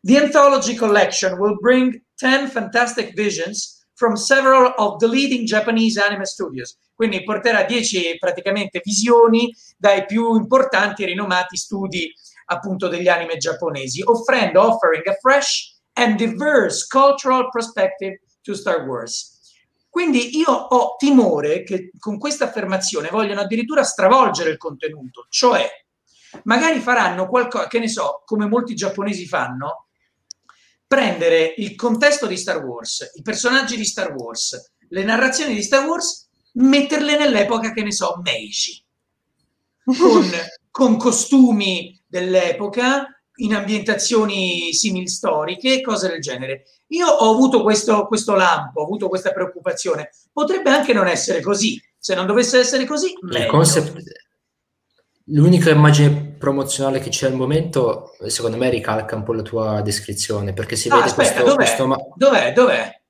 The 0.01 0.19
Anthology 0.23 0.75
Collection 0.75 1.33
will 1.35 1.59
bring 1.59 2.03
10 2.15 2.49
fantastic 2.49 3.13
visions 3.13 3.76
from 3.97 4.15
several 4.15 4.73
of 4.77 4.99
the 4.99 5.09
leading 5.09 5.45
Japanese 5.45 5.99
anime 5.99 6.25
studios. 6.25 6.79
Quindi 6.95 7.25
porterà 7.25 7.65
10 7.65 8.17
praticamente 8.19 8.81
visioni 8.85 9.53
dai 9.77 10.05
più 10.05 10.37
importanti 10.37 11.03
e 11.03 11.07
rinomati 11.07 11.57
studi 11.57 12.13
appunto 12.47 12.89
degli 12.89 13.09
anime 13.09 13.39
giapponesi, 13.39 14.03
offrendo 14.05 14.63
offering 14.63 15.07
a 15.09 15.15
fresh 15.15 15.75
and 15.95 16.17
diverse 16.17 16.87
cultural 16.89 17.49
perspective 17.51 18.21
to 18.43 18.55
Star 18.55 18.87
Wars. 18.87 19.35
Quindi 19.89 20.37
io 20.37 20.51
ho 20.51 20.97
timore 20.99 21.63
che 21.63 21.91
con 21.99 22.19
questa 22.19 22.45
affermazione 22.45 23.09
vogliano 23.09 23.41
addirittura 23.41 23.83
stravolgere 23.83 24.51
il 24.51 24.59
contenuto, 24.59 25.27
cioè 25.31 25.67
magari 26.45 26.81
faranno 26.81 27.27
qualcosa, 27.29 27.67
che 27.67 27.79
ne 27.79 27.89
so, 27.89 28.23
come 28.27 28.47
molti 28.47 28.75
giapponesi 28.75 29.27
fanno, 29.27 29.86
prendere 30.87 31.55
il 31.59 31.75
contesto 31.75 32.27
di 32.27 32.37
Star 32.37 32.65
Wars, 32.65 33.13
i 33.15 33.23
personaggi 33.23 33.77
di 33.77 33.85
Star 33.85 34.15
Wars, 34.15 34.73
le 34.89 35.03
narrazioni 35.03 35.55
di 35.55 35.63
Star 35.63 35.87
Wars, 35.87 36.29
metterle 36.55 37.19
nell'epoca, 37.19 37.73
che 37.73 37.83
ne 37.83 37.93
so, 37.93 38.21
Meiji, 38.23 38.83
con, 39.85 40.31
con 40.71 40.97
costumi 40.97 42.01
dell'epoca, 42.07 43.11
in 43.39 43.55
ambientazioni 43.55 44.73
simil 44.73 45.09
storiche, 45.09 45.83
cose 45.83 46.09
del 46.09 46.21
genere. 46.21 46.65
Io 46.89 47.07
ho 47.07 47.33
avuto 47.33 47.63
questo, 47.63 48.07
questo 48.07 48.35
lampo, 48.35 48.81
ho 48.81 48.85
avuto 48.85 49.09
questa 49.09 49.33
preoccupazione. 49.33 50.11
Potrebbe 50.33 50.71
anche 50.71 50.93
non 50.93 51.07
essere 51.07 51.41
così. 51.41 51.83
Se 51.99 52.15
non 52.15 52.27
dovesse 52.27 52.59
essere 52.59 52.87
così, 52.87 53.13
meglio. 53.23 53.51
Concept, 53.51 54.01
l'unica 55.25 55.71
immagine 55.71 56.26
promozionale 56.39 57.01
che 57.01 57.09
c'è 57.11 57.27
al 57.27 57.35
momento, 57.35 58.13
secondo 58.27 58.57
me, 58.57 58.71
ricalca 58.71 59.17
un 59.17 59.23
po' 59.23 59.33
la 59.33 59.43
tua 59.43 59.81
descrizione, 59.83 60.53
perché 60.53 60.77
si 60.77 60.89
Ah, 60.89 60.97
vede 60.97 61.07
aspetta, 61.07 61.29
questo... 61.31 61.45
dov'è? 61.45 61.57
questo 61.57 61.87
ma- 61.87 61.99
Dov'è? 62.15 62.53
Dov'è? 62.53 63.01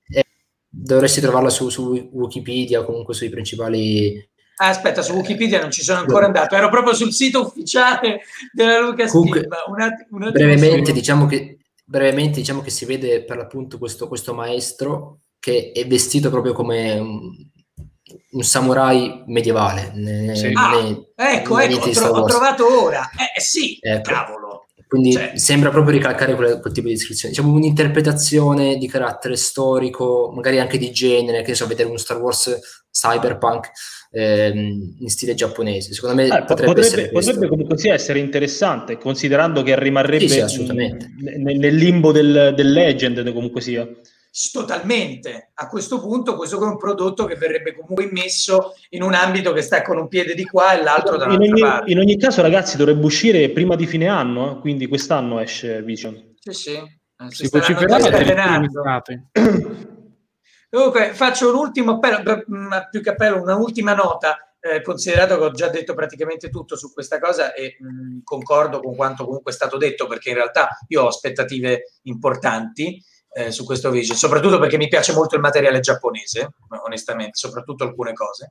dovresti 0.79 1.21
trovarla 1.21 1.49
su, 1.49 1.69
su 1.71 2.11
Wikipedia, 2.13 2.85
comunque 2.85 3.15
sui 3.15 3.31
principali... 3.31 4.23
Ah, 4.57 4.69
aspetta, 4.69 5.03
su 5.03 5.13
Wikipedia 5.15 5.61
non 5.61 5.71
ci 5.71 5.83
sono 5.83 6.01
ancora 6.01 6.27
andato, 6.27 6.55
ero 6.55 6.69
proprio 6.69 6.95
sul 6.95 7.13
sito 7.13 7.43
ufficiale 7.47 8.21
della 8.53 8.81
Lucas 8.81 9.11
Comunque. 9.11 9.47
Un 9.69 9.81
att- 9.81 10.07
un 10.11 10.31
brevemente, 10.31 10.93
diciamo 10.93 11.27
che, 11.27 11.59
brevemente 11.85 12.41
diciamo 12.41 12.61
che 12.63 12.71
si 12.71 12.85
vede 12.85 13.25
per 13.25 13.37
l'appunto 13.37 13.79
questo, 13.79 14.07
questo 14.09 14.35
maestro 14.35 15.21
che 15.39 15.73
è 15.75 15.87
vestito 15.87 16.31
proprio 16.31 16.53
come 16.53 17.03
un, 18.37 18.43
samurai 18.43 19.23
medievale. 19.27 19.93
Ne- 19.95 20.35
Sì. 20.35 20.51
Ah, 20.55 20.71
ne- 20.81 21.07
ecco, 21.35 21.57
ne- 21.57 21.65
ecco, 21.65 21.91
tro- 21.91 22.09
ho 22.11 22.25
trovato 22.25 22.83
ora. 22.85 23.09
Eh 23.35 23.41
sì, 23.41 23.79
Ecco. 23.81 24.11
cavolo. 24.11 24.67
Quindi 24.89 25.13
Cioè- 25.13 25.33
sembra 25.37 25.71
proprio 25.71 25.95
ricalcare 25.97 26.35
quel, 26.37 26.61
quel 26.61 26.73
tipo 26.73 26.87
di 26.87 26.95
descrizione. 26.95 27.35
Diciamo 27.35 27.53
un'interpretazione 27.55 28.77
di 28.77 28.87
carattere 28.87 29.35
storico, 29.37 30.31
magari 30.33 30.61
anche 30.61 30.79
di 30.79 30.93
genere, 30.93 31.43
che 31.43 31.55
so, 31.57 31.67
vedere 31.67 31.89
uno 31.89 31.99
Star 31.99 32.19
Wars 32.21 32.85
cyberpunk 32.91 33.71
ehm, 34.13 34.97
in 35.01 35.09
stile 35.09 35.35
giapponese. 35.35 35.93
Secondo 35.93 36.23
me 36.23 36.29
po- 36.29 36.55
potrebbe, 36.55 36.73
potrebbe, 36.73 37.09
potrebbe 37.11 37.49
comunque 37.49 37.77
sia 37.79 37.95
essere 37.95 38.21
interessante, 38.21 38.97
considerando 38.97 39.63
che 39.63 39.79
rimarrebbe 39.79 40.29
Sì, 40.29 40.45
sì, 40.49 40.67
nel, 40.73 40.97
nel 41.59 41.75
limbo 41.75 42.13
del, 42.13 42.53
del 42.57 42.73
legend 42.73 43.33
comunque 43.33 43.61
sia. 43.61 43.87
Totalmente. 44.53 45.51
A 45.55 45.67
questo 45.67 45.99
punto 45.99 46.37
questo 46.37 46.61
è 46.61 46.63
un 46.67 46.77
prodotto 46.77 47.25
che 47.25 47.37
verrebbe 47.37 47.75
comunque 47.75 48.05
immesso 48.05 48.75
in 48.91 49.03
un 49.03 49.15
ambito 49.15 49.53
che 49.55 49.63
sta 49.63 49.81
con 49.81 49.97
un 49.97 50.09
piede 50.09 50.35
di 50.35 50.45
qua 50.45 50.79
e 50.79 50.83
l'altro 50.83 51.15
In 51.15 51.19
dall'altra 51.21 51.47
ogni, 51.53 51.61
parte. 51.61 51.91
in 51.91 51.99
ogni 51.99 52.19
caso, 52.19 52.43
ragazzi, 52.43 52.77
dovrebbe 52.77 53.05
uscire 53.05 53.49
prima 53.51 53.77
di 53.77 53.87
fine 53.87 54.09
anno, 54.09 54.57
eh, 54.57 54.61
quindi 54.61 54.89
quest'anno 54.89 55.41
esce 55.41 55.83
Vision. 55.83 56.35
Sì, 56.39 56.53
sì. 56.53 56.73
Eh, 56.75 57.31
Si 57.31 57.47
staranno 57.47 57.75
vociferava 57.75 58.03
già 58.03 58.11
per 58.11 58.21
i 58.21 58.25
scatenando. 58.27 58.61
limitati. 58.83 59.27
Comunque, 60.69 61.13
faccio 61.15 61.49
un 61.49 61.55
ultimo 61.57 61.93
appello, 61.93 62.45
mh, 62.47 62.89
più 62.91 63.01
che 63.01 63.11
appello, 63.11 63.41
un'ultima 63.41 63.95
nota, 63.95 64.55
eh, 64.61 64.83
considerato 64.83 65.39
che 65.39 65.45
ho 65.45 65.51
già 65.53 65.69
detto 65.69 65.95
praticamente 65.95 66.51
tutto 66.51 66.77
su 66.77 66.93
questa 66.93 67.19
cosa 67.19 67.55
e 67.55 67.77
mh, 67.81 68.19
concordo 68.23 68.81
con 68.81 68.95
quanto 68.95 69.25
comunque 69.25 69.51
è 69.53 69.55
stato 69.55 69.79
detto, 69.79 70.07
perché 70.07 70.29
in 70.29 70.35
realtà 70.35 70.69
io 70.89 71.05
ho 71.05 71.07
aspettative 71.07 71.93
importanti 72.03 73.03
eh, 73.37 73.51
su 73.51 73.67
questo 73.67 73.91
vision, 73.91 74.17
soprattutto 74.17 74.59
perché 74.59 74.79
mi 74.79 74.89
piace 74.89 75.13
molto 75.13 75.35
il 75.35 75.43
materiale 75.43 75.81
giapponese, 75.81 76.55
onestamente, 76.87 77.37
soprattutto 77.37 77.85
alcune 77.85 78.15
cose. 78.15 78.49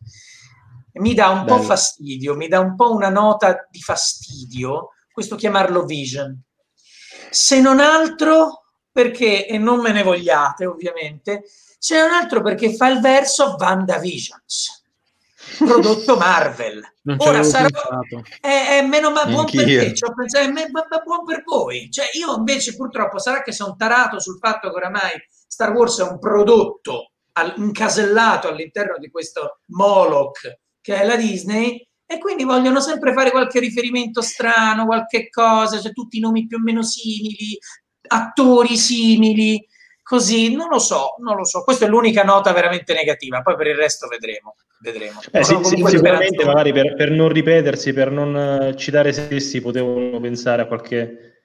Mi 0.93 1.15
dà 1.15 1.29
un 1.29 1.43
po' 1.43 1.55
Bello. 1.55 1.67
fastidio, 1.67 2.35
mi 2.35 2.47
dà 2.47 2.59
un 2.59 2.75
po' 2.75 2.93
una 2.93 3.09
nota 3.09 3.67
di 3.69 3.81
fastidio 3.81 4.91
questo 5.11 5.35
chiamarlo 5.35 5.85
vision. 5.85 6.39
Se 7.31 7.59
non 7.59 7.79
altro 7.79 8.65
perché, 8.91 9.47
e 9.47 9.57
non 9.57 9.79
me 9.79 9.91
ne 9.91 10.03
vogliate 10.03 10.67
ovviamente, 10.67 11.45
se 11.79 11.99
non 11.99 12.11
altro 12.11 12.43
perché 12.43 12.75
fa 12.75 12.87
il 12.89 13.01
verso 13.01 13.55
WandaVisions, 13.57 14.84
prodotto 15.57 16.17
Marvel. 16.17 16.81
Ora 17.17 17.39
pensato. 17.39 18.23
è, 18.41 18.79
è 18.79 18.87
meno 18.87 19.11
ma 19.11 19.25
buon 19.25 19.45
per 19.45 19.63
te, 19.63 19.93
ci 19.93 20.03
ho 20.03 20.13
pensato, 20.13 20.45
è 20.45 20.51
me- 20.51 20.69
ma- 20.71 20.87
ma 20.89 20.99
buon 20.99 21.23
per 21.23 21.43
voi. 21.45 21.89
Cioè, 21.91 22.09
io 22.13 22.35
invece 22.35 22.75
purtroppo 22.75 23.19
sarà 23.19 23.41
che 23.41 23.51
sono 23.51 23.75
tarato 23.75 24.19
sul 24.19 24.37
fatto 24.39 24.69
che 24.69 24.75
oramai 24.75 25.11
Star 25.47 25.71
Wars 25.71 25.99
è 25.99 26.03
un 26.03 26.19
prodotto 26.19 27.11
al- 27.33 27.53
incasellato 27.57 28.47
all'interno 28.47 28.97
di 28.97 29.09
questo 29.09 29.59
Moloch 29.67 30.59
che 30.81 31.01
è 31.01 31.05
la 31.05 31.15
Disney 31.15 31.87
e 32.05 32.19
quindi 32.19 32.43
vogliono 32.43 32.79
sempre 32.79 33.13
fare 33.13 33.31
qualche 33.31 33.59
riferimento 33.59 34.21
strano, 34.21 34.85
qualche 34.85 35.29
cosa, 35.29 35.79
cioè 35.79 35.91
tutti 35.91 36.17
i 36.17 36.19
nomi 36.19 36.45
più 36.45 36.57
o 36.57 36.61
meno 36.61 36.83
simili, 36.83 37.57
attori 38.07 38.77
simili, 38.77 39.65
così, 40.05 40.53
non 40.55 40.69
lo 40.69 40.77
so, 40.77 41.15
non 41.17 41.35
lo 41.35 41.43
so. 41.43 41.63
Questa 41.63 41.85
è 41.85 41.87
l'unica 41.89 42.23
nota 42.23 42.53
veramente 42.53 42.93
negativa, 42.93 43.41
poi 43.41 43.55
per 43.55 43.67
il 43.67 43.75
resto 43.75 44.07
vedremo. 44.07 44.55
vedremo. 44.79 45.19
Eh, 45.31 45.43
sì, 45.43 45.57
sì, 45.63 45.83
sicuramente, 45.83 46.45
magari 46.45 46.71
per, 46.71 46.93
per 46.95 47.09
non 47.09 47.29
ripetersi, 47.29 47.91
per 47.91 48.11
non 48.11 48.37
eh, 48.37 48.75
citare 48.75 49.11
se 49.11 49.23
stessi, 49.23 49.61
potevano 49.61 50.19
pensare 50.19 50.61
a, 50.61 50.65
qualche, 50.67 51.39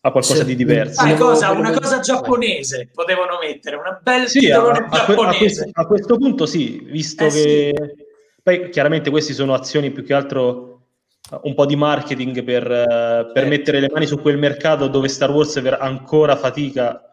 a 0.00 0.10
qualcosa 0.10 0.40
Sì. 0.40 0.44
di 0.46 0.56
diverso. 0.56 1.02
Volevo- 1.02 1.26
cosa? 1.26 1.50
Una 1.50 1.72
cosa 1.72 2.00
giapponese 2.00 2.88
potevano 2.90 3.38
mettere, 3.38 3.76
una 3.76 4.00
bel 4.02 4.28
Sì, 4.28 4.50
a, 4.50 4.62
a 4.62 5.04
que- 5.04 5.14
a 5.14 5.34
questo, 5.36 5.68
a 5.70 5.86
questo 5.86 6.16
punto 6.16 6.46
sì, 6.46 6.80
visto 6.90 7.26
Eh, 7.26 7.28
che 7.28 7.94
poi 8.42 8.70
chiaramente 8.70 9.10
queste 9.10 9.34
sono 9.34 9.52
azioni 9.52 9.90
più 9.90 10.02
che 10.02 10.14
altro 10.14 10.86
eh, 11.30 11.38
un 11.42 11.54
po' 11.54 11.66
di 11.66 11.76
marketing 11.76 12.42
per, 12.44 12.62
eh, 12.64 12.86
per 12.86 13.32
Certo. 13.34 13.48
mettere 13.50 13.80
le 13.80 13.90
mani 13.92 14.06
su 14.06 14.18
quel 14.22 14.38
mercato 14.38 14.88
dove 14.88 15.08
Star 15.08 15.30
Wars 15.30 15.54
ancora 15.78 16.34
fatica 16.36 17.04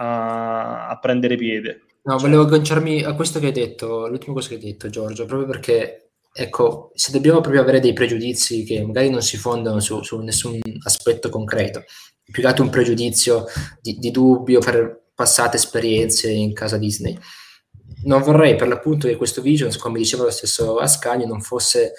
a, 0.00 0.88
a 0.88 0.98
prendere 0.98 1.36
piede. 1.36 1.82
No, 2.02 2.16
volevo 2.16 2.42
agganciarmi 2.42 3.02
a 3.02 3.14
questo 3.14 3.38
che 3.38 3.46
hai 3.46 3.52
detto, 3.52 4.08
l'ultima 4.08 4.32
cosa 4.32 4.48
che 4.48 4.54
hai 4.54 4.60
detto, 4.60 4.88
Giorgio, 4.88 5.26
proprio 5.26 5.46
perché, 5.46 6.12
ecco, 6.32 6.90
se 6.94 7.12
dobbiamo 7.12 7.40
proprio 7.40 7.60
avere 7.60 7.80
dei 7.80 7.92
pregiudizi 7.92 8.64
che 8.64 8.82
magari 8.84 9.10
non 9.10 9.20
si 9.22 9.36
fondano 9.36 9.80
su, 9.80 10.02
su 10.02 10.18
nessun 10.20 10.58
aspetto 10.84 11.28
concreto, 11.28 11.84
più 12.24 12.42
che 12.42 12.48
altro 12.48 12.64
un 12.64 12.70
pregiudizio 12.70 13.44
di, 13.82 13.98
di 13.98 14.10
dubbio 14.10 14.60
per 14.60 15.08
passate 15.14 15.56
esperienze 15.56 16.30
in 16.30 16.54
casa 16.54 16.78
Disney, 16.78 17.18
non 18.04 18.22
vorrei 18.22 18.56
per 18.56 18.68
l'appunto 18.68 19.06
che 19.06 19.16
questo 19.16 19.42
Visions, 19.42 19.76
come 19.76 19.98
diceva 19.98 20.24
lo 20.24 20.30
stesso 20.30 20.78
Ascani, 20.78 21.26
non 21.26 21.42
fosse, 21.42 21.92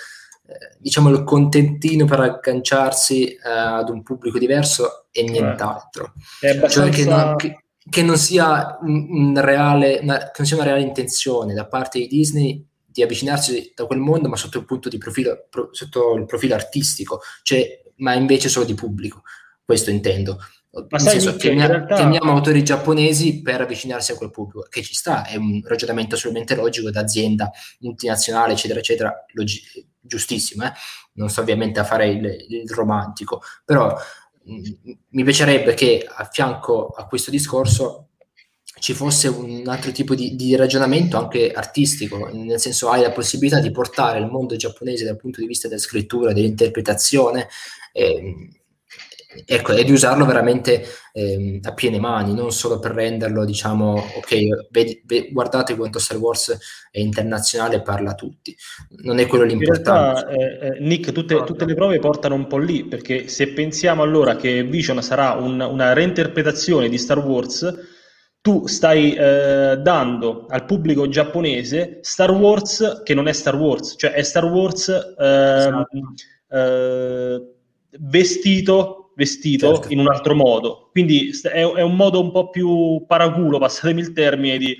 eh, 0.47 0.77
diciamo, 0.79 1.09
il 1.09 1.23
contentino 1.23 2.05
per 2.05 2.21
agganciarsi 2.21 3.27
eh, 3.27 3.37
ad 3.43 3.89
un 3.89 4.01
pubblico 4.01 4.39
diverso 4.39 5.05
e 5.11 5.21
nient'altro 5.21 6.13
È 6.39 6.47
cioè 6.47 6.55
abbastanza... 6.55 6.89
che 6.89 7.05
non, 7.05 7.35
che- 7.35 7.65
che 7.89 8.03
non 8.03 8.17
sia 8.17 8.77
un, 8.81 9.07
un 9.09 9.41
reale, 9.41 9.99
una, 10.01 10.17
che 10.17 10.31
non 10.37 10.47
sia 10.47 10.55
una 10.55 10.65
reale 10.65 10.81
intenzione 10.81 11.53
da 11.53 11.67
parte 11.67 11.99
di 11.99 12.07
Disney 12.07 12.65
di 12.85 13.01
avvicinarsi 13.01 13.71
da 13.73 13.85
quel 13.85 13.99
mondo, 13.99 14.27
ma 14.27 14.35
sotto 14.35 14.57
il 14.59 14.65
punto 14.65 14.89
di 14.89 14.97
profilo, 14.97 15.47
pro- 15.49 15.69
sotto 15.71 16.15
il 16.15 16.25
profilo 16.25 16.55
artistico, 16.55 17.21
cioè, 17.41 17.81
ma 17.97 18.13
invece 18.13 18.49
solo 18.49 18.65
di 18.65 18.73
pubblico. 18.73 19.21
Questo 19.63 19.89
intendo. 19.89 20.37
Ma 20.71 20.85
Nel 20.89 21.01
senso, 21.01 21.29
Nick, 21.31 21.41
chiamia- 21.41 21.67
realtà- 21.67 21.95
chiamiamo 21.95 22.31
autori 22.31 22.63
giapponesi 22.63 23.41
per 23.41 23.61
avvicinarsi 23.61 24.11
a 24.11 24.15
quel 24.15 24.31
pubblico, 24.31 24.67
che 24.69 24.81
ci 24.81 24.93
sta, 24.93 25.25
è 25.25 25.35
un 25.35 25.61
ragionamento 25.65 26.15
assolutamente 26.15 26.55
logico 26.55 26.89
d'azienda 26.89 27.49
multinazionale, 27.79 28.53
eccetera, 28.53 28.79
eccetera, 28.79 29.25
logi- 29.33 29.61
giustissimo, 29.99 30.65
eh? 30.65 30.71
non 31.13 31.29
sto 31.29 31.41
ovviamente 31.41 31.79
a 31.79 31.83
fare 31.83 32.07
il, 32.07 32.25
il 32.49 32.69
romantico, 32.69 33.41
però 33.65 33.95
mi 34.43 35.23
piacerebbe 35.23 35.73
che 35.73 36.05
a 36.07 36.25
fianco 36.25 36.87
a 36.87 37.05
questo 37.05 37.31
discorso 37.31 38.07
ci 38.79 38.93
fosse 38.93 39.27
un 39.27 39.63
altro 39.67 39.91
tipo 39.91 40.15
di, 40.15 40.35
di 40.35 40.55
ragionamento 40.55 41.17
anche 41.17 41.51
artistico, 41.51 42.29
nel 42.33 42.59
senso 42.59 42.89
hai 42.89 43.01
la 43.01 43.11
possibilità 43.11 43.59
di 43.59 43.69
portare 43.69 44.19
il 44.19 44.25
mondo 44.25 44.55
giapponese 44.55 45.05
dal 45.05 45.17
punto 45.17 45.39
di 45.39 45.47
vista 45.47 45.67
della 45.67 45.79
scrittura, 45.79 46.33
dell'interpretazione, 46.33 47.47
ehm, 47.93 48.49
ecco, 49.45 49.73
e 49.73 49.83
di 49.83 49.91
usarlo 49.91 50.25
veramente 50.25 50.83
ehm, 51.13 51.59
a 51.63 51.73
piene 51.73 51.99
mani, 51.99 52.33
non 52.33 52.51
solo 52.51 52.79
per 52.79 52.91
renderlo, 52.91 53.45
diciamo, 53.45 53.93
ok, 54.17 54.69
vedi- 54.69 55.01
ve- 55.05 55.29
guardate 55.31 55.75
quanto 55.75 55.99
Star 55.99 56.17
Wars 56.17 56.57
è 56.91 56.99
internazionale 56.99 57.75
e 57.77 57.81
parla 57.81 58.11
a 58.11 58.15
tutti. 58.15 58.55
Non 59.03 59.19
è 59.19 59.27
quello 59.27 59.43
In 59.45 59.51
l'importante. 59.51 60.25
realtà, 60.25 60.27
eh, 60.29 60.67
eh, 60.67 60.79
Nick, 60.79 61.11
tutte, 61.11 61.43
tutte 61.43 61.65
le 61.65 61.73
prove 61.75 61.99
portano 61.99 62.35
un 62.35 62.47
po' 62.47 62.57
lì, 62.57 62.85
perché 62.85 63.27
se 63.27 63.49
pensiamo 63.53 64.03
allora 64.03 64.35
che 64.35 64.63
Vision 64.63 65.01
sarà 65.01 65.31
un- 65.33 65.59
una 65.61 65.93
reinterpretazione 65.93 66.89
di 66.89 66.97
Star 66.97 67.19
Wars, 67.19 67.73
tu 68.41 68.65
stai 68.65 69.13
eh, 69.13 69.77
dando 69.77 70.47
al 70.49 70.65
pubblico 70.65 71.07
giapponese 71.07 71.99
Star 72.01 72.31
Wars 72.31 73.01
che 73.03 73.13
non 73.13 73.27
è 73.27 73.33
Star 73.33 73.55
Wars, 73.55 73.93
cioè 73.97 74.11
è 74.13 74.23
Star 74.23 74.45
Wars 74.45 74.89
ehm, 75.19 75.85
eh, 76.49 77.41
vestito, 77.99 79.00
vestito 79.21 79.75
Certo. 79.75 79.93
in 79.93 79.99
un 79.99 80.07
altro 80.07 80.33
modo. 80.35 80.89
Quindi 80.91 81.31
è, 81.43 81.61
è 81.61 81.81
un 81.81 81.95
modo 81.95 82.19
un 82.21 82.31
po' 82.31 82.49
più 82.49 83.03
paraculo, 83.07 83.59
passatemi 83.59 84.01
il 84.01 84.13
termine, 84.13 84.57
di 84.57 84.75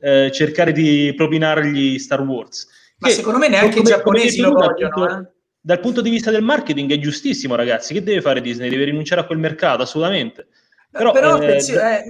eh, 0.00 0.30
cercare 0.32 0.72
di 0.72 1.12
propinargli 1.16 1.98
Star 1.98 2.22
Wars. 2.22 2.68
Ma 2.98 3.08
Che, 3.08 3.14
secondo 3.14 3.38
me 3.38 3.48
neanche 3.48 3.76
come- 3.76 3.88
i 3.88 3.92
giapponesi 3.92 4.40
lo 4.40 4.50
vogliono. 4.52 5.08
eh. 5.20 5.28
Dal 5.62 5.80
punto 5.80 6.00
di 6.00 6.08
vista 6.08 6.30
del 6.30 6.42
marketing 6.42 6.90
è 6.92 6.98
giustissimo, 6.98 7.54
ragazzi. 7.54 7.92
Che 7.92 8.02
deve 8.02 8.22
fare 8.22 8.40
Disney? 8.40 8.70
Deve 8.70 8.84
rinunciare 8.84 9.20
a 9.20 9.24
quel 9.26 9.38
mercato, 9.38 9.82
assolutamente. 9.82 10.46
Però, 10.90 11.12
Però, 11.12 11.38
eh, 11.40 11.56
eh, 11.56 12.04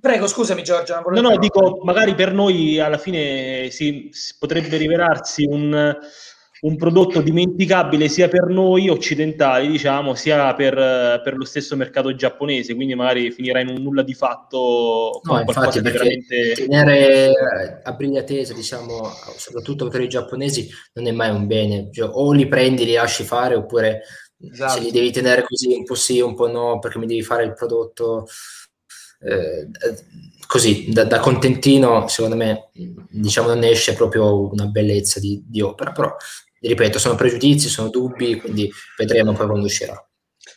prego, 0.00 0.26
scusami 0.26 0.62
Giorgio. 0.62 1.00
No, 1.08 1.20
no, 1.20 1.38
dico, 1.38 1.80
magari 1.84 2.14
per 2.14 2.32
noi 2.32 2.78
alla 2.80 2.98
fine 2.98 3.68
si, 3.70 4.08
si 4.10 4.34
potrebbe 4.38 4.76
rivelarsi 4.76 5.44
un, 5.48 5.96
un 6.64 6.76
prodotto 6.76 7.20
dimenticabile 7.20 8.08
sia 8.08 8.28
per 8.28 8.46
noi 8.46 8.88
occidentali, 8.88 9.68
diciamo, 9.68 10.14
sia 10.14 10.54
per, 10.54 11.20
per, 11.22 11.36
lo 11.36 11.44
stesso 11.44 11.76
mercato 11.76 12.14
giapponese, 12.14 12.74
quindi 12.74 12.94
magari 12.94 13.30
finirà 13.30 13.60
in 13.60 13.68
un 13.68 13.82
nulla 13.82 14.02
di 14.02 14.14
fatto 14.14 15.20
no, 15.22 15.40
infatti, 15.40 15.82
di 15.82 15.90
veramente... 15.90 16.52
tenere 16.54 17.32
a 17.82 17.92
briglia 17.92 18.22
tesa, 18.22 18.54
diciamo, 18.54 19.10
soprattutto 19.36 19.88
per 19.88 20.00
i 20.00 20.08
giapponesi 20.08 20.66
non 20.94 21.06
è 21.06 21.12
mai 21.12 21.30
un 21.30 21.46
bene, 21.46 21.90
cioè, 21.92 22.08
o 22.10 22.32
li 22.32 22.46
prendi, 22.46 22.86
li 22.86 22.94
lasci 22.94 23.24
fare, 23.24 23.54
oppure 23.54 24.00
esatto. 24.50 24.72
se 24.72 24.80
li 24.80 24.90
devi 24.90 25.12
tenere 25.12 25.42
così 25.42 25.74
un 25.74 25.84
po' 25.84 25.94
sì, 25.94 26.20
un 26.20 26.34
po' 26.34 26.50
no, 26.50 26.78
perché 26.78 26.98
mi 26.98 27.06
devi 27.06 27.22
fare 27.22 27.44
il 27.44 27.52
prodotto 27.52 28.26
eh, 29.20 29.68
così, 30.46 30.86
da, 30.90 31.04
da, 31.04 31.18
contentino, 31.18 32.08
secondo 32.08 32.36
me, 32.36 32.70
diciamo, 33.10 33.48
non 33.48 33.64
esce 33.64 33.92
proprio 33.94 34.50
una 34.50 34.66
bellezza 34.66 35.20
di, 35.20 35.42
di 35.46 35.60
opera, 35.60 35.92
però 35.92 36.14
ripeto, 36.68 36.98
sono 36.98 37.14
pregiudizi, 37.14 37.68
sono 37.68 37.88
dubbi, 37.88 38.40
quindi 38.40 38.70
vedremo 38.96 39.32
poi 39.32 39.46
quando 39.46 39.66
uscirà. 39.66 40.08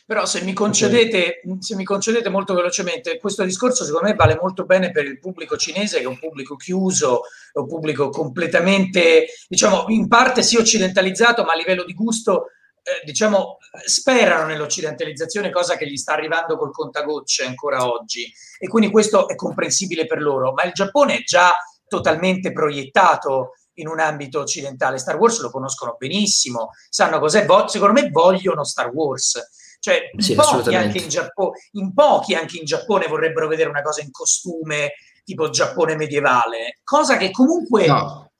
Però 0.04 0.24
se 0.24 0.40
mi, 0.42 0.54
concedete, 0.54 1.42
se 1.58 1.74
mi 1.74 1.84
concedete 1.84 2.30
molto 2.30 2.54
velocemente, 2.54 3.18
questo 3.18 3.44
discorso 3.44 3.84
secondo 3.84 4.08
me 4.08 4.14
vale 4.14 4.38
molto 4.40 4.64
bene 4.64 4.90
per 4.90 5.04
il 5.04 5.18
pubblico 5.18 5.56
cinese, 5.56 5.98
che 5.98 6.04
è 6.04 6.06
un 6.06 6.18
pubblico 6.18 6.56
chiuso, 6.56 7.22
è 7.52 7.58
un 7.58 7.66
pubblico 7.66 8.08
completamente, 8.08 9.26
diciamo, 9.48 9.84
in 9.88 10.08
parte 10.08 10.42
sì 10.42 10.56
occidentalizzato, 10.56 11.44
ma 11.44 11.52
a 11.52 11.56
livello 11.56 11.84
di 11.84 11.92
gusto, 11.92 12.46
eh, 12.82 13.04
diciamo, 13.04 13.58
sperano 13.84 14.46
nell'occidentalizzazione, 14.46 15.50
cosa 15.50 15.76
che 15.76 15.86
gli 15.86 15.96
sta 15.96 16.14
arrivando 16.14 16.56
col 16.56 16.72
contagocce 16.72 17.44
ancora 17.44 17.86
oggi. 17.86 18.30
E 18.58 18.66
quindi 18.66 18.90
questo 18.90 19.28
è 19.28 19.34
comprensibile 19.34 20.06
per 20.06 20.22
loro. 20.22 20.52
Ma 20.52 20.64
il 20.64 20.72
Giappone 20.72 21.18
è 21.18 21.22
già 21.22 21.52
totalmente 21.86 22.52
proiettato 22.52 23.52
in 23.80 23.88
un 23.88 24.00
ambito 24.00 24.40
occidentale. 24.40 24.98
Star 24.98 25.16
Wars 25.16 25.40
lo 25.40 25.50
conoscono 25.50 25.96
benissimo, 25.98 26.70
sanno 26.88 27.18
cos'è, 27.18 27.46
secondo 27.66 28.00
me 28.00 28.08
vogliono 28.10 28.64
Star 28.64 28.90
Wars. 28.90 29.76
Cioè, 29.80 30.10
in, 30.12 30.20
sì, 30.20 30.34
pochi 30.34 30.74
anche 30.74 30.98
in, 30.98 31.08
Giappone, 31.08 31.58
in 31.72 31.94
pochi 31.94 32.34
anche 32.34 32.58
in 32.58 32.64
Giappone 32.64 33.06
vorrebbero 33.06 33.46
vedere 33.46 33.68
una 33.68 33.82
cosa 33.82 34.02
in 34.02 34.10
costume, 34.10 34.94
tipo 35.24 35.50
Giappone 35.50 35.94
medievale, 35.94 36.80
cosa 36.82 37.16
che 37.16 37.30
comunque 37.30 37.86
no. 37.86 38.30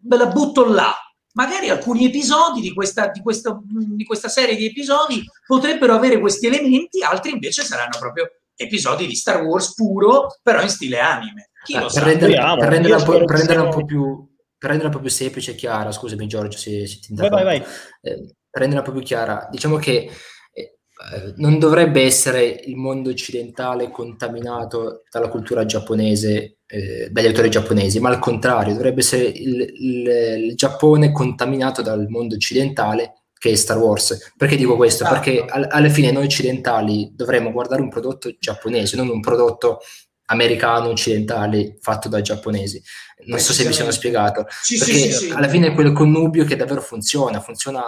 ve 0.00 0.16
la 0.16 0.26
butto 0.26 0.66
là. 0.66 0.94
Magari 1.34 1.70
alcuni 1.70 2.06
episodi 2.06 2.60
di 2.60 2.74
questa, 2.74 3.06
di, 3.08 3.22
questo, 3.22 3.62
di 3.64 4.04
questa 4.04 4.28
serie 4.28 4.54
di 4.54 4.66
episodi 4.66 5.24
potrebbero 5.46 5.94
avere 5.94 6.20
questi 6.20 6.46
elementi, 6.46 7.02
altri 7.02 7.30
invece 7.30 7.62
saranno 7.62 7.96
proprio 7.98 8.30
episodi 8.54 9.06
di 9.06 9.14
Star 9.14 9.42
Wars 9.42 9.74
puro, 9.74 10.26
però 10.42 10.60
in 10.60 10.68
stile 10.68 10.98
anime. 10.98 11.50
Chi 11.64 11.74
lo 11.74 11.82
per, 11.82 11.90
sa? 11.90 12.02
Rendere, 12.02 12.34
per, 12.34 12.68
renderla, 12.68 12.96
un 12.96 13.04
po', 13.04 13.24
per 13.24 13.36
renderla 13.36 13.62
un 13.62 13.70
po' 13.70 13.84
più 13.84 14.30
per 14.62 14.70
renderla 14.70 14.96
più 15.00 15.10
semplice 15.10 15.50
e 15.50 15.54
chiara, 15.56 15.90
scusami 15.90 16.28
Giorgio 16.28 16.56
se, 16.56 16.86
se 16.86 17.00
ti 17.00 17.10
interrompo, 17.10 17.42
vai, 17.42 17.58
vai, 17.58 17.58
vai. 17.58 17.68
Eh, 18.00 18.34
per 18.48 18.62
renderla 18.62 18.88
più 18.88 19.02
chiara, 19.02 19.48
diciamo 19.50 19.76
che 19.76 20.08
eh, 20.54 21.34
non 21.38 21.58
dovrebbe 21.58 22.04
essere 22.04 22.44
il 22.44 22.76
mondo 22.76 23.10
occidentale 23.10 23.90
contaminato 23.90 25.02
dalla 25.10 25.26
cultura 25.26 25.64
giapponese, 25.64 26.58
eh, 26.64 27.08
dagli 27.10 27.26
autori 27.26 27.50
giapponesi, 27.50 27.98
ma 27.98 28.10
al 28.10 28.20
contrario, 28.20 28.74
dovrebbe 28.74 29.00
essere 29.00 29.24
il, 29.24 29.60
il, 29.62 30.06
il, 30.06 30.54
Giappone 30.54 31.10
contaminato 31.10 31.82
dal 31.82 32.06
mondo 32.08 32.36
occidentale 32.36 33.14
che 33.36 33.50
è 33.50 33.54
Star 33.56 33.78
Wars. 33.78 34.32
Perché 34.36 34.54
dico 34.54 34.76
questo? 34.76 35.02
Esatto. 35.02 35.18
Perché 35.18 35.44
al, 35.44 35.66
alla 35.68 35.88
fine 35.88 36.12
noi 36.12 36.26
occidentali 36.26 37.10
dovremmo 37.16 37.50
guardare 37.50 37.82
un 37.82 37.88
prodotto 37.88 38.32
giapponese, 38.38 38.94
non 38.94 39.08
un 39.08 39.18
prodotto 39.18 39.80
americano 40.32 40.88
occidentale 40.88 41.76
fatto 41.80 42.08
dai 42.08 42.22
giapponesi. 42.22 42.82
Non 43.26 43.38
so 43.38 43.52
se 43.52 43.64
mi 43.64 43.72
sono 43.72 43.90
spiegato. 43.90 44.46
Sì, 44.62 44.78
perché 44.78 44.94
sì, 44.94 45.12
sì, 45.12 45.30
alla 45.30 45.48
fine 45.48 45.68
è 45.68 45.74
quel 45.74 45.92
connubio 45.92 46.44
che 46.44 46.56
davvero 46.56 46.80
funziona, 46.80 47.40
funziona 47.40 47.82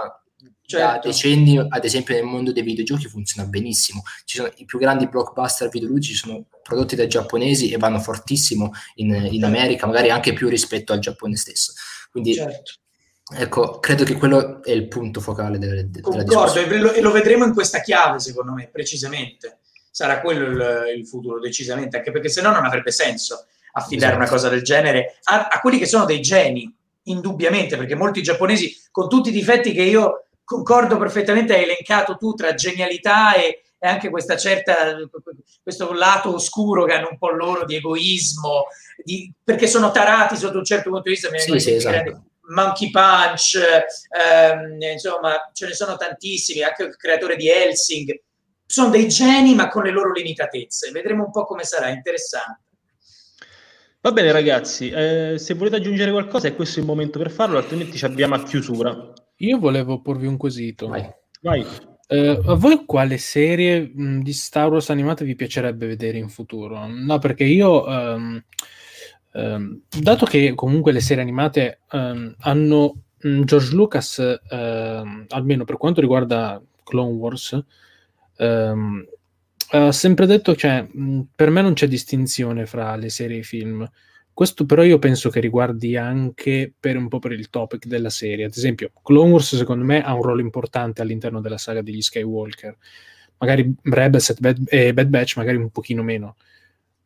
certo. 0.64 0.86
da 0.86 1.00
decenni, 1.02 1.58
ad 1.58 1.84
esempio 1.84 2.14
nel 2.14 2.24
mondo 2.24 2.52
dei 2.52 2.62
videogiochi 2.62 3.08
funziona 3.08 3.48
benissimo. 3.48 4.02
Ci 4.24 4.36
sono 4.36 4.52
i 4.56 4.64
più 4.64 4.78
grandi 4.78 5.08
blockbuster 5.08 5.68
videoludici 5.68 6.14
sono 6.14 6.44
prodotti 6.62 6.94
dai 6.94 7.08
giapponesi 7.08 7.70
e 7.70 7.78
vanno 7.78 7.98
fortissimo 7.98 8.70
in, 8.97 9.12
in 9.12 9.31
certo. 9.31 9.47
America, 9.47 9.86
magari 9.86 10.10
anche 10.10 10.32
più 10.32 10.48
rispetto 10.48 10.92
al 10.92 11.00
Giappone 11.00 11.36
stesso. 11.36 11.73
Quindi 12.10 12.34
certo. 12.34 12.74
Ecco, 13.36 13.81
credo 13.81 14.05
che 14.05 14.16
quello 14.16 14.62
è 14.62 14.70
il 14.70 14.86
punto 14.86 15.18
focale 15.20 15.56
delle, 15.56 15.89
della 15.89 16.24
Concordo, 16.24 16.60
e 16.60 17.00
lo 17.00 17.10
vedremo 17.10 17.47
in 17.47 17.55
questa 17.55 17.81
chiave, 17.81 18.20
secondo 18.20 18.52
me, 18.52 18.68
precisamente 18.70 19.60
sarà 19.94 20.20
quello 20.20 20.48
il, 20.48 20.98
il 20.98 21.06
futuro, 21.06 21.39
decisamente, 21.39 21.98
anche 21.98 22.10
perché 22.10 22.28
se 22.28 22.42
no 22.42 22.50
non 22.50 22.64
avrebbe 22.64 22.90
senso 22.90 23.47
affidare 23.74 24.14
esatto. 24.14 24.16
una 24.16 24.28
cosa 24.28 24.48
del 24.48 24.62
genere 24.62 25.18
a, 25.24 25.47
a, 25.47 25.60
quelli 25.60 25.78
che 25.78 25.86
sono 25.86 26.05
dei 26.05 26.20
geni, 26.20 26.68
indubbiamente, 27.05 27.76
perché 27.76 27.94
molti 27.94 28.20
giapponesi, 28.20 28.76
con 28.90 29.08
tutti 29.08 29.28
i 29.28 29.32
difetti 29.32 29.73
che 29.73 29.82
io 29.82 30.26
concordo 30.42 30.98
perfettamente, 30.98 31.55
hai 31.55 31.62
elencato 31.62 32.16
tu 32.16 32.34
tra 32.34 32.55
genialità 32.55 33.34
e, 33.34 33.62
e 33.78 33.86
anche 33.86 34.10
questa 34.10 34.36
certa, 34.36 34.97
questo 35.62 35.92
lato 35.92 36.34
oscuro 36.34 36.86
che 36.86 36.94
hanno 36.94 37.10
un 37.12 37.18
po' 37.18 37.31
loro 37.31 37.64
di 37.64 37.76
egoismo, 37.76 38.66
di, 39.00 39.32
perché 39.44 39.68
sono 39.68 39.92
tarati 39.92 40.34
sotto 40.34 40.58
un 40.58 40.64
certo 40.64 40.90
punto 40.90 41.05
di 41.05 41.10
vista. 41.10 41.28
Sì, 41.39 41.60
sì, 41.60 41.74
esatto. 41.74 42.24
Monkey 42.52 42.90
Punch, 42.90 43.60
ehm, 44.10 44.82
insomma, 44.82 45.50
ce 45.52 45.68
ne 45.68 45.73
sono 45.73 45.97
tantissimi, 45.97 46.62
anche 46.62 46.82
il 46.82 46.97
creatore 46.97 47.36
di 47.36 47.48
Helsing 47.48 48.23
sono 48.74 48.90
dei 48.90 49.06
geni 49.06 49.54
ma 49.54 49.68
con 49.68 49.84
le 49.84 49.92
loro 49.92 50.10
limitatezze. 50.10 50.90
Vedremo 50.90 51.26
un 51.26 51.30
po' 51.30 51.44
come 51.44 51.62
sarà, 51.62 51.90
interessante. 51.90 52.62
Va 54.00 54.10
bene 54.10 54.32
ragazzi, 54.32 54.90
eh, 54.90 55.36
se 55.38 55.54
volete 55.54 55.76
aggiungere 55.76 56.10
qualcosa 56.10 56.48
è 56.48 56.56
questo 56.56 56.80
il 56.80 56.84
momento 56.84 57.18
per 57.18 57.30
farlo, 57.30 57.56
altrimenti 57.56 57.96
ci 57.96 58.04
abbiamo 58.04 58.34
a 58.34 58.42
chiusura. 58.42 59.12
Io 59.36 59.58
volevo 59.58 60.02
porvi 60.02 60.26
un 60.26 60.36
quesito. 60.36 60.88
Vai. 60.88 61.08
Vai. 61.40 61.64
Uh, 62.06 62.50
a 62.50 62.54
voi 62.54 62.84
quale 62.84 63.16
serie 63.16 63.80
mh, 63.80 64.22
di 64.22 64.32
Star 64.32 64.68
Wars 64.68 64.90
animata 64.90 65.24
vi 65.24 65.36
piacerebbe 65.36 65.86
vedere 65.86 66.18
in 66.18 66.28
futuro? 66.28 66.86
No, 66.86 67.18
perché 67.18 67.44
io, 67.44 67.86
um, 67.86 68.44
um, 69.32 69.80
dato 69.88 70.26
che 70.26 70.54
comunque 70.54 70.92
le 70.92 71.00
serie 71.00 71.22
animate 71.22 71.80
um, 71.92 72.34
hanno 72.40 72.94
George 73.18 73.72
Lucas, 73.72 74.38
almeno 74.50 75.64
per 75.64 75.78
quanto 75.78 76.02
riguarda 76.02 76.62
Clone 76.82 77.16
Wars, 77.16 77.64
Um, 78.38 79.04
ha 79.70 79.92
sempre 79.92 80.26
detto, 80.26 80.54
cioè, 80.54 80.86
per 81.34 81.50
me 81.50 81.62
non 81.62 81.74
c'è 81.74 81.88
distinzione 81.88 82.66
fra 82.66 82.94
le 82.96 83.08
serie 83.08 83.36
e 83.36 83.40
i 83.40 83.44
film. 83.44 83.88
Questo 84.32 84.66
però 84.66 84.82
io 84.82 84.98
penso 84.98 85.30
che 85.30 85.40
riguardi 85.40 85.96
anche 85.96 86.72
per 86.78 86.96
un 86.96 87.08
po' 87.08 87.18
per 87.18 87.32
il 87.32 87.50
topic 87.50 87.86
della 87.86 88.10
serie. 88.10 88.44
Ad 88.44 88.54
esempio, 88.54 88.90
Clone 89.02 89.30
Wars 89.30 89.56
secondo 89.56 89.84
me 89.84 90.02
ha 90.02 90.14
un 90.14 90.22
ruolo 90.22 90.40
importante 90.40 91.02
all'interno 91.02 91.40
della 91.40 91.58
saga 91.58 91.82
degli 91.82 92.02
Skywalker. 92.02 92.76
Magari 93.38 93.74
Rebels 93.82 94.30
e 94.30 94.36
Bad, 94.38 94.64
e 94.68 94.92
Bad 94.92 95.08
Batch 95.08 95.36
magari 95.36 95.56
un 95.56 95.70
pochino 95.70 96.02
meno. 96.02 96.36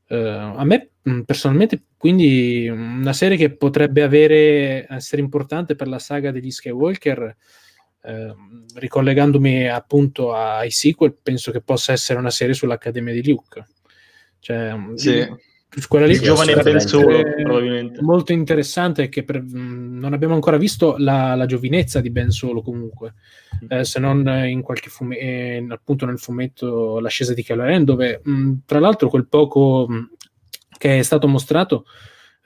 Uh, 0.09 0.57
a 0.57 0.65
me 0.65 0.89
personalmente 1.27 1.83
quindi 1.99 2.67
una 2.67 3.13
serie 3.13 3.37
che 3.37 3.51
potrebbe 3.51 4.03
avere, 4.03 4.87
essere 4.89 5.21
importante 5.21 5.75
per 5.75 5.87
la 5.87 5.99
saga 5.99 6.31
degli 6.31 6.51
Skywalker 6.51 7.37
Ehm, 8.03 8.65
ricollegandomi 8.75 9.69
appunto 9.69 10.33
ai 10.33 10.71
sequel, 10.71 11.17
penso 11.21 11.51
che 11.51 11.61
possa 11.61 11.93
essere 11.93 12.19
una 12.19 12.31
serie 12.31 12.55
sull'Accademia 12.55 13.13
di 13.13 13.27
Luke. 13.27 13.67
Cioè, 14.39 14.75
sì. 14.95 15.27
quella 15.89 16.07
lì 16.07 16.13
il 16.13 16.21
giovane 16.21 16.55
Ben 16.55 16.79
Solo, 16.81 17.23
probabilmente. 17.43 18.01
Molto 18.01 18.33
interessante 18.33 19.09
che 19.09 19.25
per, 19.25 19.43
mh, 19.43 19.99
non 19.99 20.13
abbiamo 20.13 20.35
ancora 20.35 20.57
visto 20.57 20.95
la, 20.97 21.35
la, 21.35 21.47
giovinezza 21.47 22.01
di 22.01 22.11
Ben 22.11 22.31
Solo 22.31 22.63
comunque, 22.63 23.15
mm. 23.65 23.73
eh, 23.73 23.85
se 23.85 23.99
non 23.99 24.27
in 24.47 24.63
qualche 24.63 24.91
fumetto, 24.91 25.21
eh, 25.21 25.67
appunto 25.69 26.07
nel 26.07 26.19
fumetto 26.19 27.01
L'ascesa 27.01 27.35
di 27.35 27.43
Kylo 27.43 27.65
Ren, 27.65 27.85
dove 27.85 28.21
mh, 28.23 28.53
tra 28.65 28.79
l'altro 28.79 29.09
quel 29.09 29.27
poco 29.27 29.87
mh, 29.89 30.11
che 30.79 31.01
è 31.01 31.03
stato 31.03 31.27
mostrato 31.27 31.85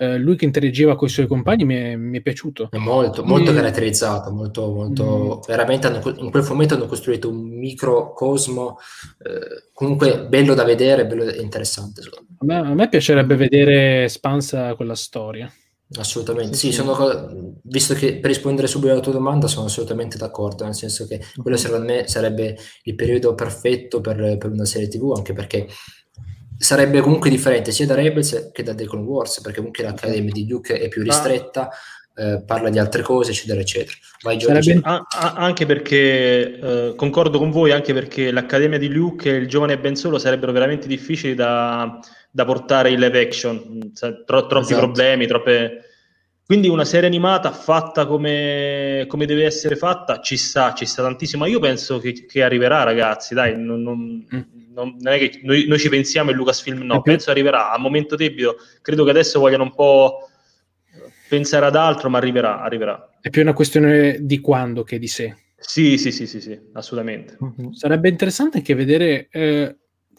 eh, 0.02 0.18
lui 0.18 0.34
che 0.34 0.44
interagiva 0.44 0.96
con 0.96 1.06
i 1.06 1.10
suoi 1.10 1.28
compagni 1.28 1.64
mi 1.64 1.76
è, 1.76 1.94
mi 1.94 2.18
è 2.18 2.20
piaciuto. 2.20 2.70
È 2.72 2.76
molto, 2.76 3.22
molto 3.22 3.52
e... 3.52 3.54
caratterizzato, 3.54 4.32
molto, 4.32 4.72
molto, 4.72 5.36
mm. 5.36 5.46
veramente 5.46 5.86
hanno, 5.86 6.00
in 6.16 6.30
quel 6.30 6.42
fumetto 6.42 6.74
hanno 6.74 6.86
costruito 6.86 7.28
un 7.28 7.38
microcosmo 7.38 8.78
eh, 9.18 9.70
comunque 9.72 10.26
bello 10.26 10.54
da 10.54 10.64
vedere, 10.64 11.06
bello 11.06 11.22
e 11.22 11.40
interessante. 11.40 12.00
A 12.00 12.44
me, 12.44 12.56
a 12.56 12.74
me, 12.74 12.88
piacerebbe 12.88 13.36
vedere 13.36 14.04
espansa 14.04 14.74
quella 14.74 14.96
storia. 14.96 15.48
Assolutamente, 15.94 16.56
sì, 16.56 16.68
sì, 16.68 16.72
sono, 16.72 17.60
visto 17.62 17.94
che 17.94 18.16
per 18.16 18.30
rispondere 18.30 18.66
subito 18.66 18.92
alla 18.92 19.02
tua 19.02 19.12
domanda 19.12 19.46
sono 19.46 19.66
assolutamente 19.66 20.16
d'accordo, 20.16 20.64
nel 20.64 20.74
senso 20.74 21.06
che 21.06 21.20
quello 21.36 21.56
secondo 21.56 21.84
me 21.84 22.08
sarebbe 22.08 22.56
il 22.84 22.94
periodo 22.96 23.34
perfetto 23.34 24.00
per, 24.00 24.36
per 24.38 24.50
una 24.50 24.64
serie 24.64 24.88
tv, 24.88 25.12
anche 25.14 25.32
perché 25.32 25.68
sarebbe 26.62 27.00
comunque 27.00 27.28
differente 27.28 27.72
sia 27.72 27.86
da 27.86 27.94
Rebels 27.94 28.50
che 28.52 28.62
da 28.62 28.74
The 28.74 28.86
Clone 28.86 29.04
Wars, 29.04 29.40
perché 29.40 29.58
comunque 29.58 29.82
l'Accademia 29.82 30.30
di 30.32 30.46
Duke 30.46 30.78
è 30.78 30.88
più 30.88 31.02
ristretta, 31.02 31.68
eh, 32.14 32.42
parla 32.46 32.70
di 32.70 32.78
altre 32.78 33.02
cose, 33.02 33.32
eccetera, 33.32 33.60
eccetera. 33.60 33.96
Vai, 34.22 34.40
sarebbe, 34.40 34.78
a, 34.82 35.04
a, 35.08 35.32
anche 35.34 35.66
perché, 35.66 36.58
eh, 36.58 36.92
concordo 36.94 37.38
con 37.38 37.50
voi, 37.50 37.72
anche 37.72 37.92
perché 37.92 38.30
l'Accademia 38.30 38.78
di 38.78 38.88
Luke 38.88 39.28
e 39.28 39.38
il 39.38 39.48
giovane 39.48 39.76
Ben 39.78 39.96
Solo 39.96 40.18
sarebbero 40.18 40.52
veramente 40.52 40.86
difficili 40.86 41.34
da, 41.34 41.98
da 42.30 42.44
portare 42.44 42.90
in 42.90 43.00
live 43.00 43.20
action, 43.20 43.92
tro, 43.92 44.46
troppi 44.46 44.66
esatto. 44.66 44.78
problemi, 44.78 45.26
troppe... 45.26 45.86
Quindi 46.44 46.68
una 46.68 46.84
serie 46.84 47.08
animata 47.08 47.50
fatta 47.50 48.06
come, 48.06 49.04
come, 49.08 49.26
deve 49.26 49.46
essere 49.46 49.74
fatta 49.74 50.20
ci 50.20 50.36
sta, 50.36 50.74
ci 50.74 50.84
sta 50.84 51.02
tantissimo. 51.02 51.44
Ma 51.44 51.48
io 51.48 51.58
penso 51.58 51.98
che, 51.98 52.26
che 52.26 52.42
arriverà, 52.42 52.82
ragazzi. 52.82 53.32
Dai, 53.32 53.56
non, 53.56 53.80
non, 53.80 54.26
mm. 54.34 54.61
Non, 54.72 54.96
è 55.02 55.18
che 55.18 55.40
noi, 55.42 55.66
noi, 55.66 55.78
ci 55.78 55.88
pensiamo 55.88 56.30
e 56.30 56.34
Lucasfilm 56.34 56.82
no. 56.82 57.02
Penso 57.02 57.30
arriverà 57.30 57.72
a 57.72 57.78
momento 57.78 58.16
debito. 58.16 58.56
Credo 58.80 59.04
che 59.04 59.10
adesso 59.10 59.40
vogliano 59.40 59.64
un 59.64 59.74
po' 59.74 60.28
pensare 61.28 61.66
ad 61.66 61.76
altro, 61.76 62.08
ma 62.10 62.18
arriverà, 62.18 62.60
arriverà. 62.60 63.10
È 63.20 63.30
più 63.30 63.42
una 63.42 63.52
questione 63.52 64.18
di 64.20 64.40
quando 64.40 64.82
che 64.82 64.98
di 64.98 65.08
sé. 65.08 65.36
Sì, 65.56 65.96
sì, 65.96 66.10
sì, 66.10 66.26
sì, 66.26 66.40
sì 66.40 66.58
assolutamente. 66.72 67.38
Mm-hmm. 67.42 67.70
Sarebbe 67.72 68.08
interessante 68.08 68.58
anche 68.58 68.74
vedere 68.74 69.28
eh, 69.30 69.76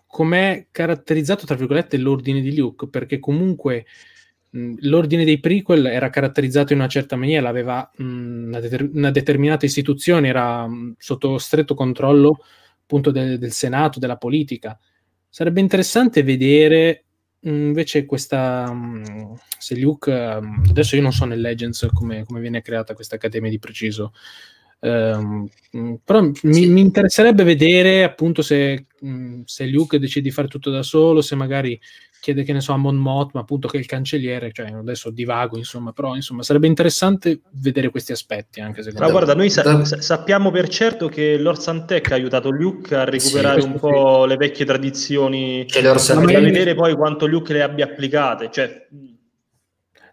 com'è 0.07 0.67
caratterizzato, 0.71 1.45
tra 1.45 1.55
virgolette, 1.55 1.97
l'ordine 1.97 2.41
di 2.41 2.55
Luke, 2.55 2.87
perché 2.87 3.19
comunque 3.19 3.85
l'ordine 4.53 5.25
dei 5.25 5.39
prequel 5.39 5.87
era 5.87 6.09
caratterizzato 6.09 6.73
in 6.73 6.79
una 6.79 6.87
certa 6.87 7.15
maniera, 7.15 7.49
aveva 7.49 7.89
mh, 7.95 8.03
una, 8.03 8.59
deter- 8.59 8.89
una, 8.93 9.11
determinata 9.11 9.65
istituzione, 9.65 10.27
era 10.27 10.67
mh, 10.67 10.95
sotto 10.97 11.37
stretto 11.37 11.73
controllo 11.73 12.39
appunto 12.83 13.11
de- 13.11 13.37
del 13.37 13.51
Senato, 13.51 13.99
della 13.99 14.17
politica. 14.17 14.77
Sarebbe 15.29 15.59
interessante 15.59 16.21
vedere 16.21 17.05
mh, 17.39 17.49
invece 17.49 18.05
questa, 18.05 18.71
se 19.57 19.79
Luke, 19.79 20.11
adesso 20.11 20.95
io 20.95 21.01
non 21.01 21.11
so 21.11 21.25
nel 21.25 21.41
Legends 21.41 21.87
come, 21.93 22.23
come 22.25 22.39
viene 22.39 22.61
creata 22.61 22.93
questa 22.93 23.15
accademia 23.15 23.49
di 23.49 23.59
preciso, 23.59 24.13
Um, 24.83 25.47
però 26.03 26.29
sì. 26.33 26.45
mi, 26.47 26.67
mi, 26.67 26.81
interesserebbe 26.81 27.45
vedere 27.45 28.03
appunto 28.03 28.41
se, 28.41 28.87
se 29.45 29.65
Luke 29.67 29.97
decide 29.97 30.27
di 30.27 30.31
fare 30.31 30.49
tutto 30.49 30.69
da 30.69 30.83
solo, 30.83 31.21
se 31.21 31.35
magari 31.35 31.79
chiede 32.23 32.43
che 32.43 32.53
ne 32.53 32.61
so 32.61 32.71
a 32.71 32.77
Mon 32.77 32.95
Mot, 32.95 33.31
ma 33.33 33.41
appunto 33.41 33.67
che 33.67 33.75
è 33.75 33.79
il 33.81 33.85
cancelliere, 33.85 34.53
cioè 34.53 34.67
adesso 34.67 35.09
divago 35.09 35.57
insomma, 35.57 35.91
però 35.91 36.15
insomma 36.15 36.41
sarebbe 36.41 36.67
interessante 36.67 37.41
vedere 37.55 37.89
questi 37.89 38.13
aspetti 38.13 38.61
anche 38.61 38.81
secondo 38.81 39.01
me. 39.01 39.05
Ma 39.07 39.11
guarda, 39.11 39.35
noi 39.35 39.49
sa- 39.49 39.83
sappiamo 39.83 40.49
per 40.49 40.69
certo 40.69 41.09
che 41.09 41.37
Lord 41.37 41.59
Santec 41.59 42.11
ha 42.11 42.15
aiutato 42.15 42.49
Luke 42.49 42.95
a 42.95 43.03
recuperare 43.03 43.59
sì, 43.59 43.67
un 43.67 43.77
po' 43.77 44.21
sì. 44.21 44.29
le 44.29 44.37
vecchie 44.37 44.63
tradizioni, 44.63 45.65
Lord 45.81 46.31
da 46.31 46.39
vedere 46.39 46.75
poi 46.75 46.95
quanto 46.95 47.25
Luke 47.25 47.51
le 47.51 47.61
abbia 47.61 47.83
applicate, 47.83 48.49
cioè 48.49 48.87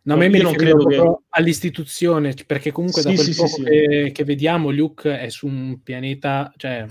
No, 0.03 0.17
ma 0.17 0.25
io 0.25 0.43
non 0.43 0.55
credo 0.55 0.85
che... 0.87 1.17
all'istituzione, 1.29 2.35
perché 2.45 2.73
comunque 2.73 3.03
sì, 3.03 3.09
da 3.09 3.15
quel 3.15 3.27
sì, 3.27 3.35
poco 3.37 3.49
sì, 3.49 3.63
che, 3.63 4.11
che, 4.13 4.25
vediamo 4.25 4.71
Luke 4.71 5.17
è 5.17 5.29
su 5.29 5.47
un 5.47 5.81
pianeta, 5.83 6.53
cioè 6.57 6.87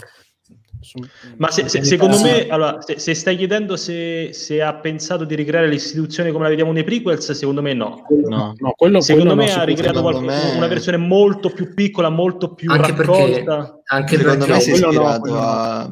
ma 1.37 1.51
se, 1.51 1.67
se, 1.67 1.83
secondo 1.83 2.21
me, 2.21 2.47
allora, 2.47 2.81
se, 2.81 2.99
se, 2.99 3.13
stai 3.13 3.35
chiedendo 3.35 3.75
se, 3.75 4.29
se, 4.31 4.61
ha 4.61 4.73
pensato 4.75 5.25
di 5.25 5.35
ricreare 5.35 5.67
l'istituzione 5.67 6.31
come 6.31 6.43
la 6.43 6.49
vediamo 6.49 6.71
nei 6.71 6.85
prequels, 6.85 7.31
secondo 7.31 7.61
me 7.61 7.73
no. 7.73 8.05
no, 8.27 8.53
no 8.57 8.73
quello, 8.77 9.01
secondo 9.01 9.35
quello 9.35 9.47
me 9.47 9.53
no, 9.53 9.61
ha 9.61 9.65
ricreato 9.65 10.01
qualche, 10.01 10.21
me... 10.21 10.53
una 10.55 10.67
versione 10.67 10.97
molto 10.97 11.49
più 11.49 11.73
piccola, 11.73 12.09
molto 12.09 12.53
più 12.53 12.71
anche 12.71 12.95
raccolta. 12.95 13.57
Perché, 13.57 13.81
anche 13.85 14.17
secondo 14.17 14.45
perché 14.45 14.53
me 14.53 14.59
si 14.61 14.69
è 14.69 14.73
ispirato 14.73 15.35
a, 15.35 15.91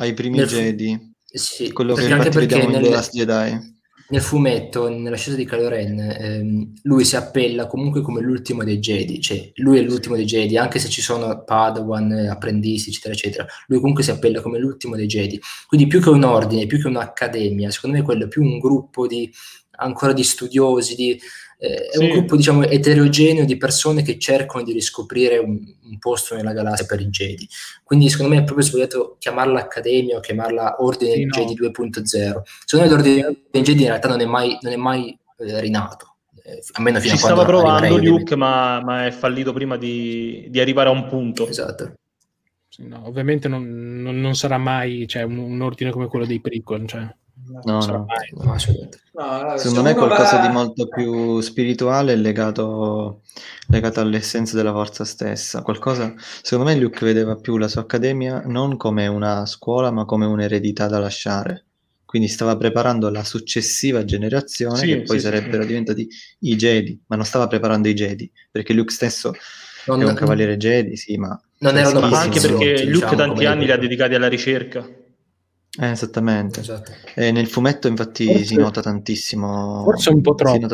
ai 0.00 0.14
primi 0.14 0.38
Nel... 0.38 0.46
Jedi. 0.46 1.10
Sì, 1.24 1.72
quello 1.72 1.94
che 1.94 2.08
infatti 2.08 2.38
vediamo 2.38 2.68
nel... 2.68 2.76
in 2.76 2.82
The 2.82 2.90
Last 2.90 3.12
Jedi 3.12 3.71
nel 4.12 4.20
fumetto, 4.20 4.90
nella 4.90 5.16
scelta 5.16 5.38
di 5.38 5.46
Kylo 5.46 5.68
Ren, 5.68 5.98
ehm, 5.98 6.72
lui 6.82 7.02
si 7.02 7.16
appella 7.16 7.66
comunque 7.66 8.02
come 8.02 8.20
l'ultimo 8.20 8.62
dei 8.62 8.78
Jedi, 8.78 9.22
cioè 9.22 9.50
lui 9.54 9.78
è 9.78 9.82
l'ultimo 9.82 10.16
dei 10.16 10.26
Jedi, 10.26 10.58
anche 10.58 10.78
se 10.78 10.90
ci 10.90 11.00
sono 11.00 11.44
Padawan, 11.44 12.28
apprendisti, 12.30 12.90
eccetera, 12.90 13.14
eccetera, 13.14 13.46
lui 13.68 13.78
comunque 13.78 14.04
si 14.04 14.10
appella 14.10 14.42
come 14.42 14.58
l'ultimo 14.58 14.96
dei 14.96 15.06
Jedi. 15.06 15.40
Quindi 15.66 15.86
più 15.86 16.02
che 16.02 16.10
un 16.10 16.24
ordine, 16.24 16.66
più 16.66 16.78
che 16.78 16.88
un'accademia, 16.88 17.70
secondo 17.70 17.96
me 17.96 18.02
quello 18.02 18.26
è 18.26 18.28
più 18.28 18.42
un 18.42 18.58
gruppo 18.58 19.06
di 19.06 19.32
ancora 19.76 20.12
di 20.12 20.22
studiosi, 20.22 20.94
di, 20.94 21.18
eh, 21.62 21.90
sì. 21.92 21.98
è 22.00 22.02
un 22.02 22.10
gruppo 22.10 22.34
diciamo 22.34 22.64
eterogeneo 22.64 23.44
di 23.44 23.56
persone 23.56 24.02
che 24.02 24.18
cercano 24.18 24.64
di 24.64 24.72
riscoprire 24.72 25.38
un, 25.38 25.60
un, 25.84 25.98
posto 26.00 26.34
nella 26.34 26.52
galassia 26.52 26.86
per 26.86 27.00
i 27.00 27.06
Jedi. 27.06 27.48
Quindi 27.84 28.08
secondo 28.08 28.34
me 28.34 28.40
è 28.40 28.44
proprio 28.44 28.66
sbagliato 28.66 29.14
chiamarla 29.20 29.60
Accademia 29.60 30.16
o 30.16 30.20
chiamarla 30.20 30.82
Ordine 30.82 31.14
sì, 31.14 31.24
no. 31.24 31.30
Jedi 31.30 31.54
2.0. 31.54 32.02
Secondo 32.02 32.40
me 32.84 32.88
l'Ordine 32.88 33.42
dei 33.48 33.62
Jedi 33.62 33.82
in 33.82 33.88
realtà 33.88 34.08
non 34.08 34.20
è 34.20 34.24
mai, 34.24 34.58
non 34.60 34.72
è 34.72 34.76
mai 34.76 35.16
eh, 35.38 35.60
rinato. 35.60 36.16
Eh, 36.42 36.60
almeno 36.72 36.98
fino 36.98 37.14
Ci 37.14 37.22
a 37.22 37.26
stava 37.26 37.44
provando 37.44 37.96
Luke, 37.96 38.34
ma, 38.34 38.82
ma, 38.82 39.06
è 39.06 39.12
fallito 39.12 39.52
prima 39.52 39.76
di, 39.76 40.46
di 40.48 40.58
arrivare 40.58 40.88
a 40.88 40.92
un 40.92 41.06
punto. 41.06 41.46
Esatto. 41.46 41.94
No, 42.78 43.06
ovviamente 43.06 43.46
non, 43.46 44.00
non, 44.02 44.18
non, 44.18 44.34
sarà 44.34 44.58
mai 44.58 45.06
cioè, 45.06 45.22
un, 45.22 45.38
un, 45.38 45.60
ordine 45.60 45.92
come 45.92 46.08
quello 46.08 46.26
dei 46.26 46.40
prequel. 46.40 46.88
Cioè. 46.88 47.14
No, 47.64 47.84
no, 47.84 48.06
no, 48.44 49.58
secondo 49.58 49.82
me 49.82 49.90
è 49.90 49.94
qualcosa 49.94 50.38
va... 50.38 50.46
di 50.46 50.52
molto 50.52 50.88
più 50.88 51.40
spirituale 51.40 52.16
legato, 52.16 53.20
legato 53.68 54.00
all'essenza 54.00 54.56
della 54.56 54.72
forza 54.72 55.04
stessa. 55.04 55.60
Qualcosa, 55.62 56.14
secondo 56.40 56.70
me 56.70 56.78
Luke 56.78 57.04
vedeva 57.04 57.36
più 57.36 57.58
la 57.58 57.68
sua 57.68 57.82
accademia 57.82 58.42
non 58.46 58.76
come 58.76 59.06
una 59.06 59.44
scuola, 59.44 59.90
ma 59.90 60.06
come 60.06 60.24
un'eredità 60.24 60.86
da 60.86 60.98
lasciare. 60.98 61.66
Quindi 62.06 62.28
stava 62.28 62.56
preparando 62.56 63.10
la 63.10 63.24
successiva 63.24 64.04
generazione, 64.04 64.76
sì, 64.76 64.86
che 64.86 65.02
poi 65.02 65.18
sì, 65.18 65.24
sarebbero 65.24 65.62
sì. 65.62 65.68
diventati 65.68 66.08
i 66.40 66.56
Jedi, 66.56 67.00
ma 67.06 67.16
non 67.16 67.24
stava 67.24 67.46
preparando 67.46 67.88
i 67.88 67.94
Jedi, 67.94 68.30
perché 68.50 68.72
Luke 68.72 68.92
stesso 68.92 69.32
non, 69.86 70.02
è 70.02 70.04
un 70.04 70.14
cavaliere 70.14 70.56
Jedi, 70.56 70.96
sì, 70.96 71.16
ma... 71.16 71.38
Non 71.58 71.76
erano 71.76 72.00
ma 72.00 72.20
anche 72.20 72.40
perché 72.40 72.84
Luke 72.84 72.92
diciamo, 72.92 73.14
tanti 73.14 73.46
anni 73.46 73.64
li 73.64 73.72
ha 73.72 73.78
dedicati 73.78 74.14
alla 74.14 74.28
ricerca. 74.28 74.86
Eh, 75.80 75.90
esattamente. 75.90 76.60
Esatto. 76.60 76.92
E 77.14 77.32
nel 77.32 77.46
fumetto 77.46 77.88
infatti 77.88 78.26
forse, 78.26 78.44
si 78.44 78.56
nota 78.56 78.82
tantissimo. 78.82 79.82
Forse 79.84 80.10
un 80.10 80.20
po' 80.20 80.34
troppo. 80.34 80.68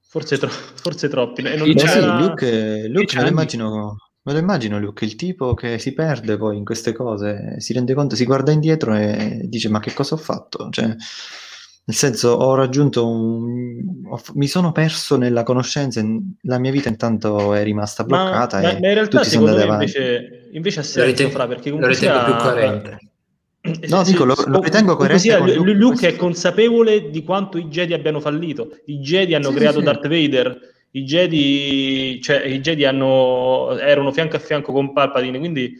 Forse, 0.00 0.36
tro- 0.36 0.48
forse 0.74 1.08
troppi. 1.08 1.42
E 1.42 1.56
non 1.56 1.72
Beh, 1.72 1.86
sì, 1.86 2.00
Luke, 2.00 2.88
Luke 2.88 3.16
me, 3.16 3.22
lo 3.22 3.28
immagino, 3.28 3.96
me 4.24 4.32
lo 4.32 4.38
immagino 4.38 4.78
Luke, 4.78 5.06
il 5.06 5.16
tipo 5.16 5.54
che 5.54 5.78
si 5.78 5.94
perde 5.94 6.36
poi 6.36 6.58
in 6.58 6.64
queste 6.64 6.92
cose, 6.92 7.58
si 7.60 7.72
rende 7.72 7.94
conto, 7.94 8.14
si 8.14 8.26
guarda 8.26 8.52
indietro 8.52 8.94
e 8.94 9.40
dice 9.44 9.70
ma 9.70 9.80
che 9.80 9.94
cosa 9.94 10.16
ho 10.16 10.18
fatto? 10.18 10.68
Cioè, 10.70 10.84
nel 10.84 11.96
senso 11.96 12.28
ho 12.28 12.54
raggiunto 12.54 13.08
un... 13.08 14.04
Ho, 14.06 14.20
mi 14.34 14.48
sono 14.48 14.70
perso 14.70 15.16
nella 15.16 15.44
conoscenza, 15.44 16.04
la 16.42 16.58
mia 16.58 16.70
vita 16.70 16.90
intanto 16.90 17.54
è 17.54 17.62
rimasta 17.62 18.04
bloccata 18.04 18.60
ma, 18.60 18.72
ma, 18.74 18.78
ma 18.78 18.88
in 18.88 18.94
realtà 18.94 19.24
secondo 19.24 19.56
me 19.56 19.64
invece, 19.64 20.50
invece 20.52 20.80
ha 20.80 20.82
senso, 20.82 21.30
fra, 21.30 21.48
perché 21.48 21.70
comunque 21.70 21.94
lo 21.94 21.98
ritengo 21.98 22.18
sia... 22.18 22.24
più 22.24 22.36
coerente 22.36 23.11
No, 23.88 24.02
dico, 24.02 24.24
lo, 24.24 24.34
lo 24.46 24.60
ritengo 24.60 24.96
coerente. 24.96 25.22
Sia, 25.22 25.38
Luke, 25.38 25.72
Luke 25.72 26.08
è 26.08 26.16
consapevole 26.16 27.10
di 27.10 27.22
quanto 27.22 27.58
i 27.58 27.66
Jedi 27.66 27.92
abbiano 27.92 28.18
fallito. 28.18 28.70
I 28.86 28.98
Jedi 28.98 29.34
hanno 29.34 29.50
sì, 29.50 29.54
creato 29.54 29.78
sì. 29.78 29.84
Darth 29.84 30.08
Vader. 30.08 30.58
I 30.90 31.04
Jedi, 31.04 32.20
cioè, 32.20 32.44
i 32.44 32.60
Jedi 32.60 32.84
hanno, 32.84 33.78
erano 33.78 34.10
fianco 34.10 34.36
a 34.36 34.40
fianco 34.40 34.72
con 34.72 34.92
Palpatine, 34.92 35.38
quindi 35.38 35.74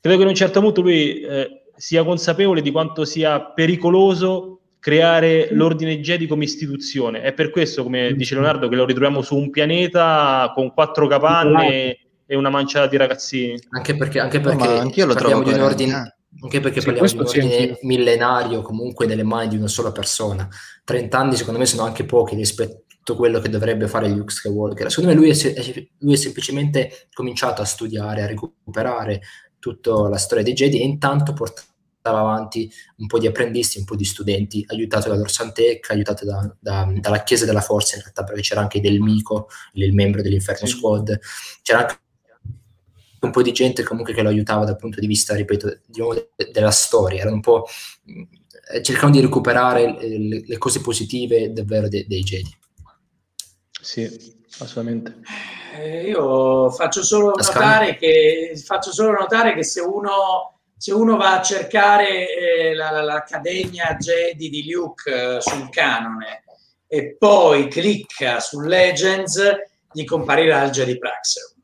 credo 0.00 0.16
che 0.16 0.22
in 0.22 0.28
un 0.28 0.34
certo 0.34 0.60
punto 0.60 0.80
lui 0.80 1.20
eh, 1.20 1.64
sia 1.76 2.04
consapevole 2.04 2.62
di 2.62 2.70
quanto 2.70 3.04
sia 3.04 3.40
pericoloso 3.42 4.60
creare 4.78 5.48
l'ordine 5.50 6.00
Jedi 6.00 6.28
come 6.28 6.44
istituzione. 6.44 7.22
È 7.22 7.32
per 7.32 7.50
questo, 7.50 7.82
come 7.82 8.14
dice 8.14 8.34
Leonardo, 8.34 8.68
che 8.68 8.76
lo 8.76 8.86
ritroviamo 8.86 9.22
su 9.22 9.36
un 9.36 9.50
pianeta 9.50 10.52
con 10.54 10.72
quattro 10.72 11.08
capanne 11.08 11.98
e 12.24 12.36
una 12.36 12.48
manciata 12.48 12.86
di 12.86 12.96
ragazzini. 12.96 13.58
Anche 13.70 13.96
perché, 13.96 14.20
anche 14.20 14.38
perché 14.38 14.66
no, 14.66 14.78
anch'io 14.78 15.04
lo 15.04 15.14
trovo 15.14 15.42
di 15.42 15.52
un 15.52 15.60
ordine 15.60 16.17
anche 16.40 16.60
perché 16.60 16.80
sì, 16.80 16.86
parliamo 16.86 17.08
di 17.08 17.16
un 17.16 17.26
ordine 17.26 17.78
millenario 17.82 18.62
comunque 18.62 19.06
nelle 19.06 19.24
mani 19.24 19.48
di 19.48 19.56
una 19.56 19.68
sola 19.68 19.92
persona. 19.92 20.48
30 20.84 21.18
anni 21.18 21.36
secondo 21.36 21.58
me 21.58 21.66
sono 21.66 21.82
anche 21.82 22.04
pochi 22.04 22.34
rispetto 22.34 23.12
a 23.12 23.16
quello 23.16 23.40
che 23.40 23.48
dovrebbe 23.48 23.88
fare 23.88 24.08
Luke 24.08 24.32
Skywalker. 24.32 24.90
Secondo 24.90 25.10
me 25.10 25.16
lui 25.16 25.30
è, 25.30 25.86
lui 25.98 26.14
è 26.14 26.16
semplicemente 26.16 27.08
cominciato 27.12 27.62
a 27.62 27.64
studiare, 27.64 28.22
a 28.22 28.26
recuperare 28.26 29.22
tutta 29.58 30.08
la 30.08 30.18
storia 30.18 30.44
dei 30.44 30.52
Jedi 30.52 30.80
e 30.80 30.84
intanto 30.84 31.32
portava 31.32 32.20
avanti 32.20 32.70
un 32.98 33.06
po' 33.06 33.18
di 33.18 33.26
apprendisti, 33.26 33.78
un 33.78 33.84
po' 33.84 33.96
di 33.96 34.04
studenti, 34.04 34.64
aiutato 34.68 35.08
da 35.08 35.16
Dorsantec, 35.16 35.90
aiutato 35.90 36.24
da, 36.24 36.56
da, 36.60 36.92
dalla 37.00 37.24
Chiesa 37.24 37.44
della 37.44 37.60
Forza 37.60 37.96
in 37.96 38.02
realtà, 38.02 38.22
perché 38.22 38.42
c'era 38.42 38.60
anche 38.60 38.80
del 38.80 39.00
Mico, 39.00 39.48
il 39.72 39.92
membro 39.92 40.22
dell'Inferno 40.22 40.66
sì. 40.66 40.76
Squad, 40.76 41.18
c'era 41.62 41.80
anche 41.80 41.98
un 43.20 43.30
po' 43.30 43.42
di 43.42 43.52
gente 43.52 43.82
comunque 43.82 44.14
che 44.14 44.22
lo 44.22 44.28
aiutava 44.28 44.64
dal 44.64 44.76
punto 44.76 45.00
di 45.00 45.06
vista, 45.06 45.34
ripeto, 45.34 45.80
di 45.86 46.00
nuovo, 46.00 46.30
della 46.52 46.70
storia, 46.70 47.20
erano 47.20 47.36
un 47.36 47.40
po' 47.40 47.66
eh, 48.70 48.82
cercando 48.82 49.16
di 49.16 49.24
recuperare 49.24 49.96
le, 49.98 50.44
le 50.46 50.58
cose 50.58 50.80
positive 50.80 51.52
davvero 51.52 51.88
de, 51.88 52.04
dei 52.06 52.22
Jedi. 52.22 52.56
Sì, 53.80 54.36
assolutamente. 54.58 55.16
Eh, 55.76 56.08
io 56.08 56.70
faccio 56.70 57.02
solo, 57.02 57.32
notare 57.36 57.96
che, 57.96 58.60
faccio 58.64 58.92
solo 58.92 59.12
notare 59.12 59.54
che 59.54 59.64
se 59.64 59.80
uno, 59.80 60.60
se 60.76 60.92
uno 60.92 61.16
va 61.16 61.38
a 61.38 61.42
cercare 61.42 62.26
eh, 62.28 62.74
la, 62.74 62.90
la, 62.90 63.02
l'Accademia 63.02 63.96
Jedi 63.96 64.48
di 64.48 64.70
Luke 64.70 65.36
eh, 65.36 65.40
sul 65.40 65.68
canone 65.70 66.44
e 66.86 67.16
poi 67.18 67.68
clicca 67.68 68.40
su 68.40 68.60
Legends, 68.60 69.40
gli 69.92 70.04
comparirà 70.04 70.64
il 70.64 70.70
Jedi 70.70 70.98
Praxeum 70.98 71.57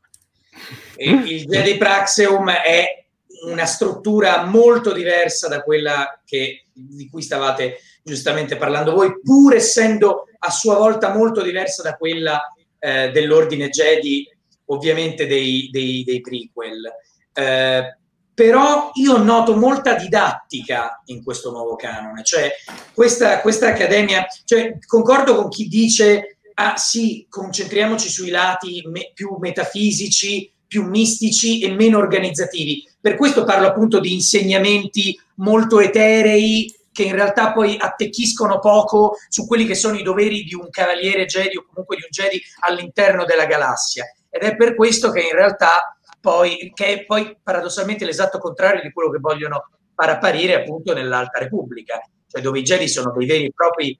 il 0.97 1.45
Jedi 1.45 1.77
Praxeum 1.77 2.49
è 2.49 3.05
una 3.45 3.65
struttura 3.65 4.45
molto 4.45 4.91
diversa 4.91 5.47
da 5.47 5.61
quella 5.61 6.19
che, 6.25 6.65
di 6.71 7.09
cui 7.09 7.21
stavate 7.21 7.79
giustamente 8.03 8.55
parlando 8.55 8.93
voi, 8.93 9.19
pur 9.21 9.55
essendo 9.55 10.27
a 10.39 10.51
sua 10.51 10.75
volta 10.77 11.13
molto 11.13 11.41
diversa 11.41 11.81
da 11.81 11.95
quella 11.95 12.41
eh, 12.79 13.11
dell'ordine 13.11 13.69
Jedi, 13.69 14.27
ovviamente 14.65 15.25
dei, 15.27 15.69
dei, 15.71 16.03
dei 16.03 16.21
prequel. 16.21 16.91
Eh, 17.33 17.97
però 18.35 18.91
io 18.95 19.17
noto 19.17 19.55
molta 19.55 19.95
didattica 19.95 21.01
in 21.05 21.23
questo 21.23 21.51
nuovo 21.51 21.75
canone, 21.77 22.21
cioè 22.23 22.51
questa, 22.93 23.39
questa 23.39 23.69
accademia, 23.69 24.27
cioè, 24.43 24.77
concordo 24.85 25.35
con 25.35 25.49
chi 25.49 25.67
dice, 25.67 26.39
ah 26.55 26.75
sì, 26.75 27.25
concentriamoci 27.29 28.09
sui 28.09 28.29
lati 28.29 28.83
me, 28.87 29.11
più 29.13 29.37
metafisici, 29.39 30.51
più 30.67 30.85
mistici 30.85 31.61
e 31.61 31.71
meno 31.71 31.97
organizzativi. 31.97 32.87
Per 32.99 33.15
questo 33.15 33.43
parlo 33.43 33.67
appunto 33.67 33.99
di 33.99 34.13
insegnamenti 34.13 35.19
molto 35.35 35.79
eterei 35.79 36.73
che 36.91 37.03
in 37.03 37.13
realtà 37.13 37.51
poi 37.51 37.75
attecchiscono 37.77 38.59
poco 38.59 39.17
su 39.27 39.45
quelli 39.45 39.65
che 39.65 39.75
sono 39.75 39.97
i 39.97 40.03
doveri 40.03 40.43
di 40.43 40.55
un 40.55 40.69
cavaliere 40.69 41.25
Jedi 41.25 41.57
o 41.57 41.65
comunque 41.67 41.97
di 41.97 42.03
un 42.03 42.09
Jedi 42.09 42.41
all'interno 42.61 43.25
della 43.25 43.45
galassia. 43.45 44.05
Ed 44.29 44.43
è 44.43 44.55
per 44.55 44.75
questo 44.75 45.11
che 45.11 45.19
in 45.19 45.33
realtà 45.33 45.97
poi, 46.21 46.71
che 46.73 46.85
è 46.85 47.05
poi 47.05 47.37
paradossalmente 47.43 48.05
l'esatto 48.05 48.37
contrario 48.37 48.81
di 48.81 48.93
quello 48.93 49.11
che 49.11 49.19
vogliono 49.19 49.69
far 49.93 50.09
apparire 50.09 50.55
appunto 50.55 50.93
nell'Alta 50.93 51.39
Repubblica, 51.39 52.01
cioè 52.27 52.41
dove 52.41 52.59
i 52.59 52.63
Jedi 52.63 52.87
sono 52.87 53.13
dei 53.15 53.27
veri 53.27 53.45
e 53.45 53.51
propri 53.53 53.99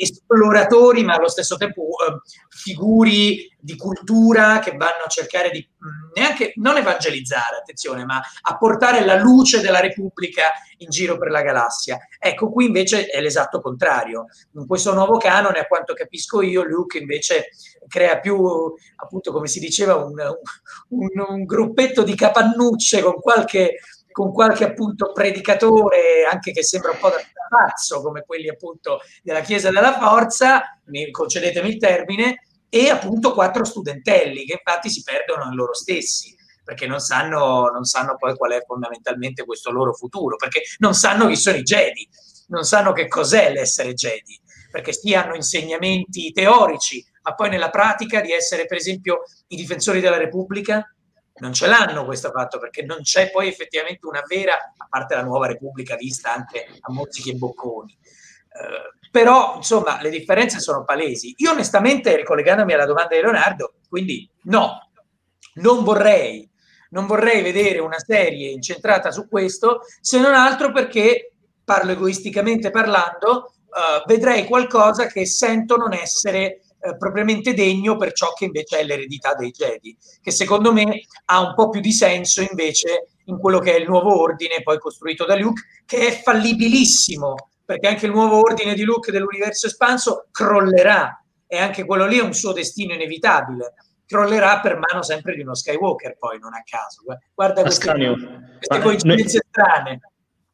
esploratori, 0.00 1.04
ma 1.04 1.14
allo 1.14 1.28
stesso 1.28 1.56
tempo 1.56 1.82
eh, 1.82 2.20
figuri 2.48 3.48
di 3.58 3.76
cultura 3.76 4.58
che 4.58 4.70
vanno 4.70 5.04
a 5.04 5.08
cercare 5.08 5.50
di 5.50 5.58
mm, 5.58 6.12
neanche 6.14 6.52
non 6.56 6.76
evangelizzare, 6.76 7.56
attenzione, 7.58 8.04
ma 8.04 8.20
a 8.42 8.56
portare 8.56 9.04
la 9.04 9.16
luce 9.16 9.60
della 9.60 9.80
Repubblica 9.80 10.44
in 10.78 10.88
giro 10.88 11.18
per 11.18 11.30
la 11.30 11.42
galassia. 11.42 11.98
Ecco, 12.18 12.50
qui 12.50 12.66
invece 12.66 13.06
è 13.06 13.20
l'esatto 13.20 13.60
contrario. 13.60 14.26
In 14.52 14.66
questo 14.66 14.94
nuovo 14.94 15.18
canone, 15.18 15.58
a 15.58 15.66
quanto 15.66 15.92
capisco 15.92 16.40
io, 16.42 16.62
Luke 16.62 16.98
invece 16.98 17.48
crea 17.86 18.18
più, 18.18 18.36
appunto, 18.96 19.32
come 19.32 19.46
si 19.46 19.60
diceva, 19.60 19.96
un, 19.96 20.14
un, 20.88 21.08
un 21.28 21.44
gruppetto 21.44 22.02
di 22.02 22.14
capannucce 22.14 23.02
con 23.02 23.20
qualche 23.20 23.76
con 24.12 24.32
qualche 24.32 24.64
appunto 24.64 25.12
predicatore, 25.12 26.26
anche 26.30 26.50
che 26.50 26.64
sembra 26.64 26.90
un 26.90 26.98
po' 26.98 27.10
da 27.10 27.16
pazzo, 27.50 28.00
come 28.00 28.22
quelli 28.24 28.48
appunto 28.48 29.00
della 29.22 29.40
Chiesa 29.40 29.70
della 29.70 29.98
Forza, 29.98 30.62
concedetemi 31.10 31.68
il 31.68 31.78
termine, 31.78 32.44
e 32.68 32.88
appunto 32.88 33.34
quattro 33.34 33.64
studentelli 33.64 34.44
che 34.44 34.52
infatti 34.52 34.88
si 34.88 35.02
perdono 35.02 35.50
in 35.50 35.56
loro 35.56 35.74
stessi 35.74 36.38
perché 36.62 36.86
non 36.86 37.00
sanno, 37.00 37.68
non 37.68 37.82
sanno 37.82 38.14
poi 38.16 38.36
qual 38.36 38.52
è 38.52 38.62
fondamentalmente 38.64 39.44
questo 39.44 39.72
loro 39.72 39.92
futuro, 39.92 40.36
perché 40.36 40.62
non 40.78 40.94
sanno 40.94 41.26
chi 41.26 41.34
sono 41.34 41.56
i 41.56 41.62
Jedi, 41.62 42.08
non 42.48 42.62
sanno 42.62 42.92
che 42.92 43.08
cos'è 43.08 43.52
l'essere 43.52 43.92
Jedi, 43.92 44.40
perché 44.70 44.92
sì 44.92 45.12
hanno 45.14 45.34
insegnamenti 45.34 46.30
teorici, 46.30 47.04
ma 47.22 47.34
poi 47.34 47.48
nella 47.48 47.70
pratica 47.70 48.20
di 48.20 48.30
essere 48.30 48.66
per 48.66 48.76
esempio 48.76 49.22
i 49.48 49.56
difensori 49.56 50.00
della 50.00 50.16
Repubblica, 50.16 50.94
non 51.40 51.52
ce 51.52 51.66
l'hanno 51.66 52.04
questo 52.04 52.30
fatto 52.30 52.58
perché 52.58 52.82
non 52.82 53.00
c'è 53.02 53.30
poi 53.30 53.48
effettivamente 53.48 54.06
una 54.06 54.22
vera, 54.26 54.54
a 54.54 54.86
parte 54.88 55.14
la 55.14 55.22
nuova 55.22 55.46
Repubblica 55.46 55.96
vista 55.96 56.32
anche 56.32 56.66
a 56.80 56.92
mozzichi 56.92 57.30
e 57.30 57.34
bocconi. 57.34 57.96
Eh, 58.52 59.08
però 59.10 59.56
insomma 59.56 60.00
le 60.00 60.10
differenze 60.10 60.60
sono 60.60 60.84
palesi. 60.84 61.34
Io 61.38 61.50
onestamente, 61.50 62.14
ricollegandomi 62.16 62.72
alla 62.72 62.86
domanda 62.86 63.14
di 63.14 63.22
Leonardo, 63.22 63.74
quindi 63.88 64.28
no, 64.44 64.90
non 65.54 65.82
vorrei, 65.82 66.48
non 66.90 67.06
vorrei 67.06 67.42
vedere 67.42 67.80
una 67.80 67.98
serie 67.98 68.50
incentrata 68.50 69.10
su 69.10 69.28
questo, 69.28 69.80
se 70.00 70.20
non 70.20 70.34
altro 70.34 70.72
perché, 70.72 71.32
parlo 71.64 71.92
egoisticamente 71.92 72.70
parlando, 72.70 73.52
eh, 73.70 74.02
vedrei 74.06 74.46
qualcosa 74.46 75.06
che 75.06 75.26
sento 75.26 75.76
non 75.76 75.92
essere 75.92 76.62
eh, 76.82 76.96
propriamente 76.96 77.52
degno 77.52 77.96
per 77.96 78.12
ciò 78.12 78.32
che 78.32 78.46
invece 78.46 78.78
è 78.78 78.84
l'eredità 78.84 79.34
dei 79.34 79.50
Jedi, 79.50 79.96
che 80.22 80.30
secondo 80.30 80.72
me 80.72 81.02
ha 81.26 81.40
un 81.40 81.54
po' 81.54 81.68
più 81.68 81.80
di 81.80 81.92
senso 81.92 82.40
invece 82.40 83.08
in 83.24 83.38
quello 83.38 83.58
che 83.58 83.74
è 83.74 83.78
il 83.78 83.86
nuovo 83.86 84.18
ordine 84.18 84.62
poi 84.62 84.78
costruito 84.78 85.26
da 85.26 85.36
Luke, 85.36 85.62
che 85.84 86.08
è 86.08 86.20
fallibilissimo, 86.22 87.34
perché 87.64 87.88
anche 87.88 88.06
il 88.06 88.12
nuovo 88.12 88.38
ordine 88.38 88.74
di 88.74 88.82
Luke 88.82 89.12
dell'universo 89.12 89.66
espanso 89.66 90.28
crollerà 90.30 91.22
e 91.46 91.58
anche 91.58 91.84
quello 91.84 92.06
lì 92.06 92.18
è 92.18 92.22
un 92.22 92.32
suo 92.32 92.52
destino 92.52 92.94
inevitabile. 92.94 93.74
Crollerà 94.06 94.60
per 94.60 94.78
mano 94.78 95.02
sempre 95.02 95.34
di 95.34 95.42
uno 95.42 95.54
Skywalker, 95.54 96.16
poi 96.18 96.38
non 96.40 96.54
a 96.54 96.62
caso. 96.64 97.02
Guarda 97.34 97.62
queste, 97.62 97.92
queste 97.92 98.82
coincidenze 98.82 99.40
strane. 99.48 100.00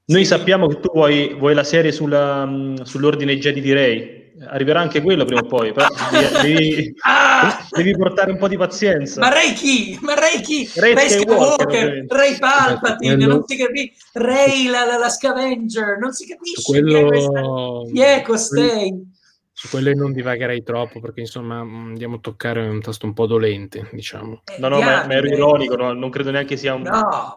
Noi 0.06 0.24
sì. 0.24 0.26
sappiamo 0.26 0.66
che 0.66 0.80
tu 0.80 0.90
vuoi, 0.92 1.34
vuoi 1.34 1.54
la 1.54 1.64
serie 1.64 1.92
sulla, 1.92 2.46
sull'ordine 2.82 3.38
Jedi 3.38 3.60
di 3.60 3.72
Rey 3.72 4.25
arriverà 4.48 4.80
anche 4.80 5.00
quello 5.00 5.24
prima 5.24 5.40
o 5.40 5.46
poi, 5.46 5.72
però 5.72 5.86
devi, 6.42 6.94
ah! 7.02 7.66
devi, 7.70 7.96
portare 7.96 8.30
un 8.30 8.38
po' 8.38 8.48
di 8.48 8.56
pazienza. 8.56 9.20
Ma 9.20 9.30
Ray 9.30 9.52
chi? 9.52 9.98
Ma 10.02 10.14
Ray 10.14 10.40
chi? 10.40 10.70
Ray, 10.74 10.94
Ray 10.94 11.08
Skywalker, 11.08 12.06
Ray 12.08 12.38
Palpatine, 12.38 13.16
quello... 13.16 13.32
non 13.32 13.44
si 13.46 13.56
capisce, 13.56 13.94
Ray 14.12 14.68
la, 14.68 14.84
la, 14.84 14.98
la, 14.98 15.08
scavenger, 15.08 15.98
non 15.98 16.12
si 16.12 16.26
capisce 16.26 16.62
quello... 16.62 17.88
chi 17.92 18.00
è 18.00 18.22
costei. 18.22 19.14
Su 19.58 19.68
quello 19.68 19.90
non 19.94 20.12
divagherei 20.12 20.62
troppo 20.62 21.00
perché 21.00 21.20
insomma 21.20 21.60
andiamo 21.60 22.16
a 22.16 22.20
toccare 22.20 22.68
un 22.68 22.82
tasto 22.82 23.06
un 23.06 23.14
po' 23.14 23.24
dolente, 23.24 23.88
diciamo. 23.90 24.42
Eh, 24.44 24.58
no, 24.58 24.68
no, 24.68 24.80
ma, 24.80 25.06
ma 25.06 25.14
ero 25.14 25.28
ironico, 25.28 25.76
no, 25.76 25.94
non 25.94 26.10
credo 26.10 26.30
neanche 26.30 26.58
sia 26.58 26.74
un... 26.74 26.82
No, 26.82 26.90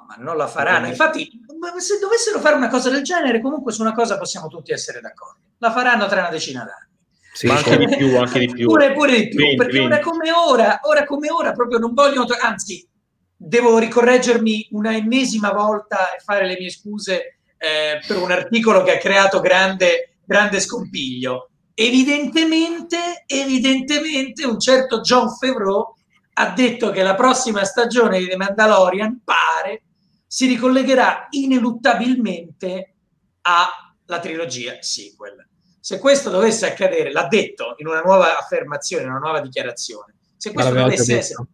ma 0.05 0.15
non 0.17 0.35
la 0.35 0.47
faranno. 0.47 0.87
Infatti, 0.87 1.29
se 1.77 1.97
dovessero 1.97 2.39
fare 2.39 2.57
una 2.57 2.67
cosa 2.67 2.89
del 2.89 3.03
genere, 3.03 3.39
comunque 3.39 3.71
su 3.71 3.79
una 3.81 3.93
cosa 3.93 4.17
possiamo 4.17 4.47
tutti 4.47 4.73
essere 4.73 4.99
d'accordo. 4.99 5.39
La 5.59 5.71
faranno 5.71 6.07
tra 6.07 6.19
una 6.19 6.29
decina 6.29 6.65
d'anni. 6.65 6.88
Sì, 7.31 7.47
ma 7.47 7.55
anche 7.55 7.77
di 7.77 7.95
più, 7.95 8.17
anche 8.17 8.39
di 8.39 8.47
più. 8.47 8.67
Pure, 8.67 8.93
pure 8.93 9.15
di 9.15 9.27
più, 9.29 9.39
20, 9.39 9.55
perché 9.55 9.79
20. 9.79 9.93
ora 9.93 9.99
come 9.99 10.31
ora, 10.31 10.79
ora 10.83 11.05
come 11.05 11.31
ora 11.31 11.51
proprio 11.51 11.77
non 11.77 11.93
vogliono, 11.93 12.27
anzi, 12.41 12.87
devo 13.35 13.77
ricorreggermi 13.77 14.69
una 14.71 14.95
ennesima 14.95 15.51
volta 15.51 16.13
e 16.13 16.19
fare 16.19 16.45
le 16.45 16.57
mie 16.59 16.69
scuse 16.69 17.39
eh, 17.57 17.99
per 18.05 18.17
un 18.17 18.31
articolo 18.31 18.83
che 18.83 18.95
ha 18.95 18.97
creato 18.97 19.39
grande, 19.39 20.17
grande 20.25 20.59
scompiglio. 20.59 21.49
Evidentemente, 21.73 23.23
evidentemente 23.25 24.45
un 24.45 24.59
certo 24.59 24.99
John 24.99 25.29
Favreau 25.29 25.93
ha 26.33 26.49
detto 26.51 26.89
che 26.89 27.03
la 27.03 27.15
prossima 27.15 27.63
stagione 27.63 28.19
di 28.19 28.27
The 28.27 28.35
Mandalorian 28.35 29.21
pare 29.23 29.83
si 30.25 30.45
ricollegherà 30.47 31.27
ineluttabilmente 31.31 32.95
alla 33.41 34.19
trilogia 34.19 34.77
sequel. 34.81 35.48
Se 35.89 35.97
questo 35.97 36.29
dovesse 36.29 36.67
accadere, 36.67 37.11
l'ha 37.11 37.25
detto 37.27 37.73
in 37.77 37.87
una 37.87 38.01
nuova 38.01 38.37
affermazione, 38.37 39.05
in 39.05 39.09
una 39.09 39.17
nuova 39.17 39.39
dichiarazione, 39.41 40.17
se 40.37 40.53
questo 40.53 40.71
dovesse 40.71 41.17
essere... 41.17 41.47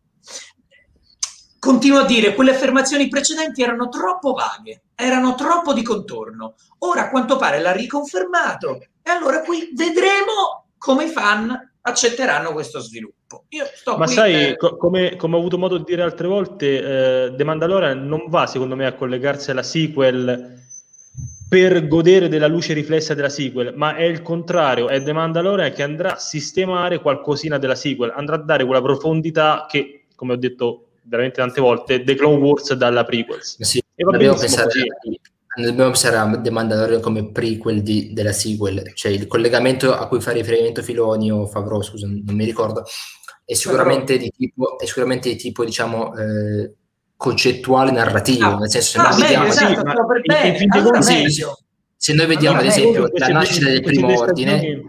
Continuo 1.57 1.99
a 1.99 2.05
dire, 2.05 2.35
quelle 2.35 2.51
affermazioni 2.51 3.07
precedenti 3.07 3.64
erano 3.64 3.88
troppo 3.88 4.33
vaghe, 4.33 4.88
erano 4.93 5.35
troppo 5.35 5.72
di 5.72 5.83
contorno. 5.83 6.55
Ora 6.80 7.03
a 7.03 7.09
quanto 7.09 7.38
pare 7.38 7.61
l'ha 7.61 7.72
riconfermato 7.72 8.81
e 9.01 9.09
allora 9.09 9.39
qui 9.41 9.69
vedremo 9.73 10.65
come 10.77 11.05
i 11.05 11.09
fan 11.09 11.73
accetteranno 11.80 12.51
questo 12.51 12.81
sviluppo. 12.81 13.45
Ma 13.95 14.05
sai, 14.05 14.33
per... 14.33 14.57
co- 14.57 14.75
come, 14.75 15.15
come, 15.15 15.35
ho 15.38 15.39
avuto 15.39 15.57
modo 15.57 15.77
di 15.77 15.85
dire 15.85 16.01
altre 16.01 16.27
volte, 16.27 17.27
eh, 17.27 17.35
The 17.38 17.43
Mandalorian 17.45 18.05
non 18.05 18.25
va 18.27 18.47
secondo 18.47 18.75
me 18.75 18.85
a 18.85 18.95
collegarsi 18.95 19.51
alla 19.51 19.64
sequel 19.64 20.65
per 21.48 21.88
godere 21.88 22.27
della 22.27 22.48
luce 22.48 22.74
riflessa 22.74 23.14
della 23.14 23.30
sequel, 23.30 23.74
ma 23.75 23.95
è 23.95 24.03
il 24.03 24.22
contrario, 24.22 24.88
è 24.90 25.01
The 25.01 25.14
Mandalorian 25.14 25.72
che 25.72 25.83
andrà 25.83 26.15
a 26.15 26.19
sistemare 26.19 26.99
qualcosina 26.99 27.57
della 27.57 27.75
sequel, 27.75 28.14
andrà 28.15 28.35
a 28.35 28.40
dare 28.40 28.65
quella 28.65 28.82
profondità 28.82 29.65
che, 29.69 30.06
come 30.15 30.33
ho 30.33 30.38
detto 30.38 30.88
veramente 31.03 31.38
tante 31.38 31.61
volte, 31.61 32.03
The 32.03 32.15
Clone 32.15 32.38
Wars 32.38 32.74
dalla 32.74 33.03
prequels. 33.03 33.61
Sì, 33.61 33.77
e 33.77 34.03
va 34.03 34.11
dobbiamo, 34.11 34.38
pensare, 34.38 34.69
dobbiamo 35.56 35.91
pensare 35.91 36.17
a 36.17 36.41
The 36.41 36.49
Mandalorian 36.49 37.01
come 37.01 37.32
prequel 37.32 37.83
di, 37.83 38.11
della 38.14 38.33
sequel, 38.33 38.91
cioè 38.93 39.11
il 39.11 39.27
collegamento 39.27 39.93
a 39.93 40.07
cui 40.07 40.19
fa 40.19 40.32
riferimento 40.32 40.82
Filoni 40.82 41.32
o 41.32 41.45
Favreau, 41.45 41.82
scusa, 41.83 42.07
non 42.07 42.35
mi 42.35 42.45
ricordo, 42.45 42.83
è 43.45 43.53
sicuramente, 43.53 44.17
di 44.17 44.32
tipo, 44.35 44.80
è 44.80 44.85
sicuramente 44.85 45.30
di 45.30 45.35
tipo, 45.35 45.64
diciamo... 45.64 46.15
Eh, 46.17 46.74
concettuale 47.18 47.92
narrativo, 47.92 48.45
ah, 48.45 48.58
nel 48.58 48.69
senso 48.69 48.92
se, 48.92 49.00
ah, 49.00 49.10
noi, 49.10 49.22
vediamo, 49.22 49.45
esatto, 49.45 49.82
allora 50.69 51.02
sì, 51.02 51.44
se 51.95 52.14
noi 52.14 52.26
vediamo 52.26 52.60
ad 52.60 52.66
esempio 52.66 53.10
la 53.14 53.27
nascita 53.27 53.69
del 53.69 53.82
primo 53.82 54.18
ordine 54.18 54.84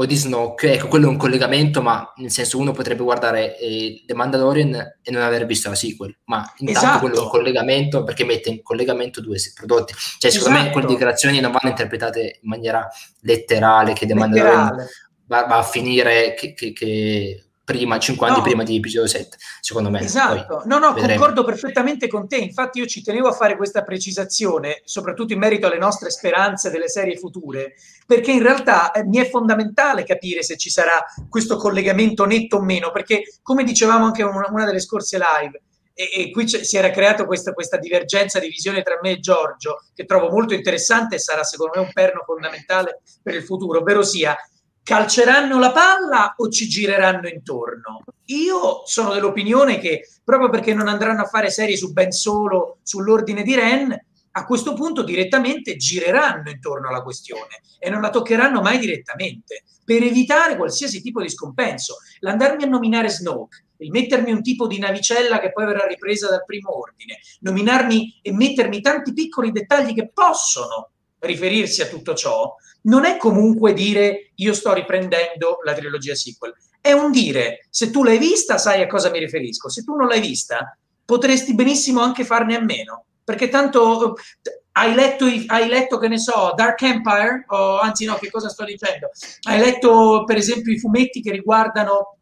o 0.00 0.06
di 0.06 0.14
Snoke, 0.14 0.74
ecco 0.74 0.86
quello 0.86 1.06
è 1.06 1.10
un 1.10 1.16
collegamento, 1.16 1.82
ma 1.82 2.12
nel 2.18 2.30
senso 2.30 2.56
uno 2.58 2.70
potrebbe 2.70 3.02
guardare 3.02 3.58
eh, 3.58 4.04
The 4.06 4.14
Mandalorian 4.14 4.98
e 5.02 5.10
non 5.10 5.22
aver 5.22 5.44
visto 5.44 5.68
la 5.68 5.74
sequel, 5.74 6.16
ma 6.26 6.38
intanto 6.58 6.86
esatto. 6.86 6.98
quello 7.00 7.16
è 7.16 7.20
un 7.22 7.28
collegamento 7.28 8.04
perché 8.04 8.24
mette 8.24 8.48
in 8.48 8.62
collegamento 8.62 9.20
due 9.20 9.38
prodotti, 9.54 9.94
cioè 10.18 10.30
secondo 10.30 10.54
esatto. 10.54 10.68
me 10.68 10.72
quelle 10.72 10.86
dichiarazioni 10.86 11.40
non 11.40 11.50
vanno 11.50 11.70
interpretate 11.70 12.38
in 12.40 12.48
maniera 12.48 12.88
letterale 13.22 13.92
che 13.92 14.06
The 14.06 14.14
Mandalorian 14.14 14.86
va, 15.26 15.46
va, 15.46 15.58
a 15.58 15.62
finire 15.64 16.34
che, 16.34 16.54
che, 16.54 16.72
che 16.72 17.47
prima, 17.68 17.98
5 17.98 18.26
anni 18.26 18.36
no. 18.38 18.42
prima 18.42 18.62
di 18.62 18.76
episodio 18.76 19.06
7, 19.06 19.36
secondo 19.60 19.90
me. 19.90 20.00
Esatto, 20.00 20.56
Poi 20.56 20.66
no, 20.68 20.78
no, 20.78 20.94
vedremo. 20.94 21.18
concordo 21.18 21.44
perfettamente 21.44 22.08
con 22.08 22.26
te, 22.26 22.36
infatti 22.36 22.78
io 22.78 22.86
ci 22.86 23.02
tenevo 23.02 23.28
a 23.28 23.32
fare 23.32 23.58
questa 23.58 23.82
precisazione, 23.82 24.80
soprattutto 24.84 25.34
in 25.34 25.38
merito 25.38 25.66
alle 25.66 25.76
nostre 25.76 26.08
speranze 26.08 26.70
delle 26.70 26.88
serie 26.88 27.18
future, 27.18 27.74
perché 28.06 28.32
in 28.32 28.40
realtà 28.40 28.90
eh, 28.92 29.04
mi 29.04 29.18
è 29.18 29.28
fondamentale 29.28 30.04
capire 30.04 30.42
se 30.42 30.56
ci 30.56 30.70
sarà 30.70 31.04
questo 31.28 31.58
collegamento 31.58 32.24
netto 32.24 32.56
o 32.56 32.62
meno, 32.62 32.90
perché 32.90 33.24
come 33.42 33.64
dicevamo 33.64 34.06
anche 34.06 34.22
in 34.22 34.28
una, 34.28 34.48
una 34.50 34.64
delle 34.64 34.80
scorse 34.80 35.18
live, 35.18 35.60
e, 35.92 36.10
e 36.14 36.30
qui 36.30 36.48
si 36.48 36.74
era 36.78 36.88
creata 36.88 37.26
questa, 37.26 37.52
questa, 37.52 37.76
divergenza 37.76 38.38
di 38.38 38.48
visione 38.48 38.80
tra 38.80 38.98
me 39.02 39.10
e 39.10 39.20
Giorgio, 39.20 39.82
che 39.94 40.06
trovo 40.06 40.30
molto 40.30 40.54
interessante 40.54 41.16
e 41.16 41.18
sarà 41.18 41.44
secondo 41.44 41.72
me 41.74 41.82
un 41.82 41.92
perno 41.92 42.22
fondamentale 42.24 43.02
per 43.22 43.34
il 43.34 43.44
futuro, 43.44 43.80
ovvero 43.80 44.02
sia 44.02 44.34
calceranno 44.82 45.58
la 45.58 45.72
palla 45.72 46.34
o 46.36 46.48
ci 46.48 46.68
gireranno 46.68 47.28
intorno? 47.28 48.04
Io 48.26 48.82
sono 48.84 49.12
dell'opinione 49.12 49.78
che 49.78 50.08
proprio 50.24 50.50
perché 50.50 50.74
non 50.74 50.88
andranno 50.88 51.22
a 51.22 51.26
fare 51.26 51.50
serie 51.50 51.76
su 51.76 51.92
Ben 51.92 52.10
Solo, 52.10 52.78
sull'ordine 52.82 53.42
di 53.42 53.54
Ren, 53.54 54.06
a 54.32 54.44
questo 54.44 54.74
punto 54.74 55.02
direttamente 55.02 55.76
gireranno 55.76 56.50
intorno 56.50 56.88
alla 56.88 57.02
questione 57.02 57.60
e 57.78 57.90
non 57.90 58.00
la 58.00 58.10
toccheranno 58.10 58.60
mai 58.60 58.78
direttamente 58.78 59.64
per 59.84 60.02
evitare 60.02 60.56
qualsiasi 60.56 61.00
tipo 61.00 61.22
di 61.22 61.30
scompenso. 61.30 61.96
L'andarmi 62.20 62.64
a 62.64 62.68
nominare 62.68 63.08
Snoke, 63.08 63.64
il 63.78 63.90
mettermi 63.90 64.30
un 64.30 64.42
tipo 64.42 64.66
di 64.66 64.78
navicella 64.78 65.40
che 65.40 65.50
poi 65.52 65.66
verrà 65.66 65.86
ripresa 65.86 66.28
dal 66.28 66.44
primo 66.44 66.76
ordine, 66.78 67.18
nominarmi 67.40 68.20
e 68.22 68.32
mettermi 68.32 68.80
tanti 68.80 69.12
piccoli 69.12 69.50
dettagli 69.50 69.94
che 69.94 70.10
possono 70.12 70.90
riferirsi 71.20 71.82
a 71.82 71.86
tutto 71.86 72.14
ciò, 72.14 72.54
non 72.82 73.04
è 73.04 73.16
comunque 73.16 73.72
dire 73.72 74.32
io 74.36 74.54
sto 74.54 74.72
riprendendo 74.72 75.58
la 75.64 75.74
trilogia 75.74 76.14
sequel, 76.14 76.54
è 76.80 76.92
un 76.92 77.10
dire 77.10 77.66
se 77.70 77.90
tu 77.90 78.04
l'hai 78.04 78.18
vista 78.18 78.56
sai 78.58 78.82
a 78.82 78.86
cosa 78.86 79.10
mi 79.10 79.18
riferisco, 79.18 79.68
se 79.68 79.82
tu 79.82 79.94
non 79.94 80.06
l'hai 80.06 80.20
vista 80.20 80.76
potresti 81.04 81.54
benissimo 81.54 82.00
anche 82.00 82.24
farne 82.24 82.56
a 82.56 82.60
meno, 82.60 83.06
perché 83.24 83.48
tanto 83.48 84.16
eh, 84.16 84.62
hai 84.72 84.94
letto, 84.94 85.24
hai 85.24 85.68
letto 85.68 85.98
che 85.98 86.08
ne 86.08 86.18
so, 86.18 86.52
Dark 86.54 86.80
Empire, 86.82 87.44
o 87.48 87.78
anzi 87.80 88.04
no, 88.04 88.14
che 88.16 88.30
cosa 88.30 88.48
sto 88.48 88.64
dicendo? 88.64 89.10
Hai 89.42 89.58
letto 89.58 90.24
per 90.24 90.36
esempio 90.36 90.72
i 90.72 90.78
fumetti 90.78 91.20
che 91.20 91.30
riguardano 91.30 92.18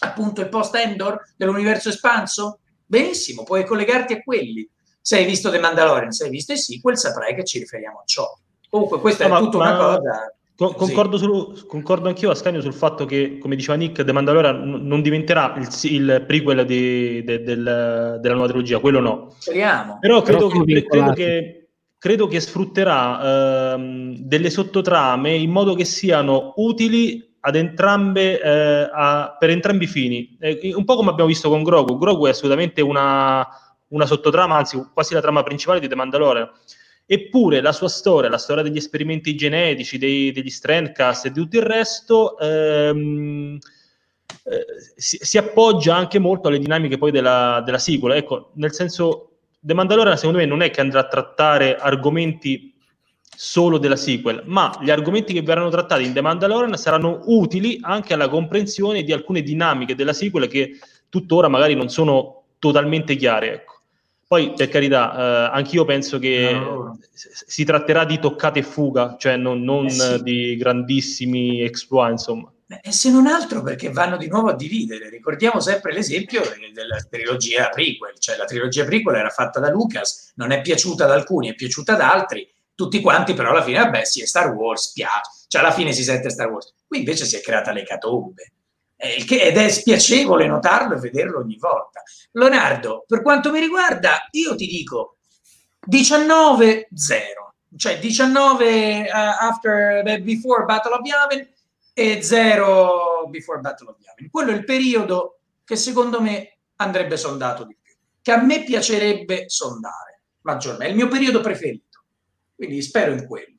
appunto 0.00 0.40
il 0.40 0.48
post-Endor 0.48 1.34
dell'universo 1.36 1.90
espanso? 1.90 2.60
Benissimo, 2.84 3.44
puoi 3.44 3.64
collegarti 3.64 4.14
a 4.14 4.22
quelli. 4.22 4.68
Se 5.00 5.16
hai 5.16 5.24
visto 5.24 5.50
The 5.50 5.58
Mandalorian, 5.58 6.10
se 6.10 6.24
hai 6.24 6.30
visto 6.30 6.52
i 6.52 6.58
sequel, 6.58 6.98
saprai 6.98 7.34
che 7.34 7.44
ci 7.44 7.58
riferiamo 7.58 8.00
a 8.00 8.04
ciò. 8.04 8.26
Comunque, 8.72 9.00
questa 9.00 9.28
no, 9.28 9.36
è 9.36 9.40
tutta 9.40 9.56
una 9.58 9.76
cosa. 9.76 10.34
Con, 10.56 10.72
concordo, 10.72 11.18
sul, 11.18 11.66
concordo, 11.66 12.08
anch'io 12.08 12.30
Ascanio 12.30 12.62
sul 12.62 12.72
fatto 12.72 13.04
che, 13.04 13.36
come 13.36 13.54
diceva 13.54 13.76
Nick, 13.76 14.02
The 14.02 14.12
Mandalorian 14.12 14.86
non 14.86 15.02
diventerà 15.02 15.54
il, 15.58 15.68
il 15.90 16.24
prequel 16.26 16.64
di, 16.64 17.22
de, 17.22 17.42
del, 17.42 18.18
della 18.18 18.32
nuova 18.32 18.48
trilogia, 18.48 18.78
quello 18.78 19.00
no. 19.00 19.34
Speriamo. 19.36 19.98
Però 20.00 20.22
credo, 20.22 20.48
Però 20.48 20.64
che, 20.64 20.86
credo, 20.86 21.12
che, 21.12 21.68
credo 21.98 22.26
che, 22.28 22.40
sfrutterà 22.40 23.74
ehm, 23.74 24.16
delle 24.16 24.48
sottotrame 24.48 25.34
in 25.34 25.50
modo 25.50 25.74
che 25.74 25.84
siano 25.84 26.54
utili 26.56 27.36
ad 27.40 27.56
entrambe, 27.56 28.40
eh, 28.40 28.90
a, 28.90 29.36
per 29.38 29.50
entrambi 29.50 29.84
i 29.84 29.88
fini. 29.88 30.38
Eh, 30.40 30.72
un 30.74 30.86
po' 30.86 30.96
come 30.96 31.10
abbiamo 31.10 31.28
visto 31.28 31.50
con 31.50 31.62
Grogu. 31.62 31.98
Grogu 31.98 32.24
è 32.24 32.30
assolutamente 32.30 32.80
una, 32.80 33.46
una 33.88 34.06
sottotrama, 34.06 34.56
anzi 34.56 34.82
quasi 34.94 35.12
la 35.12 35.20
trama 35.20 35.42
principale 35.42 35.78
di 35.78 35.88
The 35.88 35.94
Mandalorian 35.94 36.48
Eppure 37.04 37.60
la 37.60 37.72
sua 37.72 37.88
storia, 37.88 38.30
la 38.30 38.38
storia 38.38 38.62
degli 38.62 38.76
esperimenti 38.76 39.34
genetici, 39.34 39.98
dei, 39.98 40.32
degli 40.32 40.50
Strandcast 40.50 41.26
e 41.26 41.30
di 41.30 41.40
tutto 41.40 41.56
il 41.56 41.62
resto, 41.62 42.38
ehm, 42.38 43.58
eh, 44.44 44.66
si, 44.96 45.18
si, 45.20 45.38
appoggia 45.38 45.94
anche 45.94 46.18
molto 46.18 46.48
alle 46.48 46.58
dinamiche 46.58 46.98
poi 46.98 47.10
della, 47.10 47.62
della 47.64 47.78
sequel. 47.78 48.16
Ecco, 48.16 48.52
nel 48.54 48.72
senso, 48.72 49.32
The 49.60 49.74
Mandalorian 49.74 50.16
secondo 50.16 50.38
me 50.38 50.46
non 50.46 50.62
è 50.62 50.70
che 50.70 50.80
andrà 50.80 51.00
a 51.00 51.08
trattare 51.08 51.76
argomenti 51.76 52.74
solo 53.34 53.78
della 53.78 53.96
sequel, 53.96 54.42
ma 54.46 54.76
gli 54.80 54.90
argomenti 54.90 55.32
che 55.32 55.42
verranno 55.42 55.70
trattati 55.70 56.04
in 56.04 56.12
The 56.12 56.20
Mandalorian 56.20 56.76
saranno 56.76 57.20
utili 57.26 57.78
anche 57.80 58.14
alla 58.14 58.28
comprensione 58.28 59.02
di 59.02 59.12
alcune 59.12 59.42
dinamiche 59.42 59.94
della 59.94 60.12
sequel 60.12 60.48
che 60.48 60.78
tuttora 61.08 61.48
magari 61.48 61.74
non 61.74 61.88
sono 61.88 62.44
totalmente 62.58 63.16
chiare. 63.16 63.52
Ecco. 63.54 63.71
Poi, 64.32 64.54
per 64.54 64.70
carità, 64.70 65.12
eh, 65.12 65.56
anch'io 65.58 65.84
penso 65.84 66.18
che 66.18 66.52
no. 66.54 66.98
si 67.12 67.64
tratterà 67.64 68.06
di 68.06 68.18
toccate 68.18 68.60
e 68.60 68.62
fuga, 68.62 69.16
cioè 69.18 69.36
non, 69.36 69.60
non 69.60 69.84
eh 69.84 69.90
sì. 69.90 70.22
di 70.22 70.56
grandissimi 70.56 71.60
exploit, 71.60 72.12
insomma. 72.12 72.50
E 72.80 72.92
se 72.92 73.10
non 73.10 73.26
altro 73.26 73.62
perché 73.62 73.90
vanno 73.90 74.16
di 74.16 74.28
nuovo 74.28 74.48
a 74.48 74.54
dividere. 74.54 75.10
Ricordiamo 75.10 75.60
sempre 75.60 75.92
l'esempio 75.92 76.40
della 76.72 76.96
trilogia 77.10 77.68
prequel, 77.68 78.18
cioè 78.18 78.38
la 78.38 78.46
trilogia 78.46 78.86
prequel 78.86 79.16
era 79.16 79.28
fatta 79.28 79.60
da 79.60 79.68
Lucas, 79.68 80.32
non 80.36 80.50
è 80.50 80.62
piaciuta 80.62 81.04
ad 81.04 81.10
alcuni, 81.10 81.50
è 81.50 81.54
piaciuta 81.54 81.92
ad 81.92 82.00
altri, 82.00 82.50
tutti 82.74 83.02
quanti 83.02 83.34
però 83.34 83.50
alla 83.50 83.62
fine, 83.62 83.80
vabbè 83.80 84.02
sì, 84.04 84.22
è 84.22 84.24
Star 84.24 84.54
Wars, 84.54 84.92
piace, 84.92 85.44
cioè 85.48 85.60
alla 85.60 85.72
fine 85.72 85.92
si 85.92 86.02
sente 86.02 86.30
Star 86.30 86.50
Wars. 86.50 86.72
Qui 86.86 87.00
invece 87.00 87.26
si 87.26 87.36
è 87.36 87.42
creata 87.42 87.70
l'ecatombe 87.70 88.52
ed 89.02 89.56
è 89.56 89.68
spiacevole 89.68 90.46
notarlo 90.46 90.94
e 90.94 91.00
vederlo 91.00 91.40
ogni 91.40 91.56
volta. 91.58 92.02
Leonardo, 92.32 93.04
per 93.04 93.20
quanto 93.20 93.50
mi 93.50 93.58
riguarda, 93.58 94.28
io 94.30 94.54
ti 94.54 94.66
dico 94.68 95.16
19-0, 95.90 96.86
cioè 97.76 97.98
19 97.98 99.00
uh, 99.00 99.10
after, 99.12 100.04
uh, 100.04 100.22
before 100.22 100.64
Battle 100.64 100.94
of 100.94 101.00
Yavin 101.04 101.48
e 101.92 102.22
0 102.22 103.26
before 103.28 103.58
Battle 103.58 103.88
of 103.88 103.96
Yavin. 103.98 104.30
Quello 104.30 104.52
è 104.52 104.54
il 104.54 104.64
periodo 104.64 105.40
che 105.64 105.74
secondo 105.74 106.20
me 106.20 106.58
andrebbe 106.76 107.16
sondato 107.16 107.64
di 107.64 107.76
più, 107.80 107.96
che 108.22 108.30
a 108.30 108.40
me 108.40 108.62
piacerebbe 108.62 109.48
sondare 109.48 110.22
maggiormente, 110.42 110.86
è 110.86 110.90
il 110.90 110.96
mio 110.96 111.08
periodo 111.08 111.40
preferito, 111.40 112.04
quindi 112.54 112.80
spero 112.82 113.10
in 113.10 113.26
quello. 113.26 113.50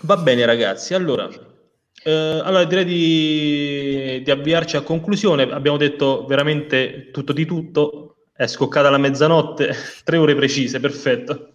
Va 0.00 0.16
bene 0.16 0.46
ragazzi, 0.46 0.94
allora 0.94 1.52
eh, 2.06 2.40
allora 2.44 2.64
direi 2.64 2.84
di, 2.84 4.22
di, 4.22 4.30
avviarci 4.30 4.76
a 4.76 4.82
conclusione. 4.82 5.44
Abbiamo 5.44 5.78
detto 5.78 6.26
veramente 6.26 7.10
tutto 7.10 7.32
di 7.32 7.46
tutto. 7.46 8.16
È 8.36 8.46
scoccata 8.46 8.90
la 8.90 8.98
mezzanotte, 8.98 9.74
tre 10.04 10.18
ore 10.18 10.34
precise, 10.34 10.80
perfetto. 10.80 11.54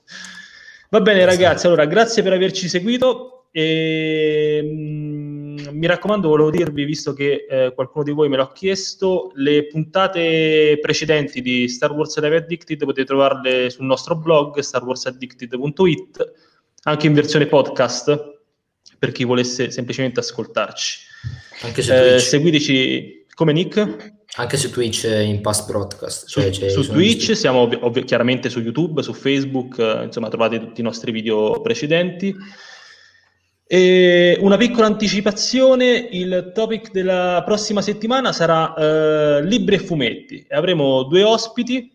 Va 0.89 1.01
bene, 1.01 1.23
ragazzi. 1.23 1.67
Allora, 1.67 1.85
grazie 1.85 2.23
per 2.23 2.33
averci 2.33 2.67
seguito. 2.67 3.45
E, 3.51 4.61
mh, 4.63 4.67
mm, 4.67 5.57
mi 5.71 5.85
raccomando, 5.85 6.27
volevo 6.29 6.49
dirvi, 6.49 6.83
visto 6.83 7.13
che 7.13 7.45
eh, 7.47 7.71
qualcuno 7.75 8.03
di 8.03 8.11
voi 8.11 8.27
me 8.27 8.37
l'ha 8.37 8.51
chiesto, 8.51 9.31
le 9.35 9.67
puntate 9.67 10.79
precedenti 10.81 11.41
di 11.41 11.67
Star 11.67 11.91
Wars 11.91 12.19
Live 12.19 12.35
Addicted 12.35 12.85
potete 12.85 13.05
trovarle 13.05 13.69
sul 13.69 13.85
nostro 13.85 14.15
blog 14.15 14.59
starwarsaddicted.it, 14.59 16.33
anche 16.83 17.07
in 17.07 17.13
versione 17.13 17.45
podcast 17.45 18.38
per 18.99 19.11
chi 19.11 19.23
volesse 19.23 19.71
semplicemente 19.71 20.19
ascoltarci. 20.19 20.99
Anche 21.61 21.81
su 21.81 21.91
eh, 21.91 22.19
seguiteci 22.19 23.25
come 23.33 23.53
Nick. 23.53 24.17
Anche 24.35 24.57
su 24.57 24.69
Twitch 24.69 25.05
in 25.05 25.41
past 25.41 25.67
broadcast. 25.67 26.27
Cioè, 26.27 26.51
su, 26.51 26.83
su 26.83 26.91
Twitch, 26.91 27.35
siamo 27.35 27.61
ov- 27.61 27.79
ov- 27.81 28.03
chiaramente 28.03 28.49
su 28.49 28.59
YouTube, 28.59 29.01
su 29.01 29.13
Facebook, 29.13 29.79
eh, 29.79 30.03
insomma 30.03 30.27
trovate 30.27 30.59
tutti 30.59 30.81
i 30.81 30.83
nostri 30.83 31.11
video 31.11 31.61
precedenti. 31.61 32.35
E 33.71 34.37
una 34.39 34.57
piccola 34.57 34.87
anticipazione, 34.87 36.09
il 36.11 36.51
topic 36.53 36.91
della 36.91 37.43
prossima 37.45 37.81
settimana 37.81 38.33
sarà 38.33 38.73
eh, 38.73 39.43
libri 39.45 39.75
e 39.75 39.79
fumetti. 39.79 40.45
Avremo 40.49 41.03
due 41.03 41.23
ospiti, 41.23 41.91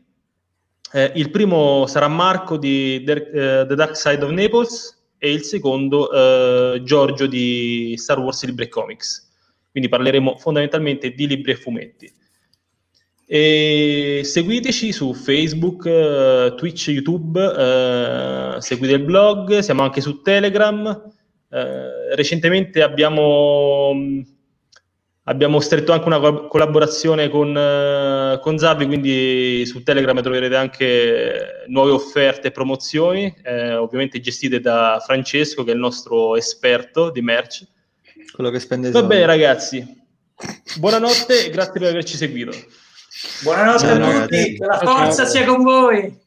eh, 0.92 1.10
il 1.16 1.31
primo 1.31 1.86
sarà 1.89 2.07
Marco 2.07 2.57
di 2.57 3.05
uh, 3.05 3.66
The 3.66 3.74
Dark 3.74 3.97
Side 3.97 4.24
of 4.24 4.31
Naples, 4.31 4.93
e 5.24 5.32
il 5.32 5.42
secondo 5.42 6.12
eh, 6.12 6.82
Giorgio 6.84 7.26
di 7.26 7.94
Star 7.96 8.18
Wars 8.18 8.44
Libri 8.44 8.64
e 8.64 8.68
Comics. 8.68 9.26
Quindi 9.70 9.88
parleremo 9.88 10.36
fondamentalmente 10.36 11.14
di 11.14 11.26
libri 11.26 11.52
e 11.52 11.56
fumetti. 11.56 12.12
E 13.26 14.20
seguiteci 14.22 14.92
su 14.92 15.14
Facebook, 15.14 15.86
eh, 15.86 16.52
Twitch, 16.54 16.88
YouTube, 16.88 17.40
eh, 17.40 18.60
seguite 18.60 18.92
il 18.92 19.02
blog, 19.02 19.60
siamo 19.60 19.82
anche 19.82 20.02
su 20.02 20.20
Telegram. 20.20 21.10
Eh, 21.48 22.14
recentemente 22.16 22.82
abbiamo 22.82 23.94
Abbiamo 25.26 25.58
stretto 25.60 25.92
anche 25.92 26.06
una 26.06 26.20
collaborazione 26.48 27.30
con, 27.30 27.48
uh, 27.56 28.38
con 28.40 28.58
Zavi, 28.58 28.84
quindi 28.84 29.64
su 29.64 29.82
Telegram 29.82 30.20
troverete 30.20 30.54
anche 30.54 31.64
nuove 31.68 31.92
offerte 31.92 32.48
e 32.48 32.50
promozioni, 32.50 33.34
eh, 33.42 33.74
ovviamente 33.74 34.20
gestite 34.20 34.60
da 34.60 35.02
Francesco, 35.02 35.64
che 35.64 35.70
è 35.70 35.74
il 35.74 35.80
nostro 35.80 36.36
esperto 36.36 37.10
di 37.10 37.22
merch. 37.22 37.66
Quello 38.32 38.50
che 38.50 38.60
spende 38.60 38.90
Va 38.90 39.02
bene, 39.02 39.24
ragazzi. 39.24 40.02
Buonanotte 40.76 41.46
e 41.46 41.50
grazie 41.50 41.80
per 41.80 41.88
averci 41.88 42.16
seguito. 42.18 42.52
Buonanotte, 43.42 43.86
Buonanotte 43.86 44.16
a 44.16 44.26
tutti, 44.26 44.58
che 44.58 44.66
la 44.66 44.78
forza 44.78 45.22
ciao. 45.22 45.32
sia 45.32 45.44
con 45.46 45.62
voi. 45.62 46.22